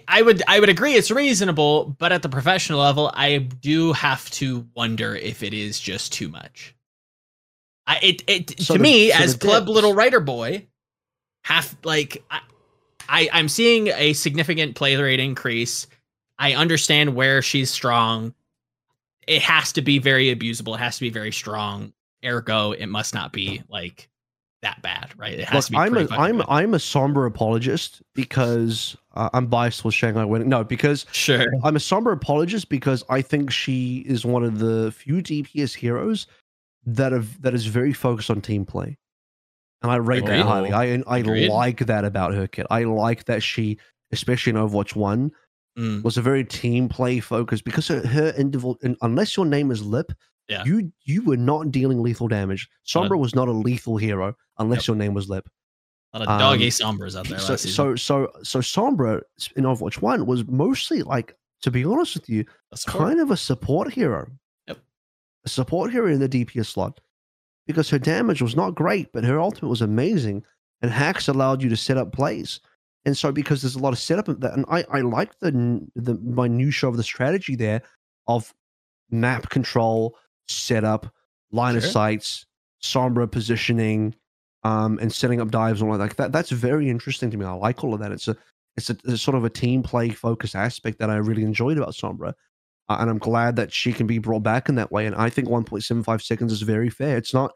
i 0.07 0.23
would 0.23 0.43
i 0.47 0.61
would 0.61 0.69
agree 0.69 0.95
it's 0.95 1.11
reasonable 1.11 1.97
but 1.99 2.13
at 2.13 2.23
the 2.23 2.29
professional 2.29 2.79
level 2.79 3.11
i 3.15 3.39
do 3.39 3.93
have 3.93 4.31
to 4.31 4.67
wonder 4.75 5.15
if 5.17 5.43
it 5.43 5.53
is 5.53 5.81
just 5.81 6.13
too 6.13 6.29
much 6.29 6.75
I, 7.87 7.99
it, 8.03 8.23
it 8.29 8.61
so 8.61 8.75
to 8.75 8.79
the, 8.79 8.83
me 8.83 9.11
so 9.11 9.19
as 9.19 9.37
club 9.37 9.69
little 9.69 9.95
writer 9.95 10.21
boy 10.21 10.69
have 11.43 11.77
like 11.85 12.23
I, 12.31 12.41
I 13.09 13.29
I'm 13.33 13.49
seeing 13.49 13.89
a 13.89 14.13
significant 14.13 14.75
play 14.77 14.97
rate 14.97 15.21
increase. 15.21 15.87
I 16.39 16.55
understand 16.55 17.15
where 17.15 17.43
she's 17.43 17.71
strong. 17.71 18.35
It 19.27 19.43
has 19.43 19.73
to 19.75 19.83
be 19.83 19.99
very 19.99 20.35
abusable. 20.35 20.75
It 20.75 20.81
has 20.81 20.97
to 20.97 21.03
be 21.03 21.11
very 21.11 21.33
strong. 21.33 21.93
Ergo, 22.25 22.73
it 22.73 22.87
must 22.87 23.15
not 23.15 23.33
be 23.33 23.63
like 23.69 24.09
that 24.63 24.83
bad, 24.83 25.11
right? 25.17 25.39
It 25.39 25.49
has 25.49 25.71
Look, 25.71 25.85
to 25.85 25.91
be. 25.91 25.97
I'm 25.97 25.97
a 25.97 26.21
I'm 26.21 26.37
good. 26.39 26.47
I'm 26.49 26.75
a 26.75 26.79
Sombra 26.79 27.27
apologist 27.27 28.03
because 28.15 28.97
uh, 29.15 29.31
I'm 29.33 29.47
biased 29.47 29.85
with 29.85 29.95
Shanghai 29.95 30.25
winning. 30.25 30.49
No, 30.49 30.65
because 30.65 31.07
sure, 31.13 31.47
I'm 31.65 31.77
a 31.77 31.81
Sombra 31.81 32.13
apologist 32.13 32.69
because 32.69 33.05
I 33.09 33.23
think 33.23 33.51
she 33.51 33.99
is 34.01 34.25
one 34.25 34.45
of 34.45 34.59
the 34.59 34.93
few 34.93 35.17
DPS 35.17 35.75
heroes 35.75 36.27
that 36.87 37.13
have 37.13 37.41
that 37.43 37.55
is 37.55 37.67
very 37.67 37.93
focused 37.93 38.31
on 38.31 38.41
team 38.41 38.65
play, 38.65 38.99
and 39.83 39.91
I 39.91 39.97
rate 39.97 40.27
that 40.27 40.41
highly. 40.41 40.73
I 40.73 41.03
I 41.07 41.19
Agreed. 41.19 41.49
like 41.49 41.87
that 41.87 42.05
about 42.05 42.35
her 42.35 42.47
kit. 42.47 42.67
I 42.71 42.85
like 42.85 43.25
that 43.25 43.43
she, 43.43 43.79
especially 44.13 44.51
in 44.51 44.57
Overwatch 44.57 44.95
One, 44.95 45.31
mm. 45.79 46.03
was 46.03 46.17
a 46.17 46.23
very 46.23 46.45
team 46.45 46.89
play 46.89 47.21
focused 47.21 47.65
because 47.65 47.89
her, 47.89 48.07
her 48.07 48.31
individual. 48.37 48.79
Unless 49.03 49.37
your 49.37 49.47
name 49.47 49.71
is 49.71 49.85
Lip, 49.85 50.13
yeah. 50.51 50.65
You 50.65 50.93
you 51.05 51.23
were 51.23 51.37
not 51.37 51.71
dealing 51.71 52.03
lethal 52.03 52.27
damage. 52.27 52.69
Sombra 52.85 53.17
was 53.17 53.37
not 53.37 53.47
a 53.47 53.53
lethal 53.53 53.97
hero 53.97 54.35
unless 54.59 54.81
yep. 54.81 54.89
your 54.89 54.97
name 54.97 55.15
was 55.15 55.29
Lip. 55.29 55.49
A 56.13 56.19
lot 56.19 56.29
of 56.29 56.41
doggy 56.41 56.65
um, 56.65 56.71
Sombras 56.71 57.17
out 57.17 57.29
there. 57.29 57.39
So, 57.39 57.55
so 57.55 57.95
so 57.95 58.29
so 58.43 58.59
Sombra 58.59 59.23
in 59.55 59.63
Overwatch 59.63 60.03
One 60.03 60.27
was 60.27 60.45
mostly 60.49 61.03
like, 61.03 61.37
to 61.63 61.71
be 61.71 61.85
honest 61.85 62.17
with 62.17 62.29
you, 62.29 62.45
kind 62.89 63.21
of 63.21 63.31
a 63.31 63.37
support 63.37 63.93
hero. 63.93 64.29
Yep. 64.67 64.79
A 65.45 65.49
support 65.49 65.93
hero 65.93 66.13
in 66.13 66.19
the 66.19 66.29
DPS 66.29 66.67
slot. 66.67 67.01
Because 67.71 67.91
her 67.91 67.99
damage 67.99 68.43
was 68.43 68.57
not 68.57 68.75
great, 68.75 69.13
but 69.13 69.25
her 69.25 69.41
ultimate 69.41 69.69
was 69.69 69.83
amazing. 69.83 70.45
And 70.83 70.91
hacks 70.91 71.29
allowed 71.29 71.63
you 71.63 71.69
to 71.69 71.77
set 71.77 71.97
up 71.97 72.13
plays. 72.13 72.61
And 73.05 73.17
so 73.17 73.33
because 73.33 73.63
there's 73.63 73.77
a 73.77 73.81
lot 73.81 73.93
of 73.93 73.99
setup 73.99 74.27
that 74.27 74.53
and 74.53 74.65
I, 74.69 74.85
I 74.91 75.01
like 75.01 75.39
the 75.41 75.87
the 75.97 76.15
minutia 76.17 76.89
of 76.89 76.97
the 76.97 77.03
strategy 77.03 77.57
there 77.57 77.83
of 78.29 78.53
map 79.11 79.49
control, 79.49 80.17
setup, 80.49 81.13
line 81.51 81.75
sure. 81.75 81.79
of 81.79 81.85
sights, 81.85 82.47
Sombra 82.83 83.31
positioning, 83.31 84.15
um, 84.65 84.99
and 85.01 85.13
setting 85.13 85.41
up 85.41 85.51
dives 85.51 85.81
and 85.81 85.91
all 85.91 85.99
like 85.99 86.17
that. 86.17 86.33
That's 86.33 86.51
very 86.51 86.91
interesting 86.91 87.31
to 87.31 87.37
me. 87.37 87.47
I 87.47 87.53
like 87.53 87.83
all 87.83 87.95
of 87.95 88.01
that. 88.01 88.13
It's 88.13 88.29
a 88.29 88.37
it's 88.77 88.91
a, 88.91 88.97
a 89.07 89.17
sort 89.17 89.37
of 89.37 89.45
a 89.45 89.51
team 89.51 89.83
play 89.83 90.11
focused 90.11 90.55
aspect 90.55 90.99
that 90.99 91.11
I 91.11 91.17
really 91.17 91.43
enjoyed 91.43 91.77
about 91.77 91.95
Sombra. 91.95 92.35
Uh, 92.91 92.97
and 92.99 93.09
I'm 93.09 93.19
glad 93.19 93.55
that 93.55 93.73
she 93.73 93.93
can 93.93 94.09
be 94.09 94.19
brought 94.19 94.43
back 94.43 94.69
in 94.69 94.75
that 94.75 94.91
way. 94.91 95.07
And 95.07 95.15
I 95.15 95.31
think 95.31 95.49
1.75 95.49 96.23
seconds 96.23 96.53
is 96.53 96.63
very 96.63 96.91
fair. 96.91 97.17
It's 97.17 97.33
not, 97.33 97.53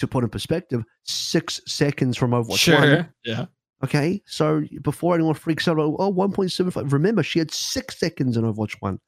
to 0.00 0.06
put 0.06 0.22
in 0.22 0.28
perspective, 0.28 0.84
six 1.04 1.62
seconds 1.66 2.18
from 2.18 2.32
Overwatch 2.32 2.58
sure. 2.58 2.78
1. 2.78 3.08
Yeah. 3.24 3.46
Okay. 3.82 4.22
So 4.26 4.64
before 4.82 5.14
anyone 5.14 5.32
freaks 5.32 5.66
out, 5.66 5.78
oh, 5.78 6.12
1.75, 6.12 6.92
remember, 6.92 7.22
she 7.22 7.38
had 7.38 7.50
six 7.50 7.98
seconds 7.98 8.36
in 8.36 8.44
Overwatch 8.44 8.76
1. 8.80 9.00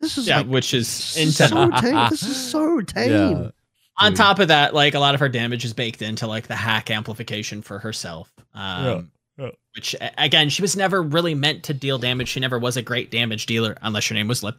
This 0.00 0.16
is 0.16 0.26
yeah, 0.26 0.38
like, 0.38 0.46
which 0.46 0.72
is 0.72 0.88
so 0.88 1.70
tame. 1.72 2.06
This 2.10 2.22
is 2.22 2.36
so 2.38 2.80
tame. 2.80 3.10
Yeah. 3.10 3.50
On 3.98 4.14
top 4.14 4.38
of 4.38 4.48
that, 4.48 4.72
like 4.72 4.94
a 4.94 4.98
lot 4.98 5.12
of 5.12 5.20
her 5.20 5.28
damage 5.28 5.66
is 5.66 5.74
baked 5.74 6.00
into 6.00 6.26
like 6.26 6.46
the 6.46 6.56
hack 6.56 6.90
amplification 6.90 7.60
for 7.60 7.78
herself. 7.78 8.32
Um, 8.54 8.84
yeah. 8.86 9.02
Yeah. 9.38 9.50
Which 9.74 9.96
again, 10.18 10.48
she 10.48 10.62
was 10.62 10.76
never 10.76 11.02
really 11.02 11.34
meant 11.34 11.64
to 11.64 11.74
deal 11.74 11.98
damage. 11.98 12.28
She 12.28 12.40
never 12.40 12.58
was 12.58 12.76
a 12.76 12.82
great 12.82 13.10
damage 13.10 13.46
dealer, 13.46 13.76
unless 13.82 14.10
your 14.10 14.14
name 14.14 14.28
was 14.28 14.42
Lip. 14.42 14.56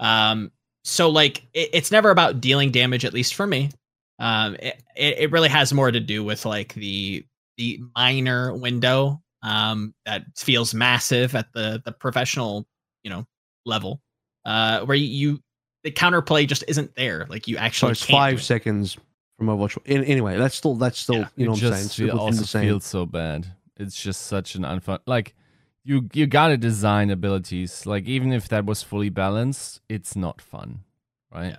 Um, 0.00 0.50
so 0.84 1.08
like 1.08 1.46
it, 1.54 1.70
it's 1.72 1.90
never 1.90 2.10
about 2.10 2.40
dealing 2.40 2.70
damage, 2.70 3.04
at 3.04 3.14
least 3.14 3.34
for 3.34 3.46
me. 3.46 3.70
Um, 4.18 4.56
it, 4.56 4.82
it 4.96 5.30
really 5.30 5.48
has 5.48 5.72
more 5.72 5.90
to 5.90 6.00
do 6.00 6.24
with 6.24 6.44
like 6.44 6.74
the 6.74 7.24
the 7.56 7.80
minor 7.96 8.54
window 8.54 9.20
um 9.42 9.94
that 10.04 10.24
feels 10.36 10.74
massive 10.74 11.36
at 11.36 11.52
the 11.52 11.80
the 11.84 11.92
professional 11.92 12.66
you 13.04 13.10
know 13.10 13.24
level 13.64 14.00
uh, 14.48 14.80
where 14.86 14.96
you 14.96 15.40
the 15.84 15.90
counterplay 15.92 16.46
just 16.46 16.64
isn't 16.66 16.94
there. 16.96 17.26
Like 17.28 17.46
you 17.46 17.56
actually. 17.56 17.94
So 17.94 18.04
it's 18.04 18.10
five 18.10 18.42
seconds 18.42 18.96
from 19.36 19.46
Overwatch. 19.46 19.78
In, 19.84 20.04
anyway, 20.04 20.36
that's 20.38 20.54
still 20.54 20.74
that's 20.74 20.98
still 20.98 21.16
yeah. 21.16 21.28
you 21.36 21.46
know 21.46 21.52
it 21.52 21.62
what 21.62 21.72
I'm 21.74 21.84
saying. 21.84 22.08
It 22.08 22.14
also 22.14 22.60
feels 22.60 22.84
so 22.84 23.06
bad. 23.06 23.46
It's 23.78 24.00
just 24.00 24.22
such 24.22 24.54
an 24.54 24.62
unfun. 24.62 24.98
Like 25.06 25.34
you 25.84 26.08
you 26.12 26.26
gotta 26.26 26.56
design 26.56 27.10
abilities. 27.10 27.86
Like 27.86 28.06
even 28.06 28.32
if 28.32 28.48
that 28.48 28.66
was 28.66 28.82
fully 28.82 29.08
balanced, 29.08 29.80
it's 29.88 30.16
not 30.16 30.40
fun, 30.40 30.80
right? 31.32 31.50
Yeah. 31.50 31.56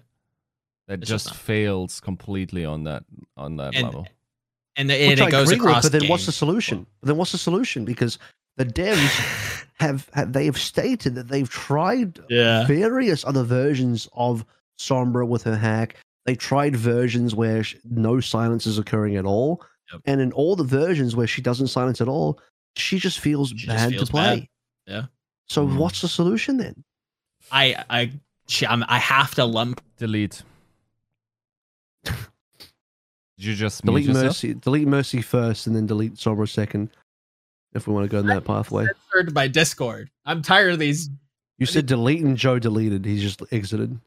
That 0.87 1.01
it's 1.01 1.09
just, 1.09 1.27
just 1.27 1.39
fails 1.39 1.99
completely 1.99 2.65
on 2.65 2.83
that 2.83 3.03
on 3.37 3.57
that 3.57 3.75
and, 3.75 3.83
level. 3.83 4.07
And, 4.75 4.89
the, 4.89 4.95
and 4.95 5.19
it 5.19 5.31
goes 5.31 5.51
across. 5.51 5.83
With, 5.83 5.91
but 5.91 5.99
then 5.99 6.09
what's 6.09 6.25
the 6.25 6.31
solution? 6.31 6.77
Well, 6.77 7.07
then 7.07 7.17
what's 7.17 7.31
the 7.31 7.37
solution? 7.37 7.85
Because 7.85 8.17
the 8.57 8.65
devs 8.65 9.65
have, 9.79 10.09
have 10.13 10.33
they 10.33 10.45
have 10.45 10.57
stated 10.57 11.15
that 11.15 11.27
they've 11.27 11.49
tried 11.49 12.19
yeah. 12.29 12.65
various 12.67 13.25
other 13.25 13.43
versions 13.43 14.07
of 14.13 14.45
Sombra 14.77 15.27
with 15.27 15.43
her 15.43 15.57
hack. 15.57 15.95
They 16.25 16.35
tried 16.35 16.75
versions 16.75 17.33
where 17.33 17.63
no 17.83 18.19
silence 18.19 18.67
is 18.67 18.77
occurring 18.77 19.15
at 19.15 19.25
all, 19.25 19.63
yep. 19.91 20.01
and 20.05 20.21
in 20.21 20.31
all 20.33 20.55
the 20.55 20.63
versions 20.63 21.15
where 21.15 21.27
she 21.27 21.41
doesn't 21.41 21.67
silence 21.67 22.01
at 22.01 22.07
all, 22.07 22.39
she 22.75 22.99
just 22.99 23.19
feels 23.19 23.53
she 23.55 23.67
bad 23.67 23.77
just 23.77 23.89
feels 23.91 24.07
to 24.07 24.11
play. 24.11 24.39
Bad. 24.39 24.93
Yeah. 24.93 25.05
So 25.47 25.65
mm. 25.65 25.77
what's 25.77 26.01
the 26.01 26.07
solution 26.07 26.57
then? 26.57 26.83
I 27.51 27.83
I 27.89 28.11
I'm, 28.67 28.83
I 28.87 28.99
have 28.99 29.35
to 29.35 29.45
lump 29.45 29.81
delete. 29.97 30.43
Did 32.03 32.15
you 33.37 33.55
just 33.55 33.85
delete 33.85 34.09
mercy? 34.09 34.53
Delete 34.53 34.87
mercy 34.87 35.21
first, 35.21 35.67
and 35.67 35.75
then 35.75 35.85
delete 35.85 36.15
Sombra 36.15 36.49
second 36.49 36.89
if 37.73 37.87
we 37.87 37.93
want 37.93 38.03
to 38.03 38.09
go 38.09 38.19
in 38.19 38.27
that 38.27 38.43
pathway. 38.43 38.85
Censored 39.13 39.33
by 39.33 39.47
Discord. 39.47 40.09
I'm 40.25 40.41
tired 40.41 40.73
of 40.73 40.79
these. 40.79 41.09
You 41.57 41.65
said 41.65 41.85
delete 41.85 42.21
and 42.21 42.37
Joe 42.37 42.59
deleted. 42.59 43.05
He 43.05 43.19
just 43.19 43.41
exited. 43.51 43.97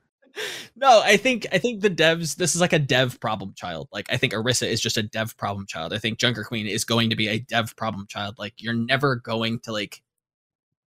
No, 0.77 1.03
I 1.05 1.17
think 1.17 1.47
I 1.53 1.59
think 1.59 1.81
the 1.81 1.91
devs. 1.91 2.37
This 2.37 2.55
is 2.55 2.61
like 2.61 2.73
a 2.73 2.79
dev 2.79 3.21
problem 3.21 3.53
child. 3.55 3.89
Like 3.93 4.07
I 4.11 4.17
think 4.17 4.33
Orisa 4.33 4.67
is 4.67 4.81
just 4.81 4.97
a 4.97 5.03
dev 5.03 5.37
problem 5.37 5.67
child. 5.67 5.93
I 5.93 5.99
think 5.99 6.19
Junker 6.19 6.45
Queen 6.45 6.67
is 6.67 6.85
going 6.85 7.11
to 7.11 7.17
be 7.17 7.29
a 7.29 7.39
dev 7.39 7.77
problem 7.77 8.07
child. 8.07 8.37
Like 8.39 8.55
you're 8.57 8.75
never 8.75 9.17
going 9.17 9.61
to 9.61 9.73
like 9.73 10.03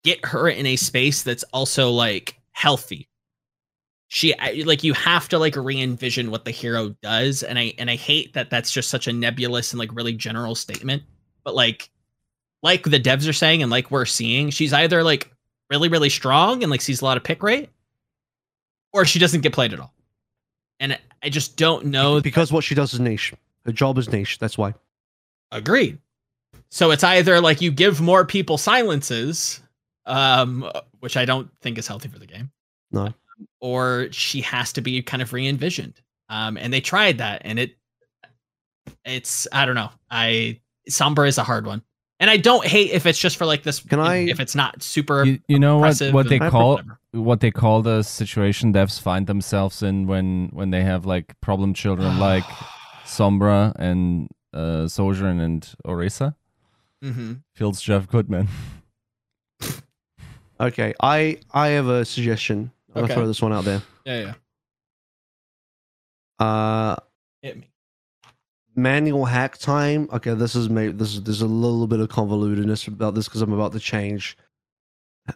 get 0.02 0.24
her 0.26 0.48
in 0.48 0.66
a 0.66 0.76
space 0.76 1.22
that's 1.22 1.44
also 1.52 1.90
like 1.90 2.40
healthy. 2.52 3.08
She 4.08 4.34
like 4.64 4.84
you 4.84 4.92
have 4.94 5.28
to 5.30 5.38
like 5.38 5.56
re-envision 5.56 6.30
what 6.30 6.44
the 6.44 6.50
hero 6.50 6.94
does, 7.02 7.42
and 7.42 7.58
I 7.58 7.74
and 7.78 7.90
I 7.90 7.96
hate 7.96 8.34
that 8.34 8.50
that's 8.50 8.70
just 8.70 8.90
such 8.90 9.08
a 9.08 9.12
nebulous 9.12 9.72
and 9.72 9.78
like 9.80 9.94
really 9.94 10.12
general 10.12 10.54
statement. 10.54 11.02
But 11.42 11.54
like 11.54 11.90
like 12.62 12.84
the 12.84 13.00
devs 13.00 13.28
are 13.28 13.34
saying 13.34 13.62
and 13.62 13.70
like 13.70 13.90
we're 13.90 14.06
seeing, 14.06 14.50
she's 14.50 14.72
either 14.72 15.02
like 15.02 15.30
really, 15.70 15.88
really 15.88 16.08
strong 16.08 16.62
and 16.62 16.70
like 16.70 16.80
sees 16.80 17.02
a 17.02 17.04
lot 17.04 17.16
of 17.16 17.22
pick 17.22 17.42
rate, 17.42 17.68
or 18.94 19.04
she 19.04 19.18
doesn't 19.18 19.42
get 19.42 19.52
played 19.52 19.74
at 19.74 19.80
all. 19.80 19.92
And 20.80 20.98
I 21.22 21.28
just 21.28 21.56
don't 21.56 21.86
know 21.86 22.20
because 22.20 22.48
that- 22.48 22.54
what 22.54 22.64
she 22.64 22.74
does 22.74 22.94
is 22.94 23.00
niche. 23.00 23.34
Her 23.66 23.72
job 23.72 23.98
is 23.98 24.08
niche. 24.10 24.38
That's 24.38 24.56
why. 24.56 24.74
Agreed. 25.50 25.98
So 26.70 26.90
it's 26.90 27.04
either 27.04 27.40
like 27.40 27.60
you 27.60 27.70
give 27.70 28.00
more 28.00 28.24
people 28.24 28.56
silences, 28.58 29.60
um, 30.06 30.70
which 31.00 31.16
I 31.16 31.24
don't 31.24 31.50
think 31.60 31.78
is 31.78 31.86
healthy 31.86 32.08
for 32.08 32.18
the 32.18 32.26
game. 32.26 32.50
No. 32.90 33.12
Or 33.60 34.08
she 34.10 34.40
has 34.42 34.72
to 34.74 34.80
be 34.80 35.02
kind 35.02 35.22
of 35.22 35.32
re-envisioned. 35.32 36.00
Um, 36.28 36.56
and 36.56 36.72
they 36.72 36.80
tried 36.80 37.18
that, 37.18 37.42
and 37.44 37.58
it, 37.58 37.76
it's 39.04 39.46
I 39.52 39.64
don't 39.66 39.74
know. 39.74 39.90
I 40.10 40.60
Sombra 40.88 41.28
is 41.28 41.38
a 41.38 41.44
hard 41.44 41.66
one. 41.66 41.82
And 42.20 42.30
I 42.30 42.36
don't 42.36 42.64
hate 42.64 42.90
if 42.92 43.06
it's 43.06 43.18
just 43.18 43.36
for 43.36 43.44
like 43.44 43.64
this. 43.64 43.80
Can 43.80 43.98
I? 43.98 44.28
If 44.28 44.38
it's 44.38 44.54
not 44.54 44.82
super. 44.82 45.24
You, 45.24 45.40
you 45.48 45.58
know 45.58 45.78
what? 45.78 46.00
What 46.12 46.28
they 46.28 46.38
call 46.38 46.80
what 47.12 47.40
they 47.40 47.50
call 47.50 47.82
the 47.82 48.02
situation 48.02 48.72
devs 48.72 49.00
find 49.00 49.26
themselves 49.26 49.82
in 49.82 50.06
when 50.06 50.50
when 50.52 50.70
they 50.70 50.82
have 50.82 51.06
like 51.06 51.38
problem 51.40 51.74
children 51.74 52.18
like 52.30 52.44
Sombra 53.04 53.72
and 53.76 54.28
uh, 54.52 54.86
Sojourn 54.86 55.40
and 55.40 55.68
Orisa. 55.84 56.34
Mm-hmm. 57.02 57.34
Feels 57.54 57.82
Jeff 57.82 58.08
Goodman. 58.08 58.48
okay, 60.60 60.94
I 61.02 61.38
I 61.52 61.68
have 61.68 61.88
a 61.88 62.04
suggestion. 62.04 62.70
I'm 62.94 63.04
okay. 63.04 63.08
gonna 63.08 63.20
throw 63.20 63.26
this 63.26 63.42
one 63.42 63.52
out 63.52 63.64
there. 63.64 63.82
Yeah, 64.04 64.34
yeah. 66.40 66.46
Uh, 66.46 66.96
hit 67.42 67.56
me 67.56 67.68
manual 68.76 69.24
hack 69.24 69.58
time. 69.58 70.08
Okay, 70.12 70.34
this 70.34 70.54
is 70.54 70.68
maybe 70.68 70.92
this 70.92 71.14
is 71.14 71.22
there's 71.22 71.42
a 71.42 71.46
little 71.46 71.86
bit 71.86 72.00
of 72.00 72.08
convolutedness 72.08 72.88
about 72.88 73.14
this 73.14 73.26
because 73.26 73.42
I'm 73.42 73.52
about 73.52 73.72
to 73.72 73.80
change 73.80 74.36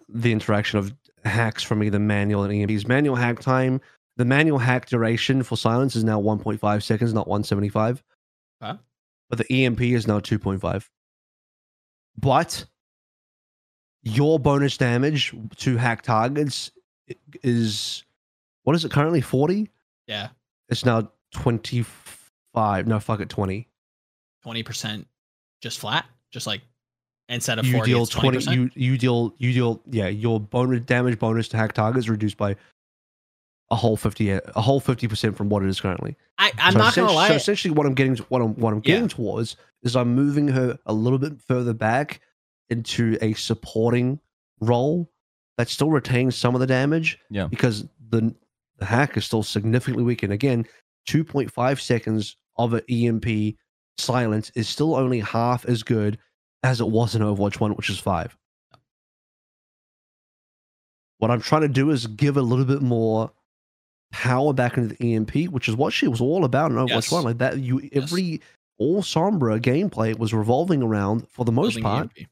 the 0.08 0.32
interaction 0.32 0.78
of 0.78 0.94
hacks 1.24 1.62
from 1.62 1.82
either 1.82 1.98
manual 1.98 2.44
and 2.44 2.52
EMPs. 2.52 2.86
Manual 2.86 3.16
hack 3.16 3.40
time. 3.40 3.80
The 4.16 4.24
manual 4.24 4.58
hack 4.58 4.86
duration 4.86 5.42
for 5.42 5.56
silence 5.56 5.94
is 5.94 6.02
now 6.02 6.20
1.5 6.20 6.82
seconds, 6.82 7.14
not 7.14 7.28
175. 7.28 8.02
Huh? 8.60 8.76
But 9.30 9.38
the 9.38 9.64
EMP 9.64 9.80
is 9.82 10.08
now 10.08 10.18
2.5. 10.18 10.88
But 12.16 12.64
your 14.02 14.40
bonus 14.40 14.76
damage 14.76 15.34
to 15.56 15.76
hack 15.76 16.02
targets 16.02 16.72
is 17.42 18.04
what 18.64 18.74
is 18.74 18.84
it 18.84 18.90
currently 18.90 19.20
40? 19.20 19.70
Yeah. 20.06 20.28
It's 20.68 20.84
now 20.84 21.10
25 21.32 22.17
five. 22.58 22.86
No, 22.86 22.98
fuck 23.00 23.20
it, 23.20 23.28
twenty. 23.28 23.68
Twenty 24.42 24.62
percent 24.62 25.06
just 25.60 25.78
flat, 25.78 26.06
just 26.32 26.46
like 26.46 26.62
instead 27.28 27.58
of 27.58 27.66
you 27.66 27.72
40, 27.74 27.90
deal 27.90 28.06
20 28.06 28.54
you 28.54 28.70
you 28.74 28.98
deal 28.98 29.34
you 29.38 29.52
deal 29.52 29.82
yeah 29.90 30.08
your 30.08 30.40
bonus 30.40 30.80
damage 30.82 31.18
bonus 31.18 31.48
to 31.48 31.56
hack 31.56 31.72
targets 31.74 32.08
reduced 32.08 32.36
by 32.36 32.56
a 33.70 33.76
whole 33.76 33.98
50 33.98 34.30
a 34.30 34.40
whole 34.56 34.80
50% 34.80 35.36
from 35.36 35.50
what 35.50 35.62
it 35.62 35.68
is 35.68 35.78
currently 35.78 36.16
I, 36.38 36.52
i'm 36.58 36.72
so 36.72 36.78
not 36.78 36.94
gonna 36.94 37.12
lie 37.12 37.28
so 37.28 37.34
essentially 37.34 37.74
what 37.74 37.86
i'm 37.86 37.92
getting 37.92 38.16
to, 38.16 38.22
what 38.24 38.40
i'm 38.40 38.54
what 38.54 38.72
i'm 38.72 38.80
getting 38.80 39.02
yeah. 39.02 39.08
towards 39.08 39.56
is 39.82 39.94
i'm 39.94 40.14
moving 40.14 40.48
her 40.48 40.78
a 40.86 40.92
little 40.94 41.18
bit 41.18 41.34
further 41.42 41.74
back 41.74 42.22
into 42.70 43.18
a 43.20 43.34
supporting 43.34 44.20
role 44.60 45.10
that 45.58 45.68
still 45.68 45.90
retains 45.90 46.34
some 46.34 46.54
of 46.54 46.62
the 46.62 46.66
damage 46.66 47.18
yeah 47.28 47.46
because 47.46 47.84
the 48.08 48.34
the 48.78 48.86
hack 48.86 49.18
is 49.18 49.26
still 49.26 49.42
significantly 49.42 50.02
weakened 50.02 50.32
again 50.32 50.64
2.5 51.06 51.80
seconds 51.80 52.36
of 52.58 52.74
an 52.74 52.82
emp 52.88 53.56
silence 53.98 54.50
is 54.54 54.68
still 54.68 54.94
only 54.94 55.20
half 55.20 55.64
as 55.66 55.82
good 55.82 56.18
as 56.62 56.80
it 56.80 56.88
was 56.88 57.14
in 57.14 57.22
Overwatch 57.22 57.60
1, 57.60 57.72
which 57.72 57.90
is 57.90 57.98
five. 57.98 58.36
What 61.18 61.30
I'm 61.30 61.40
trying 61.40 61.62
to 61.62 61.68
do 61.68 61.90
is 61.90 62.06
give 62.06 62.36
a 62.36 62.42
little 62.42 62.64
bit 62.64 62.80
more 62.80 63.32
power 64.12 64.52
back 64.52 64.76
into 64.76 64.94
the 64.94 65.14
EMP, 65.14 65.50
which 65.50 65.68
is 65.68 65.76
what 65.76 65.92
she 65.92 66.08
was 66.08 66.20
all 66.20 66.44
about 66.44 66.70
in 66.70 66.76
Overwatch 66.76 66.88
yes. 66.90 67.12
1. 67.12 67.24
Like 67.24 67.38
that, 67.38 67.58
you 67.58 67.88
every 67.92 68.22
yes. 68.22 68.40
all 68.78 69.02
Sombra 69.02 69.60
gameplay 69.60 70.16
was 70.16 70.32
revolving 70.32 70.82
around, 70.82 71.28
for 71.28 71.44
the 71.44 71.52
most 71.52 71.74
building 71.74 71.82
part, 71.82 72.10
EMP. 72.16 72.28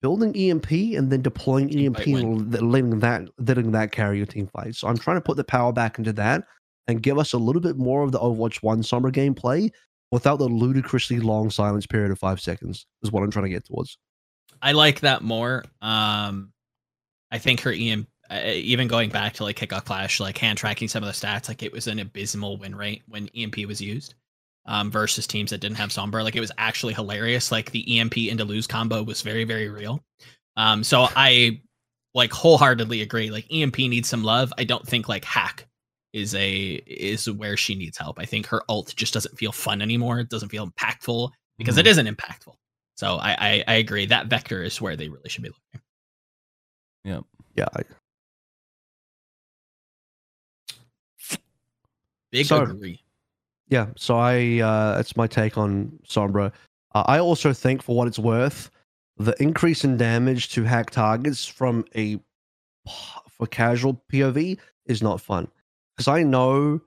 building 0.00 0.36
EMP 0.36 0.70
and 0.70 1.12
then 1.12 1.22
deploying 1.22 1.68
team 1.68 1.94
EMP 1.94 2.06
and 2.06 2.72
letting 2.72 2.98
that 3.00 3.28
letting 3.38 3.72
that 3.72 3.92
carry 3.92 4.16
your 4.16 4.26
team 4.26 4.46
fight. 4.46 4.74
So 4.74 4.88
I'm 4.88 4.98
trying 4.98 5.18
to 5.18 5.22
put 5.22 5.36
the 5.36 5.44
power 5.44 5.72
back 5.72 5.98
into 5.98 6.12
that 6.14 6.44
and 6.88 7.02
give 7.02 7.18
us 7.18 7.32
a 7.32 7.38
little 7.38 7.62
bit 7.62 7.76
more 7.76 8.02
of 8.02 8.12
the 8.12 8.18
Overwatch 8.18 8.62
1 8.62 8.82
Sombra 8.82 9.12
gameplay 9.12 9.70
without 10.10 10.38
the 10.38 10.48
ludicrously 10.48 11.20
long 11.20 11.50
silence 11.50 11.86
period 11.86 12.10
of 12.10 12.18
five 12.18 12.40
seconds 12.40 12.86
is 13.02 13.10
what 13.10 13.22
I'm 13.22 13.30
trying 13.30 13.46
to 13.46 13.50
get 13.50 13.64
towards. 13.64 13.98
I 14.60 14.72
like 14.72 15.00
that 15.00 15.22
more. 15.22 15.64
Um, 15.80 16.52
I 17.30 17.38
think 17.38 17.60
her 17.62 17.72
EM, 17.72 18.06
uh, 18.30 18.42
even 18.44 18.88
going 18.88 19.10
back 19.10 19.34
to 19.34 19.44
like 19.44 19.56
kickoff 19.56 19.84
clash, 19.84 20.20
like 20.20 20.38
hand 20.38 20.58
tracking 20.58 20.88
some 20.88 21.02
of 21.02 21.08
the 21.08 21.26
stats, 21.26 21.48
like 21.48 21.62
it 21.62 21.72
was 21.72 21.86
an 21.86 21.98
abysmal 21.98 22.58
win 22.58 22.74
rate 22.74 23.02
when 23.08 23.28
EMP 23.34 23.66
was 23.66 23.80
used. 23.80 24.14
Um, 24.64 24.92
versus 24.92 25.26
teams 25.26 25.50
that 25.50 25.58
didn't 25.58 25.78
have 25.78 25.90
Sombra. 25.90 26.22
Like 26.22 26.36
it 26.36 26.40
was 26.40 26.52
actually 26.56 26.94
hilarious. 26.94 27.50
Like 27.50 27.72
the 27.72 27.98
EMP 27.98 28.16
into 28.16 28.44
lose 28.44 28.68
combo 28.68 29.02
was 29.02 29.20
very, 29.20 29.42
very 29.42 29.68
real. 29.68 30.04
Um, 30.56 30.84
so 30.84 31.08
I 31.16 31.60
like 32.14 32.30
wholeheartedly 32.30 33.02
agree. 33.02 33.28
Like 33.32 33.46
EMP 33.50 33.78
needs 33.78 34.08
some 34.08 34.22
love. 34.22 34.52
I 34.58 34.62
don't 34.62 34.86
think 34.86 35.08
like 35.08 35.24
hack 35.24 35.66
is 36.12 36.34
a 36.34 36.82
is 36.86 37.30
where 37.30 37.56
she 37.56 37.74
needs 37.74 37.96
help. 37.96 38.18
I 38.18 38.24
think 38.24 38.46
her 38.46 38.62
ult 38.68 38.94
just 38.96 39.14
doesn't 39.14 39.36
feel 39.36 39.52
fun 39.52 39.80
anymore. 39.80 40.20
It 40.20 40.28
doesn't 40.28 40.50
feel 40.50 40.66
impactful 40.66 41.30
because 41.58 41.74
mm-hmm. 41.74 41.80
it 41.80 41.86
isn't 41.86 42.06
impactful. 42.06 42.54
So 42.96 43.16
I, 43.16 43.30
I, 43.38 43.64
I 43.68 43.74
agree 43.74 44.06
that 44.06 44.26
vector 44.26 44.62
is 44.62 44.80
where 44.80 44.96
they 44.96 45.08
really 45.08 45.28
should 45.28 45.42
be 45.42 45.48
looking. 45.48 45.80
Yeah. 47.04 47.20
Yeah. 47.56 47.66
I... 47.74 47.82
Big 52.30 52.46
so, 52.46 52.62
agree. 52.62 53.02
Yeah. 53.68 53.86
So 53.96 54.18
I 54.18 54.60
uh 54.60 54.96
that's 54.96 55.16
my 55.16 55.26
take 55.26 55.56
on 55.56 55.98
Sombra. 56.06 56.52
Uh, 56.94 57.04
I 57.06 57.18
also 57.18 57.52
think 57.54 57.82
for 57.82 57.96
what 57.96 58.06
it's 58.06 58.18
worth, 58.18 58.70
the 59.16 59.34
increase 59.42 59.84
in 59.84 59.96
damage 59.96 60.50
to 60.50 60.62
hack 60.62 60.90
targets 60.90 61.46
from 61.46 61.84
a 61.96 62.18
for 63.30 63.46
casual 63.46 64.02
POV 64.12 64.58
is 64.86 65.02
not 65.02 65.20
fun 65.20 65.48
because 65.96 66.08
I 66.08 66.22
know 66.22 66.80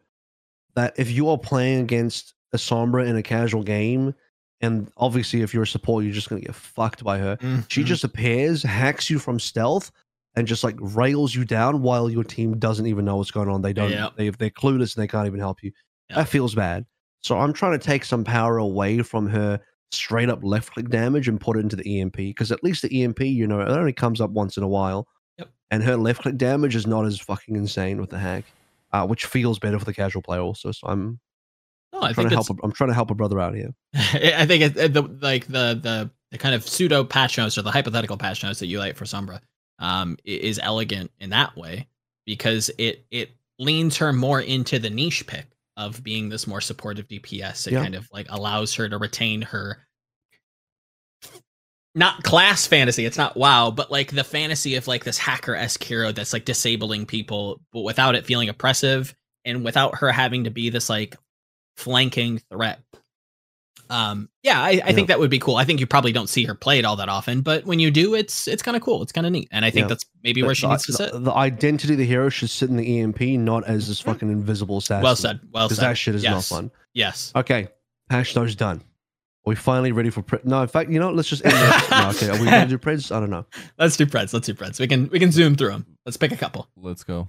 that 0.76 0.94
if 0.98 1.10
you 1.11 1.30
are 1.30 1.38
playing 1.38 1.82
against 1.82 2.34
a 2.53 2.57
Sombra 2.57 3.07
in 3.07 3.15
a 3.15 3.23
casual 3.23 3.64
game, 3.64 4.14
and 4.61 4.91
obviously 4.98 5.41
if 5.41 5.53
you're 5.53 5.64
a 5.64 5.68
support, 5.68 6.03
you're 6.03 6.14
just 6.14 6.30
gonna 6.30 6.41
get 6.41 6.56
fucked 6.56 7.03
by 7.03 7.18
her. 7.18 7.38
Mm-hmm. 7.38 7.61
She 7.69 7.84
just 7.84 8.03
appears, 8.03 8.64
hacks 8.64 9.10
you 9.10 9.19
from 9.19 9.40
stealth, 9.40 9.91
and 10.36 10.48
just 10.48 10.64
like 10.64 10.76
rails 10.80 11.34
you 11.34 11.45
down 11.45 11.82
while 11.82 12.10
your 12.10 12.23
team 12.23 12.57
doesn't 12.57 12.86
even 12.86 13.06
know 13.06 13.18
what's 13.18 13.32
going 13.32 13.49
on. 13.49 13.61
They 13.61 13.73
don't. 13.73 13.91
Yeah. 13.91 14.10
They 14.15 14.30
they're 14.30 14.49
clueless 14.49 14.95
and 14.95 15.03
they 15.03 15.07
can't 15.07 15.27
even 15.27 15.40
help 15.40 15.64
you. 15.64 15.72
Yeah. 16.10 16.18
That 16.18 16.30
feels 16.30 16.56
bad. 16.56 16.86
So 17.23 17.40
I'm 17.40 17.53
trying 17.53 17.77
to 17.77 17.84
take 17.84 18.06
some 18.06 18.23
power 18.23 18.57
away 18.57 19.02
from 19.02 19.27
her 19.27 19.60
straight 19.91 20.30
up 20.30 20.44
left 20.44 20.73
click 20.73 20.90
damage 20.90 21.27
and 21.27 21.40
put 21.40 21.57
it 21.57 21.61
into 21.61 21.76
the 21.76 22.02
EMP 22.02 22.18
because 22.18 22.52
at 22.52 22.64
least 22.64 22.82
the 22.82 23.03
EMP, 23.03 23.22
you 23.22 23.48
know, 23.48 23.61
it 23.61 23.69
only 23.69 23.94
comes 23.94 24.22
up 24.22 24.30
once 24.30 24.57
in 24.57 24.64
a 24.64 24.68
while. 24.68 25.07
Yep. 25.40 25.49
And 25.72 25.84
her 25.84 25.95
left 25.95 26.22
click 26.22 26.38
damage 26.38 26.76
is 26.76 26.86
not 26.86 27.06
as 27.06 27.19
fucking 27.19 27.56
insane 27.56 27.99
with 27.99 28.10
the 28.10 28.19
hack 28.19 28.45
uh, 28.96 29.06
which 29.06 29.26
feels 29.26 29.60
better 29.60 29.78
for 29.78 29.86
the 29.86 29.94
casual 29.94 30.22
player 30.22 30.42
also. 30.42 30.72
So 30.72 30.88
I'm, 30.88 31.20
oh, 31.92 32.04
I 32.04 32.14
trying 32.14 32.30
to 32.30 32.36
help. 32.36 32.50
A, 32.50 32.56
I'm 32.64 32.72
trying 32.72 32.90
to 32.90 32.94
help 32.94 33.12
a 33.12 33.16
brother 33.16 33.40
out 33.40 33.56
here. 33.56 33.74
I 33.94 34.46
think 34.46 34.78
it, 34.78 34.94
the 34.94 35.02
like 35.22 35.48
the, 35.48 35.80
the 35.82 36.12
the 36.32 36.38
kind 36.38 36.56
of 36.56 36.68
pseudo 36.68 37.04
patch 37.04 37.38
notes 37.38 37.58
or 37.58 37.62
the 37.62 37.72
hypothetical 37.72 38.18
patch 38.18 38.44
notes 38.44 38.60
that 38.60 38.68
you 38.68 38.80
like 38.80 38.96
for 38.96 39.06
Sombra 39.06 39.42
um, 39.80 40.18
is 40.24 40.60
elegant 40.62 41.12
in 41.20 41.32
that 41.32 41.58
way 41.58 41.88
because 42.26 42.72
it 42.78 43.06
it 43.12 43.32
leans 43.60 43.98
her 43.98 44.14
more 44.14 44.42
into 44.42 44.80
the 44.80 44.90
niche 44.90 45.28
pick 45.28 45.48
of 45.78 46.02
being 46.04 46.30
this 46.30 46.48
more 46.48 46.62
supportive 46.62 47.08
DPS. 47.08 47.68
It 47.68 47.74
yeah. 47.74 47.84
kind 47.84 47.96
of 47.96 48.10
like 48.14 48.28
allows 48.30 48.74
her 48.76 48.88
to 48.88 48.98
retain 48.98 49.42
her 49.42 49.86
not 51.96 52.24
class 52.24 52.68
fantasy. 52.68 53.06
It's 53.06 53.18
not 53.18 53.38
wow, 53.38 53.72
but 53.72 53.90
like 53.90 54.12
the 54.12 54.24
fantasy 54.24 54.76
of 54.76 54.88
like 54.88 55.06
this 55.06 55.18
hacker 55.18 55.56
esque 55.56 55.84
hero 55.84 56.12
that's 56.12 56.34
like 56.34 56.46
disabling 56.46 57.06
people, 57.06 57.62
but 57.72 57.82
without 57.82 58.16
it 58.16 58.26
feeling 58.26 58.50
oppressive 58.50 59.16
and 59.46 59.64
without 59.64 59.96
her 59.96 60.12
having 60.12 60.44
to 60.44 60.50
be 60.50 60.70
this 60.70 60.90
like 60.90 61.16
flanking 61.78 62.42
threat. 62.52 62.82
Um, 63.90 64.30
yeah, 64.42 64.60
I, 64.60 64.70
I 64.70 64.72
yeah. 64.72 64.92
think 64.92 65.08
that 65.10 65.20
would 65.20 65.30
be 65.30 65.40
cool. 65.40 65.58
I 65.58 65.64
think 65.64 65.80
you 65.80 65.86
probably 65.86 66.12
don't 66.12 66.28
see 66.28 66.44
her 66.46 66.56
play 66.56 66.80
it 66.80 66.86
all 66.86 66.96
that 66.96 67.08
often, 67.08 67.42
but 67.42 67.66
when 67.66 67.80
you 67.80 67.92
do, 67.92 68.16
it's 68.16 68.48
it's 68.48 68.64
kind 68.64 68.76
of 68.76 68.82
cool. 68.82 69.02
It's 69.04 69.12
kind 69.12 69.28
of 69.28 69.32
neat, 69.32 69.48
and 69.52 69.64
I 69.64 69.70
think 69.70 69.84
yeah. 69.84 69.90
that's 69.90 70.06
maybe 70.24 70.44
where 70.44 70.56
she 70.56 70.66
the, 70.66 70.72
needs 70.72 70.86
to 70.88 70.94
sit. 70.94 71.24
The 71.24 71.32
identity 71.32 71.94
of 71.94 72.00
the 72.00 72.06
hero 72.06 72.30
should 72.30 72.50
sit 72.50 72.70
in 72.70 72.78
the 72.78 73.00
EMP, 73.00 73.22
not 73.22 73.64
as 73.66 73.88
this 73.88 74.00
fucking 74.00 74.30
invisible 74.30 74.80
assassin. 74.80 75.04
Well 75.04 75.16
said. 75.16 75.40
Well 75.52 75.70
said. 75.70 75.84
That 75.84 75.98
shit 75.98 76.16
is 76.16 76.24
yes. 76.24 76.34
not 76.34 76.44
fun. 76.44 76.72
Yes. 76.94 77.32
Okay, 77.36 77.68
hash 78.10 78.34
those 78.34 78.56
done. 78.56 78.82
Are 79.46 79.52
we 79.52 79.56
finally 79.56 79.92
ready 79.92 80.10
for 80.10 80.24
pre- 80.24 80.40
no? 80.44 80.60
In 80.64 80.68
fact, 80.68 80.90
you 80.90 81.00
know, 81.00 81.12
let's 81.12 81.30
just 81.30 81.46
end 81.46 81.54
this. 81.54 81.92
no, 81.92 82.10
okay, 82.10 82.30
are 82.30 82.42
we 82.42 82.46
gonna 82.46 82.66
do 82.66 82.80
Preds? 82.80 83.16
I 83.16 83.20
don't 83.20 83.30
know. 83.30 83.46
Let's 83.78 83.96
do 83.96 84.08
Preds. 84.08 84.34
Let's 84.34 84.48
do 84.48 84.56
Preds. 84.56 84.80
We 84.80 84.88
can 84.88 85.08
we 85.10 85.20
can 85.20 85.32
zoom 85.32 85.56
through 85.56 85.70
them. 85.70 85.86
Let's 86.04 86.18
pick 86.18 86.32
a 86.32 86.38
couple. 86.38 86.68
Let's 86.76 87.04
go. 87.04 87.28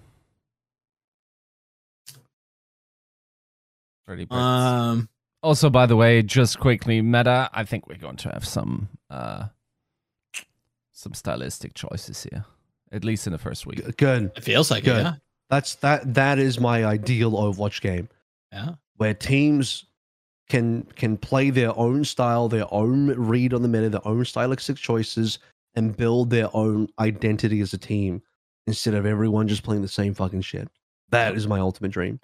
Ready? 4.08 4.26
Um. 4.30 5.10
Also, 5.42 5.68
by 5.68 5.84
the 5.84 5.96
way, 5.96 6.22
just 6.22 6.58
quickly, 6.58 7.02
meta. 7.02 7.50
I 7.52 7.64
think 7.64 7.86
we're 7.86 7.98
going 7.98 8.16
to 8.16 8.30
have 8.30 8.46
some 8.46 8.88
uh 9.10 9.48
some 10.92 11.12
stylistic 11.12 11.74
choices 11.74 12.22
here, 12.22 12.46
at 12.92 13.04
least 13.04 13.26
in 13.26 13.34
the 13.34 13.38
first 13.38 13.66
week. 13.66 13.82
Good. 13.98 14.32
It 14.36 14.42
feels 14.42 14.70
like 14.70 14.84
Good. 14.84 15.00
it. 15.00 15.02
Yeah. 15.02 15.12
That's 15.50 15.74
that. 15.76 16.14
That 16.14 16.38
is 16.38 16.58
my 16.58 16.86
ideal 16.86 17.32
Overwatch 17.32 17.82
game. 17.82 18.08
Yeah. 18.50 18.76
Where 18.96 19.12
teams 19.12 19.84
can 20.48 20.84
can 20.96 21.16
play 21.16 21.50
their 21.50 21.76
own 21.76 22.04
style, 22.04 22.48
their 22.48 22.72
own 22.72 23.08
read 23.18 23.52
on 23.52 23.62
the 23.62 23.68
meta, 23.68 23.90
their 23.90 24.06
own 24.06 24.24
stylistic 24.24 24.76
choices, 24.76 25.38
and 25.74 25.96
build 25.96 26.30
their 26.30 26.48
own 26.54 26.88
identity 26.98 27.60
as 27.60 27.72
a 27.72 27.78
team 27.78 28.22
instead 28.66 28.94
of 28.94 29.06
everyone 29.06 29.48
just 29.48 29.62
playing 29.62 29.82
the 29.82 29.88
same 29.88 30.14
fucking 30.14 30.42
shit. 30.42 30.68
That 31.10 31.34
is 31.36 31.46
my 31.46 31.60
ultimate 31.60 31.92
dream. 31.92 32.20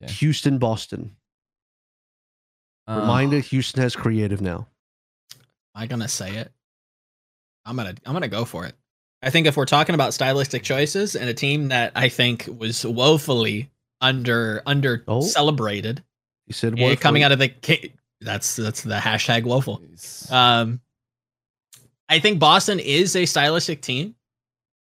Yeah. 0.00 0.08
Houston, 0.08 0.58
Boston. 0.58 1.16
Uh, 2.86 3.00
Reminder: 3.00 3.40
Houston 3.40 3.82
has 3.82 3.96
creative 3.96 4.40
now. 4.40 4.66
Am 5.34 5.82
I 5.82 5.86
gonna 5.86 6.08
say 6.08 6.36
it? 6.36 6.52
I'm 7.64 7.76
gonna 7.76 7.94
I'm 8.06 8.12
gonna 8.12 8.28
go 8.28 8.44
for 8.44 8.64
it. 8.64 8.74
I 9.22 9.30
think 9.30 9.46
if 9.46 9.56
we're 9.56 9.66
talking 9.66 9.94
about 9.94 10.14
stylistic 10.14 10.62
choices 10.62 11.16
and 11.16 11.28
a 11.28 11.34
team 11.34 11.68
that 11.68 11.92
I 11.94 12.08
think 12.08 12.48
was 12.58 12.86
woefully 12.86 13.70
under 14.00 14.62
under 14.64 15.04
oh. 15.08 15.22
celebrated 15.22 16.04
you 16.48 16.54
said 16.54 16.78
yeah, 16.78 16.94
coming 16.94 17.22
out 17.22 17.30
of 17.30 17.38
the 17.38 17.52
that's 18.20 18.56
that's 18.56 18.82
the 18.82 18.96
hashtag 18.96 19.44
woeful. 19.44 19.82
Um, 20.30 20.80
I 22.08 22.18
think 22.18 22.40
Boston 22.40 22.80
is 22.80 23.14
a 23.14 23.26
stylistic 23.26 23.82
team. 23.82 24.14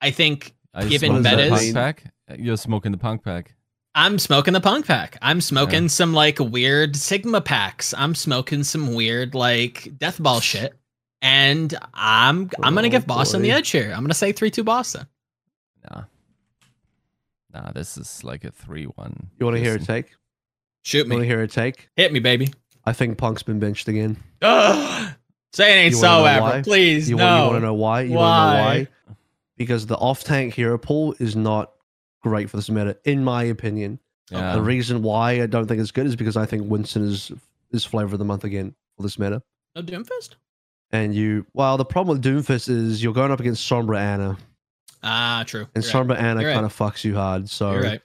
I 0.00 0.10
think 0.10 0.54
I 0.74 0.84
given 0.86 1.22
Bettis, 1.22 1.72
pack, 1.72 2.04
you're 2.36 2.56
smoking 2.56 2.92
the 2.92 2.98
punk 2.98 3.24
pack. 3.24 3.54
I'm 3.94 4.18
smoking 4.18 4.54
the 4.54 4.60
punk 4.60 4.86
pack. 4.86 5.18
I'm 5.22 5.40
smoking 5.40 5.84
yeah. 5.84 5.88
some 5.88 6.12
like 6.12 6.38
weird 6.40 6.96
Sigma 6.96 7.40
packs. 7.40 7.94
I'm 7.96 8.14
smoking 8.14 8.64
some 8.64 8.94
weird 8.94 9.34
like 9.34 9.92
death 9.98 10.20
ball 10.20 10.40
shit. 10.40 10.74
And 11.20 11.72
I'm 11.94 12.50
I'm 12.60 12.74
gonna 12.74 12.88
give 12.88 13.06
Boston 13.06 13.40
boy. 13.40 13.44
the 13.44 13.52
edge 13.52 13.70
here. 13.70 13.92
I'm 13.94 14.02
gonna 14.02 14.14
say 14.14 14.32
three 14.32 14.50
two 14.50 14.64
Boston. 14.64 15.06
Nah. 15.88 16.02
Nah, 17.54 17.70
this 17.72 17.96
is 17.96 18.24
like 18.24 18.44
a 18.44 18.50
three 18.50 18.86
one. 18.86 19.30
You 19.38 19.46
wanna 19.46 19.58
hear 19.58 19.76
a 19.76 19.78
take? 19.78 20.06
Shoot 20.82 21.06
me. 21.06 21.16
Want 21.16 21.22
to 21.24 21.28
hear 21.28 21.42
a 21.42 21.48
take? 21.48 21.88
Hit 21.96 22.12
me, 22.12 22.20
baby. 22.20 22.52
I 22.84 22.92
think 22.92 23.18
Punk's 23.18 23.42
been 23.42 23.58
benched 23.58 23.88
again. 23.88 24.16
Ugh. 24.42 25.14
Say 25.52 25.72
it 25.72 25.84
ain't 25.84 25.94
so 25.94 26.24
ever, 26.24 26.40
why? 26.40 26.62
please. 26.62 27.08
You, 27.08 27.16
no. 27.16 27.24
want, 27.24 27.36
you 27.36 27.46
want 27.50 27.56
to 27.56 27.66
know 27.66 27.74
why? 27.74 28.00
You 28.02 28.12
want 28.14 28.52
to 28.52 28.58
know 28.58 28.64
why? 28.64 28.88
Because 29.56 29.86
the 29.86 29.96
off-tank 29.96 30.54
hero 30.54 30.78
pool 30.78 31.14
is 31.18 31.36
not 31.36 31.72
great 32.22 32.50
for 32.50 32.56
this 32.56 32.70
meta, 32.70 32.96
in 33.04 33.22
my 33.22 33.44
opinion. 33.44 33.98
Yeah. 34.30 34.54
The 34.54 34.62
reason 34.62 35.02
why 35.02 35.42
I 35.42 35.46
don't 35.46 35.66
think 35.66 35.80
it's 35.80 35.90
good 35.90 36.06
is 36.06 36.16
because 36.16 36.36
I 36.36 36.46
think 36.46 36.70
Winston 36.70 37.04
is 37.04 37.30
is 37.70 37.84
flavor 37.84 38.14
of 38.14 38.18
the 38.18 38.24
month 38.24 38.44
again 38.44 38.74
for 38.96 39.02
this 39.02 39.18
meta. 39.18 39.42
No 39.74 39.82
Doomfist? 39.82 40.36
And 40.90 41.14
you, 41.14 41.46
well, 41.54 41.76
the 41.76 41.84
problem 41.84 42.16
with 42.18 42.24
Doomfist 42.24 42.68
is 42.68 43.02
you're 43.02 43.14
going 43.14 43.30
up 43.30 43.40
against 43.40 43.68
Sombra 43.68 43.98
Ana. 43.98 44.38
Ah, 45.02 45.44
true. 45.46 45.66
And 45.74 45.84
you're 45.84 45.92
Sombra 45.92 46.10
right. 46.10 46.18
Ana 46.18 46.42
kind 46.42 46.66
of 46.66 46.76
fucks 46.76 47.04
you 47.04 47.14
hard. 47.14 47.48
So, 47.48 47.72
you're 47.72 47.82
right. 47.82 48.02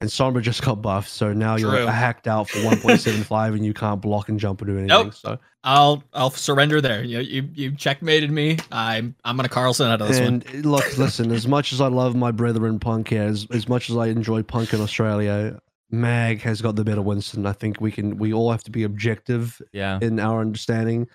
And 0.00 0.08
Sombra 0.08 0.42
just 0.42 0.62
got 0.62 0.80
buffed, 0.80 1.10
so 1.10 1.32
now 1.32 1.56
true. 1.56 1.72
you're 1.72 1.90
hacked 1.90 2.28
out 2.28 2.48
for 2.48 2.58
1.75, 2.60 3.54
and 3.54 3.66
you 3.66 3.74
can't 3.74 4.00
block 4.00 4.28
and 4.28 4.38
jump 4.38 4.62
or 4.62 4.66
do 4.66 4.72
anything. 4.72 4.86
Nope. 4.86 5.14
So 5.14 5.38
I'll 5.64 6.04
I'll 6.12 6.30
surrender 6.30 6.80
there. 6.80 7.02
You 7.02 7.18
you 7.18 7.48
you 7.52 7.72
checkmated 7.72 8.30
me. 8.30 8.58
I'm 8.70 9.16
I'm 9.24 9.36
gonna 9.36 9.48
Carlsen 9.48 9.88
out 9.88 10.00
of 10.00 10.08
this 10.08 10.18
and 10.18 10.44
one. 10.44 10.62
look, 10.62 10.96
listen. 10.98 11.32
As 11.32 11.48
much 11.48 11.72
as 11.72 11.80
I 11.80 11.88
love 11.88 12.14
my 12.14 12.30
brethren 12.30 12.78
Punk 12.78 13.08
here, 13.08 13.24
as 13.24 13.46
as 13.50 13.68
much 13.68 13.90
as 13.90 13.96
I 13.96 14.06
enjoy 14.06 14.44
Punk 14.44 14.72
in 14.72 14.80
Australia, 14.80 15.60
Mag 15.90 16.42
has 16.42 16.62
got 16.62 16.76
the 16.76 16.84
better 16.84 17.02
Winston. 17.02 17.44
I 17.44 17.52
think 17.52 17.80
we 17.80 17.90
can. 17.90 18.18
We 18.18 18.32
all 18.32 18.52
have 18.52 18.62
to 18.64 18.70
be 18.70 18.84
objective. 18.84 19.60
Yeah. 19.72 19.98
In 20.00 20.20
our 20.20 20.40
understanding, 20.40 21.08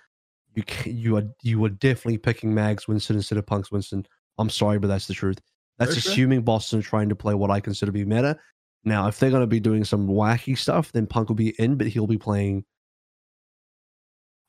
you 0.56 0.64
can, 0.64 0.98
you 0.98 1.18
are 1.18 1.24
you 1.42 1.64
are 1.64 1.70
definitely 1.70 2.18
picking 2.18 2.54
Mag's 2.54 2.88
Winston 2.88 3.16
instead 3.16 3.38
of 3.38 3.46
Punk's 3.46 3.72
Winston. 3.72 4.06
I'm 4.38 4.50
sorry, 4.50 4.78
but 4.80 4.88
that's 4.88 5.08
the 5.08 5.14
truth. 5.14 5.40
That's 5.78 5.98
assuming 5.98 6.44
Boston 6.44 6.82
trying 6.82 7.10
to 7.10 7.16
play 7.16 7.34
what 7.34 7.50
I 7.50 7.60
consider 7.60 7.88
to 7.88 7.94
be 7.94 8.06
meta. 8.06 8.38
Now, 8.86 9.08
if 9.08 9.20
they're 9.20 9.30
going 9.30 9.44
to 9.44 9.48
be 9.48 9.60
doing 9.60 9.86
some 9.86 10.08
wacky 10.08 10.58
stuff, 10.58 10.92
then 10.92 11.08
Punk 11.08 11.30
will 11.30 11.36
be 11.36 11.50
in, 11.60 11.76
but 11.76 11.88
he'll 11.88 12.08
be 12.08 12.18
playing 12.18 12.66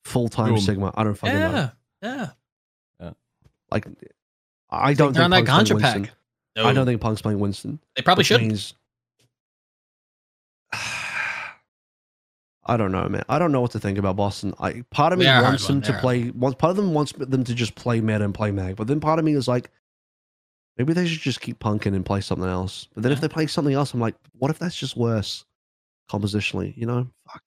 full 0.04 0.28
time 0.28 0.58
Sigma. 0.58 0.92
I 0.94 1.04
don't 1.04 1.14
fucking 1.14 1.36
yeah, 1.36 1.50
know. 1.50 1.70
Yeah, 2.02 2.30
yeah. 3.00 3.10
Like, 3.70 3.86
I 4.70 4.94
don't 4.94 5.14
think, 5.14 5.32
think 5.32 5.48
Punk's 5.48 5.70
playing 5.70 5.82
Winston. 5.82 6.04
Pack. 6.04 6.14
No. 6.56 6.66
I 6.66 6.72
don't 6.72 6.86
think 6.86 7.00
Punk's 7.00 7.22
playing 7.22 7.40
Winston. 7.40 7.78
They 7.96 8.02
probably 8.02 8.24
should. 8.24 8.40
Means, 8.40 8.74
I 12.66 12.76
don't 12.76 12.92
know, 12.92 13.08
man. 13.08 13.24
I 13.28 13.38
don't 13.38 13.52
know 13.52 13.60
what 13.60 13.72
to 13.72 13.80
think 13.80 13.98
about 13.98 14.16
Boston. 14.16 14.54
I 14.58 14.84
part 14.90 15.12
of 15.12 15.18
me 15.18 15.26
wants 15.26 15.66
them 15.66 15.82
to 15.82 15.92
play. 15.98 16.30
Wants 16.30 16.56
part 16.56 16.70
of 16.70 16.76
them 16.76 16.94
wants 16.94 17.12
them 17.12 17.44
to 17.44 17.54
just 17.54 17.74
play 17.74 18.00
meta 18.00 18.24
and 18.24 18.34
play 18.34 18.50
mag, 18.50 18.76
but 18.76 18.86
then 18.86 19.00
part 19.00 19.18
of 19.18 19.24
me 19.24 19.34
is 19.34 19.46
like, 19.46 19.70
maybe 20.76 20.92
they 20.92 21.06
should 21.06 21.20
just 21.20 21.40
keep 21.40 21.58
punking 21.58 21.94
and 21.94 22.04
play 22.04 22.20
something 22.20 22.48
else. 22.48 22.88
But 22.94 23.02
then 23.02 23.12
yeah. 23.12 23.16
if 23.16 23.20
they 23.20 23.28
play 23.28 23.46
something 23.46 23.74
else, 23.74 23.94
I'm 23.94 24.00
like, 24.00 24.16
what 24.38 24.50
if 24.50 24.58
that's 24.58 24.76
just 24.76 24.96
worse 24.96 25.44
compositionally? 26.10 26.76
You 26.76 26.86
know, 26.86 27.08
fuck. 27.30 27.42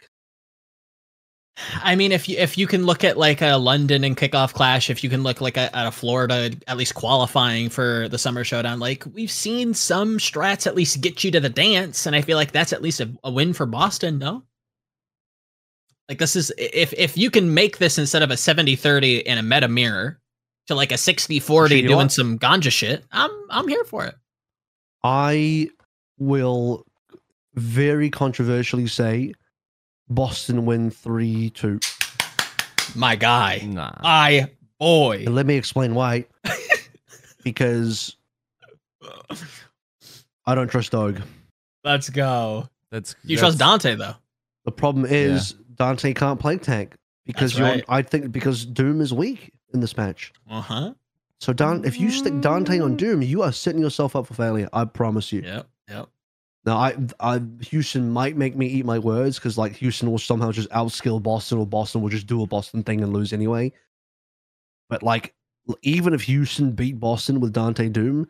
I 1.83 1.95
mean, 1.95 2.11
if 2.11 2.29
you 2.29 2.37
if 2.37 2.57
you 2.57 2.67
can 2.67 2.85
look 2.85 3.03
at 3.03 3.17
like 3.17 3.41
a 3.41 3.55
London 3.55 4.03
and 4.03 4.15
kickoff 4.15 4.53
clash, 4.53 4.89
if 4.89 5.03
you 5.03 5.09
can 5.09 5.23
look 5.23 5.41
like 5.41 5.57
a, 5.57 5.75
at 5.75 5.87
a 5.87 5.91
Florida 5.91 6.51
at 6.67 6.77
least 6.77 6.93
qualifying 6.93 7.69
for 7.69 8.07
the 8.09 8.17
summer 8.19 8.43
showdown, 8.43 8.79
like 8.79 9.03
we've 9.13 9.31
seen 9.31 9.73
some 9.73 10.19
strats 10.19 10.67
at 10.67 10.75
least 10.75 11.01
get 11.01 11.23
you 11.23 11.31
to 11.31 11.39
the 11.39 11.49
dance, 11.49 12.05
and 12.05 12.15
I 12.15 12.21
feel 12.21 12.37
like 12.37 12.51
that's 12.51 12.73
at 12.73 12.83
least 12.83 12.99
a, 12.99 13.09
a 13.23 13.31
win 13.31 13.53
for 13.53 13.65
Boston. 13.65 14.19
No, 14.19 14.43
like 16.09 16.19
this 16.19 16.35
is 16.35 16.51
if 16.57 16.93
if 16.93 17.17
you 17.17 17.31
can 17.31 17.53
make 17.53 17.79
this 17.79 17.97
instead 17.97 18.21
of 18.21 18.31
a 18.31 18.35
70-30 18.35 19.23
in 19.23 19.37
a 19.37 19.43
meta 19.43 19.67
mirror 19.67 20.19
to 20.67 20.75
like 20.75 20.91
a 20.91 20.95
60-40 20.95 21.87
doing 21.87 22.09
some 22.09 22.37
ganja 22.37 22.71
shit, 22.71 23.03
I'm 23.11 23.31
I'm 23.49 23.67
here 23.67 23.83
for 23.83 24.05
it. 24.05 24.15
I 25.03 25.69
will 26.17 26.85
very 27.55 28.09
controversially 28.09 28.87
say 28.87 29.33
Boston 30.09 30.65
win 30.65 30.91
3-2. 30.91 32.95
My 32.95 33.15
guy. 33.15 33.61
Nah. 33.65 33.91
I 34.01 34.51
boy. 34.79 35.23
And 35.25 35.35
let 35.35 35.45
me 35.45 35.55
explain 35.55 35.95
why. 35.95 36.25
because 37.43 38.15
I 40.45 40.55
don't 40.55 40.69
trust 40.69 40.91
Dog. 40.91 41.21
Let's 41.83 42.09
go. 42.09 42.69
That's 42.91 43.15
you 43.23 43.37
that's, 43.37 43.57
trust 43.57 43.85
Danteh 43.85 43.97
though. 43.97 44.15
The 44.65 44.71
problem 44.71 45.05
is 45.05 45.53
yeah. 45.53 45.85
Danteh 45.85 46.15
can't 46.15 46.39
play 46.39 46.57
tank 46.57 46.95
because 47.25 47.59
right. 47.59 47.83
I 47.87 48.01
think 48.01 48.31
because 48.31 48.65
Doom 48.65 49.01
is 49.01 49.13
weak 49.13 49.51
in 49.73 49.79
this 49.79 49.97
match. 49.97 50.33
Uh 50.49 50.61
huh. 50.61 50.93
So 51.39 51.53
Don, 51.53 51.85
if 51.85 51.99
you 51.99 52.09
stick 52.09 52.33
Danteh 52.33 52.83
on 52.83 52.95
Doom, 52.95 53.21
you 53.21 53.43
are 53.43 53.51
setting 53.51 53.81
yourself 53.81 54.15
up 54.15 54.27
for 54.27 54.33
failure. 54.33 54.69
I 54.73 54.85
promise 54.85 55.31
you. 55.31 55.41
Yep. 55.41 55.67
Yep. 55.89 56.09
Now, 56.65 56.77
I, 56.77 56.95
I, 57.21 57.41
Houston 57.61 58.09
might 58.09 58.35
make 58.35 58.57
me 58.57 58.67
eat 58.67 58.85
my 58.85 58.99
words 58.99 59.37
because 59.37 59.57
like 59.57 59.73
Houston 59.77 60.11
will 60.11 60.17
somehow 60.17 60.51
just 60.51 60.69
outskill 60.71 61.23
Boston, 61.23 61.59
or 61.59 61.65
Boston 61.65 62.01
will 62.01 62.09
just 62.09 62.27
do 62.27 62.43
a 62.43 62.47
Boston 62.47 62.83
thing 62.83 63.01
and 63.01 63.13
lose 63.13 63.31
anyway. 63.31 63.71
But 64.89 65.01
like, 65.01 65.33
even 65.83 66.13
if 66.13 66.23
Houston 66.23 66.71
beat 66.71 66.99
Boston 66.99 67.39
with 67.39 67.53
Danteh 67.53 67.93
Doom, 67.93 68.27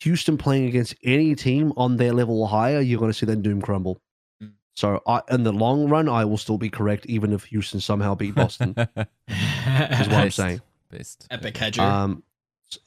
Houston 0.00 0.38
playing 0.38 0.66
against 0.66 0.94
any 1.02 1.34
team 1.34 1.72
on 1.76 1.96
their 1.96 2.12
level 2.12 2.40
or 2.40 2.48
higher, 2.48 2.80
you're 2.80 3.00
going 3.00 3.10
to 3.10 3.18
see 3.18 3.26
that 3.26 3.42
Doom 3.42 3.60
crumble. 3.60 4.00
So 4.78 5.02
I, 5.08 5.22
in 5.28 5.42
the 5.42 5.50
long 5.50 5.88
run, 5.88 6.08
I 6.08 6.24
will 6.24 6.36
still 6.36 6.56
be 6.56 6.70
correct, 6.70 7.04
even 7.06 7.32
if 7.32 7.42
Houston 7.46 7.80
somehow 7.80 8.14
beat 8.14 8.36
Boston. 8.36 8.74
is 8.78 8.86
what 8.86 10.12
I'm 10.12 10.30
saying. 10.30 10.60
Best. 10.88 11.26
Epic 11.32 11.56
hedger. 11.56 11.82
Um, 11.82 12.22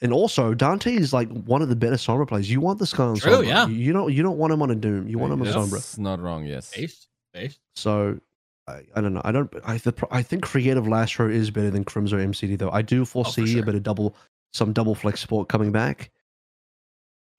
and 0.02 0.14
also 0.14 0.54
Danteh 0.54 0.98
is 0.98 1.12
like 1.12 1.28
one 1.28 1.62
of 1.62 1.68
the 1.68 1.76
better 1.76 1.98
Sombra 1.98 2.26
players. 2.26 2.50
You 2.50 2.62
want 2.62 2.80
this 2.80 2.94
guy 2.94 3.04
on 3.04 3.18
True, 3.18 3.34
Sombra. 3.34 3.46
yeah. 3.46 3.68
You 3.68 3.92
don't 3.92 4.14
you 4.14 4.24
don't 4.24 4.38
want 4.38 4.54
him 4.54 4.62
on 4.62 4.72
a 4.72 4.76
Doom. 4.76 5.10
You 5.10 5.20
want 5.20 5.34
him 5.34 5.42
on 5.42 5.48
yes. 5.48 5.56
Sombra. 5.58 5.78
It's 5.80 5.98
not 5.98 6.22
wrong. 6.22 6.46
Yes. 6.46 6.74
Base. 6.74 7.08
Base. 7.34 7.60
So. 7.76 8.22
I, 8.70 8.84
I 8.96 9.02
don't 9.02 9.14
know. 9.14 9.22
I 9.26 9.34
don't. 9.34 9.54
I 9.66 9.78
the, 9.80 9.94
I 10.12 10.22
think 10.22 10.44
Creative 10.44 10.86
Lastro 10.86 11.30
is 11.30 11.52
better 11.52 11.72
than 11.72 11.84
Crimzo 11.84 12.14
MCD 12.14 12.58
though. 12.58 12.72
I 12.72 12.84
do 12.84 13.04
foresee 13.04 13.42
oh, 13.42 13.46
for 13.46 13.52
sure. 13.52 13.64
a 13.64 13.66
bit 13.66 13.76
of 13.76 13.84
double, 13.84 14.16
some 14.54 14.72
double 14.72 14.96
flex 14.96 15.20
support 15.20 15.50
coming 15.50 15.74
back, 15.74 16.12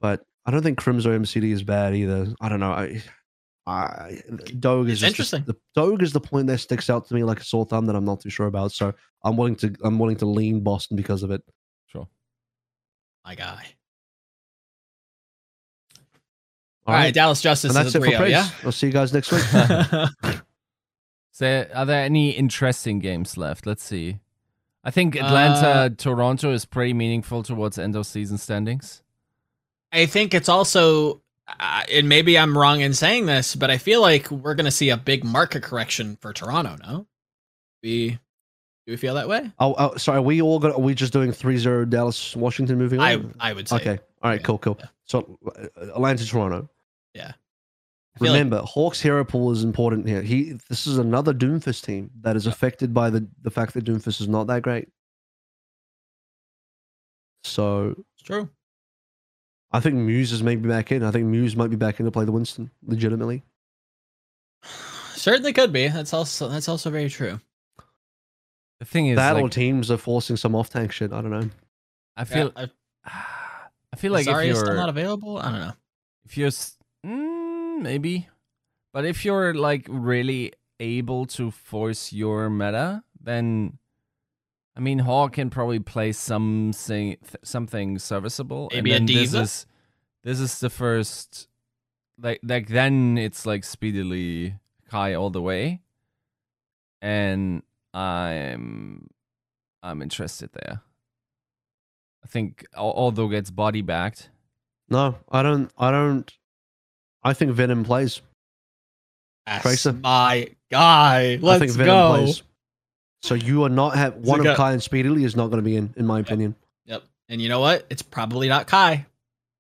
but 0.00 0.26
I 0.44 0.50
don't 0.50 0.62
think 0.62 0.78
Crimzo 0.78 1.16
MCD 1.16 1.52
is 1.52 1.62
bad 1.62 1.94
either. 1.94 2.34
I 2.40 2.48
don't 2.48 2.58
know. 2.60 2.72
I 2.72 3.02
I 3.66 4.23
Doge 4.58 4.89
is 4.89 5.02
interesting. 5.02 5.44
The, 5.47 5.52
the 5.52 5.58
Doge 5.74 6.02
is 6.02 6.12
the 6.12 6.20
point 6.20 6.49
that 6.49 6.58
sticks 6.58 6.91
out 6.91 7.07
to 7.08 7.15
me 7.15 7.23
like 7.23 7.41
a 7.41 7.44
sore 7.44 7.65
thumb 7.65 7.86
that 7.86 7.94
I'm 7.94 8.05
not 8.05 8.20
too 8.20 8.31
sure 8.31 8.47
about. 8.47 8.73
So 8.73 8.92
I'm 9.23 9.36
willing 9.36 9.57
to 9.57 9.74
I'm 9.84 9.99
willing 9.99 10.16
to 10.16 10.26
lean 10.26 10.60
Boston 10.60 10.97
because 10.97 11.23
of 11.23 11.31
it. 11.31 11.42
Sure. 11.86 12.08
My 13.24 13.34
guy. 13.34 13.66
All, 16.84 16.94
All 16.94 16.99
right. 16.99 17.05
right, 17.07 17.15
Dallas 17.15 17.41
Justice. 17.41 17.76
And 17.76 17.86
that's 17.86 17.94
it 17.94 18.02
for 18.02 18.16
praise. 18.16 18.32
Yeah. 18.32 18.49
I'll 18.65 18.73
see 18.73 18.89
you 18.89 18.92
guys 18.92 19.12
next 19.12 19.31
week. 19.31 19.42
so, 21.31 21.66
are 21.73 21.86
there 21.86 22.02
any 22.02 22.31
interesting 22.31 22.99
games 22.99 23.36
left? 23.36 23.66
Let's 23.66 23.84
see. 23.84 24.18
I 24.82 24.91
think 24.91 25.15
Atlanta, 25.15 25.68
uh, 25.68 25.89
Toronto 25.91 26.52
is 26.52 26.65
pretty 26.65 26.92
meaningful 26.92 27.44
towards 27.44 27.78
end 27.78 27.94
of 27.94 28.05
season 28.05 28.36
standings. 28.36 29.02
I 29.92 30.07
think 30.07 30.34
it's 30.34 30.49
also 30.49 31.23
uh, 31.58 31.82
and 31.90 32.08
maybe 32.08 32.39
I'm 32.39 32.56
wrong 32.56 32.81
in 32.81 32.94
saying 32.94 33.26
this, 33.26 33.55
but 33.55 33.70
I 33.70 33.78
feel 33.78 34.00
like 34.00 34.31
we're 34.31 34.55
going 34.55 34.66
to 34.66 34.70
see 34.70 34.90
a 34.90 34.97
big 34.97 35.24
market 35.24 35.62
correction 35.62 36.16
for 36.20 36.32
Toronto. 36.32 36.76
No, 36.82 37.06
we 37.82 38.18
do 38.86 38.92
we 38.92 38.97
feel 38.97 39.14
that 39.14 39.28
way? 39.28 39.50
Oh, 39.60 39.74
oh 39.78 39.97
sorry. 39.97 40.18
Are 40.18 40.22
we 40.22 40.42
all 40.42 40.58
going? 40.58 40.74
Are 40.74 40.81
we 40.81 40.94
just 40.94 41.12
doing 41.12 41.31
3-0 41.31 41.89
Dallas 41.89 42.34
Washington 42.34 42.78
moving 42.78 43.00
on? 43.00 43.34
I 43.39 43.50
I 43.50 43.52
would 43.52 43.68
say. 43.68 43.76
Okay. 43.76 43.98
All 44.22 44.31
right. 44.31 44.42
Cool. 44.42 44.58
Cool. 44.58 44.76
Yeah. 44.81 44.86
So 45.05 45.39
uh, 45.47 45.90
Atlanta 45.94 46.26
Toronto. 46.26 46.68
Yeah. 47.14 47.32
Remember, 48.18 48.56
like... 48.56 48.64
Hawks 48.66 49.00
hero 49.00 49.24
pool 49.24 49.52
is 49.52 49.62
important 49.62 50.08
here. 50.08 50.20
He 50.20 50.58
this 50.68 50.86
is 50.86 50.98
another 50.98 51.32
Doomfist 51.32 51.84
team 51.84 52.10
that 52.22 52.36
is 52.36 52.47
yeah. 52.47 52.52
affected 52.52 52.92
by 52.92 53.10
the 53.10 53.26
the 53.42 53.50
fact 53.50 53.74
that 53.74 53.84
Doomfist 53.84 54.20
is 54.20 54.28
not 54.28 54.48
that 54.48 54.62
great. 54.62 54.89
So 57.44 57.94
it's 58.14 58.24
true. 58.24 58.48
I 59.73 59.81
think 59.81 59.94
Muse 59.97 60.33
is 60.33 60.42
maybe 60.42 60.68
back 60.68 60.92
in. 60.92 61.02
I 61.02 61.10
think 61.10 61.26
Muse 61.26 61.57
might 61.57 61.70
be 61.70 61.76
back 61.76 61.99
in 61.99 62.07
to 62.07 62.12
play 62.12 62.25
the 62.25 62.33
Winston 62.33 62.70
legitimately. 62.86 63.42
Certainly 65.15 65.52
could 65.52 65.73
be. 65.73 65.89
That's 65.89 66.12
also 66.12 66.49
that's 66.49 66.68
also 66.68 66.91
very 66.91 67.09
true. 67.09 67.41
The 68.81 68.84
thing 68.86 69.07
is, 69.07 69.17
that 69.17 69.36
like, 69.36 69.51
teams 69.52 69.91
are 69.91 69.97
forcing 69.97 70.36
some 70.36 70.55
off 70.55 70.68
tank 70.68 70.92
shit. 70.92 71.12
I 71.12 71.23
don't 71.23 71.31
know. 71.31 71.49
I 72.17 72.25
feel. 72.25 72.52
Yeah, 72.57 72.67
I 73.92 73.97
feel 73.97 74.12
like 74.12 74.26
Zarya 74.26 74.41
if 74.41 74.47
you're 74.47 74.57
still 74.57 74.75
not 74.75 74.89
available, 74.89 75.39
I 75.39 75.44
don't 75.44 75.60
know. 75.60 75.73
If 76.25 76.36
you're 76.36 76.51
mm, 76.51 77.81
maybe, 77.81 78.28
but 78.92 79.05
if 79.05 79.25
you're 79.25 79.55
like 79.55 79.86
really 79.89 80.52
able 80.81 81.26
to 81.26 81.51
force 81.51 82.12
your 82.12 82.51
meta, 82.51 83.05
then 83.20 83.78
I 84.76 84.81
mean, 84.81 85.01
Hawk 85.01 85.34
can 85.34 85.51
probably 85.51 85.81
play 85.81 86.12
something 86.12 87.17
something 87.42 87.99
serviceable. 87.99 88.70
Maybe 88.73 88.92
and 88.92 89.09
a 89.09 89.12
This 89.12 89.34
is, 89.34 89.67
this 90.25 90.41
is 90.41 90.60
the 90.60 90.70
first, 90.70 91.49
like 92.20 92.41
like 92.42 92.68
then 92.68 93.18
it's 93.18 93.44
like 93.44 93.65
speedily 93.65 94.55
Kai 94.89 95.15
all 95.15 95.31
the 95.31 95.42
way, 95.42 95.81
and 97.02 97.62
I'm 97.92 99.09
I'm 99.83 100.01
interested 100.01 100.51
there. 100.52 100.81
I 102.25 102.28
think 102.28 102.65
although 102.76 103.28
gets 103.28 103.51
body 103.51 103.83
backed. 103.83 104.31
No, 104.89 105.17
I 105.31 105.42
don't. 105.42 105.70
I 105.76 105.91
don't. 105.91 106.33
I 107.23 107.34
think 107.34 107.52
Venom 107.52 107.84
plays. 107.84 108.23
That's 109.47 109.62
Tracer. 109.62 109.92
my 109.92 110.49
guy. 110.70 111.39
Let's 111.41 111.62
I 111.62 111.67
think 111.67 111.76
Venom 111.78 111.94
go. 111.94 112.09
Plays. 112.15 112.42
So 113.23 113.34
you 113.34 113.62
are 113.65 113.68
not 113.68 113.97
have 113.97 114.17
one 114.17 114.41
of 114.41 114.44
got, 114.44 114.57
Kai 114.57 114.73
and 114.73 114.83
Speedily 114.83 115.25
is 115.25 115.36
not 115.36 115.47
going 115.47 115.59
to 115.59 115.65
be 115.65 115.76
in, 115.76 115.94
in 115.97 116.07
my 116.07 116.18
yep. 116.18 116.26
opinion. 116.26 116.57
Yep. 116.86 117.05
And 117.28 117.41
you 117.41 117.49
know 117.49 117.60
what? 117.60 117.86
It's 117.89 118.02
probably 118.02 118.49
not 118.49 118.67
Kai, 118.67 119.07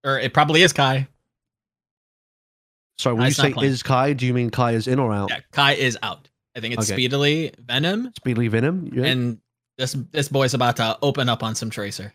or 0.04 0.18
it 0.18 0.34
probably 0.34 0.62
is 0.62 0.72
Kai. 0.72 1.06
Sorry, 2.98 3.14
when 3.14 3.24
Kai's 3.24 3.38
you 3.38 3.54
say 3.54 3.66
is 3.66 3.82
Kai, 3.82 4.12
do 4.12 4.26
you 4.26 4.34
mean 4.34 4.50
Kai 4.50 4.72
is 4.72 4.88
in 4.88 4.98
or 4.98 5.12
out? 5.12 5.30
Yeah, 5.30 5.40
Kai 5.52 5.72
is 5.72 5.96
out. 6.02 6.28
I 6.56 6.60
think 6.60 6.74
it's 6.74 6.90
okay. 6.90 6.94
Speedily 6.94 7.52
Venom. 7.58 8.12
Speedily 8.16 8.48
Venom, 8.48 8.90
yeah. 8.92 9.04
and 9.04 9.38
this 9.78 9.96
this 10.10 10.28
boy's 10.28 10.54
about 10.54 10.76
to 10.76 10.98
open 11.00 11.28
up 11.28 11.42
on 11.42 11.54
some 11.54 11.70
Tracer. 11.70 12.12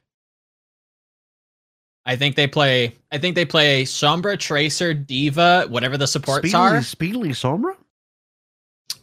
I 2.06 2.16
think 2.16 2.36
they 2.36 2.48
play. 2.48 2.96
I 3.12 3.18
think 3.18 3.36
they 3.36 3.46
play 3.46 3.84
Sombra, 3.84 4.40
Tracer, 4.40 4.94
D.Va, 4.94 5.68
whatever 5.70 5.98
the 5.98 6.08
supports 6.08 6.48
speedily, 6.48 6.78
are. 6.78 6.82
Speedily 6.82 7.30
Sombra. 7.30 7.76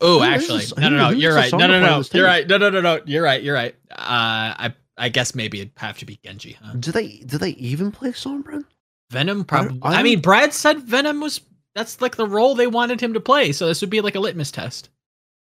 Oh, 0.07 0.23
actually, 0.23 0.65
no, 0.76 0.89
no, 0.91 0.97
no. 0.97 1.10
You're 1.10 1.34
right. 1.34 1.50
No, 1.50 1.66
no, 1.66 1.81
no. 1.81 2.02
You're 2.12 2.26
right. 2.26 2.47
No, 2.47 2.58
no, 2.58 2.68
no, 2.68 2.81
no. 2.81 3.00
You're 3.07 3.23
right. 3.23 3.42
You're 3.42 3.55
right. 3.55 3.74
Uh, 3.91 3.97
I, 3.99 4.74
I 4.99 5.08
guess 5.08 5.34
maybe 5.34 5.60
it'd 5.60 5.73
have 5.78 5.99
to 5.99 6.05
be 6.05 6.20
Genji. 6.23 6.58
Huh? 6.62 6.74
Do 6.78 6.92
they? 6.92 7.18
Do 7.26 7.39
they 7.39 7.50
even 7.50 7.91
play 7.91 8.10
Sombra? 8.10 8.65
Venom 9.10 9.44
probably. 9.44 9.81
I, 9.83 9.94
I, 9.94 10.00
I 10.00 10.02
mean, 10.02 10.20
Brad 10.20 10.52
said 10.52 10.81
Venom 10.81 11.20
was. 11.20 11.41
That's 11.74 12.00
like 12.00 12.16
the 12.16 12.26
role 12.26 12.55
they 12.55 12.66
wanted 12.66 13.00
him 13.00 13.15
to 13.15 13.20
play. 13.20 13.52
So 13.52 13.66
this 13.66 13.81
would 13.81 13.91
be 13.91 14.00
like 14.00 14.15
a 14.15 14.20
litmus 14.20 14.52
test. 14.52 14.91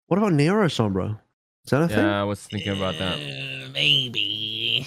What 0.06 0.18
about 0.18 0.32
Nero 0.32 0.68
Sombra? 0.68 1.18
Is 1.64 1.70
that 1.70 1.78
a 1.78 1.80
yeah, 1.82 1.88
thing? 1.88 1.98
Yeah, 1.98 2.20
I 2.20 2.24
was 2.24 2.42
thinking 2.46 2.76
about 2.76 2.98
that. 2.98 3.18
Uh, 3.18 3.68
maybe. 3.72 4.86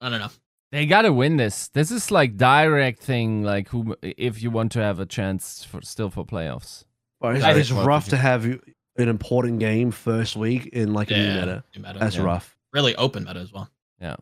I 0.00 0.08
don't 0.10 0.20
know. 0.20 0.30
They 0.72 0.86
gotta 0.86 1.12
win 1.12 1.36
this. 1.36 1.68
This 1.68 1.90
is 1.90 2.10
like 2.10 2.36
direct 2.36 3.00
thing. 3.00 3.42
Like 3.44 3.68
who, 3.68 3.94
if 4.02 4.42
you 4.42 4.50
want 4.50 4.72
to 4.72 4.80
have 4.80 4.98
a 4.98 5.06
chance 5.06 5.62
for 5.62 5.80
still 5.82 6.10
for 6.10 6.26
playoffs. 6.26 6.83
Well, 7.24 7.36
it's, 7.36 7.70
it's 7.70 7.70
rough 7.70 8.10
to 8.10 8.18
have 8.18 8.44
an 8.44 8.60
important 8.96 9.58
game 9.58 9.90
first 9.90 10.36
week 10.36 10.66
in 10.66 10.92
like 10.92 11.10
a 11.10 11.14
new 11.14 11.40
meta. 11.40 11.64
New 11.74 11.82
meta. 11.82 11.98
That's 11.98 12.16
yeah. 12.16 12.22
rough. 12.22 12.54
Really 12.74 12.94
open 12.96 13.24
meta 13.24 13.40
as 13.40 13.50
well. 13.50 13.70
Yeah. 13.98 14.16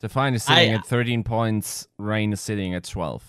Defiant 0.00 0.36
is 0.36 0.44
sitting 0.44 0.72
I, 0.72 0.76
at 0.76 0.86
13 0.86 1.22
points. 1.22 1.86
Reign 1.98 2.32
is 2.32 2.40
sitting 2.40 2.74
at 2.74 2.84
12. 2.84 3.22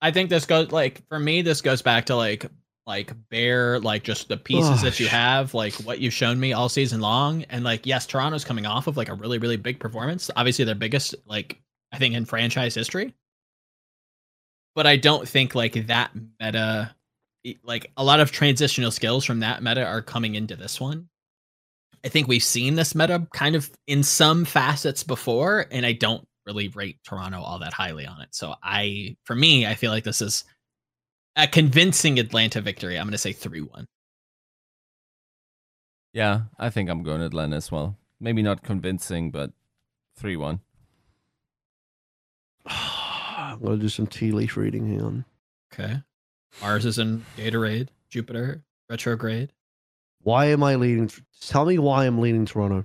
I 0.00 0.12
think 0.12 0.30
this 0.30 0.46
goes 0.46 0.70
like 0.70 1.06
for 1.08 1.18
me. 1.18 1.42
This 1.42 1.60
goes 1.60 1.82
back 1.82 2.06
to 2.06 2.14
like 2.14 2.46
like 2.86 3.12
bare 3.30 3.80
like 3.80 4.04
just 4.04 4.28
the 4.28 4.36
pieces 4.36 4.82
that 4.82 5.00
you 5.00 5.08
have 5.08 5.52
like 5.54 5.74
what 5.74 5.98
you've 5.98 6.14
shown 6.14 6.38
me 6.38 6.52
all 6.52 6.68
season 6.68 7.00
long 7.00 7.42
and 7.50 7.64
like 7.64 7.84
yes 7.84 8.06
toronto's 8.06 8.44
coming 8.44 8.64
off 8.64 8.86
of 8.86 8.96
like 8.96 9.08
a 9.08 9.14
really 9.14 9.38
really 9.38 9.56
big 9.56 9.80
performance 9.80 10.30
obviously 10.36 10.64
their 10.64 10.76
biggest 10.76 11.12
like 11.26 11.60
i 11.90 11.98
think 11.98 12.14
in 12.14 12.24
franchise 12.24 12.76
history 12.76 13.12
but 14.76 14.86
i 14.86 14.96
don't 14.96 15.28
think 15.28 15.52
like 15.56 15.88
that 15.88 16.12
meta 16.38 16.94
like 17.62 17.90
a 17.96 18.04
lot 18.04 18.20
of 18.20 18.32
transitional 18.32 18.90
skills 18.90 19.24
from 19.24 19.40
that 19.40 19.62
meta 19.62 19.84
are 19.84 20.02
coming 20.02 20.34
into 20.34 20.56
this 20.56 20.80
one 20.80 21.08
i 22.04 22.08
think 22.08 22.28
we've 22.28 22.42
seen 22.42 22.74
this 22.74 22.94
meta 22.94 23.26
kind 23.32 23.54
of 23.54 23.70
in 23.86 24.02
some 24.02 24.44
facets 24.44 25.02
before 25.02 25.66
and 25.70 25.86
i 25.86 25.92
don't 25.92 26.26
really 26.46 26.68
rate 26.68 26.98
toronto 27.04 27.40
all 27.40 27.58
that 27.58 27.72
highly 27.72 28.06
on 28.06 28.20
it 28.20 28.28
so 28.30 28.54
i 28.62 29.16
for 29.24 29.34
me 29.34 29.66
i 29.66 29.74
feel 29.74 29.90
like 29.90 30.04
this 30.04 30.20
is 30.20 30.44
a 31.36 31.46
convincing 31.46 32.18
Atlanta 32.18 32.60
victory. 32.60 32.98
I'm 32.98 33.04
going 33.04 33.12
to 33.12 33.18
say 33.18 33.32
3 33.32 33.60
1. 33.60 33.86
Yeah, 36.12 36.42
I 36.58 36.70
think 36.70 36.88
I'm 36.88 37.02
going 37.02 37.20
Atlanta 37.20 37.56
as 37.56 37.70
well. 37.70 37.96
Maybe 38.18 38.42
not 38.42 38.62
convincing, 38.62 39.30
but 39.30 39.50
3 40.16 40.36
1. 40.36 40.60
I'm 42.66 43.60
going 43.60 43.78
to 43.78 43.82
do 43.82 43.88
some 43.88 44.06
tea 44.06 44.32
leaf 44.32 44.56
reading 44.56 44.90
here. 44.90 45.04
On. 45.04 45.24
Okay. 45.72 46.02
Ours 46.62 46.84
is 46.84 46.98
in 46.98 47.24
Gatorade, 47.36 47.88
Jupiter, 48.08 48.62
retrograde. 48.88 49.52
Why 50.22 50.46
am 50.46 50.62
I 50.62 50.74
leading? 50.76 51.10
Tell 51.40 51.64
me 51.64 51.78
why 51.78 52.06
I'm 52.06 52.20
leading 52.20 52.46
Toronto. 52.46 52.84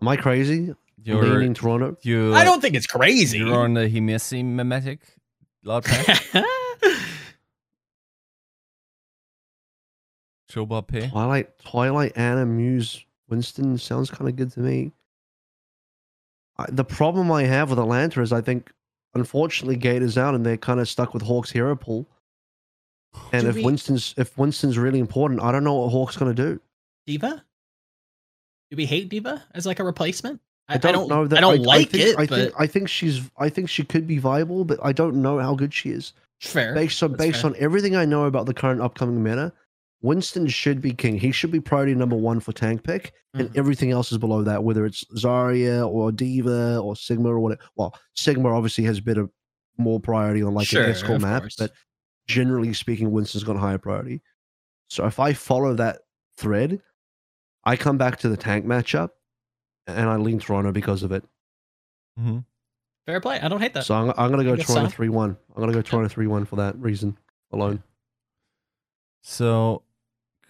Am 0.00 0.08
I 0.08 0.16
crazy? 0.16 0.74
You're 1.04 1.24
leaning 1.24 1.54
Toronto. 1.54 1.96
You, 2.02 2.34
I 2.34 2.44
don't 2.44 2.60
think 2.60 2.76
it's 2.76 2.86
crazy. 2.86 3.38
You're 3.38 3.58
on 3.58 3.74
the 3.74 3.88
Himisi 3.88 4.44
mimetic. 4.44 5.00
Loud 5.64 5.84
Chilba 10.48 10.82
Twilight, 11.10 11.58
Twilight, 11.58 12.12
Ana, 12.16 12.46
Muse, 12.46 13.04
Winston 13.28 13.78
sounds 13.78 14.10
kind 14.10 14.28
of 14.28 14.36
good 14.36 14.52
to 14.52 14.60
me. 14.60 14.92
I, 16.58 16.66
the 16.68 16.84
problem 16.84 17.32
I 17.32 17.44
have 17.44 17.70
with 17.70 17.78
Atlanta 17.78 18.20
is 18.20 18.32
I 18.32 18.40
think, 18.40 18.72
unfortunately, 19.14 19.76
Gators 19.76 20.18
out 20.18 20.34
and 20.34 20.44
they're 20.44 20.56
kind 20.56 20.80
of 20.80 20.88
stuck 20.88 21.14
with 21.14 21.22
Hawk's 21.22 21.50
hero 21.50 21.74
pool. 21.74 22.06
And 23.32 23.42
do 23.42 23.48
if 23.48 23.56
we... 23.56 23.64
Winston's 23.64 24.14
if 24.16 24.36
Winston's 24.38 24.78
really 24.78 24.98
important, 24.98 25.42
I 25.42 25.52
don't 25.52 25.64
know 25.64 25.74
what 25.74 25.90
Hawk's 25.90 26.16
going 26.16 26.34
to 26.34 26.42
do. 26.42 26.60
D.Va? 27.06 27.42
Do 28.70 28.76
we 28.76 28.86
hate 28.86 29.08
D.Va 29.08 29.42
as 29.54 29.66
like 29.66 29.80
a 29.80 29.84
replacement? 29.84 30.40
I, 30.68 30.74
I, 30.74 30.78
don't, 30.78 30.88
I 30.88 30.92
don't, 30.92 31.08
know 31.08 31.26
that. 31.26 31.38
I 31.38 31.40
don't 31.40 31.60
I, 31.60 31.62
like 31.62 31.90
think, 31.90 32.04
it. 32.04 32.18
I 32.18 32.26
but... 32.26 32.36
think 32.36 32.54
I 32.58 32.66
think 32.66 32.88
she's 32.88 33.30
I 33.36 33.48
think 33.48 33.68
she 33.68 33.84
could 33.84 34.06
be 34.06 34.18
viable, 34.18 34.64
but 34.64 34.78
I 34.82 34.92
don't 34.92 35.20
know 35.20 35.38
how 35.38 35.54
good 35.54 35.74
she 35.74 35.90
is. 35.90 36.12
Fair. 36.40 36.74
Based 36.74 37.02
on 37.02 37.12
That's 37.12 37.24
based 37.24 37.42
fair. 37.42 37.50
on 37.50 37.56
everything 37.58 37.96
I 37.96 38.04
know 38.04 38.24
about 38.24 38.46
the 38.46 38.54
current 38.54 38.80
upcoming 38.80 39.22
meta, 39.22 39.52
Winston 40.02 40.48
should 40.48 40.80
be 40.80 40.92
king. 40.92 41.18
He 41.18 41.32
should 41.32 41.50
be 41.50 41.60
priority 41.60 41.94
number 41.94 42.16
one 42.16 42.40
for 42.40 42.52
tank 42.52 42.82
pick, 42.82 43.12
and 43.34 43.48
mm-hmm. 43.48 43.58
everything 43.58 43.90
else 43.92 44.10
is 44.10 44.18
below 44.18 44.42
that, 44.42 44.64
whether 44.64 44.84
it's 44.84 45.04
Zarya 45.16 45.88
or 45.88 46.10
D.Va 46.10 46.78
or 46.78 46.96
Sigma 46.96 47.28
or 47.28 47.38
whatever. 47.38 47.60
Well, 47.76 47.94
Sigma 48.14 48.54
obviously 48.54 48.84
has 48.84 48.98
a 48.98 49.02
bit 49.02 49.18
of 49.18 49.30
more 49.78 50.00
priority 50.00 50.42
on 50.42 50.54
like 50.54 50.66
sure, 50.66 50.84
an 50.84 50.94
score 50.94 51.18
map, 51.18 51.42
course. 51.42 51.56
but 51.56 51.72
generally 52.26 52.72
speaking, 52.72 53.10
Winston's 53.10 53.44
got 53.44 53.56
a 53.56 53.60
higher 53.60 53.78
priority. 53.78 54.22
So 54.88 55.06
if 55.06 55.18
I 55.18 55.32
follow 55.32 55.74
that 55.74 56.00
thread, 56.36 56.80
I 57.64 57.76
come 57.76 57.98
back 57.98 58.18
to 58.20 58.28
the 58.28 58.36
tank 58.36 58.66
matchup, 58.66 59.10
and 59.86 60.08
I 60.08 60.16
lean 60.16 60.38
Toronto 60.38 60.72
because 60.72 61.02
of 61.02 61.12
it. 61.12 61.24
Mm-hmm. 62.18 62.38
Fair 63.06 63.20
play. 63.20 63.40
I 63.40 63.48
don't 63.48 63.60
hate 63.60 63.74
that. 63.74 63.84
So 63.84 63.94
I'm, 63.94 64.12
I'm 64.16 64.30
going 64.30 64.44
to 64.44 64.56
go 64.56 64.56
Toronto 64.56 64.88
three 64.90 65.08
one. 65.08 65.36
I'm 65.50 65.56
going 65.56 65.72
to 65.72 65.74
go 65.74 65.82
Toronto 65.82 66.08
three 66.08 66.26
one 66.26 66.44
for 66.44 66.56
that 66.56 66.76
reason 66.78 67.18
alone. 67.50 67.82
So 69.22 69.82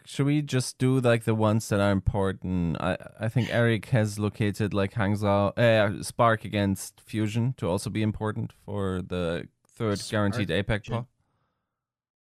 should 0.05 0.26
we 0.26 0.42
just 0.42 0.78
do 0.78 1.01
like 1.01 1.25
the 1.25 1.34
ones 1.34 1.68
that 1.68 1.81
are 1.81 1.92
important? 1.92 2.76
I 2.81 2.97
I 3.20 3.28
think 3.28 3.49
Eric 3.51 3.86
has 3.86 4.18
located 4.18 4.75
like 4.75 4.92
Hangzhou, 4.94 5.57
uh, 5.57 6.02
Spark 6.02 6.44
against 6.44 7.01
Fusion 7.01 7.55
to 7.59 7.68
also 7.68 7.89
be 7.91 8.02
important 8.02 8.52
for 8.65 9.01
the 9.02 9.49
third 9.67 9.99
Spark. 9.99 10.10
guaranteed 10.10 10.49
APAC 10.49 10.91
pot. 10.91 11.07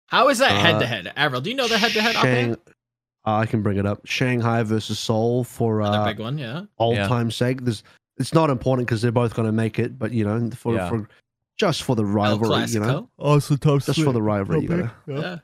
How 0.10 0.30
is 0.30 0.40
that 0.40 0.52
head 0.52 0.80
to 0.80 0.88
head, 0.88 1.14
Avril? 1.16 1.42
Do 1.42 1.50
you 1.50 1.56
know 1.56 1.68
the 1.68 1.78
head 1.78 1.92
to 1.92 2.02
head? 2.02 2.58
I 3.26 3.46
can 3.46 3.62
bring 3.62 3.78
it 3.78 3.86
up. 3.86 4.02
Shanghai 4.06 4.64
versus 4.64 4.98
Seoul 4.98 5.44
for 5.44 5.82
uh, 5.82 6.06
big 6.06 6.20
one, 6.20 6.38
yeah. 6.38 6.64
All 6.78 6.96
time 6.96 7.28
yeah. 7.28 7.32
sake. 7.32 7.64
There's 7.64 7.84
it's 8.18 8.34
not 8.34 8.50
important 8.50 8.88
because 8.88 9.02
they're 9.02 9.12
both 9.12 9.36
going 9.36 9.46
to 9.46 9.52
make 9.52 9.78
it, 9.78 10.00
but 10.00 10.12
you 10.12 10.24
know, 10.24 10.50
for 10.52 10.76
yeah. 10.76 10.90
for 10.90 11.08
just 11.58 11.84
for 11.84 11.96
the 11.96 12.06
rivalry, 12.06 12.66
you 12.66 12.80
know. 12.80 13.10
Oh, 13.20 13.40
so 13.40 13.56
tough. 13.56 13.86
Just 13.86 14.02
for 14.02 14.14
the 14.14 14.22
rivalry, 14.22 14.62
you 14.64 14.70
know. 14.70 14.90
yeah. 15.08 15.38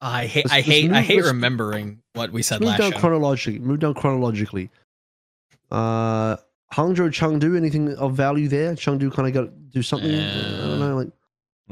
I 0.00 0.26
hate 0.26 0.46
let's, 0.46 0.54
I 0.54 0.60
hate 0.62 0.86
move, 0.86 0.96
I 0.96 1.00
hate 1.02 1.24
remembering 1.24 2.02
what 2.14 2.32
we 2.32 2.42
said 2.42 2.60
move 2.60 2.70
last 2.70 2.78
down 2.78 2.92
show. 2.92 2.98
chronologically. 2.98 3.60
Move 3.60 3.80
down 3.80 3.94
chronologically. 3.94 4.70
Uh, 5.70 6.36
Hangzhou 6.72 7.08
Chengdu, 7.10 7.56
anything 7.56 7.94
of 7.96 8.14
value 8.14 8.48
there? 8.48 8.74
Chengdu 8.74 9.12
kind 9.12 9.28
of 9.28 9.34
got 9.34 9.42
to 9.42 9.50
do 9.70 9.82
something. 9.82 10.10
Uh, 10.10 10.71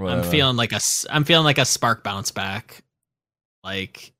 I 0.08 0.16
don't 0.16 0.16
know. 0.16 0.16
Like, 0.16 0.24
I'm 0.24 0.30
feeling 0.30 0.56
like 0.56 0.72
a 0.72 0.80
I'm 1.10 1.24
feeling 1.24 1.44
like 1.44 1.58
a 1.58 1.64
spark 1.64 2.04
bounce 2.04 2.30
back. 2.30 2.82
Like, 3.62 4.12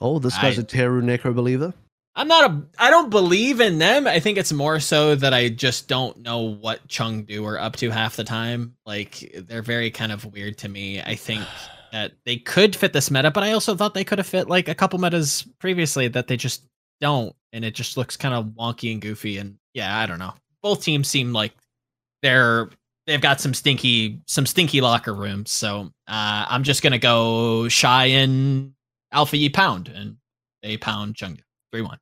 oh, 0.00 0.18
this 0.18 0.36
guy's 0.36 0.58
I, 0.58 0.62
a 0.62 0.64
TeRu 0.64 1.02
Neko 1.02 1.34
believer. 1.34 1.74
I'm 2.14 2.26
not 2.26 2.50
a. 2.50 2.62
I 2.78 2.90
don't 2.90 3.10
believe 3.10 3.60
in 3.60 3.78
them. 3.78 4.06
I 4.08 4.18
think 4.18 4.38
it's 4.38 4.52
more 4.52 4.80
so 4.80 5.14
that 5.14 5.32
I 5.32 5.50
just 5.50 5.86
don't 5.86 6.16
know 6.18 6.40
what 6.40 6.86
Chengdu 6.88 7.44
are 7.46 7.58
up 7.58 7.76
to 7.76 7.90
half 7.90 8.16
the 8.16 8.24
time. 8.24 8.74
Like, 8.84 9.32
they're 9.46 9.62
very 9.62 9.90
kind 9.92 10.10
of 10.10 10.24
weird 10.24 10.58
to 10.58 10.68
me. 10.68 11.00
I 11.00 11.14
think 11.14 11.44
that 11.92 12.14
they 12.24 12.36
could 12.36 12.74
fit 12.74 12.92
this 12.92 13.10
meta, 13.10 13.30
but 13.30 13.44
I 13.44 13.52
also 13.52 13.76
thought 13.76 13.94
they 13.94 14.04
could 14.04 14.18
have 14.18 14.26
fit 14.26 14.48
like 14.48 14.68
a 14.68 14.74
couple 14.74 14.98
metas 14.98 15.46
previously 15.60 16.08
that 16.08 16.26
they 16.26 16.36
just 16.36 16.64
don't, 17.00 17.36
and 17.52 17.64
it 17.64 17.74
just 17.74 17.96
looks 17.96 18.16
kind 18.16 18.34
of 18.34 18.46
wonky 18.46 18.90
and 18.90 19.00
goofy. 19.00 19.38
And 19.38 19.56
yeah, 19.72 19.96
I 19.96 20.06
don't 20.06 20.18
know. 20.18 20.34
Both 20.60 20.82
teams 20.82 21.06
seem 21.06 21.32
like 21.32 21.52
they're 22.22 22.68
they've 23.08 23.20
got 23.20 23.40
some 23.40 23.54
stinky 23.54 24.20
some 24.26 24.46
stinky 24.46 24.80
locker 24.80 25.14
rooms. 25.14 25.50
So 25.50 25.90
uh, 26.06 26.46
I'm 26.48 26.62
just 26.62 26.82
gonna 26.82 26.98
go 26.98 27.66
shy 27.68 28.04
in 28.04 28.74
Alpha 29.10 29.34
E 29.34 29.48
pound 29.48 29.88
and 29.88 30.18
a 30.62 30.76
pound 30.76 31.16
Chengdu 31.16 31.40
three 31.72 31.82
one. 31.82 31.98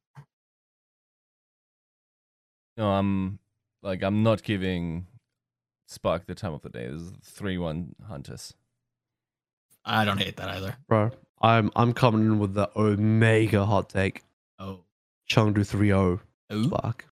No, 2.76 2.90
I'm 2.90 3.38
like 3.82 4.02
I'm 4.02 4.22
not 4.22 4.42
giving 4.42 5.06
Spark 5.86 6.26
the 6.26 6.34
time 6.34 6.52
of 6.52 6.60
the 6.62 6.68
day. 6.68 6.88
This 6.88 7.02
is 7.02 7.12
three 7.22 7.56
one 7.56 7.94
Hunters. 8.06 8.52
I 9.84 10.04
don't 10.04 10.18
hate 10.18 10.36
that 10.36 10.48
either. 10.48 10.76
Bro, 10.88 11.12
I'm 11.40 11.70
I'm 11.76 11.92
coming 11.92 12.22
in 12.22 12.38
with 12.40 12.54
the 12.54 12.68
Omega 12.76 13.64
hot 13.64 13.88
take. 13.88 14.22
Oh. 14.58 14.80
Chengdu 15.30 15.58
3-0. 15.58 16.70
Fuck. 16.70 17.04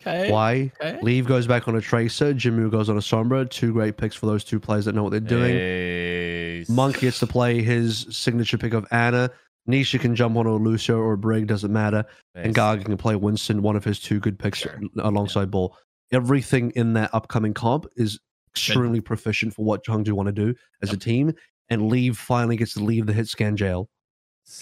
Okay. 0.00 0.30
Why? 0.30 0.72
Okay. 0.80 1.00
Leave 1.02 1.26
goes 1.26 1.46
back 1.46 1.68
on 1.68 1.76
a 1.76 1.80
Tracer. 1.80 2.32
Jimmu 2.32 2.70
goes 2.70 2.88
on 2.88 2.96
a 2.96 3.00
Sombra. 3.00 3.48
Two 3.48 3.72
great 3.72 3.96
picks 3.96 4.14
for 4.14 4.26
those 4.26 4.44
two 4.44 4.60
players 4.60 4.84
that 4.84 4.94
know 4.94 5.02
what 5.02 5.10
they're 5.10 5.20
doing. 5.20 5.52
Hey. 5.52 6.64
Monk 6.68 7.00
gets 7.00 7.18
to 7.20 7.26
play 7.26 7.62
his 7.62 8.06
signature 8.10 8.58
pick 8.58 8.72
of 8.72 8.86
Ana. 8.90 9.30
Nisha 9.68 10.00
can 10.00 10.16
jump 10.16 10.36
on 10.36 10.46
a 10.46 10.54
Lucio 10.54 10.98
or 10.98 11.12
a 11.12 11.18
Brig, 11.18 11.46
doesn't 11.46 11.72
matter. 11.72 12.04
Nice. 12.34 12.46
And 12.46 12.54
Gaga 12.54 12.84
can 12.84 12.96
play 12.96 13.16
Winston, 13.16 13.60
one 13.60 13.76
of 13.76 13.84
his 13.84 14.00
two 14.00 14.18
good 14.18 14.38
picks 14.38 14.60
sure. 14.60 14.80
alongside 15.00 15.42
yeah. 15.42 15.46
Ball. 15.46 15.76
Everything 16.10 16.70
in 16.70 16.94
that 16.94 17.10
upcoming 17.12 17.52
comp 17.52 17.86
is 17.96 18.18
extremely 18.50 19.00
proficient 19.00 19.54
for 19.54 19.64
what 19.64 19.84
Chengdu 19.84 20.12
want 20.12 20.26
to 20.28 20.32
do 20.32 20.54
as 20.82 20.92
a 20.92 20.96
team, 20.96 21.34
and 21.68 21.88
Leave 21.88 22.16
finally 22.16 22.56
gets 22.56 22.72
to 22.74 22.80
leave 22.82 23.06
the 23.06 23.12
hit 23.12 23.28
scan 23.28 23.56
jail. 23.56 23.90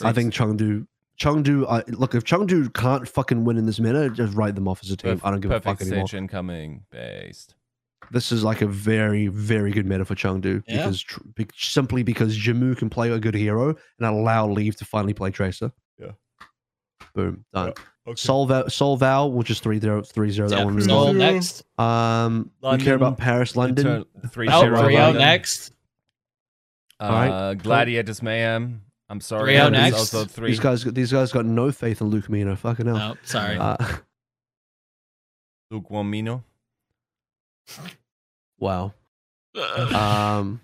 I 0.02 0.12
think 0.12 0.34
Chengdu 0.34 0.86
Chengdu, 1.18 1.64
uh, 1.68 1.82
look, 1.88 2.14
if 2.14 2.24
Chengdu 2.24 2.72
can't 2.74 3.08
fucking 3.08 3.44
win 3.44 3.56
in 3.56 3.66
this 3.66 3.80
meta, 3.80 4.10
just 4.10 4.34
write 4.34 4.54
them 4.54 4.68
off 4.68 4.80
as 4.82 4.90
a 4.90 4.96
team. 4.96 5.18
Perf- 5.18 5.20
I 5.24 5.30
don't 5.30 5.40
give 5.40 5.50
a 5.50 5.60
fuck 5.60 5.80
anymore. 5.80 6.04
Perfect 6.04 6.14
incoming 6.14 6.84
based. 6.90 7.54
This 8.10 8.30
is 8.30 8.44
like 8.44 8.60
a 8.60 8.66
very, 8.66 9.26
very 9.28 9.72
good 9.72 9.86
meta 9.86 10.04
for 10.04 10.14
Chengdu 10.14 10.62
yeah. 10.66 10.76
because 10.76 11.00
tr- 11.02 11.20
be- 11.34 11.48
simply 11.56 12.02
because 12.02 12.38
Jimu 12.38 12.76
can 12.76 12.90
play 12.90 13.10
a 13.10 13.18
good 13.18 13.34
hero 13.34 13.70
and 13.70 14.06
allow 14.06 14.46
Leave 14.46 14.76
to 14.76 14.84
finally 14.84 15.14
play 15.14 15.30
Tracer. 15.30 15.72
Yeah. 15.98 16.12
Boom. 17.14 17.44
Done. 17.52 17.68
Yeah. 17.68 17.82
Okay. 18.08 18.16
Sol, 18.16 18.46
Val, 18.46 18.70
Sol 18.70 18.96
Val, 18.96 19.32
will 19.32 19.42
3 19.42 19.80
0. 19.80 20.02
3 20.02 20.30
0 20.30 20.48
that 20.48 20.64
one. 20.64 20.80
Sol 20.80 21.12
next. 21.12 21.64
Um, 21.76 22.52
London, 22.60 22.80
you 22.80 22.84
care 22.84 22.94
about 22.94 23.18
Paris, 23.18 23.56
London? 23.56 24.04
3 24.30 24.48
0. 24.48 24.76
3 24.76 24.94
0 24.94 25.12
next. 25.12 25.72
Uh, 27.00 27.04
All 27.04 27.10
right. 27.10 27.54
Gladiators 27.54 28.22
Mayhem. 28.22 28.82
I'm 29.08 29.20
sorry. 29.20 29.52
Three 29.52 29.56
out 29.58 29.72
next. 29.72 29.96
Also 29.96 30.24
three. 30.24 30.50
These 30.50 30.60
guys, 30.60 30.84
these 30.84 31.12
guys 31.12 31.32
got 31.32 31.46
no 31.46 31.70
faith 31.70 32.00
in 32.00 32.08
Luke 32.08 32.28
Mino. 32.28 32.56
Fucking 32.56 32.86
hell. 32.86 32.96
No, 32.96 33.16
sorry. 33.22 33.56
Uh, 33.56 33.76
Luke 35.70 35.88
Wamino. 35.90 36.42
Wow. 38.58 38.94
um, 39.94 40.62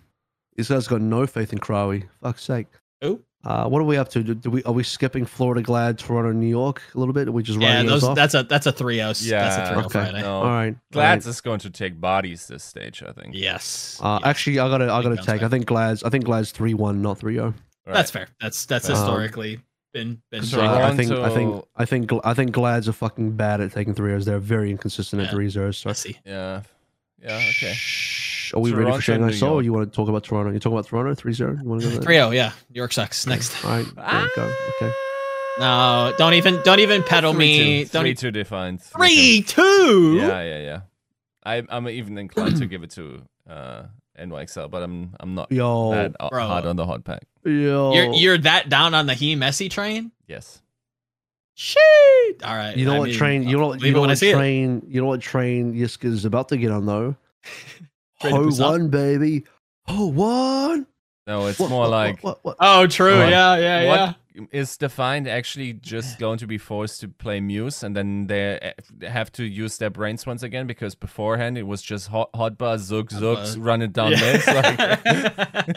these 0.57 0.69
guys 0.69 0.89
got 0.89 1.03
no 1.03 1.27
faith 1.27 1.53
in 1.53 1.59
Krawi. 1.59 2.09
Fuck's 2.23 2.43
sake. 2.43 2.69
Who? 3.03 3.21
Uh, 3.45 3.67
what 3.67 3.81
are 3.81 3.85
we 3.85 3.97
up 3.97 4.09
to? 4.11 4.23
Do, 4.23 4.35
do, 4.35 4.51
we 4.51 4.63
are 4.63 4.73
we 4.73 4.85
skipping 4.85 5.27
Florida 5.27 5.63
Glad, 5.63 5.99
Toronto, 5.99 6.31
New 6.31 6.47
York 6.47 6.81
a 6.95 6.99
little 6.99 7.13
bit? 7.13 7.27
Are 7.29 7.33
we 7.33 7.43
just 7.43 7.61
yeah, 7.61 7.83
those, 7.83 8.05
off? 8.05 8.15
that's 8.15 8.35
a 8.35 8.45
that's 8.45 8.67
a 8.67 8.73
three 8.73 9.03
oh 9.03 9.13
yeah, 9.19 9.49
that's 9.49 9.57
a 9.57 9.75
three 9.75 9.83
oh 9.83 9.87
okay. 9.87 10.11
Friday. 10.11 10.23
No. 10.23 10.37
All 10.37 10.45
right, 10.45 10.77
Glad's 10.93 11.27
is 11.27 11.41
going 11.41 11.59
to 11.61 11.71
take 11.71 12.01
bodies 12.01 12.47
this 12.47 12.63
stage, 12.63 13.03
I 13.03 13.13
think. 13.13 13.35
Yes. 13.35 13.99
Uh, 14.01 14.21
yes. 14.23 14.29
Actually, 14.31 14.61
I 14.61 14.69
gotta 14.69 14.93
I 14.93 15.03
gotta 15.03 15.17
take. 15.17 15.43
I 15.43 15.49
think 15.49 15.67
Glad's 15.67 16.05
I 16.05 16.11
think 16.11 16.25
Glad's 16.25 16.53
three 16.53 16.75
one, 16.75 17.03
not 17.03 17.19
three 17.19 17.35
zero. 17.35 17.53
Right. 17.87 17.95
That's 17.95 18.11
fair. 18.11 18.29
That's 18.41 18.65
that's 18.67 18.89
um, 18.89 18.95
historically 18.95 19.61
been 19.93 20.23
been. 20.31 20.43
So 20.45 20.65
I 20.65 20.95
think 20.95 21.11
I 21.13 21.35
think 21.35 21.65
I 21.77 21.85
think 21.85 22.13
I 22.25 22.35
think 22.35 22.53
Glad's 22.53 22.89
are 22.89 22.93
fucking 22.93 23.33
bad 23.33 23.61
at 23.61 23.73
taking 23.73 23.95
three 23.95 24.11
zeros. 24.11 24.25
They're 24.25 24.39
very 24.39 24.71
inconsistent 24.71 25.21
yeah. 25.21 25.29
at 25.29 25.33
three 25.33 25.49
zeros. 25.49 25.79
So. 25.79 25.91
I 25.91 25.93
see. 25.95 26.19
Yeah. 26.25 26.63
Yeah. 27.23 27.37
Okay. 27.37 27.75
Are 28.55 28.61
we 28.61 28.71
Toronto, 28.71 28.87
ready 28.87 28.97
for 28.97 29.03
Shanghai 29.03 29.31
Seoul? 29.31 29.55
Or 29.55 29.63
you 29.63 29.73
want 29.73 29.91
to 29.91 29.97
talk 29.97 30.09
about 30.09 30.25
Toronto? 30.25 30.53
You 30.53 30.59
talk 30.59 30.73
about 30.73 30.87
Toronto 30.87 31.15
three 31.15 31.33
zero. 31.33 31.57
You 31.61 31.69
want 31.69 31.83
to 31.83 31.89
go 31.89 32.01
three 32.01 32.17
zero? 32.17 32.31
Yeah. 32.31 32.53
New 32.71 32.79
York 32.79 32.93
sucks. 32.93 33.27
Next. 33.27 33.65
All 33.65 33.71
right. 33.71 33.87
Ah! 33.97 34.29
Go. 34.37 34.53
Okay. 34.77 34.93
No, 35.59 36.15
don't 36.17 36.35
even 36.35 36.61
don't 36.63 36.81
even 36.81 37.03
pedal 37.03 37.33
three, 37.33 37.39
me. 37.39 37.85
Two. 37.85 37.91
Don't 37.91 38.03
three 38.03 38.15
two 38.15 38.31
defined. 38.31 38.83
Three, 38.83 39.43
three 39.43 39.43
two. 39.43 40.17
Yeah, 40.17 40.43
yeah, 40.43 40.59
yeah. 40.59 40.81
I 41.45 41.63
I'm 41.69 41.89
even 41.89 42.17
inclined 42.17 42.57
to 42.59 42.67
give 42.67 42.83
it 42.83 42.91
to 42.93 43.23
uh 43.49 43.85
NYXL, 44.19 44.71
but 44.71 44.83
I'm 44.83 45.15
I'm 45.21 45.35
not 45.35 45.53
Yo, 45.53 45.91
that 45.91 46.17
bro. 46.31 46.47
hard 46.47 46.65
on 46.65 46.77
the 46.77 46.87
hot 46.87 47.05
pack. 47.05 47.25
Yo. 47.45 47.93
You're 47.93 48.15
you're 48.15 48.39
that 48.39 48.69
down 48.69 48.95
on 48.95 49.07
the 49.07 49.15
he 49.15 49.37
Messi 49.37 49.71
train? 49.71 50.13
Yes. 50.27 50.61
Shit. 51.55 52.43
All 52.45 52.55
right. 52.55 52.77
You 52.77 52.87
know 52.87 52.95
I 52.95 52.99
what 53.01 53.09
mean, 53.09 53.19
train? 53.19 53.43
You 53.49 53.59
know, 53.59 53.75
you 53.75 53.93
know 53.93 54.01
what 54.01 54.19
train? 54.19 54.79
It. 54.79 54.89
You 54.89 55.01
know 55.01 55.07
what 55.07 55.21
train 55.21 55.75
Yiska 55.75 56.05
is 56.05 56.25
about 56.25 56.49
to 56.49 56.57
get 56.57 56.71
on 56.71 56.87
though? 56.87 57.17
Ho 58.23 58.49
one, 58.51 58.89
baby. 58.89 59.45
Ho 59.87 60.07
one. 60.07 60.87
No, 61.27 61.47
it's 61.47 61.59
what, 61.59 61.71
more 61.71 61.81
what, 61.83 61.91
like. 61.91 62.23
What, 62.23 62.57
oh, 62.61 62.87
true. 62.87 63.19
yeah, 63.19 63.57
yeah, 63.57 63.83
yeah 63.83 64.15
is 64.51 64.77
defined 64.77 65.29
actually 65.29 65.73
just 65.73 66.19
going 66.19 66.39
to 66.39 66.47
be 66.47 66.59
forced 66.59 67.01
to 67.01 67.09
play 67.09 67.41
Muse 67.41 67.83
and 67.83 67.97
then 67.97 68.27
they 68.27 68.59
eh, 68.61 69.09
have 69.09 69.31
to 69.33 69.45
use 69.45 69.79
their 69.79 69.91
brains 69.91 70.27
once 70.27 70.43
again 70.43 70.67
because 70.67 70.95
beforehand 70.95 71.59
it 71.59 71.65
was 71.65 71.83
just 71.83 72.09
hot, 72.09 72.31
hot 72.35 72.59
bar, 72.59 72.79
zook, 72.79 73.11
zooks, 73.11 73.57
running 73.59 73.91
down 73.91 74.13
yeah. 74.13 74.43
Like... 74.47 75.77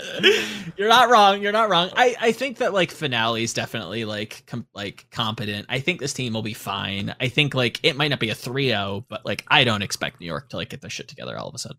You're 0.77 0.90
not 0.90 1.09
wrong. 1.09 1.42
You're 1.42 1.51
not 1.51 1.69
wrong. 1.69 1.90
I, 1.95 2.16
I 2.19 2.32
think 2.32 2.58
that 2.58 2.74
like 2.74 2.92
finale 2.92 3.43
is 3.43 3.53
definitely 3.53 4.06
like 4.06 4.43
com- 4.48 4.67
like 4.74 5.08
competent. 5.11 5.67
I 5.69 5.80
think 5.80 6.00
this 6.00 6.14
team 6.14 6.34
will 6.34 6.42
be 6.42 6.53
fine. 6.53 7.16
I 7.19 7.27
think 7.27 7.53
like 7.53 7.80
it 7.84 7.95
might 7.95 8.09
not 8.09 8.19
be 8.19 8.30
a 8.30 8.35
3-0, 8.35 9.06
but 9.08 9.25
like 9.25 9.43
I 9.48 9.64
don't 9.64 9.82
expect 9.82 10.19
New 10.19 10.27
York 10.27 10.50
to 10.50 10.58
like 10.58 10.69
get 10.69 10.82
their 10.82 10.90
shit 10.90 11.08
together 11.08 11.38
all 11.38 11.48
of 11.48 11.56
a 11.56 11.59
sudden. 11.59 11.77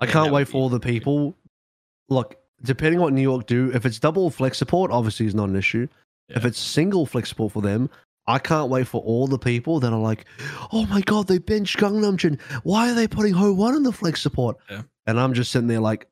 I 0.00 0.06
can't 0.06 0.32
wait 0.32 0.48
for 0.48 0.58
all 0.58 0.68
the 0.68 0.80
people. 0.80 1.36
Look, 2.08 2.36
depending 2.62 2.98
on 2.98 3.04
what 3.04 3.12
New 3.12 3.22
York 3.22 3.46
do, 3.46 3.70
if 3.74 3.84
it's 3.86 3.98
double 3.98 4.30
flex 4.30 4.58
support, 4.58 4.90
obviously 4.90 5.26
is 5.26 5.34
not 5.34 5.48
an 5.48 5.56
issue. 5.56 5.88
Yeah. 6.28 6.38
If 6.38 6.44
it's 6.44 6.58
single 6.58 7.06
flex 7.06 7.28
support 7.28 7.52
for 7.52 7.62
them, 7.62 7.90
I 8.26 8.38
can't 8.38 8.70
wait 8.70 8.86
for 8.86 9.02
all 9.02 9.26
the 9.26 9.38
people 9.38 9.80
that 9.80 9.92
are 9.92 9.98
like, 9.98 10.24
oh 10.72 10.86
my 10.86 11.02
god, 11.02 11.28
they 11.28 11.38
benched 11.38 11.78
Gangnam 11.78 12.16
Jin. 12.16 12.38
Why 12.62 12.90
are 12.90 12.94
they 12.94 13.06
putting 13.06 13.34
Ho 13.34 13.52
One 13.52 13.74
in 13.74 13.82
the 13.82 13.92
flex 13.92 14.22
support? 14.22 14.56
Yeah. 14.70 14.82
And 15.06 15.20
I'm 15.20 15.34
just 15.34 15.52
sitting 15.52 15.68
there 15.68 15.80
like, 15.80 16.08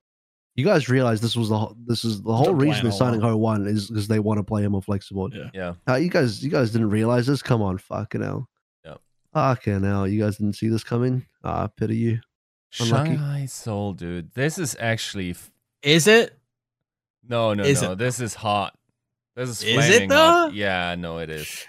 you 0.54 0.66
guys 0.66 0.90
realize 0.90 1.22
this 1.22 1.34
was 1.34 1.48
the 1.48 1.74
this 1.86 2.04
is 2.04 2.20
the 2.20 2.36
whole 2.36 2.52
reason 2.52 2.82
they're 2.82 2.92
signing 2.92 3.22
Ho 3.22 3.34
One 3.38 3.66
is 3.66 3.88
because 3.88 4.08
they 4.08 4.18
want 4.18 4.36
to 4.36 4.44
play 4.44 4.62
him 4.62 4.74
on 4.74 4.82
flex 4.82 5.08
support. 5.08 5.32
Yeah. 5.32 5.48
yeah. 5.54 5.74
Uh, 5.88 5.94
you 5.94 6.10
guys, 6.10 6.44
you 6.44 6.50
guys 6.50 6.70
didn't 6.72 6.90
realize 6.90 7.26
this? 7.26 7.40
Come 7.40 7.62
on, 7.62 7.78
fucking 7.78 8.20
hell. 8.20 8.50
Yeah. 8.84 8.96
Fucking 9.32 9.82
hell, 9.82 10.06
you 10.06 10.22
guys 10.22 10.36
didn't 10.36 10.56
see 10.56 10.68
this 10.68 10.84
coming? 10.84 11.24
Ah, 11.42 11.68
pity 11.68 11.96
you. 11.96 12.20
Unlucky. 12.78 13.16
Shanghai 13.16 13.46
Seoul, 13.46 13.94
dude. 13.94 14.34
This 14.34 14.58
is 14.58 14.76
actually. 14.78 15.34
F- 15.82 15.90
is 15.90 16.06
it? 16.06 16.38
No, 17.28 17.54
no, 17.54 17.62
is 17.64 17.82
no. 17.82 17.92
It? 17.92 17.98
This 17.98 18.20
is 18.20 18.34
hot. 18.34 18.76
This 19.34 19.48
is 19.48 19.62
Is 19.62 19.88
it 19.88 20.08
though? 20.08 20.16
Hot. 20.16 20.54
Yeah, 20.54 20.94
no, 20.96 21.18
it 21.18 21.30
is. 21.30 21.66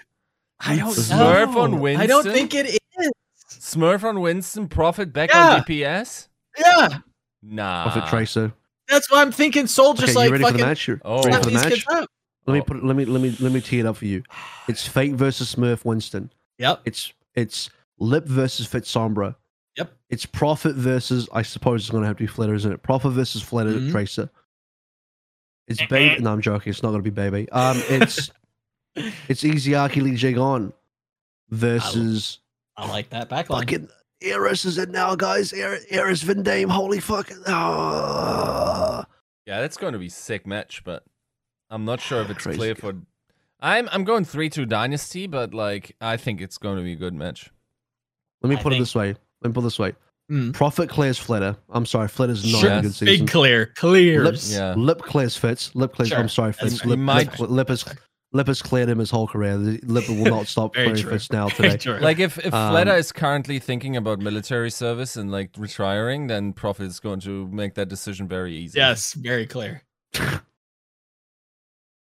I 0.60 0.76
don't 0.76 0.92
Smurf 0.92 1.54
know. 1.54 1.60
on 1.60 1.80
Winston. 1.80 2.02
I 2.02 2.06
don't 2.06 2.24
think 2.24 2.54
it 2.54 2.66
is. 2.66 3.10
Smurf 3.48 4.04
on 4.04 4.20
Winston, 4.20 4.68
Profit 4.68 5.12
back 5.12 5.30
yeah. 5.30 5.54
on 5.54 5.60
DPS. 5.62 6.28
Yeah. 6.58 6.98
Nah. 7.42 7.84
Profit 7.84 8.08
Tracer. 8.08 8.52
That's 8.88 9.10
why 9.10 9.22
I'm 9.22 9.32
thinking. 9.32 9.66
Seoul 9.66 9.94
just 9.94 10.10
okay, 10.10 10.14
like 10.14 10.26
you 10.26 10.32
ready 10.32 10.44
fucking. 10.44 10.58
For 10.58 10.62
the 10.62 10.68
match? 10.68 10.90
oh, 11.04 11.22
ready 11.22 11.36
for 11.36 11.50
the 11.50 11.70
match? 11.70 12.08
Let 12.46 12.54
me 12.54 12.60
put. 12.60 12.84
Let 12.84 12.96
me. 12.96 13.04
Let 13.04 13.22
me. 13.22 13.36
Let 13.40 13.52
me 13.52 13.60
tee 13.60 13.80
it 13.80 13.86
up 13.86 13.96
for 13.96 14.04
you. 14.04 14.22
It's 14.68 14.86
Fate 14.88 15.14
versus 15.14 15.54
Smurf 15.54 15.84
Winston. 15.84 16.30
Yep. 16.58 16.82
It's 16.84 17.12
it's 17.34 17.70
Lip 17.98 18.26
versus 18.26 18.66
Fit 18.66 18.84
Sombra. 18.84 19.34
Yep. 19.76 19.92
It's 20.10 20.26
Profit 20.26 20.76
versus. 20.76 21.28
I 21.32 21.42
suppose 21.42 21.82
it's 21.82 21.90
going 21.90 22.02
to 22.02 22.06
have 22.08 22.16
to 22.16 22.24
be 22.24 22.32
Fleta, 22.32 22.54
isn't 22.54 22.72
it? 22.72 22.82
Profit 22.82 23.12
versus 23.12 23.42
Fleta 23.42 23.74
mm-hmm. 23.74 23.90
Tracer. 23.90 24.30
It's 25.66 25.84
baby. 25.86 26.22
no, 26.22 26.32
I'm 26.32 26.40
joking. 26.40 26.70
It's 26.70 26.82
not 26.82 26.90
going 26.90 27.02
to 27.02 27.10
be 27.10 27.14
baby. 27.14 27.48
Um, 27.50 27.82
it's 27.88 28.30
it's 28.96 29.42
Izayaki 29.42 30.02
Lee 30.02 30.12
Jagon 30.12 30.72
versus. 31.50 32.38
I, 32.76 32.84
I 32.84 32.88
like 32.88 33.10
that 33.10 33.28
backline. 33.28 33.60
Fucking 33.60 33.88
Eris 34.22 34.64
is 34.64 34.78
it 34.78 34.90
now, 34.90 35.14
guys? 35.14 35.52
Eris 35.52 36.22
Vindame. 36.24 36.70
Holy 36.70 37.00
fucking. 37.00 37.42
Oh. 37.46 39.04
Yeah, 39.46 39.60
that's 39.60 39.76
going 39.76 39.92
to 39.92 39.98
be 39.98 40.08
sick 40.08 40.46
match, 40.46 40.82
but 40.84 41.04
I'm 41.70 41.84
not 41.84 42.00
sure 42.00 42.22
if 42.22 42.30
it's 42.30 42.42
Crazy 42.42 42.58
clear 42.58 42.74
for. 42.74 42.94
I'm 43.60 43.88
I'm 43.92 44.04
going 44.04 44.24
three 44.24 44.50
two 44.50 44.66
dynasty, 44.66 45.26
but 45.26 45.54
like 45.54 45.96
I 46.00 46.16
think 46.16 46.40
it's 46.40 46.58
going 46.58 46.76
to 46.76 46.82
be 46.82 46.92
a 46.92 46.96
good 46.96 47.14
match. 47.14 47.50
Let 48.42 48.50
me 48.50 48.56
I 48.56 48.62
put 48.62 48.70
think... 48.70 48.80
it 48.80 48.82
this 48.82 48.94
way. 48.94 49.16
Let 49.44 49.50
me 49.50 49.54
put 49.54 49.60
it 49.60 49.64
this 49.64 49.78
way. 49.78 49.92
Mm. 50.30 50.54
Profit 50.54 50.88
clears 50.88 51.18
Fleta. 51.18 51.56
I'm 51.68 51.84
sorry, 51.84 52.08
Fleta's 52.08 52.50
not 52.50 52.60
sure. 52.60 52.72
a 52.72 52.80
good 52.80 52.94
season. 52.94 53.06
Big 53.06 53.28
clear, 53.30 53.66
clears. 53.76 54.50
Lip, 54.50 54.58
yeah. 54.58 54.74
Lip 54.74 55.02
clears 55.02 55.36
Fits. 55.36 55.74
Lip 55.74 55.92
clears. 55.92 56.08
Sure. 56.08 56.18
I'm 56.18 56.30
sorry, 56.30 56.54
Fits. 56.54 56.82
Lip, 56.86 56.98
might... 56.98 57.38
lip, 57.38 57.50
lip, 57.50 57.68
has, 57.68 57.84
lip 58.32 58.46
has 58.46 58.62
cleared 58.62 58.88
him 58.88 59.00
his 59.00 59.10
whole 59.10 59.28
career. 59.28 59.56
Lip 59.56 60.08
will 60.08 60.24
not 60.24 60.46
stop 60.46 60.72
clearing 60.74 60.96
Fits 60.96 61.30
now 61.30 61.48
today. 61.48 61.76
Like 62.00 62.20
if 62.20 62.38
if 62.38 62.54
um, 62.54 62.72
Fleta 62.72 62.96
is 62.96 63.12
currently 63.12 63.58
thinking 63.58 63.98
about 63.98 64.18
military 64.18 64.70
service 64.70 65.16
and 65.16 65.30
like 65.30 65.50
retiring, 65.58 66.28
then 66.28 66.54
Profit 66.54 66.86
is 66.86 67.00
going 67.00 67.20
to 67.20 67.46
make 67.48 67.74
that 67.74 67.88
decision 67.88 68.26
very 68.26 68.56
easy. 68.56 68.78
Yes, 68.78 69.12
very 69.12 69.46
clear. 69.46 69.82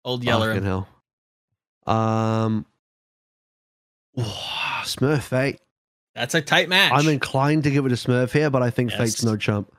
Old 0.04 0.26
Yeller. 0.26 0.56
Fucking 0.56 0.66
hell. 0.66 0.88
Um. 1.88 2.66
Smurf 4.84 5.22
fate. 5.22 5.62
That's 6.20 6.36
a 6.36 6.42
tight 6.42 6.68
match. 6.68 6.92
I'm 6.94 7.08
inclined 7.08 7.64
to 7.64 7.72
give 7.72 7.86
it 7.86 7.94
a 7.94 7.96
Smurf 7.96 8.32
here, 8.32 8.50
but 8.50 8.62
I 8.62 8.70
think 8.70 8.92
yes. 8.92 9.00
Fate's 9.00 9.24
no 9.24 9.38
chump. 9.38 9.74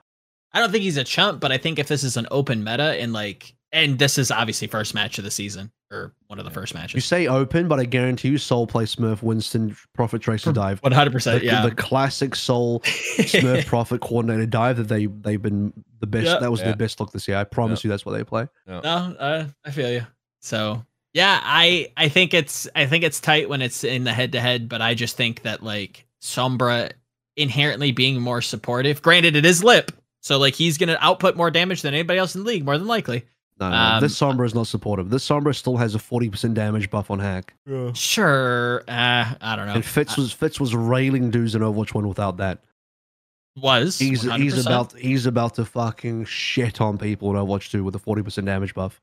I 0.54 0.60
don't 0.60 0.72
think 0.72 0.82
he's 0.82 0.96
a 0.96 1.04
chump, 1.04 1.38
but 1.38 1.52
I 1.52 1.58
think 1.58 1.78
if 1.78 1.86
this 1.86 2.02
is 2.02 2.16
an 2.16 2.26
open 2.30 2.64
meta 2.64 2.98
and 2.98 3.12
like, 3.12 3.54
and 3.72 3.98
this 3.98 4.16
is 4.16 4.30
obviously 4.30 4.66
first 4.66 4.94
match 4.94 5.18
of 5.18 5.24
the 5.24 5.30
season 5.30 5.70
or 5.90 6.14
one 6.28 6.38
of 6.38 6.46
the 6.46 6.50
first 6.50 6.72
matches. 6.72 6.94
You 6.94 7.02
say 7.02 7.26
open, 7.26 7.68
but 7.68 7.78
I 7.78 7.84
guarantee 7.84 8.28
you, 8.28 8.38
Seoul 8.38 8.66
play 8.66 8.84
Smurf, 8.84 9.22
Winston, 9.22 9.76
Profit, 9.94 10.22
Tracer 10.22 10.50
dive. 10.50 10.82
100. 10.82 11.12
percent 11.12 11.44
Yeah, 11.44 11.66
the 11.66 11.74
classic 11.74 12.34
Seoul 12.34 12.80
Smurf 12.80 13.66
Profit 13.66 14.00
coordinated 14.00 14.48
dive 14.48 14.78
that 14.78 14.88
they 14.88 15.06
they've 15.06 15.42
been 15.42 15.74
the 16.00 16.06
best. 16.06 16.26
Yep. 16.26 16.40
That 16.40 16.50
was 16.50 16.60
yeah. 16.60 16.66
their 16.66 16.76
best 16.76 17.00
look 17.00 17.12
this 17.12 17.28
year. 17.28 17.36
I 17.36 17.44
promise 17.44 17.80
yep. 17.80 17.84
you, 17.84 17.90
that's 17.90 18.06
what 18.06 18.12
they 18.12 18.24
play. 18.24 18.48
Yep. 18.66 18.82
No, 18.82 18.90
uh, 18.90 19.46
I 19.64 19.70
feel 19.70 19.92
you. 19.92 20.06
So 20.40 20.84
yeah, 21.12 21.38
I 21.44 21.92
I 21.98 22.08
think 22.08 22.32
it's 22.32 22.66
I 22.74 22.86
think 22.86 23.04
it's 23.04 23.20
tight 23.20 23.48
when 23.48 23.60
it's 23.60 23.84
in 23.84 24.04
the 24.04 24.12
head 24.12 24.32
to 24.32 24.40
head, 24.40 24.68
but 24.68 24.80
I 24.80 24.94
just 24.94 25.16
think 25.16 25.42
that 25.42 25.62
like 25.62 26.06
Sombra 26.22 26.92
inherently 27.36 27.92
being 27.92 28.20
more 28.20 28.42
supportive. 28.42 29.02
Granted, 29.02 29.36
it 29.36 29.44
is 29.44 29.64
Lip, 29.64 29.92
so 30.20 30.38
like 30.38 30.54
he's 30.54 30.78
gonna 30.78 30.98
output 31.00 31.36
more 31.36 31.50
damage 31.50 31.82
than 31.82 31.94
anybody 31.94 32.18
else 32.18 32.34
in 32.34 32.42
the 32.42 32.46
league, 32.46 32.64
more 32.64 32.78
than 32.78 32.86
likely. 32.86 33.24
No, 33.58 33.68
no, 33.70 33.76
um, 33.76 34.00
this 34.00 34.18
Sombra 34.18 34.46
is 34.46 34.54
not 34.54 34.66
supportive. 34.68 35.10
This 35.10 35.26
Sombra 35.28 35.54
still 35.54 35.76
has 35.76 35.94
a 35.94 35.98
forty 35.98 36.30
percent 36.30 36.54
damage 36.54 36.88
buff 36.90 37.10
on 37.10 37.18
hack. 37.18 37.54
Yeah. 37.66 37.92
Sure, 37.92 38.82
uh, 38.88 39.34
I 39.40 39.56
don't 39.56 39.66
know. 39.66 39.74
And 39.74 39.84
Fits 39.84 40.16
was 40.16 40.32
Fits 40.32 40.58
was 40.58 40.74
railing 40.74 41.30
dudes 41.30 41.54
in 41.54 41.60
Overwatch 41.62 41.92
one 41.94 42.08
without 42.08 42.38
that. 42.38 42.64
Was 43.56 43.98
he's 43.98 44.24
100%. 44.24 44.42
he's 44.42 44.64
about 44.66 44.92
he's 44.98 45.26
about 45.26 45.56
to 45.56 45.64
fucking 45.66 46.24
shit 46.24 46.80
on 46.80 46.96
people 46.96 47.30
in 47.30 47.36
Overwatch 47.36 47.70
two 47.70 47.84
with 47.84 47.94
a 47.94 47.98
forty 47.98 48.22
percent 48.22 48.46
damage 48.46 48.74
buff. 48.74 49.00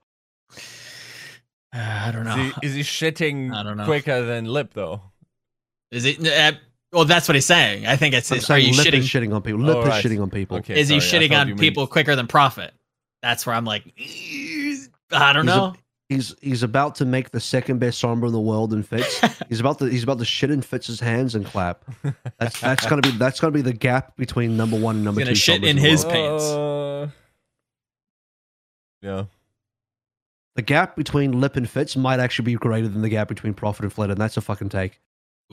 Uh, 1.75 1.79
I 2.07 2.11
don't 2.11 2.23
know. 2.23 2.35
Is 2.35 2.53
he, 2.61 2.67
is 2.67 2.73
he 2.75 2.81
shitting 2.81 3.53
I 3.53 3.61
don't 3.61 3.77
know. 3.77 3.85
quicker 3.85 4.23
than 4.25 4.45
Lip 4.45 4.73
though? 4.73 5.01
Is 5.91 6.05
it? 6.05 6.25
Uh, 6.25 6.53
well, 6.91 7.05
that's 7.05 7.27
what 7.27 7.35
he's 7.35 7.45
saying. 7.45 7.85
I 7.85 7.95
think 7.95 8.13
it's. 8.13 8.31
are 8.31 8.57
you 8.57 8.73
Lip 8.73 8.87
shitting? 8.87 9.01
shitting 9.01 9.35
on 9.35 9.41
people? 9.41 9.61
Lip 9.61 9.77
oh, 9.77 9.85
right. 9.85 10.03
is 10.03 10.11
shitting 10.11 10.21
on 10.21 10.29
people. 10.29 10.57
Okay, 10.57 10.79
is 10.79 10.87
sorry, 10.87 10.99
he 10.99 11.27
shitting 11.29 11.37
on 11.37 11.57
people 11.57 11.83
mean... 11.83 11.89
quicker 11.89 12.15
than 12.15 12.27
profit? 12.27 12.73
That's 13.21 13.45
where 13.45 13.55
I'm 13.55 13.65
like, 13.65 13.83
I 15.11 15.33
don't 15.33 15.45
he's 15.47 15.55
know. 15.55 15.63
A, 15.65 15.75
he's 16.07 16.35
he's 16.41 16.63
about 16.63 16.95
to 16.95 17.05
make 17.05 17.31
the 17.31 17.39
second 17.39 17.79
best 17.79 18.01
Sombra 18.01 18.27
in 18.27 18.33
the 18.33 18.39
world 18.39 18.73
in 18.73 18.83
Fits. 18.83 19.21
he's 19.49 19.59
about 19.59 19.79
to 19.79 19.85
he's 19.85 20.03
about 20.03 20.19
to 20.19 20.25
shit 20.25 20.49
in 20.49 20.61
Fits's 20.61 20.99
hands 20.99 21.35
and 21.35 21.45
clap. 21.45 21.83
That's 22.39 22.59
that's 22.59 22.85
gonna 22.85 23.01
be 23.01 23.11
that's 23.11 23.39
gonna 23.39 23.51
be 23.51 23.61
the 23.61 23.73
gap 23.73 24.15
between 24.15 24.55
number 24.55 24.79
one 24.79 24.97
and 24.97 25.05
number 25.05 25.21
he's 25.21 25.29
two. 25.29 25.35
Shit 25.35 25.63
in 25.63 25.77
his 25.77 26.05
pants. 26.05 26.43
Uh, 26.45 27.09
yeah. 29.01 29.25
The 30.55 30.61
gap 30.63 30.95
between 30.95 31.39
Lip 31.39 31.55
and 31.55 31.69
Fits 31.69 31.95
might 31.95 32.19
actually 32.19 32.45
be 32.45 32.55
greater 32.55 32.87
than 32.87 33.03
the 33.03 33.09
gap 33.09 33.27
between 33.27 33.53
Profit 33.53 33.83
and 33.83 33.93
Fled, 33.93 34.09
and 34.09 34.19
that's 34.19 34.37
a 34.37 34.41
fucking 34.41 34.69
take. 34.69 34.99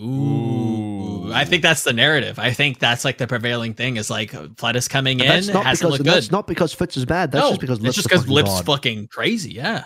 Ooh. 0.01 1.33
I 1.33 1.45
think 1.45 1.63
that's 1.63 1.83
the 1.85 1.93
narrative. 1.93 2.39
I 2.39 2.53
think 2.53 2.79
that's 2.79 3.05
like 3.05 3.19
the 3.19 3.27
prevailing 3.27 3.75
thing 3.75 3.97
is 3.97 4.11
like 4.11 4.35
Fled 4.57 4.77
is 4.77 4.89
coming 4.89 5.19
but 5.19 5.27
in, 5.27 5.33
hasn't 5.33 5.59
because, 5.59 5.83
looked 5.83 5.99
good. 5.99 6.07
That's 6.07 6.31
not 6.31 6.47
because 6.47 6.73
Fits 6.73 6.97
is 6.97 7.05
bad. 7.05 7.33
That's 7.33 7.45
no, 7.45 7.51
just 7.51 7.61
because 7.61 7.81
Lip's 7.81 7.97
just 7.97 8.09
because 8.09 8.29
Lip's 8.29 8.51
God. 8.51 8.67
fucking 8.67 9.09
crazy. 9.09 9.53
Yeah. 9.53 9.85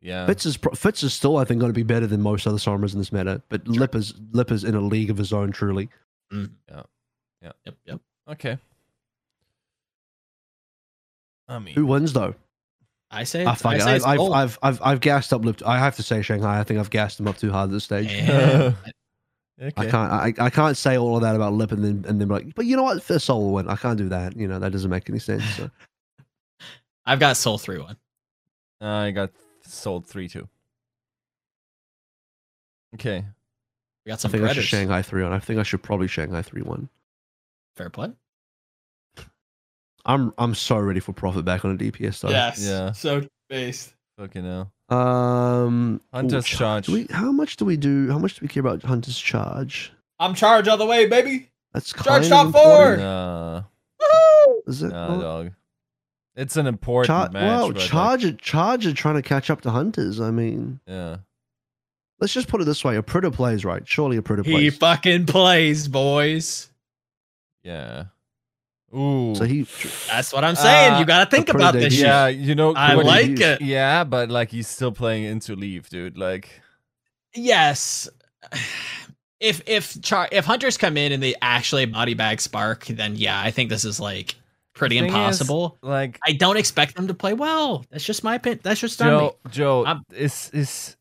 Yeah. 0.00 0.26
Fits 0.26 0.46
is 0.46 0.58
Fits 0.74 1.02
is 1.02 1.12
still, 1.12 1.36
I 1.38 1.44
think, 1.44 1.60
going 1.60 1.70
to 1.70 1.76
be 1.76 1.82
better 1.82 2.06
than 2.06 2.22
most 2.22 2.46
other 2.46 2.58
Sombras 2.58 2.92
in 2.92 2.98
this 2.98 3.12
meta. 3.12 3.42
But 3.48 3.66
sure. 3.66 3.74
Lip 3.74 3.94
is 3.94 4.14
Lip 4.32 4.52
is 4.52 4.64
in 4.64 4.74
a 4.74 4.80
league 4.80 5.10
of 5.10 5.16
his 5.16 5.32
own, 5.32 5.50
truly. 5.50 5.88
Mm. 6.32 6.50
Yeah. 6.68 6.82
Yeah. 7.42 7.52
Yep. 7.66 7.74
Yep. 7.84 8.00
Okay. 8.30 8.58
I 11.48 11.58
mean, 11.58 11.74
who 11.74 11.86
wins 11.86 12.12
though? 12.12 12.34
I 13.10 13.24
say, 13.24 13.44
I, 13.44 13.52
I 13.52 13.54
say 13.54 13.72
I've, 13.72 14.04
I've, 14.04 14.20
I've, 14.20 14.58
I've, 14.62 14.82
I've 14.82 15.00
gassed 15.00 15.32
up 15.32 15.42
Lip. 15.44 15.62
I 15.64 15.78
have 15.78 15.96
to 15.96 16.02
say 16.02 16.20
Shanghai. 16.22 16.60
I 16.60 16.64
think 16.64 16.78
I've 16.78 16.90
gassed 16.90 17.18
him 17.18 17.26
up 17.26 17.38
too 17.38 17.50
hard 17.50 17.70
at 17.70 17.72
this 17.72 17.84
stage. 17.84 18.12
Yeah. 18.12 18.72
okay. 19.60 19.72
I 19.76 19.86
can't. 19.86 20.12
I, 20.12 20.46
I 20.46 20.50
can't 20.50 20.76
say 20.76 20.96
all 20.96 21.16
of 21.16 21.22
that 21.22 21.34
about 21.36 21.52
Lip 21.52 21.72
and 21.72 21.84
then 21.84 22.04
and 22.08 22.20
then 22.20 22.28
like, 22.28 22.54
but 22.54 22.66
you 22.66 22.76
know 22.76 22.82
what? 22.82 23.02
Fist 23.02 23.26
Soul 23.26 23.44
will 23.44 23.52
win. 23.52 23.68
I 23.68 23.76
can't 23.76 23.98
do 23.98 24.08
that. 24.08 24.36
You 24.36 24.48
know 24.48 24.58
that 24.58 24.72
doesn't 24.72 24.90
make 24.90 25.08
any 25.08 25.18
sense. 25.18 25.44
So. 25.56 25.70
I've 27.06 27.20
got 27.20 27.36
Seoul 27.36 27.58
three 27.58 27.78
one. 27.78 27.96
Uh, 28.80 28.86
I 28.86 29.10
got 29.10 29.30
sold 29.62 30.06
three 30.06 30.28
two. 30.28 30.48
Okay. 32.94 33.24
We 34.04 34.10
got 34.10 34.20
some 34.20 34.28
I 34.28 34.32
think 34.32 34.42
predators. 34.42 34.58
I 34.58 34.62
should 34.62 34.68
Shanghai 34.68 35.02
three 35.02 35.22
one. 35.22 35.32
I 35.32 35.38
think 35.38 35.58
I 35.58 35.62
should 35.62 35.82
probably 35.82 36.06
Shanghai 36.06 36.42
three 36.42 36.62
one. 36.62 36.88
Fair 37.76 37.90
play. 37.90 38.12
I'm 40.04 40.32
I'm 40.38 40.54
so 40.54 40.78
ready 40.78 41.00
for 41.00 41.12
profit 41.12 41.44
back 41.44 41.64
on 41.64 41.72
a 41.72 41.76
DPS 41.76 42.20
though. 42.20 42.30
Yes. 42.30 42.60
Yeah. 42.60 42.92
So 42.92 43.22
based. 43.48 43.94
Fucking 44.18 44.44
hell. 44.44 44.72
Um 44.88 46.00
Hunter's 46.12 46.46
ooh, 46.46 46.56
charge. 46.56 46.88
We, 46.88 47.06
how 47.10 47.30
much 47.30 47.56
do 47.56 47.64
we 47.64 47.76
do? 47.76 48.10
How 48.10 48.18
much 48.18 48.34
do 48.34 48.40
we 48.42 48.48
care 48.48 48.60
about 48.62 48.82
Hunter's 48.82 49.18
charge? 49.18 49.92
I'm 50.18 50.34
charge 50.34 50.66
all 50.66 50.78
the 50.78 50.86
way, 50.86 51.06
baby. 51.06 51.50
That's 51.74 51.92
charge 51.92 52.28
top 52.28 52.52
four. 52.52 52.96
Nah. 52.96 53.62
Is 54.66 54.82
it? 54.82 54.88
Nah, 54.88 55.20
dog. 55.20 55.52
It's 56.36 56.56
an 56.56 56.66
important 56.66 57.06
Char- 57.06 57.30
match. 57.30 57.42
Well, 57.42 57.72
Charger, 57.72 58.28
like... 58.28 58.40
Charger 58.40 58.92
trying 58.92 59.16
to 59.16 59.22
catch 59.22 59.50
up 59.50 59.60
to 59.62 59.70
Hunters. 59.70 60.20
I 60.20 60.30
mean, 60.30 60.80
yeah. 60.86 61.16
Let's 62.20 62.32
just 62.32 62.48
put 62.48 62.60
it 62.60 62.64
this 62.64 62.84
way: 62.84 62.96
a 62.96 63.02
Prita 63.02 63.32
plays, 63.32 63.64
right? 63.64 63.86
Surely 63.86 64.16
a 64.16 64.22
Prita 64.22 64.44
plays. 64.44 64.56
He 64.58 64.70
fucking 64.70 65.26
plays, 65.26 65.88
boys. 65.88 66.68
Yeah. 67.62 68.04
Ooh. 68.96 69.34
So 69.34 69.44
he. 69.44 69.66
That's 70.08 70.32
what 70.32 70.44
I'm 70.44 70.56
saying. 70.56 70.94
Uh, 70.94 70.98
you 71.00 71.04
got 71.04 71.24
to 71.24 71.30
think 71.30 71.48
about 71.48 71.74
this. 71.74 71.94
Shit. 71.94 72.04
Yeah, 72.04 72.28
you 72.28 72.54
know. 72.54 72.74
I 72.74 72.94
like 72.94 73.38
it. 73.38 73.60
Yeah, 73.60 74.04
but 74.04 74.30
like 74.30 74.50
he's 74.50 74.68
still 74.68 74.92
playing 74.92 75.24
into 75.24 75.54
leave, 75.54 75.88
dude. 75.88 76.16
Like. 76.16 76.60
Yes. 77.34 78.08
If 79.40 79.62
if 79.66 80.00
Char- 80.02 80.28
if 80.32 80.44
hunters 80.44 80.76
come 80.76 80.96
in 80.96 81.12
and 81.12 81.22
they 81.22 81.34
actually 81.40 81.84
body 81.86 82.14
bag 82.14 82.40
spark, 82.40 82.86
then 82.86 83.14
yeah, 83.16 83.40
I 83.40 83.50
think 83.50 83.70
this 83.70 83.84
is 83.84 84.00
like 84.00 84.34
pretty 84.74 84.98
impossible. 84.98 85.78
Is, 85.82 85.88
like 85.88 86.18
I 86.26 86.32
don't 86.32 86.56
expect 86.56 86.96
them 86.96 87.06
to 87.08 87.14
play 87.14 87.34
well. 87.34 87.84
That's 87.90 88.04
just 88.04 88.24
my 88.24 88.36
opinion. 88.36 88.60
That's 88.62 88.80
just 88.80 88.98
Joe. 88.98 89.36
Me. 89.44 89.50
Joe, 89.50 90.00
is 90.14 90.50
is 90.52 90.96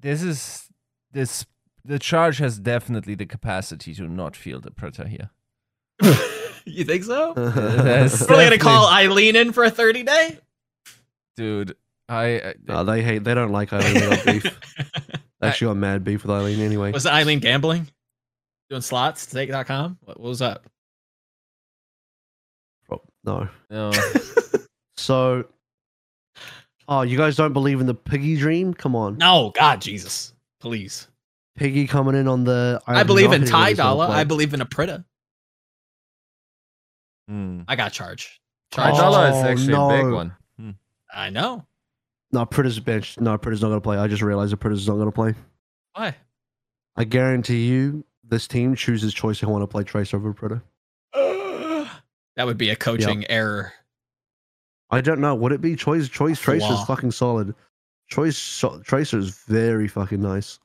this 0.00 0.22
is 0.22 0.68
this 1.12 1.46
the 1.84 1.98
charge 1.98 2.38
has 2.38 2.58
definitely 2.58 3.14
the 3.14 3.26
capacity 3.26 3.94
to 3.94 4.08
not 4.08 4.34
feel 4.34 4.60
the 4.60 4.70
Prita 4.70 5.06
here. 5.06 5.30
you 6.66 6.84
think 6.84 7.04
so? 7.04 7.32
We're 7.36 8.44
gonna 8.44 8.58
call 8.58 8.88
Eileen 8.88 9.36
in 9.36 9.52
for 9.52 9.64
a 9.64 9.70
thirty 9.70 10.02
day, 10.02 10.38
dude. 11.36 11.76
I, 12.08 12.24
I 12.24 12.54
no, 12.66 12.76
oh, 12.76 12.84
they 12.84 13.02
hate. 13.02 13.24
They 13.24 13.34
don't 13.34 13.52
like 13.52 13.72
Eileen. 13.72 14.18
beef. 14.24 14.46
Actually, 15.42 15.68
got 15.68 15.76
mad 15.76 16.04
beef 16.04 16.22
with 16.22 16.30
Eileen 16.30 16.60
anyway. 16.60 16.92
Was 16.92 17.06
Eileen 17.06 17.40
gambling? 17.40 17.88
Doing 18.70 18.82
slots? 18.82 19.22
Stake.com? 19.22 19.98
What, 20.04 20.18
what 20.18 20.28
was 20.28 20.42
up? 20.42 20.66
Oh, 22.90 23.00
no. 23.24 23.48
No. 23.70 23.92
so, 24.96 25.44
oh, 26.88 27.02
you 27.02 27.16
guys 27.16 27.36
don't 27.36 27.52
believe 27.52 27.80
in 27.80 27.86
the 27.86 27.94
piggy 27.94 28.36
dream? 28.36 28.74
Come 28.74 28.96
on. 28.96 29.18
No, 29.18 29.52
God, 29.54 29.80
Jesus, 29.80 30.32
please. 30.60 31.06
Piggy 31.56 31.86
coming 31.86 32.14
in 32.14 32.28
on 32.28 32.44
the. 32.44 32.80
I, 32.86 33.00
I 33.00 33.02
believe 33.02 33.32
in 33.32 33.44
Ty 33.44 33.74
Dolla. 33.74 34.08
I 34.08 34.24
believe 34.24 34.52
in 34.52 34.60
a 34.60 34.66
Prita. 34.66 35.04
Hmm. 37.28 37.62
I 37.68 37.76
got 37.76 37.92
charge. 37.92 38.40
Charge 38.72 38.94
oh, 38.94 38.98
Dollar 38.98 39.28
is 39.28 39.36
actually 39.36 39.72
no. 39.72 39.90
a 39.90 40.02
big 40.02 40.12
one. 40.12 40.36
Hmm. 40.58 40.70
I 41.14 41.30
know. 41.30 41.64
No, 42.32 42.44
Prita's 42.44 42.80
bench. 42.80 43.18
No, 43.18 43.36
Prita's 43.38 43.62
not 43.62 43.68
going 43.68 43.80
to 43.80 43.84
play. 43.84 43.98
I 43.98 44.08
just 44.08 44.22
realized 44.22 44.52
that 44.52 44.60
Prita's 44.60 44.86
not 44.88 44.94
going 44.94 45.06
to 45.06 45.12
play. 45.12 45.34
Why? 45.94 46.14
I 46.96 47.04
guarantee 47.04 47.66
you, 47.66 48.04
this 48.24 48.48
team 48.48 48.74
chooses 48.74 49.14
choice 49.14 49.38
who 49.38 49.48
want 49.48 49.62
to 49.62 49.66
play 49.66 49.84
Trace 49.84 50.14
over 50.14 50.32
Prita. 50.32 50.62
That 52.36 52.44
would 52.44 52.58
be 52.58 52.68
a 52.68 52.76
coaching 52.76 53.22
yep. 53.22 53.30
error. 53.30 53.72
I 54.90 55.00
don't 55.00 55.20
know. 55.20 55.34
Would 55.34 55.52
it 55.52 55.62
be 55.62 55.74
choice? 55.74 56.06
Choice 56.06 56.38
Tracer 56.38 56.70
is 56.70 56.82
fucking 56.82 57.12
solid. 57.12 57.54
Choice 58.08 58.36
so, 58.36 58.78
Tracer 58.84 59.18
is 59.18 59.30
very 59.30 59.88
fucking 59.88 60.20
nice. 60.20 60.58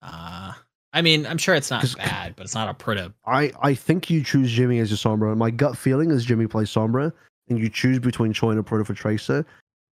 Uh, 0.00 0.54
I 0.92 1.02
mean, 1.02 1.26
I'm 1.26 1.38
sure 1.38 1.54
it's 1.54 1.70
not 1.70 1.84
bad, 1.96 2.34
but 2.34 2.44
it's 2.44 2.54
not 2.54 2.68
a 2.68 2.74
pretty. 2.74 3.12
I, 3.26 3.52
I 3.60 3.74
think 3.74 4.08
you 4.08 4.24
choose 4.24 4.50
Jimmy 4.50 4.78
as 4.78 4.90
your 4.90 4.96
Sombra. 4.96 5.36
My 5.36 5.50
gut 5.50 5.76
feeling 5.76 6.10
is 6.10 6.24
Jimmy 6.24 6.46
plays 6.46 6.70
Sombra, 6.70 7.12
and 7.48 7.58
you 7.58 7.68
choose 7.68 7.98
between 7.98 8.32
Choi 8.32 8.50
and 8.50 8.58
a 8.58 8.62
Predator 8.62 8.86
for 8.86 8.94
Tracer. 8.94 9.44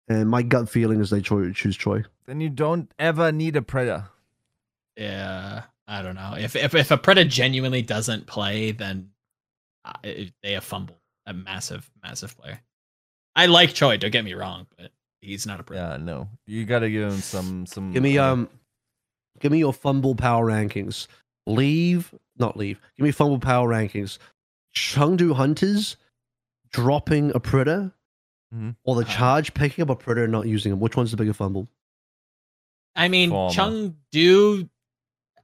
And 0.09 0.29
my 0.29 0.43
gut 0.43 0.69
feeling 0.69 1.01
is 1.01 1.11
they 1.11 1.21
cho- 1.21 1.53
choose 1.53 1.77
Choi. 1.77 2.03
Then 2.27 2.41
you 2.41 2.49
don't 2.49 2.91
ever 2.99 3.31
need 3.31 3.55
a 3.55 3.63
Predator. 3.63 4.09
Yeah, 4.97 5.63
I 5.87 6.03
don't 6.03 6.17
know. 6.17 6.35
If 6.37 6.57
if 6.57 6.75
if 6.75 6.91
a 6.91 6.97
Predator 6.97 7.29
genuinely 7.29 7.83
doesn't 7.83 8.27
play, 8.27 8.73
then 8.73 9.11
uh, 9.85 9.93
they 10.03 10.53
have 10.53 10.65
fumbled 10.65 10.99
a 11.27 11.33
massive, 11.33 11.89
massive 12.03 12.37
player. 12.37 12.61
I 13.37 13.47
like 13.47 13.73
Choi. 13.73 13.97
Don't 13.97 14.11
get 14.11 14.25
me 14.25 14.35
wrong, 14.35 14.67
but 14.77 14.91
he's 15.21 15.47
not 15.47 15.61
a. 15.61 15.63
Pro. 15.63 15.77
Yeah, 15.77 15.97
no. 15.99 16.29
You 16.47 16.65
got 16.65 16.81
to 16.81 16.91
give 16.91 17.13
him 17.13 17.19
some 17.19 17.65
some. 17.67 17.93
Give 17.93 18.03
me 18.03 18.19
um, 18.19 18.49
give 19.41 19.53
me 19.53 19.59
your 19.59 19.73
fumble 19.73 20.15
power 20.15 20.47
rankings. 20.47 21.07
Leave, 21.47 22.15
not 22.39 22.57
leave. 22.57 22.81
Give 22.97 23.05
me 23.05 23.11
fumble 23.11 23.39
power 23.39 23.69
rankings. 23.69 24.19
Chengdu 24.75 25.35
Hunters 25.35 25.97
dropping 26.71 27.33
a 27.35 27.41
Predator, 27.41 27.93
mm-hmm. 28.55 28.71
or 28.85 28.95
the 28.95 29.05
charge 29.05 29.53
picking 29.55 29.83
up 29.83 29.91
a 29.91 29.97
Predator 29.97 30.25
and 30.25 30.33
not 30.33 30.47
using 30.47 30.73
him. 30.73 30.81
Which 30.81 30.97
one's 30.97 31.11
the 31.11 31.17
bigger 31.17 31.33
fumble? 31.33 31.69
I 32.95 33.09
mean, 33.09 33.31
Chengdu. 33.31 34.69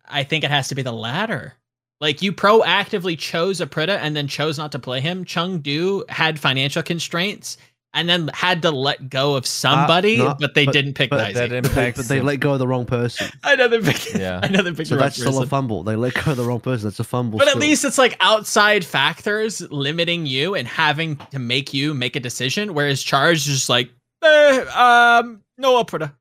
I 0.08 0.22
think 0.22 0.44
it 0.44 0.50
has 0.50 0.68
to 0.68 0.76
be 0.76 0.82
the 0.82 0.92
latter. 0.92 1.54
Like 2.00 2.22
you 2.22 2.32
proactively 2.32 3.18
chose 3.18 3.60
a 3.60 3.66
Prita 3.66 3.98
and 3.98 4.14
then 4.14 4.28
chose 4.28 4.58
not 4.58 4.72
to 4.72 4.78
play 4.78 5.00
him. 5.00 5.24
Chengdu 5.24 6.08
had 6.10 6.38
financial 6.38 6.82
constraints 6.82 7.56
and 7.96 8.08
then 8.08 8.28
had 8.34 8.60
to 8.62 8.70
let 8.70 9.08
go 9.08 9.36
of 9.36 9.46
somebody, 9.46 10.20
uh, 10.20 10.24
not, 10.24 10.38
but 10.38 10.54
they 10.54 10.66
but, 10.66 10.72
didn't 10.72 10.92
pick 10.92 11.08
but, 11.08 11.32
that 11.32 11.50
impacts 11.50 11.96
but 11.96 12.06
they 12.08 12.20
let 12.20 12.36
go 12.36 12.52
of 12.52 12.58
the 12.58 12.68
wrong 12.68 12.84
person. 12.84 13.28
I 13.42 13.56
know 13.56 13.68
they 13.68 13.80
picked. 13.80 14.14
Yeah, 14.14 14.38
I 14.42 14.48
know 14.48 14.62
they 14.62 14.72
picked. 14.72 14.90
So 14.90 14.96
that's 14.96 15.16
still 15.16 15.42
a 15.42 15.46
fumble. 15.46 15.82
They 15.82 15.96
let 15.96 16.12
go 16.14 16.32
of 16.32 16.36
the 16.36 16.44
wrong 16.44 16.60
person. 16.60 16.88
That's 16.88 17.00
a 17.00 17.04
fumble. 17.04 17.38
But 17.38 17.48
still. 17.48 17.56
at 17.56 17.60
least 17.60 17.84
it's 17.86 17.96
like 17.96 18.16
outside 18.20 18.84
factors 18.84 19.62
limiting 19.70 20.26
you 20.26 20.54
and 20.54 20.68
having 20.68 21.16
to 21.30 21.38
make 21.38 21.72
you 21.72 21.94
make 21.94 22.14
a 22.16 22.20
decision. 22.20 22.74
Whereas 22.74 23.02
charge 23.02 23.38
is 23.38 23.46
just 23.46 23.68
like, 23.70 23.90
eh, 24.22 24.60
um, 24.74 25.42
no 25.56 25.82
Prita. 25.84 26.12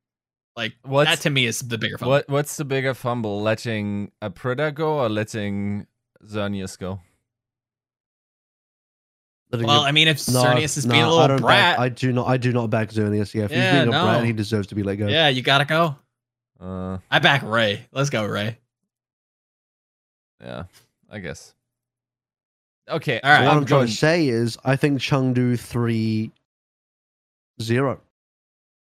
Like 0.56 0.74
what's, 0.84 1.10
that 1.10 1.20
to 1.22 1.30
me 1.30 1.45
is 1.45 1.60
the 1.60 1.78
bigger 1.78 1.98
fumble. 1.98 2.12
What 2.12 2.30
what's 2.30 2.56
the 2.56 2.64
bigger 2.64 2.94
fumble? 2.94 3.42
Letting 3.42 4.12
a 4.22 4.30
Prita 4.30 4.74
go 4.74 5.00
or 5.00 5.10
letting 5.10 5.88
Xerneas 6.26 6.80
go? 6.80 7.02
Well, 9.61 9.82
I 9.82 9.92
mean, 9.92 10.08
if 10.08 10.27
no, 10.30 10.43
Xerneas 10.43 10.77
is 10.77 10.85
no, 10.85 10.92
being 10.93 11.03
a 11.03 11.14
little 11.14 11.38
brat, 11.38 11.77
back, 11.77 11.80
I 11.80 11.90
do 11.90 12.11
not. 12.11 12.27
I 12.27 12.38
do 12.38 12.51
not 12.51 12.69
back 12.69 12.90
Xerneas. 12.90 13.34
Yeah, 13.34 13.45
if 13.45 13.51
yeah, 13.51 13.72
he's 13.72 13.80
being 13.80 13.92
no. 13.92 14.01
a 14.01 14.03
brat, 14.06 14.24
he 14.25 14.34
deserves 14.34 14.67
to 14.67 14.75
be 14.75 14.84
let 14.84 14.95
go. 14.95 15.08
Yeah, 15.08 15.30
you 15.30 15.42
gotta 15.42 15.66
go. 15.66 15.95
Uh, 16.59 16.98
I 17.11 17.19
back 17.19 17.43
Ray. 17.43 17.85
Let's 17.92 18.09
go, 18.09 18.25
Ray. 18.25 18.58
Yeah, 20.42 20.64
I 21.09 21.19
guess. 21.19 21.53
Okay, 22.90 23.19
all 23.22 23.32
right. 23.32 23.45
What 23.45 23.51
I'm, 23.51 23.58
I'm 23.59 23.66
trying 23.66 23.88
to 23.88 23.92
say 23.92 24.27
is, 24.27 24.58
I 24.64 24.75
think 24.75 25.00
Chengdu 25.00 25.59
three 25.59 26.32
zero. 27.61 28.00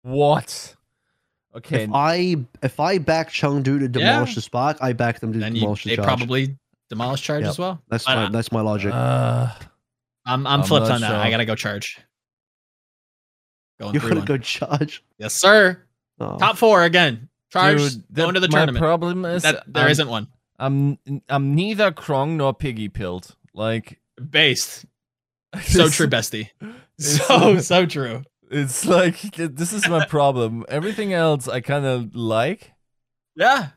What? 0.01 0.75
Okay. 1.55 1.83
If 1.83 1.89
I 1.93 2.35
if 2.61 2.79
I 2.79 2.97
back 2.97 3.29
Chengdu 3.29 3.79
to 3.79 3.87
demolish 3.87 4.29
yeah. 4.29 4.35
the 4.35 4.41
Spark, 4.41 4.77
I 4.81 4.93
back 4.93 5.19
them 5.19 5.31
to 5.33 5.39
then 5.39 5.53
demolish 5.53 5.85
you, 5.85 5.91
the 5.91 5.95
they 5.95 6.03
charge. 6.03 6.19
They 6.19 6.25
probably 6.25 6.57
demolish 6.89 7.21
charge 7.21 7.43
yep. 7.43 7.51
as 7.51 7.59
well. 7.59 7.81
That's 7.89 8.05
my, 8.07 8.29
that's 8.29 8.51
my 8.51 8.61
logic. 8.61 8.91
Uh, 8.93 9.51
I'm 10.25 10.47
I'm, 10.47 10.61
I'm 10.61 10.67
flipped 10.67 10.87
on 10.87 11.01
that. 11.01 11.07
Sure. 11.07 11.17
I 11.17 11.29
gotta 11.29 11.45
go 11.45 11.55
charge. 11.55 11.99
Going 13.79 13.93
You're 13.93 14.09
gonna 14.09 14.25
go 14.25 14.37
charge. 14.37 15.03
Yes, 15.17 15.33
sir. 15.33 15.83
Oh. 16.19 16.37
Top 16.37 16.57
four 16.57 16.83
again. 16.83 17.29
Charge. 17.51 17.77
Dude, 17.77 18.03
the, 18.09 18.21
going 18.21 18.33
to 18.35 18.39
the 18.39 18.47
tournament. 18.47 18.75
my 18.75 18.79
tournament. 18.79 18.79
problem 18.79 19.25
is 19.25 19.43
that 19.43 19.63
there 19.67 19.93
not 19.93 20.07
one. 20.07 20.27
I'm 20.59 20.97
I'm 21.29 21.55
neither 21.55 21.91
Krong 21.91 22.37
nor 22.37 22.53
piggy 22.53 22.89
pilled. 22.89 23.35
Like 23.53 23.99
based. 24.29 24.85
So 25.61 25.87
true, 25.87 26.07
bestie. 26.07 26.49
So 26.99 27.59
so 27.59 27.85
true. 27.85 28.23
It's 28.49 28.85
like 28.85 29.19
this 29.35 29.73
is 29.73 29.87
my 29.87 30.05
problem. 30.05 30.63
Everything 30.69 31.11
else 31.13 31.47
I 31.47 31.59
kind 31.61 31.85
of 31.85 32.15
like. 32.15 32.71
Yeah. 33.35 33.69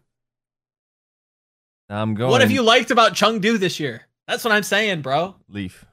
I'm 1.88 2.14
going. 2.14 2.30
What 2.30 2.40
have 2.40 2.50
you 2.50 2.62
liked 2.62 2.90
about 2.90 3.14
Chengdu 3.14 3.58
this 3.58 3.80
year? 3.80 4.02
That's 4.26 4.44
what 4.44 4.52
I'm 4.52 4.62
saying, 4.62 5.02
bro. 5.02 5.36
Leaf. 5.48 5.84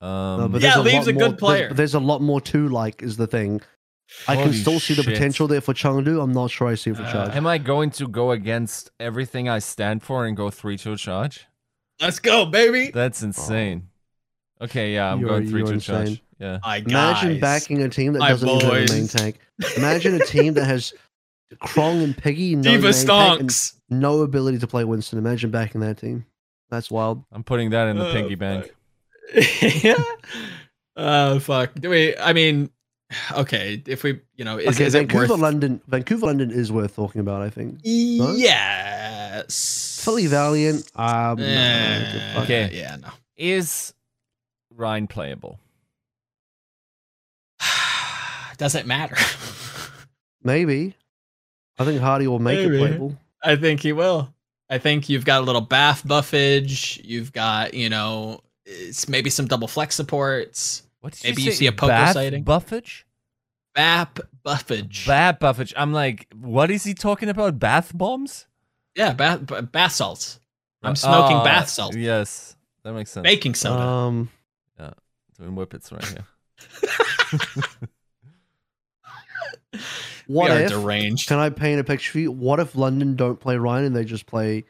Um, 0.00 0.40
no, 0.40 0.48
but 0.48 0.60
yeah, 0.60 0.78
Leaf's 0.78 1.06
a, 1.06 1.10
a 1.10 1.12
good 1.12 1.38
player. 1.38 1.68
There's, 1.68 1.76
there's, 1.76 1.94
a 1.94 2.00
lot 2.00 2.20
more 2.20 2.40
to 2.42 2.68
like. 2.68 3.02
Is 3.02 3.16
the 3.16 3.26
thing. 3.26 3.60
I 4.28 4.34
Holy 4.34 4.50
can 4.50 4.54
still 4.54 4.78
see 4.78 4.94
the 4.94 5.02
potential 5.02 5.48
there 5.48 5.60
for 5.60 5.74
Chengdu. 5.74 6.22
I'm 6.22 6.32
not 6.32 6.50
sure 6.50 6.68
I 6.68 6.76
see 6.76 6.90
it 6.90 6.96
for 6.96 7.02
uh, 7.02 7.12
Charge. 7.12 7.34
Am 7.34 7.46
I 7.46 7.58
going 7.58 7.90
to 7.92 8.06
go 8.06 8.30
against 8.30 8.90
everything 9.00 9.48
I 9.48 9.58
stand 9.58 10.02
for 10.02 10.26
and 10.26 10.36
go 10.36 10.50
three 10.50 10.76
to 10.78 10.96
charge? 10.96 11.46
Let's 12.00 12.18
go, 12.18 12.46
baby. 12.46 12.90
That's 12.92 13.22
insane. 13.22 13.88
Oh. 14.60 14.64
Okay, 14.64 14.94
yeah, 14.94 15.12
I'm 15.12 15.20
you're, 15.20 15.28
going 15.28 15.48
three 15.48 15.64
to 15.64 15.80
charge. 15.80 16.22
Yeah. 16.38 16.58
My 16.62 16.76
Imagine 16.78 17.40
backing 17.40 17.82
a 17.82 17.88
team 17.88 18.12
that 18.14 18.20
doesn't 18.20 18.46
boys. 18.46 18.62
even 18.62 18.76
have 18.76 18.90
a 18.90 18.92
main 18.92 19.08
tank. 19.08 19.38
Imagine 19.76 20.14
a 20.20 20.24
team 20.24 20.54
that 20.54 20.64
has 20.64 20.92
Krong 21.64 22.02
and 22.02 22.16
Piggy, 22.16 22.56
no 22.56 22.62
D.Va 22.62 22.88
Stonks, 22.88 23.74
no 23.88 24.22
ability 24.22 24.58
to 24.58 24.66
play 24.66 24.84
Winston. 24.84 25.18
Imagine 25.18 25.50
backing 25.50 25.80
that 25.80 25.98
team. 25.98 26.26
That's 26.70 26.90
wild. 26.90 27.24
I'm 27.32 27.44
putting 27.44 27.70
that 27.70 27.88
in 27.88 27.96
the 27.96 28.06
uh, 28.06 28.12
piggy 28.12 28.34
bank. 28.34 28.74
yeah. 29.82 30.02
Oh 30.96 31.38
fuck. 31.38 31.74
Do 31.74 31.90
we? 31.90 32.16
I 32.16 32.32
mean, 32.32 32.70
okay. 33.32 33.82
If 33.86 34.02
we, 34.02 34.20
you 34.36 34.44
know, 34.44 34.58
is, 34.58 34.76
okay, 34.76 34.86
is 34.86 34.92
Vancouver, 34.94 35.34
worth... 35.34 35.40
London, 35.40 35.80
Vancouver, 35.86 36.26
London 36.26 36.50
is 36.50 36.72
worth 36.72 36.96
talking 36.96 37.20
about. 37.20 37.42
I 37.42 37.50
think. 37.50 37.80
No? 37.84 38.32
Yes. 38.32 40.00
Fully 40.02 40.26
Valiant. 40.26 40.90
Um. 40.94 41.38
no, 41.38 42.32
okay. 42.42 42.70
Yeah. 42.72 42.96
No. 42.96 43.08
Is 43.36 43.92
Rein 44.74 45.06
playable? 45.06 45.58
Doesn't 48.56 48.86
matter. 48.86 49.16
Maybe. 50.42 50.94
I 51.78 51.84
think 51.84 52.00
Hardy 52.00 52.26
will 52.26 52.38
make 52.38 52.58
Maybe. 52.58 52.76
it 52.76 52.78
playable. 52.78 53.18
I 53.42 53.56
think 53.56 53.80
he 53.80 53.92
will. 53.92 54.32
I 54.68 54.78
think 54.78 55.08
you've 55.08 55.24
got 55.24 55.42
a 55.42 55.44
little 55.44 55.60
bath 55.60 56.06
buffage. 56.06 57.00
You've 57.04 57.32
got, 57.32 57.74
you 57.74 57.88
know, 57.88 58.40
it's 58.66 59.08
maybe 59.08 59.30
some 59.30 59.46
double 59.46 59.68
flex 59.68 59.94
supports. 59.94 60.82
What 61.00 61.18
maybe 61.24 61.42
you, 61.42 61.46
you 61.46 61.52
see 61.52 61.66
a 61.68 61.72
poker 61.72 61.92
bath 61.92 62.14
sighting. 62.14 62.42
Buffage? 62.42 63.06
Bap 63.74 64.18
buffage. 64.42 65.06
Bap 65.06 65.38
buffage. 65.38 65.72
I'm 65.76 65.92
like, 65.92 66.26
what 66.34 66.70
is 66.70 66.82
he 66.84 66.94
talking 66.94 67.28
about? 67.28 67.58
Bath 67.58 67.96
bombs? 67.96 68.46
Yeah, 68.94 69.12
bath 69.12 69.40
bath 69.70 69.92
salts. 69.92 70.40
I'm 70.82 70.96
smoking 70.96 71.36
uh, 71.36 71.44
bath 71.44 71.68
salts. 71.68 71.96
Yes, 71.96 72.56
that 72.82 72.92
makes 72.92 73.10
sense. 73.10 73.24
Baking 73.24 73.54
soda. 73.54 73.82
Um, 73.82 74.30
yeah, 74.78 74.92
doing 75.38 75.54
whippets 75.54 75.92
right 75.92 76.04
here. 76.04 76.24
what 80.26 80.50
if 80.50 80.70
deranged? 80.70 81.28
Can 81.28 81.38
I 81.38 81.50
paint 81.50 81.80
a 81.80 81.84
picture 81.84 82.12
for 82.12 82.18
you? 82.18 82.32
What 82.32 82.60
if 82.60 82.74
London 82.74 83.14
don't 83.16 83.38
play 83.38 83.56
Rein 83.58 83.84
and 83.84 83.94
they 83.94 84.04
just 84.04 84.26
play 84.26 84.64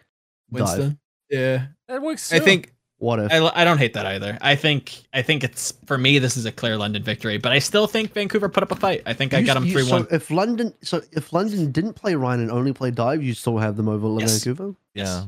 Winston? 0.51 0.81
Dive? 0.81 0.97
Yeah, 1.31 1.67
that 1.89 2.03
works. 2.03 2.31
Too. 2.31 2.37
I 2.37 2.41
think. 2.41 2.73
What 2.99 3.19
if? 3.19 3.31
I, 3.31 3.51
I 3.55 3.65
don't 3.65 3.77
hate 3.77 3.93
that 3.95 4.07
either. 4.07 4.39
I 4.41 4.57
think 4.57 5.03
I 5.13 5.21
think 5.21 5.45
it's 5.45 5.75
for 5.85 5.99
me. 5.99 6.19
This 6.19 6.37
is 6.37 6.47
a 6.47 6.53
clear 6.53 6.79
London 6.79 7.03
victory, 7.03 7.37
but 7.37 7.53
I 7.53 7.59
still 7.59 7.87
think 7.87 8.15
Vancouver 8.15 8.49
put 8.49 8.63
up 8.63 8.73
a 8.73 8.77
fight. 8.77 9.03
I 9.05 9.13
think 9.13 9.33
you, 9.33 9.39
I 9.39 9.43
got 9.43 9.55
them 9.55 9.69
three 9.69 9.83
one. 9.83 10.09
So 10.09 10.15
if 10.15 10.31
London, 10.31 10.73
so 10.83 11.03
if 11.13 11.33
London 11.33 11.71
didn't 11.73 11.93
play 11.93 12.15
Rein 12.15 12.41
and 12.41 12.51
only 12.51 12.73
play 12.73 12.91
Dive, 12.91 13.23
you 13.23 13.35
still 13.35 13.59
have 13.59 13.77
them 13.77 13.89
over 13.89 14.19
yes. 14.19 14.43
Vancouver. 14.43 14.75
Yeah. 14.95 15.25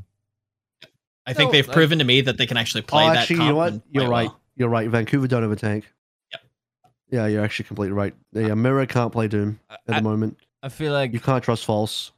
I 1.26 1.34
think 1.34 1.48
no, 1.48 1.52
they've 1.52 1.70
proven 1.70 1.98
to 1.98 2.06
me 2.06 2.22
that 2.22 2.38
they 2.38 2.46
can 2.46 2.56
actually 2.56 2.82
play 2.82 3.04
oh, 3.04 3.08
actually, 3.10 3.36
that. 3.36 3.42
you 3.42 3.48
know 3.50 3.56
what? 3.56 3.74
You're 3.90 4.08
right. 4.08 4.28
Well. 4.28 4.40
You're 4.56 4.70
right. 4.70 4.88
Vancouver 4.88 5.28
don't 5.28 5.42
have 5.42 5.52
a 5.52 5.56
tank. 5.56 5.84
Yep. 6.32 6.40
Yeah, 7.10 7.26
you're 7.26 7.44
actually 7.44 7.66
completely 7.66 7.92
right. 7.92 8.14
Yeah, 8.32 8.54
Mirror 8.54 8.86
can't 8.86 9.12
play 9.12 9.28
Doom 9.28 9.60
at 9.68 9.80
I, 9.88 9.98
the 9.98 10.02
moment. 10.02 10.38
I 10.62 10.70
feel 10.70 10.94
like 10.94 11.12
you 11.12 11.20
can't 11.20 11.44
trust 11.44 11.66
false. 11.66 12.12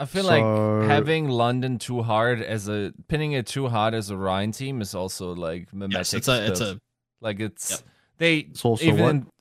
Nope. 0.00 0.08
I 0.08 0.12
feel 0.12 0.24
so... 0.24 0.28
like 0.28 0.88
having 0.88 1.28
London 1.28 1.78
too 1.78 2.02
hard 2.02 2.40
as 2.40 2.68
a 2.68 2.92
pinning 3.08 3.32
it 3.32 3.46
too 3.46 3.68
hard 3.68 3.94
as 3.94 4.10
a 4.10 4.16
Rein 4.16 4.52
team 4.52 4.80
is 4.80 4.94
also 4.94 5.34
like 5.34 5.72
mimetic. 5.72 5.98
Yes, 5.98 6.14
it's 6.14 6.28
a, 6.28 6.46
it's 6.46 6.60
a 6.60 6.80
like 7.20 7.40
it's 7.40 7.70
yep. 7.70 7.80
they 8.18 8.38
it's 8.38 8.64
also 8.64 8.84
even 8.84 9.20
what? 9.20 9.34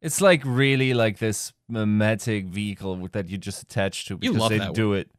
it's 0.00 0.20
like 0.20 0.42
really 0.44 0.94
like 0.94 1.18
this 1.18 1.52
mimetic 1.68 2.46
vehicle 2.46 3.08
that 3.12 3.28
you 3.28 3.36
just 3.36 3.62
attach 3.62 4.06
to 4.06 4.16
because 4.16 4.48
they 4.48 4.72
do 4.72 4.94
it. 4.94 5.10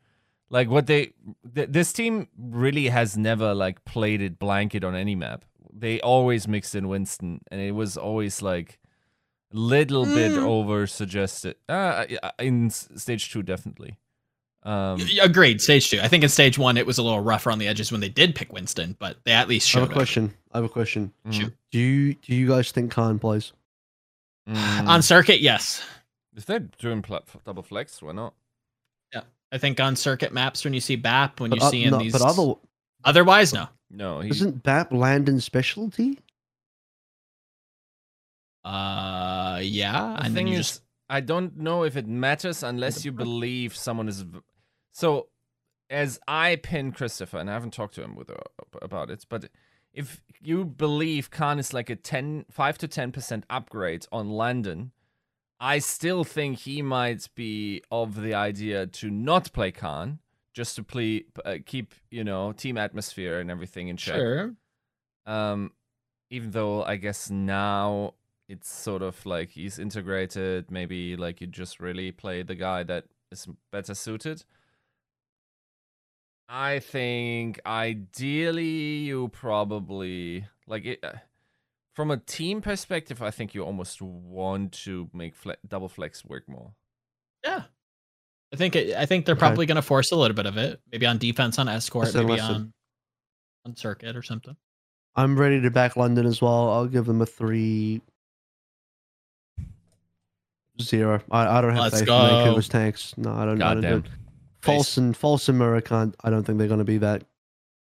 Like 0.50 0.70
what 0.70 0.88
they 0.88 1.14
th- 1.54 1.70
this 1.70 1.94
team 1.94 2.28
really 2.38 2.88
has 2.88 3.16
never 3.16 3.54
like 3.54 3.86
played 3.86 4.22
it 4.22 4.40
blanket 4.40 4.84
on 4.84 4.96
any 4.96 5.16
map. 5.16 5.46
They 5.72 6.02
always 6.02 6.48
mixed 6.48 6.74
in 6.74 6.88
Winston, 6.88 7.42
and 7.52 7.62
it 7.62 7.72
was 7.72 7.96
always 7.96 8.42
like 8.42 8.80
little 9.54 10.06
mm. 10.06 10.16
bit 10.16 10.32
over 10.38 10.88
suggested. 10.88 11.58
Uh, 11.70 12.06
in 12.40 12.72
stage 12.72 13.32
two, 13.32 13.44
definitely. 13.44 13.98
Um, 14.70 15.02
Agreed. 15.20 15.62
Stage 15.62 15.90
two. 15.90 16.00
I 16.00 16.08
think 16.08 16.24
in 16.24 16.30
stage 16.30 16.60
one 16.60 16.78
it 16.78 16.86
was 16.86 17.00
a 17.00 17.02
little 17.04 17.22
rougher 17.22 17.50
on 17.50 17.58
the 17.58 17.68
edges 17.68 17.92
when 17.92 18.02
they 18.02 18.10
did 18.10 18.36
pick 18.36 18.54
Winston, 18.54 18.96
but 19.00 19.18
they 19.24 19.32
at 19.32 19.48
least 19.48 19.68
showed. 19.68 19.80
I 19.80 19.82
have 19.82 19.90
a 19.90 19.94
question. 19.94 20.26
It. 20.26 20.32
I 20.52 20.58
have 20.58 20.66
a 20.66 20.70
question. 20.70 21.12
Mm. 21.26 21.54
Do 21.72 21.80
you 21.80 22.14
do 22.14 22.36
you 22.36 22.48
guys 22.48 22.72
think 22.72 22.92
Khan 22.92 23.18
plays 23.18 23.54
mm. 24.48 24.88
on 24.88 25.02
circuit? 25.02 25.40
Yes. 25.42 25.84
If 26.36 26.46
they're 26.46 26.60
doing 26.60 27.02
pl- 27.02 27.26
double 27.46 27.64
flex, 27.64 28.00
why 28.02 28.12
not? 28.12 28.36
Yeah, 29.12 29.22
I 29.52 29.58
think 29.58 29.80
on 29.80 29.96
circuit 29.96 30.32
maps 30.34 30.64
when 30.64 30.76
you 30.76 30.80
see 30.80 30.96
BAP, 30.96 31.40
when 31.40 31.50
but, 31.50 31.62
you 31.62 31.70
see 31.70 31.84
in 31.86 31.92
no, 31.92 31.98
these, 31.98 32.14
but 32.14 32.22
other, 32.22 32.54
otherwise, 33.04 33.54
no. 33.54 33.68
No, 33.90 34.20
he... 34.20 34.30
isn't 34.30 34.62
BAP 34.62 34.94
Landon 34.94 35.42
specialty? 35.42 36.20
Uh, 38.64 39.60
yeah. 39.64 40.16
The 40.20 40.26
and 40.26 40.36
thing 40.36 40.48
is, 40.50 40.58
just... 40.58 40.82
I 41.10 41.22
don't 41.22 41.58
know 41.58 41.84
if 41.84 41.98
it 41.98 42.08
matters 42.08 42.62
unless 42.62 43.04
you 43.04 43.12
believe 43.12 43.76
someone 43.76 44.08
is. 44.08 44.24
So, 45.00 45.28
as 45.90 46.20
I 46.28 46.58
pin 46.58 46.92
Christopher, 46.92 47.38
and 47.38 47.50
I 47.50 47.54
haven't 47.54 47.72
talked 47.72 47.96
to 47.96 48.04
him 48.04 48.18
with 48.18 48.30
uh, 48.30 48.36
about 48.82 49.10
it, 49.10 49.26
but 49.30 49.50
if 49.94 50.22
you 50.42 50.66
believe 50.66 51.32
Khan 51.32 51.58
is 51.58 51.74
like 51.74 51.90
a 51.90 51.96
10, 51.96 52.48
5 52.52 52.78
to 52.80 52.88
ten 52.90 53.14
percent 53.14 53.46
upgrade 53.50 54.08
on 54.12 54.30
Landon, 54.30 54.92
I 55.58 55.80
still 55.80 56.26
think 56.26 56.58
he 56.60 56.82
might 56.82 57.30
be 57.34 57.82
of 57.90 58.22
the 58.22 58.34
idea 58.34 58.88
to 58.88 59.10
not 59.10 59.54
play 59.54 59.72
Khan, 59.72 60.20
just 60.54 60.76
to 60.76 60.84
play, 60.84 61.24
uh, 61.46 61.60
keep 61.66 61.94
you 62.12 62.26
know 62.26 62.52
team 62.52 62.78
atmosphere 62.78 63.40
and 63.40 63.50
everything 63.50 63.88
in 63.88 63.96
check. 63.96 64.18
Sure. 64.18 64.54
Um, 65.26 65.72
even 66.30 66.52
though 66.52 66.84
I 66.84 66.98
guess 66.98 67.30
now 67.30 68.16
it's 68.50 68.70
sort 68.70 69.02
of 69.02 69.26
like 69.26 69.52
he's 69.52 69.80
integrated. 69.80 70.70
Maybe 70.70 71.16
like 71.16 71.40
you 71.40 71.48
just 71.48 71.80
really 71.80 72.12
play 72.12 72.44
the 72.44 72.56
guy 72.56 72.84
that 72.84 73.06
is 73.32 73.48
better 73.72 73.96
suited. 73.96 74.44
I 76.50 76.80
think 76.80 77.62
ideally 77.64 78.98
you 78.98 79.28
probably 79.28 80.48
like 80.66 80.86
it. 80.86 81.00
Uh, 81.04 81.14
from 81.94 82.10
a 82.10 82.18
team 82.18 82.62
perspective, 82.62 83.22
I 83.22 83.30
think 83.30 83.54
you 83.54 83.64
almost 83.64 84.02
want 84.02 84.72
to 84.84 85.10
make 85.14 85.36
fle- 85.36 85.52
double 85.68 85.90
flex 85.90 86.26
work 86.26 86.50
more. 86.50 86.72
Yeah, 87.44 87.64
I 88.52 88.56
think 88.56 88.76
it, 88.76 88.96
I 88.96 89.06
think 89.06 89.26
they're 89.26 89.34
okay. 89.34 89.40
probably 89.40 89.68
going 89.68 89.76
to 89.76 89.84
force 89.84 90.12
a 90.12 90.16
little 90.16 90.36
bit 90.36 90.48
of 90.48 90.58
it, 90.58 90.82
maybe 90.92 91.06
on 91.06 91.20
defense 91.20 91.60
on 91.60 91.70
escort, 91.70 92.06
listen, 92.06 92.22
maybe 92.22 92.42
listen. 92.42 92.56
on 92.56 92.74
on 93.66 93.76
circuit 93.76 94.16
or 94.16 94.24
something. 94.24 94.56
I'm 95.16 95.38
ready 95.38 95.62
to 95.62 95.70
back 95.70 95.96
London 95.98 96.26
as 96.26 96.42
well. 96.42 96.70
I'll 96.72 96.88
give 96.88 97.06
them 97.06 97.22
a 97.22 97.26
three 97.28 98.02
Zero. 100.82 101.22
I, 101.30 101.58
I 101.58 101.62
don't 101.62 101.72
have 101.72 101.84
Let's 101.84 102.00
faith 102.00 102.08
go. 102.08 102.22
in 102.22 102.30
Vancouver's 102.30 102.70
tanks. 102.70 103.14
No, 103.18 103.34
I 103.34 103.46
don't. 103.46 103.62
I 103.62 103.74
don't 103.74 104.02
do 104.02 104.10
False 104.62 104.98
and 104.98 105.16
false 105.16 105.48
and 105.48 105.58
Murray 105.58 105.82
I 105.90 106.30
don't 106.30 106.44
think 106.44 106.58
they're 106.58 106.68
going 106.68 106.80
to 106.80 106.84
be 106.84 106.98
that. 106.98 107.24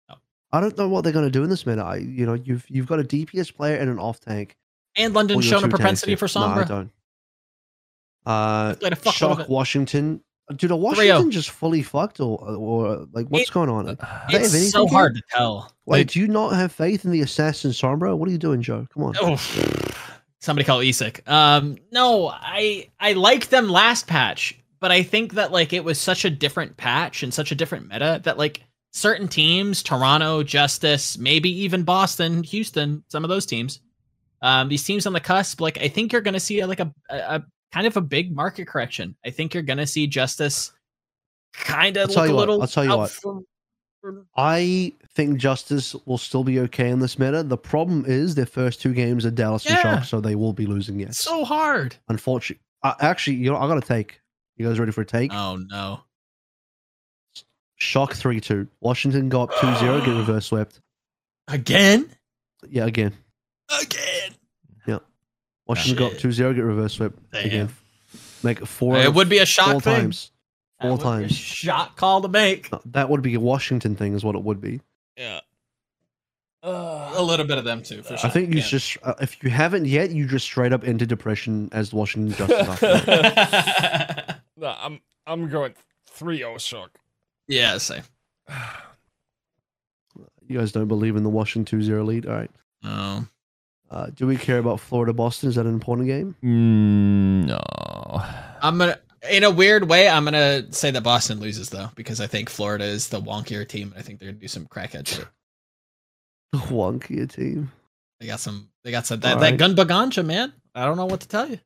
No. 0.08 0.16
I 0.52 0.60
don't 0.60 0.76
know 0.76 0.88
what 0.88 1.04
they're 1.04 1.12
going 1.12 1.26
to 1.26 1.30
do 1.30 1.44
in 1.44 1.50
this 1.50 1.64
minute. 1.64 1.84
I, 1.84 1.96
you 1.96 2.26
know, 2.26 2.34
you've 2.34 2.64
you've 2.68 2.86
got 2.86 3.00
a 3.00 3.04
DPS 3.04 3.54
player 3.54 3.76
and 3.76 3.88
an 3.88 3.98
off 3.98 4.20
tank. 4.20 4.56
And 4.96 5.14
London's 5.14 5.44
shown 5.44 5.62
a 5.62 5.68
propensity 5.68 6.16
for 6.16 6.26
Sombra. 6.26 6.56
No, 6.56 6.62
I 6.62 6.64
don't. 6.64 6.90
Uh, 8.26 9.10
Shock 9.12 9.48
Washington. 9.48 10.22
Dude, 10.54 10.70
are 10.70 10.76
Washington 10.76 11.30
just 11.30 11.50
fully 11.50 11.82
fucked, 11.82 12.20
or 12.20 12.38
or 12.40 13.06
like 13.12 13.26
what's 13.28 13.50
it, 13.50 13.52
going 13.52 13.68
on? 13.68 13.88
Uh, 13.88 14.26
it's 14.30 14.70
so 14.70 14.86
hard 14.86 15.16
to 15.16 15.22
tell. 15.30 15.72
Wait, 15.86 15.98
like, 15.98 16.06
do 16.08 16.20
you 16.20 16.28
not 16.28 16.50
have 16.54 16.72
faith 16.72 17.04
in 17.04 17.10
the 17.10 17.20
assassin 17.20 17.72
Sombra? 17.72 18.16
What 18.16 18.28
are 18.28 18.32
you 18.32 18.38
doing, 18.38 18.62
Joe? 18.62 18.86
Come 18.92 19.04
on. 19.04 19.14
Oh. 19.20 19.36
Somebody 20.40 20.64
call 20.64 20.80
Isak. 20.80 21.28
Um, 21.28 21.76
no, 21.90 22.28
I 22.28 22.90
I 23.00 23.14
liked 23.14 23.50
them 23.50 23.68
last 23.68 24.06
patch, 24.06 24.56
but 24.80 24.90
I 24.90 25.02
think 25.02 25.34
that 25.34 25.52
like 25.52 25.72
it 25.72 25.84
was 25.84 25.98
such 25.98 26.24
a 26.24 26.30
different 26.30 26.76
patch 26.76 27.22
and 27.22 27.32
such 27.32 27.52
a 27.52 27.55
different 27.55 27.88
meta 27.88 28.20
that 28.24 28.38
like 28.38 28.62
certain 28.92 29.28
teams, 29.28 29.82
Toronto, 29.82 30.42
Justice, 30.42 31.18
maybe 31.18 31.50
even 31.50 31.82
Boston, 31.82 32.42
Houston, 32.42 33.05
some 33.08 33.24
of 33.24 33.28
those 33.28 33.46
teams, 33.46 33.80
um, 34.42 34.68
these 34.68 34.84
teams 34.84 35.06
on 35.06 35.12
the 35.12 35.20
cusp, 35.20 35.60
like 35.60 35.78
I 35.78 35.88
think 35.88 36.12
you're 36.12 36.22
going 36.22 36.34
to 36.34 36.40
see 36.40 36.60
a, 36.60 36.66
like 36.66 36.80
a, 36.80 36.92
a, 37.10 37.16
a, 37.16 37.44
kind 37.72 37.86
of 37.86 37.96
a 37.96 38.00
big 38.00 38.34
market 38.34 38.66
correction. 38.66 39.16
I 39.24 39.30
think 39.30 39.55
you're 39.55 39.62
going 39.62 39.78
to 39.78 39.86
see 39.86 40.06
Justice 40.06 40.72
kind 41.52 41.96
of 41.96 42.10
look 42.10 42.28
a 42.28 42.32
little. 42.32 42.60
I'll 42.60 42.68
tell 42.68 42.84
you 42.84 42.96
what. 42.96 43.10
From, 43.10 43.44
from... 44.00 44.26
I 44.36 44.92
think 45.14 45.38
Justice 45.38 45.96
will 46.06 46.18
still 46.18 46.44
be 46.44 46.60
okay 46.60 46.90
in 46.90 47.00
this 47.00 47.18
meta. 47.18 47.42
The 47.42 47.56
problem 47.56 48.05
is 48.06 48.34
their 48.34 48.46
first 48.46 48.80
two 48.80 48.94
games 48.94 49.26
are 49.26 49.30
Dallas 49.30 49.64
yeah. 49.64 49.72
and 49.72 49.82
Shock, 49.82 50.05
so 50.05 50.20
they 50.20 50.36
will 50.36 50.52
be 50.52 50.66
losing. 50.66 51.00
Yes, 51.00 51.18
so 51.18 51.44
hard. 51.44 51.96
Unfortunately, 52.08 52.62
uh, 52.82 52.94
actually, 53.00 53.36
you 53.36 53.50
know, 53.50 53.58
I 53.58 53.66
got 53.66 53.82
to 53.82 53.88
take. 53.88 54.20
You 54.56 54.66
guys 54.66 54.78
ready 54.78 54.92
for 54.92 55.02
a 55.02 55.06
take? 55.06 55.32
Oh 55.32 55.56
no. 55.56 56.00
Shock 57.76 58.14
3 58.14 58.40
2. 58.40 58.66
Washington 58.80 59.28
go 59.28 59.42
up 59.42 59.50
2 59.60 59.74
0, 59.76 60.00
get 60.00 60.08
reverse 60.16 60.46
swept. 60.46 60.80
Again? 61.48 62.08
Yeah, 62.68 62.86
again. 62.86 63.12
Again. 63.80 64.34
Yeah. 64.86 64.98
Washington 65.66 65.98
go 65.98 66.06
up 66.06 66.18
2 66.18 66.32
0, 66.32 66.54
get 66.54 66.62
reverse 66.62 66.94
swept. 66.94 67.18
Damn. 67.32 67.46
Again. 67.46 67.68
Make 68.42 68.62
it 68.62 68.66
four. 68.68 68.96
It 68.96 69.12
would 69.12 69.28
be 69.28 69.38
a 69.38 69.46
shock 69.46 69.72
four 69.72 69.80
thing. 69.80 69.94
times. 69.94 70.30
Four 70.80 70.98
times. 70.98 71.34
shot 71.34 71.96
call 71.96 72.22
to 72.22 72.28
make. 72.28 72.70
That 72.86 73.10
would 73.10 73.22
be 73.22 73.34
a 73.34 73.40
Washington 73.40 73.94
thing, 73.96 74.14
is 74.14 74.24
what 74.24 74.34
it 74.36 74.42
would 74.42 74.60
be. 74.60 74.80
Yeah. 75.16 75.40
Uh, 76.62 77.12
a 77.14 77.22
little 77.22 77.46
bit 77.46 77.58
of 77.58 77.64
them 77.64 77.82
too, 77.82 78.02
for 78.02 78.16
sure. 78.16 78.28
I 78.28 78.32
think 78.32 78.52
you 78.52 78.60
yeah. 78.60 78.66
just, 78.66 78.96
uh, 79.02 79.14
if 79.20 79.42
you 79.42 79.50
haven't 79.50 79.86
yet, 79.86 80.10
you 80.10 80.26
just 80.26 80.44
straight 80.44 80.72
up 80.72 80.84
into 80.84 81.06
depression 81.06 81.68
as 81.72 81.92
Washington 81.92 82.34
Justice. 82.34 82.82
no, 84.56 84.74
I'm 84.78 85.00
I'm 85.26 85.48
going 85.48 85.74
3 86.10 86.38
0 86.38 86.58
shock. 86.58 86.98
Yeah, 87.48 87.78
same. 87.78 88.02
You 90.48 90.60
guys 90.60 90.70
don't 90.70 90.86
believe 90.86 91.16
in 91.16 91.24
the 91.24 91.28
Washington 91.28 91.64
2 91.80 91.82
0 91.82 92.04
lead? 92.04 92.24
All 92.24 92.34
right. 92.34 92.50
No. 92.80 93.26
Uh, 93.90 94.06
do 94.14 94.28
we 94.28 94.36
care 94.36 94.58
about 94.58 94.78
Florida 94.78 95.12
Boston? 95.12 95.48
Is 95.48 95.56
that 95.56 95.66
an 95.66 95.74
important 95.74 96.06
game? 96.06 96.36
Mm, 96.42 97.46
no. 97.46 97.60
I'm 98.62 98.78
gonna, 98.78 98.98
in 99.28 99.42
a 99.42 99.50
weird 99.50 99.88
way, 99.88 100.08
I'm 100.08 100.24
gonna 100.24 100.72
say 100.72 100.92
that 100.92 101.02
Boston 101.02 101.40
loses 101.40 101.70
though 101.70 101.90
because 101.96 102.20
I 102.20 102.28
think 102.28 102.48
Florida 102.48 102.84
is 102.84 103.08
the 103.08 103.20
wonkier 103.20 103.66
team. 103.66 103.90
And 103.90 103.98
I 103.98 104.02
think 104.02 104.20
they're 104.20 104.28
gonna 104.28 104.40
do 104.40 104.48
some 104.48 104.66
crackhead 104.66 105.08
shit. 105.08 105.26
The 106.52 106.58
wonkier 106.58 107.28
team. 107.28 107.72
They 108.20 108.26
got 108.26 108.40
some. 108.40 108.68
They 108.84 108.90
got 108.90 109.06
some. 109.06 109.20
That, 109.20 109.34
right. 109.34 109.50
that 109.50 109.56
gun 109.58 109.74
baganja, 109.74 110.24
man. 110.24 110.52
I 110.74 110.84
don't 110.84 110.96
know 110.96 111.06
what 111.06 111.20
to 111.20 111.28
tell 111.28 111.48
you. 111.48 111.58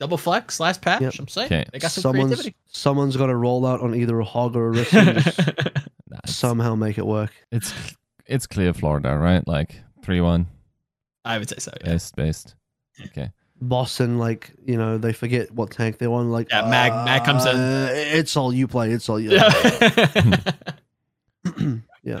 Double 0.00 0.16
flex, 0.16 0.60
last 0.60 0.80
patch. 0.80 1.02
Yep. 1.02 1.14
I'm 1.18 1.28
saying 1.28 1.46
okay. 1.46 1.64
they 1.72 1.78
got 1.80 1.90
some 1.90 2.02
someone's, 2.02 2.28
creativity. 2.28 2.56
Someone's 2.66 3.16
got 3.16 3.26
to 3.26 3.34
roll 3.34 3.66
out 3.66 3.80
on 3.80 3.94
either 3.96 4.18
a 4.20 4.24
hog 4.24 4.54
or 4.54 4.68
a 4.68 4.70
wrist 4.72 4.94
and 4.94 5.22
somehow 6.24 6.76
make 6.76 6.98
it 6.98 7.06
work. 7.06 7.32
It's 7.50 7.74
it's 8.26 8.46
clear 8.46 8.72
Florida, 8.72 9.16
right? 9.18 9.46
Like 9.46 9.74
three 10.02 10.20
one. 10.20 10.46
I 11.24 11.38
would 11.38 11.48
say 11.48 11.56
so. 11.58 11.72
Yeah. 11.80 11.92
Based, 11.92 12.14
based. 12.14 12.54
Okay. 13.06 13.32
Boston, 13.60 14.18
like 14.18 14.52
you 14.64 14.76
know, 14.76 14.98
they 14.98 15.12
forget 15.12 15.50
what 15.52 15.72
tank 15.72 15.98
they 15.98 16.06
want. 16.06 16.28
Like, 16.28 16.48
yeah, 16.50 16.68
Mag, 16.68 16.92
uh, 16.92 17.04
Mag 17.04 17.24
comes 17.24 17.44
in. 17.44 17.56
It's 17.56 18.36
all 18.36 18.52
you 18.52 18.68
play. 18.68 18.90
It's 18.90 19.08
all 19.08 19.20
you. 19.20 19.30
Yeah. 21.44 22.18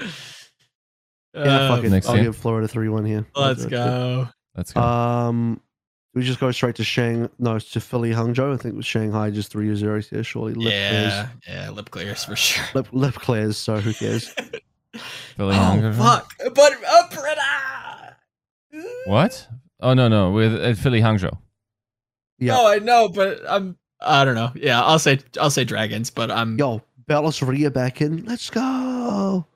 Yeah, 1.34 1.68
fuck 1.68 1.84
it. 1.84 2.06
I'll 2.08 2.14
game. 2.14 2.24
give 2.24 2.36
Florida 2.36 2.66
three 2.66 2.88
one 2.88 3.04
here. 3.04 3.26
Let's 3.36 3.64
go. 3.66 4.28
Let's 4.56 4.72
go. 4.72 4.80
Um, 4.80 5.60
we 6.14 6.22
just 6.22 6.40
go 6.40 6.50
straight 6.50 6.74
to 6.76 6.84
Shang. 6.84 7.28
No, 7.38 7.58
to 7.58 7.80
Philly 7.80 8.10
Hangzhou. 8.10 8.54
I 8.54 8.56
think 8.56 8.74
it 8.74 8.76
was 8.76 8.86
Shanghai 8.86 9.30
just 9.30 9.50
three 9.50 9.74
zero 9.76 10.00
here. 10.00 10.24
Surely. 10.24 10.54
Lip 10.54 10.72
yeah, 10.72 10.90
clears. 10.90 11.26
yeah, 11.46 11.70
lip 11.70 11.90
clears 11.90 12.24
for 12.24 12.36
sure. 12.36 12.64
Lip, 12.74 12.88
lip 12.92 13.14
clears. 13.14 13.56
So 13.56 13.76
who 13.78 13.92
cares? 13.92 14.28
Philly 15.36 15.54
oh 15.54 15.58
Hangzhou. 15.58 15.94
fuck! 15.94 16.34
But 16.54 16.72
uh, 16.88 18.10
What? 19.06 19.48
Oh 19.80 19.94
no 19.94 20.08
no 20.08 20.32
with 20.32 20.54
uh, 20.54 20.74
Philly 20.74 21.00
Hangzhou. 21.00 21.36
Yeah. 22.38 22.56
Oh, 22.56 22.66
I 22.68 22.78
know, 22.78 23.08
but 23.08 23.40
I'm. 23.48 23.76
I 24.00 24.24
don't 24.24 24.36
know. 24.36 24.52
Yeah, 24.54 24.82
I'll 24.82 24.98
say 24.98 25.18
I'll 25.40 25.50
say 25.50 25.64
dragons, 25.64 26.10
but 26.10 26.30
I'm. 26.30 26.56
Yo, 26.56 26.82
Bellis 27.06 27.42
Ria 27.42 27.70
back 27.70 28.00
in. 28.00 28.24
Let's 28.24 28.48
go. 28.50 29.46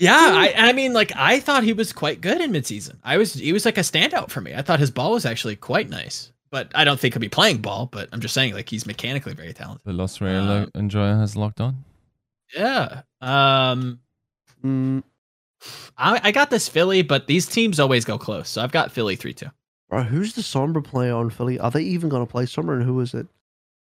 Yeah, 0.00 0.16
I, 0.16 0.54
I 0.56 0.72
mean, 0.72 0.94
like 0.94 1.12
I 1.14 1.40
thought 1.40 1.62
he 1.62 1.74
was 1.74 1.92
quite 1.92 2.22
good 2.22 2.40
in 2.40 2.50
midseason. 2.52 2.96
I 3.04 3.18
was 3.18 3.34
he 3.34 3.52
was 3.52 3.66
like 3.66 3.76
a 3.76 3.82
standout 3.82 4.30
for 4.30 4.40
me. 4.40 4.54
I 4.54 4.62
thought 4.62 4.80
his 4.80 4.90
ball 4.90 5.12
was 5.12 5.26
actually 5.26 5.56
quite 5.56 5.90
nice, 5.90 6.32
but 6.50 6.72
I 6.74 6.84
don't 6.84 6.98
think 6.98 7.12
he'll 7.12 7.20
be 7.20 7.28
playing 7.28 7.58
ball. 7.58 7.84
But 7.84 8.08
I'm 8.10 8.20
just 8.20 8.32
saying, 8.32 8.54
like 8.54 8.70
he's 8.70 8.86
mechanically 8.86 9.34
very 9.34 9.52
talented. 9.52 9.84
The 9.84 9.92
Los 9.92 10.18
Real 10.22 10.50
um, 10.50 10.70
Enjoyer 10.74 11.18
has 11.18 11.36
locked 11.36 11.60
on. 11.60 11.84
Yeah. 12.54 13.02
Um. 13.20 14.00
Mm, 14.64 15.02
I, 15.98 16.20
I 16.24 16.32
got 16.32 16.48
this 16.48 16.66
Philly, 16.66 17.02
but 17.02 17.26
these 17.26 17.46
teams 17.46 17.78
always 17.78 18.06
go 18.06 18.16
close, 18.16 18.48
so 18.48 18.62
I've 18.62 18.72
got 18.72 18.92
Philly 18.92 19.16
three 19.16 19.34
two. 19.34 19.50
Bro, 19.90 20.04
who's 20.04 20.32
the 20.32 20.40
Sombra 20.40 20.82
player 20.82 21.14
on 21.14 21.28
Philly? 21.28 21.58
Are 21.58 21.70
they 21.70 21.82
even 21.82 22.08
going 22.08 22.24
to 22.24 22.30
play 22.30 22.44
Sombra? 22.44 22.76
And 22.76 22.84
who 22.84 23.00
is 23.00 23.12
it? 23.12 23.26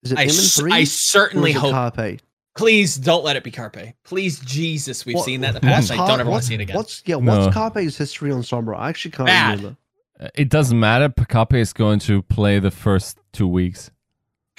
Is 0.04 0.12
it 0.12 0.18
I, 0.18 0.28
three? 0.28 0.72
I 0.72 0.84
certainly 0.84 1.52
hope. 1.52 1.72
Carpe? 1.72 2.20
Please 2.58 2.96
don't 2.96 3.22
let 3.22 3.36
it 3.36 3.44
be 3.44 3.52
Carpe. 3.52 3.94
Please, 4.02 4.40
Jesus, 4.40 5.06
we've 5.06 5.14
what, 5.14 5.24
seen 5.24 5.42
that 5.42 5.50
in 5.50 5.54
the 5.54 5.60
past. 5.60 5.92
I 5.92 5.96
don't 5.96 6.18
ever 6.18 6.28
want 6.28 6.42
to 6.42 6.48
see 6.48 6.54
it 6.54 6.60
again. 6.60 6.74
What's 6.74 7.04
yeah? 7.06 7.16
No. 7.16 7.50
Carpe's 7.50 7.96
history 7.96 8.32
on 8.32 8.42
Sombra? 8.42 8.76
I 8.76 8.88
actually 8.88 9.12
can't 9.12 9.28
Bad. 9.28 9.58
remember. 9.58 9.76
Uh, 10.18 10.28
it 10.34 10.48
doesn't 10.48 10.78
matter. 10.78 11.08
Carpe 11.08 11.54
is 11.54 11.72
going 11.72 12.00
to 12.00 12.20
play 12.22 12.58
the 12.58 12.72
first 12.72 13.16
two 13.32 13.46
weeks. 13.46 13.92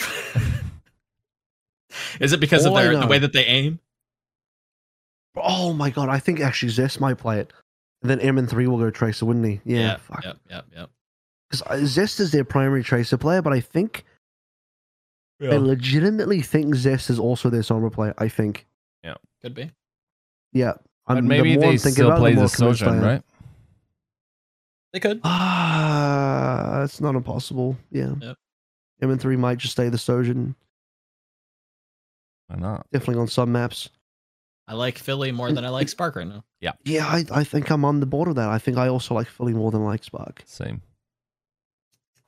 is 2.22 2.32
it 2.32 2.40
because 2.40 2.66
All 2.66 2.78
of 2.78 2.84
their 2.84 2.98
the 2.98 3.06
way 3.06 3.19
that 3.19 3.34
they 3.34 3.44
aim? 3.44 3.82
Oh 5.36 5.74
my 5.74 5.90
god! 5.90 6.08
I 6.08 6.19
think 6.19 6.40
actually 6.40 6.69
Zest 6.69 7.02
might 7.02 7.18
play 7.18 7.42
it, 7.42 7.52
and 8.02 8.10
then 8.10 8.19
MN3 8.19 8.66
will 8.68 8.78
go 8.78 8.90
Tracer, 8.92 9.26
wouldn't 9.26 9.45
he? 9.45 9.60
Yeah. 9.66 9.80
yeah 9.80 9.98
fuck. 9.98 10.24
Yep. 10.24 10.38
Yep. 10.50 10.66
Yep. 10.74 10.90
Because 11.50 11.68
uh, 11.68 11.86
Zest 11.86 12.22
is 12.22 12.32
their 12.32 12.45
primary 12.45 12.82
Tracer 12.82 13.18
player, 13.18 13.42
but 13.42 13.52
I 13.52 13.60
think 13.60 14.06
yeah. 15.40 15.51
I 15.51 15.58
legitimately 15.58 16.42
think 16.42 16.76
Zest 16.76 17.09
is 17.09 17.19
also 17.19 17.50
their 17.50 17.61
Sombra 17.61 17.92
player. 17.92 18.14
I 18.18 18.27
think. 18.27 18.68
Yeah, 19.03 19.16
could 19.42 19.53
be. 19.53 19.72
Yeah, 20.53 20.74
but 21.08 21.18
I'm, 21.18 21.27
maybe 21.27 21.56
the 21.56 21.61
they 21.61 21.77
still 21.77 22.16
play 22.18 22.35
the 22.35 22.48
Sojourn, 22.48 23.01
right? 23.01 23.22
They 24.93 25.00
could. 25.00 25.22
Ah, 25.24 26.84
it's 26.84 27.00
not 27.00 27.16
impossible. 27.16 27.77
Yeah. 27.92 28.14
Yep. 28.19 28.38
MN3 29.03 29.38
might 29.38 29.58
just 29.59 29.74
stay 29.74 29.90
the 29.90 29.98
Sojourn. 29.98 30.56
Why 32.48 32.58
not? 32.58 32.88
Definitely 32.92 33.22
on 33.22 33.27
some 33.27 33.51
maps. 33.51 33.90
I 34.68 34.74
like 34.74 34.98
Philly 34.98 35.32
more 35.32 35.51
than 35.51 35.66
I 35.66 35.69
like 35.69 35.90
Spark 35.90 36.16
right 36.16 36.27
now. 36.27 36.43
Yeah. 36.59 36.74
Yeah, 36.84 37.08
I, 37.08 37.26
I 37.32 37.43
think 37.43 37.69
I'm 37.72 37.85
on 37.85 38.00
the 38.00 38.06
board 38.06 38.27
of 38.27 38.35
that. 38.35 38.50
I 38.50 38.59
think 38.59 38.77
I 38.77 38.88
also 38.88 39.16
like 39.16 39.27
Philly 39.27 39.53
more 39.53 39.72
than 39.72 39.82
I 39.82 39.85
like 39.85 40.03
Spark. 40.03 40.43
Same. 40.45 40.82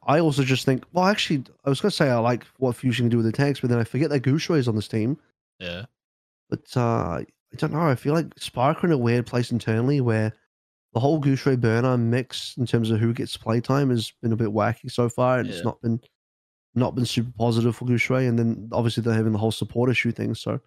I 0.03 0.19
also 0.19 0.43
just 0.43 0.65
think, 0.65 0.83
well, 0.93 1.05
actually, 1.05 1.43
I 1.63 1.69
was 1.69 1.79
going 1.79 1.91
to 1.91 1.95
say 1.95 2.09
I 2.09 2.17
like 2.17 2.45
what 2.57 2.75
Fusion 2.75 3.05
can 3.05 3.09
do 3.09 3.17
with 3.17 3.25
the 3.25 3.31
tanks, 3.31 3.59
but 3.59 3.69
then 3.69 3.79
I 3.79 3.83
forget 3.83 4.09
that 4.09 4.23
Guxue 4.23 4.57
is 4.57 4.67
on 4.67 4.75
this 4.75 4.87
team. 4.87 5.17
Yeah. 5.59 5.85
But 6.49 6.75
uh, 6.75 7.19
I 7.19 7.25
don't 7.57 7.71
know. 7.71 7.81
I 7.81 7.95
feel 7.95 8.13
like 8.13 8.27
Spark 8.37 8.83
are 8.83 8.87
in 8.87 8.93
a 8.93 8.97
weird 8.97 9.27
place 9.27 9.51
internally 9.51 10.01
where 10.01 10.33
the 10.93 10.99
whole 10.99 11.21
Guxue 11.21 11.59
burner 11.59 11.97
mix 11.97 12.55
in 12.57 12.65
terms 12.65 12.89
of 12.89 12.99
who 12.99 13.13
gets 13.13 13.37
playtime 13.37 13.89
has 13.89 14.11
been 14.21 14.33
a 14.33 14.37
bit 14.37 14.49
wacky 14.49 14.91
so 14.91 15.07
far, 15.07 15.39
and 15.39 15.47
yeah. 15.47 15.55
it's 15.55 15.63
not 15.63 15.81
been 15.81 16.01
not 16.73 16.95
been 16.95 17.05
super 17.05 17.31
positive 17.37 17.75
for 17.75 17.85
Guxue. 17.85 18.27
And 18.27 18.39
then 18.39 18.69
obviously 18.71 19.03
they're 19.03 19.13
having 19.13 19.33
the 19.33 19.37
whole 19.39 19.51
support 19.51 19.89
issue 19.89 20.11
thing. 20.11 20.35
So 20.35 20.59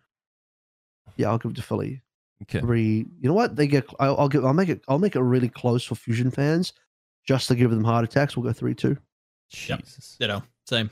yeah, 1.17 1.29
I'll 1.31 1.39
give 1.39 1.51
it 1.51 1.57
to 1.57 1.63
Philly. 1.63 2.03
Okay. 2.43 2.61
Three. 2.61 3.07
You 3.21 3.29
know 3.29 3.35
what? 3.35 3.57
They 3.57 3.67
get. 3.67 3.87
I'll, 3.99 4.17
I'll 4.17 4.29
give. 4.29 4.45
I'll 4.45 4.55
make 4.55 4.69
it. 4.69 4.83
I'll 4.89 4.99
make 4.99 5.17
it 5.17 5.21
really 5.21 5.49
close 5.49 5.85
for 5.85 5.95
Fusion 5.95 6.31
fans, 6.31 6.73
just 7.27 7.49
to 7.49 7.55
give 7.55 7.71
them 7.71 7.85
heart 7.85 8.05
attacks. 8.05 8.37
We'll 8.37 8.45
go 8.45 8.53
three 8.53 8.75
two. 8.75 8.97
Jesus. 9.55 10.17
Yep. 10.19 10.29
Ditto. 10.29 10.43
Same. 10.67 10.91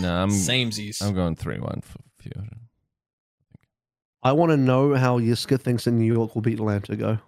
no, 0.00 0.14
I'm 0.14 0.30
Samesies. 0.30 1.02
I'm 1.02 1.14
going 1.14 1.36
three 1.36 1.58
one 1.58 1.80
for 1.80 1.98
Fusion. 2.18 2.60
I 4.22 4.32
want 4.32 4.50
to 4.50 4.56
know 4.56 4.94
how 4.94 5.18
Yiska 5.18 5.60
thinks 5.60 5.86
in 5.86 5.98
New 5.98 6.12
York 6.12 6.34
will 6.34 6.42
beat 6.42 6.58
Atlanta. 6.58 6.96
Go. 6.96 7.18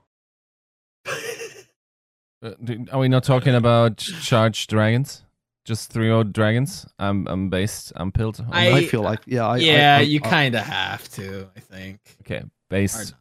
Uh, 2.43 2.53
are 2.93 2.99
we 2.99 3.09
not 3.09 3.25
talking 3.25 3.55
about 3.55 3.97
charged 3.97 4.69
dragons? 4.69 5.25
Just 5.65 5.91
three 5.91 6.11
old 6.11 6.35
dragons. 6.35 6.87
I'm 6.99 7.27
I'm 7.27 7.49
based. 7.49 7.95
I'm 7.97 8.13
pilled. 8.13 8.45
I, 8.51 8.71
I 8.71 8.87
feel 8.87 9.01
like 9.01 9.21
yeah. 9.25 9.47
I, 9.47 9.57
yeah, 9.57 9.97
I, 9.99 10.03
you 10.03 10.21
kind 10.21 10.55
of 10.55 10.61
have 10.63 11.09
to. 11.13 11.49
I 11.57 11.61
think. 11.61 12.01
Okay, 12.21 12.43
based. 12.69 13.15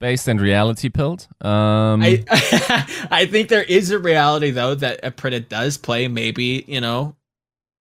Based 0.00 0.28
and 0.28 0.40
reality 0.40 0.88
pilled. 0.88 1.26
Um, 1.40 2.02
I 2.02 2.24
I 3.10 3.26
think 3.26 3.48
there 3.48 3.64
is 3.64 3.90
a 3.90 3.98
reality 3.98 4.50
though 4.50 4.74
that 4.76 5.02
Aprita 5.02 5.48
does 5.48 5.76
play 5.76 6.06
maybe 6.08 6.64
you 6.68 6.80
know 6.80 7.16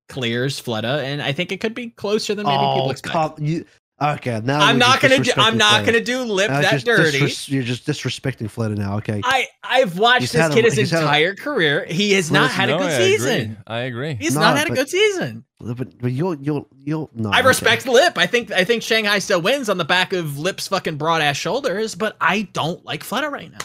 clears 0.10 0.60
Fleta, 0.62 1.04
and 1.04 1.22
I 1.22 1.32
think 1.32 1.52
it 1.52 1.60
could 1.60 1.76
be 1.76 1.90
closer 1.90 2.34
than 2.34 2.46
maybe 2.46 2.58
oh, 2.58 2.76
people 2.76 2.92
expect. 2.92 3.40
You, 3.40 3.66
Okay, 4.00 4.40
now 4.44 4.60
I'm 4.60 4.78
not 4.78 5.02
gonna 5.02 5.18
do. 5.18 5.32
I'm 5.38 5.58
not 5.58 5.84
gonna 5.84 6.04
do 6.04 6.22
lip 6.22 6.52
now 6.52 6.62
that 6.62 6.86
dirty. 6.86 7.20
Disres- 7.20 7.50
you're 7.50 7.64
just 7.64 7.88
disrespecting 7.88 8.46
Fleta 8.48 8.78
now. 8.78 8.98
Okay. 8.98 9.22
I 9.24 9.48
I've 9.64 9.98
watched 9.98 10.22
he's 10.22 10.32
this 10.34 10.54
kid 10.54 10.66
a, 10.66 10.70
his 10.70 10.94
entire 10.94 11.32
a, 11.32 11.36
career. 11.36 11.84
He 11.86 12.14
has 12.14 12.30
not 12.30 12.52
had 12.52 12.70
no, 12.70 12.76
a 12.76 12.80
good 12.80 12.92
I 12.92 12.98
season. 12.98 13.42
Agree. 13.42 13.58
I 13.66 13.80
agree. 13.80 14.14
He's 14.14 14.36
no, 14.36 14.42
not 14.42 14.58
had 14.58 14.70
a 14.70 14.76
good 14.76 14.88
season. 14.88 15.46
But, 15.60 16.00
but 16.00 16.12
you're 16.12 16.36
you're 16.36 16.66
you're 16.86 17.10
no. 17.16 17.32
I 17.32 17.40
respect 17.40 17.88
Lip. 17.88 18.18
I 18.18 18.28
think 18.28 18.52
I 18.52 18.64
think 18.64 18.84
Shanghai 18.84 19.20
still 19.20 19.42
wins 19.42 19.70
on 19.70 19.78
the 19.78 19.86
back 19.86 20.14
of 20.14 20.38
Lip's 20.38 20.68
fucking 20.68 20.98
broad 20.98 21.22
ass 21.22 21.36
shoulders, 21.36 21.96
but 21.96 22.16
I 22.22 22.44
don't 22.54 22.86
like 22.86 23.04
Fleta 23.04 23.32
right 23.32 23.52
now. 23.52 23.58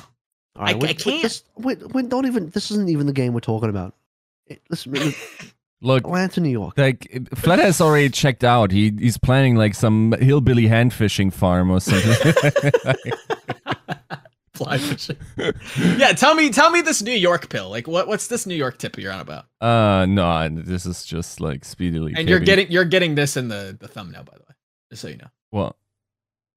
I, 0.56 0.74
wait, 0.74 0.90
I, 0.90 0.92
can't. 0.94 1.22
This, 1.22 1.44
wait, 1.56 1.86
wait, 1.92 2.08
don't 2.08 2.26
even. 2.26 2.48
This 2.50 2.70
isn't 2.70 2.88
even 2.88 3.06
the 3.06 3.12
game 3.12 3.34
we're 3.34 3.40
talking 3.40 3.68
about. 3.68 3.94
It, 4.46 4.62
listen, 4.70 4.94
Look, 5.82 6.04
Atlanta, 6.04 6.40
New 6.40 6.48
York. 6.48 6.78
Like 6.78 7.28
Flat 7.34 7.58
has 7.58 7.80
already 7.80 8.08
checked 8.08 8.44
out. 8.44 8.70
He 8.70 8.92
he's 8.98 9.18
planning 9.18 9.56
like 9.56 9.74
some 9.74 10.12
hillbilly 10.12 10.68
hand 10.68 10.94
fishing 10.94 11.30
farm 11.30 11.70
or 11.70 11.80
something. 11.80 12.32
Fly 14.64 14.78
fishing. 14.78 15.16
yeah, 15.98 16.12
tell 16.12 16.34
me, 16.34 16.50
tell 16.50 16.70
me 16.70 16.80
this 16.80 17.02
New 17.02 17.12
York 17.12 17.48
pill. 17.48 17.70
Like, 17.70 17.86
what 17.88 18.06
what's 18.08 18.26
this 18.26 18.46
New 18.46 18.54
York 18.54 18.78
tip 18.78 18.96
you're 18.98 19.12
on 19.12 19.20
about? 19.20 19.46
Uh, 19.60 20.06
no, 20.06 20.48
this 20.48 20.86
is 20.86 21.04
just 21.04 21.40
like 21.40 21.64
speedily. 21.64 22.14
And 22.16 22.28
you're 22.28 22.40
getting 22.40 22.70
you're 22.70 22.84
getting 22.84 23.14
this 23.14 23.36
in 23.36 23.48
the 23.48 23.76
the 23.78 23.88
thumbnail, 23.88 24.24
by 24.24 24.34
the 24.34 24.44
way, 24.48 24.54
just 24.90 25.02
so 25.02 25.08
you 25.08 25.16
know. 25.16 25.28
What? 25.50 25.76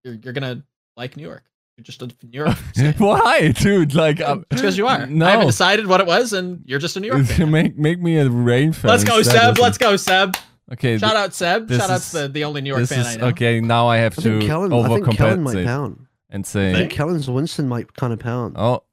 You're 0.03 0.16
you're 0.16 0.34
gonna 0.34 0.64
like 0.98 1.17
New 1.17 1.24
York. 1.24 1.43
You're 1.77 1.84
just 1.84 2.01
a 2.01 2.08
New 2.08 2.16
York. 2.32 2.56
Why, 3.00 3.51
dude? 3.51 3.93
Like, 3.93 4.22
um, 4.22 4.45
because 4.50 4.77
you 4.77 4.88
are. 4.88 5.06
No, 5.08 5.25
I 5.25 5.32
haven't 5.32 5.48
decided 5.48 5.88
what 5.88 6.00
it 6.00 6.08
was, 6.08 6.32
and 6.32 6.61
you're 6.66 6.80
just 6.80 6.95
a 6.95 7.00
New 7.01 7.08
York. 7.08 7.25
Fan. 7.25 7.51
make 7.51 7.77
make 7.77 8.00
me 8.00 8.17
a 8.17 8.30
rain 8.30 8.72
fan. 8.72 8.90
Let's 8.90 9.03
go, 9.03 9.22
Seb. 9.22 9.58
Let's 9.58 9.77
go, 9.77 9.98
Seb. 9.98 10.38
Okay. 10.72 10.98
Shout 10.98 11.16
out 11.16 11.34
Seb. 11.34 11.69
Shout 11.69 11.90
out 11.90 12.01
to 12.01 12.17
the, 12.19 12.27
the 12.30 12.43
only 12.45 12.61
New 12.61 12.69
York 12.69 12.88
fan 12.88 13.01
is, 13.01 13.08
I 13.08 13.16
know. 13.17 13.27
Okay, 13.27 13.59
now 13.59 13.88
I 13.88 13.98
have 13.98 14.17
I 14.17 14.22
to 14.24 14.40
Kellen, 14.48 14.72
overcompensate 14.72 15.98
and 16.30 16.45
saying, 16.45 16.76
I 16.76 16.80
think 16.80 16.92
Kellen's 16.92 17.30
Winston 17.30 17.68
might 17.68 17.94
kind 17.94 18.14
of 18.14 18.20
pound. 18.20 18.56
Oh. 18.58 18.84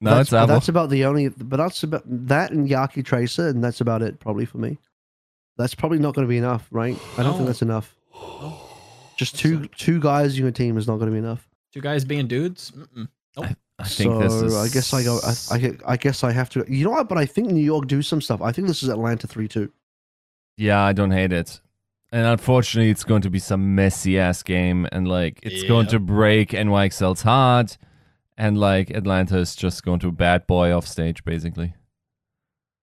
No, 0.00 0.14
that's, 0.14 0.28
it's 0.28 0.32
Apple. 0.32 0.46
That's 0.46 0.68
about 0.68 0.88
the 0.88 1.04
only, 1.04 1.28
but 1.28 1.58
that's 1.58 1.82
about 1.82 2.02
that 2.06 2.52
and 2.52 2.66
Yaki 2.66 3.04
Tracer, 3.04 3.48
and 3.48 3.62
that's 3.62 3.82
about 3.82 4.00
it 4.00 4.18
probably 4.18 4.46
for 4.46 4.56
me. 4.56 4.78
That's 5.58 5.74
probably 5.74 5.98
not 5.98 6.14
going 6.14 6.26
to 6.26 6.28
be 6.28 6.38
enough, 6.38 6.66
right? 6.70 6.96
I 7.18 7.22
don't 7.22 7.34
think 7.34 7.46
that's 7.46 7.60
enough. 7.60 7.94
Just 9.18 9.38
two 9.38 9.66
two 9.76 10.00
guys 10.00 10.36
in 10.36 10.42
your 10.42 10.52
team 10.52 10.78
is 10.78 10.86
not 10.86 10.96
going 10.98 11.10
to 11.10 11.12
be 11.12 11.18
enough. 11.18 11.46
Two 11.74 11.80
guys 11.80 12.04
being 12.04 12.28
dudes. 12.28 12.72
Nope. 12.94 13.08
I, 13.36 13.56
I 13.78 13.84
think 13.84 14.14
so 14.14 14.18
this 14.20 14.32
is. 14.34 14.56
I 14.56 14.68
guess 14.72 14.94
I 14.94 15.02
go. 15.02 15.18
I, 15.22 15.34
I, 15.54 15.92
I 15.92 15.96
guess 15.98 16.24
I 16.24 16.32
have 16.32 16.48
to. 16.50 16.64
You 16.66 16.84
know 16.84 16.92
what? 16.92 17.08
But 17.08 17.18
I 17.18 17.26
think 17.26 17.50
New 17.50 17.60
York 17.60 17.88
do 17.88 18.00
some 18.00 18.22
stuff. 18.22 18.40
I 18.40 18.52
think 18.52 18.68
this 18.68 18.82
is 18.82 18.88
Atlanta 18.88 19.26
three 19.26 19.48
two. 19.48 19.70
Yeah, 20.56 20.80
I 20.80 20.92
don't 20.92 21.10
hate 21.10 21.32
it. 21.32 21.60
And 22.10 22.26
unfortunately, 22.26 22.90
it's 22.90 23.04
going 23.04 23.22
to 23.22 23.30
be 23.30 23.38
some 23.38 23.74
messy 23.74 24.18
ass 24.18 24.42
game, 24.42 24.88
and 24.92 25.06
like 25.06 25.40
it's 25.42 25.62
yeah. 25.62 25.68
going 25.68 25.86
to 25.88 25.98
break 25.98 26.50
NYXL's 26.50 27.22
heart, 27.22 27.76
and 28.36 28.58
like 28.58 28.90
Atlanta 28.90 29.38
is 29.38 29.54
just 29.54 29.84
going 29.84 29.98
to 30.00 30.10
bad 30.10 30.46
boy 30.46 30.72
off 30.72 30.86
stage, 30.86 31.22
basically. 31.24 31.74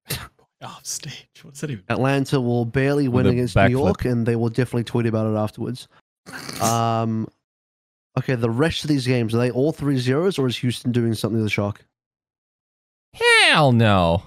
off 0.62 0.86
stage. 0.86 1.28
What's 1.42 1.62
that 1.62 1.72
even? 1.72 1.84
Atlanta 1.90 2.40
will 2.40 2.66
barely 2.66 3.08
win 3.08 3.26
against 3.26 3.56
New 3.56 3.70
York, 3.70 4.06
and 4.06 4.26
they 4.26 4.36
will 4.36 4.50
definitely 4.50 4.84
tweet 4.84 5.08
about 5.08 5.32
it 5.32 5.38
afterwards. 5.38 5.88
Um, 6.62 7.28
Okay, 8.18 8.36
the 8.36 8.50
rest 8.50 8.84
of 8.84 8.90
these 8.90 9.06
games, 9.06 9.36
are 9.36 9.40
they 9.40 9.52
all 9.52 9.74
three 9.74 9.98
zeros 9.98 10.40
or 10.40 10.48
is 10.48 10.58
Houston 10.58 10.92
doing 10.92 11.14
something 11.14 11.38
to 11.38 11.44
the 11.44 11.50
shock? 11.50 11.84
Hell 13.14 13.74
no. 13.74 14.24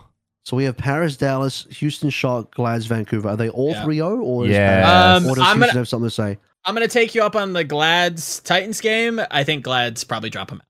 So 0.49 0.57
we 0.57 0.65
have 0.65 0.79
Paris, 0.79 1.19
Dallas, 1.19 1.67
Houston, 1.73 2.09
Shock, 2.09 2.55
Glads, 2.55 2.87
Vancouver. 2.87 3.29
Are 3.29 3.37
they 3.37 3.51
all 3.51 3.73
yeah. 3.73 3.85
3 3.85 3.97
0 3.97 4.21
or, 4.23 4.47
yeah. 4.47 5.17
Um, 5.17 5.27
or 5.27 5.35
does 5.35 5.45
I'm 5.45 5.59
Houston 5.59 5.61
gonna, 5.61 5.73
have 5.75 5.89
something 5.89 6.07
to 6.07 6.11
say? 6.11 6.39
I'm 6.65 6.75
going 6.75 6.89
to 6.89 6.91
take 6.91 7.15
you 7.15 7.23
up 7.23 7.37
on 7.37 7.53
the 7.53 7.65
Glads 7.65 8.41
Titans 8.41 8.81
game. 8.81 9.21
I 9.31 9.45
think 9.45 9.63
Glads 9.63 10.05
probably 10.05 10.31
drop 10.31 10.49
them 10.49 10.63
out. 10.63 10.67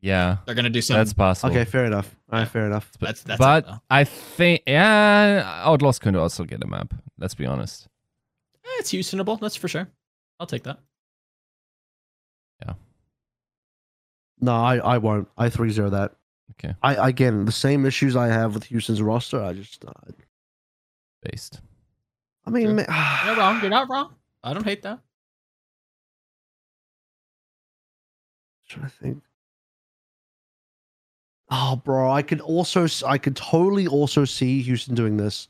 Yeah. 0.00 0.38
They're 0.44 0.56
going 0.56 0.64
to 0.64 0.70
do 0.70 0.82
something. 0.82 0.98
That's 0.98 1.12
possible. 1.12 1.52
Okay, 1.52 1.64
fair 1.64 1.84
enough. 1.84 2.12
All 2.32 2.40
right, 2.40 2.48
fair 2.48 2.66
enough. 2.66 2.90
That's, 2.98 3.22
that's 3.22 3.38
but 3.38 3.68
it, 3.68 3.74
I 3.88 4.02
think, 4.02 4.64
yeah, 4.66 5.62
Outlaws 5.64 6.00
could 6.00 6.16
also 6.16 6.42
get 6.42 6.64
a 6.64 6.66
map. 6.66 6.92
Let's 7.20 7.36
be 7.36 7.46
honest. 7.46 7.86
Eh, 8.64 8.80
it's 8.80 8.90
Houstonable. 8.90 9.38
That's 9.38 9.54
for 9.54 9.68
sure. 9.68 9.88
I'll 10.40 10.48
take 10.48 10.64
that. 10.64 10.80
Yeah. 12.66 12.72
No, 14.40 14.56
I, 14.56 14.78
I 14.78 14.98
won't. 14.98 15.28
I 15.38 15.50
three 15.50 15.70
zero 15.70 15.88
that. 15.90 16.16
Okay. 16.52 16.74
I 16.82 17.08
again 17.08 17.44
the 17.44 17.52
same 17.52 17.86
issues 17.86 18.16
I 18.16 18.28
have 18.28 18.54
with 18.54 18.64
Houston's 18.64 19.02
roster. 19.02 19.42
I 19.42 19.52
just 19.52 19.84
uh, 19.84 19.92
based. 21.22 21.60
I 22.46 22.50
mean, 22.50 22.78
sure. 22.78 22.86
you're 23.26 23.36
wrong. 23.36 23.60
You're 23.60 23.70
not 23.70 23.88
wrong. 23.88 24.14
I 24.42 24.54
don't 24.54 24.64
hate 24.64 24.82
that. 24.82 25.00
Trying 28.68 28.84
to 28.84 28.90
think. 28.90 29.22
Oh, 31.50 31.76
bro, 31.76 32.10
I 32.10 32.22
could 32.22 32.40
also, 32.40 32.86
I 33.06 33.16
could 33.16 33.34
totally 33.34 33.86
also 33.86 34.24
see 34.24 34.60
Houston 34.62 34.94
doing 34.94 35.16
this. 35.16 35.48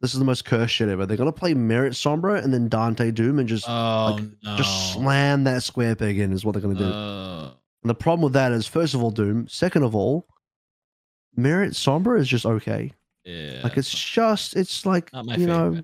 This 0.00 0.12
is 0.12 0.18
the 0.18 0.24
most 0.24 0.44
cursed 0.44 0.74
shit 0.74 0.88
ever. 0.88 1.06
They're 1.06 1.16
gonna 1.16 1.30
play 1.30 1.54
MER1T 1.54 1.90
Sombra 1.90 2.42
and 2.42 2.52
then 2.52 2.70
Danteh 2.70 3.14
Doom 3.14 3.38
and 3.38 3.48
just 3.48 3.68
oh, 3.68 4.16
like, 4.16 4.24
no. 4.42 4.56
just 4.56 4.92
slam 4.92 5.44
that 5.44 5.62
square 5.62 5.94
peg 5.94 6.18
in 6.18 6.32
is 6.32 6.44
what 6.44 6.52
they're 6.52 6.62
gonna 6.62 6.74
do. 6.74 6.84
Uh, 6.84 7.50
and 7.82 7.90
the 7.90 7.94
problem 7.94 8.22
with 8.22 8.32
that 8.34 8.52
is, 8.52 8.66
first 8.66 8.94
of 8.94 9.02
all, 9.02 9.10
Doom. 9.10 9.48
Second 9.48 9.82
of 9.84 9.94
all, 9.94 10.26
MER1T 11.38 11.70
Sombra 11.70 12.18
is 12.18 12.28
just 12.28 12.46
okay. 12.46 12.92
Yeah, 13.24 13.60
like 13.62 13.76
it's 13.76 13.90
just 13.92 14.56
it's 14.56 14.84
like 14.86 15.10
you 15.12 15.22
favorite. 15.24 15.46
know. 15.46 15.82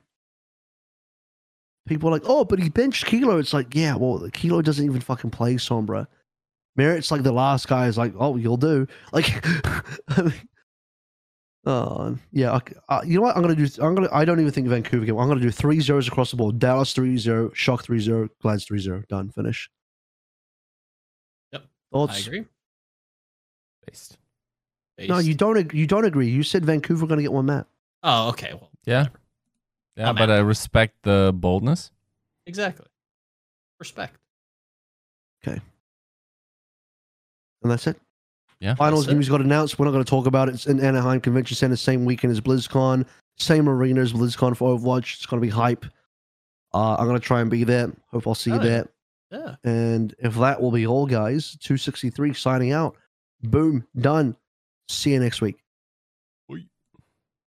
People 1.86 2.08
are 2.08 2.12
like, 2.12 2.22
oh, 2.24 2.44
but 2.44 2.58
he 2.58 2.68
benched 2.68 3.06
Kilo. 3.06 3.38
It's 3.38 3.52
like, 3.52 3.72
yeah, 3.74 3.94
well, 3.94 4.28
Kilo 4.32 4.60
doesn't 4.60 4.84
even 4.84 5.00
fucking 5.00 5.30
play 5.30 5.54
Sombra. 5.54 6.06
MER1T's 6.78 7.10
like 7.10 7.22
the 7.22 7.32
last 7.32 7.68
guy 7.68 7.86
is 7.86 7.96
like, 7.96 8.12
oh, 8.18 8.36
you'll 8.36 8.56
do. 8.56 8.86
Like, 9.12 9.44
I 10.08 10.22
mean, 10.22 10.48
oh 11.64 12.18
yeah. 12.32 12.58
Uh, 12.88 13.02
you 13.04 13.14
know 13.16 13.22
what? 13.22 13.36
I'm 13.36 13.42
gonna 13.42 13.54
do. 13.54 13.68
I'm 13.80 13.94
gonna. 13.94 14.08
I 14.12 14.24
don't 14.24 14.40
even 14.40 14.52
think 14.52 14.66
Vancouver 14.68 15.06
game. 15.06 15.18
I'm 15.18 15.28
gonna 15.28 15.40
do 15.40 15.50
three 15.50 15.80
zeros 15.80 16.08
across 16.08 16.30
the 16.32 16.36
board. 16.36 16.58
Dallas 16.58 16.92
3-0, 16.92 17.54
Shock 17.54 17.84
3-0, 17.86 18.28
Glads 18.42 18.66
3-0. 18.66 19.06
Done. 19.08 19.30
Finish. 19.30 19.70
Thoughts? 21.96 22.16
I 22.16 22.26
agree. 22.26 22.44
Based. 23.86 24.18
Based. 24.96 25.08
No, 25.08 25.18
you 25.18 25.34
don't. 25.34 25.72
You 25.72 25.86
don't 25.86 26.04
agree. 26.04 26.28
You 26.28 26.42
said 26.42 26.64
Vancouver 26.64 27.06
going 27.06 27.18
to 27.18 27.22
get 27.22 27.32
one 27.32 27.46
map. 27.46 27.66
Oh, 28.02 28.28
okay. 28.28 28.52
Well, 28.52 28.70
yeah, 28.84 29.06
whatever. 29.94 30.18
yeah, 30.18 30.26
but 30.26 30.30
I 30.30 30.38
respect 30.38 30.94
the 31.02 31.32
boldness. 31.34 31.90
Exactly. 32.46 32.86
Respect. 33.78 34.16
Okay. 35.46 35.60
And 37.62 37.70
that's 37.70 37.86
it. 37.86 38.00
Yeah. 38.60 38.74
Finals 38.74 39.06
news 39.08 39.28
got 39.28 39.40
announced. 39.40 39.78
We're 39.78 39.84
not 39.84 39.92
going 39.92 40.04
to 40.04 40.08
talk 40.08 40.26
about 40.26 40.48
it. 40.48 40.54
It's 40.54 40.66
in 40.66 40.80
Anaheim 40.80 41.20
Convention 41.20 41.56
Center, 41.56 41.76
same 41.76 42.04
weekend 42.04 42.30
as 42.30 42.40
BlizzCon, 42.40 43.06
same 43.36 43.68
arena 43.68 44.00
as 44.00 44.12
BlizzCon 44.12 44.56
for 44.56 44.78
Overwatch. 44.78 45.16
It's 45.16 45.26
going 45.26 45.40
to 45.40 45.46
be 45.46 45.50
hype. 45.50 45.84
Uh, 46.72 46.96
I'm 46.96 47.06
going 47.06 47.20
to 47.20 47.26
try 47.26 47.40
and 47.40 47.50
be 47.50 47.64
there. 47.64 47.92
Hope 48.12 48.26
I'll 48.26 48.34
see 48.34 48.52
oh, 48.52 48.54
you 48.54 48.60
there. 48.60 48.88
Yeah. 49.36 49.56
And 49.64 50.14
if 50.18 50.34
that 50.36 50.60
will 50.60 50.70
be 50.70 50.86
all, 50.86 51.06
guys, 51.06 51.56
263 51.60 52.32
signing 52.34 52.72
out. 52.72 52.96
Boom, 53.42 53.86
done. 53.98 54.36
See 54.88 55.12
you 55.12 55.20
next 55.20 55.40
week. 55.40 55.62